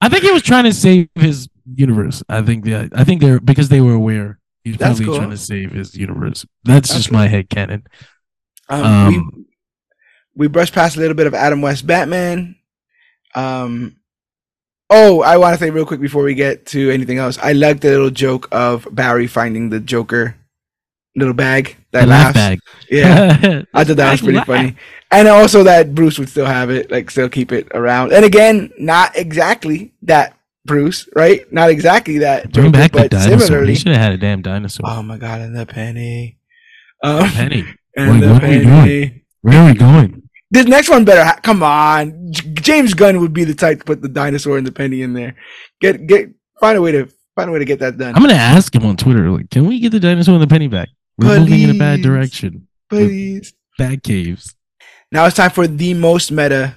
I 0.00 0.08
think 0.08 0.22
he 0.24 0.30
was 0.30 0.42
trying 0.42 0.64
to 0.64 0.72
save 0.72 1.08
his 1.14 1.48
universe. 1.74 2.22
I 2.28 2.42
think 2.42 2.64
that 2.66 2.90
I 2.94 3.04
think 3.04 3.20
they're 3.22 3.40
because 3.40 3.68
they 3.70 3.80
were 3.80 3.94
aware. 3.94 4.38
He's 4.64 4.76
That's 4.76 4.98
probably 4.98 5.04
cool. 5.06 5.16
trying 5.16 5.30
to 5.30 5.36
save 5.38 5.72
his 5.72 5.94
universe. 5.94 6.44
That's, 6.64 6.88
That's 6.88 6.94
just 6.98 7.10
my 7.12 7.26
head 7.26 7.48
canon. 7.48 7.86
Um, 8.68 8.84
Um, 8.84 9.32
we 10.36 10.44
we 10.44 10.48
brushed 10.48 10.74
past 10.74 10.96
a 10.96 11.00
little 11.00 11.16
bit 11.16 11.26
of 11.26 11.32
Adam 11.34 11.62
West 11.62 11.86
Batman. 11.86 12.56
Um, 13.34 13.96
oh, 14.90 15.22
I 15.22 15.36
want 15.36 15.58
to 15.58 15.64
say 15.64 15.70
real 15.70 15.86
quick 15.86 16.00
before 16.00 16.22
we 16.22 16.34
get 16.34 16.66
to 16.66 16.90
anything 16.90 17.18
else. 17.18 17.38
I 17.38 17.52
like 17.52 17.80
the 17.80 17.90
little 17.90 18.10
joke 18.10 18.48
of 18.52 18.86
Barry 18.90 19.26
finding 19.26 19.70
the 19.70 19.80
Joker 19.80 20.36
little 21.16 21.34
bag 21.34 21.76
that 21.92 22.02
The 22.02 22.06
laugh 22.06 22.34
laughs. 22.36 22.36
bag. 22.36 22.58
Yeah, 22.90 23.62
I 23.74 23.84
thought 23.84 23.96
that 23.96 24.12
was 24.12 24.20
pretty 24.20 24.38
laugh. 24.38 24.46
funny, 24.46 24.76
and 25.10 25.26
also 25.28 25.62
that 25.64 25.94
Bruce 25.94 26.18
would 26.18 26.28
still 26.28 26.46
have 26.46 26.70
it, 26.70 26.90
like 26.90 27.10
still 27.10 27.28
keep 27.28 27.52
it 27.52 27.68
around. 27.74 28.12
And 28.12 28.24
again, 28.24 28.70
not 28.78 29.16
exactly 29.16 29.92
that 30.02 30.36
Bruce, 30.64 31.08
right? 31.16 31.50
Not 31.52 31.70
exactly 31.70 32.18
that 32.18 32.52
Bring 32.52 32.66
Joker, 32.66 32.78
back 32.78 32.92
the 32.92 33.08
dinosaur. 33.08 33.40
similarly. 33.40 33.72
They 33.72 33.78
should 33.78 33.92
have 33.92 34.00
had 34.02 34.12
a 34.12 34.18
damn 34.18 34.42
dinosaur. 34.42 34.84
Oh 34.88 35.02
my 35.02 35.16
god, 35.18 35.40
and 35.40 35.56
the 35.56 35.66
penny. 35.66 36.38
Um, 37.02 37.28
Penny, 37.30 37.64
and 37.96 38.10
Wait, 38.12 38.20
the 38.26 38.32
what 38.32 38.44
are 38.44 38.48
we 38.48 38.64
penny. 38.64 39.24
where 39.42 39.58
are 39.62 39.66
we 39.72 39.74
going? 39.78 40.17
This 40.50 40.66
next 40.66 40.88
one 40.88 41.04
better. 41.04 41.24
Ha- 41.24 41.40
come 41.42 41.62
on, 41.62 42.32
J- 42.32 42.48
James 42.54 42.94
Gunn 42.94 43.20
would 43.20 43.32
be 43.32 43.44
the 43.44 43.54
type 43.54 43.80
to 43.80 43.84
put 43.84 44.00
the 44.02 44.08
dinosaur 44.08 44.56
and 44.56 44.66
the 44.66 44.72
penny 44.72 45.02
in 45.02 45.12
there. 45.12 45.34
Get 45.80 46.06
get 46.06 46.30
find 46.60 46.78
a 46.78 46.82
way 46.82 46.92
to 46.92 47.06
find 47.36 47.50
a 47.50 47.52
way 47.52 47.58
to 47.58 47.64
get 47.64 47.80
that 47.80 47.98
done. 47.98 48.14
I'm 48.14 48.22
gonna 48.22 48.34
ask 48.34 48.74
him 48.74 48.86
on 48.86 48.96
Twitter. 48.96 49.30
Like, 49.30 49.50
can 49.50 49.66
we 49.66 49.78
get 49.78 49.92
the 49.92 50.00
dinosaur 50.00 50.34
and 50.34 50.42
the 50.42 50.46
penny 50.46 50.68
back? 50.68 50.88
We're 51.18 51.38
moving 51.40 51.62
in 51.62 51.70
a 51.70 51.78
bad 51.78 52.00
direction. 52.00 52.68
Please. 52.88 53.52
Bad 53.76 54.02
caves. 54.02 54.54
Now 55.12 55.26
it's 55.26 55.36
time 55.36 55.50
for 55.50 55.66
the 55.66 55.94
most 55.94 56.30
meta 56.30 56.74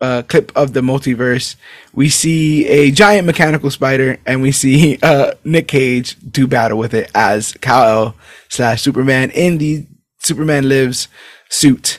uh, 0.00 0.22
clip 0.22 0.52
of 0.56 0.72
the 0.72 0.80
multiverse. 0.80 1.56
We 1.92 2.08
see 2.08 2.66
a 2.66 2.90
giant 2.90 3.26
mechanical 3.26 3.70
spider, 3.70 4.18
and 4.26 4.42
we 4.42 4.52
see 4.52 4.98
uh, 5.02 5.32
Nick 5.44 5.68
Cage 5.68 6.16
do 6.30 6.46
battle 6.46 6.78
with 6.78 6.92
it 6.94 7.10
as 7.14 7.52
Kal-El 7.60 8.14
slash 8.48 8.82
Superman 8.82 9.30
in 9.30 9.58
the 9.58 9.86
Superman 10.18 10.68
Lives 10.68 11.08
suit. 11.50 11.98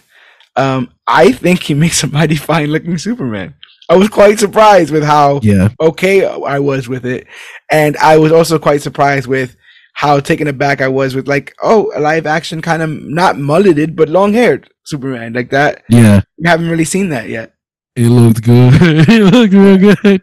Um, 0.56 0.94
I 1.08 1.32
think 1.32 1.64
he 1.64 1.74
makes 1.74 2.04
a 2.04 2.08
mighty 2.08 2.36
fine 2.50 2.70
looking 2.72 2.98
Superman. 2.98 3.56
I 3.90 3.96
was 3.98 4.10
quite 4.10 4.40
surprised 4.40 4.92
with 4.92 5.04
how 5.04 5.40
Yeah. 5.44 5.70
okay 5.80 6.26
I 6.26 6.60
was 6.60 6.88
with 6.88 7.06
it, 7.06 7.28
and 7.70 7.98
I 7.98 8.18
was 8.18 8.32
also 8.32 8.58
quite 8.60 8.82
surprised 8.82 9.28
with 9.28 9.56
how 9.94 10.20
taken 10.20 10.48
aback 10.48 10.82
I 10.82 10.88
was 10.88 11.16
with 11.16 11.28
like, 11.28 11.54
oh, 11.62 11.92
a 11.96 12.00
live 12.00 12.26
action 12.26 12.62
kind 12.62 12.82
of 12.82 12.90
not 12.90 13.38
mulleted 13.38 13.96
but 13.96 14.10
long 14.10 14.34
haired 14.34 14.70
Superman 14.86 15.34
like 15.34 15.52
that. 15.52 15.84
Yeah. 15.90 16.22
We 16.40 16.50
haven't 16.50 16.70
really 16.70 16.86
seen 16.86 17.10
that 17.10 17.30
yet. 17.30 17.54
It 17.96 18.10
looked 18.10 18.42
good. 18.44 18.74
it 18.82 19.34
looked 19.34 19.54
real 19.54 19.78
good. 20.02 20.22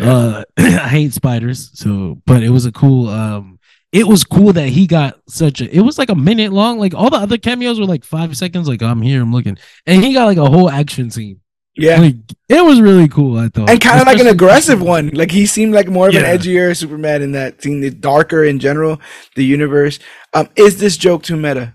Uh, 0.00 0.42
I 0.56 0.88
hate 0.88 1.12
spiders, 1.12 1.70
so 1.74 2.20
but 2.26 2.42
it 2.42 2.50
was 2.50 2.66
a 2.66 2.72
cool. 2.72 3.08
Um, 3.08 3.53
it 3.94 4.08
was 4.08 4.24
cool 4.24 4.52
that 4.52 4.68
he 4.68 4.88
got 4.88 5.20
such 5.28 5.60
a. 5.60 5.72
It 5.72 5.80
was 5.82 5.98
like 5.98 6.08
a 6.10 6.16
minute 6.16 6.52
long. 6.52 6.80
Like 6.80 6.94
all 6.94 7.10
the 7.10 7.16
other 7.16 7.38
cameos 7.38 7.78
were 7.78 7.86
like 7.86 8.04
five 8.04 8.36
seconds. 8.36 8.68
Like 8.68 8.82
I'm 8.82 9.00
here, 9.00 9.22
I'm 9.22 9.32
looking, 9.32 9.56
and 9.86 10.02
he 10.04 10.12
got 10.12 10.24
like 10.24 10.36
a 10.36 10.50
whole 10.50 10.68
action 10.68 11.12
scene. 11.12 11.40
Yeah. 11.76 12.00
Like 12.00 12.16
it 12.48 12.64
was 12.64 12.80
really 12.80 13.08
cool. 13.08 13.38
I 13.38 13.48
thought, 13.48 13.70
and 13.70 13.80
kind 13.80 14.00
of 14.00 14.06
like 14.08 14.18
an 14.18 14.26
aggressive 14.26 14.82
one. 14.82 15.10
Like 15.14 15.30
he 15.30 15.46
seemed 15.46 15.74
like 15.74 15.88
more 15.88 16.08
of 16.08 16.14
Yeah. 16.14 16.20
an 16.28 16.38
edgier 16.38 16.76
Superman 16.76 17.22
in 17.22 17.32
that 17.32 17.62
scene. 17.62 17.84
It's 17.84 17.94
darker 17.94 18.42
in 18.44 18.58
general, 18.58 19.00
the 19.36 19.44
universe. 19.44 20.00
Um, 20.32 20.48
is 20.56 20.80
this 20.80 20.96
joke 20.96 21.22
too 21.22 21.36
meta? 21.36 21.74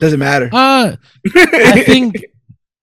Doesn't 0.00 0.18
matter. 0.18 0.48
Uh, 0.52 0.96
I 1.34 1.82
think 1.86 2.24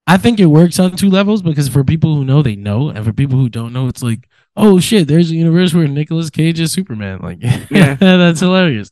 I 0.05 0.17
think 0.17 0.39
it 0.39 0.47
works 0.47 0.79
on 0.79 0.95
two 0.95 1.09
levels 1.09 1.41
because 1.41 1.69
for 1.69 1.83
people 1.83 2.15
who 2.15 2.25
know, 2.25 2.41
they 2.43 2.55
know, 2.55 2.89
and 2.89 3.03
for 3.05 3.13
people 3.13 3.37
who 3.37 3.49
don't 3.49 3.73
know, 3.73 3.87
it's 3.87 4.03
like, 4.03 4.27
oh 4.56 4.80
shit, 4.80 5.07
there's 5.07 5.32
a 5.32 5.35
universe 5.35 5.73
where 5.73 5.88
Nicolas 5.88 6.30
Cage 6.30 6.59
is 6.59 6.72
Superman. 6.72 7.19
Like, 7.22 7.40
Yeah. 7.72 7.95
that's 7.95 8.40
hilarious. 8.40 8.90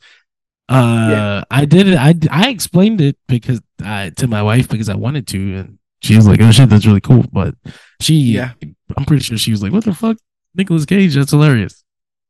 Uh, 0.69 1.07
Yeah. 1.11 1.43
I 1.51 1.65
did 1.65 1.87
it. 1.87 1.97
I 1.97 2.15
I 2.31 2.49
explained 2.49 3.01
it 3.01 3.17
because 3.27 3.61
I 3.83 4.11
to 4.17 4.27
my 4.27 4.41
wife 4.43 4.69
because 4.69 4.89
I 4.89 4.95
wanted 4.95 5.27
to, 5.27 5.55
and 5.57 5.77
she 6.01 6.15
was 6.15 6.27
like, 6.27 6.41
oh 6.41 6.51
shit, 6.51 6.69
that's 6.69 6.85
really 6.85 7.01
cool. 7.01 7.25
But 7.31 7.55
she, 7.99 8.15
Yeah. 8.15 8.53
I'm 8.97 9.05
pretty 9.05 9.23
sure 9.23 9.37
she 9.37 9.51
was 9.51 9.61
like, 9.63 9.71
what 9.73 9.85
the 9.85 9.93
fuck, 9.93 10.17
Nicolas 10.55 10.85
Cage, 10.85 11.15
that's 11.15 11.31
hilarious. 11.31 11.83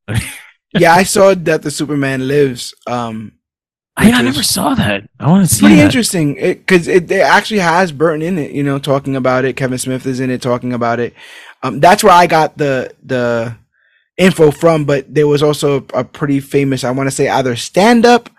yeah, 0.74 0.94
I 0.94 1.04
saw 1.04 1.34
that 1.34 1.62
the 1.62 1.72
Superman 1.72 2.28
lives. 2.28 2.74
Um, 2.88 3.34
I, 3.98 4.10
I 4.12 4.22
never 4.22 4.42
saw 4.42 4.74
that. 4.74 5.10
I 5.20 5.28
want 5.30 5.48
to 5.48 5.54
see. 5.54 5.62
Pretty 5.62 5.76
that. 5.76 5.86
interesting 5.86 6.36
because 6.36 6.88
it, 6.88 7.04
it, 7.04 7.12
it 7.12 7.22
actually 7.22 7.60
has 7.60 7.92
Burton 7.92 8.22
in 8.22 8.38
it. 8.38 8.52
You 8.52 8.64
know, 8.64 8.80
talking 8.80 9.16
about 9.16 9.44
it. 9.46 9.58
Kevin 9.58 9.78
Smith 9.78 10.06
is 10.06 10.20
in 10.20 10.30
it, 10.30 10.42
talking 10.42 10.72
about 10.74 11.00
it. 11.00 11.14
Um, 11.64 11.80
that's 11.80 12.04
where 12.04 12.14
I 12.14 12.28
got 12.28 12.58
the 12.58 12.94
the 13.04 13.56
info 14.18 14.52
from. 14.52 14.86
But 14.86 15.14
there 15.14 15.28
was 15.28 15.44
also 15.44 15.86
a, 15.94 16.04
pretty 16.04 16.40
famous, 16.40 16.84
I 16.84 16.92
want 16.92 17.08
to 17.08 17.16
say, 17.16 17.28
either 17.28 17.56
stand 17.56 18.06
up 18.06 18.30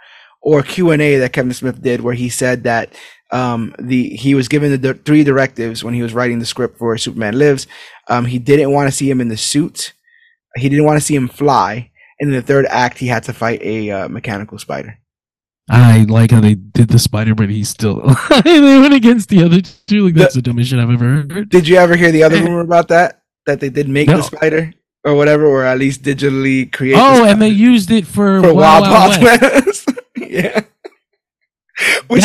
or 0.40 0.62
Q 0.62 0.90
and 0.90 1.02
A 1.02 1.18
that 1.18 1.32
Kevin 1.32 1.52
Smith 1.52 1.82
did, 1.82 2.00
where 2.00 2.14
he 2.14 2.28
said 2.28 2.64
that 2.64 2.92
um, 3.30 3.74
the 3.78 4.10
he 4.10 4.34
was 4.34 4.48
given 4.48 4.70
the, 4.70 4.78
the 4.78 4.94
three 4.94 5.24
directives 5.24 5.82
when 5.82 5.94
he 5.94 6.02
was 6.02 6.14
writing 6.14 6.38
the 6.38 6.46
script 6.46 6.78
for 6.78 6.96
Superman 6.98 7.38
Lives. 7.38 7.66
Um, 8.08 8.26
he 8.26 8.38
didn't 8.38 8.72
want 8.72 8.88
to 8.88 8.96
see 8.96 9.10
him 9.10 9.20
in 9.20 9.28
the 9.28 9.36
suit. 9.36 9.92
He 10.56 10.68
didn't 10.68 10.84
want 10.84 10.98
to 10.98 11.04
see 11.04 11.14
him 11.14 11.28
fly. 11.28 11.90
And 12.20 12.30
in 12.30 12.36
the 12.36 12.42
third 12.42 12.66
act, 12.66 12.98
he 12.98 13.08
had 13.08 13.24
to 13.24 13.32
fight 13.32 13.62
a 13.62 13.90
uh, 13.90 14.08
mechanical 14.08 14.58
spider. 14.58 14.98
I 15.70 16.04
like 16.08 16.32
how 16.32 16.40
they 16.40 16.54
did 16.54 16.88
the 16.88 16.98
spider, 16.98 17.34
but 17.34 17.48
he's 17.48 17.68
still 17.68 18.00
they 18.44 18.60
went 18.80 18.94
against 18.94 19.28
the 19.28 19.44
other 19.44 19.60
two. 19.60 20.06
Like 20.06 20.14
that's 20.14 20.34
the, 20.34 20.40
the 20.40 20.50
dumbest 20.50 20.70
shit 20.70 20.78
I've 20.78 20.90
ever 20.90 21.04
heard. 21.04 21.48
Did 21.48 21.68
you 21.68 21.76
ever 21.76 21.96
hear 21.96 22.10
the 22.10 22.24
other 22.24 22.36
rumor 22.42 22.60
about 22.60 22.88
that? 22.88 23.22
That 23.46 23.60
they 23.60 23.70
did 23.70 23.88
make 23.88 24.08
no. 24.08 24.18
the 24.18 24.22
spider 24.22 24.72
or 25.04 25.14
whatever, 25.14 25.46
or 25.46 25.64
at 25.64 25.78
least 25.78 26.02
digitally 26.02 26.72
create. 26.72 26.96
Oh, 26.96 27.24
and 27.24 27.40
they 27.40 27.48
used 27.48 27.90
it 27.90 28.06
for, 28.06 28.40
for 28.40 28.54
Wild, 28.54 28.82
Wild 28.82 29.22
West. 29.22 29.86
West. 29.86 29.88
yeah. 30.16 30.62
Which, 32.06 32.22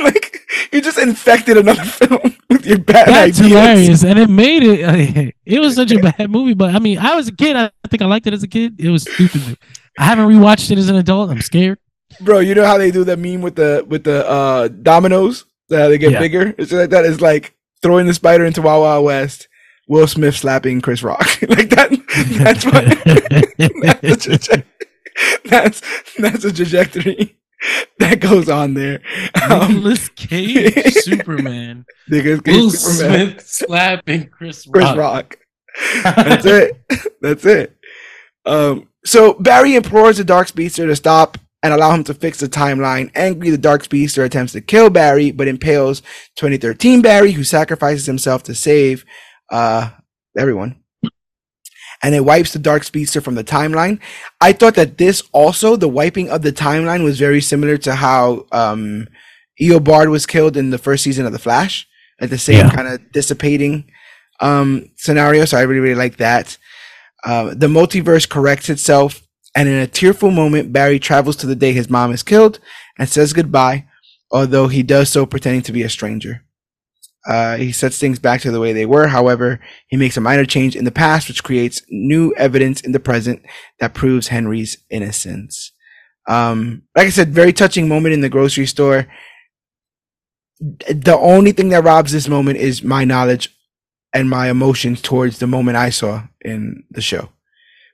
like 0.00 0.40
you 0.72 0.80
just 0.80 0.98
infected 0.98 1.56
another 1.56 1.84
film 1.84 2.36
with 2.48 2.66
your 2.66 2.78
bad 2.78 3.08
That's 3.08 3.40
ideas. 3.40 3.50
hilarious, 3.50 4.04
and 4.04 4.18
it 4.18 4.30
made 4.30 4.62
it. 4.62 5.34
it 5.44 5.58
was 5.58 5.74
such 5.74 5.90
a 5.90 5.98
bad 5.98 6.30
movie, 6.30 6.54
but 6.54 6.74
I 6.74 6.78
mean, 6.78 6.98
I 6.98 7.16
was 7.16 7.28
a 7.28 7.32
kid. 7.34 7.56
I 7.56 7.70
think 7.88 8.02
I 8.02 8.06
liked 8.06 8.26
it 8.26 8.34
as 8.34 8.42
a 8.42 8.48
kid. 8.48 8.80
It 8.80 8.90
was 8.90 9.02
stupid. 9.02 9.58
I 9.98 10.04
haven't 10.04 10.28
rewatched 10.28 10.70
it 10.70 10.78
as 10.78 10.88
an 10.88 10.96
adult. 10.96 11.30
I'm 11.30 11.40
scared. 11.40 11.78
Bro, 12.20 12.40
you 12.40 12.54
know 12.54 12.64
how 12.64 12.78
they 12.78 12.90
do 12.90 13.04
that 13.04 13.18
meme 13.18 13.42
with 13.42 13.56
the 13.56 13.84
with 13.86 14.04
the 14.04 14.28
uh 14.28 14.68
dominoes? 14.68 15.44
That 15.68 15.88
they 15.88 15.98
get 15.98 16.12
yeah. 16.12 16.20
bigger. 16.20 16.54
It's 16.58 16.72
like 16.72 16.90
that 16.90 17.04
is 17.04 17.20
like 17.20 17.54
throwing 17.82 18.06
the 18.06 18.14
spider 18.14 18.44
into 18.44 18.62
Wild 18.62 18.82
Wild 18.82 19.04
West. 19.04 19.48
Will 19.88 20.06
Smith 20.06 20.36
slapping 20.36 20.80
Chris 20.80 21.02
Rock 21.02 21.40
like 21.48 21.70
that. 21.70 21.90
That's 22.38 22.64
what. 22.64 24.00
that's, 24.02 24.48
a 24.48 24.64
that's 25.44 25.82
that's 26.18 26.44
a 26.44 26.52
trajectory 26.52 27.36
that 27.98 28.20
goes 28.20 28.48
on 28.48 28.74
there. 28.74 29.00
Um, 29.48 29.74
Nicolas 29.74 30.08
Cage, 30.10 30.94
Superman. 30.94 31.84
Nicolas 32.08 32.40
Cage, 32.40 32.54
Will 32.54 32.70
Superman. 32.70 33.28
Smith 33.28 33.46
slapping 33.46 34.28
Chris 34.28 34.66
Rock. 34.66 34.74
Chris 34.74 34.96
Rock. 34.96 35.38
That's 36.02 36.46
it. 36.46 36.80
That's 37.20 37.44
it. 37.46 37.76
Um, 38.44 38.88
so 39.04 39.34
Barry 39.34 39.74
implores 39.74 40.18
the 40.18 40.24
Dark 40.24 40.48
Speedster 40.48 40.86
to 40.86 40.96
stop 40.96 41.38
and 41.66 41.74
allow 41.74 41.92
him 41.92 42.04
to 42.04 42.14
fix 42.14 42.38
the 42.38 42.48
timeline. 42.48 43.10
Angry, 43.16 43.50
the 43.50 43.58
Dark 43.58 43.82
Speedster 43.82 44.22
attempts 44.22 44.52
to 44.52 44.60
kill 44.60 44.88
Barry, 44.88 45.32
but 45.32 45.48
impales 45.48 46.00
2013 46.36 47.02
Barry, 47.02 47.32
who 47.32 47.42
sacrifices 47.42 48.06
himself 48.06 48.44
to 48.44 48.54
save 48.54 49.04
uh, 49.50 49.90
everyone. 50.38 50.80
And 52.02 52.14
it 52.14 52.24
wipes 52.24 52.52
the 52.52 52.60
Dark 52.60 52.84
Speedster 52.84 53.20
from 53.20 53.34
the 53.34 53.42
timeline. 53.42 53.98
I 54.40 54.52
thought 54.52 54.76
that 54.76 54.96
this 54.96 55.22
also, 55.32 55.74
the 55.74 55.88
wiping 55.88 56.30
of 56.30 56.42
the 56.42 56.52
timeline, 56.52 57.02
was 57.02 57.18
very 57.18 57.40
similar 57.40 57.78
to 57.78 57.96
how 57.96 58.46
um, 58.52 59.08
Eobard 59.60 60.08
was 60.08 60.24
killed 60.24 60.56
in 60.56 60.70
the 60.70 60.78
first 60.78 61.02
season 61.02 61.26
of 61.26 61.32
The 61.32 61.38
Flash, 61.40 61.88
at 62.20 62.30
the 62.30 62.38
same 62.38 62.66
yeah. 62.66 62.70
kind 62.70 62.86
of 62.86 63.10
dissipating 63.10 63.90
um, 64.40 64.90
scenario. 64.94 65.46
So 65.46 65.58
I 65.58 65.62
really, 65.62 65.80
really 65.80 65.94
like 65.96 66.18
that. 66.18 66.58
Uh, 67.24 67.54
the 67.54 67.66
multiverse 67.66 68.28
corrects 68.28 68.68
itself 68.68 69.25
and 69.56 69.70
in 69.70 69.76
a 69.76 69.86
tearful 69.86 70.30
moment, 70.30 70.70
Barry 70.70 70.98
travels 70.98 71.34
to 71.36 71.46
the 71.46 71.56
day 71.56 71.72
his 71.72 71.88
mom 71.88 72.12
is 72.12 72.22
killed 72.22 72.60
and 72.98 73.08
says 73.08 73.32
goodbye, 73.32 73.86
although 74.30 74.68
he 74.68 74.82
does 74.82 75.08
so 75.08 75.24
pretending 75.24 75.62
to 75.62 75.72
be 75.72 75.82
a 75.82 75.88
stranger. 75.88 76.42
Uh, 77.26 77.56
he 77.56 77.72
sets 77.72 77.98
things 77.98 78.18
back 78.18 78.42
to 78.42 78.50
the 78.50 78.60
way 78.60 78.74
they 78.74 78.84
were. 78.84 79.08
However, 79.08 79.58
he 79.88 79.96
makes 79.96 80.16
a 80.18 80.20
minor 80.20 80.44
change 80.44 80.76
in 80.76 80.84
the 80.84 80.92
past, 80.92 81.26
which 81.26 81.42
creates 81.42 81.82
new 81.88 82.34
evidence 82.34 82.82
in 82.82 82.92
the 82.92 83.00
present 83.00 83.42
that 83.80 83.94
proves 83.94 84.28
Henry's 84.28 84.76
innocence. 84.90 85.72
Um, 86.28 86.82
like 86.94 87.06
I 87.06 87.10
said, 87.10 87.30
very 87.30 87.54
touching 87.54 87.88
moment 87.88 88.12
in 88.12 88.20
the 88.20 88.28
grocery 88.28 88.66
store. 88.66 89.06
The 90.60 91.16
only 91.18 91.52
thing 91.52 91.70
that 91.70 91.82
robs 91.82 92.12
this 92.12 92.28
moment 92.28 92.58
is 92.58 92.82
my 92.82 93.04
knowledge 93.04 93.56
and 94.12 94.28
my 94.28 94.50
emotions 94.50 95.00
towards 95.00 95.38
the 95.38 95.46
moment 95.46 95.78
I 95.78 95.90
saw 95.90 96.24
in 96.42 96.84
the 96.90 97.00
show. 97.00 97.30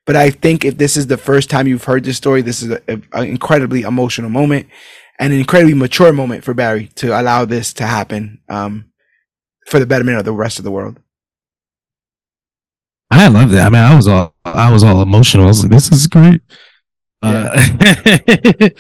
But 0.05 0.17
I 0.17 0.31
think 0.31 0.65
if 0.65 0.79
this 0.79 0.97
is 0.97 1.07
the 1.07 1.17
first 1.17 1.49
time 1.49 1.67
you've 1.67 1.85
heard 1.85 2.05
this 2.05 2.17
story, 2.17 2.43
this 2.43 2.63
is 2.63 2.77
an 2.89 3.05
incredibly 3.15 3.83
emotional 3.83 4.31
moment 4.31 4.67
and 5.21 5.33
an 5.33 5.39
incredibly 5.39 5.75
mature 5.75 6.13
moment 6.13 6.43
for 6.43 6.55
Barry 6.55 6.89
to 6.97 7.19
allow 7.19 7.45
this 7.45 7.73
to 7.75 7.87
happen 7.87 8.41
um, 8.49 8.87
for 9.69 9.79
the 9.79 9.87
betterment 9.87 10.19
of 10.19 10.25
the 10.25 10.33
rest 10.33 10.59
of 10.59 10.65
the 10.65 10.71
world. 10.71 10.99
I 13.11 13.29
love 13.29 13.51
that. 13.51 13.67
I 13.67 13.69
mean, 13.69 13.83
I 13.83 13.95
was 13.95 14.09
all 14.09 14.35
I 14.45 14.73
was 14.73 14.83
all 14.83 15.03
emotional. 15.03 15.45
I 15.45 15.49
was 15.49 15.63
like, 15.63 15.71
"This 15.71 15.93
is 15.93 16.07
great." 16.07 16.41
Yeah. 17.23 18.71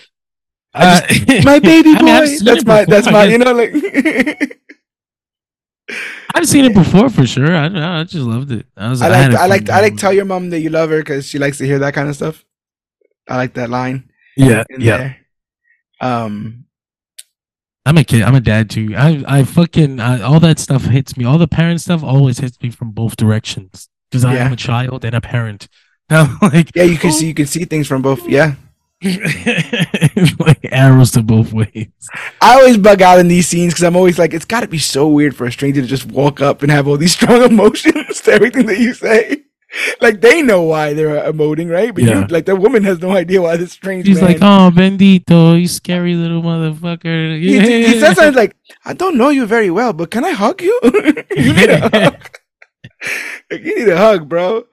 Uh, 0.74 1.00
just, 1.26 1.44
my 1.44 1.58
baby 1.58 1.94
boy. 1.94 2.00
I 2.06 2.24
mean, 2.24 2.44
that's 2.44 2.64
my. 2.64 2.84
That's 2.86 3.10
my. 3.10 3.24
You 3.32 3.38
know, 3.38 3.52
like. 3.52 4.58
I've 6.34 6.48
seen 6.48 6.64
it 6.64 6.74
before 6.74 7.10
for 7.10 7.26
sure. 7.26 7.54
I, 7.54 8.00
I 8.00 8.04
just 8.04 8.24
loved 8.24 8.52
it. 8.52 8.66
I, 8.76 8.90
was, 8.90 9.02
I 9.02 9.08
like. 9.08 9.34
I, 9.34 9.42
I 9.42 9.46
like. 9.46 9.70
I 9.70 9.80
like. 9.80 9.96
Tell 9.96 10.12
your 10.12 10.24
mom 10.24 10.50
that 10.50 10.60
you 10.60 10.70
love 10.70 10.90
her 10.90 10.98
because 10.98 11.26
she 11.26 11.38
likes 11.38 11.58
to 11.58 11.66
hear 11.66 11.78
that 11.80 11.94
kind 11.94 12.08
of 12.08 12.16
stuff. 12.16 12.44
I 13.28 13.36
like 13.36 13.54
that 13.54 13.70
line. 13.70 14.10
Yeah. 14.36 14.64
Yeah. 14.78 14.96
There. 14.96 15.16
Um. 16.00 16.64
I'm 17.84 17.98
a 17.98 18.04
kid. 18.04 18.22
I'm 18.22 18.34
a 18.34 18.40
dad 18.40 18.70
too. 18.70 18.94
I 18.96 19.24
I 19.26 19.44
fucking 19.44 19.98
I, 19.98 20.20
all 20.22 20.40
that 20.40 20.58
stuff 20.58 20.84
hits 20.84 21.16
me. 21.16 21.24
All 21.24 21.38
the 21.38 21.48
parent 21.48 21.80
stuff 21.80 22.04
always 22.04 22.38
hits 22.38 22.60
me 22.62 22.70
from 22.70 22.92
both 22.92 23.16
directions 23.16 23.88
because 24.10 24.24
I 24.24 24.36
am 24.36 24.52
a 24.52 24.56
child 24.56 25.04
and 25.04 25.14
a 25.14 25.20
parent. 25.20 25.68
I'm 26.10 26.38
like, 26.40 26.70
yeah, 26.74 26.84
you 26.84 26.96
can 26.96 27.10
oh. 27.10 27.12
see 27.12 27.26
you 27.26 27.34
can 27.34 27.46
see 27.46 27.64
things 27.64 27.88
from 27.88 28.02
both. 28.02 28.28
Yeah. 28.28 28.54
like 30.38 30.60
arrows 30.70 31.10
to 31.12 31.22
both 31.22 31.52
ways. 31.52 31.88
I 32.40 32.54
always 32.54 32.78
bug 32.78 33.02
out 33.02 33.18
in 33.18 33.26
these 33.26 33.48
scenes 33.48 33.72
because 33.72 33.82
I'm 33.82 33.96
always 33.96 34.18
like, 34.18 34.32
it's 34.32 34.44
got 34.44 34.60
to 34.60 34.68
be 34.68 34.78
so 34.78 35.08
weird 35.08 35.34
for 35.34 35.44
a 35.44 35.52
stranger 35.52 35.80
to 35.80 35.88
just 35.88 36.06
walk 36.06 36.40
up 36.40 36.62
and 36.62 36.70
have 36.70 36.86
all 36.86 36.96
these 36.96 37.12
strong 37.16 37.42
emotions 37.42 38.20
to 38.20 38.32
everything 38.32 38.66
that 38.66 38.78
you 38.78 38.94
say. 38.94 39.42
Like 40.00 40.20
they 40.20 40.42
know 40.42 40.62
why 40.62 40.92
they're 40.92 41.32
emoting, 41.32 41.70
right? 41.70 41.92
But 41.94 42.04
yeah. 42.04 42.20
you, 42.20 42.26
like 42.26 42.44
the 42.44 42.54
woman 42.54 42.84
has 42.84 43.00
no 43.00 43.10
idea 43.10 43.40
why 43.40 43.56
this 43.56 43.72
strange. 43.72 44.06
He's 44.06 44.20
man, 44.20 44.32
like, 44.32 44.42
"Oh, 44.42 44.70
bendito, 44.70 45.58
you 45.58 45.66
scary 45.66 46.14
little 46.14 46.42
motherfucker." 46.42 47.40
He, 47.40 47.58
he 47.58 47.92
says 48.00 48.16
something 48.16 48.34
like, 48.34 48.54
"I 48.84 48.92
don't 48.92 49.16
know 49.16 49.30
you 49.30 49.46
very 49.46 49.70
well, 49.70 49.94
but 49.94 50.10
can 50.10 50.26
I 50.26 50.32
hug 50.32 50.60
you? 50.60 50.78
you 51.34 51.54
need 51.54 51.70
a 51.70 51.80
hug. 51.80 52.38
like, 53.50 53.62
you 53.62 53.78
need 53.78 53.88
a 53.88 53.96
hug, 53.96 54.28
bro." 54.28 54.64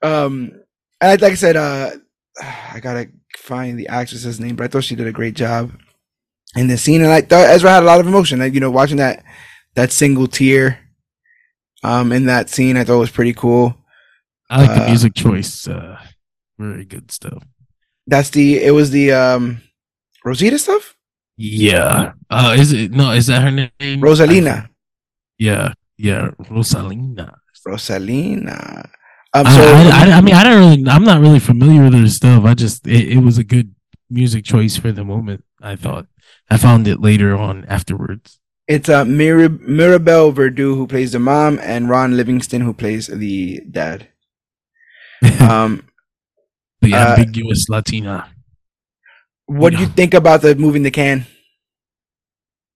Um, 0.00 0.52
and 1.00 1.20
like 1.20 1.32
I 1.32 1.34
said, 1.34 1.56
uh, 1.56 1.90
I 2.72 2.78
gotta 2.80 3.10
find 3.40 3.78
the 3.78 3.88
actress's 3.88 4.40
name, 4.40 4.56
but 4.56 4.64
I 4.64 4.68
thought 4.68 4.84
she 4.84 4.96
did 4.96 5.06
a 5.06 5.12
great 5.12 5.34
job 5.34 5.72
in 6.56 6.68
the 6.68 6.76
scene, 6.76 7.02
and 7.02 7.10
I 7.10 7.20
thought 7.20 7.48
Ezra 7.48 7.70
had 7.70 7.82
a 7.82 7.86
lot 7.86 8.00
of 8.00 8.06
emotion. 8.06 8.38
Like 8.38 8.54
you 8.54 8.60
know, 8.60 8.70
watching 8.70 8.98
that 8.98 9.24
that 9.74 9.92
single 9.92 10.26
tear 10.26 10.78
um 11.82 12.12
in 12.12 12.26
that 12.26 12.50
scene, 12.50 12.76
I 12.76 12.84
thought 12.84 12.98
was 12.98 13.10
pretty 13.10 13.34
cool. 13.34 13.74
I 14.48 14.62
like 14.62 14.70
uh, 14.70 14.78
the 14.80 14.86
music 14.88 15.14
choice. 15.14 15.68
Uh, 15.68 15.98
very 16.58 16.84
good 16.84 17.10
stuff. 17.10 17.42
That's 18.06 18.30
the. 18.30 18.62
It 18.62 18.72
was 18.72 18.90
the 18.90 19.12
um 19.12 19.62
Rosita 20.24 20.58
stuff. 20.58 20.96
Yeah. 21.36 22.12
Uh, 22.28 22.56
is 22.58 22.72
it 22.72 22.90
no? 22.90 23.12
Is 23.12 23.28
that 23.28 23.42
her 23.42 23.50
name? 23.50 23.70
Rosalina. 24.00 24.68
Yeah. 25.38 25.72
Yeah. 25.96 26.30
Rosalina. 26.50 27.36
Rosalina. 27.66 28.90
Um, 29.32 29.46
so 29.46 29.62
I, 29.62 29.90
I, 29.92 30.10
I, 30.16 30.20
mean, 30.20 30.34
I 30.34 30.42
don't 30.42 30.58
really, 30.58 30.90
I'm 30.90 31.04
not 31.04 31.20
really 31.20 31.38
familiar 31.38 31.84
with 31.84 31.92
their 31.92 32.06
stuff. 32.08 32.44
I 32.44 32.54
just, 32.54 32.86
it, 32.86 33.12
it, 33.12 33.18
was 33.18 33.38
a 33.38 33.44
good 33.44 33.74
music 34.08 34.44
choice 34.44 34.76
for 34.76 34.90
the 34.90 35.04
moment. 35.04 35.44
I 35.62 35.76
thought. 35.76 36.06
I 36.50 36.56
found 36.56 36.88
it 36.88 37.00
later 37.00 37.36
on 37.36 37.64
afterwards. 37.66 38.40
It's 38.66 38.88
uh, 38.88 39.04
Mir- 39.04 39.48
Maribel 39.48 40.34
Verdú 40.34 40.74
who 40.74 40.86
plays 40.86 41.12
the 41.12 41.20
mom, 41.20 41.60
and 41.62 41.88
Ron 41.88 42.16
Livingston 42.16 42.62
who 42.62 42.72
plays 42.72 43.06
the 43.06 43.60
dad. 43.70 44.08
Um, 45.40 45.84
the 46.80 46.94
uh, 46.94 47.16
ambiguous 47.16 47.68
Latina. 47.68 48.30
What 49.46 49.72
do 49.74 49.80
you 49.80 49.86
think 49.86 50.14
about 50.14 50.42
the 50.42 50.54
moving 50.54 50.82
the 50.82 50.90
can? 50.90 51.26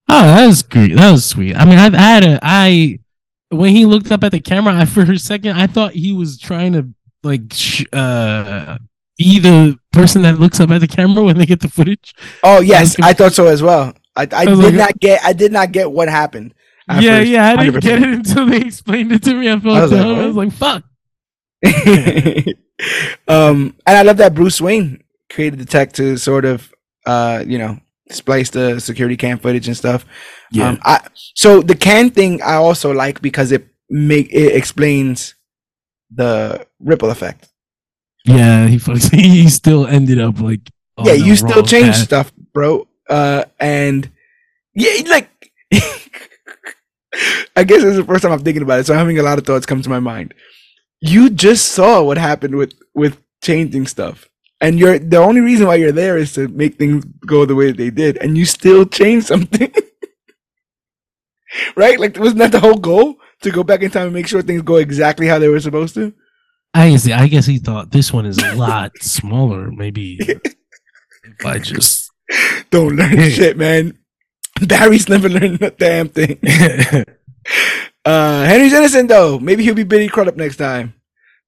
Oh, 0.08 0.22
that 0.22 0.46
was 0.46 0.62
great. 0.62 0.94
That 0.96 1.10
was 1.12 1.24
sweet. 1.24 1.56
I 1.56 1.64
mean, 1.64 1.78
I, 1.78 1.86
I 1.86 2.10
had 2.10 2.24
a, 2.24 2.38
I 2.42 2.98
when 3.54 3.74
he 3.74 3.84
looked 3.84 4.10
up 4.12 4.24
at 4.24 4.32
the 4.32 4.40
camera, 4.40 4.74
I 4.74 4.84
for 4.84 5.02
a 5.02 5.18
second 5.18 5.56
I 5.56 5.66
thought 5.66 5.92
he 5.92 6.12
was 6.12 6.38
trying 6.38 6.72
to 6.74 6.88
like 7.22 7.52
sh- 7.52 7.84
uh 7.92 8.78
be 9.16 9.38
the 9.38 9.78
person 9.92 10.22
that 10.22 10.40
looks 10.40 10.60
up 10.60 10.70
at 10.70 10.80
the 10.80 10.88
camera 10.88 11.22
when 11.22 11.38
they 11.38 11.46
get 11.46 11.60
the 11.60 11.68
footage. 11.68 12.14
Oh 12.42 12.60
yes, 12.60 12.98
I, 13.00 13.12
thought 13.12 13.32
so 13.32 13.46
as 13.46 13.62
well. 13.62 13.94
I, 14.16 14.22
I, 14.22 14.28
I 14.32 14.44
did 14.46 14.58
like, 14.58 14.74
not 14.74 14.98
get 15.00 15.24
I 15.24 15.32
did 15.32 15.52
not 15.52 15.72
get 15.72 15.90
what 15.90 16.08
happened. 16.08 16.54
Yeah, 16.88 17.18
first, 17.18 17.30
yeah, 17.30 17.46
I 17.46 17.56
didn't 17.64 17.80
100%. 17.80 17.82
get 17.82 18.02
it 18.02 18.08
until 18.08 18.46
they 18.46 18.60
explained 18.60 19.12
it 19.12 19.22
to 19.24 19.34
me. 19.34 19.50
I 19.50 19.58
felt 19.58 19.76
I 19.76 19.82
was, 19.82 19.92
like, 19.92 20.04
I 20.04 20.26
was 20.26 20.36
like, 20.36 20.52
fuck. 20.52 20.84
um, 23.28 23.74
and 23.86 23.96
I 23.96 24.02
love 24.02 24.18
that 24.18 24.34
Bruce 24.34 24.60
Wayne 24.60 25.02
created 25.30 25.60
the 25.60 25.64
tech 25.64 25.92
to 25.94 26.18
sort 26.18 26.44
of, 26.44 26.70
uh, 27.06 27.42
you 27.46 27.56
know, 27.56 27.78
splice 28.10 28.50
the 28.50 28.80
security 28.80 29.16
cam 29.16 29.38
footage 29.38 29.66
and 29.66 29.76
stuff. 29.76 30.04
Yeah. 30.50 30.68
Um, 30.68 30.78
I, 30.82 31.00
so 31.34 31.62
the 31.62 31.74
can 31.74 32.10
thing 32.10 32.42
I 32.42 32.54
also 32.54 32.92
like 32.92 33.20
because 33.20 33.52
it 33.52 33.66
make 33.88 34.32
it 34.32 34.54
explains 34.54 35.34
the 36.10 36.66
ripple 36.80 37.10
effect. 37.10 37.48
Yeah, 38.24 38.66
he 38.66 38.78
he 39.12 39.48
still 39.48 39.86
ended 39.86 40.20
up 40.20 40.40
like 40.40 40.60
yeah, 41.02 41.12
you 41.12 41.36
still 41.36 41.62
change 41.62 41.94
path. 41.94 42.04
stuff, 42.04 42.32
bro. 42.52 42.86
Uh, 43.08 43.44
and 43.60 44.10
yeah, 44.74 45.02
like 45.08 45.28
I 47.56 47.64
guess 47.64 47.82
it's 47.82 47.96
the 47.96 48.04
first 48.04 48.22
time 48.22 48.32
I'm 48.32 48.40
thinking 48.40 48.62
about 48.62 48.80
it, 48.80 48.86
so 48.86 48.94
I'm 48.94 49.00
having 49.00 49.18
a 49.18 49.22
lot 49.22 49.38
of 49.38 49.46
thoughts 49.46 49.66
come 49.66 49.82
to 49.82 49.90
my 49.90 50.00
mind. 50.00 50.34
You 51.00 51.30
just 51.30 51.72
saw 51.72 52.02
what 52.02 52.16
happened 52.18 52.56
with 52.56 52.74
with 52.94 53.18
changing 53.42 53.86
stuff, 53.86 54.28
and 54.64 54.78
you're 54.78 54.98
the 54.98 55.18
only 55.18 55.40
reason 55.40 55.66
why 55.66 55.74
you're 55.74 55.92
there 55.92 56.16
is 56.16 56.32
to 56.34 56.48
make 56.48 56.76
things 56.76 57.04
go 57.26 57.44
the 57.44 57.54
way 57.54 57.72
they 57.72 57.90
did, 57.90 58.16
and 58.18 58.36
you 58.38 58.44
still 58.44 58.86
change 58.86 59.24
something, 59.24 59.72
right? 61.76 62.00
Like, 62.00 62.18
wasn't 62.18 62.38
that 62.38 62.52
the 62.52 62.60
whole 62.60 62.78
goal 62.78 63.16
to 63.42 63.50
go 63.50 63.62
back 63.62 63.82
in 63.82 63.90
time 63.90 64.06
and 64.06 64.14
make 64.14 64.26
sure 64.26 64.42
things 64.42 64.62
go 64.62 64.76
exactly 64.76 65.26
how 65.26 65.38
they 65.38 65.48
were 65.48 65.60
supposed 65.60 65.94
to? 65.94 66.14
I 66.72 66.90
guess 66.90 67.08
I 67.08 67.28
guess 67.28 67.46
he 67.46 67.58
thought 67.58 67.90
this 67.90 68.12
one 68.12 68.26
is 68.26 68.38
a 68.38 68.54
lot 68.54 68.92
smaller. 69.00 69.70
Maybe 69.70 70.18
if 70.20 71.46
I 71.46 71.58
just 71.58 72.10
Don't 72.70 72.96
learn 72.96 73.30
shit, 73.30 73.56
man. 73.56 73.98
Barry's 74.60 75.08
never 75.08 75.28
learned 75.28 75.62
a 75.62 75.70
damn 75.70 76.08
thing. 76.08 76.38
Uh, 78.04 78.44
Henry's 78.44 78.72
innocent 78.72 79.08
though. 79.08 79.38
Maybe 79.38 79.64
he'll 79.64 79.74
be 79.74 79.84
Billy 79.84 80.08
Crudup 80.08 80.36
next 80.36 80.56
time, 80.56 80.94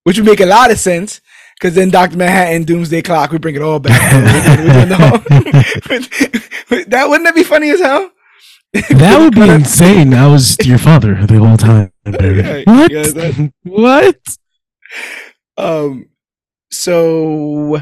which 0.04 0.18
would 0.18 0.26
make 0.26 0.40
a 0.40 0.46
lot 0.46 0.70
of 0.70 0.78
sense. 0.78 1.20
Because 1.58 1.74
then 1.74 1.88
Doctor 1.90 2.16
Manhattan, 2.18 2.64
Doomsday 2.64 3.00
Clock, 3.02 3.32
we 3.32 3.38
bring 3.38 3.56
it 3.56 3.62
all 3.62 3.78
back. 3.78 4.00
We 4.58 4.72
doing 4.72 4.88
the 4.88 4.96
whole- 4.96 6.84
that 6.88 7.08
wouldn't 7.08 7.24
that 7.26 7.34
be 7.34 7.42
funny 7.44 7.70
as 7.70 7.80
hell? 7.80 8.10
that 8.72 9.18
would 9.18 9.34
be 9.34 9.48
insane. 9.48 10.12
I 10.12 10.26
was 10.26 10.56
your 10.66 10.78
father 10.78 11.14
the 11.26 11.38
whole 11.38 11.56
time. 11.56 11.92
Yeah, 12.06 12.62
What? 12.66 12.92
yeah, 12.92 13.02
that- 13.02 13.52
what? 13.64 14.18
Um, 15.56 16.10
so 16.70 17.80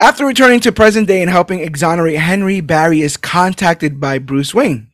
after 0.00 0.24
returning 0.24 0.60
to 0.60 0.72
present 0.72 1.08
day 1.08 1.20
and 1.22 1.30
helping 1.30 1.60
exonerate 1.60 2.18
Henry, 2.20 2.60
Barry 2.60 3.00
is 3.02 3.16
contacted 3.16 4.00
by 4.00 4.18
Bruce 4.18 4.54
Wayne, 4.54 4.92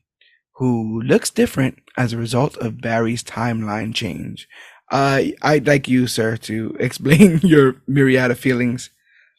who 0.56 1.02
looks 1.02 1.30
different 1.30 1.78
as 1.96 2.12
a 2.12 2.16
result 2.18 2.56
of 2.56 2.80
Barry's 2.80 3.22
timeline 3.22 3.94
change. 3.94 4.48
Uh, 4.90 5.22
I'd 5.42 5.66
like 5.66 5.86
you, 5.88 6.06
sir, 6.06 6.36
to 6.38 6.76
explain 6.80 7.38
your 7.42 7.76
myriad 7.86 8.30
of 8.30 8.38
feelings 8.38 8.90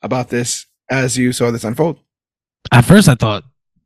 about 0.02 0.30
this 0.30 0.66
as 0.90 1.18
you 1.18 1.32
saw 1.34 1.52
this 1.52 1.64
unfold. 1.64 2.00
At 2.72 2.86
first, 2.86 3.08
I 3.10 3.16
thought 3.16 3.44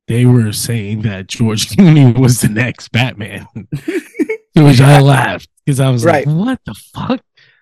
they 0.08 0.26
were 0.26 0.52
saying 0.52 1.04
that 1.04 1.28
George 1.28 1.68
Clooney 1.70 2.18
was 2.18 2.42
the 2.42 2.50
next 2.50 2.90
Batman, 2.92 3.48
to 3.86 4.64
which 4.64 4.82
I 4.82 5.00
laughed 5.00 5.48
because 5.66 5.80
I 5.80 5.90
was 5.90 6.04
Right. 6.04 6.28
like, 6.28 6.36
"What 6.36 6.60
the 6.66 6.74
fuck?" 6.74 7.22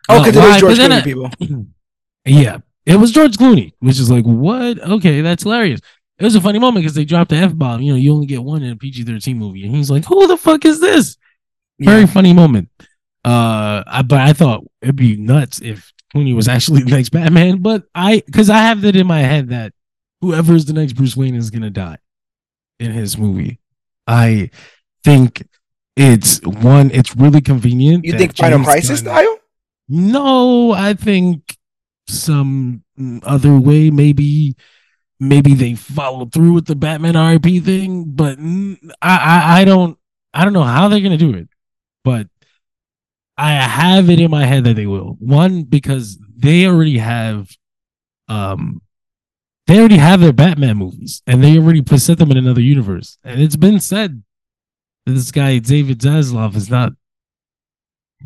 Oh, 0.10 0.20
Uh, 0.22 0.26
because 0.26 0.36
it 0.36 0.48
was 0.48 0.60
George 0.60 0.78
Clooney, 0.80 0.92
I- 0.92 1.02
people. 1.02 1.66
Yeah, 2.24 2.60
it 2.86 2.98
was 2.98 3.12
George 3.12 3.36
Clooney, 3.38 3.74
which 3.80 3.98
is 4.00 4.12
like, 4.12 4.26
what? 4.26 4.80
Okay, 4.80 5.22
that's 5.22 5.42
hilarious. 5.42 5.80
It 6.20 6.24
was 6.24 6.36
a 6.36 6.42
funny 6.42 6.60
moment 6.60 6.84
because 6.84 6.94
they 6.94 7.04
dropped 7.04 7.32
the 7.32 7.36
f 7.38 7.56
bomb. 7.58 7.82
You 7.82 7.94
know, 7.94 7.98
you 7.98 8.14
only 8.14 8.28
get 8.28 8.44
one 8.44 8.62
in 8.62 8.72
a 8.72 8.76
PG 8.76 9.06
thirteen 9.06 9.40
movie, 9.40 9.66
and 9.66 9.76
he's 9.76 9.90
like, 9.90 10.06
"Who 10.06 10.28
the 10.28 10.38
fuck 10.38 10.64
is 10.66 10.80
this?" 10.80 11.18
Very 11.80 12.06
funny 12.06 12.32
moment. 12.32 12.70
Uh, 13.24 13.84
I, 13.86 14.02
but 14.02 14.20
I 14.22 14.34
thought 14.34 14.64
it'd 14.82 14.96
be 14.96 15.16
nuts 15.16 15.62
if 15.62 15.92
Clooney 16.14 16.36
was 16.36 16.48
actually 16.48 16.84
the 16.86 16.92
next 16.92 17.10
Batman. 17.10 17.60
But 17.60 17.84
I, 17.94 18.24
because 18.26 18.50
I 18.50 18.58
have 18.58 18.82
that 18.82 18.96
in 18.96 19.08
my 19.08 19.20
head 19.20 19.50
that 19.50 19.74
whoever 20.22 20.54
is 20.54 20.66
the 20.66 20.74
next 20.74 20.94
Bruce 20.94 21.16
Wayne 21.16 21.36
is 21.36 21.50
gonna 21.50 21.70
die 21.70 21.98
in 22.80 22.92
his 22.92 23.18
movie. 23.18 23.60
I 24.08 24.50
think 25.04 25.48
it's 25.96 26.42
one. 26.44 26.90
It's 26.92 27.16
really 27.16 27.42
convenient. 27.42 28.06
You 28.06 28.18
think 28.18 28.36
Final 28.36 28.64
Crisis 28.64 29.02
Gunn- 29.02 29.16
style? 29.16 29.38
no, 29.88 30.72
I 30.72 30.94
think 30.94 31.58
some 32.08 32.84
other 33.24 33.58
way. 33.60 33.90
Maybe, 33.92 34.56
maybe 35.20 35.54
they 35.54 35.76
follow 35.76 36.26
through 36.26 36.54
with 36.54 36.66
the 36.66 36.76
Batman 36.76 37.16
RIP 37.18 37.64
thing, 37.64 38.06
but 38.08 38.38
I, 39.02 39.18
I, 39.18 39.62
I 39.62 39.66
don't, 39.66 39.98
I 40.34 40.44
don't 40.44 40.54
know 40.54 40.64
how 40.64 40.88
they're 40.88 41.02
gonna 41.02 41.18
do 41.18 41.34
it. 41.36 41.50
But 42.04 42.28
I 43.38 43.54
have 43.54 44.10
it 44.10 44.20
in 44.20 44.30
my 44.30 44.46
head 44.46 44.64
that 44.66 44.76
they 44.76 44.86
will. 44.86 45.16
One 45.20 45.64
because 45.64 46.18
they 46.36 46.66
already 46.68 46.98
have, 46.98 47.50
um, 48.28 48.82
they 49.68 49.80
already 49.80 49.98
have 49.98 50.20
their 50.20 50.34
Batman 50.34 50.78
movies, 50.78 51.22
and 51.26 51.44
they 51.44 51.58
already 51.58 51.82
put 51.82 52.02
set 52.02 52.18
them 52.18 52.32
in 52.32 52.38
another 52.38 52.62
universe. 52.62 53.18
And 53.24 53.42
it's 53.42 53.56
been 53.56 53.80
said 53.80 54.24
that 55.06 55.14
this 55.14 55.32
guy 55.32 55.60
David 55.60 56.00
Zaslav 56.00 56.56
is 56.56 56.70
not 56.70 56.94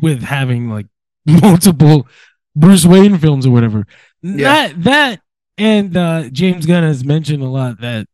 with 0.00 0.22
having 0.22 0.68
like 0.70 0.86
multiple 1.26 2.06
Bruce 2.54 2.84
Wayne 2.86 3.18
films 3.18 3.46
or 3.46 3.50
whatever. 3.50 3.86
Yeah. 4.22 4.68
That 4.68 4.82
that 4.84 5.20
and 5.58 5.96
uh 5.96 6.28
James 6.30 6.66
Gunn 6.66 6.82
has 6.82 7.04
mentioned 7.04 7.42
a 7.42 7.48
lot 7.48 7.80
that 7.80 8.06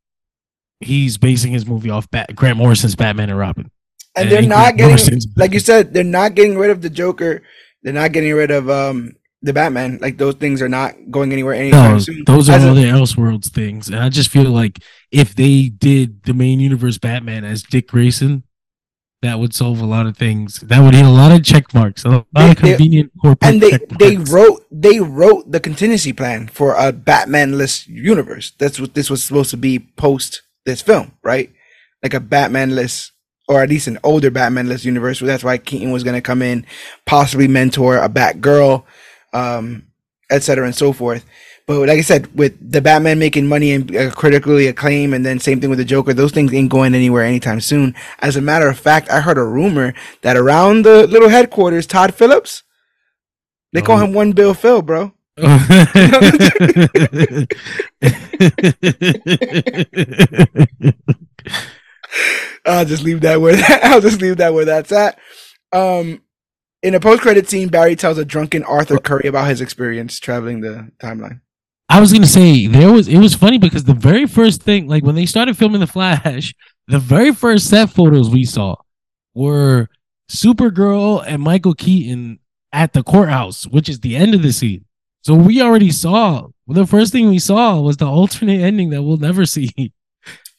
he's 0.80 1.16
basing 1.18 1.52
his 1.52 1.66
movie 1.66 1.90
off 1.90 2.10
Bat- 2.10 2.34
Grant 2.34 2.58
Morrison's 2.58 2.96
Batman 2.96 3.30
and 3.30 3.38
Robin. 3.38 3.70
And 4.14 4.24
And 4.28 4.32
they're 4.32 4.42
not 4.48 4.76
getting 4.76 4.88
Morrison's 4.96 5.26
like 5.36 5.52
you 5.52 5.60
said 5.60 5.92
they're 5.94 6.04
not 6.04 6.34
getting 6.34 6.58
rid 6.58 6.70
of 6.70 6.82
the 6.82 6.90
joker. 6.90 7.42
They're 7.82 7.92
not 7.92 8.12
getting 8.12 8.32
rid 8.34 8.50
of 8.50 8.68
um 8.70 9.12
the 9.42 9.52
batman. 9.52 9.98
Like 10.00 10.18
those 10.18 10.34
things 10.36 10.62
are 10.62 10.68
not 10.68 10.94
going 11.10 11.32
anywhere 11.32 11.54
anytime 11.54 11.92
No, 11.94 11.98
soon. 11.98 12.24
those 12.26 12.48
are 12.48 12.52
As 12.52 12.64
a- 12.64 12.68
all 12.68 12.74
the 12.74 12.82
Elseworlds 12.84 13.48
things, 13.48 13.88
and 13.88 13.98
I 13.98 14.08
just 14.08 14.30
feel 14.30 14.50
like 14.50 14.78
if 15.10 15.34
they 15.34 15.68
did 15.68 16.22
the 16.24 16.34
main 16.34 16.60
universe 16.60 16.98
Batman 16.98 17.44
as 17.44 17.62
Dick 17.62 17.88
Grayson, 17.88 18.44
that 19.22 19.38
would 19.38 19.54
solve 19.54 19.80
a 19.80 19.86
lot 19.86 20.06
of 20.06 20.16
things. 20.16 20.58
That 20.60 20.80
would 20.80 20.94
hit 20.94 21.04
a 21.04 21.08
lot 21.08 21.32
of 21.32 21.44
check 21.44 21.72
marks, 21.74 22.04
a 22.04 22.08
lot 22.08 22.26
They- 22.34 22.50
of 22.50 22.56
they- 22.56 22.68
convenient 22.74 23.12
corporate. 23.20 23.50
and 23.54 23.60
they 23.62 23.78
they 23.98 24.16
wrote 24.16 24.64
they 24.70 25.00
wrote 25.00 25.50
the 25.50 25.60
contingency 25.60 26.12
plan 26.12 26.48
for 26.48 26.74
a 26.74 26.92
batmanless 26.92 27.86
universe. 27.88 28.52
That's 28.58 28.78
what 28.78 28.94
this 28.94 29.08
was 29.10 29.24
supposed 29.24 29.50
to 29.50 29.56
be 29.56 29.78
post 29.78 30.42
this 30.66 30.82
film 30.82 31.12
right? 31.24 31.50
Like 32.02 32.14
a 32.14 32.20
batmanless 32.20 33.10
or 33.52 33.62
at 33.62 33.68
least 33.68 33.86
an 33.86 33.98
older 34.02 34.30
Batman-less 34.30 34.84
universe 34.84 35.20
that's 35.20 35.44
why 35.44 35.58
keaton 35.58 35.90
was 35.92 36.02
going 36.04 36.16
to 36.16 36.20
come 36.30 36.42
in 36.42 36.64
possibly 37.06 37.46
mentor 37.48 37.96
a 37.98 38.08
batgirl 38.08 38.84
um 39.32 39.84
et 40.30 40.42
cetera 40.42 40.64
and 40.66 40.74
so 40.74 40.92
forth. 40.92 41.24
But 41.66 41.78
like 41.88 41.98
i 41.98 42.02
said 42.02 42.26
with 42.36 42.54
the 42.74 42.80
batman 42.80 43.18
making 43.18 43.46
money 43.46 43.70
and 43.72 43.94
uh, 43.96 44.10
critically 44.10 44.66
acclaimed 44.66 45.14
and 45.14 45.24
then 45.24 45.38
same 45.38 45.60
thing 45.60 45.70
with 45.70 45.78
the 45.78 45.84
joker 45.84 46.12
those 46.12 46.32
things 46.32 46.52
ain't 46.52 46.70
going 46.70 46.94
anywhere 46.94 47.24
anytime 47.24 47.60
soon. 47.60 47.94
As 48.18 48.34
a 48.36 48.40
matter 48.40 48.68
of 48.68 48.78
fact 48.78 49.10
i 49.10 49.20
heard 49.20 49.38
a 49.38 49.44
rumor 49.44 49.94
that 50.22 50.36
around 50.36 50.84
the 50.84 51.06
little 51.06 51.28
headquarters 51.28 51.86
todd 51.86 52.14
phillips 52.14 52.62
they 53.72 53.80
call 53.82 53.98
Oh. 53.98 54.04
him 54.04 54.12
one 54.12 54.32
bill 54.32 54.54
phil 54.54 54.82
bro 54.82 55.12
I'll 62.66 62.84
just 62.84 63.02
leave 63.02 63.20
that 63.22 63.40
where 63.40 63.56
I'll 63.82 64.00
just 64.00 64.20
leave 64.20 64.38
that 64.38 64.54
where 64.54 64.64
that's 64.64 64.92
at. 64.92 65.18
Um, 65.72 66.22
in 66.82 66.94
a 66.94 67.00
post-credit 67.00 67.48
scene, 67.48 67.68
Barry 67.68 67.96
tells 67.96 68.18
a 68.18 68.24
drunken 68.24 68.64
Arthur 68.64 68.98
Curry 68.98 69.28
about 69.28 69.48
his 69.48 69.60
experience 69.60 70.18
traveling 70.18 70.60
the 70.60 70.90
timeline. 70.98 71.40
I 71.88 72.00
was 72.00 72.12
gonna 72.12 72.26
say 72.26 72.66
there 72.66 72.90
was 72.90 73.08
it 73.08 73.18
was 73.18 73.34
funny 73.34 73.58
because 73.58 73.84
the 73.84 73.94
very 73.94 74.26
first 74.26 74.62
thing, 74.62 74.88
like 74.88 75.04
when 75.04 75.14
they 75.14 75.26
started 75.26 75.56
filming 75.56 75.80
the 75.80 75.86
Flash, 75.86 76.54
the 76.88 76.98
very 76.98 77.32
first 77.32 77.68
set 77.68 77.90
photos 77.90 78.30
we 78.30 78.44
saw 78.44 78.76
were 79.34 79.88
Supergirl 80.30 81.22
and 81.26 81.42
Michael 81.42 81.74
Keaton 81.74 82.38
at 82.72 82.94
the 82.94 83.02
courthouse, 83.02 83.66
which 83.66 83.88
is 83.88 84.00
the 84.00 84.16
end 84.16 84.34
of 84.34 84.42
the 84.42 84.52
scene. 84.52 84.86
So 85.22 85.34
we 85.34 85.60
already 85.60 85.90
saw 85.90 86.48
the 86.66 86.86
first 86.86 87.12
thing 87.12 87.28
we 87.28 87.38
saw 87.38 87.78
was 87.80 87.98
the 87.98 88.06
alternate 88.06 88.60
ending 88.60 88.90
that 88.90 89.02
we'll 89.02 89.18
never 89.18 89.44
see. 89.44 89.92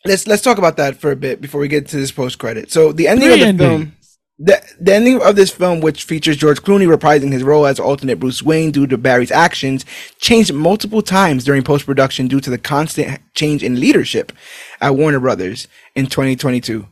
Let's 0.05 0.27
let's 0.27 0.41
talk 0.41 0.57
about 0.57 0.77
that 0.77 0.97
for 0.97 1.11
a 1.11 1.15
bit 1.15 1.39
before 1.39 1.61
we 1.61 1.67
get 1.67 1.87
to 1.87 1.97
this 1.97 2.11
post-credit. 2.11 2.71
So 2.71 2.91
the 2.91 3.07
ending 3.07 3.29
Three 3.29 3.49
of 3.49 3.57
the 3.57 3.63
film, 3.63 3.95
the, 4.37 4.61
the 4.79 4.93
ending 4.93 5.21
of 5.21 5.35
this 5.35 5.51
film, 5.51 5.79
which 5.79 6.03
features 6.03 6.35
George 6.35 6.61
Clooney 6.61 6.93
reprising 6.93 7.31
his 7.31 7.43
role 7.43 7.65
as 7.65 7.79
alternate 7.79 8.19
Bruce 8.19 8.43
Wayne 8.43 8.71
due 8.71 8.87
to 8.87 8.97
Barry's 8.97 9.31
actions, 9.31 9.85
changed 10.19 10.53
multiple 10.53 11.01
times 11.01 11.45
during 11.45 11.63
post-production 11.63 12.27
due 12.27 12.41
to 12.41 12.49
the 12.49 12.57
constant 12.57 13.21
change 13.33 13.63
in 13.63 13.79
leadership 13.79 14.33
at 14.81 14.95
Warner 14.95 15.19
Brothers 15.19 15.67
in 15.95 16.07
2022. 16.07 16.87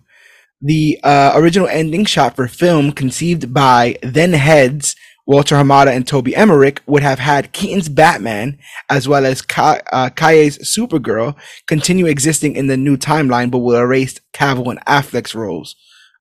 The 0.61 0.99
uh, 1.03 1.33
original 1.35 1.67
ending 1.67 2.05
shot 2.05 2.35
for 2.35 2.47
film, 2.47 2.91
conceived 2.91 3.53
by 3.53 3.97
then 4.03 4.33
heads 4.33 4.95
Walter 5.31 5.55
Hamada 5.55 5.87
and 5.87 6.05
Toby 6.05 6.35
Emmerich, 6.35 6.81
would 6.87 7.03
have 7.03 7.19
had 7.19 7.53
Keaton's 7.53 7.87
Batman 7.87 8.59
as 8.89 9.07
well 9.07 9.25
as 9.25 9.41
Ka- 9.41 9.79
uh, 9.93 10.09
Calle's 10.09 10.57
Supergirl 10.57 11.37
continue 11.67 12.05
existing 12.05 12.57
in 12.57 12.67
the 12.67 12.75
new 12.75 12.97
timeline, 12.97 13.49
but 13.49 13.59
will 13.59 13.77
erase 13.79 14.19
Cavill 14.33 14.69
and 14.69 14.81
Affleck's 14.81 15.33
roles, 15.33 15.77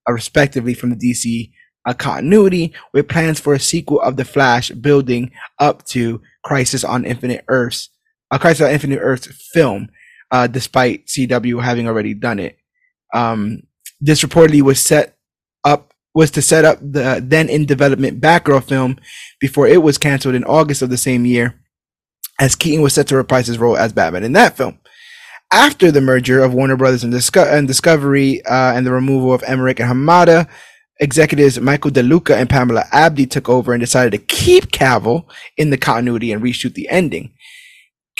uh, 0.07 0.13
respectively, 0.13 0.73
from 0.73 0.91
the 0.91 0.95
DC 0.95 1.51
a 1.85 1.93
continuity 1.93 2.73
with 2.93 3.09
plans 3.09 3.37
for 3.37 3.53
a 3.53 3.59
sequel 3.59 3.99
of 3.99 4.15
The 4.15 4.23
Flash 4.23 4.69
building 4.69 5.31
up 5.59 5.83
to 5.87 6.21
Crisis 6.45 6.85
on 6.85 7.03
Infinite 7.03 7.43
Earths, 7.49 7.89
a 8.31 8.39
Crisis 8.39 8.65
on 8.65 8.71
Infinite 8.71 8.99
Earths 8.99 9.27
film, 9.51 9.89
uh, 10.31 10.47
despite 10.47 11.07
CW 11.07 11.61
having 11.61 11.85
already 11.85 12.13
done 12.13 12.39
it. 12.39 12.57
Um, 13.13 13.63
this 13.99 14.23
reportedly 14.23 14.61
was 14.61 14.79
set 14.79 15.17
was 16.13 16.31
to 16.31 16.41
set 16.41 16.65
up 16.65 16.79
the 16.81 17.21
then 17.23 17.49
in 17.49 17.65
development 17.65 18.21
Batgirl 18.21 18.63
film 18.63 18.97
before 19.39 19.67
it 19.67 19.81
was 19.81 19.97
canceled 19.97 20.35
in 20.35 20.43
August 20.43 20.81
of 20.81 20.89
the 20.89 20.97
same 20.97 21.25
year, 21.25 21.55
as 22.39 22.55
Keaton 22.55 22.81
was 22.81 22.93
set 22.93 23.07
to 23.07 23.15
reprise 23.15 23.47
his 23.47 23.57
role 23.57 23.77
as 23.77 23.93
Batman 23.93 24.23
in 24.23 24.33
that 24.33 24.57
film. 24.57 24.79
After 25.53 25.91
the 25.91 26.01
merger 26.01 26.41
of 26.41 26.53
Warner 26.53 26.77
Brothers 26.77 27.03
and, 27.03 27.11
Disco- 27.11 27.43
and 27.43 27.67
Discovery 27.67 28.43
uh, 28.45 28.73
and 28.73 28.85
the 28.85 28.91
removal 28.91 29.33
of 29.33 29.43
Emmerich 29.43 29.79
and 29.79 29.89
Hamada, 29.89 30.47
executives 31.01 31.59
Michael 31.59 31.91
DeLuca 31.91 32.35
and 32.35 32.49
Pamela 32.49 32.85
Abdy 32.91 33.25
took 33.25 33.49
over 33.49 33.73
and 33.73 33.81
decided 33.81 34.11
to 34.11 34.25
keep 34.33 34.71
Cavill 34.71 35.25
in 35.57 35.69
the 35.69 35.77
continuity 35.77 36.31
and 36.31 36.41
reshoot 36.41 36.73
the 36.73 36.87
ending. 36.89 37.33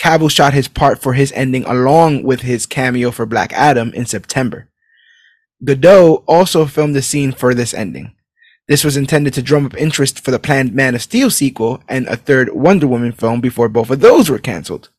Cavill 0.00 0.30
shot 0.30 0.52
his 0.52 0.68
part 0.68 1.00
for 1.00 1.12
his 1.14 1.32
ending 1.32 1.64
along 1.64 2.24
with 2.24 2.40
his 2.42 2.66
cameo 2.66 3.12
for 3.12 3.24
Black 3.24 3.52
Adam 3.52 3.92
in 3.94 4.04
September. 4.04 4.68
Gadot 5.64 6.24
also 6.26 6.66
filmed 6.66 6.94
the 6.94 7.02
scene 7.02 7.32
for 7.32 7.54
this 7.54 7.72
ending. 7.74 8.14
This 8.68 8.84
was 8.84 8.96
intended 8.96 9.34
to 9.34 9.42
drum 9.42 9.66
up 9.66 9.76
interest 9.76 10.20
for 10.24 10.30
the 10.30 10.38
planned 10.38 10.72
Man 10.74 10.94
of 10.94 11.02
Steel 11.02 11.30
sequel 11.30 11.82
and 11.88 12.06
a 12.06 12.16
third 12.16 12.54
Wonder 12.54 12.86
Woman 12.86 13.12
film 13.12 13.40
before 13.40 13.68
both 13.68 13.90
of 13.90 14.00
those 14.00 14.30
were 14.30 14.38
canceled. 14.38 14.90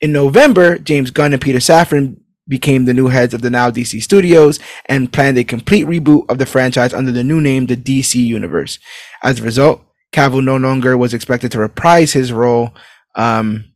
In 0.00 0.12
November, 0.12 0.78
James 0.78 1.10
Gunn 1.10 1.32
and 1.32 1.42
Peter 1.42 1.58
Safran 1.58 2.16
became 2.46 2.84
the 2.84 2.94
new 2.94 3.08
heads 3.08 3.34
of 3.34 3.42
the 3.42 3.50
now 3.50 3.70
DC 3.70 4.02
Studios 4.02 4.58
and 4.86 5.12
planned 5.12 5.38
a 5.38 5.44
complete 5.44 5.86
reboot 5.86 6.28
of 6.28 6.38
the 6.38 6.46
franchise 6.46 6.92
under 6.92 7.10
the 7.10 7.24
new 7.24 7.40
name, 7.40 7.66
the 7.66 7.76
DC 7.76 8.14
Universe. 8.14 8.78
As 9.22 9.40
a 9.40 9.42
result, 9.42 9.82
Cavill 10.12 10.44
no 10.44 10.56
longer 10.56 10.96
was 10.96 11.14
expected 11.14 11.50
to 11.52 11.58
reprise 11.58 12.12
his 12.12 12.32
role, 12.32 12.74
um, 13.14 13.72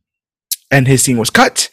and 0.71 0.87
his 0.87 1.03
scene 1.03 1.17
was 1.17 1.29
cut. 1.29 1.69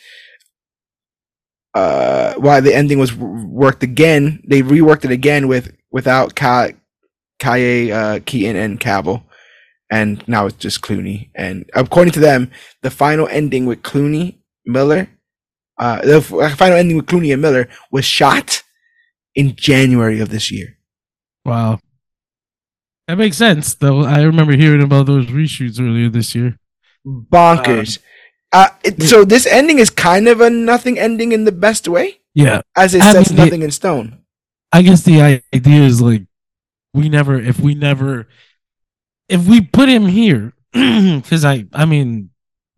Uh, 1.77 2.33
while 2.37 2.63
the 2.63 2.75
ending 2.75 2.99
was 2.99 3.15
worked 3.15 3.83
again, 3.83 4.43
they 4.49 4.63
reworked 4.63 5.05
it 5.05 5.11
again 5.11 5.47
with 5.47 5.77
without 5.91 6.35
Ka- 6.35 6.71
Calle, 7.39 7.93
uh, 7.93 8.21
Keaton 8.25 8.57
and 8.57 8.81
Cavill, 8.81 9.23
and 9.91 10.27
now 10.27 10.47
it's 10.47 10.57
just 10.57 10.81
Clooney. 10.81 11.29
And 11.35 11.69
according 11.75 12.13
to 12.15 12.21
them, 12.21 12.51
the 12.83 12.91
final 12.91 13.29
ending 13.29 13.67
with 13.67 13.83
Clooney, 13.83 14.39
Miller, 14.65 15.07
uh, 15.77 16.01
the 16.01 16.17
f- 16.17 16.57
final 16.57 16.79
ending 16.79 16.97
with 16.97 17.07
Clooney 17.07 17.31
and 17.35 17.43
Miller 17.43 17.69
was 17.91 18.07
shot 18.07 18.63
in 19.35 19.55
January 19.55 20.19
of 20.21 20.31
this 20.31 20.51
year. 20.51 20.79
Wow. 21.45 21.79
That 23.07 23.19
makes 23.19 23.37
sense, 23.37 23.75
though. 23.75 24.01
I 24.01 24.23
remember 24.23 24.57
hearing 24.57 24.83
about 24.83 25.05
those 25.07 25.27
reshoots 25.27 25.79
earlier 25.79 26.09
this 26.09 26.35
year. 26.35 26.59
Bonkers. 27.07 27.99
Uh, 28.57 28.69
it, 28.85 29.03
so 29.03 29.25
this 29.25 29.47
ending 29.47 29.79
is 29.79 29.91
kind 29.91 30.29
of 30.29 30.41
a 30.41 30.49
nothing 30.49 30.99
ending 30.99 31.33
in 31.33 31.45
the 31.45 31.53
best 31.53 31.89
way, 31.89 32.21
Yeah. 32.35 32.63
as 32.77 32.95
it 32.95 33.03
I 33.03 33.13
sets 33.13 33.31
mean, 33.31 33.37
nothing 33.39 33.63
in 33.63 33.71
stone. 33.71 34.23
I 34.73 34.83
guess 34.83 35.03
the 35.03 35.21
idea 35.53 35.83
is 35.83 36.01
like 36.01 36.23
we 36.95 37.09
never 37.09 37.39
if 37.39 37.61
we 37.61 37.75
never 37.75 38.29
if 39.29 39.47
we 39.47 39.61
put 39.61 39.89
him 39.89 40.07
here 40.07 40.55
because 40.73 41.45
I 41.45 41.67
I 41.73 41.85
mean 41.85 42.31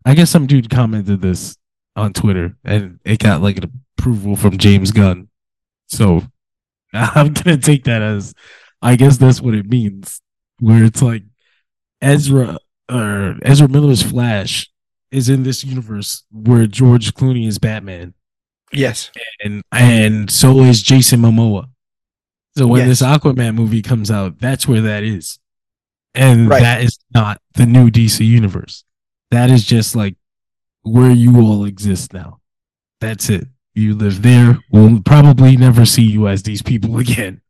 I 0.05 0.13
guess 0.15 0.29
some 0.29 0.47
dude 0.47 0.69
commented 0.69 1.21
this 1.21 1.57
on 1.95 2.13
Twitter 2.13 2.55
and 2.63 2.99
it 3.05 3.19
got 3.19 3.41
like 3.41 3.57
an 3.57 3.71
approval 3.97 4.35
from 4.35 4.57
James 4.57 4.91
Gunn. 4.91 5.29
So 5.87 6.23
I'm 6.93 7.33
gonna 7.33 7.57
take 7.57 7.85
that 7.85 8.01
as 8.01 8.33
I 8.81 8.95
guess 8.95 9.17
that's 9.17 9.41
what 9.41 9.53
it 9.55 9.67
means. 9.69 10.21
Where 10.59 10.83
it's 10.83 11.01
like 11.01 11.23
Ezra 12.01 12.57
or 12.91 13.37
Ezra 13.41 13.67
Miller's 13.69 14.03
Flash 14.03 14.69
is 15.11 15.29
in 15.29 15.43
this 15.43 15.63
universe 15.63 16.23
where 16.31 16.67
George 16.67 17.13
Clooney 17.13 17.47
is 17.47 17.57
Batman 17.57 18.13
Yes. 18.71 19.09
and 19.43 19.63
and 19.71 20.29
so 20.29 20.59
is 20.61 20.81
Jason 20.83 21.21
Momoa. 21.21 21.69
So 22.57 22.67
when 22.67 22.87
Yes. 22.87 22.99
this 22.99 23.07
Aquaman 23.07 23.55
movie 23.55 23.81
comes 23.81 24.11
out, 24.11 24.39
that's 24.39 24.67
where 24.67 24.81
that 24.81 25.03
is. 25.03 25.39
And 26.13 26.49
Right. 26.49 26.61
that 26.61 26.83
is 26.83 26.97
not 27.13 27.41
the 27.55 27.65
new 27.65 27.89
DC 27.89 28.25
universe. 28.25 28.83
That 29.31 29.49
is 29.49 29.65
just 29.65 29.95
like 29.95 30.15
where 30.83 31.11
you 31.11 31.39
all 31.41 31.65
exist 31.65 32.13
now. 32.13 32.39
That's 33.01 33.29
it. 33.29 33.47
You 33.75 33.95
live 33.95 34.21
there. 34.23 34.59
We'll 34.71 35.01
probably 35.01 35.55
never 35.55 35.85
see 35.85 36.03
you 36.03 36.27
as 36.27 36.43
these 36.43 36.61
people 36.61 36.97
again. 37.05 37.41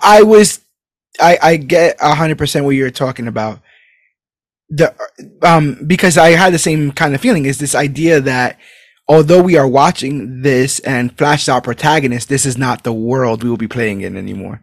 I 0.00 0.22
was, 0.22 0.60
I 1.20 1.38
I 1.42 1.56
get 1.56 1.96
a 2.00 2.14
hundred 2.14 2.38
percent 2.38 2.64
what 2.64 2.70
you're 2.76 2.90
talking 2.90 3.26
about. 3.28 3.60
The 4.70 4.94
um 5.42 5.78
because 5.86 6.18
I 6.18 6.30
had 6.30 6.52
the 6.52 6.58
same 6.58 6.92
kind 6.92 7.14
of 7.14 7.20
feeling 7.20 7.46
is 7.46 7.58
this 7.58 7.74
idea 7.74 8.20
that 8.20 8.58
although 9.08 9.42
we 9.42 9.56
are 9.56 9.66
watching 9.66 10.42
this 10.42 10.78
and 10.80 11.16
Flash 11.16 11.42
is 11.42 11.48
our 11.48 11.62
protagonist, 11.62 12.28
this 12.28 12.44
is 12.44 12.58
not 12.58 12.84
the 12.84 12.92
world 12.92 13.42
we 13.42 13.50
will 13.50 13.56
be 13.56 13.68
playing 13.68 14.02
in 14.02 14.16
anymore. 14.16 14.62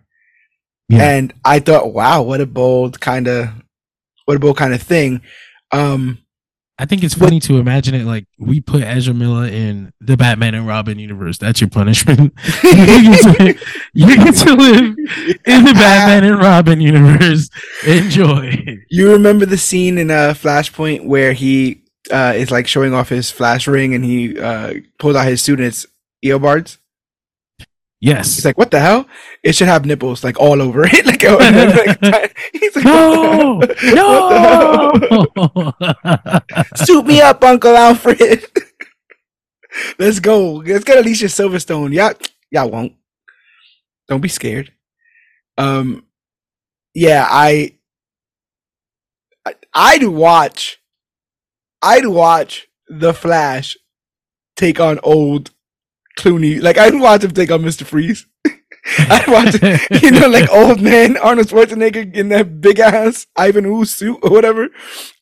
Yeah. 0.87 1.03
And 1.03 1.33
I 1.43 1.59
thought, 1.59 1.93
wow, 1.93 2.21
what 2.21 2.41
a 2.41 2.45
bold 2.45 2.99
kind 2.99 3.27
of, 3.27 3.49
what 4.25 4.37
a 4.37 4.39
bold 4.39 4.57
kind 4.57 4.73
of 4.73 4.81
thing. 4.83 5.21
Um, 5.71 6.19
I 6.77 6.85
think 6.85 7.03
it's 7.03 7.13
funny 7.13 7.39
to 7.41 7.57
imagine 7.57 7.95
it 7.95 8.03
like 8.03 8.25
we 8.37 8.59
put 8.59 8.83
Ezra 8.83 9.13
Miller 9.13 9.45
in 9.45 9.93
the 10.01 10.17
Batman 10.17 10.55
and 10.55 10.67
Robin 10.67 10.99
universe. 10.99 11.37
That's 11.37 11.61
your 11.61 11.69
punishment. 11.69 12.33
you, 12.63 13.01
get 13.03 13.21
to, 13.21 13.57
you 13.93 14.15
get 14.17 14.35
to 14.35 14.53
live 14.53 14.97
in 15.45 15.63
the 15.63 15.73
Batman 15.73 16.25
and 16.25 16.37
Robin 16.37 16.81
universe. 16.81 17.49
Enjoy. 17.87 18.77
You 18.89 19.13
remember 19.13 19.45
the 19.45 19.57
scene 19.57 19.97
in 19.97 20.11
uh, 20.11 20.33
Flashpoint 20.33 21.05
where 21.05 21.31
he 21.31 21.81
uh, 22.11 22.33
is 22.35 22.51
like 22.51 22.67
showing 22.67 22.93
off 22.93 23.07
his 23.07 23.31
flash 23.31 23.67
ring 23.67 23.93
and 23.93 24.03
he 24.03 24.37
uh, 24.37 24.73
pulls 24.99 25.15
out 25.15 25.27
his 25.27 25.41
suit 25.41 25.59
and 25.59 25.67
it's 25.67 25.85
earbuds? 26.25 26.77
Yes. 28.01 28.35
He's 28.35 28.45
like, 28.45 28.57
what 28.57 28.71
the 28.71 28.79
hell? 28.79 29.07
It 29.43 29.55
should 29.55 29.67
have 29.67 29.85
nipples 29.85 30.23
like 30.23 30.39
all 30.39 30.61
over 30.61 30.83
it. 30.85 31.05
like, 31.05 31.23
oh, 31.25 31.37
like, 32.01 32.37
he's 32.53 32.75
like, 32.75 32.85
no, 32.85 33.09
what 33.09 33.21
the 33.21 33.29
hell? 33.29 33.57
What 33.57 33.77
the 33.79 33.89
hell? 35.55 35.75
no. 36.53 36.75
Suit 36.75 37.05
me 37.05 37.21
up, 37.21 37.43
Uncle 37.43 37.75
Alfred. 37.75 38.45
Let's 39.99 40.19
go. 40.19 40.55
Let's 40.55 40.83
get 40.83 40.97
Alicia 40.97 41.25
Silverstone. 41.25 41.93
Y'all, 41.93 42.13
y'all 42.51 42.69
won't. 42.69 42.93
Don't 44.07 44.21
be 44.21 44.29
scared. 44.29 44.71
Um, 45.57 46.05
yeah, 46.93 47.25
I, 47.29 47.77
I, 49.45 49.55
I'd 49.73 50.03
watch, 50.03 50.79
I'd 51.81 52.05
watch 52.05 52.67
the 52.87 53.13
Flash 53.13 53.77
take 54.55 54.79
on 54.79 54.99
old 55.03 55.51
Clooney. 56.17 56.61
Like 56.61 56.77
I'd 56.77 56.99
watch 56.99 57.23
him 57.23 57.31
take 57.31 57.51
on 57.51 57.63
Mister 57.63 57.85
Freeze. 57.85 58.25
I'd 58.97 59.27
watch, 59.27 60.01
you 60.03 60.11
know, 60.11 60.27
like 60.27 60.49
old 60.51 60.79
man 60.79 61.17
Arnold 61.17 61.47
Schwarzenegger 61.47 62.13
in 62.13 62.29
that 62.29 62.61
big 62.61 62.79
ass 62.79 63.25
Ivan 63.35 63.65
Ooze 63.65 63.95
suit 63.95 64.19
or 64.21 64.29
whatever. 64.29 64.69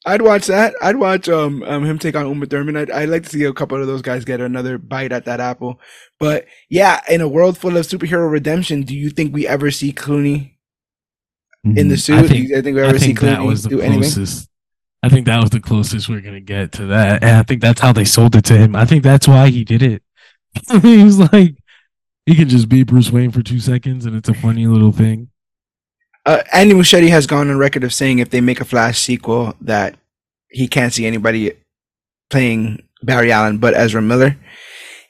I'd 0.05 0.21
watch 0.21 0.47
that. 0.47 0.73
I'd 0.81 0.97
watch 0.97 1.29
um, 1.29 1.63
um 1.63 1.85
him 1.85 1.97
take 1.97 2.15
on 2.15 2.27
Uma 2.27 2.45
Thurman. 2.45 2.75
I'd, 2.75 2.91
I'd 2.91 3.09
like 3.09 3.23
to 3.23 3.29
see 3.29 3.45
a 3.45 3.53
couple 3.53 3.79
of 3.79 3.87
those 3.87 4.01
guys 4.01 4.25
get 4.25 4.41
another 4.41 4.77
bite 4.77 5.13
at 5.13 5.25
that 5.25 5.39
apple. 5.39 5.79
But 6.19 6.45
yeah, 6.69 6.99
in 7.09 7.21
a 7.21 7.27
world 7.27 7.57
full 7.57 7.77
of 7.77 7.87
superhero 7.87 8.29
redemption, 8.29 8.81
do 8.81 8.95
you 8.95 9.09
think 9.09 9.33
we 9.33 9.47
ever 9.47 9.71
see 9.71 9.93
Clooney 9.93 10.55
in 11.63 11.87
the 11.87 11.97
suit? 11.97 12.19
I 12.19 12.27
think, 12.27 12.49
think 12.49 12.75
we 12.75 12.81
ever 12.81 12.99
see 12.99 13.07
think 13.07 13.21
that 13.21 13.39
Clooney 13.39 13.69
do 13.69 13.79
anything? 13.79 14.01
closest. 14.01 14.49
I 15.01 15.09
think 15.09 15.25
that 15.25 15.41
was 15.41 15.49
the 15.49 15.59
closest 15.59 16.09
we're 16.09 16.21
gonna 16.21 16.41
get 16.41 16.73
to 16.73 16.85
that, 16.87 17.23
and 17.23 17.37
I 17.37 17.43
think 17.43 17.61
that's 17.61 17.81
how 17.81 17.91
they 17.93 18.05
sold 18.05 18.35
it 18.35 18.45
to 18.45 18.57
him. 18.57 18.75
I 18.75 18.85
think 18.85 19.03
that's 19.03 19.27
why 19.27 19.49
he 19.49 19.63
did 19.63 19.81
it. 19.81 20.03
he 20.81 21.03
was 21.03 21.19
like, 21.19 21.55
he 22.25 22.35
can 22.35 22.49
just 22.49 22.69
be 22.69 22.83
Bruce 22.83 23.11
Wayne 23.11 23.31
for 23.31 23.41
two 23.41 23.59
seconds, 23.59 24.05
and 24.05 24.15
it's 24.15 24.29
a 24.29 24.33
funny 24.33 24.67
little 24.67 24.91
thing. 24.91 25.29
Uh, 26.25 26.41
Andy 26.53 26.73
Muschietti 26.73 27.09
has 27.09 27.27
gone 27.27 27.49
on 27.49 27.57
record 27.57 27.83
of 27.83 27.93
saying 27.93 28.19
if 28.19 28.29
they 28.29 28.39
make 28.39 28.61
a 28.61 28.65
Flash 28.65 28.99
sequel 28.99 29.55
that 29.59 29.95
he 30.49 30.67
can't 30.67 30.93
see 30.93 31.05
anybody 31.05 31.51
playing 32.29 32.83
Barry 33.01 33.31
Allen 33.31 33.57
but 33.57 33.73
Ezra 33.73 34.01
Miller. 34.01 34.37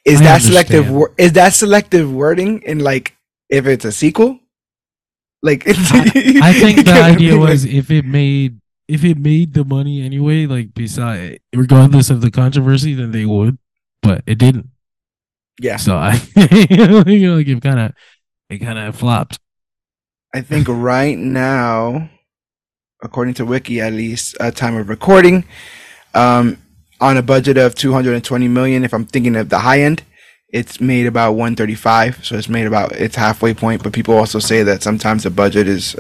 Is 0.06 0.20
I 0.22 0.24
that 0.24 0.42
selective? 0.42 0.88
understand. 0.88 0.96
Wor- 0.96 1.14
is 1.18 1.34
that 1.34 1.54
selective 1.54 2.12
wording 2.12 2.62
in 2.64 2.80
like 2.80 3.16
if 3.50 3.68
it's 3.68 3.86
a 3.86 3.92
sequel? 3.92 4.40
Like 5.42 5.64
I 5.68 6.54
think 6.54 6.86
the 6.86 7.00
idea 7.02 7.38
was 7.38 7.66
if 7.66 7.92
it 7.92 8.06
made 8.06 8.60
if 8.88 9.04
it 9.04 9.18
made 9.18 9.54
the 9.54 9.64
money 9.64 10.02
anyway, 10.02 10.46
like 10.46 10.74
beside 10.74 11.40
regardless 11.56 12.10
of 12.10 12.22
the 12.22 12.32
controversy, 12.32 12.94
then 12.94 13.12
they 13.12 13.26
would, 13.26 13.58
but 14.02 14.24
it 14.26 14.38
didn't. 14.38 14.70
Yeah. 15.60 15.78
So 15.78 15.96
I, 15.96 16.22
you 16.70 16.78
know, 16.78 17.36
like 17.36 17.48
it 17.48 17.62
kind 17.62 17.80
of 17.80 17.94
it 18.50 18.60
kind 18.60 18.80
of 18.80 18.96
flopped. 18.96 19.40
I 20.34 20.42
think 20.42 20.68
right 20.68 21.18
now, 21.18 22.10
according 23.04 23.36
to 23.36 23.46
Wiki, 23.46 23.80
at 23.80 23.94
least 23.94 24.36
at 24.40 24.56
time 24.56 24.76
of 24.76 24.90
recording, 24.90 25.46
um, 26.16 26.58
on 27.00 27.18
a 27.18 27.22
budget 27.22 27.58
of 27.58 27.76
220 27.76 28.48
million, 28.48 28.84
if 28.84 28.94
I'm 28.94 29.06
thinking 29.06 29.36
of 29.36 29.50
the 29.50 29.60
high 29.60 29.82
end, 29.82 30.04
it's 30.50 30.80
made 30.80 31.06
about 31.06 31.34
135, 31.34 32.26
so 32.26 32.36
it's 32.36 32.50
made 32.50 32.66
about 32.66 32.94
its 32.94 33.16
halfway 33.16 33.54
point. 33.54 33.84
But 33.84 33.94
people 33.94 34.16
also 34.16 34.40
say 34.40 34.64
that 34.64 34.84
sometimes 34.84 35.24
the 35.24 35.30
budget 35.30 35.68
is 35.68 35.96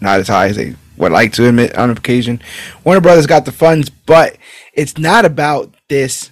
not 0.00 0.20
as 0.20 0.28
high 0.28 0.48
as 0.48 0.56
they 0.56 0.76
would 0.96 1.12
like 1.12 1.32
to 1.32 1.48
admit 1.48 1.76
on 1.76 1.90
occasion. 1.90 2.40
Warner 2.84 3.00
Brothers 3.00 3.26
got 3.26 3.44
the 3.44 3.52
funds, 3.52 3.90
but 3.90 4.36
it's 4.72 4.98
not 4.98 5.24
about 5.24 5.74
this. 5.88 6.30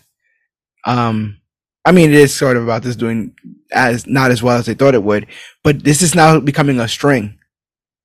Um, 0.86 1.38
I 1.84 1.92
mean, 1.92 2.10
it 2.10 2.16
is 2.16 2.34
sort 2.34 2.56
of 2.56 2.62
about 2.62 2.82
this 2.82 2.96
doing 2.96 3.34
as 3.72 4.06
not 4.06 4.30
as 4.30 4.42
well 4.42 4.58
as 4.58 4.66
they 4.66 4.74
thought 4.74 4.94
it 4.94 5.02
would, 5.02 5.26
but 5.64 5.82
this 5.82 6.02
is 6.02 6.14
now 6.14 6.38
becoming 6.38 6.78
a 6.78 6.88
string. 6.88 7.38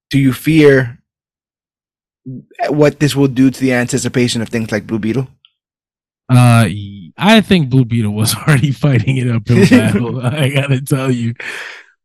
Do 0.09 0.19
you 0.19 0.33
fear 0.33 0.99
what 2.69 2.99
this 2.99 3.15
will 3.15 3.27
do 3.27 3.51
to 3.51 3.59
the 3.59 3.73
anticipation 3.73 4.41
of 4.41 4.49
things 4.49 4.71
like 4.71 4.87
Blue 4.87 4.99
Beetle? 4.99 5.27
Uh, 6.29 6.67
I 7.17 7.41
think 7.41 7.69
Blue 7.69 7.85
Beetle 7.85 8.13
was 8.13 8.35
already 8.47 8.71
fighting 8.71 9.19
an 9.19 9.35
uphill 9.35 9.67
battle. 9.69 10.21
I 10.25 10.49
gotta 10.49 10.81
tell 10.81 11.11
you. 11.11 11.33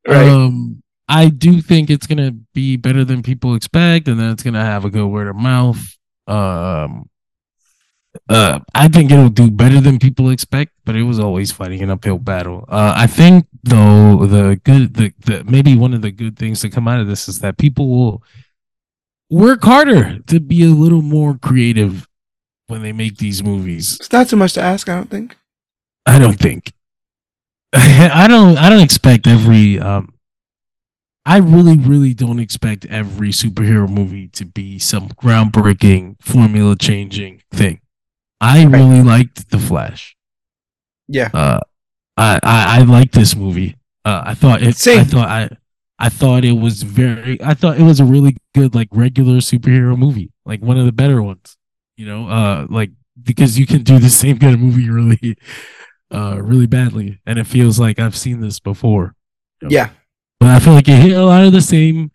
Right. 0.07 0.29
Um, 0.29 0.83
I 1.09 1.29
do 1.29 1.61
think 1.61 1.91
it's 1.91 2.07
gonna 2.07 2.33
be 2.55 2.77
better 2.77 3.05
than 3.05 3.23
people 3.23 3.55
expect, 3.55 4.09
and 4.09 4.21
then 4.21 4.31
it's 4.31 4.43
gonna 4.43 4.65
have 4.65 4.85
a 4.85 4.91
good 4.91 5.07
word 5.07 5.29
of 5.29 5.37
mouth. 5.37 5.81
Um, 6.27 7.09
uh, 8.29 8.61
I 8.75 8.89
think 8.89 9.11
it'll 9.11 9.29
do 9.29 9.51
better 9.51 9.81
than 9.81 9.99
people 9.99 10.31
expect, 10.31 10.73
but 10.85 10.97
it 10.97 11.05
was 11.05 11.19
always 11.19 11.51
fighting 11.51 11.83
an 11.83 11.91
uphill 11.91 12.19
battle. 12.19 12.65
Uh, 12.69 12.93
I 12.97 13.07
think 13.07 13.47
though 13.63 14.27
the 14.27 14.61
good, 14.65 14.95
the, 14.95 15.13
the 15.21 15.45
maybe 15.45 15.77
one 15.77 15.95
of 15.95 16.03
the 16.03 16.11
good 16.11 16.39
things 16.39 16.61
to 16.61 16.71
come 16.71 16.89
out 16.89 17.01
of 17.01 17.07
this 17.07 17.29
is 17.29 17.41
that 17.41 17.59
people 17.59 17.89
will 17.89 18.23
work 19.31 19.65
harder 19.65 20.19
to 20.27 20.41
be 20.41 20.63
a 20.63 20.69
little 20.69 21.03
more 21.03 21.39
creative 21.39 22.07
when 22.67 22.83
they 22.83 22.93
make 22.93 23.19
these 23.19 23.43
movies. 23.43 23.97
It's 23.97 24.13
not 24.13 24.29
too 24.29 24.37
much 24.37 24.53
to 24.55 24.63
ask, 24.63 24.89
I 24.89 24.97
don't 24.97 25.11
think. 25.11 25.37
I 26.05 26.19
don't 26.19 26.39
think. 26.39 26.73
I 27.73 28.27
don't. 28.29 28.59
I 28.59 28.69
don't 28.69 28.83
expect 28.83 29.27
every. 29.27 29.79
Um, 29.79 30.13
I 31.25 31.39
really, 31.39 31.77
really 31.77 32.15
don't 32.15 32.41
expect 32.41 32.85
every 32.87 33.29
superhero 33.29 33.89
movie 33.89 34.27
to 34.29 34.45
be 34.45 34.79
some 34.79 35.09
groundbreaking, 35.11 36.17
formula 36.21 36.77
changing 36.77 37.43
thing. 37.53 37.82
I 38.43 38.65
right. 38.65 38.75
really 38.75 39.03
liked 39.03 39.51
The 39.51 39.59
Flash. 39.59 40.17
Yeah. 41.09 41.31
Uh, 41.33 41.61
I, 42.17 42.41
I 42.43 42.79
I 42.79 42.83
liked 42.83 43.13
this 43.15 43.37
movie. 43.37 43.77
Uh, 44.05 44.23
I 44.27 44.35
thought 44.35 44.63
it. 44.63 44.77
Same. 44.77 45.01
I 45.01 45.05
thought 45.05 45.29
I 45.29 45.51
I 45.99 46.09
thought 46.09 46.45
it 46.45 46.53
was 46.53 46.83
very. 46.83 47.41
I 47.43 47.55
thought 47.55 47.79
it 47.79 47.85
was 47.85 48.01
a 48.01 48.05
really 48.05 48.37
good, 48.55 48.75
like 48.75 48.89
regular 48.91 49.37
superhero 49.37 49.97
movie, 49.97 50.33
like 50.45 50.61
one 50.61 50.77
of 50.77 50.85
the 50.85 50.93
better 50.93 51.23
ones. 51.23 51.57
You 51.97 52.07
know, 52.07 52.29
uh, 52.29 52.67
like 52.69 52.91
because 53.23 53.59
you 53.59 53.67
can 53.67 53.83
do 53.83 53.99
the 53.99 54.11
same 54.23 54.39
kind 54.39 54.55
of 54.55 54.61
movie 54.61 54.91
really, 54.91 55.37
uh, 56.11 56.43
really 56.43 56.67
badly, 56.67 57.21
and 57.25 57.39
it 57.39 57.47
feels 57.47 57.79
like 57.79 58.01
I've 58.01 58.17
seen 58.17 58.41
this 58.41 58.59
before. 58.59 59.15
You 59.61 59.69
know? 59.69 59.73
Yeah, 59.73 59.91
but 60.41 60.49
I 60.49 60.59
feel 60.59 60.73
like 60.75 60.89
it 60.89 60.99
hit 61.01 61.13
a 61.13 61.25
lot 61.25 61.45
of 61.45 61.53
the 61.53 61.61
same 61.61 62.11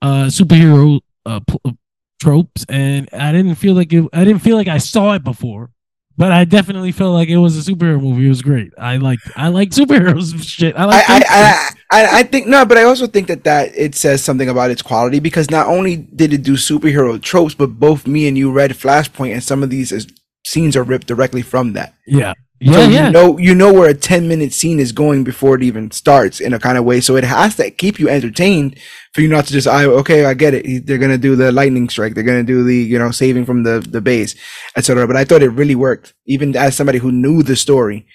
uh 0.00 0.26
superhero 0.26 1.00
uh 1.26 1.40
pl- 1.40 1.76
tropes, 2.20 2.64
and 2.68 3.08
I 3.12 3.32
didn't 3.32 3.56
feel 3.56 3.74
like 3.74 3.92
it. 3.92 4.08
I 4.12 4.24
didn't 4.24 4.42
feel 4.42 4.56
like 4.56 4.68
I 4.68 4.78
saw 4.78 5.12
it 5.12 5.24
before 5.24 5.70
but 6.16 6.32
I 6.32 6.44
definitely 6.44 6.92
felt 6.92 7.12
like 7.12 7.28
it 7.28 7.38
was 7.38 7.56
a 7.56 7.72
superhero 7.72 8.00
movie. 8.00 8.26
It 8.26 8.28
was 8.28 8.42
great. 8.42 8.72
I 8.78 8.98
like 8.98 9.18
I 9.36 9.48
like 9.48 9.70
superheroes 9.70 10.40
shit. 10.42 10.76
I 10.76 10.84
like. 10.84 11.04
I 11.08 11.22
I, 11.28 11.70
I, 11.90 12.18
I 12.20 12.22
think 12.22 12.46
no, 12.46 12.64
but 12.64 12.78
I 12.78 12.84
also 12.84 13.06
think 13.06 13.28
that 13.28 13.44
that 13.44 13.76
it 13.76 13.94
says 13.94 14.22
something 14.22 14.48
about 14.48 14.70
its 14.70 14.82
quality 14.82 15.20
because 15.20 15.50
not 15.50 15.66
only 15.66 15.96
did 15.96 16.32
it 16.32 16.42
do 16.42 16.54
superhero 16.54 17.20
tropes, 17.20 17.54
but 17.54 17.78
both 17.78 18.06
me 18.06 18.28
and 18.28 18.38
you 18.38 18.52
read 18.52 18.72
Flashpoint, 18.72 19.32
and 19.32 19.42
some 19.42 19.62
of 19.62 19.70
these 19.70 20.06
scenes 20.46 20.76
are 20.76 20.82
ripped 20.82 21.06
directly 21.06 21.42
from 21.42 21.72
that. 21.72 21.94
Yeah, 22.06 22.34
yeah, 22.64 22.72
so 22.72 22.88
yeah. 22.88 23.06
You 23.06 23.12
know, 23.12 23.38
you 23.38 23.54
know 23.54 23.72
where 23.72 23.88
a 23.88 23.94
ten 23.94 24.28
minute 24.28 24.52
scene 24.52 24.80
is 24.80 24.92
going 24.92 25.24
before 25.24 25.56
it 25.56 25.62
even 25.62 25.90
starts 25.90 26.40
in 26.40 26.52
a 26.52 26.58
kind 26.58 26.78
of 26.78 26.84
way. 26.84 27.00
So 27.00 27.16
it 27.16 27.24
has 27.24 27.56
to 27.56 27.70
keep 27.70 27.98
you 27.98 28.08
entertained 28.08 28.78
for 29.12 29.20
you 29.20 29.28
not 29.28 29.46
to 29.46 29.52
just, 29.52 29.66
I 29.66 29.84
okay, 29.84 30.24
I 30.24 30.34
get 30.34 30.54
it. 30.54 30.86
They're 30.86 30.98
gonna 30.98 31.18
do 31.18 31.36
the 31.36 31.52
lightning 31.52 31.88
strike. 31.88 32.14
They're 32.14 32.24
gonna 32.24 32.42
do 32.42 32.64
the 32.64 32.76
you 32.76 32.98
know 32.98 33.10
saving 33.10 33.44
from 33.44 33.62
the 33.62 33.80
the 33.80 34.00
base, 34.00 34.34
etc. 34.76 35.06
But 35.06 35.16
I 35.16 35.24
thought 35.24 35.42
it 35.42 35.50
really 35.50 35.74
worked, 35.74 36.14
even 36.26 36.56
as 36.56 36.76
somebody 36.76 36.98
who 36.98 37.12
knew 37.12 37.42
the 37.42 37.56
story 37.56 38.06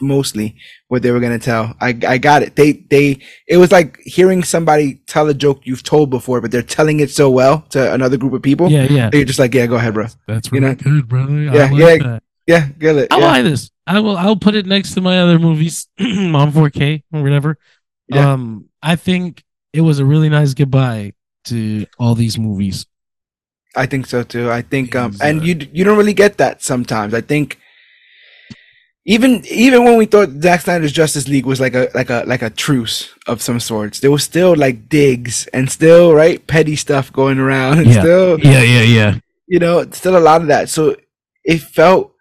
mostly 0.00 0.56
what 0.88 1.02
they 1.02 1.10
were 1.10 1.20
gonna 1.20 1.38
tell. 1.38 1.74
I 1.80 1.98
I 2.06 2.18
got 2.18 2.42
it. 2.42 2.56
They 2.56 2.72
they 2.72 3.18
it 3.46 3.56
was 3.56 3.72
like 3.72 3.98
hearing 4.04 4.42
somebody 4.42 5.00
tell 5.06 5.28
a 5.28 5.34
joke 5.34 5.60
you've 5.64 5.82
told 5.82 6.10
before, 6.10 6.40
but 6.40 6.50
they're 6.50 6.62
telling 6.62 7.00
it 7.00 7.10
so 7.10 7.30
well 7.30 7.62
to 7.70 7.92
another 7.92 8.16
group 8.16 8.32
of 8.32 8.42
people. 8.42 8.70
Yeah, 8.70 8.84
yeah. 8.84 9.10
You're 9.12 9.24
just 9.24 9.38
like, 9.38 9.54
yeah, 9.54 9.66
go 9.66 9.76
ahead, 9.76 9.94
bro. 9.94 10.06
That's 10.26 10.52
really 10.52 10.66
you 10.66 10.68
know? 10.68 10.74
good, 10.76 11.08
brother. 11.08 11.40
Yeah, 11.40 11.70
like 11.70 11.72
yeah. 11.72 11.96
That. 11.96 12.22
Yeah, 12.46 12.68
get 12.78 12.96
it. 12.96 13.08
I'll 13.10 13.20
yeah. 13.20 13.32
buy 13.32 13.42
this. 13.42 13.70
I 13.88 14.00
will. 14.00 14.16
I'll 14.16 14.36
put 14.36 14.54
it 14.54 14.66
next 14.66 14.94
to 14.94 15.00
my 15.00 15.18
other 15.18 15.38
movies 15.38 15.88
on 15.98 16.52
4K 16.52 17.02
or 17.12 17.22
whatever. 17.22 17.58
Yeah. 18.08 18.32
Um, 18.32 18.68
I 18.82 18.96
think 18.96 19.44
it 19.72 19.80
was 19.80 19.98
a 19.98 20.04
really 20.04 20.28
nice 20.28 20.54
goodbye 20.54 21.14
to 21.44 21.86
all 21.98 22.14
these 22.14 22.38
movies. 22.38 22.86
I 23.74 23.86
think 23.86 24.06
so 24.06 24.22
too. 24.22 24.50
I 24.50 24.62
think, 24.62 24.94
um, 24.94 25.16
and 25.22 25.40
uh, 25.40 25.44
you 25.44 25.68
you 25.72 25.84
don't 25.84 25.96
really 25.96 26.14
get 26.14 26.36
that 26.38 26.62
sometimes. 26.62 27.14
I 27.14 27.20
think 27.20 27.58
even 29.08 29.42
even 29.46 29.84
when 29.84 29.96
we 29.96 30.04
thought 30.04 30.28
Zack 30.42 30.60
Snyder's 30.60 30.92
Justice 30.92 31.28
League 31.28 31.46
was 31.46 31.60
like 31.60 31.74
a 31.74 31.88
like 31.94 32.10
a 32.10 32.24
like 32.26 32.42
a 32.42 32.50
truce 32.50 33.14
of 33.26 33.40
some 33.40 33.58
sorts, 33.58 34.00
there 34.00 34.10
was 34.10 34.22
still 34.22 34.54
like 34.54 34.88
digs 34.90 35.46
and 35.54 35.70
still 35.70 36.14
right 36.14 36.46
petty 36.46 36.76
stuff 36.76 37.10
going 37.10 37.38
around 37.38 37.78
and 37.78 37.86
yeah. 37.88 38.00
still 38.00 38.38
yeah 38.40 38.62
yeah 38.62 38.82
yeah 38.82 39.18
you 39.46 39.58
know 39.58 39.82
still 39.92 40.18
a 40.18 40.20
lot 40.20 40.42
of 40.42 40.48
that. 40.48 40.68
So 40.68 40.94
it 41.42 41.62
felt 41.62 42.12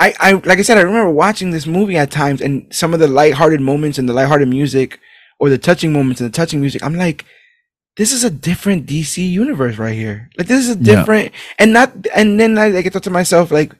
I, 0.00 0.14
I 0.18 0.32
like 0.32 0.58
I 0.58 0.62
said, 0.62 0.78
I 0.78 0.82
remember 0.82 1.10
watching 1.10 1.50
this 1.50 1.66
movie 1.66 1.96
at 1.96 2.10
times 2.10 2.40
and 2.40 2.66
some 2.74 2.94
of 2.94 3.00
the 3.00 3.06
lighthearted 3.06 3.60
moments 3.60 3.98
and 3.98 4.08
the 4.08 4.14
lighthearted 4.14 4.48
music 4.48 4.98
or 5.38 5.50
the 5.50 5.58
touching 5.58 5.92
moments 5.92 6.20
and 6.20 6.32
the 6.32 6.36
touching 6.36 6.60
music. 6.60 6.82
I'm 6.82 6.94
like, 6.94 7.26
this 7.96 8.10
is 8.10 8.24
a 8.24 8.30
different 8.30 8.86
DC 8.86 9.18
universe 9.30 9.76
right 9.76 9.94
here. 9.94 10.30
Like 10.38 10.46
this 10.46 10.60
is 10.60 10.70
a 10.70 10.76
different 10.76 11.32
yeah. 11.32 11.38
and 11.58 11.72
not 11.74 11.92
and 12.14 12.40
then 12.40 12.56
I, 12.56 12.78
I 12.78 12.82
get 12.82 12.94
thought 12.94 13.02
to 13.04 13.10
myself 13.10 13.50
like, 13.50 13.74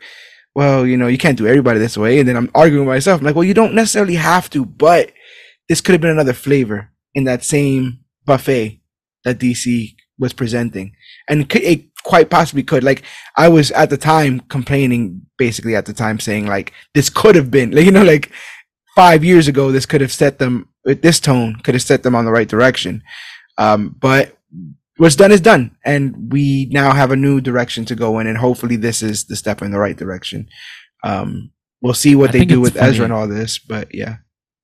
well, 0.55 0.87
you 0.87 0.99
know, 0.99 1.07
you 1.07 1.17
can't 1.17 1.39
do 1.39 1.47
everybody 1.47 1.79
this 1.79 1.97
way. 1.97 2.19
And 2.19 2.29
then 2.29 2.37
I'm 2.37 2.51
arguing 2.55 2.87
with 2.87 2.95
myself. 2.95 3.21
I'm 3.21 3.27
like, 3.27 3.35
well, 3.35 3.45
you 3.45 3.55
don't 3.55 3.75
necessarily 3.75 4.17
have 4.17 4.51
to, 4.51 4.67
but 4.67 5.13
this 5.71 5.81
could 5.81 5.93
have 5.93 6.03
been 6.03 6.11
another 6.11 6.35
flavor 6.35 6.91
in 7.15 7.25
that 7.25 7.45
same 7.45 8.01
buffet 8.27 8.81
that 9.25 9.39
DC 9.39 9.95
was 10.19 10.35
presenting. 10.35 10.93
And 11.29 11.51
it 11.55 11.90
quite 12.11 12.29
possibly 12.29 12.65
could. 12.65 12.83
Like 12.83 13.03
I 13.37 13.49
was 13.49 13.71
at 13.71 13.89
the 13.89 13.97
time 13.97 14.41
complaining, 14.41 15.23
basically 15.39 15.77
at 15.77 15.87
the 15.87 15.93
time 15.93 16.19
saying 16.19 16.47
like 16.47 16.73
this 16.93 17.09
could 17.09 17.37
have 17.37 17.51
been, 17.53 17.71
like, 17.75 17.85
you 17.85 17.93
know, 17.93 18.03
like 18.03 18.31
five 18.97 19.23
years 19.25 19.47
ago, 19.47 19.71
this 19.71 19.87
could 19.87 20.01
have 20.01 20.13
set 20.13 20.41
them 20.41 20.69
with 20.85 21.03
this 21.03 21.21
tone, 21.21 21.61
could 21.63 21.75
have 21.75 21.83
set 21.83 22.03
them 22.03 22.17
on 22.17 22.25
the 22.25 22.33
right 22.33 22.49
direction. 22.49 23.05
Um, 23.59 23.95
but 24.01 24.37
what's 24.97 25.15
done 25.15 25.31
is 25.31 25.41
done, 25.41 25.77
and 25.85 26.33
we 26.33 26.69
now 26.73 26.93
have 26.93 27.13
a 27.13 27.17
new 27.17 27.41
direction 27.41 27.85
to 27.85 27.95
go 27.95 28.19
in, 28.19 28.27
and 28.27 28.39
hopefully 28.39 28.77
this 28.77 29.03
is 29.03 29.25
the 29.25 29.37
step 29.37 29.63
in 29.63 29.71
the 29.71 29.79
right 29.79 29.97
direction. 29.97 30.49
Um, 31.05 31.53
we'll 31.81 31.95
see 31.95 32.17
what 32.17 32.31
I 32.31 32.39
they 32.39 32.45
do 32.45 32.61
with 32.61 32.75
funny. 32.75 32.89
Ezra 32.89 33.05
and 33.05 33.13
all 33.13 33.29
this, 33.29 33.59
but 33.59 33.95
yeah. 33.95 34.17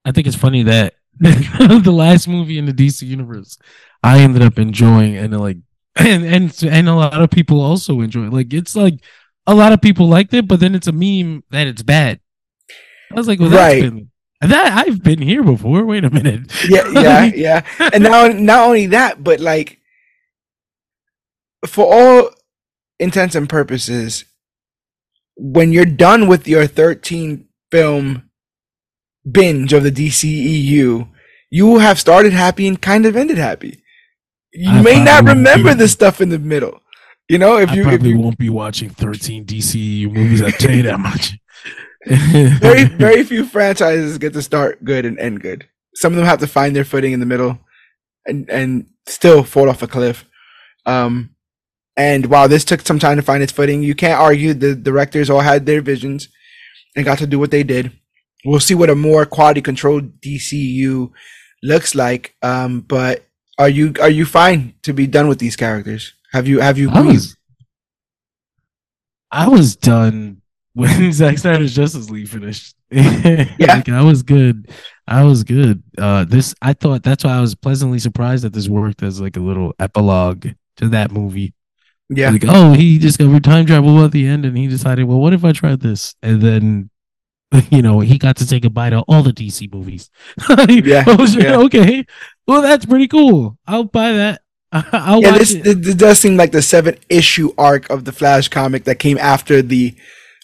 I 0.05 0.11
think 0.13 0.27
it's 0.27 0.37
funny 0.37 0.65
that 0.65 0.95
the 1.21 1.93
last 1.93 2.27
movie 2.27 2.59
in 2.59 2.67
the 2.67 2.73
DC 2.73 3.03
universe 3.03 3.59
I 4.03 4.21
ended 4.21 4.43
up 4.43 4.59
enjoying 4.59 5.17
and 5.17 5.39
like 5.39 5.59
and 6.05 6.25
and 6.25 6.65
and 6.65 6.89
a 6.89 6.95
lot 6.95 7.21
of 7.21 7.31
people 7.31 7.61
also 7.61 8.01
enjoy 8.01 8.27
it. 8.27 8.33
Like 8.33 8.53
it's 8.53 8.77
like 8.77 9.01
a 9.47 9.55
lot 9.55 9.73
of 9.73 9.81
people 9.81 10.09
liked 10.09 10.35
it, 10.35 10.47
but 10.47 10.61
then 10.61 10.75
it's 10.75 10.87
a 10.87 10.93
meme 10.93 11.43
that 11.51 11.67
it's 11.67 11.83
bad. 11.83 12.21
I 13.11 13.15
was 13.15 13.27
like, 13.27 13.41
well, 13.41 13.51
right. 13.51 13.83
Been, 13.83 14.11
that 14.43 14.87
I've 14.87 15.03
been 15.03 15.23
here 15.23 15.43
before. 15.43 15.87
Wait 15.87 16.05
a 16.05 16.11
minute. 16.11 16.53
Yeah, 16.69 16.89
yeah, 16.93 17.25
yeah. 17.25 17.89
And 17.95 18.05
now, 18.05 18.27
not 18.35 18.67
only 18.67 18.87
that, 18.87 19.25
but 19.25 19.41
like, 19.41 19.81
for 21.67 21.87
all 21.91 22.31
intents 22.99 23.35
and 23.35 23.49
purposes, 23.49 24.27
when 25.37 25.73
you're 25.73 25.87
done 25.87 26.29
with 26.29 26.47
your 26.47 26.67
13 26.67 27.47
film 27.71 28.29
binge 29.31 29.73
of 29.73 29.83
the 29.83 29.93
DCEU, 29.93 31.09
you 31.49 31.79
have 31.79 31.99
started 31.99 32.35
happy 32.35 32.69
and 32.69 32.83
kind 32.83 33.07
of 33.07 33.17
ended 33.17 33.39
happy 33.39 33.83
you 34.57 34.71
I 34.71 34.83
may 34.83 35.03
not 35.03 35.25
remember 35.25 35.75
the 35.75 35.89
stuff 35.89 36.21
in 36.21 36.29
the 36.29 36.39
middle. 36.39 36.81
You 37.29 37.39
know, 37.39 37.59
if 37.59 37.71
I 37.71 37.75
you 37.75 37.83
probably 37.83 38.11
if 38.11 38.17
you, 38.17 38.21
won't 38.21 38.39
be 38.39 38.51
watching 38.51 38.91
13 38.91 39.45
DCU 39.45 40.13
movies, 40.13 40.43
I 40.43 40.51
tell 40.51 40.71
you 40.71 40.83
that 40.85 41.01
much. 41.01 41.37
very, 42.61 42.85
very 42.85 43.25
few 43.25 43.45
franchises 43.45 44.19
get 44.19 44.33
to 44.33 44.43
start 44.43 44.85
good 44.85 45.05
and 45.05 45.19
end 45.19 45.41
good. 45.41 45.69
Some 45.97 46.13
of 46.13 46.17
them 46.17 46.27
have 46.27 46.39
to 46.41 46.47
find 46.47 46.77
their 46.77 46.85
footing 46.85 47.13
in 47.13 47.21
the 47.21 47.27
middle 47.27 47.59
and 48.27 48.49
and 48.49 48.87
still 49.07 49.43
fall 49.43 49.69
off 49.69 49.83
a 49.83 49.89
cliff. 49.89 50.25
Um, 50.85 51.35
and 51.97 52.27
while 52.27 52.49
this 52.49 52.65
took 52.65 52.83
some 52.83 52.99
time 52.99 53.17
to 53.17 53.23
find 53.23 53.43
its 53.43 53.53
footing, 53.53 53.83
you 53.83 53.95
can't 53.95 54.21
argue 54.21 54.55
the 54.55 54.75
directors 54.75 55.31
all 55.31 55.41
had 55.41 55.67
their 55.67 55.81
visions 55.81 56.29
and 56.95 57.05
got 57.05 57.19
to 57.19 57.27
do 57.27 57.39
what 57.39 57.51
they 57.51 57.63
did. 57.63 57.93
We'll 58.45 58.61
see 58.61 58.75
what 58.75 58.91
a 58.91 58.95
more 58.95 59.27
quality 59.27 59.63
controlled 59.63 60.21
DCU 60.21 61.11
looks 61.63 61.95
like. 61.95 62.37
Um, 62.43 62.83
but 62.83 63.26
are 63.59 63.69
you 63.69 63.95
are 64.01 64.11
you 64.11 64.27
fine 64.27 64.75
to 64.83 64.93
be 64.93 65.07
done 65.07 65.29
with 65.29 65.39
these 65.39 65.57
characters? 65.57 66.13
Have 66.33 66.47
you 66.47 66.61
have 66.61 66.79
you 66.79 66.91
I 66.91 67.01
was, 67.03 67.37
I 69.31 69.49
was 69.49 69.77
done 69.77 70.43
when 70.75 71.13
Zack 71.13 71.39
Snyder's 71.39 71.75
Justice 71.75 72.11
League 72.11 72.29
finished. 72.29 72.75
yeah, 72.91 73.47
like, 73.59 73.89
I 73.89 74.03
was 74.03 74.23
good. 74.23 74.71
I 75.09 75.25
was 75.25 75.43
good. 75.45 75.83
Uh, 75.97 76.25
this 76.25 76.55
I 76.61 76.73
thought 76.73 77.03
that's 77.03 77.25
why 77.25 77.33
I 77.33 77.41
was 77.41 77.55
pleasantly 77.55 77.99
surprised 77.99 78.45
that 78.45 78.53
this 78.53 78.69
worked 78.69 79.03
as 79.03 79.21
like 79.21 79.37
a 79.37 79.41
little 79.41 79.75
epilogue 79.79 80.49
to 80.77 80.89
that 80.91 81.11
movie. 81.11 81.55
Yeah. 82.09 82.31
Like, 82.31 82.45
oh, 82.47 82.73
he 82.73 82.99
discovered 82.99 83.43
time 83.43 83.67
travel 83.67 84.05
at 84.05 84.13
the 84.13 84.27
end, 84.27 84.45
and 84.45 84.57
he 84.57 84.69
decided, 84.69 85.05
well, 85.05 85.19
what 85.19 85.33
if 85.33 85.45
I 85.45 85.53
tried 85.53 85.81
this? 85.81 86.15
And 86.23 86.41
then, 86.41 86.91
you 87.71 87.83
know, 87.83 88.01
he 88.01 88.19
got 88.19 88.37
to 88.37 88.47
say 88.47 88.61
goodbye 88.61 88.91
to 88.91 89.01
all 89.03 89.23
the 89.23 89.33
DC 89.33 89.73
movies. 89.73 90.11
yeah. 90.49 91.05
yeah. 91.07 91.57
Okay. 91.57 92.07
Well, 92.47 92.63
that's 92.63 92.87
pretty 92.87 93.09
cool. 93.09 93.59
I'll 93.67 93.85
buy 93.85 94.13
that. 94.13 94.43
I'll 94.73 95.23
yeah, 95.23 95.39
this, 95.39 95.55
this 95.55 95.95
does 95.95 96.19
seem 96.19 96.37
like 96.37 96.53
the 96.53 96.63
seven 96.63 96.99
issue 97.09 97.53
arc 97.57 97.89
of 97.89 98.05
the 98.05 98.13
Flash 98.13 98.49
comic 98.49 98.85
that 98.85 98.99
came 98.99 99.17
after 99.19 99.63
the 99.63 99.95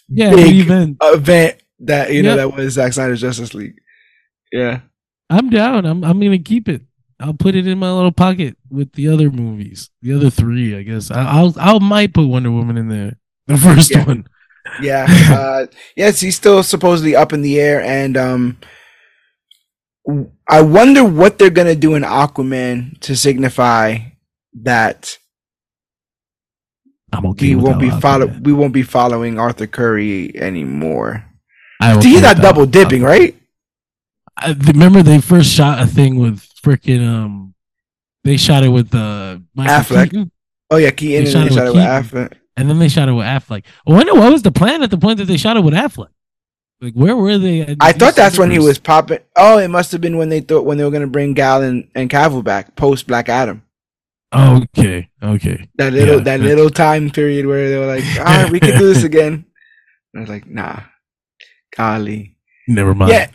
yeah 0.07 0.33
big 0.33 0.55
event. 0.55 0.97
event 1.01 1.61
that 1.79 2.13
you 2.13 2.23
know 2.23 2.37
that 2.37 2.55
was 2.55 2.73
Zack 2.73 2.93
Snyder's 2.93 3.21
Justice 3.21 3.53
League. 3.53 3.75
Yeah, 4.51 4.79
I'm 5.29 5.49
down. 5.49 5.85
I'm 5.85 6.03
I'm 6.03 6.19
gonna 6.21 6.39
keep 6.39 6.69
it. 6.69 6.81
I'll 7.19 7.33
put 7.33 7.55
it 7.55 7.67
in 7.67 7.77
my 7.77 7.91
little 7.91 8.11
pocket 8.11 8.57
with 8.69 8.93
the 8.93 9.09
other 9.09 9.29
movies, 9.29 9.89
the 10.01 10.13
other 10.13 10.29
three. 10.29 10.75
I 10.75 10.83
guess 10.83 11.11
I, 11.11 11.41
will 11.41 11.53
I'll 11.59 11.79
might 11.81 12.13
put 12.13 12.27
Wonder 12.27 12.51
Woman 12.51 12.77
in 12.77 12.87
there, 12.87 13.17
the 13.47 13.57
first 13.57 13.91
yeah. 13.91 14.05
one. 14.05 14.25
Yeah. 14.81 15.05
uh, 15.31 15.65
yes, 15.95 16.19
he's 16.19 16.35
still 16.35 16.63
supposedly 16.63 17.15
up 17.15 17.33
in 17.33 17.41
the 17.41 17.59
air, 17.59 17.81
and 17.81 18.17
um, 18.17 18.57
I 20.47 20.61
wonder 20.61 21.03
what 21.03 21.37
they're 21.37 21.49
gonna 21.49 21.75
do 21.75 21.95
in 21.95 22.03
Aquaman 22.03 22.99
to 23.01 23.15
signify 23.15 23.99
that 24.61 25.17
I'm 27.13 27.25
okay. 27.27 27.55
We 27.55 27.55
won't 27.55 27.79
be 27.79 27.89
follow. 27.89 28.27
We 28.27 28.53
won't 28.53 28.73
be 28.73 28.83
following 28.83 29.39
Arthur 29.39 29.67
Curry 29.67 30.35
anymore. 30.39 31.25
I 31.79 32.01
he's 32.01 32.21
not 32.21 32.37
double 32.37 32.65
dipping, 32.65 33.03
right? 33.03 33.35
I 34.35 34.53
remember 34.53 35.03
they 35.03 35.21
first 35.21 35.51
shot 35.51 35.81
a 35.81 35.85
thing 35.85 36.17
with 36.17 36.41
freaking 36.63 37.07
um. 37.07 37.53
They 38.23 38.37
shot 38.37 38.63
it 38.63 38.69
with 38.69 38.93
uh 38.95 39.39
Michael 39.53 39.75
Affleck. 39.75 40.05
Keaton. 40.05 40.31
Oh 40.71 40.77
yeah, 40.77 40.91
Keaton. 40.91 41.25
They 41.25 41.31
shot, 41.31 41.41
and 41.41 41.51
they 41.51 41.55
shot 41.55 41.67
it 41.67 41.73
with 41.73 41.83
Affleck. 41.83 42.33
And 42.55 42.69
then 42.69 42.79
they 42.79 42.87
shot 42.87 43.09
it 43.09 43.13
with 43.13 43.25
Affleck. 43.25 43.63
I 43.87 43.91
wonder 43.91 44.13
what 44.13 44.31
was 44.31 44.43
the 44.43 44.51
plan 44.51 44.83
at 44.83 44.91
the 44.91 44.97
point 44.97 45.17
that 45.17 45.25
they 45.25 45.37
shot 45.37 45.57
it 45.57 45.63
with 45.63 45.73
Affleck. 45.73 46.09
Like 46.83 46.93
where 46.95 47.15
were 47.15 47.37
they? 47.37 47.77
I 47.79 47.93
thought 47.93 48.15
that's 48.15 48.37
when 48.37 48.51
he 48.51 48.59
was 48.59 48.77
popping. 48.77 49.19
Oh, 49.37 49.57
it 49.57 49.69
must 49.69 49.93
have 49.93 50.01
been 50.01 50.17
when 50.17 50.27
they 50.27 50.41
thought 50.41 50.65
when 50.65 50.77
they 50.77 50.83
were 50.83 50.91
going 50.91 51.01
to 51.01 51.07
bring 51.07 51.33
Gal 51.33 51.61
and, 51.61 51.89
and 51.95 52.09
Cavill 52.09 52.43
back 52.43 52.75
post 52.75 53.07
Black 53.07 53.29
Adam. 53.29 53.63
Okay, 54.35 55.09
okay. 55.21 55.69
That 55.75 55.93
little 55.93 56.17
yeah, 56.17 56.23
that 56.23 56.39
little 56.41 56.69
time 56.69 57.09
period 57.09 57.45
where 57.45 57.69
they 57.69 57.77
were 57.77 57.85
like, 57.85 58.03
"All 58.19 58.25
right, 58.25 58.51
we 58.51 58.59
can 58.59 58.77
do 58.77 58.93
this 58.93 59.03
again." 59.03 59.45
I 60.13 60.19
was 60.19 60.29
like, 60.29 60.45
"Nah, 60.45 60.81
golly, 61.77 62.35
never 62.67 62.93
mind." 62.93 63.11
Yeah, 63.11 63.29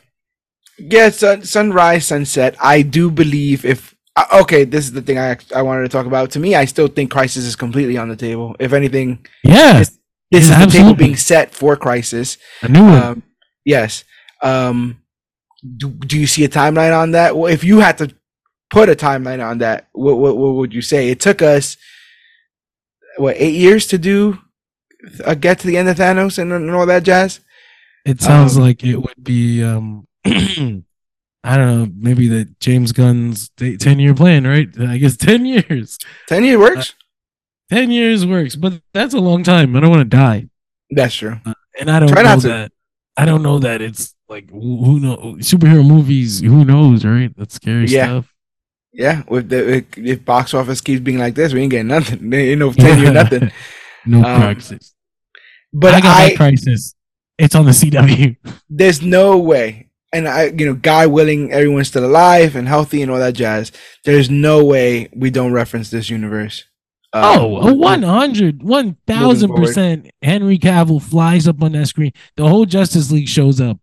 yeah. 0.78 1.08
Sun, 1.08 1.44
sunrise, 1.44 2.06
sunset. 2.06 2.54
I 2.60 2.82
do 2.82 3.10
believe 3.10 3.64
if 3.64 3.94
okay, 4.32 4.64
this 4.64 4.84
is 4.84 4.92
the 4.92 5.02
thing 5.02 5.18
I 5.18 5.36
I 5.54 5.62
wanted 5.62 5.82
to 5.82 5.88
talk 5.88 6.06
about. 6.06 6.30
To 6.32 6.38
me, 6.38 6.54
I 6.54 6.64
still 6.64 6.88
think 6.88 7.10
Crisis 7.10 7.44
is 7.44 7.56
completely 7.56 7.96
on 7.96 8.08
the 8.08 8.16
table. 8.16 8.56
If 8.58 8.72
anything, 8.72 9.26
yeah, 9.44 9.78
this, 9.78 9.98
this 10.30 10.50
is 10.50 10.58
the 10.58 10.66
table 10.66 10.94
being 10.94 11.16
set 11.16 11.54
for 11.54 11.76
Crisis. 11.76 12.38
A 12.62 12.68
new 12.68 12.84
one. 12.84 13.02
Um, 13.02 13.22
yes. 13.64 14.04
Um, 14.42 15.02
do, 15.76 15.90
do 15.90 16.18
you 16.18 16.26
see 16.26 16.44
a 16.44 16.48
timeline 16.48 16.96
on 16.96 17.10
that? 17.12 17.36
Well, 17.36 17.52
if 17.52 17.64
you 17.64 17.80
had 17.80 17.98
to 17.98 18.14
put 18.70 18.88
a 18.88 18.94
timeline 18.94 19.44
on 19.44 19.58
that, 19.58 19.88
what, 19.92 20.18
what, 20.18 20.36
what 20.36 20.54
would 20.54 20.72
you 20.72 20.82
say? 20.82 21.08
It 21.08 21.20
took 21.20 21.42
us 21.42 21.76
what 23.16 23.36
eight 23.38 23.54
years 23.54 23.86
to 23.88 23.98
do 23.98 24.38
uh, 25.24 25.34
get 25.34 25.58
to 25.60 25.66
the 25.66 25.76
end 25.76 25.88
of 25.88 25.96
Thanos 25.96 26.38
and, 26.38 26.52
and 26.52 26.70
all 26.70 26.86
that 26.86 27.02
jazz. 27.02 27.40
It 28.04 28.20
sounds 28.20 28.56
um, 28.56 28.62
like 28.62 28.82
it 28.84 28.96
would 28.96 29.22
be 29.22 29.62
um 29.62 30.06
I 31.48 31.56
don't 31.56 31.78
know, 31.78 31.92
maybe 31.96 32.28
the 32.28 32.44
James 32.60 32.92
Gunn's 32.92 33.48
ten 33.56 33.98
year 33.98 34.12
plan, 34.12 34.46
right? 34.46 34.68
I 34.78 34.98
guess 34.98 35.16
ten 35.16 35.46
years. 35.46 35.96
Ten 36.26 36.44
years 36.44 36.58
works. 36.58 36.90
Uh, 36.90 37.74
ten 37.74 37.90
years 37.90 38.26
works, 38.26 38.54
but 38.54 38.82
that's 38.92 39.14
a 39.14 39.18
long 39.18 39.44
time. 39.44 39.74
I 39.74 39.80
don't 39.80 39.88
want 39.88 40.02
to 40.10 40.16
die. 40.16 40.50
That's 40.90 41.14
true. 41.14 41.38
Uh, 41.46 41.54
and 41.80 41.90
I 41.90 42.00
don't 42.00 42.10
Try 42.10 42.22
know 42.22 42.36
that. 42.36 42.72
I 43.16 43.24
don't 43.24 43.42
know 43.42 43.58
that 43.60 43.80
it's 43.80 44.14
like 44.28 44.50
who 44.50 45.00
knows? 45.00 45.38
superhero 45.38 45.88
movies. 45.88 46.40
Who 46.40 46.66
knows, 46.66 47.02
right? 47.06 47.34
That's 47.34 47.54
scary 47.54 47.86
yeah. 47.86 48.04
stuff. 48.04 48.34
Yeah, 48.92 49.22
with 49.26 49.48
the 49.48 49.86
if 49.96 50.26
box 50.26 50.52
office 50.52 50.82
keeps 50.82 51.00
being 51.00 51.18
like 51.18 51.34
this, 51.34 51.54
we 51.54 51.62
ain't 51.62 51.70
getting 51.70 51.86
nothing. 51.86 52.18
There 52.30 52.40
ain't 52.40 52.58
no 52.58 52.72
ten 52.74 53.00
year 53.00 53.10
nothing. 53.10 53.50
no 54.04 54.22
um, 54.22 54.42
crisis. 54.42 54.94
But 55.72 55.94
I 55.94 56.00
got 56.02 56.16
I, 56.18 56.36
crisis. 56.36 56.94
It's 57.38 57.54
on 57.54 57.64
the 57.64 57.70
CW. 57.70 58.36
There's 58.68 59.00
no 59.00 59.38
way, 59.38 59.87
and 60.12 60.28
I, 60.28 60.44
you 60.46 60.66
know, 60.66 60.74
guy 60.74 61.06
willing, 61.06 61.52
everyone's 61.52 61.88
still 61.88 62.04
alive 62.04 62.56
and 62.56 62.66
healthy 62.66 63.02
and 63.02 63.10
all 63.10 63.18
that 63.18 63.34
jazz. 63.34 63.72
There's 64.04 64.30
no 64.30 64.64
way 64.64 65.08
we 65.14 65.30
don't 65.30 65.52
reference 65.52 65.90
this 65.90 66.08
universe. 66.10 66.64
Um, 67.12 67.24
oh, 67.24 67.74
100, 67.74 68.60
1000% 68.60 70.10
Henry 70.22 70.58
Cavill 70.58 71.02
flies 71.02 71.48
up 71.48 71.62
on 71.62 71.72
that 71.72 71.86
screen. 71.86 72.12
The 72.36 72.46
whole 72.46 72.66
Justice 72.66 73.10
League 73.10 73.28
shows 73.28 73.60
up. 73.60 73.78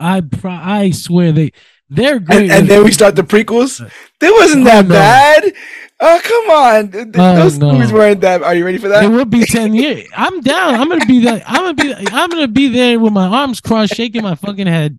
I 0.00 0.20
pro- 0.20 0.50
I 0.50 0.90
swear 0.90 1.32
they 1.32 1.52
they're 1.88 2.18
great. 2.18 2.50
And, 2.50 2.52
and 2.52 2.68
then 2.68 2.84
we 2.84 2.90
start 2.90 3.14
the 3.14 3.22
prequels. 3.22 3.78
That 4.20 4.32
wasn't 4.32 4.64
that 4.64 4.86
oh, 4.86 4.88
no. 4.88 4.94
bad. 4.94 5.52
Oh 6.00 6.20
come 6.24 6.50
on, 6.50 7.14
oh, 7.14 7.36
those 7.36 7.58
no. 7.58 7.72
movies 7.72 7.92
weren't 7.92 8.22
that. 8.22 8.42
Are 8.42 8.54
you 8.54 8.64
ready 8.64 8.78
for 8.78 8.88
that? 8.88 9.04
It 9.04 9.08
would 9.08 9.30
be 9.30 9.44
ten 9.44 9.72
years. 9.74 10.08
I'm 10.16 10.40
down. 10.40 10.74
I'm 10.74 10.88
gonna 10.88 11.06
be 11.06 11.20
there. 11.20 11.42
I'm 11.46 11.74
gonna 11.74 11.74
be. 11.74 11.94
I'm 12.10 12.30
gonna 12.30 12.48
be 12.48 12.68
there 12.68 12.98
with 12.98 13.12
my 13.12 13.28
arms 13.28 13.60
crossed, 13.60 13.94
shaking 13.94 14.22
my 14.22 14.34
fucking 14.34 14.66
head 14.66 14.98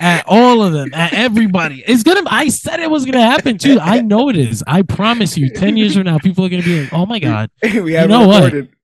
at 0.00 0.24
all 0.28 0.62
of 0.62 0.72
them, 0.72 0.92
at 0.94 1.12
everybody. 1.12 1.82
It's 1.86 2.02
gonna. 2.02 2.22
I 2.26 2.48
said 2.48 2.80
it 2.80 2.90
was 2.90 3.04
gonna 3.04 3.24
happen 3.24 3.58
too. 3.58 3.78
I 3.80 4.00
know 4.02 4.28
it 4.28 4.36
is. 4.36 4.62
I 4.66 4.82
promise 4.82 5.36
you. 5.36 5.50
Ten 5.50 5.76
years 5.76 5.94
from 5.94 6.04
now, 6.04 6.18
people 6.18 6.44
are 6.44 6.48
gonna 6.48 6.62
be 6.62 6.82
like, 6.82 6.92
"Oh 6.92 7.06
my 7.06 7.18
god, 7.18 7.50
we 7.62 7.96
you 7.98 8.06
know 8.06 8.30
recorded. 8.30 8.66
what? 8.66 8.74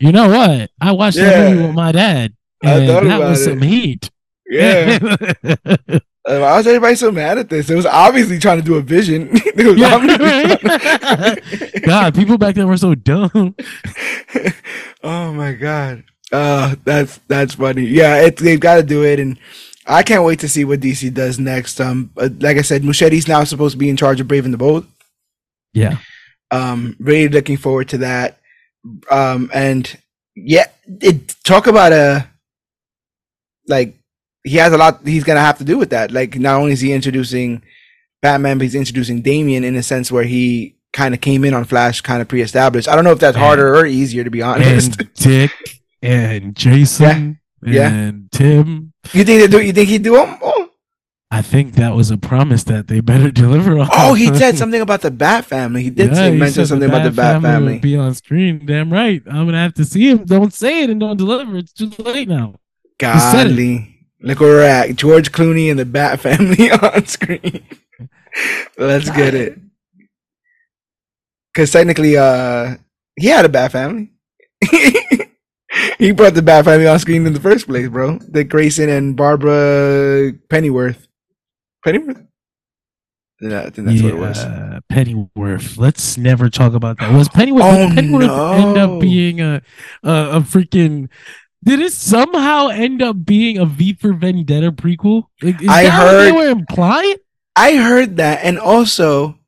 You 0.00 0.12
know 0.12 0.28
what? 0.28 0.70
I 0.80 0.92
watched 0.92 1.16
yeah. 1.18 1.30
that 1.30 1.50
movie 1.50 1.66
with 1.66 1.74
my 1.74 1.92
dad, 1.92 2.34
and 2.62 2.88
that 2.88 3.18
was 3.20 3.40
it. 3.40 3.44
some 3.44 3.62
heat." 3.62 4.10
Yeah. 4.48 4.98
Why 6.24 6.58
was 6.58 6.66
everybody 6.66 6.94
so 6.94 7.10
mad 7.10 7.38
at 7.38 7.48
this? 7.48 7.70
It 7.70 7.74
was 7.74 7.86
obviously 7.86 8.38
trying 8.38 8.58
to 8.58 8.64
do 8.64 8.74
a 8.74 8.82
vision. 8.82 9.30
yeah, 9.56 11.34
God, 11.80 12.14
people 12.14 12.36
back 12.36 12.54
then 12.54 12.68
were 12.68 12.76
so 12.76 12.94
dumb. 12.94 13.54
oh 15.02 15.32
my 15.32 15.52
god. 15.52 16.04
Uh, 16.30 16.76
that's 16.84 17.18
that's 17.28 17.54
funny. 17.54 17.86
Yeah, 17.86 18.20
it, 18.20 18.36
they've 18.36 18.60
got 18.60 18.76
to 18.76 18.82
do 18.82 19.04
it, 19.04 19.18
and 19.18 19.38
I 19.88 20.02
can't 20.02 20.22
wait 20.22 20.40
to 20.40 20.48
see 20.48 20.64
what 20.64 20.80
DC 20.80 21.12
does 21.14 21.38
next. 21.38 21.80
Um, 21.80 22.10
uh, 22.16 22.28
like 22.40 22.58
I 22.58 22.62
said, 22.62 22.82
Muschietti's 22.82 23.26
now 23.26 23.42
supposed 23.44 23.72
to 23.72 23.78
be 23.78 23.88
in 23.88 23.96
charge 23.96 24.20
of 24.20 24.28
Brave 24.28 24.44
and 24.44 24.52
the 24.52 24.58
Bold. 24.58 24.86
Yeah. 25.72 25.96
Um, 26.50 26.94
really 27.00 27.28
looking 27.28 27.56
forward 27.56 27.88
to 27.90 27.98
that. 27.98 28.38
Um, 29.10 29.50
and 29.52 29.98
yeah, 30.34 30.66
it 30.86 31.34
talk 31.44 31.66
about 31.66 31.92
a 31.92 32.28
like 33.66 33.94
he 34.44 34.56
has 34.56 34.72
a 34.72 34.78
lot 34.78 35.00
he's 35.04 35.24
gonna 35.24 35.40
have 35.40 35.58
to 35.58 35.64
do 35.64 35.78
with 35.78 35.90
that. 35.90 36.10
Like 36.10 36.38
not 36.38 36.60
only 36.60 36.72
is 36.72 36.80
he 36.80 36.92
introducing 36.92 37.62
Batman, 38.22 38.58
but 38.58 38.64
he's 38.64 38.74
introducing 38.74 39.22
Damian 39.22 39.64
in 39.64 39.76
a 39.76 39.82
sense 39.82 40.12
where 40.12 40.24
he 40.24 40.76
kind 40.92 41.14
of 41.14 41.20
came 41.20 41.44
in 41.44 41.54
on 41.54 41.64
Flash, 41.64 42.00
kind 42.00 42.22
of 42.22 42.28
pre-established. 42.28 42.88
I 42.88 42.94
don't 42.94 43.04
know 43.04 43.12
if 43.12 43.20
that's 43.20 43.36
and, 43.36 43.44
harder 43.44 43.74
or 43.74 43.86
easier 43.86 44.24
to 44.24 44.30
be 44.30 44.42
honest. 44.42 45.00
And 45.00 45.14
Dick 45.14 45.52
and 46.02 46.54
Jason 46.54 47.40
yeah. 47.62 47.90
and 47.90 48.28
yeah. 48.32 48.38
Tim. 48.38 48.87
You 49.12 49.24
think 49.24 49.40
they 49.40 49.46
do? 49.46 49.60
You 49.64 49.72
think 49.72 49.88
he'd 49.88 50.02
do 50.02 50.16
them? 50.16 50.38
Oh. 50.42 50.70
I 51.30 51.42
think 51.42 51.74
that 51.74 51.94
was 51.94 52.10
a 52.10 52.16
promise 52.16 52.64
that 52.64 52.88
they 52.88 53.00
better 53.00 53.30
deliver 53.32 53.78
on. 53.78 53.88
Oh, 53.92 54.14
he 54.14 54.34
said 54.34 54.56
something 54.58 54.80
about 54.80 55.02
the 55.02 55.10
Bat 55.10 55.44
Family. 55.44 55.82
He 55.82 55.90
did 55.90 56.10
yeah, 56.10 56.14
say, 56.14 56.32
he 56.32 56.38
mention 56.38 56.66
something 56.66 56.88
about 56.88 57.04
the 57.04 57.10
Bat 57.10 57.42
Family. 57.42 57.74
family. 57.74 57.78
Be 57.78 57.96
on 57.96 58.14
screen. 58.14 58.64
Damn 58.64 58.92
right. 58.92 59.22
I'm 59.26 59.46
gonna 59.46 59.58
have 59.58 59.74
to 59.74 59.84
see 59.84 60.08
him. 60.10 60.24
Don't 60.24 60.52
say 60.52 60.84
it 60.84 60.90
and 60.90 61.00
don't 61.00 61.16
deliver. 61.16 61.56
It's 61.58 61.72
too 61.72 61.90
late 61.98 62.28
now. 62.28 62.54
Godly. 62.98 63.94
Look 64.20 64.40
where 64.40 64.56
we're 64.56 64.62
at. 64.62 64.96
George 64.96 65.30
Clooney 65.30 65.70
and 65.70 65.78
the 65.78 65.84
Bat 65.84 66.20
Family 66.22 66.70
on 66.70 67.06
screen. 67.06 67.64
Let's 68.76 69.10
get 69.10 69.34
it. 69.34 69.58
Because 71.52 71.70
technically, 71.70 72.16
uh, 72.16 72.76
he 73.16 73.28
had 73.28 73.44
a 73.44 73.48
Bat 73.48 73.72
Family. 73.72 74.12
he 75.98 76.12
brought 76.12 76.34
the 76.34 76.42
Bat 76.42 76.66
Family 76.66 76.86
on 76.86 76.98
screen 76.98 77.26
in 77.26 77.32
the 77.32 77.40
first 77.40 77.66
place, 77.66 77.88
bro. 77.88 78.18
The 78.18 78.44
Grayson 78.44 78.88
and 78.88 79.16
Barbara 79.16 80.32
Pennyworth. 80.48 81.06
Pennyworth. 81.84 82.24
Yeah, 83.40 83.60
I 83.60 83.70
think 83.70 83.86
that's 83.86 84.00
yeah, 84.00 84.04
what 84.04 84.14
it 84.14 84.18
was. 84.18 84.82
Pennyworth. 84.88 85.78
Let's 85.78 86.18
never 86.18 86.50
talk 86.50 86.74
about 86.74 86.98
that. 86.98 87.12
Was 87.12 87.28
Pennyworth? 87.28 87.62
Oh, 87.62 87.90
Pennyworth 87.94 88.26
no. 88.26 88.52
end 88.52 88.78
up 88.78 89.00
being 89.00 89.40
a, 89.40 89.62
a 90.02 90.10
a 90.10 90.40
freaking 90.40 91.08
did 91.64 91.80
it 91.80 91.92
somehow 91.92 92.68
end 92.68 93.02
up 93.02 93.24
being 93.24 93.58
a 93.58 93.66
V 93.66 93.94
for 93.94 94.12
Vendetta 94.12 94.70
prequel? 94.72 95.24
Like, 95.42 95.56
I 95.68 95.86
heard 95.86 96.24
they 96.24 96.32
were 96.32 96.48
implying. 96.48 97.16
I 97.56 97.76
heard 97.76 98.16
that, 98.18 98.44
and 98.44 98.58
also 98.58 99.38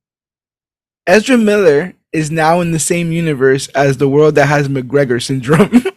Ezra 1.07 1.39
Miller 1.39 1.95
is 2.13 2.31
now 2.31 2.61
in 2.61 2.73
the 2.73 2.79
same 2.81 3.13
universe 3.13 3.69
as 3.69 3.99
the 3.99 4.09
world 4.09 4.35
that 4.35 4.47
has 4.47 4.69
McGregor 4.69 5.23
syndrome. 5.23 5.71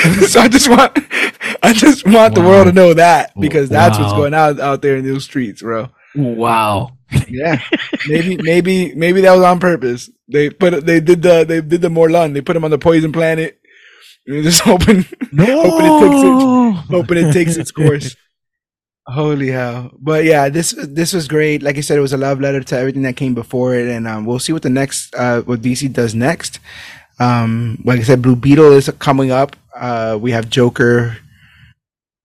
so 0.28 0.40
I 0.40 0.48
just 0.48 0.68
want 0.68 0.92
I 1.62 1.72
just 1.72 2.06
want 2.06 2.34
the 2.34 2.40
world 2.40 2.66
to 2.66 2.72
know 2.72 2.94
that 2.94 3.32
because 3.38 3.68
that's 3.68 3.98
what's 3.98 4.12
going 4.12 4.34
on 4.34 4.60
out 4.60 4.82
there 4.82 4.96
in 4.96 5.04
those 5.06 5.24
streets, 5.24 5.62
bro. 5.62 5.88
Wow. 6.14 6.96
Yeah, 7.28 7.60
maybe, 8.08 8.36
maybe, 8.36 8.94
maybe 8.94 9.20
that 9.22 9.32
was 9.32 9.42
on 9.42 9.58
purpose. 9.58 10.08
They 10.28 10.48
put, 10.50 10.86
they 10.86 11.00
did 11.00 11.22
the, 11.22 11.44
they 11.44 11.60
did 11.60 11.80
the 11.82 11.88
Morlun. 11.88 12.34
They 12.34 12.40
put 12.40 12.54
him 12.56 12.64
on 12.64 12.70
the 12.70 12.78
poison 12.78 13.10
planet. 13.10 13.60
They're 14.26 14.42
just 14.42 14.60
hoping, 14.64 15.04
No. 15.32 15.44
Hoping 15.70 15.86
it 15.86 16.00
takes 16.00 16.22
it- 16.22 16.94
hoping 16.94 17.18
it 17.18 17.32
takes 17.32 17.56
its 17.56 17.72
course. 17.72 18.14
Holy 19.06 19.48
hell! 19.48 19.90
But 19.98 20.24
yeah, 20.24 20.48
this 20.50 20.72
this 20.88 21.12
was 21.12 21.26
great. 21.26 21.62
Like 21.62 21.76
I 21.76 21.80
said, 21.80 21.98
it 21.98 22.02
was 22.02 22.12
a 22.12 22.16
love 22.16 22.38
letter 22.40 22.62
to 22.62 22.78
everything 22.78 23.02
that 23.02 23.16
came 23.16 23.34
before 23.34 23.74
it, 23.74 23.88
and 23.88 24.06
um, 24.06 24.24
we'll 24.24 24.38
see 24.38 24.52
what 24.52 24.62
the 24.62 24.70
next 24.70 25.12
uh, 25.16 25.40
what 25.42 25.62
DC 25.62 25.92
does 25.92 26.14
next. 26.14 26.60
Um, 27.18 27.80
like 27.84 27.98
I 27.98 28.02
said, 28.04 28.22
Blue 28.22 28.36
Beetle 28.36 28.72
is 28.72 28.88
coming 29.00 29.32
up. 29.32 29.56
Uh, 29.80 30.18
we 30.20 30.30
have 30.32 30.50
Joker. 30.50 31.16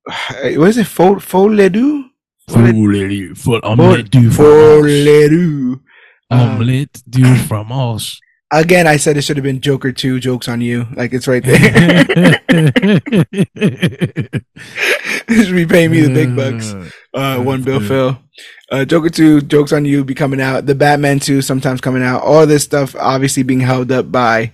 What 0.05 0.69
is 0.69 0.77
it? 0.77 0.87
Fo 0.87 1.15
Foledu? 1.15 2.03
Folerie, 2.49 3.35
for 3.35 3.59
omelette 3.65 4.11
du 4.11 4.29
from 4.29 4.45
us. 4.45 4.85
Foledu. 4.85 5.79
Um, 6.29 6.39
Omelette 6.39 7.01
du 7.09 7.35
from 7.47 7.71
us. 7.71 8.19
Again, 8.51 8.85
I 8.85 8.97
said 8.97 9.17
it 9.17 9.23
should 9.23 9.37
have 9.37 9.43
been 9.43 9.61
Joker 9.61 9.91
Two. 9.91 10.19
Jokes 10.19 10.47
on 10.47 10.61
you. 10.61 10.85
Like 10.95 11.13
it's 11.13 11.27
right 11.27 11.43
there. 11.43 11.59
Just 15.27 15.51
repay 15.51 15.87
me 15.87 16.01
the 16.01 16.13
big 16.13 16.35
bucks. 16.35 16.73
Uh, 17.13 17.41
one 17.41 17.63
Bill. 17.63 17.79
Phil. 17.79 18.19
Uh, 18.71 18.85
Joker 18.85 19.09
2, 19.09 19.41
Jokes 19.41 19.73
on 19.73 19.85
You 19.85 20.03
be 20.03 20.15
coming 20.15 20.41
out. 20.41 20.65
The 20.65 20.75
Batman 20.75 21.19
2 21.19 21.41
sometimes 21.41 21.81
coming 21.81 22.03
out. 22.03 22.23
All 22.23 22.45
this 22.45 22.63
stuff 22.63 22.95
obviously 22.95 23.43
being 23.43 23.59
held 23.59 23.91
up 23.91 24.11
by 24.11 24.51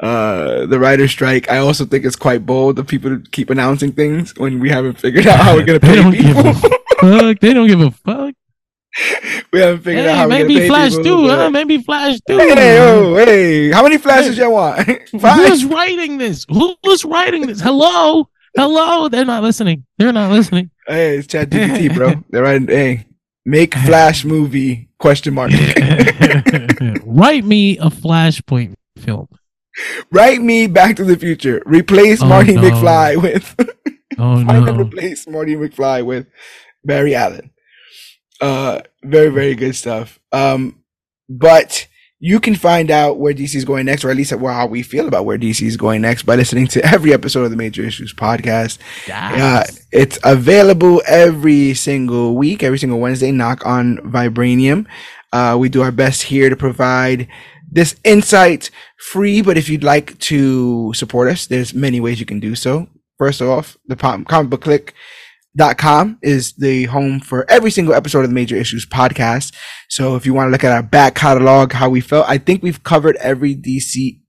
uh, 0.00 0.66
the 0.66 0.78
writer's 0.78 1.10
strike. 1.10 1.50
I 1.50 1.58
also 1.58 1.84
think 1.84 2.04
it's 2.04 2.16
quite 2.16 2.46
bold 2.46 2.78
of 2.78 2.86
people 2.86 3.10
to 3.18 3.30
keep 3.30 3.50
announcing 3.50 3.92
things 3.92 4.32
when 4.36 4.60
we 4.60 4.68
haven't 4.70 4.98
figured 4.98 5.26
out 5.26 5.40
how 5.40 5.54
we're 5.56 5.64
going 5.64 5.80
to 5.80 5.86
They 5.86 6.02
pay 6.02 6.10
give 6.10 6.36
people. 6.36 6.52
fuck. 6.54 7.40
They 7.40 7.52
don't 7.54 7.66
give 7.66 7.80
a 7.80 7.90
fuck. 7.90 8.34
we 9.52 9.60
haven't 9.60 9.82
figured 9.82 10.06
out 10.06 10.10
Hey, 10.12 10.16
how 10.16 10.28
we're 10.28 10.38
going 10.38 10.48
to 10.48 10.54
pay 10.60 10.68
Flash 10.68 10.90
people. 10.92 11.04
too, 11.04 11.26
but- 11.28 11.38
huh? 11.38 11.50
Maybe 11.50 11.78
Flash 11.78 12.18
too. 12.26 12.38
Hey, 12.38 12.78
oh, 12.80 13.16
hey, 13.16 13.70
how 13.70 13.82
many 13.82 13.98
flashes 13.98 14.36
y'all 14.38 14.52
want? 14.52 14.80
Who's 15.12 15.64
writing 15.64 16.18
this? 16.18 16.46
Who's 16.48 17.04
writing 17.04 17.46
this? 17.46 17.60
Hello? 17.60 18.28
Hello? 18.56 19.08
They're 19.08 19.24
not 19.24 19.42
listening. 19.42 19.84
They're 19.98 20.12
not 20.12 20.30
listening. 20.32 20.70
Hey, 20.86 21.18
it's 21.18 21.26
Chat 21.26 21.50
GPT, 21.50 21.94
bro. 21.94 22.14
They're 22.30 22.42
writing, 22.42 22.66
hey, 22.68 23.06
make 23.44 23.74
Flash 23.74 24.24
movie, 24.24 24.88
question 24.98 25.34
mark. 25.34 25.50
Write 27.04 27.44
me 27.44 27.78
a 27.78 27.86
Flashpoint 27.90 28.74
film. 28.96 29.28
Write 30.12 30.40
me 30.40 30.66
Back 30.66 30.96
to 30.96 31.04
the 31.04 31.16
Future. 31.16 31.62
Replace 31.66 32.22
Oh, 32.22 32.26
Marty 32.26 32.54
no. 32.54 32.62
McFly 32.62 33.22
with 33.22 33.54
Oh 34.18 34.38
and 34.38 34.46
no. 34.66 34.74
replace 34.76 35.26
Marty 35.28 35.54
McFly 35.56 36.04
with 36.04 36.26
Barry 36.84 37.14
Allen. 37.14 37.50
Uh, 38.40 38.80
very 39.02 39.30
very 39.30 39.54
good 39.54 39.74
stuff. 39.74 40.18
Um, 40.32 40.82
but 41.28 41.86
you 42.20 42.40
can 42.40 42.56
find 42.56 42.90
out 42.90 43.18
where 43.20 43.32
DC 43.32 43.54
is 43.54 43.64
going 43.64 43.86
next, 43.86 44.04
or 44.04 44.10
at 44.10 44.16
least 44.16 44.32
how 44.32 44.66
we 44.66 44.82
feel 44.82 45.06
about 45.06 45.24
where 45.24 45.38
DC 45.38 45.62
is 45.64 45.76
going 45.76 46.00
next, 46.02 46.24
by 46.24 46.34
listening 46.34 46.66
to 46.68 46.84
every 46.84 47.12
episode 47.12 47.44
of 47.44 47.50
the 47.50 47.56
Major 47.56 47.82
Issues 47.84 48.12
podcast. 48.12 48.78
Uh, 49.40 49.62
it's 49.92 50.18
available 50.24 51.00
every 51.06 51.74
single 51.74 52.34
week, 52.36 52.64
every 52.64 52.78
single 52.78 52.98
Wednesday. 52.98 53.30
Knock 53.30 53.64
on 53.64 53.98
Vibranium. 53.98 54.86
Uh, 55.32 55.56
we 55.60 55.68
do 55.68 55.80
our 55.82 55.92
best 55.92 56.22
here 56.22 56.48
to 56.50 56.56
provide 56.56 57.28
this 57.70 57.96
insight 58.04 58.70
free, 58.98 59.42
but 59.42 59.58
if 59.58 59.68
you'd 59.68 59.84
like 59.84 60.18
to 60.18 60.92
support 60.94 61.30
us, 61.30 61.46
there's 61.46 61.74
many 61.74 62.00
ways 62.00 62.20
you 62.20 62.26
can 62.26 62.40
do 62.40 62.54
so. 62.54 62.88
First 63.18 63.42
off, 63.42 63.76
the 63.86 63.96
comic 63.96 64.50
book 64.50 64.62
click 64.62 64.94
com 65.76 66.18
is 66.22 66.52
the 66.54 66.84
home 66.84 67.18
for 67.18 67.44
every 67.50 67.70
single 67.70 67.94
episode 67.94 68.20
of 68.20 68.28
the 68.28 68.34
major 68.34 68.54
issues 68.54 68.86
podcast. 68.86 69.52
So 69.88 70.14
if 70.14 70.24
you 70.24 70.32
want 70.32 70.48
to 70.48 70.52
look 70.52 70.62
at 70.62 70.72
our 70.72 70.82
back 70.84 71.16
catalog 71.16 71.72
how 71.72 71.88
we 71.88 72.00
felt 72.00 72.28
i 72.28 72.38
think 72.38 72.62
we've 72.62 72.84
covered 72.84 73.16
every 73.16 73.56
dc 73.56 74.20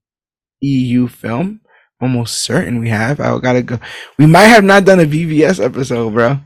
eu 0.60 1.06
film. 1.08 1.60
Almost 2.00 2.42
certain 2.42 2.80
we 2.80 2.88
have. 2.88 3.20
I 3.20 3.38
gotta 3.38 3.62
go. 3.62 3.78
We 4.18 4.26
might 4.26 4.44
have 4.44 4.64
not 4.64 4.84
done 4.86 5.00
a 5.00 5.04
BvS 5.04 5.62
episode 5.62 6.14
bro 6.14 6.40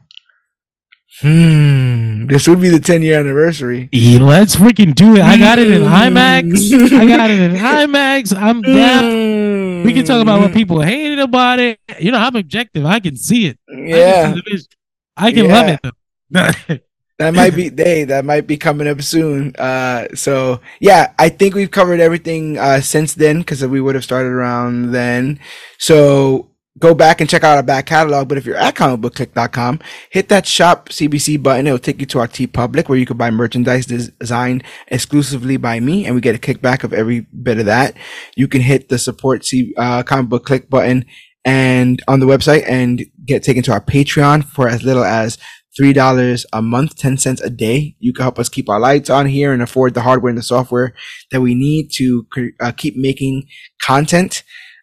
hmm 1.20 2.26
this 2.26 2.48
would 2.48 2.60
be 2.60 2.68
the 2.68 2.80
10 2.80 3.02
year 3.02 3.18
anniversary 3.20 3.88
Yeah, 3.92 4.18
let's 4.20 4.56
freaking 4.56 4.94
do 4.94 5.14
it. 5.16 5.22
I 5.22 5.38
got 5.38 5.58
it 5.58 5.70
in 5.70 5.82
IMAX. 5.82 6.72
I 6.92 7.06
got 7.06 7.30
it 7.30 7.38
in 7.40 7.52
IMAX. 7.56 8.36
I'm 8.36 8.62
down. 8.62 9.84
We 9.84 9.92
can 9.92 10.04
talk 10.04 10.20
about 10.22 10.40
what 10.40 10.52
people 10.52 10.80
hated 10.80 11.18
about 11.20 11.58
it. 11.60 11.78
You 12.00 12.10
know, 12.12 12.18
I'm 12.18 12.34
objective. 12.36 12.84
I 12.86 12.98
can 13.00 13.16
see 13.16 13.46
it. 13.46 13.58
I 13.68 13.74
can 13.74 13.88
yeah 13.88 14.34
see 14.34 14.40
the 14.40 14.42
vis- 14.50 14.68
I 15.16 15.32
can 15.32 15.46
Yeah. 15.46 15.52
love 15.54 15.68
it 15.68 15.80
though. 15.82 16.78
that 17.18 17.32
might 17.34 17.54
be 17.54 17.70
day 17.70 18.04
that 18.04 18.24
might 18.24 18.46
be 18.46 18.56
coming 18.56 18.88
up 18.88 19.00
soon 19.00 19.54
uh 19.56 20.08
so 20.14 20.60
yeah 20.80 21.12
i 21.18 21.28
think 21.28 21.54
we've 21.54 21.70
covered 21.70 22.00
everything 22.00 22.58
uh 22.58 22.80
since 22.80 23.14
then 23.14 23.38
because 23.38 23.64
we 23.64 23.80
would 23.80 23.94
have 23.94 24.02
started 24.02 24.30
around 24.30 24.90
then 24.90 25.38
so 25.78 26.48
go 26.78 26.92
back 26.94 27.20
and 27.20 27.30
check 27.30 27.44
out 27.44 27.56
our 27.56 27.62
back 27.62 27.86
catalog 27.86 28.28
but 28.28 28.36
if 28.36 28.44
you're 28.44 28.56
at 28.56 28.74
comicbookclique.com 28.74 29.78
hit 30.10 30.28
that 30.28 30.46
shop 30.46 30.88
cbc 30.88 31.40
button 31.42 31.66
it'll 31.66 31.78
take 31.78 32.00
you 32.00 32.06
to 32.06 32.18
our 32.18 32.26
TeePublic 32.26 32.88
where 32.88 32.98
you 32.98 33.06
can 33.06 33.16
buy 33.16 33.30
merchandise 33.30 33.86
des- 33.86 34.10
designed 34.18 34.64
exclusively 34.88 35.56
by 35.56 35.78
me 35.78 36.04
and 36.04 36.14
we 36.14 36.20
get 36.20 36.34
a 36.34 36.38
kickback 36.38 36.82
of 36.82 36.92
every 36.92 37.20
bit 37.20 37.58
of 37.58 37.66
that 37.66 37.96
you 38.36 38.48
can 38.48 38.60
hit 38.60 38.88
the 38.88 38.98
support 38.98 39.44
C- 39.44 39.72
uh, 39.76 40.02
ComicBook 40.02 40.44
Clique 40.44 40.68
button 40.68 41.04
and 41.44 42.02
on 42.08 42.20
the 42.20 42.26
website 42.26 42.64
and 42.66 43.04
get 43.24 43.42
taken 43.42 43.62
to 43.62 43.72
our 43.72 43.80
patreon 43.80 44.44
for 44.44 44.68
as 44.68 44.82
little 44.82 45.04
as 45.04 45.38
three 45.76 45.92
dollars 45.92 46.46
a 46.52 46.62
month, 46.62 46.96
ten 46.96 47.18
cents 47.18 47.40
a 47.40 47.50
day. 47.50 47.96
You 47.98 48.12
can 48.12 48.22
help 48.22 48.38
us 48.38 48.48
keep 48.48 48.68
our 48.68 48.80
lights 48.80 49.10
on 49.10 49.26
here 49.26 49.52
and 49.52 49.62
afford 49.62 49.94
the 49.94 50.02
hardware 50.02 50.30
and 50.30 50.38
the 50.38 50.42
software 50.42 50.94
that 51.30 51.40
we 51.40 51.54
need 51.54 51.90
to 51.94 52.26
uh, 52.60 52.72
keep 52.72 52.96
making 52.96 53.46
content. 53.82 54.42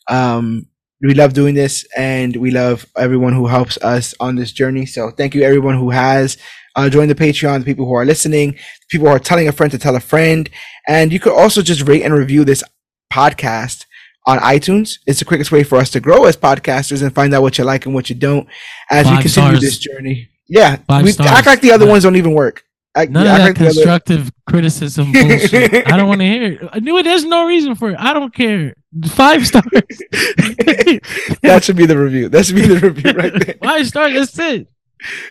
Um, 0.10 0.68
we 1.02 1.14
love 1.14 1.34
doing 1.34 1.56
this, 1.56 1.86
and 1.98 2.36
we 2.36 2.52
love 2.52 2.86
everyone 2.98 3.34
who 3.34 3.48
helps 3.48 3.78
us 3.78 4.14
on 4.20 4.36
this 4.36 4.52
journey. 4.52 4.86
So 4.86 5.12
thank 5.12 5.34
you, 5.36 5.42
everyone 5.44 5.78
who 5.78 5.90
has 5.92 6.38
uh, 6.76 6.90
joined 6.90 7.10
the 7.10 7.16
Patreon, 7.16 7.60
the 7.60 7.66
people 7.66 7.86
who 7.86 7.94
are 7.94 8.06
listening, 8.06 8.52
the 8.52 8.58
people 8.90 9.08
who 9.08 9.14
are 9.14 9.20
telling 9.20 9.48
a 9.48 9.52
friend 9.52 9.72
to 9.72 9.78
tell 9.80 9.96
a 9.96 10.00
friend, 10.00 10.50
and 10.88 11.12
you 11.12 11.20
could 11.20 11.34
also 11.34 11.62
just 11.62 11.88
rate 11.88 12.04
and 12.04 12.14
review 12.14 12.46
this 12.46 12.64
podcast 13.12 13.86
on 14.28 14.38
iTunes. 14.40 15.00
It's 15.08 15.20
the 15.20 15.26
quickest 15.26 15.52
way 15.52 15.64
for 15.64 15.78
us 15.78 15.90
to 15.92 16.00
grow 16.00 16.26
as 16.26 16.38
podcasters 16.38 17.02
and 17.02 17.14
find 17.14 17.34
out 17.34 17.42
what 17.42 17.58
you 17.58 17.64
like 17.64 17.86
and 17.86 17.96
what 17.96 18.10
you 18.10 18.16
don't 18.16 18.48
as 18.90 19.06
we 19.06 19.14
continue 19.22 19.30
stars. 19.58 19.62
this 19.62 19.78
journey. 19.80 20.30
Yeah, 20.48 20.78
Five 20.88 21.04
we 21.04 21.12
stars. 21.12 21.30
act 21.32 21.48
like 21.48 21.62
the 21.62 21.72
other 21.72 21.86
None- 21.86 21.92
ones 21.94 22.04
don't 22.04 22.16
even 22.16 22.34
work. 22.34 22.64
Act, 22.94 23.12
None 23.12 23.26
act 23.26 23.40
of 23.40 23.46
that 23.46 23.56
the 23.60 23.66
other- 23.66 23.74
constructive 23.74 24.32
criticism 24.50 25.12
bullshit. 25.14 25.88
I 25.92 25.96
don't 25.96 26.10
want 26.10 26.20
to 26.22 26.26
hear 26.28 26.44
it. 26.54 26.70
I 26.74 26.80
knew 26.80 26.98
it. 26.98 27.04
There's 27.04 27.24
no 27.24 27.46
reason 27.46 27.76
for 27.76 27.92
it. 27.92 27.96
I 27.98 28.12
don't 28.14 28.34
care. 28.34 28.76
Five 29.08 29.48
stars. 29.48 29.64
that 29.72 31.62
should 31.64 31.78
be 31.78 31.86
the 31.86 31.98
review. 31.98 32.28
That 32.30 32.46
should 32.46 32.56
be 32.58 32.68
the 32.68 32.80
review 32.80 33.12
right 33.14 33.32
there. 33.34 33.56
Five 33.64 33.88
stars. 33.88 34.14
That's 34.14 34.40
it. 34.40 34.68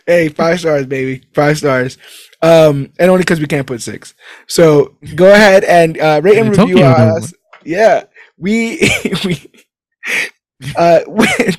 Hey, 0.05 0.27
five 0.29 0.59
stars, 0.59 0.85
baby. 0.87 1.23
Five 1.33 1.57
stars. 1.59 1.97
Um, 2.41 2.91
and 2.99 3.09
only 3.11 3.21
because 3.21 3.39
we 3.39 3.45
can't 3.47 3.65
put 3.67 3.81
six. 3.81 4.15
So 4.47 4.97
go 5.15 5.31
ahead 5.31 5.63
and 5.63 5.97
uh, 5.99 6.19
rate 6.23 6.39
and 6.39 6.53
Yeah, 6.55 6.61
review 6.63 6.83
us. 6.83 7.33
Yeah, 7.63 8.03
we 8.37 8.79
we 9.23 9.49
uh 10.75 10.99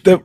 the 0.05 0.22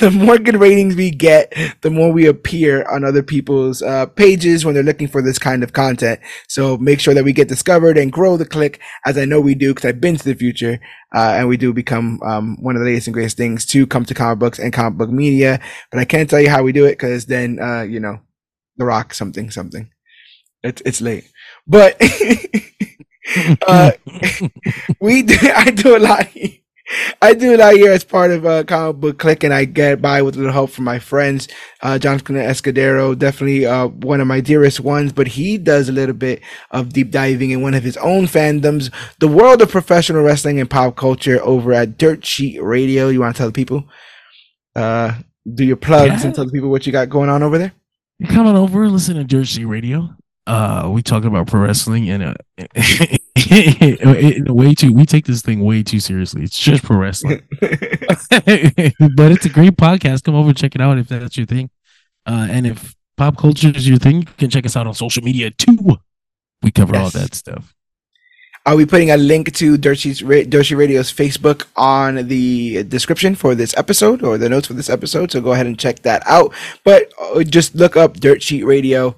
the 0.00 0.10
more 0.10 0.38
good 0.38 0.56
ratings 0.56 0.94
we 0.94 1.10
get, 1.10 1.52
the 1.80 1.90
more 1.90 2.12
we 2.12 2.26
appear 2.26 2.88
on 2.88 3.04
other 3.04 3.22
people's 3.22 3.82
uh, 3.82 4.06
pages 4.06 4.64
when 4.64 4.74
they're 4.74 4.82
looking 4.82 5.08
for 5.08 5.22
this 5.22 5.38
kind 5.38 5.62
of 5.62 5.72
content. 5.72 6.20
So 6.48 6.76
make 6.76 7.00
sure 7.00 7.14
that 7.14 7.24
we 7.24 7.32
get 7.32 7.48
discovered 7.48 7.98
and 7.98 8.12
grow 8.12 8.36
the 8.36 8.44
Clique, 8.44 8.80
as 9.04 9.18
I 9.18 9.24
know 9.24 9.40
we 9.40 9.54
do, 9.54 9.74
because 9.74 9.88
I've 9.88 10.00
been 10.00 10.16
to 10.16 10.24
the 10.24 10.34
future, 10.34 10.80
uh, 11.14 11.34
and 11.36 11.48
we 11.48 11.56
do 11.56 11.72
become 11.72 12.20
um, 12.22 12.56
one 12.62 12.76
of 12.76 12.80
the 12.80 12.86
latest 12.86 13.08
and 13.08 13.14
greatest 13.14 13.36
things 13.36 13.66
to 13.66 13.86
come 13.86 14.04
to 14.04 14.14
comic 14.14 14.38
books 14.38 14.58
and 14.58 14.72
comic 14.72 14.98
book 14.98 15.10
media. 15.10 15.60
But 15.90 16.00
I 16.00 16.04
can't 16.04 16.28
tell 16.30 16.40
you 16.40 16.50
how 16.50 16.62
we 16.62 16.72
do 16.72 16.84
it 16.86 16.92
because 16.92 17.26
then 17.26 17.58
uh, 17.60 17.82
you 17.82 18.00
know, 18.00 18.20
The 18.76 18.84
Rock 18.84 19.14
something 19.14 19.50
something. 19.50 19.90
It's 20.62 20.82
it's 20.86 21.00
late, 21.00 21.24
but 21.66 21.96
uh, 23.66 23.92
we 25.00 25.22
do, 25.22 25.36
I 25.54 25.70
do 25.70 25.96
a 25.96 25.98
lot. 25.98 26.28
I 27.20 27.34
do 27.34 27.54
a 27.54 27.58
lot 27.58 27.74
here 27.74 27.92
as 27.92 28.04
part 28.04 28.30
of 28.30 28.44
uh, 28.44 28.64
ComicBook 28.64 29.18
Clique, 29.18 29.44
and 29.44 29.54
I 29.54 29.64
get 29.64 30.02
by 30.02 30.22
with 30.22 30.34
a 30.34 30.38
little 30.38 30.52
help 30.52 30.70
from 30.70 30.84
my 30.84 30.98
friends. 30.98 31.48
Uh, 31.80 31.98
Jonathan 31.98 32.36
Escudero, 32.36 33.16
definitely 33.18 33.64
uh, 33.66 33.86
one 33.88 34.20
of 34.20 34.26
my 34.26 34.40
dearest 34.40 34.80
ones, 34.80 35.12
but 35.12 35.26
he 35.28 35.58
does 35.58 35.88
a 35.88 35.92
little 35.92 36.14
bit 36.14 36.40
of 36.70 36.92
deep 36.92 37.10
diving 37.10 37.50
in 37.50 37.62
one 37.62 37.74
of 37.74 37.82
his 37.82 37.96
own 37.98 38.24
fandoms, 38.24 38.92
the 39.20 39.28
world 39.28 39.62
of 39.62 39.70
professional 39.70 40.22
wrestling 40.22 40.60
and 40.60 40.68
pop 40.70 40.96
culture, 40.96 41.40
over 41.42 41.72
at 41.72 41.96
Dirt 41.98 42.24
Sheet 42.26 42.62
Radio. 42.62 43.08
You 43.08 43.20
want 43.20 43.36
to 43.36 43.38
tell 43.38 43.48
the 43.48 43.52
people? 43.52 43.84
Uh, 44.76 45.14
do 45.54 45.64
your 45.64 45.76
plugs 45.76 46.20
Yeah. 46.20 46.26
and 46.26 46.34
tell 46.34 46.44
the 46.46 46.52
people 46.52 46.70
what 46.70 46.86
you 46.86 46.92
got 46.92 47.08
going 47.08 47.28
on 47.30 47.42
over 47.42 47.58
there. 47.58 47.72
You 48.18 48.26
coming 48.28 48.56
over, 48.56 48.88
listen 48.88 49.16
to 49.16 49.24
Dirt 49.24 49.46
Sheet 49.48 49.64
Radio. 49.64 50.10
Uh, 50.44 50.90
we 50.92 51.02
talk 51.02 51.24
about 51.24 51.46
pro 51.46 51.60
wrestling 51.60 52.10
and 52.10 52.22
uh, 52.24 52.34
way 54.52 54.74
too 54.74 54.92
we 54.92 55.06
take 55.06 55.24
this 55.24 55.40
thing 55.40 55.64
way 55.64 55.84
too 55.84 56.00
seriously. 56.00 56.42
It's 56.42 56.58
just 56.58 56.82
pro 56.82 56.96
wrestling. 56.96 57.42
but 57.60 59.30
it's 59.30 59.46
a 59.46 59.50
great 59.50 59.76
podcast. 59.76 60.24
Come 60.24 60.34
over 60.34 60.48
and 60.48 60.56
check 60.56 60.74
it 60.74 60.80
out 60.80 60.98
if 60.98 61.08
that's 61.08 61.36
your 61.36 61.46
thing. 61.46 61.70
Uh, 62.26 62.48
and 62.50 62.66
if 62.66 62.96
pop 63.16 63.36
culture 63.36 63.72
is 63.74 63.88
your 63.88 63.98
thing, 63.98 64.22
you 64.22 64.34
can 64.36 64.50
check 64.50 64.66
us 64.66 64.76
out 64.76 64.86
on 64.86 64.94
social 64.94 65.22
media 65.22 65.50
too. 65.50 65.78
We 66.62 66.72
cover 66.72 66.94
yes. 66.94 67.14
all 67.14 67.20
that 67.20 67.34
stuff. 67.34 67.72
I'll 68.64 68.78
be 68.78 68.86
putting 68.86 69.10
a 69.10 69.16
link 69.16 69.52
to 69.54 69.76
Dirt 69.76 69.98
Sheets 69.98 70.20
Dirt 70.20 70.64
Sheet 70.64 70.74
Radio's 70.76 71.12
Facebook 71.12 71.66
on 71.74 72.28
the 72.28 72.84
description 72.84 73.34
for 73.34 73.56
this 73.56 73.76
episode 73.76 74.22
or 74.22 74.38
the 74.38 74.48
notes 74.48 74.68
for 74.68 74.74
this 74.74 74.88
episode. 74.88 75.32
So 75.32 75.40
go 75.40 75.52
ahead 75.52 75.66
and 75.66 75.78
check 75.78 76.02
that 76.02 76.22
out. 76.26 76.52
But 76.84 77.12
uh, 77.20 77.42
just 77.42 77.74
look 77.74 77.96
up 77.96 78.14
Dirt 78.14 78.42
Sheet 78.42 78.64
Radio. 78.64 79.16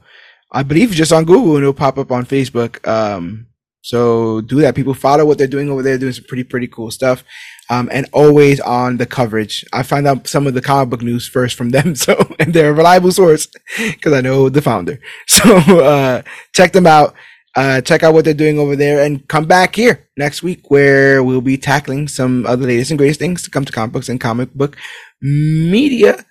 I 0.55 0.63
believe 0.63 0.91
just 0.93 1.13
on 1.13 1.25
Google 1.25 1.57
and 1.57 1.65
it'll 1.65 1.75
pop 1.75 1.99
up 1.99 2.11
on 2.11 2.25
Facebook. 2.25 2.87
Um, 2.89 3.49
so 3.83 4.41
do 4.41 4.61
that. 4.63 4.75
People 4.75 4.95
follow 4.95 5.27
what 5.27 5.37
they're 5.37 5.47
doing 5.47 5.69
over 5.69 5.83
there, 5.83 5.99
doing 5.99 6.15
some 6.15 6.25
pretty, 6.25 6.45
pretty 6.45 6.69
cool 6.69 6.91
stuff. 6.91 7.23
Um, 7.69 7.91
and 7.93 8.09
always 8.13 8.61
on 8.61 8.97
the 8.97 9.05
coverage. 9.05 9.65
I 9.73 9.83
find 9.83 10.07
out 10.07 10.27
some 10.27 10.47
of 10.47 10.55
the 10.55 10.63
comic 10.63 10.89
book 10.89 11.03
news 11.03 11.29
first 11.29 11.57
from 11.57 11.71
them. 11.71 11.95
So, 12.05 12.35
and 12.39 12.55
they're 12.55 12.71
a 12.71 12.75
reliable 12.75 13.13
source 13.13 13.49
because 13.77 14.15
I 14.15 14.23
know 14.23 14.49
the 14.49 14.63
founder. 14.63 15.01
So, 15.27 15.57
uh, 15.81 16.23
check 16.53 16.73
them 16.73 16.87
out 16.87 17.15
uh, 17.57 17.81
check 17.81 18.03
out 18.03 18.13
what 18.13 18.25
they're 18.25 18.35
doing 18.35 18.59
over 18.59 18.75
there 18.75 19.05
and 19.05 19.27
come 19.29 19.45
back 19.45 19.77
here 19.77 20.09
next 20.17 20.43
week 20.43 20.71
where 20.71 21.23
we'll 21.23 21.41
be 21.41 21.57
tackling 21.57 22.09
some 22.09 22.45
of 22.47 22.61
the 22.61 22.67
latest 22.67 22.91
and 22.91 22.99
greatest 22.99 23.21
things 23.21 23.43
to 23.43 23.51
come 23.51 23.65
to 23.65 23.73
comic 23.73 23.93
books 23.93 24.09
and 24.09 24.21
comic 24.21 24.53
book 24.55 24.77
media. 25.23 26.25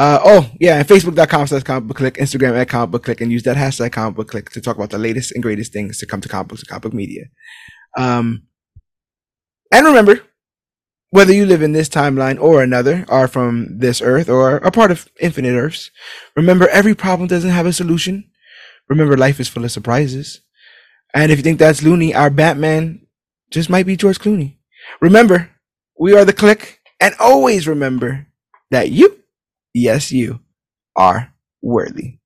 Uh, 0.00 0.18
oh, 0.24 0.50
yeah, 0.58 0.78
and 0.78 0.88
facebook.com 0.88 1.46
slash 1.46 1.62
ComicBook 1.62 1.94
Clique, 1.94 2.14
Instagram 2.14 2.58
at 2.58 2.68
ComicBook 2.68 3.02
Clique, 3.02 3.20
and 3.20 3.30
use 3.30 3.42
that 3.42 3.58
hashtag 3.58 3.90
ComicBook 3.90 4.28
Clique 4.28 4.48
to 4.48 4.58
talk 4.58 4.76
about 4.76 4.88
the 4.88 4.96
latest 4.96 5.30
and 5.32 5.42
greatest 5.42 5.74
things 5.74 5.98
to 5.98 6.06
come 6.06 6.22
to 6.22 6.28
comic 6.28 6.48
books 6.48 6.62
and 6.62 6.68
comic 6.70 6.84
book 6.84 6.94
media. 6.94 7.24
Um, 7.98 8.44
and 9.70 9.84
remember, 9.84 10.22
whether 11.10 11.34
you 11.34 11.44
live 11.44 11.60
in 11.60 11.72
this 11.72 11.90
timeline 11.90 12.40
or 12.40 12.62
another, 12.62 13.04
are 13.10 13.28
from 13.28 13.78
this 13.78 14.00
earth 14.00 14.30
or 14.30 14.56
a 14.56 14.70
part 14.70 14.90
of 14.90 15.10
infinite 15.20 15.52
earths, 15.52 15.90
remember 16.34 16.66
every 16.68 16.94
problem 16.94 17.28
doesn't 17.28 17.50
have 17.50 17.66
a 17.66 17.72
solution. 17.74 18.30
Remember, 18.88 19.18
life 19.18 19.38
is 19.38 19.48
full 19.48 19.66
of 19.66 19.70
surprises. 19.70 20.40
And 21.12 21.30
if 21.30 21.38
you 21.38 21.42
think 21.42 21.58
that's 21.58 21.82
loony, 21.82 22.14
our 22.14 22.30
Batman 22.30 23.06
just 23.50 23.68
might 23.68 23.84
be 23.84 23.98
George 23.98 24.18
Clooney. 24.18 24.56
Remember, 25.02 25.50
we 25.98 26.16
are 26.16 26.24
the 26.24 26.32
Clique, 26.32 26.80
and 27.00 27.14
always 27.20 27.68
remember 27.68 28.28
that 28.70 28.90
you, 28.90 29.19
yes, 29.74 30.12
you, 30.12 30.40
are 30.96 31.34
worthy. 31.62 32.19